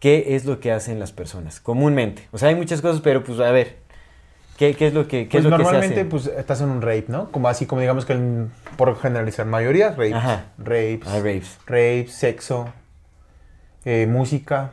¿qué 0.00 0.36
es 0.36 0.44
lo 0.44 0.60
que 0.60 0.70
hacen 0.70 1.00
las 1.00 1.12
personas 1.12 1.60
comúnmente? 1.60 2.28
O 2.30 2.38
sea, 2.38 2.50
hay 2.50 2.54
muchas 2.54 2.80
cosas, 2.82 3.00
pero 3.00 3.24
pues 3.24 3.40
a 3.40 3.50
ver, 3.50 3.76
¿qué, 4.58 4.74
qué 4.74 4.86
es 4.88 4.94
lo 4.94 5.08
que, 5.08 5.28
qué 5.28 5.38
Pues 5.40 5.44
es 5.46 5.50
lo 5.50 5.56
que 5.56 5.64
se 5.64 5.70
normalmente 5.72 6.00
hace? 6.02 6.10
pues 6.10 6.26
estás 6.26 6.60
en 6.60 6.68
un 6.68 6.82
rape, 6.82 7.06
¿no? 7.08 7.32
Como 7.32 7.48
así 7.48 7.64
como 7.66 7.80
digamos 7.80 8.04
que 8.04 8.12
el- 8.12 8.48
por 8.76 8.96
generalizar 9.00 9.46
mayoría, 9.46 9.88
rapes. 9.90 10.12
Ajá. 10.12 10.44
Rapes. 10.58 11.00
Ah, 11.06 11.16
raves. 11.16 11.58
Rapes, 11.66 12.12
sexo, 12.12 12.66
eh, 13.84 14.06
música. 14.06 14.72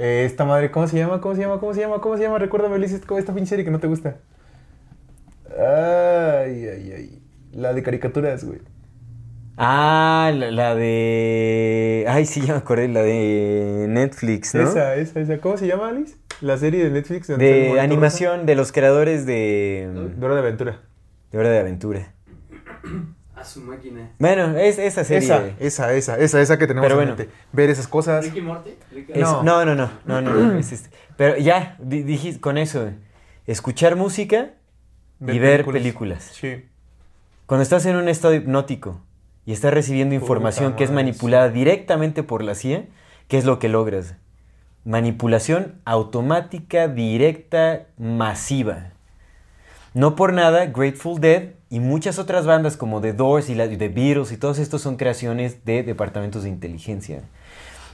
Eh, 0.00 0.24
esta 0.24 0.44
madre, 0.44 0.70
¿cómo 0.70 0.86
se 0.86 0.96
llama? 0.96 1.20
¿Cómo 1.20 1.34
se 1.34 1.40
llama? 1.40 1.58
¿Cómo 1.60 1.74
se 1.74 1.80
llama? 1.80 2.00
¿Cómo 2.00 2.16
se 2.16 2.22
llama? 2.22 2.38
Recuérdame, 2.38 2.76
Ulises, 2.76 3.04
¿cómo 3.04 3.18
esta 3.18 3.34
pinche 3.34 3.50
serie 3.50 3.64
que 3.64 3.72
no 3.72 3.80
te 3.80 3.88
gusta? 3.88 4.18
Ay, 5.50 6.66
ay, 6.68 6.92
ay. 6.96 7.22
La 7.52 7.72
de 7.72 7.82
caricaturas, 7.82 8.44
güey. 8.44 8.60
Ah, 9.56 10.30
la, 10.32 10.52
la 10.52 10.76
de... 10.76 12.04
Ay, 12.06 12.26
sí, 12.26 12.42
ya 12.42 12.52
me 12.52 12.60
acordé, 12.60 12.86
la 12.86 13.02
de 13.02 13.86
Netflix, 13.88 14.54
¿no? 14.54 14.62
Esa, 14.62 14.94
esa, 14.94 15.18
esa. 15.18 15.38
¿Cómo 15.38 15.56
se 15.56 15.66
llama, 15.66 15.88
Alice? 15.88 16.14
La 16.40 16.56
serie 16.58 16.84
de 16.84 16.90
Netflix. 16.90 17.26
De 17.26 17.34
monito 17.34 17.80
animación 17.80 18.46
de 18.46 18.54
los 18.54 18.70
creadores 18.70 19.26
de... 19.26 20.12
De 20.16 20.24
Hora 20.24 20.36
de 20.36 20.40
Aventura. 20.42 20.80
De 21.32 21.38
Hora 21.38 21.50
de 21.50 21.58
Aventura. 21.58 22.14
A 23.40 23.44
su 23.44 23.60
máquina. 23.60 24.10
Bueno, 24.18 24.56
es 24.58 24.78
esa 24.78 25.04
serie. 25.04 25.26
Esa, 25.28 25.46
esa, 25.60 25.92
esa, 25.92 26.18
esa, 26.18 26.40
esa 26.40 26.58
que 26.58 26.66
tenemos 26.66 26.88
Pero 26.88 27.00
en 27.00 27.06
bueno. 27.08 27.16
mente. 27.16 27.32
Ver 27.52 27.70
esas 27.70 27.86
cosas. 27.86 28.24
Ricky 28.24 28.40
Morty. 28.40 28.70
Ricky- 28.92 29.12
Es- 29.12 29.20
No. 29.20 29.42
no, 29.42 29.64
no, 29.64 29.74
no, 29.74 29.90
no, 30.06 30.20
no, 30.20 30.34
no, 30.34 30.58
es 30.58 30.72
este. 30.72 30.90
Pero 31.16 31.36
ya, 31.36 31.76
di- 31.78 32.02
dije 32.02 32.40
con 32.40 32.58
eso, 32.58 32.90
escuchar 33.46 33.94
música 33.96 34.50
y 35.20 35.38
ver 35.38 35.64
películas. 35.64 36.30
Sí. 36.34 36.64
Cuando 37.46 37.62
estás 37.62 37.86
en 37.86 37.96
un 37.96 38.08
estado 38.08 38.34
hipnótico 38.34 39.00
y 39.46 39.52
estás 39.52 39.72
recibiendo 39.72 40.14
información 40.14 40.74
que 40.76 40.84
es 40.84 40.90
manipulada 40.90 41.48
directamente 41.48 42.22
por 42.22 42.42
la 42.42 42.54
CIA, 42.54 42.84
¿qué 43.28 43.38
es 43.38 43.44
lo 43.44 43.58
que 43.58 43.68
logras? 43.68 44.14
manipulación 44.84 45.74
automática, 45.84 46.88
directa, 46.88 47.86
masiva. 47.98 48.92
No 49.94 50.16
por 50.16 50.32
nada, 50.32 50.66
Grateful 50.66 51.20
Dead 51.20 51.50
y 51.70 51.80
muchas 51.80 52.18
otras 52.18 52.46
bandas 52.46 52.76
como 52.76 53.00
The 53.00 53.12
Doors 53.14 53.48
y 53.50 53.54
la, 53.54 53.68
The 53.68 53.88
Beatles 53.88 54.32
y 54.32 54.36
todos 54.36 54.58
estos 54.58 54.82
son 54.82 54.96
creaciones 54.96 55.64
de 55.64 55.82
departamentos 55.82 56.42
de 56.44 56.48
inteligencia. 56.50 57.22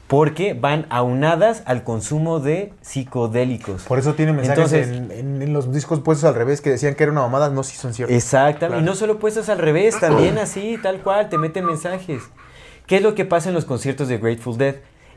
Porque 0.07 0.53
van 0.53 0.87
aunadas 0.91 1.63
al 1.65 1.83
consumo 1.83 2.39
de 2.39 2.73
psicodélicos. 2.83 3.85
Por 3.85 3.99
eso 3.99 4.15
tiene 4.15 4.33
mensajes 4.35 4.73
Entonces- 4.73 4.89
en, 4.89 5.11
en- 5.37 5.43
en 5.43 5.53
los 5.55 5.73
discos 5.73 6.01
puestos 6.01 6.25
al 6.29 6.35
revés 6.35 6.61
que 6.61 6.69
decían 6.71 6.95
que 6.95 7.05
era 7.05 7.13
una 7.13 7.23
mamada, 7.23 7.49
no, 7.49 7.63
sí 7.63 7.77
son 7.77 7.95
ciertos. 7.95 8.15
Exactamente. 8.15 8.67
Claro. 8.67 8.83
Y 8.83 8.85
no 8.85 8.95
solo 8.97 9.19
puestos 9.19 9.49
al 9.49 9.59
revés, 9.59 9.99
también 9.99 10.37
así, 10.39 10.79
tal 10.83 11.01
cual, 11.01 11.31
te 11.31 11.39
meten 11.39 11.65
mensajes. 11.65 12.23
¿Qué 12.87 12.97
es 12.97 13.03
lo 13.03 13.15
que 13.15 13.25
pasa 13.25 13.49
en 13.49 13.55
los 13.55 13.65
conciertos 13.65 14.09
de 14.09 14.19
Grateful 14.19 14.59
Dead? 14.59 14.75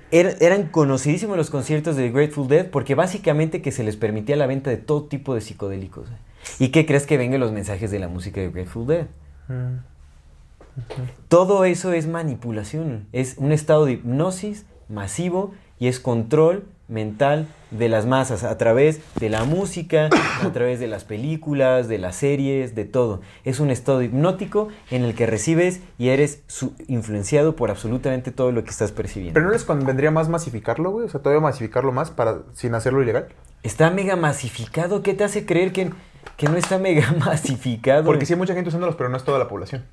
Er- 0.10 0.38
eran 0.40 0.68
conocidísimos 0.68 1.36
los 1.36 1.49
conciertos 1.49 1.98
de 1.98 2.10
Grateful 2.10 2.48
Dead 2.48 2.68
porque 2.68 2.95
básicamente 2.95 3.62
que 3.62 3.74
se 3.74 3.84
les 3.84 3.98
permitía 3.98 4.38
la 4.38 4.48
venta 4.48 4.70
de 4.70 4.78
todo 4.78 5.04
tipo 5.04 5.36
de 5.36 5.41
psicodélicos. 5.41 6.08
¿Y 6.59 6.69
qué 6.69 6.85
crees 6.85 7.05
que 7.05 7.18
vengan 7.18 7.39
los 7.39 7.51
mensajes 7.51 7.91
de 7.91 7.99
la 7.99 8.07
música 8.07 8.41
de 8.41 8.49
Grateful 8.49 8.88
Dead? 8.88 9.07
Mm. 9.47 9.77
Todo 11.27 11.65
eso 11.65 11.91
es 11.93 12.07
manipulación, 12.07 13.07
es 13.11 13.35
un 13.38 13.51
estado 13.51 13.85
de 13.85 13.93
hipnosis 13.93 14.65
masivo 14.89 15.53
y 15.80 15.88
es 15.88 15.99
control 15.99 16.65
mental 16.88 17.47
de 17.72 17.89
las 17.89 18.05
masas 18.05 18.43
a 18.43 18.57
través 18.57 19.01
de 19.19 19.30
la 19.30 19.43
música, 19.43 20.09
a 20.41 20.51
través 20.53 20.80
de 20.80 20.88
las 20.88 21.03
películas, 21.03 21.88
de 21.88 21.97
las 21.97 22.15
series, 22.15 22.76
de 22.76 22.85
todo. 22.85 23.22
Es 23.43 23.59
un 23.59 23.69
estado 23.69 24.01
hipnótico 24.01 24.69
en 24.89 25.03
el 25.03 25.14
que 25.14 25.26
recibes 25.26 25.81
y 25.97 26.09
eres 26.09 26.43
influenciado 26.88 27.55
por 27.55 27.69
absolutamente 27.69 28.31
todo 28.31 28.51
lo 28.51 28.64
que 28.64 28.69
estás 28.69 28.91
percibiendo. 28.91 29.34
Pero 29.34 29.47
no 29.47 29.51
les 29.51 29.64
convendría 29.64 30.11
más 30.11 30.30
masificarlo, 30.30 30.91
güey, 30.91 31.05
o 31.05 31.09
sea, 31.09 31.22
todavía 31.22 31.41
masificarlo 31.41 31.91
más 31.91 32.11
para 32.11 32.39
sin 32.53 32.73
hacerlo 32.73 33.01
ilegal. 33.03 33.27
Está 33.64 33.89
mega 33.89 34.15
masificado, 34.15 35.03
¿qué 35.03 35.14
te 35.14 35.23
hace 35.23 35.45
creer 35.45 35.73
que, 35.73 35.91
que 36.36 36.48
no 36.48 36.58
está 36.58 36.78
mega 36.78 37.12
masificado? 37.26 38.04
Porque 38.06 38.26
sí 38.26 38.34
hay 38.34 38.40
mucha 38.40 38.54
gente 38.54 38.70
usándolos, 38.70 38.95
pero 38.95 39.10
no 39.10 39.18
es 39.18 39.24
toda 39.24 39.40
la 39.40 39.48
población. 39.48 39.84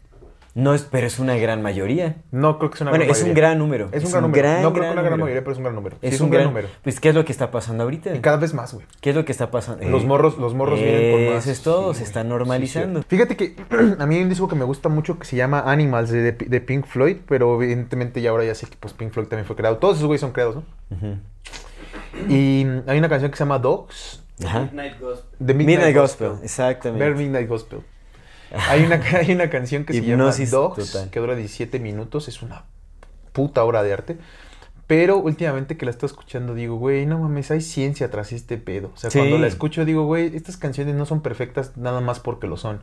No 0.56 0.73
es, 0.73 0.82
pero 0.82 1.05
es 1.09 1.19
una 1.19 1.35
gran 1.36 1.62
mayoría. 1.62 2.15
No 2.31 2.59
creo 2.61 2.70
que 2.70 2.78
sea 2.78 2.85
una 2.85 2.90
Bueno, 2.93 3.06
gran 3.06 3.11
es 3.16 3.23
un 3.23 3.28
mayoría. 3.31 3.43
gran 3.48 3.59
número. 3.59 3.89
Es 3.90 4.05
un 4.05 4.11
gran 4.12 4.23
número. 4.23 4.40
gran, 4.43 4.62
no 4.62 4.73
creo 4.73 4.74
que 4.74 4.81
gran 4.82 4.93
una 4.93 5.02
gran 5.02 5.11
número. 5.19 5.24
mayoría, 5.24 5.40
pero 5.43 5.51
es 5.52 5.59
un 5.59 5.65
gran 5.65 5.74
número. 5.74 5.97
Sí, 6.01 6.06
Es, 6.06 6.20
un 6.20 6.31
gran, 6.31 6.44
número. 6.44 6.69
Pues, 6.85 7.01
¿qué 7.01 7.09
es 7.09 7.15
lo 7.16 7.24
que 7.24 7.32
está 7.32 7.51
pasando 7.51 7.82
ahorita? 7.82 8.15
Y 8.15 8.20
cada 8.20 8.36
vez 8.36 8.55
más, 8.55 8.73
güey. 8.73 8.86
¿Qué 9.01 9.11
es 9.11 9.16
lo 9.16 9.24
que 9.24 9.32
está 9.32 9.51
pasando? 9.51 9.85
Los 9.89 10.05
Eh, 10.05 10.06
morros, 10.06 10.39
los 10.39 10.55
morros 10.55 10.78
vienen 10.78 11.11
con 11.27 11.35
más. 11.35 11.43
Eso 11.43 11.51
es 11.51 11.62
todo, 11.62 11.93
Sí, 11.93 11.98
se 11.98 12.05
está 12.05 12.23
normalizando. 12.23 13.01
sí. 13.01 13.06
Fíjate 13.09 13.36
que 13.36 13.56
a 13.98 14.06
mí 14.06 14.15
hay 14.15 14.23
un 14.23 14.28
disco 14.28 14.47
que 14.47 14.55
me 14.55 14.65
gusta 14.65 14.89
mucho 14.89 15.19
que 15.19 15.24
se 15.24 15.35
llama 15.35 15.61
Animals 15.66 16.11
de, 16.11 16.31
de 16.31 16.61
Pink 16.61 16.86
Floyd, 16.86 17.16
pero 17.27 17.61
evidentemente 17.61 18.23
ya 18.23 18.31
ahora 18.31 18.44
ya 18.44 18.55
sé 18.55 18.66
que 18.69 18.77
pues 18.78 18.94
Pink 18.94 19.11
Floyd 19.11 19.27
también 19.27 19.47
fue 19.47 19.56
creado. 19.56 19.78
Todos 19.78 19.97
esos 19.97 20.06
güeyes 20.06 20.20
son 20.20 20.31
creados, 20.31 20.55
¿no? 20.55 20.62
Y 22.28 22.65
hay 22.86 22.98
una 22.98 23.09
canción 23.09 23.31
que 23.32 23.36
se 23.36 23.43
llama 23.43 23.59
Dogs 23.59 24.23
Ajá. 24.44 24.61
Midnight 24.62 24.98
Gospel. 25.01 25.55
Midnight, 25.56 25.97
Gospel, 25.97 26.32
exactamente. 26.43 27.05
Ver 27.05 27.15
Midnight 27.16 27.48
Gospel. 27.48 27.81
Hay 28.69 28.85
una, 28.85 28.97
hay 29.16 29.32
una 29.32 29.51
canción 29.51 29.85
que 29.85 29.93
se 29.93 29.98
Hipnosis 30.01 30.51
llama 30.51 30.62
Dogs, 30.62 30.93
total. 30.93 31.11
que 31.11 31.20
dura 31.20 31.35
17 31.36 31.78
minutos. 31.81 32.28
Es 32.28 32.43
una 32.43 32.65
puta 33.32 33.65
obra 33.65 33.82
de 33.82 33.93
arte. 33.93 34.19
Pero 34.86 35.16
últimamente 35.16 35.77
que 35.78 35.86
la 35.86 35.90
estoy 35.93 36.09
escuchando 36.09 36.55
digo, 36.55 36.77
güey, 36.77 37.06
no 37.06 37.19
mames, 37.19 37.51
hay 37.51 37.62
ciencia 37.62 38.11
tras 38.11 38.32
este 38.32 38.59
pedo. 38.59 38.90
O 38.94 38.97
sea, 38.98 39.11
Sí. 39.11 39.19
cuando 39.19 39.39
la 39.39 39.47
escucho 39.47 39.85
digo, 39.86 40.05
güey, 40.05 40.36
estas 40.36 40.56
canciones 40.59 40.94
no 40.94 41.06
son 41.06 41.23
perfectas 41.23 41.77
nada 41.77 42.01
más 42.02 42.20
porque 42.20 42.47
lo 42.47 42.56
son. 42.59 42.81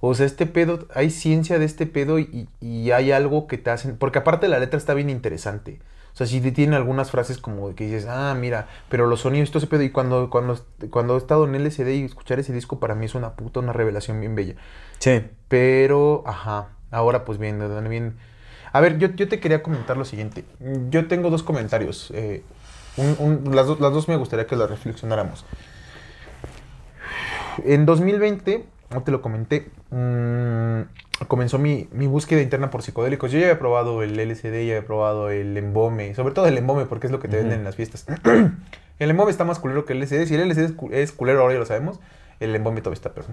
O 0.00 0.14
sea, 0.14 0.26
este 0.26 0.46
pedo, 0.46 0.86
hay 0.94 1.10
ciencia 1.10 1.58
de 1.58 1.64
este 1.64 1.86
pedo 1.86 2.18
y, 2.20 2.48
y 2.60 2.90
hay 2.92 3.10
algo 3.12 3.46
que 3.46 3.58
te 3.58 3.70
hacen... 3.70 3.96
Porque 3.96 4.18
aparte 4.20 4.46
la 4.48 4.58
letra 4.60 4.78
está 4.78 4.94
bien 4.94 5.10
interesante. 5.10 5.80
O 6.12 6.16
sea, 6.16 6.26
sí 6.26 6.40
te 6.42 6.52
tiene 6.52 6.76
algunas 6.76 7.10
frases 7.10 7.38
como 7.38 7.74
que 7.74 7.84
dices, 7.86 8.06
ah, 8.08 8.34
mira, 8.38 8.68
pero 8.90 9.06
los 9.06 9.20
sonidos, 9.20 9.50
todo 9.50 9.58
ese 9.58 9.66
pedo. 9.66 9.82
Y 9.82 9.90
cuando, 9.90 10.28
cuando, 10.28 10.58
cuando 10.90 11.14
he 11.14 11.18
estado 11.18 11.46
en 11.46 11.54
LSD 11.54 11.88
y 11.94 12.04
escuchar 12.04 12.38
ese 12.38 12.52
disco 12.52 12.78
para 12.78 12.94
mí 12.94 13.06
es 13.06 13.14
una 13.14 13.30
puta, 13.32 13.60
una 13.60 13.72
revelación 13.72 14.20
bien 14.20 14.34
bella. 14.34 14.54
Sí. 14.98 15.22
Pero, 15.48 16.22
ajá, 16.26 16.68
ahora 16.90 17.24
pues 17.24 17.38
bien, 17.38 17.58
bien. 17.88 18.16
A 18.72 18.80
ver, 18.80 18.98
yo, 18.98 19.08
yo 19.08 19.28
te 19.28 19.40
quería 19.40 19.62
comentar 19.62 19.96
lo 19.96 20.04
siguiente. 20.04 20.44
Yo 20.90 21.08
tengo 21.08 21.30
dos 21.30 21.42
comentarios. 21.42 22.10
eh, 22.14 22.42
un- 22.98 23.16
un- 23.46 23.56
las, 23.56 23.66
dos- 23.66 23.80
las 23.80 23.92
dos 23.92 24.06
me 24.08 24.16
gustaría 24.16 24.46
que 24.46 24.54
las 24.56 24.68
reflexionáramos. 24.68 25.46
En 27.64 27.84
2020, 27.86 28.64
no 28.90 29.02
te 29.02 29.10
lo 29.10 29.20
comenté, 29.22 29.70
mm, 29.90 30.80
comenzó 31.28 31.58
mi, 31.58 31.88
mi 31.92 32.06
búsqueda 32.06 32.40
interna 32.42 32.70
por 32.70 32.82
psicodélicos. 32.82 33.30
Yo 33.32 33.38
ya 33.38 33.46
había 33.46 33.58
probado 33.58 34.02
el 34.02 34.18
LSD, 34.18 34.52
ya 34.66 34.76
había 34.76 34.86
probado 34.86 35.30
el 35.30 35.56
embome, 35.56 36.14
sobre 36.14 36.34
todo 36.34 36.46
el 36.46 36.56
embome 36.58 36.86
porque 36.86 37.06
es 37.06 37.10
lo 37.12 37.18
que 37.20 37.28
te 37.28 37.36
Ujú. 37.36 37.42
venden 37.44 37.60
en 37.60 37.64
las 37.64 37.76
fiestas. 37.76 38.06
el 38.98 39.10
embome 39.10 39.30
está 39.30 39.44
más 39.44 39.58
culero 39.58 39.84
que 39.84 39.92
el 39.92 40.00
LSD. 40.02 40.26
Si 40.26 40.34
el 40.34 40.48
LSD 40.48 40.64
es, 40.64 40.72
cu- 40.72 40.90
es 40.92 41.12
culero, 41.12 41.40
ahora 41.42 41.54
ya 41.54 41.60
lo 41.60 41.66
sabemos, 41.66 42.00
el 42.40 42.54
embome 42.54 42.80
todavía 42.80 42.94
está 42.96 43.12
peor. 43.14 43.26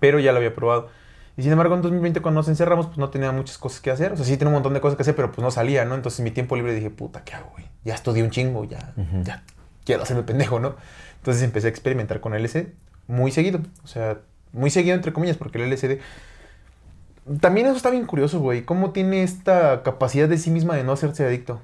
Pero 0.00 0.18
ya 0.18 0.32
lo 0.32 0.38
había 0.38 0.54
probado. 0.54 0.88
Y 1.36 1.42
sin 1.42 1.52
embargo, 1.52 1.74
en 1.74 1.82
2020 1.82 2.20
cuando 2.20 2.40
nos 2.40 2.48
encerramos, 2.48 2.86
pues 2.86 2.98
no 2.98 3.10
tenía 3.10 3.30
muchas 3.32 3.58
cosas 3.58 3.80
que 3.80 3.90
hacer. 3.90 4.12
O 4.12 4.16
sea, 4.16 4.24
sí 4.24 4.36
tenía 4.36 4.48
un 4.48 4.54
montón 4.54 4.72
de 4.74 4.80
cosas 4.80 4.96
que 4.96 5.02
hacer, 5.02 5.14
pero 5.14 5.30
pues 5.32 5.42
no 5.44 5.50
salía, 5.50 5.84
¿no? 5.84 5.94
Entonces, 5.94 6.20
en 6.20 6.24
mi 6.24 6.30
tiempo 6.30 6.56
libre 6.56 6.74
dije, 6.74 6.90
puta, 6.90 7.24
¿qué 7.24 7.34
hago, 7.34 7.50
güey? 7.52 7.66
Ya 7.84 7.94
estudié 7.94 8.22
un 8.22 8.30
chingo, 8.30 8.64
ya, 8.64 8.94
Ujú. 8.96 9.22
ya 9.22 9.42
quiero 9.84 10.02
hacerme 10.02 10.22
pendejo, 10.22 10.60
¿no? 10.60 10.76
Entonces 11.18 11.42
empecé 11.42 11.66
a 11.66 11.70
experimentar 11.70 12.20
con 12.20 12.34
LSD 12.34 12.68
muy 13.06 13.30
seguido. 13.32 13.60
O 13.84 13.86
sea, 13.86 14.18
muy 14.52 14.70
seguido 14.70 14.94
entre 14.96 15.12
comillas, 15.12 15.36
porque 15.36 15.62
el 15.62 15.70
LSD... 15.72 15.98
También 17.40 17.66
eso 17.66 17.76
está 17.76 17.90
bien 17.90 18.06
curioso, 18.06 18.38
güey. 18.40 18.62
¿Cómo 18.64 18.90
tiene 18.92 19.22
esta 19.22 19.82
capacidad 19.82 20.28
de 20.28 20.38
sí 20.38 20.50
misma 20.50 20.76
de 20.76 20.84
no 20.84 20.92
hacerse 20.92 21.24
adicto? 21.26 21.60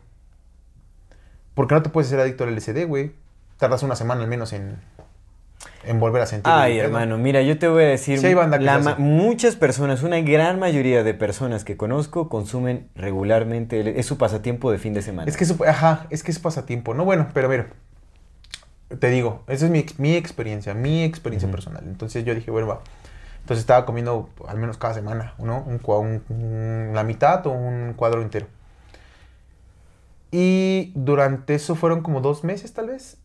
Porque 1.55 1.75
no 1.75 1.83
te 1.83 1.91
puedes 1.91 2.09
hacer 2.09 2.21
adicto 2.21 2.45
al 2.45 2.55
LSD, 2.57 2.87
güey. 2.87 3.13
Tardas 3.59 3.83
una 3.83 3.95
semana 3.95 4.23
al 4.23 4.29
menos 4.29 4.53
en, 4.53 4.77
en 5.85 6.01
volver 6.01 6.23
a 6.23 6.27
sentir. 6.27 6.51
Ay, 6.53 6.79
hermano, 6.79 7.17
mira, 7.19 7.43
yo 7.43 7.59
te 7.59 7.69
voy 7.69 7.85
a 7.85 7.89
decir, 7.89 8.19
Sí 8.19 8.35
la 8.59 8.73
muchas 8.99 9.55
personas, 9.55 10.03
una 10.03 10.21
gran 10.21 10.59
mayoría 10.59 11.05
de 11.05 11.15
personas 11.15 11.65
que 11.65 11.77
conozco 11.77 12.29
consumen 12.29 12.89
regularmente, 12.97 13.81
el- 13.81 13.89
es 13.89 14.07
su 14.07 14.19
pasatiempo 14.19 14.73
de 14.73 14.79
fin 14.79 14.95
de 14.95 15.03
semana. 15.03 15.29
Es 15.31 15.37
que, 15.37 15.47
ajá, 15.69 16.07
es 16.11 16.25
que 16.25 16.33
es 16.33 16.39
pasatiempo. 16.41 16.95
No, 16.95 17.05
bueno, 17.05 17.29
pero 17.35 17.49
mira, 17.49 17.69
te 18.99 19.11
digo, 19.11 19.45
esa 19.47 19.67
es 19.67 19.71
mi, 19.71 19.79
ex- 19.81 19.99
mi 20.01 20.15
experiencia, 20.17 20.75
mi 20.75 21.05
experiencia 21.05 21.49
personal. 21.51 21.85
Entonces 21.87 22.25
yo 22.25 22.35
dije, 22.35 22.51
bueno, 22.51 22.67
va. 22.67 22.81
Entonces 23.43 23.60
estaba 23.60 23.85
comiendo 23.85 24.31
al 24.48 24.56
menos 24.59 24.78
cada 24.78 24.94
semana, 24.94 25.35
¿no? 25.39 25.62
Un, 25.66 25.81
cua- 25.81 26.01
un- 26.01 26.23
un- 26.28 26.94
la 26.94 27.02
mitad 27.05 27.47
o 27.47 27.51
un 27.52 27.93
cuadro 27.94 28.23
entero. 28.23 28.47
Y 30.31 30.93
durante 30.94 31.55
eso 31.55 31.74
fueron 31.74 32.02
como 32.02 32.20
dos 32.20 32.44
meses, 32.44 32.73
tal 32.73 32.86
vez. 32.89 33.19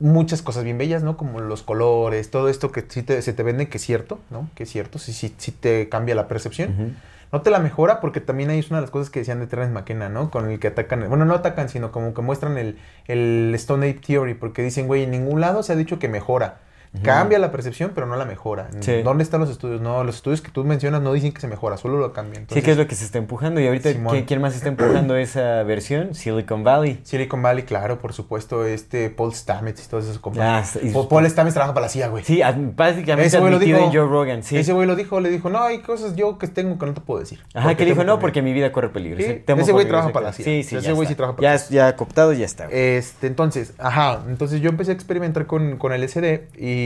Muchas 0.00 0.42
cosas 0.42 0.64
bien 0.64 0.78
bellas, 0.78 1.02
¿no? 1.02 1.16
Como 1.16 1.40
los 1.40 1.62
colores, 1.62 2.30
todo 2.30 2.48
esto 2.48 2.72
que 2.72 2.84
sí 2.88 3.02
te- 3.02 3.22
se 3.22 3.32
te 3.32 3.42
vende 3.42 3.68
que 3.68 3.78
es 3.78 3.84
cierto, 3.84 4.18
¿no? 4.30 4.48
Que 4.54 4.64
es 4.64 4.70
cierto, 4.70 4.98
sí, 4.98 5.12
sí, 5.12 5.34
sí 5.38 5.52
te 5.52 5.88
cambia 5.88 6.14
la 6.14 6.28
percepción. 6.28 6.96
No 7.32 7.42
te 7.42 7.50
la 7.50 7.58
mejora 7.58 8.00
porque 8.00 8.20
también 8.20 8.50
ahí 8.50 8.58
es 8.60 8.70
una 8.70 8.78
de 8.78 8.82
las 8.82 8.90
cosas 8.90 9.10
que 9.10 9.18
decían 9.20 9.40
de 9.40 9.46
Terence 9.46 9.72
McKenna, 9.72 10.08
¿no? 10.08 10.30
Con 10.30 10.48
el 10.50 10.58
que 10.60 10.68
atacan, 10.68 11.08
bueno, 11.08 11.24
no 11.24 11.34
atacan, 11.34 11.68
sino 11.68 11.90
como 11.90 12.14
que 12.14 12.22
muestran 12.22 12.56
el, 12.58 12.78
el 13.06 13.52
Stone 13.56 13.88
Age 13.88 14.00
Theory, 14.06 14.34
porque 14.34 14.62
dicen, 14.62 14.86
güey, 14.86 15.02
en 15.04 15.10
ningún 15.10 15.40
lado 15.40 15.62
se 15.62 15.72
ha 15.72 15.76
dicho 15.76 15.98
que 15.98 16.08
mejora. 16.08 16.60
Cambia 17.02 17.38
la 17.38 17.50
percepción, 17.50 17.92
pero 17.94 18.06
no 18.06 18.16
la 18.16 18.24
mejora. 18.24 18.68
Sí. 18.80 19.02
¿Dónde 19.02 19.24
están 19.24 19.40
los 19.40 19.50
estudios? 19.50 19.80
No, 19.80 20.04
los 20.04 20.16
estudios 20.16 20.40
que 20.40 20.50
tú 20.50 20.64
mencionas 20.64 21.02
no 21.02 21.12
dicen 21.12 21.32
que 21.32 21.40
se 21.40 21.48
mejora, 21.48 21.76
solo 21.76 21.98
lo 21.98 22.12
cambian. 22.12 22.34
Sí, 22.36 22.40
Entonces, 22.42 22.64
que 22.64 22.70
es 22.70 22.76
lo 22.76 22.86
que 22.86 22.94
se 22.94 23.04
está 23.04 23.18
empujando. 23.18 23.60
Y 23.60 23.66
ahorita, 23.66 23.92
Simón. 23.92 24.22
¿quién, 24.26 24.40
más 24.40 24.54
está 24.54 24.68
empujando 24.68 25.16
esa 25.16 25.62
versión? 25.64 26.14
Silicon 26.14 26.62
Valley. 26.64 27.00
Silicon 27.02 27.42
Valley, 27.42 27.64
claro, 27.64 27.98
por 27.98 28.12
supuesto, 28.12 28.64
este 28.64 29.10
Paul 29.10 29.34
Stamets 29.34 29.84
y 29.84 29.88
todos 29.88 30.04
esos 30.04 30.18
Ah, 30.18 30.20
compas. 30.22 30.78
y- 30.82 30.90
Pa- 30.90 31.08
Paul 31.08 31.28
Stamets 31.28 31.54
trabaja 31.54 31.74
para 31.74 31.86
la 31.86 31.90
CIA, 31.90 32.08
güey. 32.08 32.22
Sí, 32.24 32.40
básicamente 32.76 33.26
Ese 33.26 33.38
güey 33.38 33.50
lo 33.50 33.56
admitido 33.56 33.78
dijo. 33.78 33.90
en 33.90 33.96
Joe 33.96 34.08
Rogan, 34.08 34.42
sí. 34.42 34.56
Ese 34.56 34.72
güey 34.72 34.86
lo 34.86 34.94
dijo, 34.96 35.20
le 35.20 35.30
dijo, 35.30 35.50
no, 35.50 35.62
hay 35.62 35.78
cosas 35.80 36.14
yo 36.16 36.38
que 36.38 36.46
tengo 36.48 36.78
que 36.78 36.86
no 36.86 36.94
te 36.94 37.00
puedo 37.00 37.20
decir. 37.20 37.40
Ajá, 37.54 37.74
que 37.76 37.84
dijo, 37.84 38.04
no, 38.04 38.16
que 38.16 38.20
porque 38.20 38.42
mi 38.42 38.52
vida 38.52 38.70
corre 38.72 38.88
peligro. 38.90 39.18
Sí, 39.18 39.24
Sí, 39.24 39.42
ese 39.46 39.72
güey 39.72 39.86
trabaja 39.88 40.10
para 40.12 40.26
la 40.26 40.32
CIA. 40.32 40.44
Sí, 40.44 40.62
sí, 40.62 40.76
Ese 40.76 40.92
güey 40.92 41.08
sí 41.08 41.14
trabaja 41.14 41.36
para 41.36 41.52
la 41.52 41.58
CIA. 41.58 41.88
ya 41.90 41.96
cooptado, 41.96 42.32
ya 42.32 42.44
está. 42.44 42.66
Este, 42.70 43.26
entonces, 43.26 43.74
ajá, 43.78 44.22
entonces 44.28 44.60
yo 44.60 44.68
empecé 44.70 44.90
a 44.92 44.94
experimentar 44.94 45.46
con, 45.46 45.76
con 45.76 45.92
LSD 45.92 46.42
y 46.56 46.83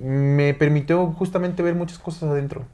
me 0.00 0.54
permitió 0.54 1.06
justamente 1.12 1.62
ver 1.62 1.74
muchas 1.74 1.98
cosas 1.98 2.24
adentro. 2.24 2.64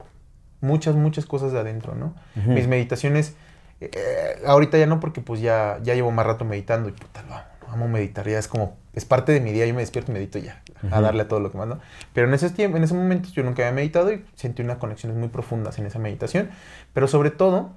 Muchas, 0.61 0.95
muchas 0.95 1.25
cosas 1.25 1.51
de 1.51 1.59
adentro, 1.59 1.95
¿no? 1.95 2.13
Ujú. 2.35 2.51
Mis 2.51 2.67
meditaciones, 2.67 3.35
eh, 3.79 4.41
ahorita 4.45 4.77
ya 4.77 4.85
no 4.87 4.99
porque 4.99 5.21
pues 5.21 5.39
ya, 5.41 5.79
ya 5.83 5.93
llevo 5.95 6.11
más 6.11 6.25
rato 6.25 6.43
meditando 6.43 6.89
y 6.89 6.91
puta, 6.91 7.21
lo 7.23 7.33
amo, 7.35 7.45
lo 7.61 7.67
amo 7.69 7.87
meditar, 7.87 8.27
ya 8.27 8.37
es 8.37 8.47
como, 8.49 8.75
es 8.93 9.05
parte 9.05 9.31
de 9.31 9.39
mi 9.39 9.51
día, 9.53 9.65
yo 9.65 9.73
me 9.73 9.79
despierto 9.79 10.11
y 10.11 10.15
medito 10.15 10.37
ya, 10.37 10.61
a 10.83 10.87
Ujú. 10.87 11.01
darle 11.01 11.21
a 11.23 11.27
todo 11.29 11.39
lo 11.39 11.51
que 11.51 11.57
mando. 11.57 11.79
Pero 12.13 12.27
en 12.27 12.33
esos 12.33 12.53
tiempos, 12.53 12.77
en 12.77 12.83
esos 12.83 12.97
momentos 12.97 13.31
yo 13.31 13.43
nunca 13.43 13.63
había 13.63 13.73
meditado 13.75 14.11
y 14.11 14.25
sentí 14.35 14.61
unas 14.61 14.77
conexiones 14.77 15.17
muy 15.17 15.29
profundas 15.29 15.79
en 15.79 15.85
esa 15.85 15.99
meditación, 15.99 16.49
pero 16.93 17.07
sobre 17.07 17.31
todo 17.31 17.71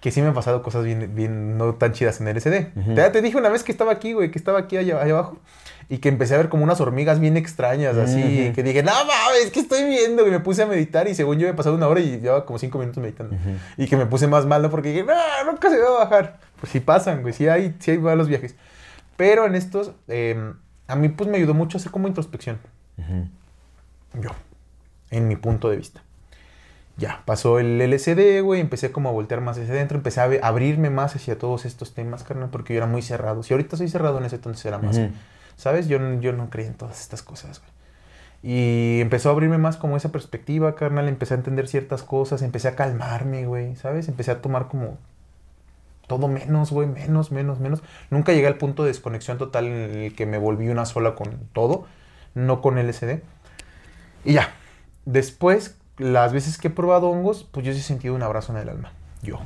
que 0.00 0.10
sí 0.10 0.22
me 0.22 0.28
han 0.28 0.34
pasado 0.34 0.62
cosas 0.62 0.84
bien, 0.84 1.14
bien 1.14 1.58
no 1.58 1.74
tan 1.74 1.92
chidas 1.92 2.20
en 2.20 2.26
LSD. 2.28 2.72
Ujú. 2.74 2.94
te, 2.94 3.08
te 3.10 3.22
dije 3.22 3.36
una 3.36 3.50
vez 3.50 3.62
que 3.62 3.70
estaba 3.70 3.92
aquí, 3.92 4.14
güey, 4.14 4.30
que 4.30 4.38
estaba 4.38 4.58
aquí 4.58 4.78
allá, 4.78 5.00
allá 5.00 5.12
abajo 5.12 5.36
y 5.92 5.98
que 5.98 6.08
empecé 6.08 6.34
a 6.34 6.38
ver 6.38 6.48
como 6.48 6.62
unas 6.62 6.80
hormigas 6.80 7.18
bien 7.18 7.36
extrañas, 7.36 7.96
así, 7.96 8.44
Ujú. 8.46 8.54
que 8.54 8.62
dije, 8.62 8.84
no 8.84 8.92
mames, 8.92 9.50
¿qué 9.52 9.58
estoy 9.58 9.82
viendo? 9.84 10.24
Y 10.24 10.30
me 10.30 10.38
puse 10.38 10.62
a 10.62 10.66
meditar 10.66 11.08
y 11.08 11.16
según 11.16 11.38
yo 11.38 11.48
había 11.48 11.56
pasado 11.56 11.74
una 11.74 11.88
hora 11.88 11.98
y 11.98 12.20
llevaba 12.20 12.46
como 12.46 12.60
cinco 12.60 12.78
minutos 12.78 13.02
meditando. 13.02 13.34
Ujú. 13.34 13.56
Y 13.76 13.88
que 13.88 13.96
me 13.96 14.06
puse 14.06 14.28
más 14.28 14.46
mal, 14.46 14.62
¿no? 14.62 14.70
Porque 14.70 14.90
dije, 14.90 15.02
no, 15.02 15.14
nunca 15.50 15.68
se 15.68 15.78
va 15.78 15.88
a 15.88 16.04
bajar. 16.04 16.38
Pues 16.60 16.70
sí 16.70 16.78
pasan, 16.78 17.22
güey. 17.22 17.34
Sí 17.34 17.48
hay, 17.48 17.74
sí 17.80 17.90
hay 17.90 17.98
malos 17.98 18.28
viajes. 18.28 18.54
Pero 19.16 19.46
en 19.46 19.56
estos, 19.56 19.90
eh, 20.06 20.52
a 20.86 20.94
mí 20.94 21.08
pues 21.08 21.28
me 21.28 21.38
ayudó 21.38 21.54
mucho 21.54 21.76
a 21.76 21.80
hacer 21.80 21.90
como 21.90 22.06
introspección. 22.06 22.58
Yo, 24.14 24.30
en 25.10 25.26
mi 25.26 25.34
punto 25.34 25.70
de 25.70 25.76
vista. 25.76 26.02
Ya, 26.98 27.22
pasó 27.24 27.58
el 27.58 27.80
LCD, 27.80 28.42
güey, 28.42 28.60
empecé 28.60 28.92
como 28.92 29.08
a 29.08 29.12
voltear 29.12 29.40
más 29.40 29.58
hacia 29.58 29.72
adentro, 29.72 29.96
empecé 29.96 30.20
a 30.20 30.30
abrirme 30.42 30.90
más 30.90 31.16
hacia 31.16 31.36
todos 31.38 31.64
estos 31.64 31.94
temas, 31.94 32.22
carnal, 32.24 32.50
porque 32.50 32.74
yo 32.74 32.78
era 32.78 32.86
muy 32.86 33.02
cerrado. 33.02 33.42
Si 33.42 33.54
ahorita 33.54 33.76
soy 33.76 33.88
cerrado, 33.88 34.18
en 34.18 34.24
ese 34.26 34.36
entonces 34.36 34.64
era 34.66 34.78
más. 34.78 35.00
¿Sabes? 35.60 35.88
Yo, 35.88 35.98
yo 36.20 36.32
no 36.32 36.48
creía 36.48 36.68
en 36.68 36.74
todas 36.74 37.02
estas 37.02 37.22
cosas, 37.22 37.60
güey. 37.60 37.70
Y 38.42 39.02
empezó 39.02 39.28
a 39.28 39.32
abrirme 39.32 39.58
más 39.58 39.76
como 39.76 39.94
esa 39.98 40.10
perspectiva, 40.10 40.74
carnal. 40.74 41.06
Empecé 41.06 41.34
a 41.34 41.36
entender 41.36 41.68
ciertas 41.68 42.02
cosas, 42.02 42.40
empecé 42.40 42.68
a 42.68 42.76
calmarme, 42.76 43.44
güey, 43.44 43.76
¿sabes? 43.76 44.08
Empecé 44.08 44.30
a 44.30 44.40
tomar 44.40 44.68
como 44.68 44.96
todo 46.06 46.28
menos, 46.28 46.70
güey, 46.70 46.88
menos, 46.88 47.30
menos, 47.30 47.60
menos. 47.60 47.82
Nunca 48.08 48.32
llegué 48.32 48.46
al 48.46 48.56
punto 48.56 48.84
de 48.84 48.88
desconexión 48.88 49.36
total 49.36 49.66
en 49.66 49.74
el 49.74 50.16
que 50.16 50.24
me 50.24 50.38
volví 50.38 50.70
una 50.70 50.86
sola 50.86 51.14
con 51.14 51.28
todo, 51.52 51.84
no 52.34 52.62
con 52.62 52.78
LSD. 52.78 53.20
Y 54.24 54.32
ya. 54.32 54.54
Después, 55.04 55.76
las 55.98 56.32
veces 56.32 56.56
que 56.56 56.68
he 56.68 56.70
probado 56.70 57.10
hongos, 57.10 57.44
pues 57.44 57.66
yo 57.66 57.72
he 57.72 57.74
sentido 57.74 58.14
un 58.14 58.22
abrazo 58.22 58.54
en 58.54 58.60
el 58.60 58.70
alma. 58.70 58.94
Yo. 59.20 59.40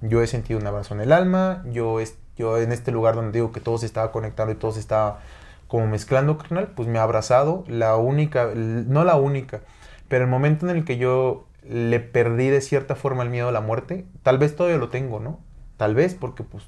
Yo 0.00 0.22
he 0.22 0.26
sentido 0.26 0.58
un 0.58 0.66
abrazo 0.66 0.94
en 0.94 1.02
el 1.02 1.12
alma. 1.12 1.62
Yo, 1.70 1.98
yo 2.38 2.56
en 2.56 2.72
este 2.72 2.92
lugar 2.92 3.14
donde 3.14 3.32
digo 3.32 3.52
que 3.52 3.60
todo 3.60 3.76
se 3.76 3.84
estaba 3.84 4.10
conectando 4.10 4.54
y 4.54 4.56
todo 4.56 4.72
se 4.72 4.80
estaba 4.80 5.20
como 5.70 5.88
mezclando, 5.88 6.38
carnal, 6.38 6.68
pues 6.76 6.88
me 6.88 7.00
ha 7.00 7.04
abrazado. 7.04 7.64
La 7.68 7.96
única, 7.96 8.50
no 8.56 9.04
la 9.04 9.16
única, 9.16 9.62
pero 10.08 10.24
el 10.24 10.30
momento 10.30 10.68
en 10.68 10.76
el 10.76 10.84
que 10.84 10.98
yo 10.98 11.46
le 11.68 12.00
perdí 12.00 12.48
de 12.50 12.60
cierta 12.62 12.96
forma 12.96 13.24
el 13.24 13.30
miedo 13.30 13.48
a 13.48 13.52
la 13.52 13.62
muerte, 13.62 14.06
tal 14.24 14.38
vez 14.38 14.56
todavía 14.56 14.78
lo 14.78 14.90
tengo, 14.90 15.20
¿no? 15.20 15.40
Tal 15.78 15.94
vez 15.94 16.14
porque 16.14 16.44
pues 16.44 16.64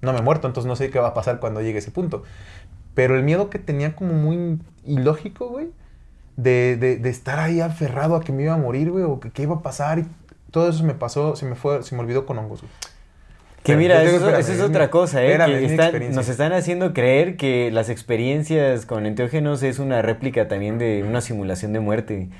no 0.00 0.12
me 0.12 0.20
he 0.20 0.22
muerto, 0.22 0.46
entonces 0.46 0.68
no 0.68 0.76
sé 0.76 0.90
qué 0.90 0.98
va 1.00 1.08
a 1.08 1.14
pasar 1.14 1.40
cuando 1.40 1.60
llegue 1.62 1.78
ese 1.78 1.90
punto. 1.90 2.22
Pero 2.94 3.16
el 3.16 3.24
miedo 3.24 3.50
que 3.50 3.58
tenía 3.60 3.96
como 3.96 4.14
muy 4.14 4.60
ilógico, 4.84 5.48
güey, 5.48 5.70
de, 6.36 6.76
de- 6.78 7.08
estar 7.10 7.38
ahí 7.40 7.60
aferrado 7.60 8.16
a 8.16 8.22
que 8.22 8.32
me 8.32 8.44
iba 8.44 8.54
a 8.54 8.58
morir, 8.58 8.90
güey, 8.92 9.04
o 9.04 9.20
que 9.20 9.30
qué 9.30 9.44
iba 9.44 9.56
a 9.56 9.62
pasar, 9.62 10.04
todo 10.52 10.68
eso 10.70 10.84
me 10.84 10.94
pasó, 10.94 11.36
se 11.36 11.46
me 11.46 11.56
fue, 11.56 11.82
se 11.84 11.94
me 11.96 12.02
olvidó 12.02 12.26
con 12.26 12.38
hongos, 12.38 12.62
güey. 12.62 12.72
Que 13.62 13.72
Pero 13.72 13.78
mira, 13.80 14.02
eso, 14.02 14.28
es 14.38 14.60
otra 14.60 14.88
cosa, 14.90 15.22
¿eh? 15.24 15.36
que 15.44 15.64
están- 15.66 16.14
nos 16.14 16.28
están 16.28 16.52
haciendo 16.52 16.94
creer 16.94 17.36
que 17.36 17.70
las 17.70 17.88
experiencias 17.90 18.86
con 18.86 19.04
enteógenos 19.04 19.62
es 19.62 19.78
una 19.78 20.00
réplica 20.00 20.48
también 20.48 20.78
de 20.78 21.02
una 21.06 21.20
simulación 21.20 21.72
de 21.72 21.80
muerte. 21.80 22.30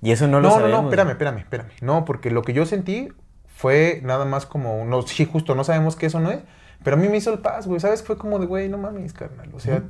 Y 0.00 0.12
eso 0.12 0.28
no 0.28 0.40
lo 0.40 0.48
No, 0.48 0.54
no, 0.54 0.60
sabemos. 0.60 0.82
no, 0.82 0.88
espérame, 0.88 1.10
espérame, 1.10 1.38
espérame. 1.38 1.68
No, 1.82 2.04
porque 2.04 2.30
lo 2.30 2.42
que 2.42 2.52
yo 2.52 2.64
sentí 2.64 3.08
fue 3.48 4.00
nada 4.04 4.24
más 4.24 4.46
como, 4.46 4.84
no, 4.84 5.02
sí, 5.02 5.24
justo, 5.24 5.54
no 5.56 5.64
sabemos 5.64 5.96
que 5.96 6.06
eso 6.06 6.20
no 6.20 6.30
es, 6.30 6.38
pero 6.84 6.96
a 6.96 6.98
mí 7.00 7.08
me 7.08 7.16
hizo 7.16 7.32
el 7.32 7.40
paz, 7.40 7.66
güey, 7.66 7.80
¿sabes? 7.80 8.02
Fue 8.04 8.16
como 8.16 8.38
de, 8.38 8.46
güey, 8.46 8.68
no 8.68 8.78
mames, 8.78 9.12
carnal, 9.12 9.50
o 9.52 9.58
sea, 9.58 9.82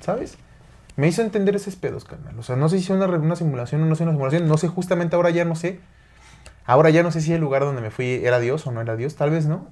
¿sabes? 0.00 0.36
Me 0.96 1.08
hizo 1.08 1.22
entender 1.22 1.56
esos 1.56 1.76
pedos, 1.76 2.04
carnal. 2.04 2.38
O 2.38 2.42
sea, 2.42 2.56
no 2.56 2.68
sé 2.68 2.78
si 2.78 2.84
es 2.84 2.90
una, 2.90 3.06
una 3.06 3.36
simulación 3.36 3.82
o 3.82 3.86
no 3.86 3.94
es 3.94 4.00
una 4.00 4.12
simulación, 4.12 4.48
no 4.48 4.56
sé, 4.56 4.68
justamente 4.68 5.16
ahora 5.16 5.30
ya 5.30 5.44
no 5.44 5.54
sé. 5.54 5.80
Ahora 6.66 6.90
ya 6.90 7.02
no 7.02 7.10
sé 7.12 7.20
si 7.20 7.32
el 7.32 7.40
lugar 7.40 7.62
donde 7.62 7.80
me 7.80 7.90
fui 7.90 8.20
era 8.24 8.40
Dios 8.40 8.66
o 8.66 8.72
no 8.72 8.80
era 8.80 8.96
Dios, 8.96 9.14
tal 9.16 9.30
vez 9.30 9.46
no, 9.46 9.68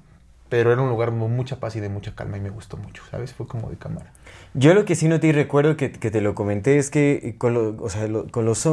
pero 0.48 0.72
era 0.72 0.80
un 0.82 0.88
lugar 0.88 1.08
con 1.10 1.34
mucha 1.34 1.58
paz 1.60 1.74
y 1.76 1.80
de 1.80 1.88
mucha 1.88 2.14
calma 2.14 2.36
y 2.36 2.40
me 2.40 2.50
gustó 2.50 2.76
mucho, 2.76 3.02
¿sabes? 3.10 3.32
Fue 3.34 3.46
como 3.46 3.70
de 3.70 3.76
cámara. 3.76 4.12
Yo 4.54 4.72
lo 4.74 4.84
que 4.84 4.94
sí 4.94 5.08
noté 5.08 5.28
y 5.28 5.32
recuerdo 5.32 5.76
que, 5.76 5.90
que 5.90 6.10
te 6.10 6.20
lo 6.20 6.34
comenté 6.34 6.78
es 6.78 6.90
que 6.90 7.34
con, 7.38 7.54
lo- 7.54 7.76
o 7.82 7.88
sea, 7.90 8.06
lo- 8.06 8.30
con 8.30 8.44
los... 8.44 8.68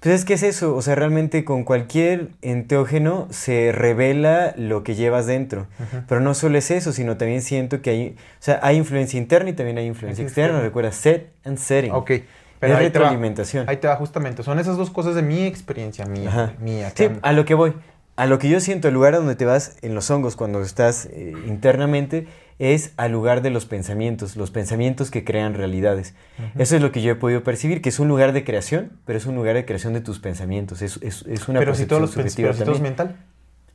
Pues 0.00 0.14
es 0.14 0.24
que 0.24 0.32
es 0.32 0.42
eso, 0.42 0.74
o 0.74 0.80
sea, 0.80 0.94
realmente 0.94 1.44
con 1.44 1.62
cualquier 1.64 2.30
enteógeno 2.40 3.26
se 3.28 3.70
revela 3.70 4.54
lo 4.56 4.82
que 4.82 4.94
llevas 4.94 5.26
dentro. 5.26 5.66
Pero 6.08 6.22
no 6.22 6.32
solo 6.32 6.56
es 6.56 6.70
eso, 6.70 6.92
sino 6.94 7.18
también 7.18 7.42
siento 7.42 7.82
que 7.82 7.90
hay, 7.90 8.08
o 8.16 8.42
sea, 8.42 8.60
hay 8.62 8.76
influencia 8.78 9.18
interna 9.18 9.50
y 9.50 9.52
también 9.52 9.76
hay 9.76 9.84
influencia 9.86 10.22
externa. 10.24 10.60
Recuerda, 10.62 10.90
set 10.92 11.32
and 11.44 11.58
setting. 11.58 11.90
Ok. 11.92 12.12
Es 12.60 12.76
ahí 12.76 12.90
te 12.90 12.98
va. 12.98 13.06
retroalimentación. 13.06 13.68
Ahí 13.68 13.76
te 13.78 13.88
va, 13.88 13.96
justamente. 13.96 14.42
Son 14.42 14.58
esas 14.58 14.76
dos 14.76 14.90
cosas 14.90 15.14
de 15.14 15.22
mi 15.22 15.44
experiencia, 15.44 16.04
mía, 16.06 16.54
mía. 16.60 16.92
Sí, 16.94 17.08
a 17.22 17.32
lo 17.32 17.44
que 17.44 17.54
voy. 17.54 17.74
A 18.16 18.26
lo 18.26 18.38
que 18.38 18.50
yo 18.50 18.60
siento, 18.60 18.88
el 18.88 18.94
lugar 18.94 19.14
a 19.14 19.18
donde 19.18 19.34
te 19.34 19.46
vas 19.46 19.76
en 19.80 19.94
los 19.94 20.10
hongos 20.10 20.36
cuando 20.36 20.60
estás 20.60 21.06
eh, 21.06 21.32
internamente 21.46 22.26
es 22.58 22.92
al 22.98 23.12
lugar 23.12 23.40
de 23.40 23.48
los 23.48 23.64
pensamientos, 23.64 24.36
los 24.36 24.50
pensamientos 24.50 25.10
que 25.10 25.24
crean 25.24 25.54
realidades. 25.54 26.14
Eso 26.58 26.76
es 26.76 26.82
lo 26.82 26.92
que 26.92 27.00
yo 27.00 27.12
he 27.12 27.14
podido 27.14 27.42
percibir, 27.42 27.80
que 27.80 27.88
es 27.88 27.98
un 27.98 28.08
lugar 28.08 28.34
de 28.34 28.44
creación, 28.44 28.92
pero 29.06 29.16
es 29.16 29.24
un 29.24 29.36
lugar 29.36 29.54
de 29.54 29.64
creación 29.64 29.94
de 29.94 30.02
tus 30.02 30.18
pensamientos. 30.18 30.82
Es, 30.82 30.98
es- 31.00 31.24
es 31.26 31.48
una 31.48 31.60
pero 31.60 31.74
si 31.74 31.86
todos 31.86 32.02
los 32.02 32.10
subjetiva 32.10 32.48
pero 32.50 32.58
si 32.58 32.64
todo 32.64 32.74
es 32.74 32.82
mental, 32.82 33.16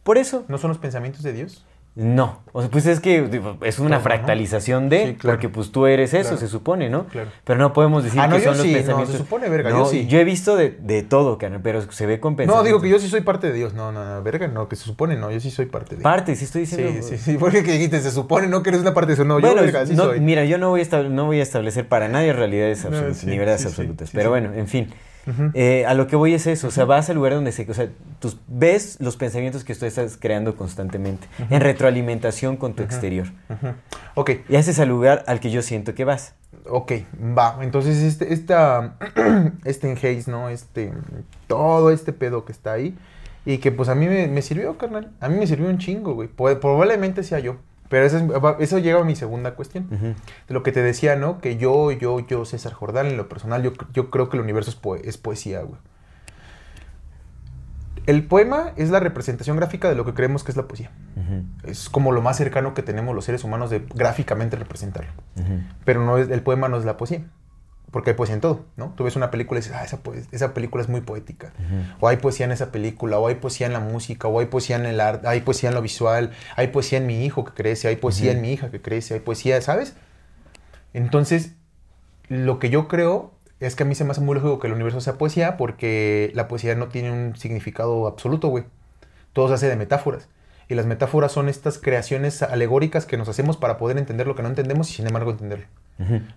Por 0.04 0.20
eso, 0.20 0.46
¿no 0.48 0.60
son 0.60 0.68
los 0.70 0.78
pensamientos 0.78 1.24
de 1.24 1.34
Dios? 1.34 1.66
No. 1.96 2.44
O 2.52 2.62
sea, 2.62 2.70
pues 2.70 2.86
es 2.88 3.00
que 3.00 3.30
es 3.64 3.80
una 3.80 3.98
¿no? 3.98 4.04
fractalización 4.04 4.90
de, 4.90 5.08
Sí, 5.08 5.14
claro. 5.16 5.38
porque 5.38 5.50
pues 5.50 5.72
tú 5.72 5.86
eres 5.88 6.14
eso, 6.14 6.24
Claro. 6.30 6.38
se 6.38 6.48
supone, 6.48 6.90
¿no? 6.90 7.06
Claro. 7.08 7.30
Pero 7.44 7.60
no 7.60 7.72
podemos 7.74 8.04
decir 8.04 8.20
Ah, 8.20 8.28
no, 8.28 8.36
que 8.38 8.44
yo 8.44 8.50
son 8.50 8.58
los 8.58 8.66
sí, 8.66 8.72
no, 8.72 8.78
se 8.78 8.84
pensamientos. 8.84 9.18
supone, 9.18 9.50
verga, 9.50 9.70
yo 9.70 9.78
No, 9.80 9.90
he 9.92 10.24
visto 10.26 10.56
de, 10.58 10.72
de 10.72 11.04
todo, 11.04 11.38
carnal, 11.38 11.62
pero 11.64 11.82
se 11.92 12.06
ve 12.06 12.20
con 12.20 12.34
No, 12.34 12.38
pensamientos. 12.38 12.66
digo 12.66 12.82
que 12.82 12.90
yo 12.90 13.00
sí 13.00 13.08
soy 13.10 13.22
parte 13.22 13.48
de 13.48 13.54
Dios. 13.54 13.74
No, 13.74 13.92
no, 13.92 14.04
no, 14.06 14.22
verga, 14.24 14.48
no, 14.48 14.68
que 14.68 14.76
se 14.76 14.84
supone, 14.84 15.16
no, 15.16 15.32
yo 15.32 15.40
sí 15.40 15.52
soy 15.52 15.66
parte 15.68 15.96
de 15.96 16.02
Parte, 16.02 16.36
sí 16.36 16.46
estoy 16.46 16.62
diciendo. 16.62 17.02
Sí, 17.02 17.18
sí, 17.18 17.18
sí, 17.18 17.38
porque 17.38 17.64
que 17.64 17.72
dijiste, 17.74 18.00
se 18.02 18.12
supone, 18.12 18.48
no 18.48 18.62
que 18.64 18.70
eres 18.70 18.82
una 18.82 18.94
parte 18.94 19.08
de 19.08 19.14
eso. 19.14 19.26
No, 19.26 19.40
bueno, 19.40 19.56
yo, 19.56 19.62
verga, 19.62 19.86
sí 19.86 19.96
no, 19.96 20.04
soy. 20.06 20.20
mira, 20.20 20.44
yo 20.46 20.58
no 20.58 20.70
voy, 20.70 20.82
a 20.90 20.98
no 21.04 21.26
voy 21.26 21.40
a 21.40 21.44
establecer 21.44 21.88
para 21.88 22.08
nadie 22.10 22.34
realidades 22.34 22.84
No, 22.84 22.90
absolutas, 22.90 23.24
ni 23.26 23.38
verdades 23.38 23.66
absolutas. 23.66 24.10
pero 24.14 24.30
bueno, 24.30 24.54
en 24.54 24.68
fin. 24.68 24.90
Eh, 25.54 25.86
a 25.86 25.94
lo 25.94 26.08
que 26.08 26.16
voy 26.16 26.34
es 26.34 26.46
eso, 26.48 26.68
o 26.68 26.72
sea, 26.72 26.86
vas 26.86 27.10
al 27.10 27.16
lugar 27.16 27.34
donde 27.34 27.52
se, 27.52 27.70
o 27.70 27.74
sea, 27.74 27.90
tú 28.20 28.34
ves 28.48 28.98
los 29.00 29.18
pensamientos 29.18 29.64
que 29.64 29.74
tú 29.74 29.86
estás 29.86 30.18
creando 30.18 30.56
constantemente, 30.56 31.28
en 31.50 31.62
retroalimentación 31.62 32.58
con 32.58 32.74
tu 32.74 32.84
exterior. 32.84 33.28
Ok, 34.14 34.32
Y 34.50 34.56
ese 34.56 34.72
es 34.72 34.80
el 34.80 34.90
lugar 34.90 35.24
al 35.28 35.40
que 35.40 35.52
yo 35.52 35.62
siento 35.62 35.94
que 35.96 36.06
vas. 36.06 36.36
ok, 36.70 36.92
va. 37.38 37.58
Entonces, 37.62 37.98
este, 38.04 38.34
esta, 38.34 38.96
este 39.66 39.90
enhaze, 39.90 40.30
¿no? 40.30 40.50
Este, 40.50 40.94
todo 41.48 41.92
este 41.92 42.14
pedo 42.14 42.46
que 42.46 42.52
está 42.52 42.74
ahí. 42.74 42.96
Y 43.48 43.60
que 43.60 43.72
pues 43.72 43.90
a 43.90 43.96
mí 43.96 44.08
me, 44.08 44.28
me 44.28 44.42
sirvió, 44.42 44.76
carnal. 44.78 45.12
A 45.20 45.30
mí 45.30 45.38
me 45.38 45.46
sirvió 45.46 45.70
un 45.70 45.78
chingo, 45.78 46.16
güey. 46.16 46.28
Probablemente 46.28 47.24
sea 47.24 47.40
yo. 47.40 47.58
Pero 47.96 48.08
eso, 48.08 48.18
es- 48.18 48.56
eso 48.60 48.80
llega 48.80 49.00
a 49.00 49.06
mi 49.06 49.16
segunda 49.16 49.56
cuestión. 49.56 49.88
De 50.50 50.54
lo 50.54 50.64
que 50.64 50.74
te 50.74 50.82
decía, 50.82 51.16
¿no? 51.16 51.40
Que 51.40 51.56
yo, 51.56 51.94
yo, 51.94 52.20
yo, 52.20 52.44
César 52.44 52.74
Jordán, 52.74 53.06
en 53.08 53.16
lo 53.16 53.30
personal, 53.30 53.64
yo, 53.64 53.72
yo 53.94 54.10
creo 54.12 54.28
que 54.28 54.36
el 54.36 54.44
universo 54.44 54.70
es, 54.70 54.76
poe- 54.76 55.00
es 55.08 55.18
poesía, 55.18 55.62
güey. 55.62 55.80
El 58.06 58.26
poema 58.26 58.72
es 58.76 58.90
la 58.90 59.00
representación 59.00 59.56
gráfica 59.56 59.88
de 59.88 59.96
lo 59.96 60.04
que 60.04 60.14
creemos 60.14 60.44
que 60.44 60.52
es 60.52 60.58
la 60.58 60.64
poesía. 60.68 60.92
Es 61.64 61.88
como 61.90 62.12
lo 62.12 62.22
más 62.22 62.36
cercano 62.36 62.74
que 62.74 62.84
tenemos 62.84 63.16
los 63.16 63.24
seres 63.24 63.46
humanos 63.46 63.70
de 63.70 63.86
gráficamente 63.96 64.58
representarlo. 64.58 65.12
Pero 65.86 66.04
no 66.06 66.18
es, 66.18 66.30
el 66.30 66.42
poema 66.42 66.68
no 66.68 66.78
es 66.78 66.84
la 66.84 66.98
poesía. 66.98 67.24
Porque 67.96 68.10
hay 68.10 68.18
poesía 68.18 68.36
en 68.36 68.42
todo, 68.42 68.66
¿no? 68.76 68.92
Tú 68.98 69.06
ves 69.06 69.16
una 69.16 69.32
película 69.32 69.58
y 69.58 69.64
dices, 69.64 69.74
ah, 69.74 69.86
esa, 69.86 70.04
poes- 70.04 70.28
esa 70.34 70.54
película 70.54 70.84
es 70.84 70.90
muy 70.90 71.00
poética. 71.00 71.54
O 72.02 72.10
hay 72.10 72.18
poesía 72.18 72.46
en 72.46 72.52
esa 72.52 72.70
película, 72.70 73.20
o 73.20 73.28
hay 73.28 73.36
poesía 73.36 73.68
en 73.68 73.72
la 73.74 73.80
música, 73.80 74.28
o 74.28 74.38
hay 74.42 74.48
poesía 74.48 74.76
en 74.76 74.86
el 74.86 75.00
arte, 75.00 75.26
hay 75.30 75.40
poesía 75.40 75.70
en 75.70 75.76
lo 75.76 75.82
visual, 75.82 76.32
hay 76.58 76.68
poesía 76.68 76.98
en 76.98 77.08
mi 77.08 77.24
hijo 77.24 77.46
que 77.46 77.54
crece, 77.54 77.88
hay 77.88 77.96
poesía 77.96 78.34
en 78.34 78.42
mi 78.42 78.52
hija 78.52 78.70
que 78.70 78.82
crece, 78.82 79.14
hay 79.14 79.22
poesía, 79.22 79.62
¿sabes? 79.62 79.96
Entonces, 80.94 81.54
lo 82.28 82.60
que 82.60 82.70
yo 82.70 82.88
creo 82.90 83.32
es 83.62 83.76
que 83.78 83.84
a 83.84 83.86
mí 83.86 83.96
se 83.96 84.04
me 84.04 84.12
hace 84.12 84.20
muy 84.20 84.36
lógico 84.36 84.60
que 84.60 84.68
el 84.68 84.74
universo 84.74 85.00
sea 85.00 85.14
poesía 85.18 85.56
porque 85.56 86.32
la 86.36 86.48
poesía 86.50 86.76
no 86.76 86.90
tiene 86.90 87.12
un 87.12 87.38
significado 87.38 88.08
absoluto, 88.08 88.50
güey. 88.50 88.66
Todo 89.32 89.48
se 89.48 89.54
hace 89.54 89.70
de 89.70 89.76
metáforas. 89.78 90.28
Y 90.68 90.76
las 90.76 90.86
metáforas 90.86 91.32
son 91.32 91.48
estas 91.48 91.78
creaciones 91.78 92.42
alegóricas 92.42 93.06
que 93.06 93.18
nos 93.18 93.30
hacemos 93.30 93.56
para 93.56 93.78
poder 93.78 93.98
entender 93.98 94.28
lo 94.28 94.36
que 94.36 94.42
no 94.44 94.50
entendemos 94.50 94.90
y 94.90 94.94
sin 94.96 95.08
embargo 95.08 95.32
entenderlo. 95.32 95.68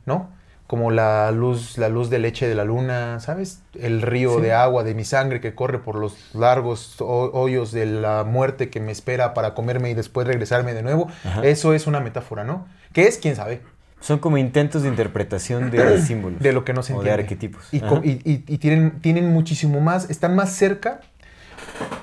¿no? 0.06 0.30
Como 0.68 0.90
la 0.90 1.30
luz, 1.32 1.76
la 1.78 1.88
luz 1.88 2.10
de 2.10 2.18
leche 2.20 2.47
de 2.47 2.55
la 2.55 2.64
luna, 2.64 3.18
¿sabes? 3.20 3.62
El 3.74 4.02
río 4.02 4.36
Sí. 4.36 4.42
de 4.42 4.52
agua 4.52 4.84
de 4.84 4.94
mi 4.94 5.02
sangre 5.05 5.40
que 5.40 5.55
corre 5.55 5.78
por 5.78 5.97
los 5.97 6.32
largos 6.34 7.00
ho- 7.00 7.30
hoyos 7.32 7.72
de 7.72 7.86
la 7.86 8.22
muerte 8.24 8.68
que 8.68 8.78
me 8.78 8.92
espera 8.92 9.32
para 9.34 9.55
comerme 9.55 9.88
y 9.90 9.94
después 9.94 10.26
regresarme 10.26 10.74
de 10.74 10.82
nuevo. 10.82 11.08
Ajá. 11.24 11.40
Eso 11.42 11.72
es 11.74 11.86
una 11.86 12.00
metáfora, 12.00 12.44
¿no? 12.44 12.66
¿Qué 12.92 13.08
es? 13.08 13.16
¿Quién 13.18 13.34
sabe? 13.34 13.62
Son 14.00 14.18
como 14.18 14.36
intentos 14.38 14.82
de 14.82 14.88
interpretación 14.90 15.70
de 15.70 15.98
símbolos. 16.02 16.38
De 16.40 16.52
lo 16.52 16.64
que 16.66 16.74
no 16.74 16.82
se 16.82 16.92
o 16.92 16.97
entiende. 16.97 17.16
de 17.16 17.22
arquetipos. 17.22 17.64
Y, 17.72 17.78
Ajá. 17.78 17.88
co- 17.88 18.00
y- 18.05 18.20
y- 18.24 18.44
y 18.47 18.58
tienen, 18.58 19.00
tienen 19.00 19.32
muchísimo 19.32 19.80
más, 19.80 20.10
están 20.10 20.36
más 20.36 20.52
cerca. 20.52 21.00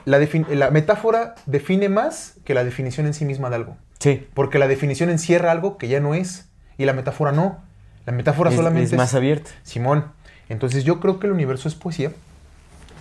La, 0.05 0.19
la 0.49 0.71
metáfora 0.71 1.35
define 1.45 1.89
más 1.89 2.35
que 2.43 2.53
la 2.53 2.63
definición 2.63 3.05
en 3.05 3.13
sí 3.13 3.25
misma 3.25 3.49
de 3.51 3.55
algo. 3.57 3.77
Sí. 3.99 4.27
Porque 4.33 4.59
la 4.59 4.67
definición 4.67 5.09
encierra 5.09 5.51
algo 5.51 5.77
que 5.77 5.87
ya 5.87 5.99
no 5.99 6.15
es. 6.15 6.49
Y 6.79 6.85
la 6.85 6.93
metáfora 6.93 7.31
no. 7.31 7.63
La 8.05 8.13
metáfora 8.13 8.49
Es, 8.49 8.55
solamente 8.55 8.91
es 8.91 8.97
más 8.97 9.13
abierto. 9.13 9.51
Simón, 9.63 10.05
entonces 10.49 10.83
yo 10.83 10.99
creo 10.99 11.19
que 11.19 11.27
el 11.27 11.33
universo 11.33 11.67
es 11.67 11.75
poesía, 11.75 12.11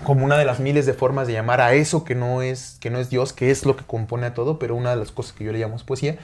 como 0.05 0.25
una 0.25 0.37
de 0.37 0.45
las 0.45 0.61
miles 0.61 0.87
de 0.87 0.95
formas 0.95 1.27
de 1.27 1.35
llamar 1.35 1.61
a 1.61 1.75
eso 1.75 2.05
que 2.05 2.15
no 2.15 2.43
es, 2.43 2.79
que 2.81 2.91
no 2.91 2.99
es 2.99 3.11
Dios, 3.11 3.33
que 3.33 3.51
es 3.51 3.65
lo 3.65 3.77
que 3.77 3.85
compone 3.85 4.27
a 4.27 4.35
todo, 4.35 4.59
pero 4.59 4.75
una 4.75 4.91
de 4.91 4.97
las 4.97 5.13
cosas 5.13 5.33
que 5.33 5.45
yo 5.45 5.53
le 5.53 5.59
llamo 5.59 5.77
es 5.77 5.83
poesía. 5.83 6.17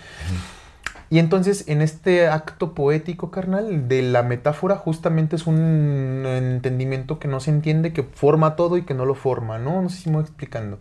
Y 1.13 1.19
entonces, 1.19 1.65
en 1.67 1.83
este 1.83 2.29
acto 2.29 2.73
poético, 2.73 3.33
carnal, 3.33 3.89
de 3.89 4.01
la 4.03 4.23
metáfora, 4.23 4.77
justamente 4.77 5.35
es 5.35 5.49
un 5.49 6.25
entendimiento 6.25 7.19
que 7.19 7.27
no 7.27 7.41
se 7.41 7.51
entiende, 7.51 7.93
que 7.93 8.05
forma 8.05 8.55
todo 8.55 8.77
y 8.77 8.83
que 8.83 8.95
no 8.95 9.05
lo 9.05 9.17
forma, 9.17 9.59
¿no? 9.59 9.83
No 9.83 9.89
sé 9.89 10.03
si 10.03 10.09
me 10.09 10.17
voy 10.17 10.25
explicando. 10.25 10.79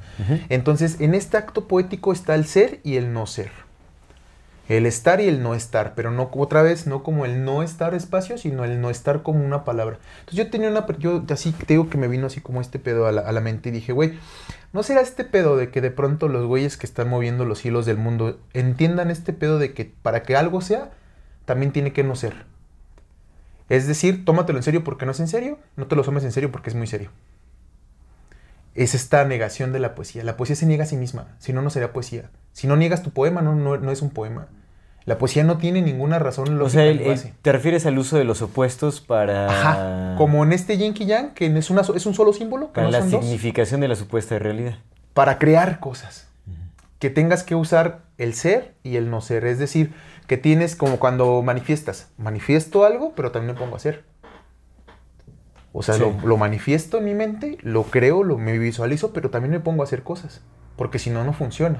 Entonces, 0.49 1.01
en 1.01 1.15
este 1.15 1.37
acto 1.37 1.67
poético 1.67 2.13
está 2.13 2.35
el 2.35 2.45
ser 2.45 2.79
y 2.83 2.97
el 2.97 3.11
no 3.11 3.25
ser. 3.25 3.51
El 4.69 4.85
estar 4.85 5.19
y 5.19 5.27
el 5.27 5.41
no 5.41 5.55
estar, 5.55 5.95
pero 5.95 6.11
no 6.11 6.29
otra 6.31 6.61
vez, 6.61 6.85
no 6.85 7.01
como 7.01 7.25
el 7.25 7.43
no 7.43 7.63
estar 7.63 7.95
espacio, 7.95 8.37
sino 8.37 8.63
el 8.63 8.79
no 8.79 8.91
estar 8.91 9.23
como 9.23 9.43
una 9.43 9.65
palabra. 9.65 9.97
Entonces 10.19 10.45
yo 10.45 10.51
tenía 10.51 10.69
una, 10.69 10.85
yo 10.99 11.23
así 11.31 11.51
te 11.51 11.73
digo 11.73 11.89
que 11.89 11.97
me 11.97 12.07
vino 12.07 12.27
así 12.27 12.39
como 12.39 12.61
este 12.61 12.77
pedo 12.77 13.07
a 13.07 13.11
la, 13.11 13.21
a 13.21 13.31
la 13.31 13.41
mente 13.41 13.69
y 13.69 13.71
dije, 13.71 13.93
güey, 13.93 14.19
¿no 14.71 14.83
será 14.83 15.01
este 15.01 15.23
pedo 15.25 15.57
de 15.57 15.71
que 15.71 15.81
de 15.81 15.89
pronto 15.89 16.27
los 16.27 16.45
güeyes 16.45 16.77
que 16.77 16.85
están 16.85 17.09
moviendo 17.09 17.45
los 17.45 17.65
hilos 17.65 17.87
del 17.87 17.97
mundo 17.97 18.39
entiendan 18.53 19.09
este 19.09 19.33
pedo 19.33 19.57
de 19.57 19.73
que 19.73 19.91
para 20.03 20.21
que 20.21 20.35
algo 20.35 20.61
sea, 20.61 20.91
también 21.45 21.71
tiene 21.71 21.91
que 21.91 22.03
no 22.03 22.15
ser? 22.15 22.45
Es 23.69 23.87
decir, 23.87 24.23
tómatelo 24.23 24.59
en 24.59 24.63
serio 24.63 24.83
porque 24.83 25.07
no 25.07 25.13
es 25.13 25.19
en 25.19 25.27
serio, 25.27 25.57
no 25.77 25.87
te 25.87 25.95
lo 25.95 26.03
tomes 26.03 26.23
en 26.23 26.31
serio 26.31 26.51
porque 26.51 26.69
es 26.69 26.75
muy 26.75 26.85
serio. 26.85 27.09
Es 28.81 28.95
esta 28.95 29.25
negación 29.25 29.73
de 29.73 29.79
la 29.79 29.93
poesía. 29.95 30.23
La 30.23 30.37
poesía 30.37 30.55
se 30.55 30.65
niega 30.65 30.83
a 30.83 30.87
sí 30.87 30.95
misma, 30.95 31.35
si 31.39 31.51
no, 31.53 31.61
no 31.61 31.69
sería 31.69 31.91
poesía. 31.91 32.29
Si 32.53 32.65
no 32.67 32.75
niegas 32.75 33.03
tu 33.03 33.09
poema, 33.11 33.41
no, 33.41 33.53
no, 33.55 33.77
no 33.77 33.91
es 33.91 34.01
un 34.01 34.09
poema. 34.09 34.47
La 35.05 35.17
poesía 35.17 35.43
no 35.43 35.57
tiene 35.57 35.81
ninguna 35.81 36.19
razón 36.19 36.49
O 36.49 36.51
lógica 36.51 36.81
sea, 36.81 36.85
el- 36.85 36.99
el- 37.01 37.07
base. 37.09 37.33
te 37.41 37.51
refieres 37.51 37.85
al 37.85 37.97
uso 37.97 38.17
de 38.17 38.23
los 38.25 38.41
opuestos 38.41 39.01
para, 39.01 39.47
Ajá. 39.49 40.15
Como 40.17 40.43
en 40.43 40.53
este 40.53 40.77
yin 40.77 40.93
y 40.97 41.05
yang, 41.07 41.33
que 41.33 41.47
es, 41.47 41.69
una, 41.69 41.81
es 41.81 42.05
un 42.05 42.13
solo 42.13 42.31
símbolo, 42.31 42.71
para 42.71 42.85
no 42.87 42.91
la 42.91 42.99
dos, 43.01 43.09
significación 43.23 43.81
de 43.81 43.87
la 43.87 43.95
supuesta 43.95 44.37
realidad. 44.39 44.77
para 45.13 45.39
crear 45.39 45.79
cosas. 45.79 46.27
Que 46.99 47.09
tengas 47.09 47.43
que 47.43 47.55
usar 47.55 48.01
el 48.17 48.33
ser 48.33 48.75
y 48.83 48.97
el 48.97 49.09
no 49.09 49.21
ser. 49.21 49.45
Es 49.45 49.57
decir, 49.57 49.93
que 50.27 50.35
tienes 50.37 50.75
como 50.75 50.99
cuando 50.99 51.41
manifiestas. 51.41 52.09
Manifiesto 52.17 52.83
algo, 52.85 53.13
pero 53.15 53.31
también 53.31 53.55
me 53.55 53.59
pongo 53.59 53.75
a 53.75 53.77
hacer. 53.77 54.03
O 55.73 55.83
sea, 55.83 55.95
Sí. 55.95 56.01
lo, 56.01 56.27
lo 56.27 56.37
manifiesto 56.37 56.97
en 56.97 57.05
mi 57.05 57.13
mente, 57.13 57.57
lo 57.61 57.83
creo, 57.83 58.23
lo 58.23 58.37
me 58.37 58.57
visualizo, 58.57 59.13
pero 59.13 59.29
también 59.29 59.51
me 59.51 59.59
pongo 59.59 59.83
a 59.83 59.85
hacer 59.85 60.03
cosas. 60.03 60.41
Porque 60.75 60.97
si 60.99 61.09
no, 61.09 61.23
no 61.23 61.33
funciona. 61.33 61.79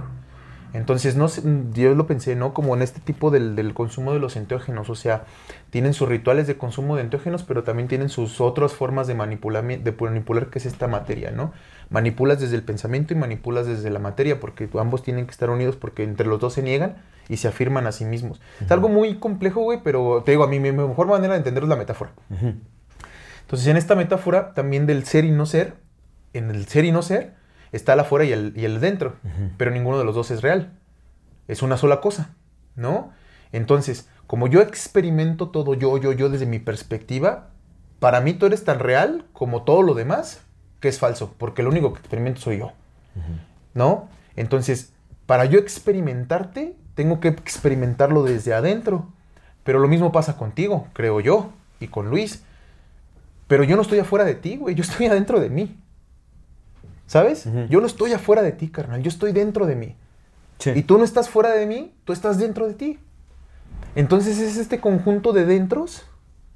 Entonces, 0.72 1.16
no 1.16 1.28
sé, 1.30 1.42
yo 1.74 1.96
lo 1.96 2.06
pensé, 2.06 2.36
¿no? 2.36 2.54
Como 2.54 2.76
en 2.76 2.84
este 2.84 3.00
tipo 3.00 3.32
del, 3.32 3.56
del 3.56 3.74
consumo 3.74 4.14
de 4.14 4.20
los 4.20 4.36
enteógenos. 4.36 4.92
O 4.92 4.96
sea, 4.96 5.24
tienen 5.72 5.96
sus 5.96 6.08
rituales 6.08 6.46
de 6.46 6.58
consumo 6.58 6.96
de 6.96 7.02
enteógenos, 7.02 7.42
pero 7.42 7.64
también 7.64 7.88
tienen 7.88 8.10
sus 8.10 8.40
otras 8.40 8.74
formas 8.74 9.08
de 9.08 9.16
manipular, 9.16 9.66
de 9.66 9.92
manipular 10.00 10.48
que 10.52 10.60
es 10.60 10.68
esta 10.68 10.88
materia, 10.88 11.32
¿no? 11.32 11.54
Manipulas 11.90 12.40
desde 12.40 12.56
el 12.56 12.62
pensamiento 12.62 13.16
y 13.16 13.18
manipulas 13.18 13.66
desde 13.66 13.90
la 13.90 13.98
materia, 13.98 14.40
porque 14.40 14.70
ambos 14.80 15.02
tienen 15.02 15.26
que 15.26 15.32
estar 15.32 15.50
unidos 15.50 15.76
porque 15.76 16.04
entre 16.04 16.28
los 16.28 16.40
dos 16.40 16.54
se 16.54 16.62
niegan 16.62 16.98
y 17.30 17.38
se 17.38 17.48
afirman 17.48 17.88
a 17.88 17.92
sí 17.92 18.06
mismos. 18.06 18.40
Es 18.62 18.70
algo 18.72 18.90
muy 18.90 19.16
complejo, 19.16 19.62
güey, 19.62 19.80
pero 19.84 20.22
te 20.24 20.32
digo, 20.34 20.44
a 20.44 20.48
mí 20.48 20.60
mi 20.60 20.72
mejor 20.72 21.08
manera 21.08 21.34
de 21.34 21.40
entenderlo 21.40 21.66
es 21.66 21.70
la 21.72 21.78
metáfora. 21.78 22.12
Entonces, 23.50 23.68
en 23.68 23.78
esta 23.78 23.96
metáfora 23.96 24.54
también 24.54 24.86
del 24.86 25.06
ser 25.06 25.26
y 25.26 25.32
no 25.32 25.48
ser, 25.48 25.74
en 26.34 26.52
el 26.52 26.68
ser 26.68 26.86
y 26.86 26.92
no 26.92 27.02
ser, 27.02 27.34
está 27.72 27.94
el 27.94 28.02
afuera 28.02 28.24
y 28.24 28.32
el, 28.32 28.54
y 28.56 28.64
el 28.64 28.80
dentro, 28.80 29.16
pero 29.58 29.72
ninguno 29.72 29.98
de 29.98 30.04
los 30.04 30.14
dos 30.14 30.30
es 30.30 30.44
real. 30.44 30.78
Es 31.48 31.64
una 31.64 31.76
sola 31.76 32.00
cosa, 32.00 32.36
¿no? 32.76 33.12
Entonces, 33.52 34.08
como 34.28 34.46
yo 34.46 34.62
experimento 34.62 35.50
todo 35.50 35.74
yo, 35.74 35.98
yo, 35.98 36.12
yo 36.12 36.30
desde 36.30 36.46
mi 36.46 36.60
perspectiva, 36.60 37.48
para 38.00 38.22
mí 38.22 38.34
tú 38.34 38.46
eres 38.46 38.64
tan 38.66 38.78
real 38.78 39.26
como 39.34 39.64
todo 39.64 39.82
lo 39.82 39.96
demás 39.96 40.42
que 40.80 40.88
es 40.88 41.00
falso, 41.00 41.34
porque 41.40 41.64
lo 41.64 41.72
único 41.72 41.92
que 41.92 42.02
experimento 42.02 42.42
soy 42.42 42.60
yo, 42.60 42.74
¿no? 43.74 44.10
Entonces, 44.36 44.94
para 45.26 45.46
yo 45.46 45.58
experimentarte, 45.58 46.76
tengo 46.94 47.20
que 47.20 47.30
experimentarlo 47.30 48.22
desde 48.22 48.54
adentro. 48.54 49.08
Pero 49.64 49.80
lo 49.80 49.88
mismo 49.88 50.12
pasa 50.12 50.38
contigo, 50.38 50.88
creo 50.94 51.20
yo, 51.20 51.50
y 51.80 51.88
con 51.88 52.12
Luis. 52.12 52.44
Pero 53.50 53.64
yo 53.64 53.76
no 53.76 53.82
estoy 53.82 53.98
afuera 53.98 54.24
de 54.24 54.36
ti, 54.36 54.56
güey, 54.56 54.76
yo 54.76 54.84
estoy 54.84 55.08
adentro 55.08 55.42
de 55.42 55.50
mí. 55.50 55.76
¿Sabes? 57.08 57.46
Yo 57.70 57.82
no 57.82 57.88
estoy 57.88 58.14
afuera 58.14 58.44
de 58.44 58.52
ti, 58.52 58.70
carnal, 58.70 59.02
yo 59.02 59.10
estoy 59.10 59.32
dentro 59.32 59.66
de 59.66 59.76
mí. 59.76 59.96
Sí. 60.60 60.70
Y 60.76 60.84
tú 60.84 61.00
no 61.00 61.04
estás 61.04 61.28
fuera 61.28 61.50
de 61.56 61.66
mí, 61.66 61.92
tú 62.06 62.14
estás 62.14 62.38
dentro 62.38 62.68
de 62.68 62.76
ti. 62.76 63.00
Entonces 63.96 64.38
es 64.38 64.58
este 64.58 64.80
conjunto 64.80 65.34
de 65.34 65.46
dentros 65.46 66.06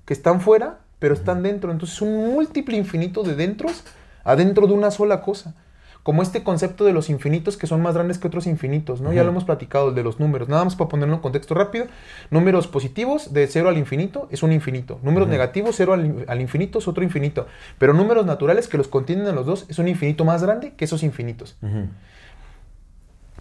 que 0.05 0.13
están 0.13 0.41
fuera, 0.41 0.81
pero 0.99 1.15
están 1.15 1.41
dentro. 1.41 1.71
Entonces 1.71 1.95
es 1.95 2.01
un 2.03 2.33
múltiple 2.33 2.77
infinito 2.77 3.23
de 3.23 3.35
dentros 3.35 3.83
adentro 4.23 4.67
de 4.67 4.73
una 4.73 4.91
sola 4.91 5.21
cosa. 5.21 5.55
Como 6.03 6.21
este 6.21 6.43
concepto 6.43 6.83
de 6.83 6.91
los 6.91 7.09
infinitos 7.09 7.55
que 7.55 7.65
son 7.65 7.81
más 7.81 7.95
grandes 7.95 8.17
que 8.17 8.27
otros 8.27 8.45
infinitos, 8.45 8.99
¿no? 8.99 9.13
Ya 9.13 9.23
lo 9.23 9.29
hemos 9.29 9.45
platicado, 9.45 9.89
el 9.89 9.95
de 9.95 10.03
los 10.03 10.19
números. 10.19 10.49
Nada 10.49 10.65
más 10.65 10.75
para 10.75 10.89
ponerlo 10.89 11.15
en 11.15 11.21
contexto 11.21 11.55
rápido. 11.55 11.85
Números 12.29 12.67
positivos 12.67 13.33
de 13.33 13.47
0 13.47 13.69
al 13.69 13.77
infinito 13.77 14.27
es 14.29 14.43
un 14.43 14.51
infinito. 14.51 14.99
Números 15.01 15.29
negativos 15.29 15.75
0 15.77 15.93
al, 15.93 16.25
al 16.27 16.41
infinito 16.41 16.79
es 16.79 16.87
otro 16.89 17.03
infinito. 17.03 17.47
Pero 17.77 17.93
números 17.93 18.25
naturales 18.25 18.67
que 18.67 18.77
los 18.77 18.89
contienen 18.89 19.27
a 19.27 19.31
los 19.31 19.45
dos 19.45 19.65
es 19.69 19.79
un 19.79 19.87
infinito 19.87 20.25
más 20.25 20.43
grande 20.43 20.73
que 20.73 20.85
esos 20.85 21.03
infinitos. 21.03 21.57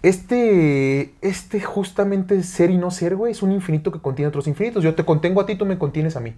Este, 0.03 1.13
este 1.21 1.61
justamente 1.61 2.43
ser 2.43 2.69
y 2.69 2.77
no 2.77 2.91
ser, 2.91 3.15
güey, 3.15 3.31
es 3.31 3.41
un 3.41 3.53
infinito 3.53 3.91
que 3.91 3.99
contiene 3.99 4.27
otros 4.27 4.47
infinitos. 4.47 4.83
Yo 4.83 4.95
te 4.95 5.05
contengo 5.05 5.39
a 5.41 5.45
ti, 5.45 5.55
tú 5.55 5.65
me 5.65 5.77
contienes 5.77 6.17
a 6.17 6.19
mí. 6.19 6.35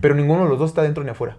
Pero 0.00 0.14
ninguno 0.14 0.44
de 0.44 0.48
los 0.48 0.58
dos 0.58 0.70
está 0.70 0.82
dentro 0.82 1.04
ni 1.04 1.10
afuera. 1.10 1.36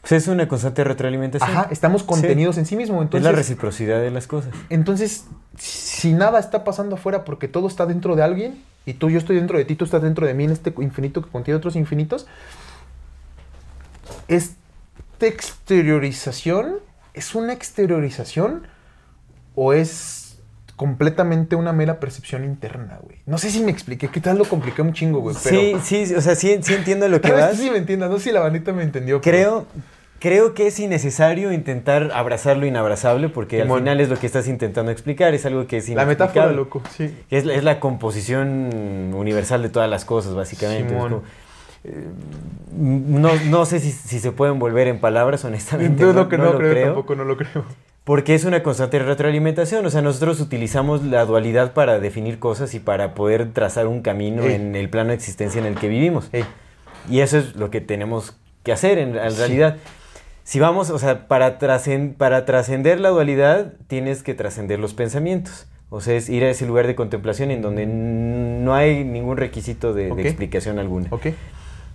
Pues 0.00 0.12
es 0.12 0.28
una 0.28 0.48
constante 0.48 0.82
retroalimentación. 0.82 1.50
Ajá, 1.50 1.68
estamos 1.70 2.02
contenidos 2.02 2.56
en 2.58 2.66
sí 2.66 2.76
mismo. 2.76 2.96
es 2.96 3.02
Entonces, 3.02 3.24
la 3.24 3.32
reciprocidad 3.32 4.00
de 4.00 4.10
las 4.10 4.26
cosas. 4.26 4.52
entonces, 4.70 5.26
si 5.58 6.12
nada 6.12 6.38
está 6.38 6.64
pasando 6.64 6.96
afuera 6.96 7.24
porque 7.24 7.48
todo 7.48 7.68
está 7.68 7.86
dentro 7.86 8.16
de 8.16 8.22
alguien 8.22 8.62
y 8.86 8.94
tú, 8.94 9.10
yo 9.10 9.18
estoy 9.18 9.36
dentro 9.36 9.58
de 9.58 9.64
ti, 9.64 9.76
tú 9.76 9.84
estás 9.84 10.02
dentro 10.02 10.26
de 10.26 10.34
mí 10.34 10.44
en 10.44 10.50
este 10.50 10.72
infinito 10.78 11.22
que 11.22 11.30
contiene 11.30 11.58
otros 11.58 11.76
infinitos, 11.76 12.26
esta 14.28 14.56
exteriorización 15.20 16.76
es 17.12 17.34
una 17.34 17.52
exteriorización 17.52 18.66
o 19.54 19.72
es 19.72 20.19
completamente 20.80 21.56
una 21.56 21.74
mera 21.74 22.00
percepción 22.00 22.42
interna, 22.42 22.98
güey. 23.02 23.18
No 23.26 23.36
sé 23.36 23.50
si 23.50 23.60
me 23.62 23.70
expliqué, 23.70 24.08
qué 24.08 24.18
tal 24.18 24.38
lo 24.38 24.46
compliqué 24.46 24.80
un 24.80 24.94
chingo, 24.94 25.20
güey, 25.20 25.36
pero 25.44 25.60
Sí, 25.60 26.06
sí, 26.06 26.14
o 26.14 26.22
sea, 26.22 26.34
sí, 26.34 26.58
sí 26.62 26.72
entiendo 26.72 27.06
lo 27.06 27.20
que 27.20 27.30
vas. 27.32 27.54
sí 27.58 27.70
me 27.70 27.76
entiendas, 27.76 28.08
no 28.08 28.16
sé 28.16 28.24
si 28.24 28.32
la 28.32 28.40
bandita 28.40 28.72
me 28.72 28.82
entendió. 28.82 29.20
pero- 29.20 29.36
Creo, 29.36 29.66
creo 30.20 30.54
que 30.54 30.68
es 30.68 30.80
innecesario 30.80 31.52
intentar 31.52 32.10
abrazar 32.14 32.56
lo 32.56 32.64
inabrazable 32.64 33.28
porque 33.28 33.60
al 33.60 33.68
final 33.70 34.00
es 34.00 34.08
lo 34.08 34.18
que 34.18 34.24
estás 34.26 34.48
intentando 34.48 34.90
explicar, 34.90 35.34
es 35.34 35.44
algo 35.44 35.66
que 35.66 35.76
es 35.76 35.88
la 35.90 36.06
metáfora, 36.06 36.50
loco, 36.50 36.80
sí. 36.96 37.14
Es, 37.30 37.44
la- 37.44 37.52
es 37.52 37.62
la 37.62 37.78
composición 37.78 39.12
universal 39.14 39.60
de 39.60 39.68
todas 39.68 39.90
las 39.90 40.06
cosas, 40.06 40.34
básicamente. 40.34 40.94
Eh, 41.84 42.06
no, 42.74 43.30
no 43.50 43.66
sé 43.66 43.80
si, 43.80 43.92
si 43.92 44.18
se 44.18 44.32
pueden 44.32 44.58
volver 44.58 44.88
en 44.88 44.98
palabras, 44.98 45.44
honestamente. 45.44 46.02
No, 46.04 46.14
no, 46.14 46.24
no 46.24 46.36
no, 46.38 46.44
lo 46.52 46.58
creo, 46.58 46.70
creo. 46.72 46.84
tampoco 46.86 47.14
no 47.16 47.24
lo 47.24 47.36
creo. 47.36 47.64
Porque 48.04 48.34
es 48.34 48.44
una 48.44 48.62
constante 48.62 48.98
retroalimentación. 48.98 49.84
O 49.86 49.90
sea, 49.90 50.02
nosotros 50.02 50.40
utilizamos 50.40 51.04
la 51.04 51.24
dualidad 51.26 51.72
para 51.74 52.00
definir 52.00 52.38
cosas 52.38 52.74
y 52.74 52.80
para 52.80 53.14
poder 53.14 53.52
trazar 53.52 53.86
un 53.86 54.00
camino 54.02 54.42
Ey. 54.44 54.54
en 54.54 54.74
el 54.74 54.88
plano 54.88 55.10
de 55.10 55.16
existencia 55.16 55.60
en 55.60 55.66
el 55.66 55.74
que 55.76 55.88
vivimos. 55.88 56.28
Ey, 56.32 56.44
Y 57.08 57.20
eso 57.20 57.38
es 57.38 57.56
lo 57.56 57.70
que 57.70 57.80
tenemos 57.80 58.36
que 58.62 58.72
hacer 58.72 58.98
en, 58.98 59.16
en 59.16 59.30
Sí. 59.30 59.38
realidad. 59.38 59.76
Si 60.44 60.58
vamos, 60.58 60.90
o 60.90 60.98
sea, 60.98 61.28
para, 61.28 61.58
trascen- 61.58 62.14
para 62.16 62.44
trascender 62.44 62.98
la 63.00 63.10
dualidad, 63.10 63.74
tienes 63.86 64.22
que 64.22 64.34
trascender 64.34 64.78
los 64.80 64.94
pensamientos. 64.94 65.66
O 65.90 66.00
sea, 66.00 66.14
es 66.16 66.28
ir 66.28 66.42
a 66.44 66.50
ese 66.50 66.66
lugar 66.66 66.86
de 66.86 66.94
contemplación 66.94 67.50
en 67.50 67.62
donde 67.62 67.86
no 67.86 68.74
hay 68.74 69.04
ningún 69.04 69.36
requisito 69.36 69.92
de, 69.92 70.08
explicación 70.22 70.78
alguna. 70.78 71.08
ok. 71.10 71.26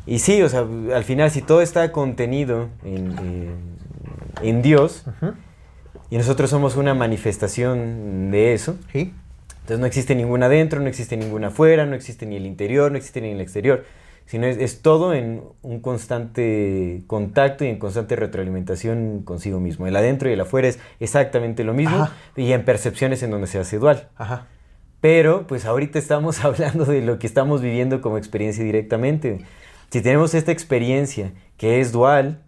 Y 0.08 0.20
sí, 0.20 0.42
o 0.44 0.50
sea, 0.50 0.66
al 0.94 1.04
final, 1.04 1.32
si 1.32 1.42
todo 1.42 1.62
está 1.62 1.92
contenido 1.92 2.70
en, 2.84 3.12
eh, 3.24 3.50
en 4.44 4.62
Dios. 4.62 5.04
Y 6.16 6.18
nosotros 6.18 6.50
somos 6.50 6.78
una 6.78 6.94
manifestación 6.94 8.32
de 8.32 8.54
eso, 8.54 8.78
Sí. 8.94 9.14
entonces 9.50 9.80
no 9.80 9.86
existe 9.86 10.16
ninguna 10.16 10.46
adentro, 10.46 10.80
no 10.80 10.88
existe 10.88 11.18
ninguna 11.18 11.48
afuera, 11.48 11.86
no 11.86 11.94
existe 11.94 12.26
ni 12.26 12.38
el 12.38 12.46
interior, 12.46 12.90
no 12.90 12.98
existe 12.98 13.20
ni 13.20 13.32
el 13.32 13.42
exterior, 13.42 13.84
sino 14.26 14.48
es, 14.48 14.58
es 14.58 14.82
todo 14.82 15.14
en 15.14 15.42
un 15.62 15.82
constante 15.82 17.04
contacto 17.08 17.66
y 17.66 17.68
en 17.68 17.80
constante 17.80 18.16
retroalimentación 18.16 19.24
consigo 19.26 19.60
mismo. 19.60 19.88
El 19.88 19.96
adentro 19.98 20.30
y 20.30 20.34
el 20.34 20.40
afuera 20.40 20.70
es 20.70 20.80
exactamente 21.02 21.66
lo 21.66 21.74
mismo 21.74 21.98
Ajá. 22.04 22.14
y 22.38 22.54
en 22.54 22.64
percepciones 22.64 23.22
en 23.22 23.32
donde 23.32 23.48
se 23.48 23.60
hace 23.60 23.78
dual. 23.78 24.08
Ajá. 24.16 24.48
Pero 25.02 25.46
pues 25.48 25.66
ahorita 25.66 26.00
estamos 26.00 26.46
hablando 26.46 26.86
de 26.86 27.02
lo 27.02 27.20
que 27.20 27.28
estamos 27.28 27.62
viviendo 27.62 28.00
como 28.00 28.18
experiencia 28.18 28.64
directamente. 28.64 29.40
Si 29.92 30.00
tenemos 30.02 30.34
esta 30.34 30.54
experiencia 30.54 31.34
que 31.58 31.82
es 31.82 31.92
dual, 31.92 32.40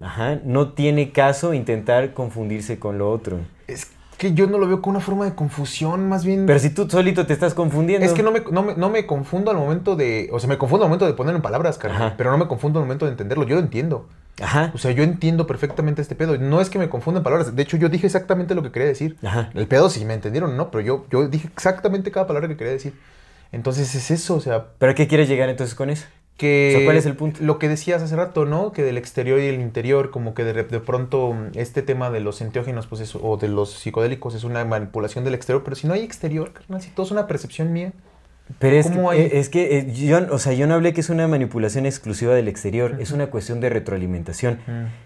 ajá, 0.00 0.40
no 0.44 0.72
tiene 0.72 1.12
caso 1.12 1.54
intentar 1.54 2.12
confundirse 2.14 2.78
con 2.78 2.98
lo 2.98 3.10
otro. 3.10 3.38
Es 3.66 3.88
que 4.20 4.34
yo 4.34 4.46
no 4.46 4.58
lo 4.58 4.68
veo 4.68 4.82
como 4.82 4.96
una 4.96 5.04
forma 5.04 5.24
de 5.24 5.34
confusión, 5.34 6.08
más 6.08 6.24
bien. 6.24 6.44
Pero 6.44 6.58
si 6.58 6.70
tú 6.70 6.88
solito 6.90 7.26
te 7.26 7.32
estás 7.32 7.54
confundiendo. 7.54 8.04
es 8.06 8.12
que 8.12 8.22
no 8.22 8.30
me, 8.30 8.42
no, 8.50 8.62
me, 8.62 8.74
no 8.74 8.90
me 8.90 9.06
confundo 9.06 9.50
al 9.50 9.56
momento 9.56 9.96
de. 9.96 10.28
O 10.32 10.38
sea, 10.38 10.48
me 10.48 10.58
confundo 10.58 10.84
al 10.84 10.90
momento 10.90 11.06
de 11.06 11.14
ponerlo 11.14 11.38
en 11.38 11.42
palabras, 11.42 11.78
carnal. 11.78 12.14
Pero 12.18 12.30
no 12.30 12.36
me 12.36 12.46
confundo 12.46 12.78
al 12.80 12.84
momento 12.84 13.06
de 13.06 13.12
entenderlo. 13.12 13.44
Yo 13.44 13.56
lo 13.56 13.62
entiendo. 13.62 14.08
Ajá. 14.42 14.72
O 14.74 14.78
sea, 14.78 14.90
yo 14.90 15.02
entiendo 15.02 15.46
perfectamente 15.46 16.02
este 16.02 16.14
pedo. 16.14 16.36
No 16.36 16.60
es 16.60 16.68
que 16.68 16.78
me 16.78 16.90
confunda 16.90 17.20
en 17.20 17.24
palabras. 17.24 17.56
De 17.56 17.62
hecho, 17.62 17.78
yo 17.78 17.88
dije 17.88 18.06
exactamente 18.06 18.54
lo 18.54 18.62
que 18.62 18.70
quería 18.70 18.88
decir. 18.88 19.16
Ajá. 19.24 19.50
El 19.54 19.66
pedo, 19.66 19.88
si 19.88 20.04
me 20.04 20.12
entendieron 20.12 20.54
no, 20.54 20.70
pero 20.70 20.82
yo, 20.82 21.06
yo 21.10 21.26
dije 21.26 21.48
exactamente 21.48 22.10
cada 22.10 22.26
palabra 22.26 22.48
que 22.48 22.56
quería 22.58 22.72
decir. 22.72 22.94
Entonces 23.52 23.94
es 23.94 24.10
eso, 24.10 24.36
o 24.36 24.40
sea, 24.40 24.66
¿Pero 24.78 24.94
qué 24.94 25.08
quieres 25.08 25.28
llegar 25.28 25.48
entonces 25.48 25.74
con 25.74 25.90
eso? 25.90 26.06
Que... 26.40 26.72
O 26.74 26.78
sea, 26.78 26.86
¿cuál 26.86 26.96
es 26.96 27.04
el 27.06 27.14
punto? 27.16 27.40
Lo 27.42 27.58
que 27.58 27.68
decías 27.68 28.02
hace 28.02 28.16
rato, 28.16 28.46
¿no? 28.46 28.72
Que 28.72 28.82
del 28.82 28.96
exterior 28.96 29.38
y 29.38 29.46
el 29.46 29.60
interior, 29.60 30.10
como 30.10 30.32
que 30.32 30.42
de, 30.44 30.54
de 30.54 30.80
pronto 30.80 31.36
este 31.54 31.82
tema 31.82 32.10
de 32.10 32.20
los 32.20 32.40
enteógenos, 32.40 32.86
pues 32.86 33.02
es- 33.02 33.14
o 33.14 33.36
de 33.36 33.48
los 33.48 33.70
psicodélicos 33.74 34.34
es 34.34 34.44
una 34.44 34.64
manipulación 34.64 35.22
del 35.24 35.34
exterior, 35.34 35.62
pero 35.62 35.76
si 35.76 35.86
no 35.86 35.92
hay 35.94 36.00
exterior, 36.02 36.52
carnal, 36.52 36.80
si 36.80 36.90
todo 36.90 37.04
es 37.04 37.12
una 37.12 37.26
percepción 37.26 37.72
mía. 37.72 37.92
Pero 38.58 38.74
es, 38.76 38.86
¿Cómo 38.88 39.10
que, 39.10 39.16
hay? 39.16 39.22
eh, 39.26 39.30
es 39.38 39.48
que 39.48 39.78
eh, 39.78 39.92
yo, 39.92 40.18
o 40.32 40.38
sea, 40.40 40.52
yo 40.54 40.66
no 40.66 40.74
hablé 40.74 40.92
que 40.92 41.00
es 41.02 41.08
una 41.10 41.28
manipulación 41.28 41.86
exclusiva 41.86 42.34
del 42.34 42.48
exterior, 42.48 42.96
es 42.98 43.12
una 43.12 43.28
cuestión 43.28 43.60
de 43.60 43.68
retroalimentación. 43.68 44.58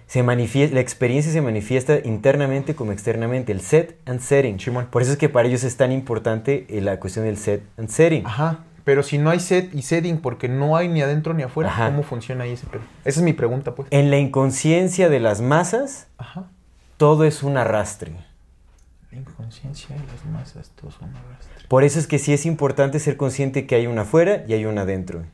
Se 0.06 0.22
manifiesta, 0.22 0.74
la 0.74 0.80
experiencia 0.80 1.30
se 1.30 1.42
manifiesta 1.42 1.98
internamente 2.04 2.74
como 2.74 2.92
externamente, 2.92 3.52
el 3.52 3.60
set 3.60 3.98
and 4.06 4.20
setting. 4.20 4.56
Por 4.90 5.02
eso 5.02 5.12
es 5.12 5.18
que 5.18 5.28
para 5.28 5.46
ellos 5.48 5.62
es 5.64 5.76
tan 5.76 5.92
importante 5.92 6.64
eh, 6.70 6.80
la 6.80 6.98
cuestión 7.00 7.26
del 7.26 7.36
set 7.36 7.62
and 7.76 7.88
setting. 7.90 8.24
Ajá. 8.24 8.60
Pero 8.84 9.02
si 9.02 9.16
no 9.16 9.30
hay 9.30 9.40
set 9.40 9.74
y 9.74 9.82
setting, 9.82 10.18
porque 10.18 10.48
no 10.48 10.76
hay 10.76 10.88
ni 10.88 11.00
adentro 11.00 11.32
ni 11.32 11.42
afuera, 11.42 11.70
Ajá. 11.70 11.86
¿cómo 11.86 12.02
funciona 12.02 12.44
ahí 12.44 12.52
ese 12.52 12.66
pedo? 12.66 12.82
Esa 13.04 13.20
es 13.20 13.24
mi 13.24 13.32
pregunta, 13.32 13.74
pues. 13.74 13.88
En 13.90 14.10
la 14.10 14.18
inconsciencia 14.18 15.08
de 15.08 15.20
las 15.20 15.40
masas, 15.40 16.08
Ajá. 16.18 16.44
todo 16.98 17.24
es 17.24 17.42
un 17.42 17.56
arrastre. 17.56 18.12
La 19.10 19.18
inconsciencia 19.18 19.96
y 19.96 19.98
las 20.00 20.26
masas, 20.30 20.70
todo 20.78 20.90
son 20.90 21.08
arrastre. 21.16 21.66
Por 21.68 21.82
eso 21.82 21.98
es 21.98 22.06
que 22.06 22.18
sí 22.18 22.34
es 22.34 22.44
importante 22.44 22.98
ser 23.00 23.16
consciente 23.16 23.66
que 23.66 23.74
hay 23.74 23.86
una 23.86 24.02
afuera 24.02 24.44
y 24.46 24.52
hay 24.52 24.66
una 24.66 24.82
adentro. 24.82 25.24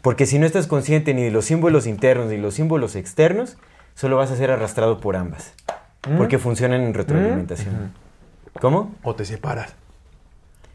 Porque 0.00 0.26
si 0.26 0.40
no 0.40 0.46
estás 0.46 0.66
consciente 0.66 1.14
ni 1.14 1.22
de 1.22 1.30
los 1.30 1.44
símbolos 1.44 1.86
internos 1.86 2.26
ni 2.26 2.36
de 2.36 2.42
los 2.42 2.54
símbolos 2.54 2.96
externos, 2.96 3.56
solo 3.94 4.16
vas 4.16 4.32
a 4.32 4.36
ser 4.36 4.50
arrastrado 4.50 5.00
por 5.00 5.14
ambas. 5.14 5.54
Porque 6.18 6.40
funcionan 6.40 6.80
en 6.80 6.94
retroalimentación. 6.94 7.92
¿Cómo? 8.60 8.94
O 9.02 9.14
te 9.14 9.24
separas. 9.24 9.74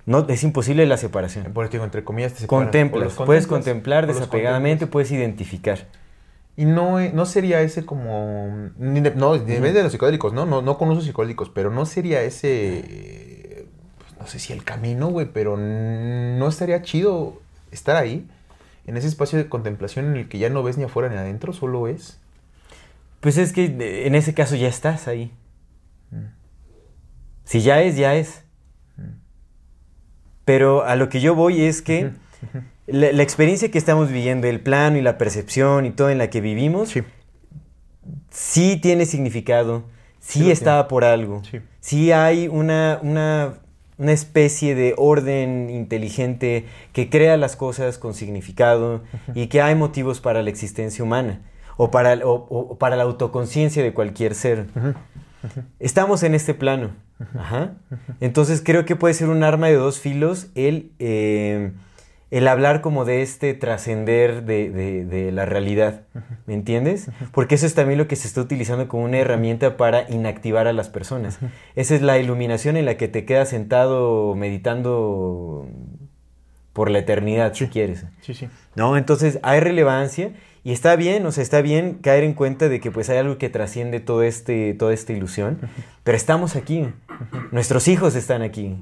No, 0.06 0.26
es 0.30 0.44
imposible 0.44 0.86
la 0.86 0.98
separación. 0.98 1.52
Por 1.54 1.66
eso 1.66 1.74
digo, 1.74 1.84
entre 1.84 2.04
comillas, 2.04 2.34
te 2.34 2.40
separas. 2.40 2.66
Contemplas, 2.66 3.14
puedes 3.14 3.46
contemplar 3.46 4.08
desapegadamente, 4.08 4.88
puedes 4.88 5.12
identificar. 5.12 5.88
Y 6.56 6.66
no, 6.66 7.00
eh, 7.00 7.12
no 7.14 7.26
sería 7.26 7.62
ese 7.62 7.86
como... 7.86 8.72
no, 8.78 9.38
depende 9.38 9.74
de 9.74 9.84
los 9.84 9.92
psicodélicos, 9.92 10.34
¿no? 10.34 10.46
¿no? 10.48 10.64
No 10.64 10.78
con 10.78 10.90
usos 10.90 11.06
psicodélicos, 11.06 11.50
pero 11.50 11.70
no 11.70 11.86
sería 11.86 12.24
ese... 12.24 13.68
pues, 14.00 14.18
no 14.20 14.26
sé 14.26 14.40
si 14.40 14.54
el 14.54 14.64
camino, 14.64 15.10
güey, 15.10 15.28
pero 15.32 15.56
no 15.56 16.48
estaría 16.48 16.82
chido 16.82 17.40
estar 17.72 17.96
ahí, 17.96 18.28
en 18.88 18.98
ese 18.98 19.08
espacio 19.08 19.38
de 19.38 19.50
contemplación 19.50 20.06
en 20.06 20.16
el 20.16 20.30
que 20.30 20.40
ya 20.40 20.50
no 20.50 20.64
ves 20.64 20.78
ni 20.78 20.86
afuera 20.86 21.10
ni 21.10 21.18
adentro, 21.18 21.54
solo 21.54 21.88
es. 21.88 22.18
Pues 23.20 23.38
es 23.38 23.54
que 23.54 23.66
eh, 23.66 24.08
en 24.08 24.16
ese 24.16 24.34
caso 24.34 24.56
ya 24.56 24.68
estás 24.68 25.08
ahí. 25.08 25.32
Si 27.48 27.62
ya 27.62 27.82
es, 27.82 27.96
ya 27.96 28.14
es. 28.16 28.44
Pero 30.46 30.84
a 30.86 30.96
lo 30.96 31.10
que 31.10 31.20
yo 31.20 31.36
voy 31.36 31.62
es 31.64 31.82
que 31.82 32.12
la, 32.88 33.12
la 33.12 33.24
experiencia 33.24 33.70
que 33.72 33.78
estamos 33.78 34.10
viviendo, 34.10 34.48
el 34.48 34.60
plano 34.62 34.98
y 34.98 35.02
la 35.02 35.18
percepción 35.18 35.86
y 35.86 35.92
todo 35.92 36.10
en 36.10 36.18
la 36.18 36.30
que 36.30 36.42
vivimos, 36.42 36.94
sí, 38.30 38.78
tiene 38.82 39.06
significado, 39.06 39.84
sí, 40.20 40.40
Sí 40.44 40.52
estaba 40.52 40.88
por 40.88 41.04
algo, 41.04 41.42
Sí. 41.50 41.60
sí 41.80 42.12
hay 42.12 42.48
una, 42.48 43.00
una, 43.02 43.56
una 43.98 44.12
especie 44.12 44.76
de 44.76 44.94
orden 44.98 45.70
inteligente 45.70 46.66
que 46.94 47.10
crea 47.10 47.36
las 47.38 47.56
cosas 47.56 47.98
con 47.98 48.14
significado 48.14 49.04
y 49.36 49.48
que 49.48 49.62
hay 49.62 49.76
motivos 49.76 50.22
para 50.22 50.44
la 50.44 50.50
existencia 50.50 51.04
humana 51.04 51.42
o 51.78 51.92
para, 51.92 52.14
o- 52.26 52.48
o 52.50 52.78
para 52.78 52.96
la 52.96 53.04
autoconciencia 53.04 53.84
de 53.84 53.94
cualquier 53.94 54.34
ser. 54.36 54.66
Estamos 55.80 56.24
en 56.24 56.36
este 56.36 56.54
plano. 56.54 56.92
Ajá. 57.38 57.74
Entonces 58.22 58.62
creo 58.64 58.86
que 58.86 58.96
puede 58.96 59.14
ser 59.14 59.30
un 59.30 59.44
arma 59.44 59.68
de 59.68 59.74
dos 59.76 60.00
filos 60.00 60.48
el, 60.56 60.92
eh, 61.00 61.72
el 62.30 62.48
hablar 62.48 62.82
como 62.82 63.06
de 63.06 63.22
este 63.22 63.54
trascender 63.54 64.44
de, 64.44 64.70
de- 64.70 65.06
de 65.06 65.32
la 65.32 65.46
realidad. 65.46 66.02
¿Me 66.46 66.54
entiendes? 66.54 67.10
Porque 67.32 67.56
eso 67.56 67.66
es 67.66 67.74
también 67.74 67.98
lo 67.98 68.08
que 68.08 68.16
se 68.16 68.28
está 68.28 68.42
utilizando 68.42 68.88
como 68.88 69.04
una 69.06 69.18
herramienta 69.18 69.78
para 69.78 70.10
inactivar 70.10 70.68
a 70.68 70.74
las 70.74 70.90
personas. 70.90 71.40
Esa 71.76 71.96
es 71.96 72.02
la 72.02 72.20
iluminación 72.20 72.78
en 72.78 72.86
la 72.86 72.98
que 72.98 73.08
te 73.08 73.26
quedas 73.26 73.50
sentado 73.50 74.36
meditando 74.36 75.68
por 76.74 76.92
la 76.92 77.00
eternidad, 77.00 77.54
si 77.54 77.68
quieres. 77.68 78.06
Sí, 78.22 78.34
sí. 78.36 78.48
¿No? 78.76 78.98
Entonces 78.98 79.40
hay 79.42 79.60
relevancia 79.60 80.32
y 80.68 80.74
está 80.74 80.98
bien, 80.98 81.26
o 81.26 81.32
sea, 81.32 81.44
está 81.44 81.62
bien 81.62 81.94
caer 82.02 82.26
en 82.26 82.34
cuenta 82.34 82.68
de 82.68 82.82
que 82.82 82.92
pues 82.92 83.10
hay 83.10 83.18
algo 83.20 83.38
que 83.38 83.48
trasciende 83.48 84.02
todo 84.02 84.22
este, 84.24 84.74
toda 84.74 84.94
esta 84.94 85.14
ilusión, 85.14 85.60
pero 86.04 86.18
estamos 86.18 86.58
aquí, 86.58 86.90
nuestros 87.52 87.88
hijos 87.88 88.16
están 88.16 88.42
aquí. 88.42 88.76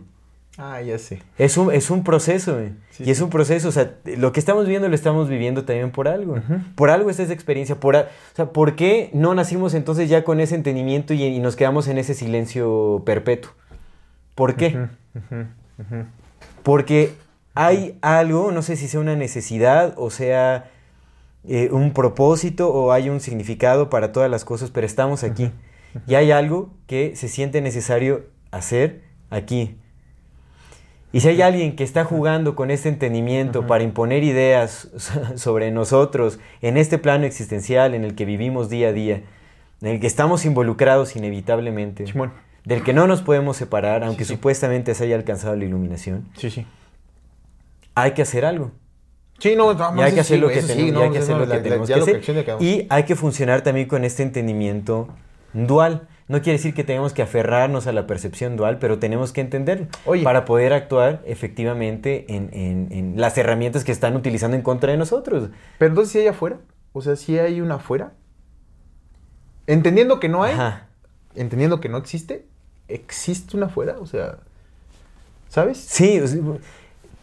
Ah, 0.58 0.82
ya 0.82 0.98
sé. 0.98 1.22
Es 1.38 1.58
un, 1.58 1.72
es 1.72 1.92
un 1.92 2.04
proceso, 2.04 2.60
eh, 2.60 2.72
Sí, 2.90 3.04
y 3.06 3.12
es 3.12 3.22
un 3.22 3.30
proceso, 3.30 3.68
o 3.68 3.72
sea, 3.72 3.92
lo 4.18 4.32
que 4.32 4.40
estamos 4.40 4.64
viviendo 4.66 4.88
lo 4.90 4.96
estamos 4.96 5.30
viviendo 5.30 5.64
también 5.66 5.92
por 5.92 6.08
algo. 6.08 6.38
Por 6.76 6.90
algo 6.90 7.10
es 7.12 7.20
esa 7.20 7.34
experiencia, 7.34 7.76
por, 7.80 7.96
a- 7.98 8.02
o 8.34 8.36
sea, 8.36 8.46
¿por 8.48 8.76
qué 8.76 9.12
no 9.14 9.36
nacimos 9.36 9.74
entonces 9.76 10.10
ya 10.10 10.24
con 10.24 10.40
ese 10.40 10.56
entendimiento 10.56 11.14
y, 11.14 11.22
y 11.24 11.40
nos 11.40 11.56
quedamos 11.56 11.88
en 11.88 11.98
ese 12.00 12.14
silencio 12.16 13.04
perpetuo? 13.06 13.52
¿Por 14.34 14.56
qué? 14.56 14.88
Porque 16.64 17.14
hay 17.54 17.98
algo, 18.02 18.52
no 18.52 18.62
sé 18.62 18.76
si 18.76 18.88
sea 18.88 19.00
una 19.02 19.16
necesidad 19.16 19.94
o 19.98 20.10
sea 20.10 20.72
eh, 21.48 21.70
un 21.72 21.92
propósito 21.94 22.70
o 22.74 22.92
hay 22.92 23.10
un 23.10 23.20
significado 23.20 23.90
para 23.90 24.12
todas 24.12 24.30
las 24.30 24.46
cosas, 24.46 24.72
pero 24.72 24.86
estamos 24.86 25.24
aquí. 25.24 25.52
Y 26.08 26.16
hay 26.16 26.32
algo 26.32 26.72
que 26.88 27.16
se 27.16 27.28
siente 27.30 27.62
necesario 27.62 28.26
hacer 28.52 29.04
aquí. 29.30 29.78
Y 31.14 31.22
si 31.22 31.30
hay 31.30 31.42
alguien 31.42 31.78
que 31.78 31.86
está 31.86 32.04
jugando 32.04 32.56
con 32.56 32.72
este 32.72 32.90
entendimiento 32.90 33.68
para 33.68 33.84
imponer 33.86 34.24
ideas 34.24 34.90
sobre 35.36 35.72
nosotros 35.72 36.40
en 36.62 36.76
este 36.76 36.98
plano 36.98 37.26
existencial 37.26 37.94
en 37.94 38.04
el 38.04 38.16
que 38.16 38.26
vivimos 38.26 38.70
día 38.70 38.90
a 38.90 38.92
día, 38.92 39.22
en 39.82 39.88
el 39.88 40.00
que 40.02 40.08
estamos 40.08 40.44
involucrados 40.46 41.16
inevitablemente, 41.16 42.04
del 42.66 42.84
que 42.84 42.92
no 42.94 43.08
nos 43.08 43.22
podemos 43.22 43.56
separar, 43.56 44.04
aunque 44.04 44.26
Sí, 44.26 44.30
sí. 44.30 44.36
supuestamente 44.36 44.94
se 44.96 45.06
haya 45.06 45.16
alcanzado 45.16 45.56
la 45.56 45.64
iluminación, 45.64 46.28
Sí, 46.36 46.50
sí. 46.50 46.66
hay 47.94 48.12
que 48.12 48.22
hacer 48.24 48.44
algo. 48.44 48.72
Sí, 49.40 49.56
no, 49.56 49.72
Y 49.74 50.02
hay 50.02 50.14
que 50.14 50.22
hacer 50.22 50.40
lo 50.40 50.48
que 50.48 50.62
tenemos, 50.62 51.88
que 51.88 51.94
hacer. 51.94 52.22
Y 52.62 52.88
hay 52.90 53.04
que 53.04 53.16
funcionar 53.16 53.62
también 53.62 53.88
con 53.88 54.04
este 54.06 54.24
entendimiento 54.24 55.10
dual. 55.54 56.08
No 56.28 56.42
quiere 56.42 56.54
decir 56.58 56.74
que 56.74 56.84
tengamos 56.84 57.14
que 57.14 57.22
aferrarnos 57.22 57.86
a 57.86 57.92
la 57.92 58.08
percepción 58.08 58.56
dual, 58.58 58.80
pero 58.80 58.98
tenemos 58.98 59.32
que 59.32 59.42
entenderlo 59.42 59.88
Oye. 60.06 60.24
para 60.24 60.44
poder 60.46 60.74
actuar 60.74 61.22
efectivamente 61.26 62.26
en, 62.30 62.50
en- 62.52 62.88
en 62.92 63.22
las 63.22 63.38
herramientas 63.38 63.84
que 63.84 63.92
están 63.92 64.16
utilizando 64.16 64.56
en 64.58 64.64
contra 64.64 64.92
de 64.92 64.98
nosotros. 64.98 65.50
Pero 65.78 65.90
entonces 65.90 66.12
si 66.14 66.20
hay 66.20 66.28
afuera, 66.28 66.58
o 66.94 67.02
sea, 67.02 67.16
si 67.16 67.38
hay 67.38 67.62
una 67.62 67.76
afuera, 67.76 68.14
entendiendo 69.68 70.20
que 70.20 70.30
no 70.30 70.44
hay, 70.44 70.54
Ajá. 70.54 70.88
entendiendo 71.36 71.80
que 71.80 71.90
no 71.90 71.98
existe, 71.98 72.46
existe 72.88 73.56
una 73.58 73.68
afuera, 73.68 73.98
o 74.00 74.06
sea, 74.06 74.38
¿sabes? 75.50 75.78
Sí, 75.78 76.20
o 76.20 76.28
sea, 76.28 76.42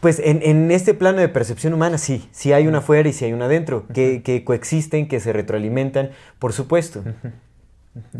pues 0.03 0.19
en, 0.19 0.43
en 0.43 0.69
este 0.69 0.93
plano 0.93 1.17
de 1.19 1.29
percepción 1.29 1.73
humana 1.73 1.97
sí, 1.97 2.29
sí 2.31 2.53
hay 2.53 2.67
una 2.67 2.77
afuera 2.77 3.09
y 3.09 3.13
sí 3.13 3.25
hay 3.25 3.33
una 3.33 3.45
adentro, 3.45 3.87
que, 3.91 4.21
que 4.21 4.43
coexisten, 4.43 5.07
que 5.07 5.19
se 5.19 5.33
retroalimentan, 5.33 6.11
por 6.37 6.53
supuesto. 6.53 7.03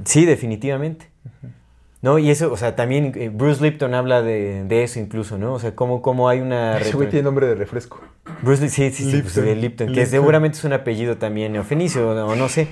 Sí, 0.05 0.25
definitivamente. 0.25 1.09
¿No? 2.01 2.19
Y 2.19 2.29
eso, 2.31 2.51
o 2.51 2.57
sea, 2.57 2.75
también 2.75 3.13
eh, 3.15 3.29
Bruce 3.33 3.63
Lipton 3.63 3.93
habla 3.93 4.21
de, 4.21 4.65
de 4.65 4.83
eso 4.83 4.99
incluso, 4.99 5.37
¿no? 5.37 5.53
O 5.53 5.59
sea, 5.59 5.73
cómo, 5.73 6.01
cómo 6.01 6.27
hay 6.27 6.41
una... 6.41 6.77
Ese 6.77 6.91
güey 6.97 7.09
tiene 7.09 7.23
nombre 7.23 7.47
de 7.47 7.55
refresco. 7.55 8.01
Bruce 8.41 8.63
Li- 8.63 8.69
sí, 8.69 8.91
sí, 8.91 9.09
sí, 9.09 9.21
pues, 9.21 9.37
Lipton. 9.37 9.61
Lipton, 9.61 9.87
que 9.87 9.93
Lipton. 9.93 10.07
seguramente 10.11 10.57
es 10.57 10.63
un 10.65 10.73
apellido 10.73 11.15
también 11.17 11.53
neofenicio 11.53 12.09
o 12.25 12.35
no 12.35 12.49
sé. 12.49 12.67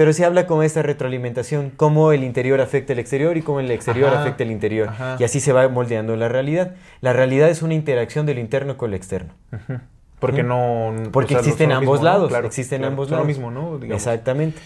Pero 0.00 0.14
sí 0.14 0.24
habla 0.24 0.46
como 0.46 0.62
esta 0.62 0.80
retroalimentación, 0.82 1.72
cómo 1.76 2.12
el 2.12 2.24
interior 2.24 2.62
afecta 2.62 2.94
el 2.94 2.98
exterior 2.98 3.36
y 3.36 3.42
cómo 3.42 3.60
el 3.60 3.70
exterior 3.70 4.08
Ajá, 4.08 4.22
afecta 4.22 4.44
el 4.44 4.50
interior. 4.50 4.88
ajá. 4.88 5.16
Y 5.18 5.24
así 5.24 5.40
se 5.40 5.52
va 5.52 5.68
moldeando 5.68 6.16
la 6.16 6.30
realidad. 6.30 6.74
La 7.02 7.12
realidad 7.12 7.50
es 7.50 7.60
una 7.60 7.74
interacción 7.74 8.24
del 8.24 8.38
interno 8.38 8.78
con 8.78 8.88
el 8.88 8.94
externo. 8.94 9.34
Porque 10.18 10.42
no... 10.42 10.94
Porque 11.12 11.34
o 11.34 11.38
sea, 11.38 11.40
existen 11.40 11.72
ambos 11.72 11.98
mismo, 11.98 12.04
¿no? 12.06 12.14
lados. 12.14 12.28
Claro, 12.30 12.46
existen 12.46 12.78
claro, 12.78 12.92
ambos 12.92 13.10
lados. 13.10 13.24
lo 13.24 13.28
mismo, 13.28 13.50
¿no? 13.50 13.76
Digamos. 13.76 14.00
Exactamente. 14.02 14.58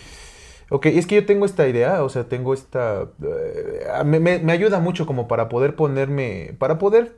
Ok, 0.70 0.86
es 0.86 1.04
que 1.04 1.16
yo 1.16 1.26
tengo 1.26 1.46
esta 1.46 1.66
idea, 1.66 2.04
o 2.04 2.08
sea, 2.10 2.28
tengo 2.28 2.54
esta... 2.54 3.08
eh, 3.20 4.04
me, 4.04 4.20
me- 4.20 4.38
me 4.38 4.52
ayuda 4.52 4.78
mucho 4.78 5.04
como 5.04 5.26
para 5.26 5.48
poder 5.48 5.74
ponerme... 5.74 6.54
Para 6.60 6.78
poder 6.78 7.16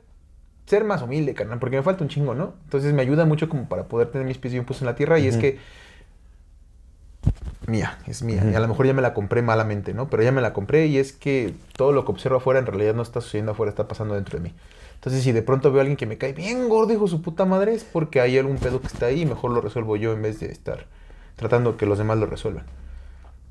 ser 0.65 0.85
más 0.85 1.03
humilde, 1.03 1.35
carnal, 1.35 1.59
porque 1.59 1.77
me 1.77 1.83
falta 1.83 2.03
un 2.03 2.09
chingo, 2.09 2.33
¿no? 2.33 2.55
Entonces 2.63 2.93
me 2.93 3.03
ayuda 3.03 3.25
mucho 3.25 3.47
como 3.47 3.69
para 3.69 3.83
poder 3.83 4.07
tener 4.07 4.25
mis 4.25 4.39
pies 4.39 4.53
bien 4.53 4.65
puestos 4.65 4.81
en 4.81 4.87
la 4.87 4.95
tierra 4.95 5.19
y 5.19 5.27
es 5.27 5.37
que... 5.37 5.59
Mía, 7.67 7.99
es 8.07 8.23
mía. 8.23 8.43
Y 8.49 8.55
a 8.55 8.61
lo 8.61 8.67
mejor 8.69 8.85
ya 8.87 8.93
me 8.93 9.01
la 9.01 9.13
compré 9.13 9.41
malamente, 9.41 9.93
¿no? 9.93 10.09
Pero 10.09 10.23
ya 10.23 10.31
me 10.31 10.41
la 10.41 10.53
compré 10.53 10.87
y 10.87 10.99
es 10.99 11.11
que 11.11 11.53
todo 11.75 11.91
lo 11.91 12.05
que 12.05 12.11
observo 12.11 12.37
afuera 12.37 12.61
en 12.61 12.65
realidad 12.65 12.95
no 12.95 13.01
está 13.01 13.19
sucediendo 13.19 13.51
afuera, 13.51 13.69
está 13.69 13.89
pasando 13.89 14.15
dentro 14.15 14.39
de 14.39 14.45
mí. 14.45 14.53
Entonces, 14.95 15.21
si 15.21 15.33
de 15.33 15.41
pronto 15.41 15.69
veo 15.69 15.79
a 15.79 15.81
alguien 15.81 15.97
que 15.97 16.05
me 16.05 16.17
cae 16.17 16.31
bien 16.31 16.69
gordo, 16.69 16.93
hijo 16.93 17.09
su 17.09 17.21
puta 17.21 17.43
madre, 17.43 17.73
es 17.73 17.83
porque 17.83 18.21
hay 18.21 18.37
algún 18.37 18.57
pedo 18.57 18.79
que 18.79 18.87
está 18.87 19.07
ahí 19.07 19.23
y 19.23 19.25
mejor 19.25 19.51
lo 19.51 19.59
resuelvo 19.59 19.97
yo 19.97 20.13
en 20.13 20.21
vez 20.21 20.39
de 20.39 20.49
estar 20.49 20.85
tratando 21.35 21.75
que 21.75 21.85
los 21.85 21.97
demás 21.97 22.17
lo 22.17 22.25
resuelvan. 22.25 22.65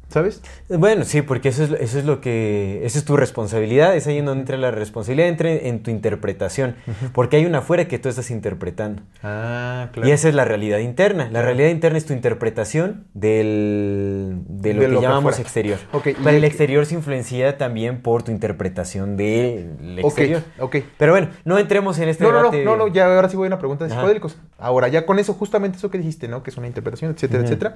¿Sabes? 0.09 0.41
Bueno, 0.69 1.05
sí, 1.05 1.21
porque 1.23 1.49
eso 1.49 1.65
es, 1.65 1.73
eso 1.73 1.99
es 1.99 2.05
lo 2.05 2.21
que. 2.21 2.81
Esa 2.85 2.99
es 2.99 3.05
tu 3.05 3.17
responsabilidad, 3.17 3.97
es 3.97 4.07
ahí 4.07 4.19
en 4.19 4.25
donde 4.27 4.43
entra 4.43 4.57
la 4.57 4.71
responsabilidad, 4.71 5.29
entra 5.29 5.51
en 5.51 5.83
tu 5.83 5.91
interpretación. 5.91 6.77
Porque 7.13 7.37
hay 7.37 7.45
una 7.45 7.59
afuera 7.59 7.89
que 7.89 7.99
tú 7.99 8.09
estás 8.09 8.31
interpretando. 8.31 9.03
Ah, 9.25 9.89
claro. 9.93 10.09
Y 10.09 10.13
esa 10.13 10.29
es 10.29 10.35
la 10.37 10.45
realidad 10.45 10.79
interna. 10.79 11.29
La 11.33 11.43
realidad 11.43 11.71
interna 11.71 11.99
es 11.99 12.07
tu 12.07 12.13
interpretación 12.13 13.05
del, 13.15 14.39
de 14.49 14.75
lo 14.75 14.81
De 14.81 14.87
que 14.87 14.93
lo 14.93 15.01
llamamos 15.03 15.39
exterior. 15.41 15.79
Ok, 15.93 16.07
y 16.07 16.13
Pero 16.15 16.37
el 16.37 16.45
exterior 16.45 16.87
se 16.87 16.95
influencia 16.95 17.59
también 17.59 18.01
por 18.01 18.23
tu 18.23 18.31
interpretación 18.31 19.17
del 19.17 19.99
Ok, 20.03 20.07
exterior. 20.07 20.43
ok. 20.61 20.77
Pero 20.99 21.13
bueno, 21.13 21.29
no 21.45 21.59
entremos 21.59 21.99
en 21.99 22.09
este 22.09 22.23
No, 22.25 22.31
no, 22.31 22.37
no, 22.39 22.43
debate. 22.51 22.65
no, 22.65 22.77
no, 22.77 22.87
ya 22.89 23.07
ahora 23.13 23.29
sí 23.29 23.37
voy 23.37 23.47
a 23.47 23.49
una 23.49 23.59
pregunta 23.59 23.85
de 23.85 23.91
psicodélicos. 23.91 24.37
Ahora, 24.59 24.87
ya 24.89 25.05
con 25.05 25.19
eso, 25.19 25.35
justamente 25.35 25.79
eso 25.79 25.91
que 25.91 25.99
dijiste, 25.99 26.29
¿no? 26.29 26.43
Que 26.45 26.51
es 26.51 26.57
una 26.57 26.69
interpretación, 26.69 27.11
etcétera, 27.13 27.43
etcétera. 27.43 27.75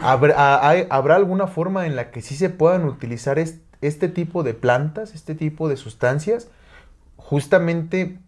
¿Habrá, 0.00 0.66
hay- 0.68 0.86
¿Habrá 0.90 1.16
alguna 1.16 1.46
forma 1.46 1.86
en 1.86 1.96
la 1.96 2.10
que 2.10 2.22
sí 2.22 2.36
se 2.36 2.50
puedan 2.50 2.84
utilizar 2.84 3.38
es- 3.38 3.60
este 3.80 4.08
tipo 4.08 4.42
de 4.42 4.54
plantas, 4.54 5.14
este 5.14 5.34
tipo 5.34 5.68
de 5.68 5.76
sustancias? 5.76 6.48
Justamente, 7.16 8.18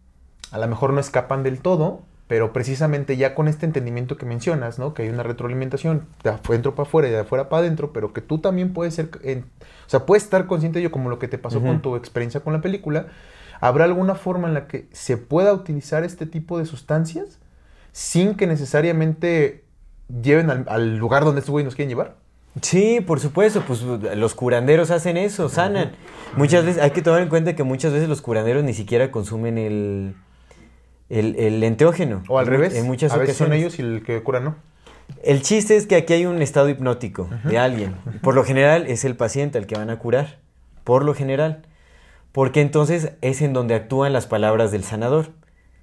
a 0.50 0.58
lo 0.58 0.66
mejor 0.68 0.92
no 0.92 1.00
escapan 1.00 1.42
del 1.42 1.60
todo, 1.60 2.02
pero 2.26 2.52
precisamente 2.52 3.16
ya 3.16 3.34
con 3.34 3.48
este 3.48 3.66
entendimiento 3.66 4.16
que 4.16 4.26
mencionas, 4.26 4.78
¿no? 4.78 4.94
Que 4.94 5.02
hay 5.02 5.08
una 5.08 5.22
retroalimentación 5.24 6.06
de 6.22 6.30
adentro 6.30 6.74
para 6.74 6.88
afuera 6.88 7.08
y 7.08 7.10
de 7.10 7.18
afuera 7.20 7.48
para 7.48 7.60
adentro, 7.62 7.92
pero 7.92 8.12
que 8.12 8.20
tú 8.20 8.38
también 8.38 8.72
puedes 8.72 8.94
ser, 8.94 9.10
en- 9.24 9.46
o 9.86 9.88
sea, 9.88 10.06
puedes 10.06 10.24
estar 10.24 10.46
consciente 10.46 10.78
de 10.78 10.84
ello 10.84 10.92
como 10.92 11.10
lo 11.10 11.18
que 11.18 11.28
te 11.28 11.38
pasó 11.38 11.60
con 11.60 11.82
tu 11.82 11.96
experiencia 11.96 12.40
con 12.40 12.52
la 12.52 12.60
película. 12.60 13.06
¿Habrá 13.60 13.84
alguna 13.84 14.14
forma 14.14 14.48
en 14.48 14.54
la 14.54 14.66
que 14.68 14.88
se 14.92 15.16
pueda 15.16 15.52
utilizar 15.52 16.04
este 16.04 16.24
tipo 16.26 16.58
de 16.58 16.66
sustancias 16.66 17.38
sin 17.92 18.34
que 18.36 18.46
necesariamente 18.46 19.64
lleven 20.22 20.50
al, 20.50 20.64
al 20.68 20.96
lugar 20.96 21.24
donde 21.24 21.40
estos 21.40 21.52
güeyes 21.52 21.66
nos 21.66 21.74
quieren 21.74 21.88
llevar? 21.88 22.16
Sí, 22.62 23.00
por 23.00 23.20
supuesto, 23.20 23.62
pues 23.66 23.82
los 23.82 24.34
curanderos 24.34 24.90
hacen 24.90 25.16
eso, 25.16 25.48
sanan. 25.48 25.92
Muchas 26.36 26.64
veces, 26.64 26.82
hay 26.82 26.90
que 26.90 27.00
tomar 27.00 27.22
en 27.22 27.28
cuenta 27.28 27.54
que 27.54 27.62
muchas 27.62 27.92
veces 27.92 28.08
los 28.08 28.22
curanderos 28.22 28.64
ni 28.64 28.74
siquiera 28.74 29.12
consumen 29.12 29.56
el, 29.56 30.14
el, 31.08 31.36
el 31.36 31.62
enteógeno. 31.62 32.24
O 32.28 32.38
al 32.38 32.48
revés. 32.48 32.74
En 32.74 32.86
muchas 32.86 33.12
a 33.12 33.18
veces 33.18 33.36
son 33.36 33.52
ellos 33.52 33.78
y 33.78 33.82
el 33.82 34.02
que 34.04 34.20
cura 34.22 34.40
no. 34.40 34.56
El 35.22 35.42
chiste 35.42 35.76
es 35.76 35.86
que 35.86 35.96
aquí 35.96 36.12
hay 36.12 36.26
un 36.26 36.42
estado 36.42 36.68
hipnótico 36.68 37.28
de 37.44 37.58
alguien. 37.58 37.94
Por 38.20 38.34
lo 38.34 38.44
general 38.44 38.86
es 38.86 39.04
el 39.04 39.16
paciente 39.16 39.58
al 39.58 39.66
que 39.66 39.76
van 39.76 39.90
a 39.90 39.98
curar. 39.98 40.38
Por 40.84 41.04
lo 41.04 41.14
general. 41.14 41.62
Porque 42.32 42.60
entonces 42.60 43.12
es 43.20 43.42
en 43.42 43.52
donde 43.52 43.74
actúan 43.74 44.12
las 44.12 44.26
palabras 44.26 44.70
del 44.72 44.84
sanador. 44.84 45.30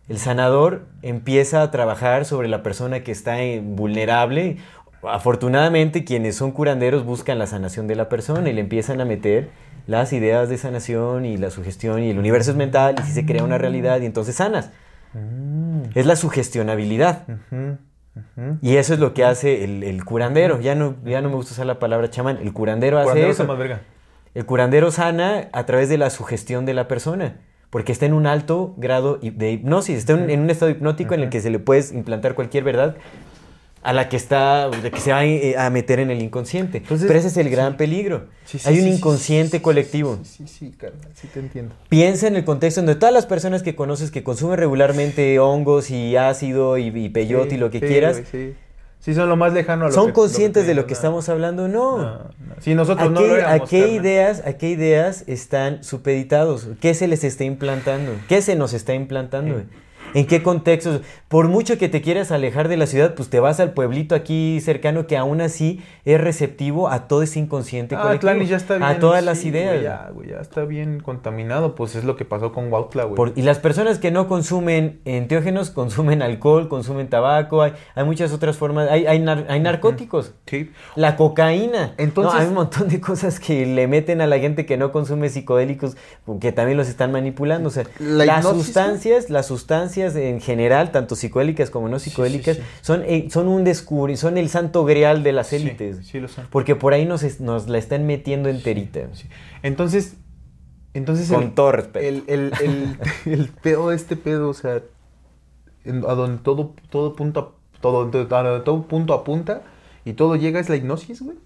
El 0.10 0.20
sanador 0.20 0.86
empieza 1.02 1.62
a 1.62 1.72
trabajar 1.72 2.26
sobre 2.26 2.48
la 2.48 2.64
persona 2.64 3.02
que 3.04 3.12
está 3.12 3.38
vulnerable. 3.62 4.58
Afortunadamente 5.04 6.04
quienes 6.06 6.36
son 6.36 6.52
curanderos 6.52 7.06
buscan 7.06 7.40
la 7.40 7.48
sanación 7.48 7.88
de 7.88 7.96
la 7.96 8.10
persona 8.10 8.50
y 8.50 8.54
le 8.54 8.62
empiezan 8.62 9.02
a 9.02 9.06
meter 9.06 9.50
las 9.86 10.14
ideas 10.14 10.50
de 10.50 10.58
sanación 10.58 11.26
y 11.26 11.38
la 11.38 11.50
sugestión 11.50 12.04
y 12.04 12.10
el 12.12 12.20
universo 12.20 12.52
es 12.52 12.58
mental 12.58 12.96
y 13.00 13.04
si 13.04 13.12
se 13.12 13.26
crea 13.26 13.44
una 13.44 13.58
realidad 13.58 14.02
y 14.02 14.06
entonces 14.06 14.36
sanas. 14.36 14.72
Es 15.94 16.06
la 16.06 16.16
sugestionabilidad. 16.16 17.26
Y 18.62 18.78
eso 18.78 18.94
es 18.94 19.00
lo 19.00 19.14
que 19.14 19.24
hace 19.24 19.64
el, 19.64 19.84
el 19.84 20.04
curandero. 20.04 20.60
Ya 20.60 20.74
no, 20.76 20.96
ya 21.06 21.22
no 21.22 21.30
me 21.30 21.36
gusta 21.36 21.54
usar 21.54 21.66
la 21.66 21.80
palabra 21.80 22.10
chamán. 22.10 22.38
El 22.38 22.54
curandero 22.54 22.98
hace 22.98 23.06
Curandero 23.10 23.32
eso. 23.32 23.44
está 23.44 23.54
más 23.54 23.60
verga. 23.60 23.82
El 24.34 24.46
curandero 24.46 24.92
sana 24.92 25.50
a 25.52 25.66
través 25.66 25.90
de 25.90 25.98
la 25.98 26.10
sugestión 26.10 26.66
de 26.66 26.74
la 26.74 26.88
persona. 26.88 27.38
Porque 27.70 27.92
está 27.92 28.06
en 28.06 28.14
un 28.14 28.28
alto 28.28 28.74
grado 28.78 29.20
de 29.22 29.52
hipnosis. 29.52 29.98
Está 29.98 30.14
en, 30.14 30.30
en 30.30 30.40
un 30.40 30.50
estado 30.50 30.72
hipnótico 30.72 31.14
en 31.14 31.22
el 31.22 31.30
que 31.30 31.42
se 31.42 31.50
le 31.50 31.60
puedes 31.60 31.92
implantar 31.92 32.34
cualquier 32.34 32.64
verdad 32.64 32.96
a 33.88 33.94
la 33.94 34.10
que 34.10 34.18
está, 34.18 34.70
de 34.70 34.92
que 34.92 35.00
se 35.00 35.12
va 35.12 35.24
eh, 35.24 35.56
a 35.58 35.70
meter 35.70 36.00
en 36.00 36.12
el 36.12 36.22
inconsciente. 36.22 36.80
Entonces, 36.80 37.08
Pero 37.08 37.20
ese 37.20 37.30
es 37.30 37.38
el 37.38 37.50
gran 37.50 37.74
sí. 37.74 37.78
peligro. 37.78 38.26
Sí, 38.44 38.60
sí, 38.60 38.68
Hay 38.68 38.82
un 38.82 38.88
inconsciente 38.88 39.62
colectivo. 39.62 40.20
Sí, 40.24 40.46
sí, 40.46 40.72
carnal, 40.72 41.10
sí 41.14 41.30
te 41.34 41.40
entiendo. 41.40 41.74
Piensa 41.88 42.28
en 42.28 42.36
el 42.36 42.44
contexto 42.44 42.82
donde 42.82 42.96
todas 42.96 43.14
las 43.14 43.26
personas 43.26 43.64
que 43.64 43.76
conoces 43.76 44.12
que 44.12 44.24
consumen 44.24 44.58
regularmente 44.58 45.40
hongos 45.40 45.90
y 45.90 46.18
ácido 46.18 46.78
y, 46.78 46.88
y 46.88 47.10
peyote 47.10 47.56
y 47.56 47.58
lo 47.58 47.72
que 47.72 47.80
quieras, 47.80 48.24
sí. 48.30 48.56
Sí, 49.00 49.14
son 49.14 49.30
lo 49.30 49.36
más 49.38 49.54
lejano 49.54 49.86
a 49.86 49.88
lo 49.90 49.94
¿Son 49.94 50.08
que- 50.08 50.14
conscientes 50.14 50.68
de 50.68 50.74
lo 50.74 50.86
que 50.86 50.94
estamos 50.94 51.30
hablando? 51.30 51.68
No. 51.68 51.98
No, 51.98 52.04
no. 52.04 52.56
Sí, 52.60 52.76
nosotros 52.76 53.08
¿A 53.08 53.12
no 53.12 53.20
qué, 53.22 53.28
lo 53.28 53.48
a 53.48 53.60
qué 53.60 53.88
ideas, 53.90 54.44
¿A 54.46 54.54
qué 54.54 54.70
ideas 54.70 55.24
están 55.28 55.84
supeditados? 55.84 56.68
¿Qué 56.82 56.94
se 56.94 57.08
les 57.08 57.24
está 57.24 57.44
implantando? 57.46 58.12
¿Qué 58.28 58.42
se 58.42 58.56
nos 58.56 58.74
está 58.74 58.94
implantando? 58.94 59.62
¿En 60.18 60.26
qué 60.28 60.42
contextos? 60.42 61.02
Por 61.28 61.48
mucho 61.48 61.78
que 61.78 61.90
te 61.90 62.02
quieras 62.02 62.32
alejar 62.32 62.68
de 62.70 62.78
la 62.78 62.88
ciudad, 62.88 63.14
pues 63.16 63.30
te 63.30 63.40
vas 63.40 63.60
al 63.60 63.74
pueblito 63.74 64.16
aquí 64.16 64.60
cercano 64.62 65.06
que 65.08 65.16
aún 65.18 65.42
así 65.42 65.82
es 66.06 66.20
receptivo 66.20 66.90
a 66.90 67.08
todo 67.08 67.22
ese 67.22 67.40
inconsciente 67.40 67.96
Ah, 67.96 68.02
colectivo. 68.02 68.32
Tlanis 68.32 68.50
ya 68.50 68.58
está 68.58 68.78
bien. 68.78 68.84
a 68.90 69.00
todas 69.00 69.24
las 69.24 69.46
ideas. 69.46 69.72
güey, 69.74 69.84
ya, 69.84 70.10
güey, 70.14 70.30
ya 70.30 70.38
está 70.40 70.64
bien 70.66 71.00
contaminado. 71.02 71.76
Pues 71.76 71.96
es 71.96 72.04
lo 72.04 72.16
que 72.16 72.26
pasó 72.26 72.52
con 72.52 72.72
Huautla, 72.72 73.04
güey. 73.04 73.16
Por- 73.16 73.34
y 73.36 73.42
las 73.44 73.60
personas 73.60 74.00
que 74.00 74.10
no 74.12 74.28
consumen 74.28 75.00
enteógenos 75.06 75.70
consumen 75.78 76.22
alcohol, 76.22 76.68
consumen 76.70 77.10
tabaco, 77.10 77.62
hay, 77.62 77.74
hay 77.96 78.04
muchas 78.06 78.32
otras 78.34 78.58
formas, 78.58 78.90
hay, 78.90 79.06
hay, 79.06 79.20
nar- 79.20 79.46
hay 79.50 79.60
narcóticos. 79.60 80.34
Sí. 80.48 80.72
La 80.96 81.16
cocaína. 81.16 81.94
Entonces- 81.98 82.34
No, 82.34 82.40
hay 82.40 82.48
un 82.48 82.54
montón 82.56 82.88
de 82.90 83.00
cosas 83.00 83.40
que 83.40 83.66
le 83.66 83.88
meten 83.88 84.22
a 84.22 84.28
la 84.28 84.40
gente 84.40 84.66
que 84.66 84.78
no 84.78 84.92
consume 84.92 85.30
psicodélicos, 85.30 85.96
que 86.40 86.52
también 86.52 86.78
los 86.78 86.88
están 86.90 87.12
manipulando. 87.12 87.68
O 87.70 87.72
sea, 87.72 87.84
La 88.00 88.26
las 88.26 88.40
hipnosis, 88.46 88.64
sustancias, 88.66 89.30
las 89.30 89.46
sustancias 89.48 90.07
en 90.16 90.40
general, 90.42 90.92
tanto 90.92 91.16
psicodélicas 91.16 91.70
como 91.70 91.90
no 91.90 92.00
psicodélicas, 92.00 92.58
sí. 92.58 92.64
son, 92.82 93.04
eh, 93.06 93.28
son 93.30 93.48
un 93.48 93.64
descubri, 93.64 94.16
son 94.18 94.38
el 94.38 94.50
santo 94.50 94.86
grial 94.86 95.24
de 95.24 95.34
las 95.34 95.52
élites. 95.54 96.14
Lo 96.14 96.28
son. 96.28 96.48
Porque 96.50 96.76
por 96.76 96.94
ahí 96.94 97.06
nos, 97.06 97.24
es- 97.24 97.42
nos 97.42 97.68
la 97.68 97.78
están 97.78 98.06
metiendo 98.06 98.50
enterita. 98.50 99.02
Entonces, 99.64 100.16
entonces 100.94 101.30
Con 101.30 101.44
el, 101.44 101.52
todo 101.54 101.72
respeto. 101.72 102.00
el, 102.06 102.24
el, 102.28 102.52
el, 102.62 102.98
el 103.34 103.50
pedo 103.50 103.90
de 103.90 103.96
este 103.96 104.16
pedo, 104.16 104.50
o 104.50 104.54
sea, 104.54 104.82
en- 105.86 106.04
a 106.08 106.14
donde 106.14 106.42
todo, 106.44 106.74
todo 106.90 107.16
punto, 107.16 107.40
a- 107.40 107.80
todo, 107.82 108.02
a 108.02 108.44
donde 108.44 108.64
todo 108.64 108.84
punto 108.84 109.14
apunta 109.14 109.62
y 110.06 110.14
todo 110.14 110.36
llega 110.36 110.60
es 110.60 110.70
la 110.70 110.76
hipnosis, 110.76 111.22
güey. 111.22 111.38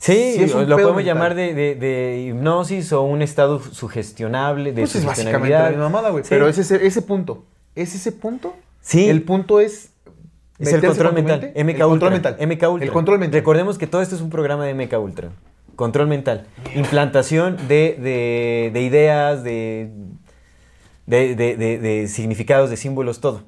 Sí, 0.00 0.38
lo 0.66 0.76
podemos 0.76 0.96
mental. 0.96 1.04
llamar 1.04 1.34
de, 1.34 1.52
de- 1.54 1.74
de 1.74 2.24
hipnosis 2.28 2.90
o 2.92 3.02
un 3.02 3.20
estado 3.22 3.60
sugestionable, 3.60 4.72
de 4.72 4.80
Pues 4.82 4.96
es 4.96 5.04
básicamente 5.04 5.32
la 5.32 5.38
sugestionabilidad. 5.38 5.68
misma 5.70 5.84
mamada, 5.90 6.08
güey. 6.10 6.24
Sí. 6.24 6.30
Pero 6.30 6.48
es 6.48 6.56
ese, 6.58 6.86
ese 6.86 7.02
punto. 7.02 7.44
¿Es 7.74 7.94
ese 7.94 8.10
punto? 8.10 8.56
Sí. 8.80 9.08
El 9.10 9.22
punto 9.22 9.60
es. 9.60 9.90
Es 10.58 10.72
el 10.72 10.80
control 10.84 11.12
mental. 11.14 11.52
MK 11.54 11.56
el 11.56 11.66
Ultra. 11.68 11.86
control 11.86 12.12
mental. 12.12 12.36
MK 12.40 12.62
Ultra. 12.70 12.86
El 12.86 12.92
control 12.92 13.18
mental. 13.18 13.40
Recordemos 13.40 13.76
que 13.78 13.86
todo 13.86 14.00
esto 14.02 14.14
es 14.14 14.22
un 14.22 14.30
programa 14.30 14.64
de 14.64 14.74
MK 14.74 14.98
Ultra. 14.98 15.28
Control 15.76 16.06
mental. 16.08 16.46
Implantación 16.74 17.56
de, 17.68 17.96
de- 18.00 18.70
de 18.72 18.82
ideas, 18.82 19.42
de, 19.44 19.90
de, 21.06 21.34
de- 21.34 21.56
de- 21.56 21.78
de 21.78 22.08
significados, 22.08 22.70
de 22.70 22.76
símbolos, 22.78 23.20
todo. 23.20 23.42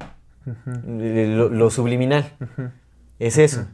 Lo 0.86 1.70
subliminal. 1.70 2.32
Es 3.18 3.38
eso. 3.38 3.66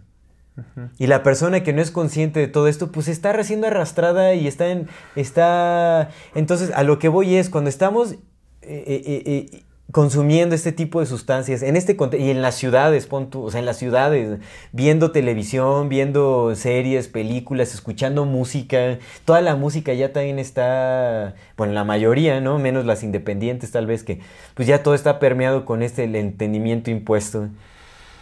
Y 0.99 1.07
la 1.07 1.23
persona 1.23 1.63
que 1.63 1.73
no 1.73 1.83
es 1.83 1.91
consciente 1.91 2.41
de 2.41 2.49
todo 2.49 2.69
esto, 2.69 2.91
pues 2.93 3.09
está 3.09 3.43
siendo 3.45 3.67
arrastrada 3.67 4.35
y 4.35 4.47
está 4.47 4.69
en. 4.69 4.89
Está. 5.17 6.11
Entonces, 6.35 6.71
a 6.75 6.83
lo 6.83 6.99
que 6.99 7.09
voy 7.09 7.37
es, 7.37 7.51
cuando 7.51 7.71
estamos 7.71 8.13
eh, 8.13 8.23
eh, 8.63 9.23
eh, 9.25 9.65
consumiendo 9.91 10.55
este 10.55 10.73
tipo 10.73 11.01
de 11.01 11.07
sustancias, 11.07 11.63
en 11.63 11.77
este 11.77 11.97
y 12.19 12.31
en 12.31 12.43
las 12.43 12.57
ciudades, 12.57 13.07
pon 13.07 13.31
tú, 13.31 13.45
o 13.45 13.51
sea, 13.51 13.61
en 13.61 13.67
las 13.67 13.79
ciudades, 13.79 14.39
viendo 14.73 15.13
televisión, 15.13 15.89
viendo 15.89 16.55
series, 16.55 17.09
películas, 17.09 17.73
escuchando 17.73 18.27
música, 18.27 18.99
toda 19.25 19.41
la 19.41 19.57
música 19.57 19.95
ya 19.95 20.13
también 20.13 20.39
está, 20.39 21.35
bueno, 21.57 21.73
la 21.73 21.85
mayoría, 21.85 22.41
¿no? 22.43 22.59
Menos 22.59 22.85
las 22.85 23.03
independientes 23.03 23.71
tal 23.71 23.87
vez 23.87 24.05
que, 24.05 24.21
pues 24.55 24.69
ya 24.69 24.83
todo 24.83 24.95
está 24.95 25.19
permeado 25.19 25.65
con 25.65 25.83
este 25.83 26.05
el 26.05 26.17
entendimiento 26.17 26.91
impuesto. 26.91 27.49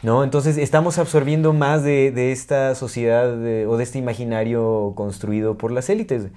¿No? 0.06 0.22
Entonces 0.22 0.56
estamos 0.56 0.98
absorbiendo 0.98 1.52
más 1.52 1.82
de, 1.82 2.12
de 2.12 2.30
esta 2.30 2.76
sociedad 2.76 3.36
de- 3.36 3.66
o 3.66 3.76
de 3.76 3.82
este 3.82 3.98
imaginario 3.98 4.92
construido 4.94 5.58
por 5.58 5.72
las 5.72 5.90
élites. 5.90 6.28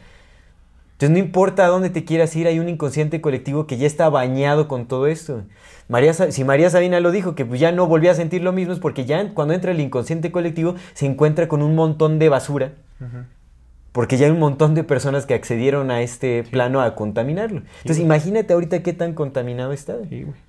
Entonces 0.93 1.11
no 1.11 1.19
importa 1.19 1.65
a 1.65 1.67
dónde 1.67 1.91
te 1.91 2.03
quieras 2.03 2.35
ir, 2.35 2.47
hay 2.47 2.57
un 2.57 2.67
inconsciente 2.67 3.21
colectivo 3.21 3.67
que 3.67 3.77
ya 3.77 3.85
está 3.85 4.09
bañado 4.09 4.67
con 4.67 4.87
todo 4.87 5.05
esto. 5.05 5.43
María, 5.87 6.15
si 6.15 6.43
María 6.43 6.71
Sabina 6.71 6.99
lo 6.99 7.11
dijo, 7.11 7.35
que 7.35 7.45
pues 7.45 7.59
ya 7.59 7.71
no 7.71 7.85
volvía 7.85 8.09
a 8.09 8.15
sentir 8.15 8.41
lo 8.41 8.53
mismo, 8.53 8.73
es 8.73 8.79
porque 8.79 9.05
ya 9.05 9.35
cuando 9.35 9.53
entra 9.53 9.69
el 9.69 9.79
inconsciente 9.79 10.31
colectivo 10.31 10.73
se 10.95 11.05
encuentra 11.05 11.47
con 11.47 11.61
un 11.61 11.75
montón 11.75 12.17
de 12.17 12.27
basura. 12.29 12.73
Porque 13.91 14.17
ya 14.17 14.25
hay 14.25 14.31
un 14.31 14.39
montón 14.39 14.73
de 14.73 14.83
personas 14.83 15.27
que 15.27 15.35
accedieron 15.35 15.91
a 15.91 16.01
este 16.01 16.43
plano 16.43 16.81
a 16.81 16.95
contaminarlo. 16.95 17.61
Entonces 17.83 17.99
imagínate 18.03 18.51
ahorita 18.51 18.81
qué 18.81 18.93
tan 18.93 19.13
contaminado 19.13 19.73
está. 19.73 19.95
Sí, 20.09 20.23
güey. 20.23 20.48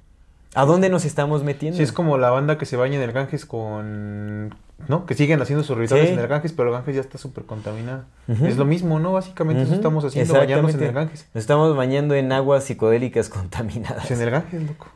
¿A 0.54 0.64
dónde 0.64 0.88
nos 0.88 1.04
estamos 1.04 1.44
metiendo? 1.44 1.76
Sí, 1.76 1.82
es 1.82 1.92
como 1.92 2.18
la 2.18 2.30
banda 2.30 2.58
que 2.58 2.66
se 2.66 2.76
baña 2.76 2.96
en 2.96 3.02
el 3.02 3.12
Ganges 3.12 3.46
con... 3.46 4.54
¿No? 4.88 5.04
Que 5.06 5.14
siguen 5.14 5.40
haciendo 5.42 5.62
sus 5.62 5.76
rituales 5.76 6.08
Sí. 6.08 6.14
en 6.14 6.18
el 6.18 6.26
Ganges, 6.26 6.52
pero 6.52 6.68
el 6.70 6.74
Ganges 6.74 6.94
ya 6.94 7.00
está 7.02 7.18
súper 7.18 7.44
contaminado. 7.44 8.04
Ujú. 8.28 8.46
Es 8.46 8.56
lo 8.56 8.64
mismo, 8.64 8.98
¿no? 8.98 9.12
Básicamente 9.12 9.62
eso 9.62 9.74
estamos 9.74 10.04
haciendo, 10.04 10.32
bañarnos 10.34 10.74
en 10.74 10.82
el. 10.82 10.92
Ganges. 10.92 11.28
Nos 11.34 11.42
estamos 11.42 11.76
bañando 11.76 12.14
en 12.14 12.32
aguas 12.32 12.64
psicodélicas 12.64 13.28
contaminadas. 13.28 14.06
Pues 14.08 14.18
en 14.18 14.26
el 14.26 14.30
Ganges, 14.30 14.62
loco. 14.62 14.86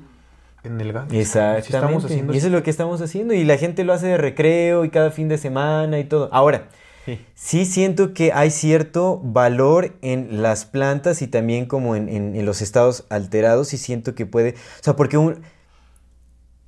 En 0.65 0.81
el 0.81 0.93
Ganges. 0.93 1.21
Exactamente. 1.21 1.63
Sí 1.69 1.75
estamos 1.75 2.05
haciendo 2.07 2.33
y 2.33 2.37
eso 2.39 2.47
es 2.47 2.53
lo 2.53 2.63
que 2.63 2.71
estamos 2.71 3.01
haciendo. 3.03 3.35
Y 3.35 3.45
la 3.45 3.59
gente 3.59 3.85
lo 3.85 3.93
hace 3.93 4.07
de 4.07 4.17
recreo 4.17 4.85
y 4.87 4.91
cada 4.91 5.11
fin 5.11 5.29
de 5.29 5.37
semana 5.39 5.99
y 5.99 6.05
todo. 6.05 6.31
Ahora, 6.33 6.65
sí 7.35 7.65
siento 7.67 8.15
que 8.15 8.33
hay 8.33 8.51
cierto 8.51 9.21
valor 9.23 9.95
en 10.03 10.43
las 10.43 10.65
plantas 10.65 11.23
y 11.23 11.27
también 11.27 11.67
como 11.67 11.97
en, 11.97 12.09
en- 12.09 12.35
en 12.37 12.47
los 12.47 12.63
estados 12.63 13.05
alterados 13.11 13.75
y 13.75 13.79
siento 13.79 14.15
que 14.15 14.27
puede, 14.27 14.51
o 14.53 14.83
sea, 14.83 14.97
porque 14.97 15.17
un, 15.19 15.43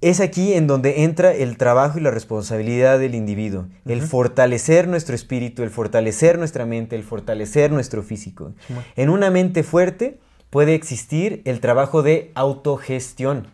es 0.02 0.20
aquí 0.20 0.52
en 0.52 0.66
donde 0.66 1.04
entra 1.04 1.32
el 1.32 1.56
trabajo 1.56 1.98
y 1.98 2.02
la 2.02 2.10
responsabilidad 2.10 2.98
del 2.98 3.14
individuo, 3.14 3.66
el 3.86 4.02
fortalecer 4.02 4.88
nuestro 4.88 5.14
espíritu, 5.14 5.62
el 5.62 5.70
fortalecer 5.70 6.38
nuestra 6.38 6.66
mente, 6.66 6.96
el 6.96 7.02
fortalecer 7.02 7.72
nuestro 7.72 8.02
físico. 8.02 8.52
En 8.94 9.08
una 9.08 9.30
mente 9.30 9.62
fuerte 9.62 10.18
puede 10.50 10.74
existir 10.74 11.40
el 11.46 11.60
trabajo 11.60 12.02
de 12.02 12.30
autogestión 12.34 13.48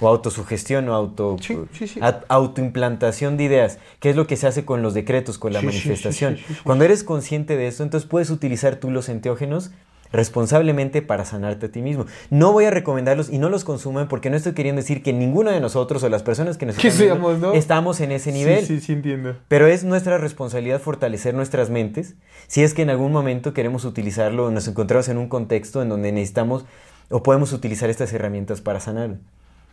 o 0.00 0.08
autosugestión 0.08 0.88
o 0.88 0.94
auto, 0.94 1.36
Sí, 1.40 1.58
sí, 1.72 1.86
sí. 1.88 2.00
a- 2.02 2.20
autoimplantación 2.28 3.36
de 3.36 3.44
ideas, 3.44 3.78
que 4.00 4.10
es 4.10 4.16
lo 4.16 4.26
que 4.26 4.36
se 4.36 4.46
hace 4.46 4.64
con 4.64 4.82
los 4.82 4.94
decretos, 4.94 5.38
con 5.38 5.52
la 5.52 5.62
manifestación. 5.62 6.38
Cuando 6.64 6.84
eres 6.84 7.04
consciente 7.04 7.56
de 7.56 7.66
eso, 7.68 7.82
entonces 7.82 8.08
puedes 8.08 8.30
utilizar 8.30 8.76
tú 8.76 8.90
los 8.90 9.08
enteógenos 9.08 9.70
responsablemente 10.12 11.02
para 11.02 11.24
sanarte 11.24 11.66
a 11.66 11.68
ti 11.70 11.82
mismo. 11.82 12.04
No 12.30 12.52
voy 12.52 12.64
a 12.64 12.70
recomendarlos 12.72 13.30
y 13.30 13.38
no 13.38 13.48
los 13.48 13.62
consuman 13.62 14.08
porque 14.08 14.28
no 14.28 14.36
estoy 14.36 14.54
queriendo 14.54 14.80
decir 14.82 15.04
que 15.04 15.12
ninguno 15.12 15.52
de 15.52 15.60
nosotros 15.60 16.02
o 16.02 16.08
las 16.08 16.24
personas 16.24 16.58
que 16.58 16.66
nos 16.66 16.76
están 16.76 16.90
viendo 16.98 17.14
seamos, 17.14 17.38
¿no? 17.38 17.52
estamos 17.54 18.00
en 18.00 18.10
ese 18.10 18.32
nivel. 18.32 18.66
Sí, 18.66 18.80
sí, 18.80 18.86
sí, 18.86 18.92
entiendo. 18.92 19.36
Pero 19.46 19.68
es 19.68 19.84
nuestra 19.84 20.18
responsabilidad 20.18 20.80
fortalecer 20.80 21.34
nuestras 21.34 21.70
mentes 21.70 22.16
si 22.48 22.62
es 22.64 22.74
que 22.74 22.82
en 22.82 22.90
algún 22.90 23.12
momento 23.12 23.52
queremos 23.54 23.84
utilizarlo 23.84 24.46
o 24.46 24.50
nos 24.50 24.66
encontramos 24.66 25.08
en 25.08 25.16
un 25.16 25.28
contexto 25.28 25.80
en 25.80 25.88
donde 25.88 26.10
necesitamos 26.10 26.64
o 27.08 27.22
podemos 27.22 27.52
utilizar 27.52 27.88
estas 27.88 28.12
herramientas 28.12 28.60
para 28.60 28.80
sanar. 28.80 29.16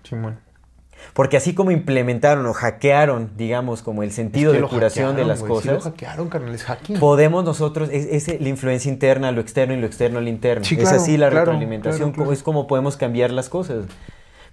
Simón. 0.07 0.39
Porque 1.13 1.37
así 1.37 1.53
como 1.53 1.71
implementaron 1.71 2.45
o 2.45 2.53
hackearon, 2.53 3.31
digamos, 3.37 3.81
como 3.81 4.03
el 4.03 4.11
sentido 4.11 4.51
Es 4.51 4.55
que 4.55 4.57
de 4.57 4.61
lo 4.61 4.69
curación 4.69 5.15
de 5.15 5.25
las 5.25 5.39
güey, 5.39 5.61
Sí 5.61 5.67
lo 5.67 5.75
cosas, 5.75 5.91
hackearon, 5.91 6.29
carnal, 6.29 6.55
es 6.55 6.63
hacking. 6.63 6.99
podemos 6.99 7.43
nosotros, 7.43 7.89
es, 7.91 8.27
es 8.27 8.41
la 8.41 8.49
influencia 8.49 8.91
interna, 8.91 9.31
lo 9.31 9.41
externo 9.41 9.73
y 9.73 9.77
lo 9.77 9.85
externo 9.85 10.19
al 10.19 10.27
interno. 10.27 10.63
Sí, 10.63 10.75
es 10.79 10.91
así 10.91 11.17
la 11.17 11.29
claro, 11.29 11.45
retroalimentación, 11.45 12.11
claro. 12.11 12.31
es 12.31 12.43
como 12.43 12.67
podemos 12.67 12.97
cambiar 12.97 13.31
las 13.31 13.49
cosas. 13.49 13.85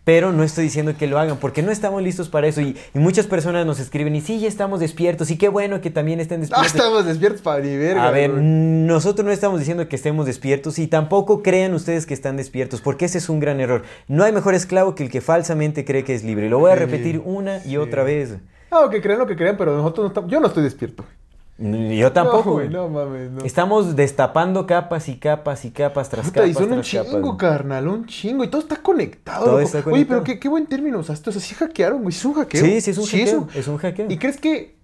Pero 0.05 0.33
no 0.33 0.43
estoy 0.43 0.65
diciendo 0.65 0.95
que 0.99 1.07
lo 1.07 1.19
hagan, 1.19 1.39
porque 1.39 1.63
no 1.63 1.71
estamos 1.71 2.03
listos 2.03 2.29
para 2.29 2.47
eso. 2.47 2.61
Y, 2.61 2.77
y 2.95 2.99
muchas 2.99 3.27
personas 3.27 3.65
nos 3.65 3.81
escriben, 3.81 4.15
y 4.15 4.21
sí, 4.21 4.39
ya 4.39 4.49
estamos 4.49 4.81
despiertos, 4.81 5.31
y 5.31 5.39
qué 5.39 5.49
bueno 5.49 5.81
que 5.81 5.91
también 5.91 6.21
estén 6.21 6.41
Ah, 6.41 6.41
despiertos. 6.43 6.75
estamos 6.75 7.07
despiertos 7.07 7.41
para 7.41 7.61
ni 7.65 7.75
verga, 7.77 8.07
A 8.07 8.11
ver, 8.11 8.31
nosotros 8.31 9.25
no 9.25 9.33
estamos 9.33 9.59
diciendo 9.61 9.89
que 9.89 9.97
estemos 9.97 10.27
despiertos 10.27 10.79
y 10.79 10.87
tampoco 10.89 11.43
crean 11.43 11.73
ustedes 11.73 12.05
que 12.05 12.13
están 12.15 12.37
despiertos, 12.37 12.83
porque 12.83 13.07
ese 13.07 13.17
es 13.19 13.29
un 13.31 13.41
gran 13.41 13.61
error. 13.61 13.83
No 14.07 14.25
hay 14.25 14.33
mejor 14.33 14.55
esclavo 14.55 14.95
que 14.95 15.05
el 15.05 15.11
que 15.11 15.23
falsamente 15.23 15.85
cree 15.87 16.05
que 16.05 16.15
es 16.15 16.23
libre. 16.23 16.51
Lo 16.51 16.59
voy 16.59 16.71
a 16.71 16.75
Sí, 16.75 16.81
repetir 16.81 17.23
una 17.25 17.59
y 17.59 17.71
sí. 17.71 17.77
otra 17.79 18.05
vez. 18.05 18.37
Ah, 18.71 18.89
que 18.91 19.01
crean 19.01 19.19
lo 19.21 19.27
que 19.27 19.37
crean, 19.37 19.57
pero 19.57 19.75
nosotros 19.77 20.05
no 20.05 20.09
estamos... 20.09 20.31
Yo 20.31 20.41
no 20.41 20.49
estoy 20.49 20.65
despierto. 20.65 21.05
Yo 21.57 22.11
tampoco. 22.13 22.51
No, 22.51 22.53
güey, 22.55 22.69
güey. 22.69 22.71
no 22.71 22.89
mames, 22.89 23.31
no. 23.31 23.45
Estamos 23.45 23.95
destapando 23.95 24.67
capas 24.67 25.09
y 25.09 25.17
capas 25.19 25.65
y 25.65 25.71
capas 25.71 26.09
tras 26.09 26.27
Puta, 26.27 26.41
capas. 26.41 26.51
y 26.51 26.55
son 26.55 26.65
un 26.65 26.69
capas. 26.71 26.87
chingo, 26.87 27.37
carnal, 27.37 27.87
un 27.89 28.07
chingo. 28.07 28.43
Y 28.43 28.49
todo 28.49 28.61
está 28.61 28.77
conectado. 28.77 29.45
Todo 29.45 29.61
está 29.61 29.79
Oye, 29.79 29.85
conectado. 29.85 30.09
pero 30.09 30.25
qué, 30.25 30.41
qué 30.41 30.49
buen 30.49 30.67
término 30.67 30.99
usaste. 30.99 31.31
O 31.31 31.33
sea, 31.33 31.41
sí 31.41 31.55
hackearon, 31.55 32.03
güey. 32.03 32.13
Sí 32.13 32.19
es 32.19 32.25
un 32.25 32.35
hackeo. 32.35 32.65
Sí, 32.65 32.81
sí, 32.81 32.91
es 32.91 32.99
un 32.99 33.05
hackeo. 33.07 33.25
eso. 33.27 33.49
Es 33.55 33.69
un 33.69 33.77
hackeo. 33.79 34.07
¿Y 34.11 34.19
crees 34.19 34.39
que, 34.41 34.75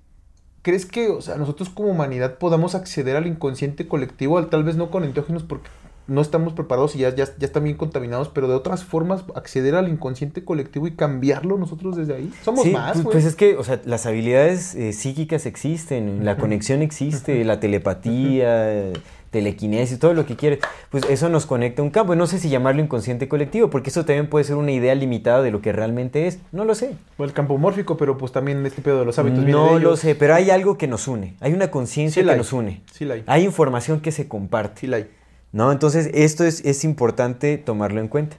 crees 0.63 0.87
que, 0.87 1.09
o 1.09 1.21
sea, 1.21 1.35
nosotros 1.37 1.71
como 1.71 1.89
humanidad 1.89 2.39
podamos 2.39 2.77
acceder 2.77 3.17
al 3.17 3.27
inconsciente 3.27 3.89
colectivo, 3.89 4.39
al 4.39 4.49
tal 4.49 4.63
vez 4.63 4.77
no 4.77 4.91
con 4.93 5.03
enteógenos 5.03 5.43
porque 5.43 5.69
no 6.11 6.21
estamos 6.21 6.53
preparados 6.53 6.95
y 6.97 6.99
ya, 6.99 7.15
ya, 7.15 7.25
ya 7.25 7.47
están 7.47 7.65
bien 7.65 7.77
contaminados, 7.77 8.29
pero 8.29 8.49
de 8.49 8.55
otras 8.55 8.85
formas 8.85 9.25
acceder 9.35 9.75
al 9.75 9.89
inconsciente 9.89 10.45
colectivo 10.45 10.87
y 10.87 10.91
cambiarlo 10.93 11.57
nosotros 11.57 11.97
desde 11.97 12.15
ahí? 12.17 12.33
Somos 12.45 12.65
Sí, 12.65 12.71
más, 12.73 12.93
pues, 12.93 13.05
güey. 13.05 13.13
pues 13.15 13.25
es 13.25 13.35
que, 13.37 13.57
o 13.57 13.65
sea, 13.65 13.81
las 13.85 14.05
habilidades 14.07 14.75
eh, 14.75 14.93
psíquicas 14.93 15.47
existen, 15.47 16.25
la 16.25 16.37
conexión 16.37 16.83
existe, 16.83 17.45
la 17.45 17.61
telepatía, 17.61 18.93
telequinesis, 19.31 19.99
todo 19.99 20.13
lo 20.13 20.27
que 20.27 20.37
quieres. 20.37 20.59
Pues 20.91 21.05
eso 21.09 21.29
nos 21.29 21.47
conecta 21.47 21.83
a 21.83 21.85
un 21.85 21.91
campo. 21.91 22.17
No 22.17 22.27
sé 22.27 22.39
si 22.39 22.49
llamarlo 22.49 22.83
inconsciente 22.83 23.29
colectivo, 23.29 23.71
porque 23.71 23.91
eso 23.91 24.05
también 24.05 24.29
puede 24.29 24.45
ser 24.45 24.57
una 24.57 24.73
idea 24.73 24.95
limitada 24.95 25.41
de 25.43 25.51
lo 25.53 25.61
que 25.63 25.73
realmente 25.73 26.27
es. 26.27 26.41
No 26.51 26.65
lo 26.65 26.75
sé. 26.75 26.97
O 27.17 27.25
el 27.25 27.33
campo 27.33 27.57
mórfico, 27.57 27.97
pero 27.97 28.19
pues 28.19 28.33
también 28.33 28.65
este 28.67 28.83
pedo 28.83 28.99
de 28.99 29.05
los 29.05 29.19
hábitos 29.19 29.45
No 29.45 29.79
lo 29.79 29.97
sé, 29.97 30.15
pero 30.17 30.35
hay 30.35 30.51
algo 30.51 30.77
que 30.77 30.89
nos 30.89 31.07
une. 31.07 31.37
Hay 31.41 31.53
una 31.53 31.71
conciencia 31.71 32.23
Sí 32.23 32.27
que 32.27 32.33
hay. 32.33 32.39
nos 32.39 32.53
une. 32.53 32.83
Sí 32.93 33.05
la 33.05 33.15
hay. 33.15 33.23
Hay 33.27 33.45
información 33.45 34.01
que 34.01 34.11
se 34.11 34.27
comparte. 34.27 34.81
Sí 34.81 34.87
la 34.89 34.97
hay. 34.99 35.09
¿No? 35.53 35.73
Entonces, 35.73 36.11
esto 36.15 36.45
es, 36.45 36.65
es 36.65 36.85
importante 36.85 37.59
tomarlo 37.59 38.01
en 38.01 38.09
cuenta. 38.09 38.37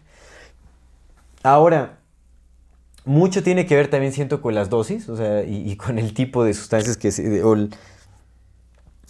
Ahora, 1.43 1.97
mucho 3.05 3.43
tiene 3.43 3.65
que 3.65 3.75
ver 3.75 3.89
también, 3.89 4.13
siento, 4.13 4.41
con 4.41 4.55
las 4.55 4.69
dosis, 4.69 5.09
o 5.09 5.17
sea, 5.17 5.43
y, 5.43 5.75
con 5.75 5.97
el 5.99 6.13
tipo 6.13 6.43
de 6.43 6.53
sustancias 6.53 6.97
que 6.97 7.11
se... 7.11 7.43
o 7.43 7.53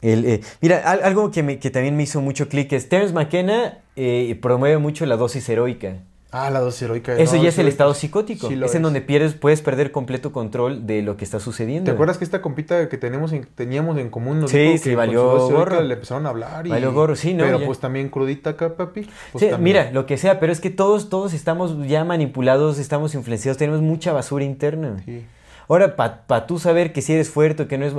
el- 0.02 0.26
eh, 0.26 0.42
mira, 0.62 0.80
al- 0.90 1.04
algo 1.04 1.30
que, 1.32 1.44
me- 1.44 1.60
que 1.60 1.70
también 1.70 1.96
me 1.96 2.04
hizo 2.04 2.22
mucho 2.22 2.50
clic 2.50 2.72
es 2.74 2.90
Terence 2.90 3.14
McKenna 3.14 3.80
eh, 3.96 4.38
promueve 4.42 4.78
mucho 4.80 5.06
la 5.06 5.16
dosis 5.18 5.48
heroica. 5.50 5.98
Ah, 6.34 6.50
la 6.50 6.62
dosis 6.62 6.84
heroica. 6.84 7.14
Eso 7.18 7.36
no, 7.36 7.44
ya 7.44 7.50
es 7.50 7.58
el 7.60 7.68
estado 7.68 7.94
psicótico. 7.94 8.48
sí 8.48 8.54
es 8.54 8.60
en 8.60 8.78
es. 8.78 8.82
donde 8.82 9.02
pierdes, 9.02 9.34
puedes 9.34 9.62
perder 9.62 9.92
completo 9.92 10.32
control 10.32 10.88
de 10.88 11.02
lo 11.02 11.18
que 11.18 11.26
está 11.26 11.42
sucediendo. 11.42 11.84
¿Te 11.86 11.92
acuerdas 11.92 12.18
que 12.18 12.24
esta 12.24 12.42
compita 12.42 12.88
que 12.88 12.98
tenemos 12.98 13.34
en- 13.34 13.46
teníamos 13.54 13.98
en 13.98 14.10
común 14.10 14.40
nos 14.40 14.50
Sí, 14.52 14.58
dijo 14.60 14.78
sí, 14.78 14.84
que 14.84 14.90
con 14.92 14.98
valió 14.98 15.40
su 15.50 15.54
gorro. 15.54 15.82
le 15.82 15.94
empezaron 15.94 16.26
a 16.26 16.30
hablar 16.30 16.66
y... 16.68 16.70
Valió 16.70 16.94
gorro, 16.94 17.18
sí, 17.18 17.34
¿no? 17.34 17.44
Pero 17.44 17.60
Ya. 17.60 17.66
pues 17.66 17.80
también 17.80 18.08
crudita 18.08 18.52
acá, 18.52 18.76
papi. 18.76 19.02
pues, 19.02 19.44
Sí, 19.44 19.50
también. 19.50 19.64
mira, 19.64 19.92
lo 19.92 20.06
que 20.06 20.18
sea, 20.18 20.40
pero 20.40 20.54
es 20.54 20.62
que 20.62 20.70
todos, 20.70 21.10
todos 21.10 21.34
estamos 21.34 21.86
ya 21.88 22.06
manipulados, 22.06 22.80
estamos 22.80 23.14
influenciados, 23.14 23.58
tenemos 23.58 23.82
mucha 23.82 24.14
basura 24.14 24.46
interna. 24.46 25.02
Sí. 25.04 25.26
Ahora, 25.72 25.96
para 25.96 26.48
tú 26.48 26.60
saber 26.60 26.92
que 26.92 27.02
si 27.02 27.14
eres 27.14 27.30
fuerte 27.30 27.64
o 27.64 27.68
que 27.70 27.78
no 27.78 27.86
es... 27.86 27.94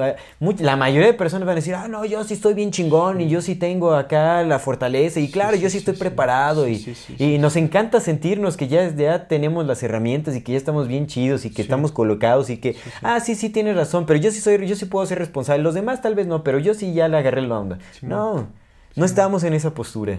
la 0.61 0.77
mayoría 0.77 1.07
de 1.07 1.15
personas 1.15 1.47
van 1.47 1.53
a 1.55 1.57
decir, 1.57 1.75
ah, 1.75 1.89
no, 1.89 2.05
yo 2.05 2.23
sí 2.23 2.35
estoy 2.35 2.53
bien 2.53 2.71
chingón 2.71 3.23
y 3.23 3.31
yo 3.31 3.41
sí 3.41 3.55
tengo 3.55 3.95
acá 3.95 4.43
la 4.43 4.59
fortaleza 4.59 5.21
y 5.21 5.31
claro, 5.31 5.57
yo 5.57 5.71
sí 5.71 5.79
estoy 5.79 5.95
preparado 5.97 6.69
y, 6.69 6.95
y 7.19 7.39
nos 7.39 7.57
encanta 7.57 8.01
sentirnos 8.01 8.59
que 8.59 8.69
ya, 8.69 8.95
ya 8.95 9.27
tenemos 9.27 9.65
las 9.67 9.83
herramientas 9.83 10.37
y 10.37 10.43
que 10.43 10.53
ya 10.53 10.59
estamos 10.59 10.87
bien 10.87 11.07
chidos 11.07 11.47
y 11.47 11.51
que 11.51 11.63
estamos 11.63 11.93
colocados 11.93 12.51
y 12.51 12.59
que, 12.59 12.77
ah, 13.01 13.21
sí, 13.21 13.35
sí, 13.35 13.49
tienes 13.49 13.75
razón, 13.75 14.05
pero 14.05 14.21
yo 14.21 14.31
sí 14.31 14.41
soy, 14.43 14.67
yo 14.67 14.77
sí 14.77 14.85
puedo 14.85 15.07
ser 15.07 15.19
responsable, 15.19 15.63
los 15.63 15.73
demás 15.75 16.03
tal 16.03 16.15
vez 16.15 16.27
no, 16.27 16.45
pero 16.45 16.59
yo 16.59 16.75
sí 16.75 16.93
ya 16.93 17.09
le 17.09 17.17
agarré 17.17 17.41
la 17.41 17.59
onda. 17.59 17.79
no, 18.03 18.49
no 18.97 19.05
estamos 19.07 19.45
en 19.45 19.55
esa 19.55 19.73
postura. 19.73 20.19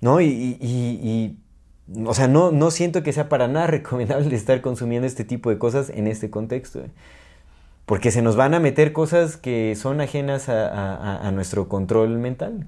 ¿No? 0.00 0.20
Y, 0.20 0.26
y- 0.26 0.58
y- 0.60 1.00
y, 1.02 1.36
o 2.04 2.14
sea, 2.14 2.28
no, 2.28 2.50
no 2.50 2.70
siento 2.70 3.02
que 3.02 3.12
sea 3.12 3.28
para 3.28 3.48
nada 3.48 3.66
recomendable 3.68 4.34
estar 4.34 4.60
consumiendo 4.60 5.06
este 5.06 5.24
tipo 5.24 5.50
de 5.50 5.58
cosas 5.58 5.90
en 5.90 6.06
este 6.06 6.30
contexto. 6.30 6.80
¿eh? 6.80 6.90
Porque 7.86 8.10
se 8.10 8.20
nos 8.20 8.36
van 8.36 8.54
a 8.54 8.60
meter 8.60 8.92
cosas 8.92 9.36
que 9.36 9.74
son 9.74 10.00
ajenas 10.00 10.48
a, 10.48 11.30
nuestro 11.32 11.68
control 11.68 12.18
mental. 12.18 12.66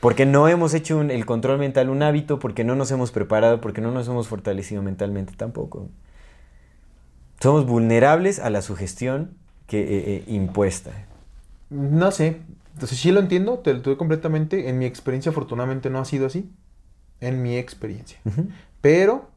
Porque 0.00 0.24
no 0.24 0.48
hemos 0.48 0.72
hecho 0.72 1.02
el 1.02 1.26
control 1.26 1.58
mental 1.58 1.90
un 1.90 2.02
hábito, 2.02 2.38
porque 2.38 2.64
no 2.64 2.74
nos 2.74 2.90
hemos 2.90 3.12
preparado, 3.12 3.60
porque 3.60 3.82
no 3.82 3.90
nos 3.90 4.08
hemos 4.08 4.26
fortalecido 4.26 4.80
mentalmente 4.80 5.34
tampoco. 5.36 5.90
Somos 7.40 7.66
vulnerables 7.66 8.38
a 8.38 8.48
la 8.48 8.62
sugestión 8.62 9.32
que, 9.66 9.80
eh, 9.82 9.86
eh, 10.06 10.24
impuesta. 10.28 10.92
No 11.68 12.10
sé. 12.10 12.40
Entonces 12.72 12.98
sí 12.98 13.12
lo 13.12 13.20
entiendo, 13.20 13.58
te 13.58 13.74
lo 13.74 13.80
doy 13.80 13.96
completamente. 13.96 14.70
En 14.70 14.78
mi 14.78 14.86
experiencia, 14.86 15.30
afortunadamente, 15.30 15.90
no 15.90 15.98
ha 15.98 16.06
sido 16.06 16.26
así. 16.26 16.50
En 17.20 17.42
mi 17.42 17.56
experiencia. 17.56 18.18
Pero 18.80 19.28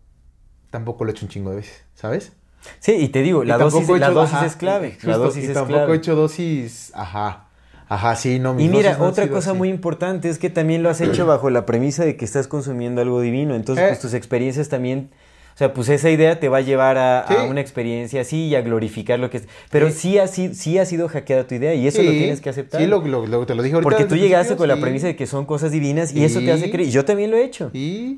tampoco 0.69 1.03
lo 1.05 1.11
he 1.11 1.13
hecho 1.13 1.25
un 1.25 1.29
chingo 1.29 1.49
de 1.51 1.57
veces, 1.57 1.83
¿sabes? 1.95 2.31
Sí, 2.79 2.93
y 2.93 3.09
te 3.09 3.21
digo, 3.21 3.43
Y 3.43 3.47
la 3.47 3.57
dosis, 3.57 3.87
he 3.89 3.99
la 3.99 4.09
dosis 4.09 4.35
ajá, 4.35 4.45
es 4.45 4.55
clave. 4.55 4.91
justo, 4.93 5.07
la 5.09 5.17
dosis 5.17 5.43
y 5.43 5.47
es 5.47 5.53
tampoco 5.53 5.73
clave. 5.79 5.93
he 5.93 5.97
hecho 5.97 6.15
dosis. 6.15 6.91
Ajá. 6.95 7.47
Ajá, 7.89 8.15
sí, 8.15 8.39
no. 8.39 8.57
Y 8.59 8.69
mira, 8.69 8.97
no 8.97 9.05
otra 9.05 9.27
cosa 9.27 9.49
así. 9.51 9.57
muy 9.57 9.69
importante 9.69 10.29
es 10.29 10.39
que 10.39 10.49
también 10.49 10.81
lo 10.81 10.89
has 10.89 11.01
hecho 11.01 11.25
bajo 11.25 11.49
la 11.49 11.65
premisa 11.65 12.05
de 12.05 12.15
que 12.15 12.23
estás 12.25 12.47
consumiendo 12.47 13.01
algo 13.01 13.19
divino. 13.21 13.53
Entonces, 13.55 13.83
Eh. 13.83 13.87
pues 13.89 13.99
tus 13.99 14.13
experiencias 14.13 14.69
también. 14.69 15.11
O 15.53 15.57
sea, 15.57 15.71
pues 15.73 15.87
esa 15.89 16.09
idea 16.09 16.39
te 16.39 16.49
va 16.49 16.57
a 16.57 16.61
llevar 16.61 16.97
a, 16.97 17.45
una 17.47 17.61
experiencia 17.61 18.21
así 18.21 18.47
y 18.47 18.55
a 18.55 18.61
glorificar 18.61 19.19
lo 19.19 19.29
que 19.29 19.37
es. 19.37 19.43
Pero 19.69 19.89
Sí. 19.91 19.97
sí, 19.99 20.17
ha, 20.17 20.27
sido, 20.27 20.53
sí 20.55 20.79
ha 20.79 20.85
sido 20.85 21.07
hackeada 21.07 21.45
tu 21.45 21.53
idea 21.55 21.75
y 21.75 21.85
eso 21.87 22.01
lo 22.01 22.09
tienes 22.11 22.41
que 22.41 22.49
aceptar. 22.49 22.81
Sí, 22.81 22.87
lo, 22.87 23.05
lo- 23.05 23.27
lo- 23.27 23.45
te 23.45 23.53
lo 23.53 23.61
dije 23.61 23.75
ahorita. 23.75 23.87
Porque 23.89 24.05
tú 24.05 24.15
llegaste 24.15 24.55
con 24.55 24.67
la 24.67 24.77
premisa 24.79 25.07
de 25.07 25.15
que 25.15 25.27
son 25.27 25.45
cosas 25.45 25.71
divinas 25.71 26.13
y 26.13 26.23
eso 26.23 26.39
te 26.39 26.51
hace 26.51 26.71
creer. 26.71 26.89
Y 26.89 26.91
yo 26.91 27.05
también 27.05 27.29
lo 27.29 27.37
he 27.37 27.43
hecho. 27.43 27.69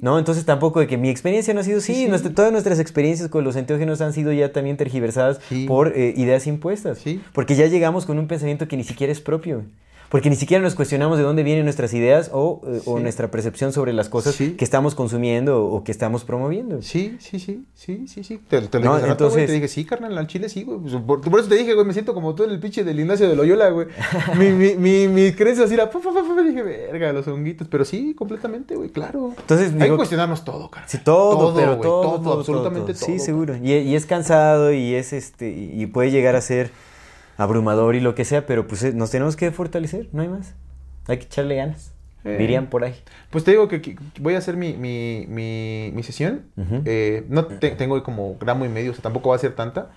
¿No? 0.02 0.18
Entonces 0.18 0.46
tampoco 0.46 0.80
de 0.80 0.88
que 0.88 0.98
mi 0.98 1.10
experiencia 1.10 1.54
no 1.54 1.60
ha 1.60 1.64
sido 1.64 1.80
así. 1.80 1.94
Sí, 1.94 2.08
nuestra- 2.08 2.34
todas 2.34 2.52
nuestras 2.54 2.80
experiencias 2.80 3.28
con 3.30 3.44
los 3.44 3.56
enteógenos 3.58 4.00
han 4.02 4.14
sido 4.14 4.32
ya 4.32 4.54
también 4.54 4.78
tergiversadas 4.78 5.40
por 5.68 5.94
eh, 5.96 6.14
ideas 6.16 6.48
impuestas. 6.48 7.00
Porque 7.34 7.56
ya 7.56 7.68
llegamos 7.68 8.06
con 8.06 8.18
un 8.18 8.28
pensamiento 8.28 8.68
que 8.68 8.78
ni 8.78 8.84
siquiera 8.86 9.12
es 9.12 9.20
propio. 9.20 9.64
Porque 10.10 10.30
ni 10.30 10.36
siquiera 10.36 10.62
nos 10.64 10.76
cuestionamos 10.76 11.18
de 11.18 11.24
dónde 11.24 11.44
vienen 11.44 11.66
nuestras 11.66 11.94
ideas 11.94 12.30
o, 12.32 12.62
eh, 12.68 12.82
o 12.86 13.00
nuestra 13.00 13.32
percepción 13.32 13.74
sobre 13.74 13.92
las 13.92 14.08
cosas 14.08 14.36
Sí. 14.36 14.52
que 14.52 14.64
estamos 14.64 14.96
consumiendo 14.96 15.66
o 15.66 15.84
que 15.84 15.92
estamos 15.92 16.24
promoviendo. 16.24 16.82
Sí, 16.82 17.18
sí, 17.20 17.40
sí, 17.40 17.66
sí, 17.74 18.06
sí, 18.08 18.24
sí. 18.24 18.40
Te, 18.48 18.62
te 18.62 18.80
lo 18.80 18.86
No, 18.86 18.92
dije 18.92 18.98
hace 19.04 19.08
rato, 19.12 19.24
entonces- 19.26 19.48
te 19.48 19.54
dije, 19.54 19.68
sí, 19.68 19.84
carnal, 19.84 20.18
al 20.18 20.28
chile 20.28 20.48
sí, 20.48 20.64
güey. 20.64 20.78
Pues, 20.80 20.94
por, 20.96 21.22
por 21.22 21.40
eso 21.40 21.50
te 21.50 21.56
dije, 21.56 21.74
güey, 21.74 21.86
me 21.86 21.94
siento 21.94 22.14
como 22.14 22.34
todo 22.36 22.48
el 22.48 22.60
pinche 22.60 22.84
del 22.84 23.00
Ignacio 23.00 23.28
de 23.28 23.36
Loyola, 23.36 23.70
güey. 23.70 23.88
mi, 24.40 24.52
mi, 24.52 24.76
mi, 24.76 25.08
mi 25.08 25.32
creencia 25.34 25.66
así 25.66 25.74
era, 25.74 25.90
pa, 25.90 26.00
pa, 26.00 26.14
pa, 26.14 26.22
pa, 26.24 26.42
dije, 26.44 26.62
verga, 26.64 27.12
los 27.12 27.28
honguitos. 27.28 27.68
Pero 27.68 27.84
sí, 27.84 28.14
completamente, 28.14 28.76
güey, 28.76 28.90
claro. 28.90 29.34
Entonces, 29.38 29.72
Hay 29.74 29.80
digo- 29.80 29.96
que 29.96 29.98
cuestionarnos 29.98 30.46
todo, 30.46 30.70
carnal. 30.70 30.90
Sí, 30.90 31.00
todo, 31.04 31.54
pero 31.56 31.72
güey, 31.72 31.82
todo, 31.82 32.22
todo, 32.22 32.40
absolutamente 32.40 32.94
todo. 32.94 33.06
Sí, 33.06 33.20
seguro. 33.20 33.56
Y, 33.62 33.74
y 33.74 33.96
es 33.96 34.06
cansado 34.06 34.72
y 34.72 34.94
es 34.94 35.14
este 35.14 35.50
y 35.50 35.86
puede 35.88 36.12
llegar 36.12 36.36
a 36.36 36.42
ser 36.42 36.70
abrumador 37.38 37.96
y 37.96 38.00
lo 38.00 38.16
que 38.16 38.26
sea, 38.26 38.46
pero 38.46 38.68
pues 38.68 38.84
eh, 38.84 38.94
nos 38.94 39.12
tenemos 39.12 39.36
que 39.36 39.52
fortalecer, 39.52 40.08
no 40.14 40.22
hay 40.22 40.28
más. 40.30 40.54
Hay 41.08 41.18
que 41.18 41.26
echarle 41.26 41.56
ganas. 41.56 41.92
Eh. 42.24 42.38
Dirían 42.40 42.68
por 42.68 42.84
ahí. 42.84 42.96
Pues 43.30 43.44
te 43.44 43.52
digo 43.52 43.68
que, 43.68 43.82
que 43.82 43.96
voy 44.20 44.34
a 44.34 44.40
hacer 44.40 44.58
mi, 44.58 44.74
mi, 44.74 45.26
mi, 45.30 45.92
mi 45.94 46.02
sesión. 46.04 46.46
Eh, 46.86 47.24
no 47.30 47.46
te- 47.46 47.72
tengo 47.72 48.02
como 48.02 48.36
gramo 48.40 48.66
y 48.66 48.70
medio, 48.70 48.92
o 48.92 48.94
sea, 48.96 49.04
tampoco 49.04 49.30
va 49.30 49.36
a 49.36 49.40
ser 49.40 49.54
tanta. 49.54 49.92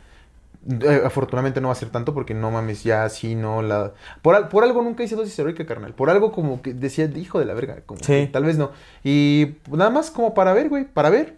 Eh, 0.68 1.00
afortunadamente 1.06 1.62
no 1.62 1.68
va 1.68 1.72
a 1.72 1.76
ser 1.76 1.88
tanto 1.88 2.12
porque 2.12 2.34
no 2.34 2.50
mames, 2.50 2.84
ya 2.84 3.08
sí, 3.08 3.34
no, 3.34 3.62
la... 3.62 3.92
Por, 4.20 4.48
por 4.50 4.64
algo 4.64 4.82
nunca 4.82 5.02
hice 5.04 5.16
dosis 5.16 5.38
heroica, 5.38 5.64
carnal. 5.64 5.94
Por 5.94 6.10
algo 6.10 6.30
como 6.32 6.60
que 6.60 6.74
decía, 6.74 7.06
hijo 7.16 7.38
de 7.38 7.46
la 7.46 7.54
verga, 7.54 7.78
como 7.86 8.00
Sí. 8.00 8.06
que 8.12 8.26
tal 8.26 8.44
vez 8.44 8.58
no. 8.58 8.72
Y 9.02 9.54
nada 9.70 9.88
más 9.88 10.10
como 10.10 10.34
para 10.34 10.52
ver, 10.52 10.68
güey, 10.68 10.84
para 10.84 11.08
ver. 11.08 11.36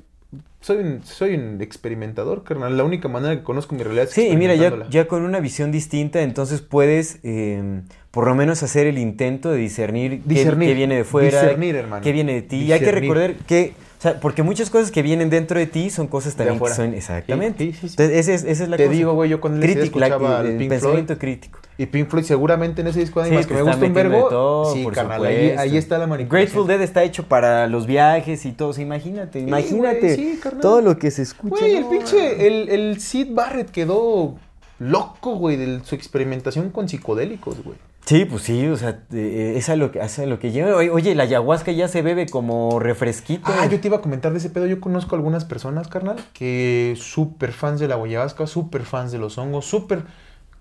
Soy 0.61 0.77
un, 0.77 1.01
soy 1.05 1.35
un 1.35 1.61
experimentador, 1.63 2.45
carnal. 2.45 2.77
La 2.77 2.85
única 2.85 3.09
manera 3.09 3.35
que 3.35 3.43
conozco 3.43 3.75
mi 3.75 3.83
realidad 3.83 4.05
es 4.05 4.11
Sí, 4.11 4.29
y 4.29 4.37
mira, 4.37 4.55
ya, 4.91 5.09
con 5.09 5.23
una 5.23 5.41
visión 5.41 5.73
distinta, 5.73 6.21
entonces 6.21 6.61
puedes 6.61 7.19
eh, 7.23 7.81
por 8.11 8.27
lo 8.27 8.35
menos 8.35 8.63
hacer 8.63 8.87
el 8.87 8.99
intento 8.99 9.51
de 9.51 9.57
discernir, 9.59 10.19
qué- 10.23 10.23
Discernir, 10.27 10.69
qué, 10.69 10.75
viene 10.75 10.97
de 10.97 11.05
fuera, 11.05 11.41
discernir, 11.41 11.77
hermano. 11.77 12.03
qué 12.03 12.13
viene 12.13 12.35
de 12.35 12.43
ti. 12.43 12.57
Y 12.59 12.73
hay 12.73 12.81
que 12.81 12.93
recordar 12.93 13.35
que, 13.47 13.73
o 14.01 14.03
sea, 14.03 14.19
porque 14.19 14.43
muchas 14.43 14.71
cosas 14.71 14.91
que 14.91 15.03
vienen 15.03 15.29
dentro 15.29 15.59
de 15.59 15.67
ti 15.67 15.91
son 15.91 16.07
cosas 16.07 16.35
también 16.35 16.59
que 16.59 16.71
son 16.71 16.95
exactamente. 16.95 17.67
Sí, 17.67 17.73
sí, 17.75 17.81
sí. 17.81 17.87
Entonces, 17.99 18.17
esa 18.17 18.33
es, 18.33 18.45
esa 18.45 18.63
es 18.63 18.71
la 18.71 18.79
Te 18.79 18.87
cosa. 18.87 18.97
digo, 18.97 19.13
güey, 19.13 19.29
yo 19.29 19.43
escuchaba 19.83 20.39
al 20.39 20.47
el 20.47 20.57
Pink 20.57 20.71
pensamiento 20.71 21.17
Floyd, 21.17 21.21
crítico. 21.21 21.59
Y 21.77 21.85
Pink 21.85 22.09
Floyd 22.09 22.25
seguramente 22.25 22.81
en 22.81 22.87
ese 22.87 23.01
disco 23.01 23.23
te 23.23 23.29
que 23.29 23.53
me 23.53 23.61
gusta 23.61 23.85
un 23.85 23.93
de 23.93 24.09
todo, 24.31 24.73
sí, 24.73 24.85
por 24.85 24.95
carnal, 24.95 25.27
ahí, 25.27 25.51
ahí 25.51 25.77
está 25.77 25.99
la 25.99 26.07
manipulación. 26.07 26.49
Grateful 26.49 26.67
Dead 26.67 26.81
está 26.81 27.05
hecho 27.05 27.25
para 27.25 27.67
los 27.67 27.87
viajes 27.87 28.47
y 28.47 28.53
todo. 28.53 28.71
o 28.71 28.73
sea, 28.73 28.83
imagínate, 28.83 29.41
imagínate 29.41 30.39
carnal. 30.43 30.63
todo 30.63 30.81
lo 30.81 30.99
que 30.99 31.11
se 31.11 31.21
escucha. 31.21 31.57
Güey, 31.61 31.77
el 31.77 31.83
no, 31.83 31.91
pinche, 31.91 32.47
el, 32.47 32.71
el 32.71 33.01
Sid 33.03 33.35
Barrett 33.35 33.71
quedó 33.71 34.37
loco, 34.79 35.37
güey, 35.37 35.59
de 35.59 35.85
su 35.85 35.95
experimentación 35.95 36.71
con 36.71 36.89
psicodélicos, 36.89 37.63
güey. 37.63 37.77
Sí, 38.11 38.25
pues 38.25 38.43
sí, 38.43 38.67
o 38.67 38.77
sea, 38.77 39.05
eh, 39.13 39.53
es 39.57 39.69
a 39.69 39.77
lo 39.77 39.93
que, 39.93 40.01
es 40.01 40.19
a 40.19 40.27
lo 40.27 40.41
que 40.41 40.51
lleva. 40.51 40.75
Oye, 40.75 41.15
la 41.15 41.23
ayahuasca 41.23 41.71
ya 41.71 41.87
se 41.87 42.03
bebe 42.03 42.27
como 42.27 42.81
refresquito. 42.81 43.45
Ah, 43.47 43.67
yo 43.67 43.79
te 43.79 43.87
iba 43.87 43.99
a 43.99 44.01
comentar 44.01 44.33
de 44.33 44.39
ese 44.39 44.51
pedo. 44.51 44.67
Yo 44.67 44.81
conozco 44.81 45.15
algunas 45.15 45.45
personas, 45.45 45.87
carnal, 45.87 46.17
que 46.33 46.97
súper 46.99 47.53
fans 47.53 47.79
de 47.79 47.87
la 47.87 47.95
ayahuasca, 47.95 48.49
súper 48.49 48.83
fans 48.83 49.13
de 49.13 49.19
los 49.19 49.39
hongos, 49.39 49.65
súper, 49.67 50.03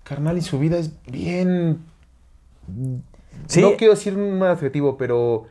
carnal, 0.04 0.38
y 0.38 0.42
su 0.42 0.60
vida 0.60 0.78
es 0.78 0.92
bien... 1.10 1.80
Sí. 3.48 3.60
No 3.62 3.76
quiero 3.76 3.94
decir 3.94 4.16
un 4.16 4.38
mal 4.38 4.50
adjetivo, 4.50 4.96
pero 4.96 5.48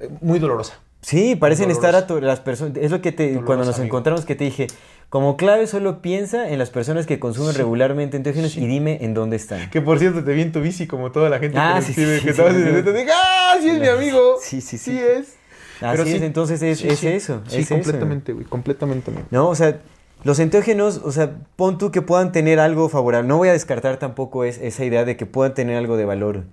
eh, 0.00 0.08
muy 0.22 0.40
dolorosa. 0.40 0.74
Sí, 1.02 1.36
parecen 1.36 1.70
estar 1.70 1.94
a 1.94 2.08
tu- 2.08 2.20
las 2.20 2.40
personas. 2.40 2.78
Es 2.78 2.90
lo 2.90 3.00
que 3.00 3.12
te 3.12 3.34
cuando 3.42 3.64
nos 3.64 3.76
amigo. 3.76 3.84
encontramos 3.86 4.24
que 4.24 4.34
te 4.34 4.42
dije. 4.42 4.66
Como 5.12 5.36
clave 5.36 5.66
solo 5.66 6.00
piensa 6.00 6.48
en 6.48 6.58
las 6.58 6.70
personas 6.70 7.04
que 7.04 7.18
consumen 7.20 7.54
regularmente 7.54 8.16
enteógenos 8.16 8.56
y 8.56 8.66
dime 8.66 8.96
en 9.02 9.12
dónde 9.12 9.36
están. 9.36 9.68
Que 9.68 9.82
por 9.82 9.98
cierto, 9.98 10.24
te 10.24 10.32
vi 10.32 10.40
en 10.40 10.52
tu 10.52 10.62
bici 10.62 10.86
como 10.86 11.12
toda 11.12 11.28
la 11.28 11.38
gente 11.38 11.58
Ah, 11.58 11.74
que 11.80 11.82
sí, 11.84 11.92
sí, 11.92 12.00
que 12.00 12.18
sí, 12.20 12.28
estabas 12.30 12.54
sí, 12.54 12.62
en 12.62 12.66
el 12.68 12.72
sí. 12.72 12.78
evento. 12.78 12.92
Dije, 12.94 13.10
¡ah, 13.14 13.56
sí 13.60 13.68
es 13.68 13.78
mi 13.78 13.88
amigo! 13.88 14.36
Sí, 14.40 14.62
sí, 14.62 14.78
sí. 14.78 14.92
Sí 14.92 14.98
es. 14.98 15.36
Así 15.82 15.96
Pero 15.98 16.04
sí. 16.06 16.14
es, 16.14 16.22
entonces 16.22 16.62
es, 16.62 16.78
Sí, 16.78 16.88
es 16.88 16.98
sí. 16.98 17.08
eso. 17.08 17.42
Sí, 17.46 17.56
es 17.58 17.66
eso. 17.66 17.74
completamente, 17.74 18.32
güey, 18.32 18.46
completamente. 18.46 19.12
No, 19.30 19.50
o 19.50 19.54
sea, 19.54 19.82
los 20.24 20.38
enteógenos, 20.38 21.02
o 21.04 21.12
sea, 21.12 21.36
pon 21.56 21.76
tú 21.76 21.90
que 21.90 22.00
puedan 22.00 22.32
tener 22.32 22.58
algo 22.58 22.88
favorable. 22.88 23.28
No 23.28 23.36
voy 23.36 23.50
a 23.50 23.52
descartar 23.52 23.98
tampoco 23.98 24.44
es, 24.44 24.56
esa 24.62 24.82
idea 24.82 25.04
de 25.04 25.18
que 25.18 25.26
puedan 25.26 25.52
tener 25.52 25.76
algo 25.76 25.98
de 25.98 26.06
valor. 26.06 26.44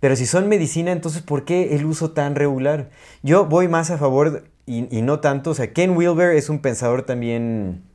Pero 0.00 0.16
si 0.16 0.26
son 0.26 0.48
medicina, 0.48 0.90
entonces 0.90 1.22
¿por 1.22 1.44
qué 1.44 1.76
el 1.76 1.84
uso 1.84 2.10
tan 2.10 2.34
regular? 2.34 2.90
Yo 3.22 3.44
voy 3.46 3.68
más 3.68 3.92
a 3.92 3.96
favor 3.96 4.42
y, 4.66 4.88
y 4.90 5.02
no 5.02 5.20
tanto. 5.20 5.50
O 5.50 5.54
sea, 5.54 5.72
Ken 5.72 5.96
Wilber 5.96 6.34
es 6.34 6.48
un 6.48 6.58
pensador 6.58 7.04
también 7.04 7.91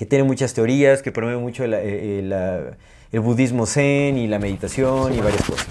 que 0.00 0.06
tiene 0.06 0.24
muchas 0.24 0.54
teorías, 0.54 1.02
que 1.02 1.12
promueve 1.12 1.38
mucho 1.38 1.66
la- 1.66 1.78
eh, 1.82 2.20
eh, 2.20 2.22
la- 2.22 2.78
el 3.12 3.20
budismo 3.20 3.66
zen 3.66 4.16
y 4.16 4.28
la 4.28 4.38
meditación 4.38 5.12
y 5.12 5.20
varias 5.20 5.44
cosas. 5.44 5.66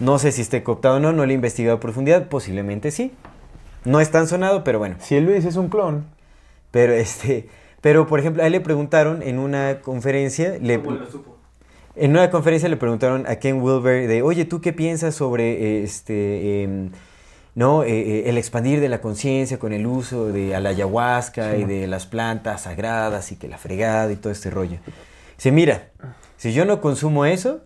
No 0.00 0.18
sé 0.18 0.32
si 0.32 0.40
esté 0.40 0.62
cooptado 0.62 0.96
o 0.96 1.00
no, 1.00 1.12
no 1.12 1.26
lo 1.26 1.30
he 1.30 1.34
investigado 1.34 1.76
a 1.76 1.80
profundidad, 1.80 2.28
posiblemente 2.30 2.90
sí. 2.90 3.12
No 3.84 4.00
es 4.00 4.10
tan 4.10 4.26
sonado, 4.26 4.64
pero 4.64 4.78
bueno. 4.78 4.96
Si 5.00 5.16
el 5.16 5.26
Luis 5.26 5.44
es 5.44 5.56
un 5.56 5.68
clon. 5.68 6.06
Pero 6.70 6.94
este, 6.94 7.46
pero 7.82 8.06
por 8.06 8.20
ejemplo, 8.20 8.42
a 8.42 8.46
él 8.46 8.52
le 8.52 8.60
preguntaron 8.62 9.22
en 9.22 9.38
una 9.38 9.80
conferencia, 9.82 10.56
le, 10.62 10.80
¿Cómo 10.80 10.92
lo 10.96 11.04
supo? 11.10 11.36
en 11.94 12.12
una 12.12 12.30
conferencia 12.30 12.70
le 12.70 12.78
preguntaron 12.78 13.26
a 13.26 13.36
Ken 13.36 13.60
Wilber 13.60 14.08
de, 14.08 14.22
oye, 14.22 14.46
¿tú 14.46 14.62
qué 14.62 14.72
piensas 14.72 15.14
sobre 15.14 15.52
eh, 15.80 15.82
este, 15.82 16.62
em, 16.62 16.88
no, 17.58 17.82
eh, 17.82 17.88
eh, 17.90 18.22
el 18.30 18.38
expandir 18.38 18.80
de 18.80 18.88
la 18.88 19.00
conciencia 19.00 19.58
con 19.58 19.72
el 19.72 19.84
uso 19.84 20.28
de 20.28 20.58
la 20.60 20.68
ayahuasca 20.68 21.56
y 21.56 21.64
de 21.64 21.88
las 21.88 22.06
plantas 22.06 22.62
sagradas 22.62 23.32
y 23.32 23.36
que 23.36 23.48
la 23.48 23.58
fregada 23.58 24.12
y 24.12 24.16
todo 24.16 24.32
este 24.32 24.48
rollo? 24.48 24.78
Dice, 25.36 25.50
mira, 25.50 25.88
si 26.36 26.52
yo 26.52 26.64
no 26.64 26.80
consumo 26.80 27.26
eso, 27.26 27.62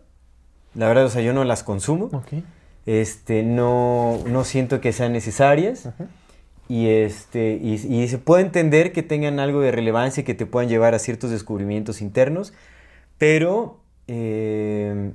la 0.75 0.89
verdad, 0.89 1.05
o 1.05 1.11
sea, 1.11 1.21
yo 1.21 1.35
no 1.35 1.45
las 1.45 1.63
consumo, 1.63 2.07
Ok. 2.07 2.43
este, 2.87 3.43
no, 3.43 4.19
no 4.27 4.45
siento 4.45 4.81
que 4.81 4.95
sean 4.95 5.13
necesarias. 5.13 5.91
Y, 6.71 6.89
este, 6.89 7.59
y, 7.61 7.75
y 7.75 8.09
se 8.09 8.17
puede 8.17 8.45
entender 8.45 8.93
que 8.93 9.03
tengan 9.03 9.41
algo 9.41 9.61
de 9.61 9.73
relevancia 9.73 10.23
y 10.23 10.25
que 10.25 10.33
te 10.33 10.47
puedan 10.47 10.71
llevar 10.71 10.95
a 10.95 10.99
ciertos 11.01 11.31
descubrimientos 11.31 12.01
internos, 12.01 12.55
pero 13.19 13.81
eh, 14.07 15.13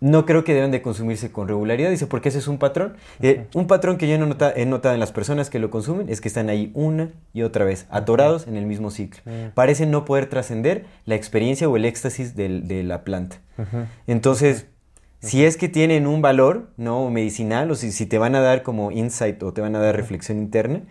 no 0.00 0.24
creo 0.24 0.44
que 0.44 0.54
deben 0.54 0.70
de 0.70 0.80
consumirse 0.82 1.30
con 1.30 1.46
regularidad, 1.46 1.90
dice, 1.90 2.06
porque 2.06 2.30
ese 2.30 2.38
es 2.38 2.48
un 2.48 2.56
patrón. 2.58 2.94
Eh, 3.20 3.46
un 3.54 3.66
patrón 3.66 3.98
que 3.98 4.08
yo 4.08 4.18
no 4.18 4.26
nota- 4.26 4.52
he 4.56 4.64
notado 4.66 4.94
en 4.94 5.00
las 5.00 5.12
personas 5.12 5.50
que 5.50 5.58
lo 5.58 5.70
consumen 5.70 6.08
es 6.08 6.20
que 6.22 6.28
están 6.28 6.48
ahí 6.48 6.70
una 6.74 7.10
y 7.34 7.42
otra 7.42 7.64
vez, 7.66 7.86
atorados 7.90 8.46
en 8.46 8.56
el 8.56 8.64
mismo 8.66 8.90
ciclo. 8.90 9.20
Parecen 9.54 9.90
no 9.90 10.04
poder 10.06 10.26
trascender 10.26 10.86
la 11.04 11.16
experiencia 11.16 11.68
o 11.68 11.76
el 11.76 11.84
éxtasis 11.84 12.34
del- 12.34 12.66
de 12.66 12.82
la 12.82 13.04
planta. 13.04 13.40
Entonces, 14.06 14.66
si 15.20 15.44
es 15.44 15.58
que 15.58 15.68
tienen 15.68 16.06
un 16.06 16.22
valor, 16.22 16.70
¿no? 16.78 17.10
Medicinal, 17.10 17.70
o 17.70 17.74
si, 17.74 17.92
si 17.92 18.06
te 18.06 18.16
van 18.16 18.34
a 18.34 18.40
dar 18.40 18.62
como 18.62 18.90
insight 18.90 19.42
o 19.42 19.52
te 19.52 19.60
van 19.60 19.76
a 19.76 19.80
dar 19.80 19.94
reflexión 19.94 20.38
interna, 20.38 20.82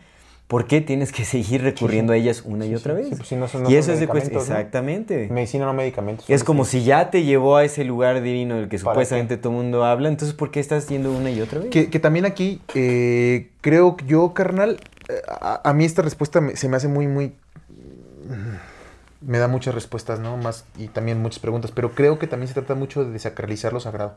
¿por 0.49 0.67
qué 0.67 0.81
tienes 0.81 1.11
que 1.13 1.23
seguir 1.23 1.61
recurriendo 1.61 2.11
a 2.11 2.17
ellas 2.17 2.41
una 2.43 2.65
y 2.65 2.73
otra 2.75 2.93
sí. 2.95 2.99
vez? 3.01 3.09
Sí, 3.09 3.15
pues 3.15 3.29
si 3.29 3.35
no 3.37 3.47
son- 3.47 3.69
y 3.71 3.75
eso 3.75 3.93
es 3.93 3.99
de 4.01 4.07
cuestión. 4.07 4.41
Exactamente. 4.41 5.29
Medicina 5.31 5.65
no 5.65 5.73
medicamentos. 5.73 6.29
Es 6.29 6.41
son 6.41 6.45
como 6.47 6.65
si 6.65 6.83
ya 6.83 7.09
te 7.11 7.23
llevó 7.23 7.55
a 7.55 7.63
ese 7.63 7.83
lugar 7.85 8.21
divino 8.21 8.55
del 8.55 8.67
que 8.67 8.77
¿Para 8.79 8.93
supuestamente 8.95 9.37
todo 9.37 9.53
el 9.53 9.59
mundo 9.59 9.85
habla, 9.85 10.09
entonces 10.09 10.35
¿por 10.35 10.49
qué 10.51 10.59
estás 10.59 10.89
yendo 10.89 11.11
una 11.13 11.29
y 11.31 11.39
otra 11.39 11.59
vez? 11.59 11.69
Que, 11.69 11.89
que 11.89 11.99
también 11.99 12.25
aquí, 12.25 12.61
eh, 12.73 13.51
creo 13.61 13.95
que 13.95 14.05
yo, 14.05 14.33
carnal, 14.33 14.79
eh, 15.07 15.21
a, 15.29 15.61
a 15.69 15.73
mí 15.73 15.85
esta 15.85 16.01
respuesta 16.01 16.41
me- 16.41 16.55
se 16.57 16.67
me 16.67 16.75
hace 16.77 16.87
muy, 16.89 17.07
muy... 17.07 17.35
Me 19.21 19.37
da 19.37 19.47
muchas 19.47 19.75
respuestas, 19.75 20.19
¿no? 20.19 20.37
Más 20.37 20.65
y 20.77 20.87
también 20.87 21.21
muchas 21.21 21.39
preguntas, 21.39 21.71
pero 21.71 21.91
creo 21.93 22.17
que 22.19 22.25
también 22.27 22.47
se 22.47 22.53
trata 22.53 22.73
mucho 22.73 23.03
de 23.05 23.11
desacralizar 23.11 23.73
lo 23.73 23.79
sagrado. 23.79 24.15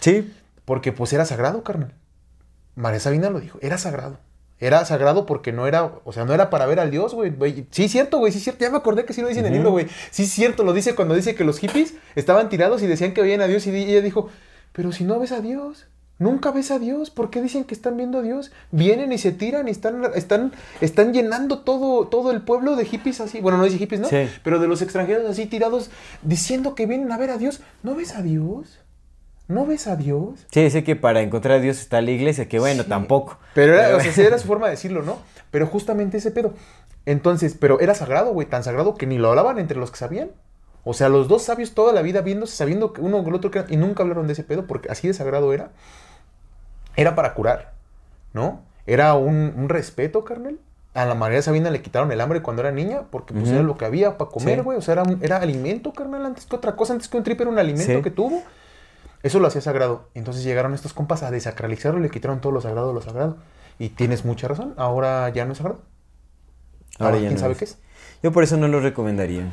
Sí, 0.00 0.32
Porque 0.64 0.92
pues 0.92 1.12
era 1.12 1.24
sagrado, 1.24 1.62
carnal. 1.62 1.94
María 2.74 3.00
Sabina 3.00 3.30
lo 3.30 3.40
dijo, 3.40 3.58
era 3.62 3.78
sagrado. 3.78 4.18
Era 4.60 4.84
sagrado 4.84 5.24
porque 5.24 5.52
no 5.52 5.66
era, 5.66 5.94
o 6.04 6.12
sea, 6.12 6.26
no 6.26 6.34
era 6.34 6.50
para 6.50 6.66
ver 6.66 6.80
al 6.80 6.90
Dios, 6.90 7.14
güey. 7.14 7.32
Sí, 7.70 7.88
cierto, 7.88 8.18
güey, 8.18 8.30
sí, 8.30 8.40
cierto. 8.40 8.62
Ya 8.62 8.70
me 8.70 8.76
acordé 8.76 9.06
que 9.06 9.14
sí 9.14 9.22
lo 9.22 9.28
dice 9.28 9.40
en 9.40 9.46
el 9.46 9.54
libro, 9.54 9.70
güey. 9.70 9.86
Sí, 10.10 10.26
cierto, 10.26 10.64
lo 10.64 10.74
dice 10.74 10.94
cuando 10.94 11.14
dice 11.14 11.34
que 11.34 11.44
los 11.44 11.58
hippies 11.58 11.94
estaban 12.14 12.50
tirados 12.50 12.82
y 12.82 12.86
decían 12.86 13.14
que 13.14 13.22
veían 13.22 13.40
a 13.40 13.46
Dios 13.46 13.66
y 13.66 13.70
ella 13.70 14.02
dijo, 14.02 14.28
pero 14.72 14.92
si 14.92 15.04
no 15.04 15.18
ves 15.18 15.32
a 15.32 15.40
Dios, 15.40 15.86
nunca 16.18 16.50
ves 16.50 16.70
a 16.70 16.78
Dios. 16.78 17.10
¿Por 17.10 17.30
qué 17.30 17.40
dicen 17.40 17.64
que 17.64 17.72
están 17.74 17.96
viendo 17.96 18.18
a 18.18 18.22
Dios? 18.22 18.52
Vienen 18.70 19.12
y 19.12 19.18
se 19.18 19.32
tiran 19.32 19.66
y 19.66 19.70
están, 19.70 20.02
están, 20.14 20.52
están 20.82 21.14
llenando 21.14 21.60
todo, 21.60 22.08
todo 22.08 22.30
el 22.30 22.42
pueblo 22.42 22.76
de 22.76 22.84
hippies 22.84 23.22
así. 23.22 23.40
Bueno, 23.40 23.56
no 23.56 23.64
dice 23.64 23.78
hippies, 23.78 24.02
¿no? 24.02 24.08
Sí. 24.08 24.28
Pero 24.44 24.58
de 24.58 24.68
los 24.68 24.82
extranjeros 24.82 25.28
así 25.28 25.46
tirados 25.46 25.90
diciendo 26.22 26.74
que 26.74 26.84
vienen 26.84 27.10
a 27.12 27.16
ver 27.16 27.30
a 27.30 27.38
Dios. 27.38 27.60
¿No 27.82 27.94
ves 27.94 28.14
a 28.14 28.20
Dios? 28.20 28.78
¿No 29.50 29.66
ves 29.66 29.86
a 29.88 29.96
Dios? 29.96 30.46
sí, 30.50 30.62
dice 30.62 30.84
que 30.84 30.96
para 30.96 31.20
encontrar 31.22 31.58
a 31.58 31.60
Dios 31.60 31.80
está 31.80 32.00
la 32.00 32.10
iglesia, 32.12 32.48
que 32.48 32.58
bueno, 32.58 32.84
Sí. 32.84 32.88
tampoco. 32.88 33.38
Pero 33.54 33.74
era, 33.74 33.96
o 33.96 34.00
sea, 34.00 34.12
sí 34.12 34.22
era 34.22 34.38
su 34.38 34.46
forma 34.46 34.66
de 34.66 34.72
decirlo, 34.72 35.02
¿no? 35.02 35.18
Pero 35.50 35.66
justamente 35.66 36.18
ese 36.18 36.30
pedo. 36.30 36.54
Entonces, 37.06 37.56
pero 37.58 37.80
era 37.80 37.94
sagrado, 37.94 38.32
güey, 38.32 38.46
tan 38.48 38.62
sagrado 38.62 38.94
que 38.94 39.06
ni 39.06 39.18
lo 39.18 39.30
hablaban 39.30 39.58
entre 39.58 39.76
los 39.78 39.90
que 39.90 39.96
sabían. 39.98 40.30
O 40.84 40.94
sea, 40.94 41.08
los 41.08 41.28
dos 41.28 41.42
sabios 41.42 41.74
toda 41.74 41.92
la 41.92 42.00
vida 42.02 42.20
viéndose, 42.20 42.56
sabiendo 42.56 42.92
que 42.92 43.00
uno 43.00 43.18
con 43.18 43.28
el 43.28 43.34
otro 43.34 43.50
y 43.68 43.76
nunca 43.76 44.02
hablaron 44.02 44.26
de 44.26 44.32
ese 44.34 44.44
pedo 44.44 44.66
porque 44.66 44.90
así 44.90 45.08
de 45.08 45.14
sagrado 45.14 45.52
era. 45.52 45.70
Era 46.96 47.14
para 47.14 47.34
curar, 47.34 47.72
¿no? 48.32 48.62
Era 48.86 49.14
un, 49.14 49.52
un 49.56 49.68
respeto, 49.68 50.24
carnal. 50.24 50.58
A 50.94 51.04
la 51.06 51.14
María 51.14 51.40
Sabina 51.40 51.70
le 51.70 51.82
quitaron 51.82 52.10
el 52.10 52.20
hambre 52.20 52.42
cuando 52.42 52.62
era 52.62 52.72
niña 52.72 53.02
porque 53.10 53.32
pues 53.32 53.48
era 53.50 53.62
lo 53.62 53.76
que 53.76 53.84
había 53.84 54.18
para 54.18 54.30
comer, 54.30 54.58
Sí. 54.58 54.64
güey. 54.64 54.78
O 54.78 54.82
sea, 54.82 54.92
era, 54.92 55.02
un- 55.04 55.18
era 55.22 55.36
alimento, 55.36 55.92
carnal, 55.92 56.26
antes 56.26 56.46
que 56.46 56.56
otra 56.56 56.74
cosa. 56.74 56.92
Antes 56.94 57.08
que 57.08 57.16
un 57.16 57.22
trip 57.22 57.40
era 57.40 57.50
un 57.50 57.58
alimento 57.58 57.92
Sí. 57.92 58.02
que 58.02 58.10
tuvo. 58.10 58.42
Eso 59.22 59.38
lo 59.38 59.48
hacía 59.48 59.60
sagrado. 59.60 60.08
Entonces 60.14 60.44
llegaron 60.44 60.74
estos 60.74 60.92
compas 60.92 61.22
a 61.22 61.30
desacralizarlo 61.30 62.00
y 62.00 62.02
le 62.02 62.10
quitaron 62.10 62.40
todo 62.40 62.52
lo 62.52 62.60
sagrado 62.60 62.92
lo 62.92 63.02
sagrado. 63.02 63.36
Y 63.78 63.90
tienes 63.90 64.24
mucha 64.24 64.48
razón. 64.48 64.74
Ahora 64.76 65.28
ya 65.30 65.44
no 65.44 65.52
es 65.52 65.58
sagrado. 65.58 65.80
Ahora, 66.98 67.16
ya 67.16 67.22
quién 67.22 67.34
no 67.34 67.40
sabe 67.40 67.52
es. 67.52 67.58
qué 67.58 67.64
es. 67.64 67.78
Yo 68.22 68.32
por 68.32 68.44
eso 68.44 68.56
no 68.56 68.68
lo 68.68 68.80
recomendaría. 68.80 69.46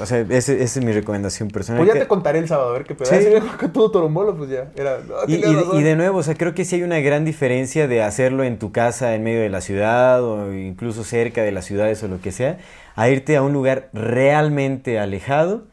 O 0.00 0.06
sea, 0.06 0.20
esa 0.20 0.52
es 0.52 0.76
mi 0.84 0.92
recomendación 0.92 1.48
personal. 1.48 1.82
Pues 1.84 1.92
ya 1.92 2.00
te 2.00 2.06
contaré 2.06 2.38
el 2.38 2.46
sábado, 2.46 2.70
a 2.70 2.72
ver 2.72 2.84
qué 2.84 2.94
pedo. 2.94 3.10
Sí. 3.10 3.16
Sí. 3.22 3.48
que 3.58 3.68
todo 3.68 3.90
torombolo, 3.90 4.36
pues 4.36 4.48
ya. 4.48 4.70
Era, 4.76 4.98
no, 5.00 5.14
Y, 5.26 5.34
y 5.78 5.82
de 5.82 5.96
nuevo, 5.96 6.18
o 6.18 6.22
sea, 6.22 6.36
creo 6.36 6.54
que 6.54 6.64
sí 6.64 6.76
hay 6.76 6.84
una 6.84 7.00
gran 7.00 7.24
diferencia 7.24 7.88
de 7.88 8.02
hacerlo 8.02 8.44
en 8.44 8.58
tu 8.58 8.70
casa, 8.70 9.14
en 9.14 9.24
medio 9.24 9.40
de 9.40 9.48
la 9.48 9.60
ciudad, 9.60 10.22
o 10.22 10.52
incluso 10.54 11.02
cerca 11.02 11.42
de 11.42 11.50
las 11.50 11.64
ciudades 11.64 12.02
o 12.04 12.08
lo 12.08 12.20
que 12.20 12.30
sea, 12.30 12.58
a 12.94 13.08
irte 13.08 13.36
a 13.36 13.42
un 13.42 13.52
lugar 13.52 13.90
realmente 13.92 15.00
alejado 15.00 15.64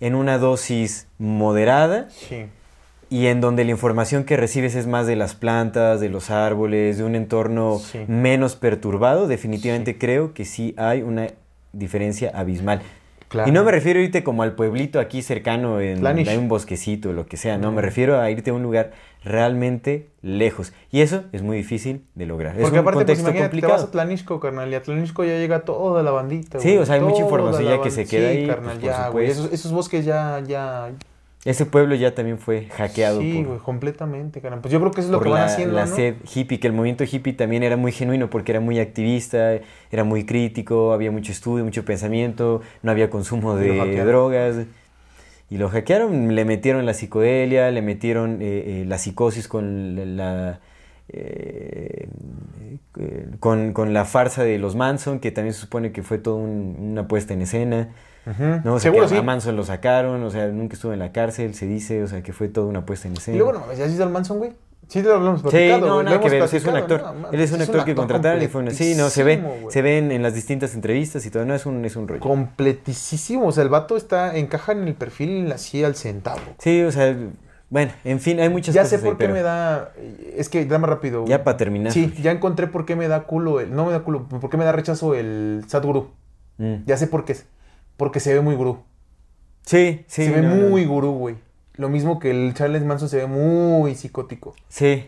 en 0.00 0.14
una 0.14 0.36
dosis 0.38 1.06
moderada 1.18 2.08
Sí. 2.10 2.46
Y 3.12 3.26
en 3.26 3.42
donde 3.42 3.64
la 3.64 3.70
información 3.72 4.24
que 4.24 4.38
recibes 4.38 4.74
es 4.74 4.86
más 4.86 5.06
de 5.06 5.16
las 5.16 5.34
plantas, 5.34 6.00
de 6.00 6.08
los 6.08 6.30
árboles, 6.30 6.96
de 6.96 7.04
un 7.04 7.14
entorno 7.14 7.78
Sí. 7.78 8.00
menos 8.08 8.56
perturbado, 8.56 9.28
definitivamente 9.28 9.98
creo 9.98 10.32
que 10.32 10.46
sí 10.46 10.74
hay 10.78 11.02
una 11.02 11.26
diferencia 11.74 12.30
abismal. 12.34 12.80
Claro. 13.28 13.48
Y 13.48 13.52
no 13.52 13.64
me 13.64 13.70
refiero 13.70 13.98
a 13.98 14.02
irte 14.02 14.22
como 14.24 14.42
al 14.42 14.54
pueblito 14.54 14.98
aquí 15.00 15.22
cercano, 15.22 15.80
en 15.80 16.00
Planish. 16.00 16.28
hay 16.28 16.36
un 16.36 16.48
bosquecito, 16.48 17.12
lo 17.12 17.24
que 17.26 17.36
sea, 17.38 17.56
no, 17.58 17.70
me 17.72 17.80
refiero 17.82 18.20
a 18.20 18.30
irte 18.30 18.50
a 18.50 18.54
un 18.54 18.62
lugar 18.62 18.92
realmente 19.24 20.08
lejos. 20.20 20.72
Y 20.90 21.00
eso 21.00 21.24
es 21.32 21.42
muy 21.42 21.56
difícil 21.56 22.04
de 22.14 22.26
lograr. 22.26 22.56
es 22.56 22.62
Porque 22.62 22.76
un 22.78 22.80
aparte, 22.82 23.04
pues 23.04 23.18
contexto 23.18 23.32
te 23.32 23.38
complicado. 23.40 23.72
vas 23.74 23.82
a 23.84 23.90
Tlanisco, 23.90 24.38
carnal, 24.40 24.70
y 24.70 24.74
a 24.74 24.82
Tlanisco 24.82 25.24
ya 25.24 25.32
llega 25.38 25.60
toda 25.64 26.02
la 26.02 26.10
bandita, 26.10 26.60
Sí, 26.60 26.68
güey. 26.70 26.78
o 26.82 26.86
sea, 26.86 26.94
hay 26.96 27.00
mucha 27.00 27.22
información 27.22 27.64
ya 27.64 27.80
que 27.82 27.90
se 27.90 28.04
queda 28.06 28.30
sí, 28.30 28.36
ahí, 28.38 28.46
carnal, 28.46 28.78
pues, 28.78 28.78
por 28.80 28.84
ya, 28.84 29.08
güey. 29.08 29.30
Esos, 29.30 29.52
esos 29.52 29.72
bosques 29.72 30.04
ya, 30.04 30.42
ya... 30.46 30.90
Ese 31.44 31.66
pueblo 31.66 31.96
ya 31.96 32.14
también 32.14 32.38
fue 32.38 32.66
hackeado 32.76 33.20
Sí, 33.20 33.42
güey, 33.42 33.58
completamente, 33.58 34.40
carnal. 34.40 34.60
Pues 34.60 34.70
yo 34.72 34.78
creo 34.78 34.92
que 34.92 35.00
eso 35.00 35.08
es 35.08 35.12
lo 35.12 35.20
que 35.20 35.28
van 35.28 35.40
la, 35.40 35.44
haciendo, 35.46 35.74
la 35.74 35.86
¿no? 35.86 35.96
sed 35.96 36.14
hippie, 36.32 36.60
que 36.60 36.68
el 36.68 36.72
movimiento 36.72 37.02
hippie 37.02 37.32
también 37.32 37.64
era 37.64 37.76
muy 37.76 37.90
genuino 37.90 38.30
porque 38.30 38.52
era 38.52 38.60
muy 38.60 38.78
activista, 38.78 39.54
era 39.90 40.04
muy 40.04 40.24
crítico, 40.24 40.92
había 40.92 41.10
mucho 41.10 41.32
estudio, 41.32 41.64
mucho 41.64 41.84
pensamiento, 41.84 42.62
no 42.82 42.92
había 42.92 43.10
consumo 43.10 43.56
de 43.56 44.04
drogas. 44.04 44.66
Y 45.50 45.58
lo 45.58 45.68
hackearon, 45.68 46.34
le 46.34 46.44
metieron 46.44 46.86
la 46.86 46.94
psicodelia, 46.94 47.70
le 47.70 47.82
metieron 47.82 48.40
eh, 48.40 48.82
eh, 48.82 48.84
la 48.86 48.98
psicosis 48.98 49.48
con 49.48 50.16
la... 50.16 50.60
eh, 51.08 52.08
eh, 52.98 53.26
con, 53.40 53.72
con 53.72 53.92
la 53.92 54.04
farsa 54.04 54.44
de 54.44 54.58
los 54.58 54.76
Manson, 54.76 55.18
que 55.20 55.30
también 55.30 55.54
se 55.54 55.60
supone 55.60 55.92
que 55.92 56.02
fue 56.02 56.18
toda 56.18 56.36
un- 56.36 56.76
una 56.78 57.08
puesta 57.08 57.34
en 57.34 57.42
escena. 57.42 57.90
¿No? 58.26 58.74
O 58.74 58.78
sea, 58.80 58.90
Seguro 58.90 59.08
que 59.08 59.14
sí. 59.14 59.16
a 59.16 59.22
Manson 59.22 59.56
lo 59.56 59.64
sacaron, 59.64 60.22
o 60.22 60.30
sea, 60.30 60.46
nunca 60.48 60.74
estuvo 60.74 60.92
en 60.92 60.98
la 60.98 61.12
cárcel, 61.12 61.54
se 61.54 61.66
dice, 61.66 62.02
o 62.02 62.06
sea, 62.06 62.22
que 62.22 62.32
fue 62.32 62.48
toda 62.48 62.66
una 62.66 62.84
puesta 62.86 63.08
en 63.08 63.14
escena. 63.16 63.34
Y 63.36 63.38
luego, 63.38 63.52
no, 63.54 63.72
¿ya 63.74 63.84
has 63.84 63.90
visto 63.90 64.04
al 64.04 64.10
Manson, 64.10 64.38
güey? 64.38 64.52
Sí, 64.88 65.00
te 65.00 65.08
lo 65.08 65.14
hablamos 65.14 65.40
Sí, 65.40 65.48
platicado, 65.48 65.86
no, 65.86 66.02
nada 66.02 66.20
que 66.20 66.26
hemos 66.26 66.40
ver, 66.40 66.48
sí, 66.48 66.56
es 66.58 66.64
un 66.64 66.72
platicado, 66.72 67.06
actor. 67.08 67.20
no, 67.22 67.30
Él 67.30 67.40
es 67.40 67.52
un 67.52 67.62
actor 67.62 67.84
que 67.84 67.94
contrataron 67.94 68.42
y 68.42 68.48
fue 68.48 68.60
una... 68.60 68.72
Sí, 68.72 68.94
no, 68.94 69.08
se 69.08 69.22
ve, 69.24 69.36
completísimo, 69.36 69.62
güey. 69.62 69.72
se 69.72 69.82
ven 69.82 70.12
en 70.12 70.22
las 70.22 70.34
distintas 70.34 70.74
entrevistas 70.74 71.24
y 71.24 71.30
todo, 71.30 71.44
no, 71.46 71.54
es 71.54 71.64
un, 71.66 71.84
es 71.84 71.96
un 71.96 72.08
rollo. 72.08 72.20
Completísimo, 72.20 73.46
o 73.46 73.52
sea, 73.52 73.62
el 73.62 73.70
vato 73.70 73.96
está, 73.96 74.36
encaja 74.36 74.72
en 74.72 74.86
el 74.88 74.94
perfil 74.94 75.50
así 75.52 75.82
al 75.82 75.94
centavo. 75.94 76.40
Sí, 76.58 76.82
o 76.82 76.92
sea, 76.92 77.16
bueno, 77.70 77.92
en 78.04 78.20
fin, 78.20 78.38
hay 78.38 78.50
muchas 78.50 78.74
Ya 78.74 78.82
cosas 78.82 79.00
sé 79.00 79.06
por 79.06 79.14
ahí, 79.14 79.18
qué 79.18 79.24
pero 79.24 79.34
me 79.34 79.42
da, 79.42 79.92
es 80.36 80.48
que 80.50 80.66
dame 80.66 80.86
rápido. 80.86 81.24
Ya 81.26 81.42
para 81.42 81.56
terminar. 81.56 81.90
Sí, 81.92 82.12
ya 82.20 82.30
encontré 82.32 82.66
por 82.66 82.84
qué 82.84 82.94
me 82.94 83.08
da 83.08 83.22
culo, 83.22 83.60
el, 83.60 83.74
no 83.74 83.86
me 83.86 83.92
da 83.92 84.00
culo, 84.00 84.28
por 84.28 84.50
qué 84.50 84.58
me 84.58 84.64
da 84.64 84.72
rechazo 84.72 85.14
el 85.14 85.64
Sadhguru. 85.68 86.10
Mm. 86.58 86.84
Ya 86.84 86.98
sé 86.98 87.06
por 87.06 87.24
qué 87.24 87.32
es, 87.32 87.46
porque 87.96 88.20
se 88.20 88.32
ve 88.34 88.40
muy 88.40 88.54
gurú. 88.54 88.80
Sí, 89.64 90.04
sí. 90.06 90.24
se 90.26 90.30
ve 90.32 90.42
no, 90.42 90.54
no. 90.56 90.68
muy 90.70 90.84
gurú, 90.84 91.12
güey. 91.12 91.36
Lo 91.74 91.88
mismo 91.88 92.18
que 92.18 92.30
el 92.30 92.52
Charles 92.54 92.84
Manson 92.84 93.08
se 93.08 93.18
ve 93.18 93.26
muy 93.26 93.94
psicótico. 93.94 94.54
Sí. 94.68 95.06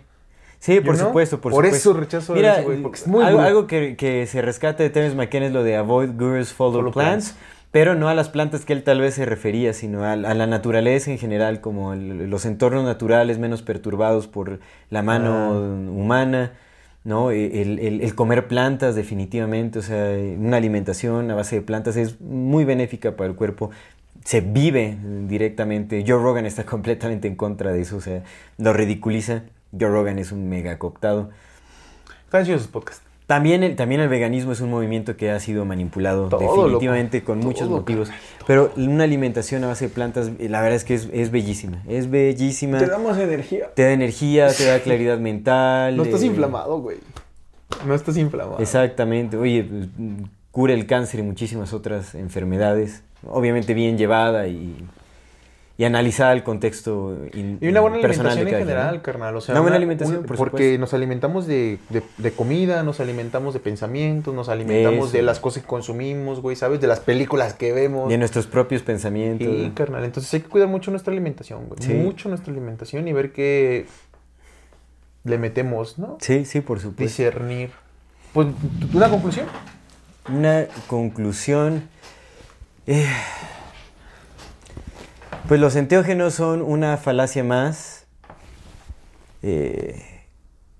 Sí, 0.60 0.80
por 0.80 0.96
supuesto, 0.96 1.40
por, 1.42 1.52
Por 1.52 1.64
supuesto. 1.66 1.90
eso 1.90 2.00
rechazo 2.00 2.32
a 2.32 2.36
Mira, 2.36 2.54
ese 2.54 2.62
güey, 2.64 2.80
porque 2.80 2.98
es 2.98 3.06
muy 3.06 3.22
algo, 3.22 3.36
gurú. 3.38 3.48
algo 3.48 3.66
que, 3.66 3.96
que 3.96 4.26
se 4.26 4.40
rescata 4.40 4.82
de 4.82 4.88
Terence 4.88 5.14
McKenna 5.14 5.46
es 5.46 5.52
lo 5.52 5.62
de 5.62 5.76
avoid 5.76 6.10
gurus, 6.16 6.54
follow, 6.54 6.78
Follow 6.80 6.92
plants, 6.92 7.32
plants. 7.32 7.44
pero 7.70 7.94
no 7.94 8.08
a 8.08 8.14
las 8.14 8.30
plantas 8.30 8.64
que 8.64 8.72
él 8.72 8.82
tal 8.82 8.98
vez 9.00 9.12
se 9.14 9.26
refería, 9.26 9.74
sino 9.74 10.04
a, 10.04 10.12
a 10.12 10.16
la 10.16 10.46
naturaleza 10.46 11.10
en 11.10 11.18
general, 11.18 11.60
como 11.60 11.92
el- 11.92 12.30
los 12.30 12.46
entornos 12.46 12.82
naturales 12.84 13.38
menos 13.38 13.60
perturbados 13.60 14.26
por 14.26 14.58
la 14.88 15.02
mano 15.02 15.34
Ah. 15.52 15.58
humana, 15.90 16.52
¿no? 17.04 17.30
E, 17.30 17.62
El, 17.62 17.78
el- 17.78 18.14
comer 18.14 18.48
plantas 18.48 18.94
definitivamente, 18.94 19.78
o 19.78 19.82
sea, 19.82 20.10
una 20.38 20.56
alimentación 20.56 21.30
a 21.30 21.34
base 21.34 21.56
de 21.56 21.62
plantas 21.62 21.96
es 21.96 22.20
muy 22.20 22.64
benéfica 22.64 23.16
para 23.16 23.28
el 23.30 23.36
cuerpo. 23.36 23.70
Se 24.24 24.40
vive 24.40 24.96
directamente. 25.28 26.04
Joe 26.06 26.22
Rogan 26.22 26.46
está 26.46 26.64
completamente 26.74 27.28
en 27.28 27.36
contra 27.36 27.72
de 27.72 27.82
eso, 27.82 27.96
o 27.96 28.00
sea, 28.00 28.22
lo 28.58 28.72
ridiculiza. 28.72 29.42
Joe 29.78 29.88
Rogan 29.90 30.18
es 30.18 30.32
un 30.32 30.48
mega 30.48 30.78
cooptado. 30.78 31.30
Están 32.24 32.44
chidos 32.44 32.62
sus 32.62 32.70
podcasts. 32.70 33.02
También 33.26 33.62
el, 33.62 33.74
también 33.74 34.02
el 34.02 34.08
veganismo 34.08 34.52
es 34.52 34.60
un 34.60 34.70
movimiento 34.70 35.16
que 35.16 35.30
ha 35.30 35.40
sido 35.40 35.64
manipulado 35.64 36.28
Todo, 36.28 36.40
definitivamente 36.40 37.20
loco. 37.20 37.26
con 37.26 37.38
muchos 37.40 37.70
motivos. 37.70 38.10
Pero 38.46 38.70
una 38.76 39.04
alimentación 39.04 39.64
a 39.64 39.68
base 39.68 39.88
de 39.88 39.94
plantas, 39.94 40.30
eh, 40.38 40.48
la 40.50 40.60
verdad 40.60 40.76
es 40.76 40.84
que 40.84 40.94
es, 40.94 41.08
es 41.10 41.30
bellísima. 41.30 41.82
Es 41.88 42.10
bellísima. 42.10 42.78
Te 42.78 42.86
da 42.86 42.98
más 42.98 43.18
energía. 43.18 43.70
Te 43.74 43.84
da 43.84 43.92
energía, 43.92 44.48
te 44.48 44.66
da 44.66 44.78
claridad 44.80 45.18
mental. 45.18 45.96
No 45.96 46.02
estás 46.02 46.22
eh, 46.22 46.26
inflamado, 46.26 46.80
güey. 46.80 46.98
No 47.86 47.94
estás 47.94 48.18
inflamado. 48.18 48.58
Exactamente. 48.58 49.38
Oye, 49.38 49.64
pues, 49.64 49.88
cura 50.50 50.74
el 50.74 50.86
cáncer 50.86 51.20
y 51.20 51.22
muchísimas 51.22 51.72
otras 51.72 52.14
enfermedades. 52.14 53.02
Obviamente 53.26 53.72
bien 53.72 53.96
llevada 53.96 54.48
y, 54.48 54.76
y 55.76 55.82
analizada 55.84 56.32
el 56.34 56.44
contexto 56.44 57.16
in- 57.32 57.58
Y 57.60 57.66
una 57.66 57.80
buena 57.80 58.00
personal 58.00 58.30
alimentación 58.32 58.44
de 58.44 58.50
en 58.50 58.50
cada 58.50 58.64
general, 58.64 58.96
¿no? 58.96 59.02
carnal. 59.02 59.36
O 59.36 59.40
sea, 59.40 59.54
Una 59.54 59.60
buena 59.62 59.76
alimentación, 59.76 60.22
por 60.24 60.36
Porque 60.36 60.56
supuesto. 60.58 60.80
nos 60.80 60.94
alimentamos 60.94 61.46
de, 61.48 61.78
de- 61.90 62.02
de 62.16 62.30
comida, 62.32 62.82
nos 62.84 63.00
alimentamos 63.00 63.54
de 63.54 63.60
pensamientos, 63.60 64.32
nos 64.32 64.48
alimentamos 64.48 65.08
Eso. 65.08 65.16
de 65.16 65.22
las 65.22 65.40
cosas 65.40 65.62
que 65.64 65.68
consumimos, 65.68 66.40
güey, 66.40 66.54
¿sabes? 66.54 66.80
De 66.80 66.86
las 66.86 67.00
películas 67.00 67.54
que 67.54 67.72
vemos. 67.72 68.08
De 68.08 68.18
nuestros 68.18 68.46
propios 68.46 68.82
pensamientos. 68.82 69.48
Sí, 69.48 69.72
carnal. 69.74 70.04
Entonces 70.04 70.32
hay 70.34 70.40
que 70.42 70.48
cuidar 70.48 70.68
mucho 70.68 70.92
nuestra 70.92 71.10
alimentación, 71.10 71.66
güey. 71.66 71.80
Sí. 71.82 71.92
Mucho 71.92 72.28
nuestra 72.28 72.52
alimentación 72.52 73.08
y 73.08 73.12
ver 73.12 73.32
qué 73.32 73.86
le 75.24 75.38
metemos, 75.38 75.98
¿no? 75.98 76.18
Sí, 76.20 76.44
sí, 76.44 76.60
por 76.60 76.78
supuesto. 76.78 77.02
Discernir. 77.02 77.70
Pues, 78.32 78.46
¿una 78.92 79.08
conclusión? 79.08 79.46
Una 80.32 80.66
conclusión. 80.86 81.88
eh, 82.86 83.06
pues 85.48 85.60
los 85.60 85.76
enteógenos 85.76 86.34
son 86.34 86.62
una 86.62 86.96
falacia 86.96 87.44
más. 87.44 88.06
Eh, 89.42 90.00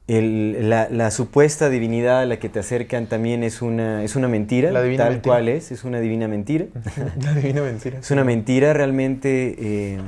el- 0.06 0.68
la, 0.68 0.88
la 0.90 1.10
supuesta 1.10 1.70
divinidad 1.70 2.20
a 2.20 2.26
la 2.26 2.38
que 2.38 2.48
te 2.50 2.58
acercan 2.58 3.06
también 3.06 3.42
es 3.42 3.62
una, 3.62 4.02
es 4.04 4.16
una 4.16 4.28
mentira, 4.28 4.70
La 4.70 4.82
divina 4.82 5.04
tal 5.04 5.12
mentira. 5.14 5.32
cual 5.34 5.48
es, 5.48 5.72
es 5.72 5.84
una 5.84 6.00
divina 6.00 6.28
mentira. 6.28 6.66
La 7.22 7.32
divina 7.34 7.62
mentira. 7.62 7.98
Es 8.00 8.10
una 8.10 8.24
mentira 8.24 8.72
realmente. 8.74 9.54
eh, 9.58 9.98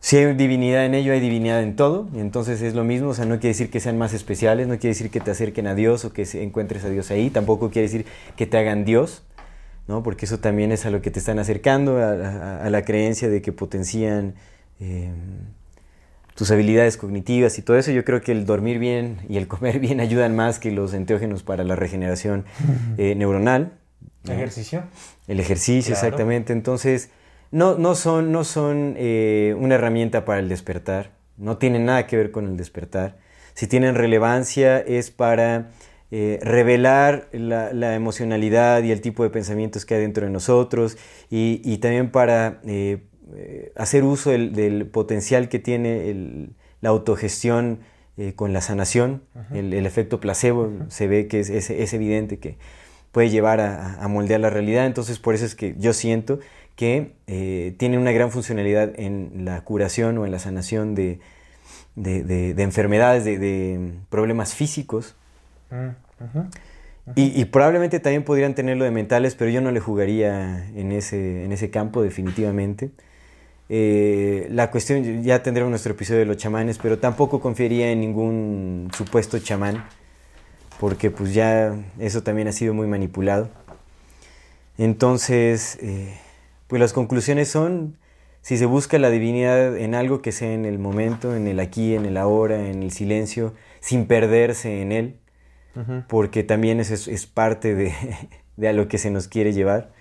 si 0.00 0.16
hay 0.16 0.34
divinidad 0.34 0.84
en 0.84 0.94
ello, 0.94 1.12
hay 1.12 1.20
divinidad 1.20 1.62
en 1.62 1.76
todo. 1.76 2.08
y 2.14 2.18
Entonces 2.20 2.60
es 2.62 2.74
lo 2.74 2.82
mismo. 2.84 3.10
O 3.10 3.14
sea, 3.14 3.24
no 3.24 3.34
quiere 3.36 3.48
decir 3.48 3.70
que 3.70 3.78
sean 3.80 3.96
más 3.98 4.12
especiales, 4.14 4.66
no 4.66 4.74
quiere 4.74 4.88
decir 4.88 5.10
que 5.10 5.20
te 5.20 5.30
acerquen 5.30 5.66
a 5.68 5.74
Dios 5.74 6.04
o 6.04 6.12
que 6.12 6.26
se- 6.26 6.42
encuentres 6.42 6.84
a 6.84 6.88
Dios 6.88 7.10
ahí. 7.10 7.30
Tampoco 7.30 7.70
quiere 7.70 7.86
decir 7.88 8.06
que 8.36 8.46
te 8.46 8.56
hagan 8.58 8.84
Dios, 8.84 9.22
¿no? 9.88 10.02
Porque 10.02 10.26
eso 10.26 10.38
también 10.38 10.72
es 10.72 10.86
a 10.86 10.90
lo 10.90 11.02
que 11.02 11.10
te 11.10 11.18
están 11.18 11.38
acercando, 11.38 11.98
a, 11.98 12.10
a- 12.12 12.64
a 12.64 12.70
la 12.70 12.82
creencia 12.84 13.28
de 13.28 13.42
que 13.42 13.52
potencian 13.52 14.34
eh, 14.80 15.12
tus 16.34 16.50
habilidades 16.50 16.96
cognitivas 16.96 17.58
y 17.58 17.62
todo 17.62 17.76
eso. 17.76 17.90
Yo 17.92 18.04
creo 18.04 18.20
que 18.22 18.32
el 18.32 18.46
dormir 18.46 18.78
bien 18.78 19.18
y 19.28 19.36
el 19.36 19.46
comer 19.52 19.78
bien 19.80 20.00
ayudan 20.00 20.34
más 20.34 20.58
que 20.58 20.70
los 20.70 20.94
enteógenos 20.94 21.42
para 21.42 21.64
la 21.64 21.76
regeneración 21.76 22.44
eh, 22.98 23.14
neuronal. 23.14 23.72
¿no? 24.24 24.32
Ejercicio. 24.32 24.84
El 25.28 25.40
ejercicio, 25.40 25.92
Claro. 25.94 26.06
exactamente. 26.06 26.52
Entonces, 26.52 27.10
no, 27.50 27.76
no 27.76 27.94
son, 27.94 28.32
no 28.32 28.44
son 28.44 28.94
eh, 28.96 29.54
una 29.58 29.74
herramienta 29.74 30.24
para 30.24 30.40
el 30.40 30.48
despertar. 30.48 31.10
No 31.36 31.58
tienen 31.58 31.84
nada 31.84 32.06
que 32.06 32.16
ver 32.16 32.30
con 32.30 32.46
el 32.46 32.56
despertar. 32.56 33.16
Si 33.54 33.66
tienen 33.66 33.94
relevancia 33.94 34.78
es 34.78 35.10
para 35.10 35.70
eh, 36.14 36.38
revelar 36.42 37.28
la, 37.32 37.72
la 37.72 37.94
emocionalidad 37.96 38.82
y 38.84 38.92
el 38.92 39.00
tipo 39.00 39.22
de 39.24 39.30
pensamientos 39.30 39.84
que 39.86 39.94
hay 39.94 40.02
dentro 40.02 40.26
de 40.26 40.30
nosotros 40.30 40.98
y, 41.30 41.60
y 41.64 41.78
también 41.78 42.10
para 42.10 42.60
eh, 42.66 42.98
hacer 43.76 44.04
uso 44.04 44.30
del, 44.30 44.52
del 44.52 44.86
potencial 44.86 45.48
que 45.48 45.58
tiene 45.58 46.10
el- 46.10 46.50
la 46.82 46.90
autogestión 46.90 47.78
eh, 48.18 48.34
con 48.36 48.52
la 48.52 48.60
sanación, 48.60 49.22
el, 49.54 49.72
el 49.72 49.86
efecto 49.86 50.20
placebo, 50.20 50.70
se 50.88 51.06
ve 51.06 51.28
que 51.28 51.40
es, 51.40 51.48
es- 51.48 51.70
es 51.70 51.94
evidente 51.94 52.38
que 52.38 52.56
puede 53.10 53.30
llevar 53.30 53.60
a, 53.60 54.02
a 54.02 54.08
moldear 54.08 54.40
la 54.40 54.50
realidad, 54.50 54.84
entonces 54.86 55.18
por 55.18 55.34
eso 55.34 55.44
es 55.46 55.54
que 55.54 55.74
yo 55.78 55.92
siento 55.94 56.40
que 56.76 57.12
eh, 57.26 57.74
tiene 57.78 57.96
una 57.98 58.12
gran 58.12 58.30
funcionalidad 58.30 58.92
en 58.98 59.44
la 59.46 59.62
curación 59.64 60.18
o 60.18 60.26
en 60.26 60.32
la 60.32 60.38
sanación 60.38 60.94
de, 60.94 61.20
de- 61.96 62.22
de- 62.24 62.52
de 62.54 62.62
enfermedades, 62.62 63.24
de, 63.24 63.92
problemas 64.10 64.54
físicos. 64.54 65.14
Y, 67.16 67.44
probablemente 67.46 68.00
también 68.00 68.24
podrían 68.24 68.54
tenerlo 68.54 68.84
de 68.84 68.90
mentales, 68.90 69.34
pero 69.34 69.50
yo 69.50 69.60
no 69.60 69.70
le 69.70 69.80
jugaría 69.80 70.68
en 70.76 70.92
ese, 70.92 71.44
en 71.44 71.52
ese 71.52 71.70
campo 71.70 72.02
definitivamente. 72.02 72.90
Eh, 73.68 74.48
la 74.50 74.70
cuestión, 74.70 75.22
ya 75.22 75.42
tendremos 75.42 75.70
nuestro 75.70 75.92
episodio 75.92 76.20
de 76.20 76.26
los 76.26 76.36
chamanes, 76.36 76.78
pero 76.78 76.98
tampoco 76.98 77.40
confiaría 77.40 77.90
en 77.90 78.00
ningún 78.00 78.90
supuesto 78.94 79.38
chamán, 79.38 79.84
porque 80.78 81.10
pues 81.10 81.34
ya 81.34 81.74
eso 81.98 82.22
también 82.22 82.48
ha 82.48 82.52
sido 82.52 82.74
muy 82.74 82.86
manipulado. 82.86 83.48
Entonces, 84.78 85.78
eh, 85.80 86.14
pues 86.66 86.80
las 86.80 86.92
conclusiones 86.92 87.48
son, 87.48 87.96
si 88.42 88.56
se 88.58 88.66
busca 88.66 88.98
la 88.98 89.10
divinidad 89.10 89.76
en 89.76 89.94
algo 89.94 90.22
que 90.22 90.32
sea 90.32 90.52
en 90.52 90.64
el 90.64 90.78
momento, 90.78 91.34
en 91.34 91.46
el 91.46 91.60
aquí, 91.60 91.94
en 91.94 92.04
el 92.04 92.16
ahora, 92.16 92.68
en 92.68 92.82
el 92.82 92.90
silencio, 92.90 93.54
sin 93.80 94.06
perderse 94.06 94.82
en 94.82 94.92
él, 94.92 95.16
Porque 96.08 96.42
también 96.42 96.80
es, 96.80 96.90
es- 96.90 97.26
parte 97.26 97.74
de, 97.74 97.92
de 98.56 98.68
a 98.68 98.72
lo 98.72 98.88
que 98.88 98.98
se 98.98 99.10
nos 99.10 99.28
quiere 99.28 99.52
llevar, 99.52 99.92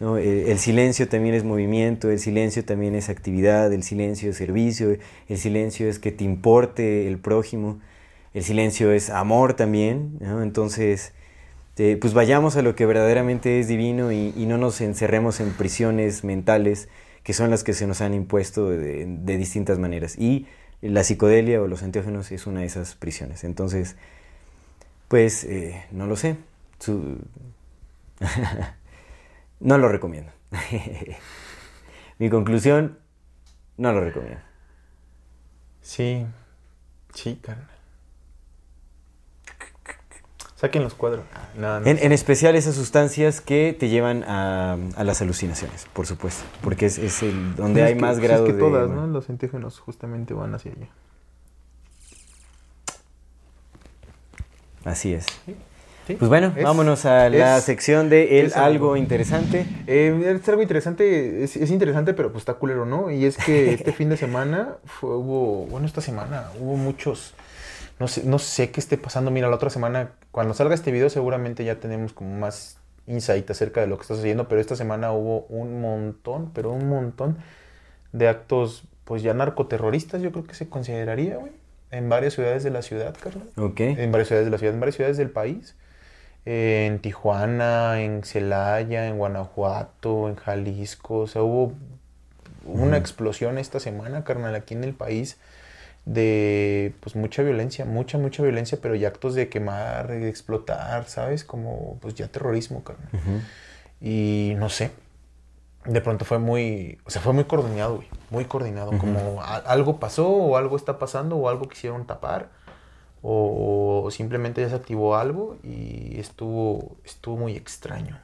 ¿no? 0.00 0.18
Eh, 0.18 0.50
el 0.50 0.58
silencio 0.58 1.08
también 1.08 1.34
es 1.34 1.44
movimiento, 1.44 2.10
el 2.10 2.18
silencio 2.18 2.64
también 2.64 2.94
es 2.94 3.08
actividad, 3.08 3.72
el 3.72 3.82
silencio 3.82 4.30
es 4.30 4.36
servicio, 4.36 4.96
el 5.28 5.38
silencio 5.38 5.88
es 5.88 5.98
que 5.98 6.12
te 6.12 6.24
importe 6.24 7.08
el 7.08 7.18
prójimo, 7.18 7.80
el 8.34 8.42
silencio 8.42 8.92
es 8.92 9.10
amor 9.10 9.54
también, 9.54 10.18
¿no? 10.20 10.42
Entonces, 10.42 11.12
eh, 11.76 11.98
pues 12.00 12.14
vayamos 12.14 12.56
a 12.56 12.62
lo 12.62 12.76
que 12.76 12.86
verdaderamente 12.86 13.58
es 13.58 13.66
divino 13.66 14.12
y, 14.12 14.32
no 14.46 14.58
nos 14.58 14.80
encerremos 14.80 15.40
en 15.40 15.52
prisiones 15.52 16.22
mentales 16.22 16.88
que 17.24 17.32
son 17.32 17.50
las 17.50 17.64
que 17.64 17.72
se 17.72 17.86
nos 17.86 18.00
han 18.00 18.14
impuesto 18.14 18.70
de, 18.70 19.06
distintas 19.38 19.78
maneras. 19.78 20.16
Y 20.18 20.46
la 20.82 21.02
psicodelia 21.02 21.60
o 21.60 21.66
los 21.66 21.82
antiógenos 21.82 22.30
es 22.30 22.46
una 22.46 22.60
de 22.60 22.66
esas 22.66 22.94
prisiones. 22.94 23.42
Entonces, 23.42 23.96
pues, 25.14 25.44
eh, 25.44 25.86
no 25.92 26.08
lo 26.08 26.16
sé. 26.16 26.36
Su... 26.80 27.18
no 29.60 29.78
lo 29.78 29.88
recomiendo. 29.88 30.32
Mi 32.18 32.28
conclusión, 32.30 32.98
no 33.76 33.92
lo 33.92 34.00
recomiendo. 34.00 34.40
Sí, 35.82 36.26
sí, 37.14 37.38
carnal. 37.40 37.68
Saquen 40.56 40.82
los 40.82 40.94
cuadros. 40.94 41.24
No 41.56 41.76
En, 41.86 42.10
especial 42.10 42.56
esas 42.56 42.74
sustancias 42.74 43.40
que 43.40 43.72
te 43.78 43.88
llevan 43.90 44.24
a, 44.24 44.76
a 44.96 45.04
las 45.04 45.22
alucinaciones, 45.22 45.86
por 45.92 46.08
supuesto. 46.08 46.42
Porque 46.60 46.86
es, 46.86 46.98
es 46.98 47.22
el, 47.22 47.54
donde 47.54 47.82
Es 47.82 47.86
hay 47.86 47.94
que- 47.94 48.00
más 48.00 48.16
pues 48.16 48.24
grado 48.24 48.46
es 48.46 48.50
que 48.50 48.54
de... 48.54 48.58
todas, 48.58 48.90
¿no? 48.90 49.06
Los 49.06 49.30
antígenos 49.30 49.78
justamente 49.78 50.34
van 50.34 50.56
hacia 50.56 50.72
allá. 50.72 50.88
Así 54.84 55.14
es. 55.14 55.26
Sí. 56.06 56.14
Pues 56.16 56.28
bueno, 56.28 56.52
Es- 56.54 56.62
vámonos 56.64 57.06
a 57.06 57.30
la 57.30 57.56
es- 57.58 57.64
sección 57.64 58.10
de 58.10 58.40
el 58.40 58.52
algo. 58.54 58.96
interesante. 58.96 59.64
Eh, 59.86 60.36
es 60.38 60.48
algo 60.48 60.60
interesante, 60.60 61.42
es, 61.44 61.56
es 61.56 61.70
interesante, 61.70 62.12
pero 62.12 62.30
pues 62.30 62.42
está 62.42 62.54
culero, 62.54 62.84
¿no? 62.84 63.10
Y 63.10 63.24
es 63.24 63.38
que 63.38 63.72
este 63.74 63.92
fin 63.92 64.10
de 64.10 64.16
semana 64.18 64.76
fue, 64.84 65.16
hubo, 65.16 65.66
bueno, 65.66 65.86
esta 65.86 66.02
semana 66.02 66.50
hubo 66.60 66.76
muchos, 66.76 67.32
no 67.98 68.06
sé, 68.08 68.22
no 68.24 68.38
sé 68.38 68.70
qué 68.70 68.80
esté 68.80 68.98
pasando. 68.98 69.30
Mira, 69.30 69.48
la 69.48 69.56
otra 69.56 69.70
semana, 69.70 70.10
cuando 70.30 70.52
salga 70.52 70.74
este 70.74 70.92
video, 70.92 71.08
seguramente 71.08 71.64
ya 71.64 71.76
tenemos 71.76 72.12
como 72.12 72.36
más 72.38 72.76
insight 73.06 73.50
acerca 73.50 73.80
de 73.80 73.86
lo 73.86 73.96
que 73.96 74.02
está 74.02 74.14
sucediendo, 74.14 74.46
pero 74.46 74.60
esta 74.60 74.76
semana 74.76 75.12
hubo 75.12 75.46
un 75.48 75.80
montón, 75.80 76.50
pero 76.52 76.70
un 76.72 76.86
montón 76.88 77.38
de 78.12 78.28
actos, 78.28 78.84
pues 79.04 79.22
ya 79.22 79.32
narcoterroristas, 79.32 80.20
yo 80.20 80.32
creo 80.32 80.44
que 80.44 80.54
se 80.54 80.68
consideraría, 80.68 81.36
güey, 81.36 81.52
en 81.96 82.08
varias 82.08 82.34
ciudades 82.34 82.64
de 82.64 82.70
la 82.70 82.82
ciudad, 82.82 83.14
carnal. 83.18 83.48
Ok. 83.56 83.80
En 83.80 84.12
varias 84.12 84.28
ciudades 84.28 84.46
de 84.46 84.50
la 84.50 84.58
ciudad, 84.58 84.74
en 84.74 84.80
varias 84.80 84.96
ciudades 84.96 85.16
del 85.16 85.30
país. 85.30 85.76
Eh, 86.46 86.86
en 86.86 86.98
Tijuana, 86.98 88.02
en 88.02 88.22
Celaya, 88.22 89.06
en 89.06 89.16
Guanajuato, 89.16 90.28
en 90.28 90.36
Jalisco. 90.36 91.20
O 91.20 91.26
sea, 91.26 91.42
hubo 91.42 91.72
una 92.64 92.96
explosión 92.96 93.58
esta 93.58 93.80
semana, 93.80 94.24
carnal, 94.24 94.54
aquí 94.54 94.74
en 94.74 94.84
el 94.84 94.94
país 94.94 95.38
de 96.04 96.92
pues 97.00 97.16
mucha 97.16 97.42
violencia, 97.42 97.86
mucha, 97.86 98.18
mucha 98.18 98.42
violencia, 98.42 98.78
pero 98.80 98.94
ya 98.94 99.08
actos 99.08 99.34
de 99.34 99.48
quemar, 99.48 100.08
de 100.08 100.28
explotar, 100.28 101.06
¿sabes? 101.06 101.44
Como 101.44 101.98
pues 102.00 102.14
ya 102.14 102.28
terrorismo, 102.28 102.84
carnal. 102.84 103.08
Y 104.00 104.54
no 104.58 104.68
sé. 104.68 104.90
De 105.86 106.00
pronto 106.00 106.24
fue 106.24 106.38
muy, 106.38 106.98
o 107.04 107.10
sea, 107.10 107.20
fue 107.20 107.32
muy 107.32 107.44
coordinado, 107.44 107.96
güey. 107.96 108.08
Muy 108.34 108.44
coordinado. 108.46 108.98
Como 108.98 109.40
a- 109.40 109.56
algo 109.56 109.98
pasó 110.00 110.28
o 110.28 110.56
algo 110.56 110.76
está 110.76 110.98
pasando 110.98 111.36
o 111.36 111.48
algo 111.48 111.68
quisieron 111.68 112.04
tapar 112.06 112.48
o, 113.22 114.02
o 114.04 114.10
simplemente 114.10 114.60
ya 114.60 114.68
se 114.68 114.74
activó 114.74 115.16
algo 115.16 115.56
y 115.62 116.18
estuvo, 116.18 116.96
estuvo 117.04 117.36
muy 117.36 117.56
extraño. 117.56 118.18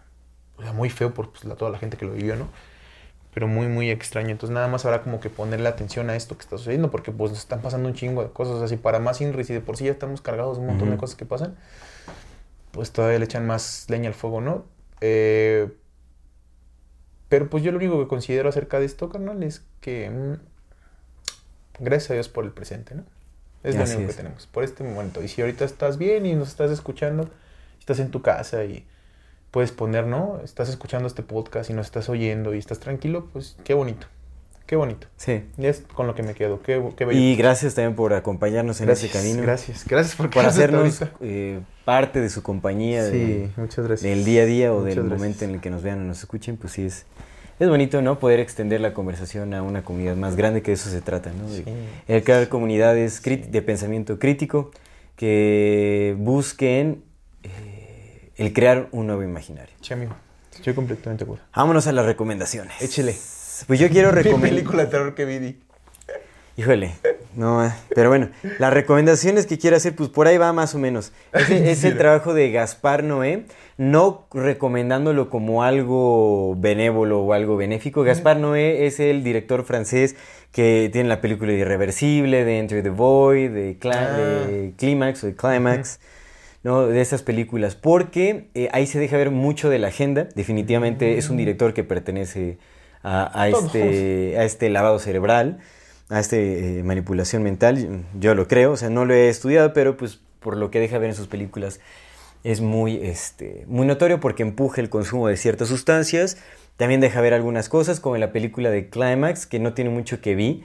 O 0.59 0.63
sea, 0.63 0.73
muy 0.73 0.91
feo 0.91 1.15
por 1.15 1.31
pues, 1.31 1.45
la- 1.45 1.55
toda 1.57 1.71
la 1.71 1.79
gente 1.79 1.97
que 1.97 2.05
lo 2.05 2.13
vivió, 2.13 2.37
¿no? 2.37 2.49
Pero 3.33 3.47
muy, 3.47 3.69
muy 3.69 3.89
extraño. 3.91 4.31
Entonces 4.31 4.53
nada 4.53 4.67
más 4.69 4.85
habrá 4.85 5.03
como 5.03 5.21
que 5.21 5.31
ponerle 5.31 5.69
atención 5.69 6.11
a 6.11 6.17
esto 6.17 6.37
que 6.37 6.43
está 6.43 6.59
sucediendo 6.59 6.91
porque 6.91 7.13
pues 7.13 7.31
nos 7.31 7.39
están 7.41 7.63
pasando 7.63 7.89
un 7.89 7.95
chingo 7.95 8.23
de 8.25 8.31
cosas. 8.31 8.61
Así 8.61 8.77
para 8.77 8.99
más 8.99 9.21
Inri, 9.21 9.45
si 9.45 9.55
de 9.55 9.61
por 9.61 9.77
sí 9.77 9.85
ya 9.85 9.93
estamos 9.93 10.21
cargados 10.21 10.57
de 10.57 10.63
un 10.63 10.67
montón 10.71 10.89
de 10.89 10.95
Ujú. 10.97 11.01
cosas 11.03 11.17
que 11.17 11.25
pasan, 11.25 11.57
pues 12.73 12.93
todavía 12.93 13.19
le 13.19 13.25
echan 13.25 13.47
más 13.47 13.87
leña 13.89 14.09
al 14.09 14.15
fuego, 14.15 14.41
¿no? 14.41 14.65
Eh, 15.01 15.69
pero 17.31 17.49
pues 17.49 17.63
yo 17.65 17.71
lo 17.71 17.79
único 17.79 17.99
que 17.99 18.09
considero 18.09 18.51
acerca 18.51 18.79
de 18.79 18.85
esto, 18.87 19.09
carnal, 19.09 19.43
es 19.43 19.63
que 19.81 20.11
mm, 20.11 21.83
gracias 21.83 22.11
a 22.11 22.15
Dios 22.15 22.29
por 22.29 22.45
el 22.45 22.51
presente, 22.51 22.95
¿no? 22.95 23.05
Es 23.63 23.77
lo 23.77 23.85
Así 23.85 23.95
único 23.95 24.11
es. 24.11 24.17
que 24.17 24.23
tenemos 24.23 24.47
por 24.47 24.65
este 24.65 24.85
momento. 24.85 25.23
Y 25.23 25.29
si 25.29 25.41
ahorita 25.41 25.65
estás 25.65 25.97
bien 25.97 26.27
y 26.27 26.35
nos 26.35 26.49
estás 26.49 26.71
escuchando, 26.71 27.31
estás 27.79 28.01
en 28.01 28.11
tu 28.11 28.21
casa 28.21 28.65
y 28.65 28.85
puedes 29.51 29.71
poner, 29.71 30.07
¿no? 30.07 30.41
Estás 30.45 30.69
escuchando 30.69 31.07
este 31.07 31.23
podcast 31.23 31.71
y 31.71 31.73
nos 31.73 31.87
estás 31.87 32.09
oyendo 32.09 32.55
y 32.55 32.59
estás 32.59 32.81
tranquilo, 32.81 33.29
pues 33.33 33.57
qué 33.65 33.75
bonito. 33.75 34.07
Qué 34.71 34.77
bonito. 34.77 35.09
Sí. 35.17 35.43
Y 35.59 35.67
es 35.67 35.83
con 35.95 36.07
lo 36.07 36.15
que 36.15 36.23
me 36.23 36.33
quedo. 36.33 36.63
Qué, 36.63 36.81
qué 36.97 37.05
bello. 37.05 37.19
Y 37.19 37.35
gracias 37.35 37.75
también 37.75 37.97
por 37.97 38.15
acompañarnos 38.15 38.81
en 38.81 38.87
gracias, 38.87 39.11
ese 39.11 39.19
camino. 39.19 39.43
Gracias, 39.43 39.85
gracias 39.85 40.15
por, 40.15 40.31
Por 40.31 40.47
hacernos 40.47 41.03
eh, 41.21 41.59
parte 41.85 42.21
de 42.21 42.31
su 42.31 42.45
compañía, 42.45 43.03
de- 43.03 43.47
Sí, 43.49 43.53
muchas 43.57 43.85
gracias. 43.85 44.09
del 44.09 44.25
día 44.25 44.43
a 44.43 44.47
día 44.47 44.73
o 44.73 44.77
Muchas 44.79 44.87
del 44.95 44.99
gracias. 45.07 45.19
momento 45.19 45.45
en 45.45 45.51
el 45.57 45.61
que 45.61 45.71
nos 45.71 45.83
vean 45.83 46.03
o 46.03 46.05
nos 46.05 46.21
escuchen, 46.21 46.57
pues 46.57 46.75
sí 46.75 46.85
es, 46.85 47.05
es 47.59 47.69
bonito, 47.69 48.01
¿no? 48.01 48.21
Poder 48.21 48.39
extender 48.39 48.81
la 48.81 48.95
conversación 48.95 49.55
a 49.55 49.63
una 49.65 49.83
comunidad 49.83 50.15
más 50.15 50.37
grande, 50.37 50.63
que 50.63 50.71
de 50.71 50.75
eso 50.77 50.89
se 50.89 51.01
trata, 51.01 51.33
¿no? 51.33 51.51
De- 51.51 51.65
Sí. 51.65 51.75
El 52.07 52.23
crear 52.23 52.49
comunidades 52.49 53.21
de 53.25 53.63
pensamiento 53.63 54.21
crítico 54.21 54.71
que 55.17 56.15
busquen 56.17 57.03
eh, 57.43 58.31
el 58.37 58.53
crear 58.53 58.87
un 58.93 59.09
nuevo 59.09 59.25
imaginario. 59.25 59.75
Sí, 59.81 59.93
amigo. 59.95 60.15
Estoy 60.55 60.75
completamente 60.75 61.25
de 61.25 61.29
acuerdo. 61.29 61.45
Vámonos 61.57 61.89
a 61.89 61.93
las 61.93 62.07
recomendaciones. 62.07 62.81
Échele. 62.81 63.17
Pues 63.67 63.81
yo 63.81 63.89
quiero 63.89 64.11
recomendar... 64.13 64.51
película 64.51 64.85
de 64.85 64.91
terror 64.91 65.15
que 65.15 65.25
vi. 65.25 65.59
Híjole, 66.57 66.93
no, 67.37 67.65
eh, 67.65 67.73
pero 67.95 68.11
bueno, 68.11 68.29
las 68.59 68.73
recomendaciones 68.73 69.47
que 69.47 69.57
quiero 69.57 69.77
hacer, 69.77 69.95
pues 69.95 70.11
por 70.11 70.27
ahí 70.27 70.37
va 70.37 70.53
más 70.53 70.75
o 70.75 70.79
menos. 70.79 71.13
Ese 71.33 71.71
es 71.71 71.85
el 71.85 71.97
trabajo 71.97 72.35
de 72.35 72.51
Gaspar 72.51 73.03
Noé, 73.03 73.45
no 73.79 74.27
recomendándolo 74.35 75.31
como 75.31 75.63
algo 75.63 76.57
benévolo 76.59 77.21
o 77.21 77.33
algo 77.33 77.57
benéfico. 77.57 78.03
Gaspar 78.03 78.37
Noé 78.37 78.87
es 78.87 79.01
el 79.01 79.25
director 79.25 79.65
francés 79.65 80.17
que 80.53 80.91
tiene 80.93 81.09
la 81.09 81.23
película 81.23 81.53
de 81.53 81.59
Irreversible, 81.61 82.45
de 82.45 82.59
Enter 82.59 82.83
the 82.83 82.91
Void, 82.91 83.53
de, 83.53 83.79
Ah. 83.85 84.47
de 84.47 84.73
Clímax 84.77 85.25
o 85.25 85.29
de 85.29 85.35
Climax. 85.35 86.01
¿no? 86.63 86.87
de 86.89 87.01
estas 87.01 87.23
películas, 87.23 87.75
porque 87.75 88.49
eh, 88.53 88.69
ahí 88.73 88.87
se 88.87 88.99
deja 88.99 89.17
ver 89.17 89.31
mucho 89.31 89.71
de 89.71 89.79
la 89.79 89.89
agenda. 89.89 90.29
Definitivamente 90.35 91.17
es 91.17 91.31
un 91.31 91.39
director 91.39 91.73
que 91.73 91.85
pertenece 91.85 92.59
a, 93.03 93.43
a 93.43 93.51
Todos. 93.51 93.67
este, 93.67 94.39
a 94.39 94.45
este 94.45 94.71
lavado 94.71 94.99
cerebral, 94.99 95.59
a 96.09 96.21
este 96.21 96.79
eh, 96.79 96.83
manipulación 96.83 97.43
mental. 97.43 98.05
Yo 98.19 98.35
lo 98.35 98.49
creo, 98.49 98.73
o 98.73 98.77
sea, 98.77 98.91
no 98.91 99.05
lo 99.05 99.15
he 99.15 99.29
estudiado, 99.29 99.73
pero 99.73 99.97
pues 99.97 100.21
por 100.41 100.57
lo 100.57 100.71
que 100.71 100.81
deja 100.81 100.99
ver 100.99 101.11
en 101.11 101.17
sus 101.17 101.27
películas 101.29 101.81
es 102.43 102.61
muy, 102.61 102.97
este, 103.03 103.65
muy 103.67 103.87
notorio 103.87 104.21
porque 104.21 104.43
empuja 104.43 104.81
el 104.81 104.89
consumo 104.89 105.29
de 105.29 105.37
ciertas 105.37 105.69
sustancias. 105.69 106.39
También 106.77 107.01
deja 107.01 107.21
ver 107.21 107.35
algunas 107.35 107.69
cosas, 107.69 108.01
como 108.01 108.17
en 108.17 108.21
la 108.23 108.33
película 108.33 108.71
de 108.71 108.89
Climax, 108.89 109.47
que 109.47 109.59
no 109.59 109.75
tiene 109.75 109.91
mucho 109.91 110.21
que 110.23 110.35
vi. 110.35 110.65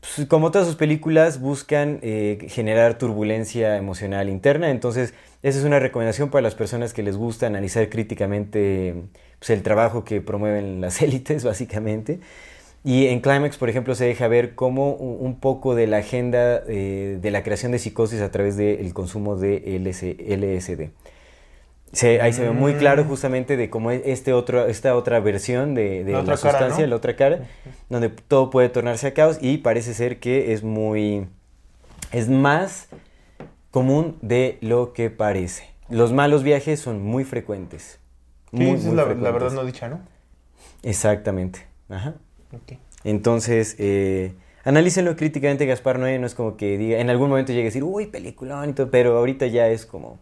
Pues, 0.00 0.26
como 0.28 0.50
todas 0.50 0.66
sus 0.66 0.76
películas, 0.76 1.40
buscan 1.40 1.98
eh, 2.02 2.46
generar 2.48 2.98
turbulencia 2.98 3.76
emocional 3.76 4.28
interna. 4.28 4.70
Entonces, 4.70 5.14
esa 5.42 5.58
es 5.58 5.64
una 5.64 5.78
recomendación 5.78 6.30
para 6.30 6.42
las 6.42 6.54
personas 6.54 6.92
que 6.92 7.02
les 7.02 7.16
gusta 7.16 7.46
analizar 7.46 7.88
críticamente 7.88 8.94
pues, 9.40 9.50
el 9.50 9.62
trabajo 9.64 10.04
que 10.04 10.20
promueven 10.20 10.80
las 10.80 11.02
élites, 11.02 11.42
básicamente. 11.44 12.20
Y 12.84 13.08
en 13.08 13.20
Climax, 13.20 13.58
por 13.58 13.68
ejemplo, 13.68 13.94
se 13.94 14.06
deja 14.06 14.26
ver 14.28 14.54
cómo 14.54 14.92
un 14.94 15.38
poco 15.38 15.74
de 15.74 15.86
la 15.86 15.98
agenda 15.98 16.62
eh, 16.66 17.18
de 17.20 17.30
la 17.30 17.42
creación 17.42 17.72
de 17.72 17.78
psicosis 17.78 18.22
a 18.22 18.30
través 18.30 18.56
del 18.56 18.94
consumo 18.94 19.36
de 19.36 19.76
LS 19.78 20.02
LSD. 20.02 20.88
Se- 21.92 22.20
ahí 22.22 22.32
se 22.32 22.42
ve 22.42 22.52
muy 22.52 22.74
claro 22.74 23.04
justamente 23.04 23.56
de 23.58 23.68
cómo 23.68 23.90
es 23.90 24.00
este 24.06 24.32
otro, 24.32 24.66
esta 24.66 24.96
otra 24.96 25.20
versión 25.20 25.74
de, 25.74 26.04
de 26.04 26.12
La 26.12 26.24
cara, 26.24 26.36
sustancia, 26.38 26.84
¿no? 26.84 26.90
la 26.90 26.96
otra 26.96 27.16
cara, 27.16 27.48
donde 27.90 28.08
todo 28.08 28.48
puede 28.48 28.68
tornarse 28.70 29.08
a 29.08 29.12
caos 29.12 29.38
y 29.42 29.58
parece 29.58 29.92
ser 29.92 30.18
que 30.20 30.52
es 30.54 30.62
muy... 30.62 31.26
es 32.12 32.28
más 32.30 32.88
común 33.72 34.16
de 34.22 34.56
lo 34.62 34.94
que 34.94 35.10
parece. 35.10 35.64
Los 35.90 36.12
malos 36.14 36.44
viajes 36.44 36.80
son 36.80 37.02
muy 37.02 37.24
frecuentes. 37.24 37.99
Sí, 38.52 38.58
Muy, 38.58 38.76
esa 38.76 38.88
es 38.88 38.94
la, 38.94 39.04
verdad 39.04 39.52
no 39.52 39.64
dicha, 39.64 39.88
¿no? 39.88 40.00
Exactamente. 40.82 41.66
Ajá. 41.88 42.14
Ok. 42.52 42.78
Entonces, 43.04 43.76
eh, 43.78 44.34
analícenlo 44.64 45.16
críticamente, 45.16 45.66
Gaspar 45.66 45.98
Noé, 45.98 46.18
no 46.18 46.26
es 46.26 46.34
como 46.34 46.56
que 46.56 46.76
diga, 46.78 46.98
en 46.98 47.10
algún 47.10 47.30
momento 47.30 47.52
llegue 47.52 47.62
a 47.62 47.66
decir, 47.66 47.84
uy, 47.84 48.06
peliculón 48.06 48.70
y 48.70 48.72
todo, 48.72 48.90
pero 48.90 49.16
ahorita 49.18 49.46
ya 49.46 49.68
es 49.68 49.86
como, 49.86 50.18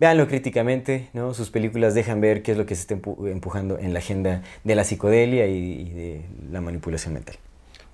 véanlo 0.00 0.28
críticamente, 0.28 1.08
¿no? 1.12 1.34
Sus 1.34 1.50
películas 1.50 1.94
dejan 1.94 2.20
ver 2.20 2.42
qué 2.42 2.52
es 2.52 2.58
lo 2.58 2.66
que 2.66 2.74
se 2.74 2.82
está 2.82 2.96
empu- 2.96 3.30
empujando 3.30 3.78
en 3.78 3.92
la 3.94 4.00
agenda 4.00 4.42
de 4.64 4.74
la 4.74 4.84
psicodelia 4.84 5.46
y, 5.46 5.56
y 5.82 5.90
de 5.90 6.22
la 6.52 6.60
manipulación 6.60 7.14
mental. 7.14 7.36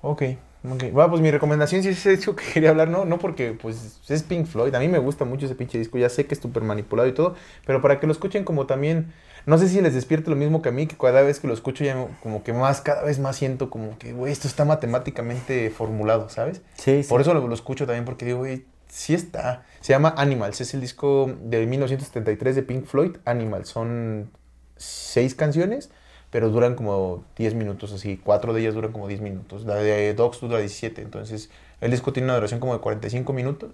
Ok, 0.03 0.23
ok. 0.71 0.93
Bueno, 0.93 1.11
pues 1.11 1.23
mi 1.23 1.31
recomendación 1.31 1.83
sí 1.83 1.91
es 1.91 2.07
eso 2.07 2.37
que 2.37 2.45
quería 2.55 2.71
hablar, 2.71 2.89
¿no? 2.89 3.05
No 3.05 3.19
porque, 3.19 3.53
pues, 3.61 4.01
es 4.09 4.23
Pink 4.23 4.47
Floyd. 4.47 4.75
A 4.75 4.81
mí 4.81 4.89
me 4.89 4.99
gusta 4.99 5.25
mucho 5.25 5.47
ese 5.47 5.55
pinche 5.55 5.79
disco. 5.79 5.99
Ya 5.99 6.09
sé 6.09 6.27
que 6.27 6.35
es 6.35 6.41
súper 6.41 6.63
manipulado 6.63 7.09
y 7.09 7.13
todo. 7.13 7.35
Pero 7.67 7.81
para 7.83 8.01
que 8.01 8.07
lo 8.07 8.13
escuchen 8.13 8.45
como 8.45 8.67
también... 8.67 9.13
No 9.47 9.59
sé 9.59 9.69
si 9.69 9.81
les 9.81 9.95
despierta 9.95 10.29
lo 10.29 10.37
mismo 10.37 10.61
que 10.61 10.71
a 10.71 10.73
mí, 10.73 10.87
que 10.87 10.97
cada 10.97 11.23
vez 11.23 11.39
que 11.39 11.47
lo 11.47 11.55
escucho 11.55 11.85
ya 11.85 12.09
como 12.23 12.43
que 12.43 12.53
más, 12.53 12.81
cada 12.81 13.03
vez 13.05 13.21
más 13.21 13.37
siento 13.37 13.71
como 13.71 13.97
que, 13.97 14.13
güey, 14.13 14.33
esto 14.33 14.49
está 14.49 14.65
matemáticamente 14.65 15.71
formulado, 15.71 16.29
¿sabes? 16.29 16.63
Sí, 16.75 17.05
sí. 17.05 17.09
Por 17.09 17.21
eso 17.21 17.33
lo, 17.33 17.47
lo 17.47 17.55
escucho 17.55 17.87
también, 17.87 18.05
porque 18.05 18.27
digo, 18.27 18.39
güey, 18.39 18.65
sí 18.89 19.15
está. 19.15 19.65
Se 19.81 19.93
llama 19.93 20.15
Animals, 20.17 20.61
es 20.61 20.75
el 20.75 20.81
disco 20.81 21.31
de 21.43 21.65
1973 21.65 22.57
de 22.57 22.63
Pink 22.63 22.87
Floyd, 22.87 23.19
Animals. 23.25 23.69
Son 23.69 24.31
seis 24.77 25.35
canciones, 25.35 25.91
pero 26.31 26.51
duran 26.51 26.75
como 26.75 27.25
10 27.37 27.55
minutos, 27.55 27.93
así. 27.93 28.21
Cuatro 28.23 28.53
de 28.53 28.63
ellas 28.63 28.75
duran 28.75 28.93
como 28.93 29.07
10 29.07 29.21
minutos. 29.21 29.65
La 29.65 29.77
de 29.77 30.13
Dogs 30.15 30.41
dura 30.41 30.59
17, 30.59 31.03
entonces 31.03 31.51
el 31.81 31.91
disco 31.91 32.13
tiene 32.13 32.27
una 32.27 32.35
duración 32.35 32.61
como 32.61 32.75
de 32.75 32.81
45 32.81 33.33
minutos. 33.33 33.71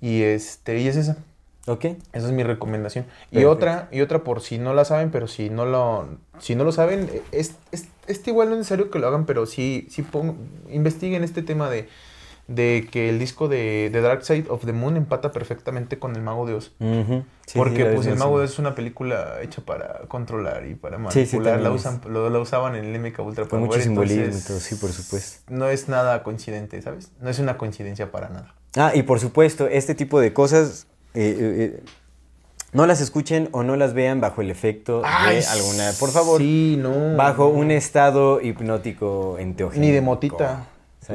Y, 0.00 0.22
este, 0.22 0.78
y 0.78 0.88
es 0.88 0.96
esa. 0.96 1.18
Ok. 1.68 1.84
Esa 1.84 2.26
es 2.26 2.32
mi 2.32 2.42
recomendación. 2.42 3.06
Y 3.30 3.44
otra, 3.44 3.88
y 3.92 4.00
otra 4.00 4.24
por 4.24 4.40
si 4.40 4.58
no 4.58 4.74
la 4.74 4.84
saben, 4.84 5.10
pero 5.10 5.28
si 5.28 5.50
no 5.50 5.64
lo, 5.66 6.08
si 6.38 6.54
no 6.54 6.64
lo 6.64 6.72
saben, 6.72 7.08
es, 7.32 7.54
es- 7.72 7.88
este 8.06 8.30
igual 8.30 8.48
no 8.48 8.54
es 8.54 8.58
necesario 8.60 8.90
que 8.90 8.98
lo 8.98 9.06
hagan, 9.06 9.26
pero 9.26 9.46
sí, 9.46 9.86
sí 9.90 10.02
pon- 10.02 10.36
investiguen 10.70 11.22
este 11.24 11.42
tema 11.42 11.68
de, 11.68 11.88
de 12.46 12.88
que 12.90 13.10
el 13.10 13.18
disco 13.18 13.48
de, 13.48 13.90
de 13.92 14.00
Dark 14.00 14.24
Side 14.24 14.46
of 14.48 14.64
the 14.64 14.72
Moon 14.72 14.96
empata 14.96 15.30
perfectamente 15.32 15.98
con 15.98 16.16
El 16.16 16.22
Mago 16.22 16.46
de 16.46 16.54
Oz. 16.54 16.72
Sí, 17.46 17.58
Porque 17.58 17.84
pues 17.84 18.06
El 18.06 18.16
Mago 18.16 18.38
de. 18.38 18.46
Oz 18.46 18.52
es 18.52 18.58
una 18.58 18.74
película 18.74 19.42
hecha 19.42 19.60
para 19.62 20.00
controlar 20.08 20.66
y 20.66 20.74
para 20.74 20.96
Sí, 21.10 21.26
sí, 21.26 21.36
manipular. 21.36 21.60
la, 21.60 21.70
usan, 21.70 22.00
lo, 22.08 22.30
la 22.30 22.38
usaban 22.38 22.74
en 22.76 22.86
el 22.86 22.98
MK 23.00 23.18
Ultra 23.20 23.44
Con 23.46 23.60
mucho 23.60 23.78
simbolismo 23.80 24.32
sí, 24.58 24.74
por 24.76 24.90
supuesto. 24.92 25.52
No 25.52 25.68
es 25.68 25.88
nada 25.90 26.22
coincidente, 26.22 26.80
¿sabes? 26.80 27.10
No 27.20 27.28
es 27.28 27.38
una 27.38 27.58
coincidencia 27.58 28.10
para 28.10 28.30
nada. 28.30 28.54
Ah, 28.76 28.92
y 28.94 29.02
por 29.02 29.20
supuesto, 29.20 29.66
este 29.66 29.94
tipo 29.94 30.18
de 30.20 30.32
cosas 30.32 30.86
eh, 31.14 31.36
eh, 31.38 31.74
eh, 31.78 31.82
no 32.72 32.86
las 32.86 33.00
escuchen 33.00 33.48
o 33.52 33.62
no 33.62 33.76
las 33.76 33.94
vean 33.94 34.20
bajo 34.20 34.42
el 34.42 34.50
efecto 34.50 35.00
de 35.02 35.06
alguna. 35.46 35.90
Por 35.98 36.10
favor, 36.10 36.40
Sí, 36.40 36.76
no. 36.78 37.16
bajo 37.16 37.48
un 37.48 37.70
estado 37.70 38.40
hipnótico 38.40 39.36
enteogénico. 39.38 39.86
Ni 39.86 39.92
de 39.92 40.00
motita. 40.00 40.66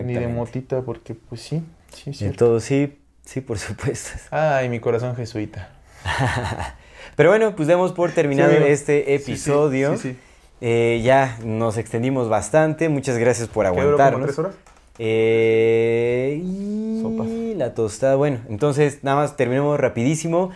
Ni 0.03 0.13
de 0.15 0.27
motita, 0.27 0.81
porque 0.81 1.13
pues 1.13 1.41
sí, 1.41 1.63
sí, 1.93 2.13
sí. 2.13 2.25
De 2.25 2.31
todo, 2.31 2.59
sí, 2.59 2.97
sí, 3.23 3.41
por 3.41 3.59
supuesto. 3.59 4.11
Ay, 4.31 4.67
mi 4.69 4.79
corazón 4.79 5.15
jesuita. 5.15 5.69
Pero 7.15 7.29
bueno, 7.29 7.55
pues 7.55 7.67
demos 7.67 7.91
por 7.91 8.11
terminado 8.11 8.51
Sí, 8.51 8.57
este 8.65 9.13
episodio. 9.15 9.95
sí, 9.97 10.13
sí. 10.13 10.17
Eh, 10.61 11.01
ya 11.03 11.37
nos 11.43 11.77
extendimos 11.77 12.29
bastante. 12.29 12.87
Muchas 12.89 13.17
gracias 13.17 13.47
por 13.49 13.65
¿Qué 13.65 13.69
duró 13.81 13.81
como 13.97 14.03
aguantarnos. 14.03 14.25
tres 14.27 14.39
horas? 14.39 14.55
Eh, 14.99 16.41
y 16.43 17.01
Sopas. 17.01 17.27
la 17.57 17.73
tostada. 17.73 18.15
Bueno, 18.15 18.39
entonces 18.49 18.99
nada 19.03 19.17
más 19.17 19.35
terminemos 19.35 19.79
rapidísimo. 19.79 20.51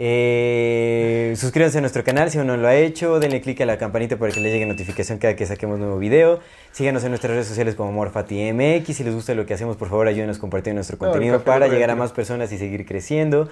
Eh, 0.00 1.34
suscríbanse 1.36 1.78
a 1.78 1.80
nuestro 1.80 2.04
canal 2.04 2.30
si 2.30 2.38
aún 2.38 2.46
no 2.46 2.56
lo 2.56 2.68
ha 2.68 2.76
hecho. 2.76 3.18
Denle 3.18 3.40
click 3.40 3.60
a 3.62 3.66
la 3.66 3.78
campanita 3.78 4.16
para 4.16 4.32
que 4.32 4.40
les 4.40 4.52
llegue 4.52 4.64
notificación 4.66 5.18
cada 5.18 5.34
que 5.34 5.44
saquemos 5.44 5.78
nuevo 5.78 5.98
video. 5.98 6.38
Síganos 6.70 7.02
en 7.02 7.10
nuestras 7.10 7.32
redes 7.32 7.48
sociales 7.48 7.74
como 7.74 7.90
MorfatiMX. 7.92 8.96
Si 8.96 9.02
les 9.02 9.14
gusta 9.14 9.34
lo 9.34 9.44
que 9.44 9.54
hacemos, 9.54 9.76
por 9.76 9.88
favor, 9.88 10.06
ayúdenos 10.06 10.38
compartiendo 10.38 10.78
nuestro 10.78 10.98
contenido 10.98 11.42
para 11.42 11.66
llegar 11.66 11.90
a 11.90 11.96
más 11.96 12.12
personas 12.12 12.52
y 12.52 12.58
seguir 12.58 12.86
creciendo. 12.86 13.48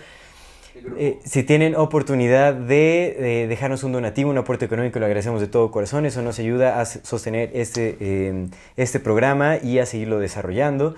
Eh, 0.98 1.18
si 1.24 1.42
tienen 1.42 1.74
oportunidad 1.74 2.54
de 2.54 3.42
eh, 3.42 3.46
dejarnos 3.48 3.84
un 3.84 3.92
donativo, 3.92 4.30
un 4.30 4.38
aporte 4.38 4.64
económico, 4.64 4.98
lo 4.98 5.06
agradecemos 5.06 5.40
de 5.40 5.48
todo 5.48 5.70
corazón. 5.70 6.06
Eso 6.06 6.22
nos 6.22 6.38
ayuda 6.38 6.80
a 6.80 6.86
sostener 6.86 7.50
este, 7.54 7.96
eh, 8.00 8.48
este 8.76 9.00
programa 9.00 9.58
y 9.62 9.78
a 9.78 9.86
seguirlo 9.86 10.18
desarrollando. 10.18 10.94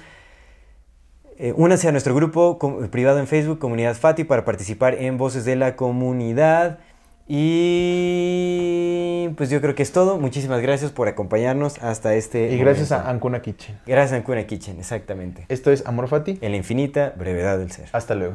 Eh, 1.41 1.52
únanse 1.57 1.86
a 1.86 1.92
nuestro 1.92 2.17
grupo 2.17 2.58
privado 2.91 3.20
en 3.20 3.28
Facebook, 3.28 3.60
Comunidad 3.60 3.94
Fati, 3.94 4.25
para 4.25 4.44
participar 4.44 4.94
en 4.94 5.18
Voces 5.18 5.44
de 5.44 5.55
la 5.55 5.76
Comunidad. 5.76 6.81
Y 7.28 9.28
pues 9.36 9.49
yo 9.50 9.60
creo 9.60 9.76
que 9.76 9.84
es 9.84 9.92
todo. 9.92 10.18
Muchísimas 10.18 10.60
gracias 10.62 10.91
por 10.91 11.07
acompañarnos 11.07 11.81
hasta 11.81 12.15
este. 12.15 12.52
Y 12.52 12.58
gracias 12.58 12.91
a 12.91 13.08
Ancuna 13.08 13.41
Kitchen. 13.41 13.78
Gracias 13.86 14.15
a 14.15 14.17
Ancuna 14.17 14.44
Kitchen, 14.47 14.81
exactamente. 14.81 15.44
Esto 15.49 15.70
es 15.70 15.86
Amor 15.86 16.08
Fati. 16.08 16.39
En 16.41 16.50
la 16.50 16.57
infinita 16.57 17.12
brevedad 17.17 17.58
del 17.58 17.70
ser. 17.70 17.89
Hasta 17.92 18.17
luego. 18.17 18.34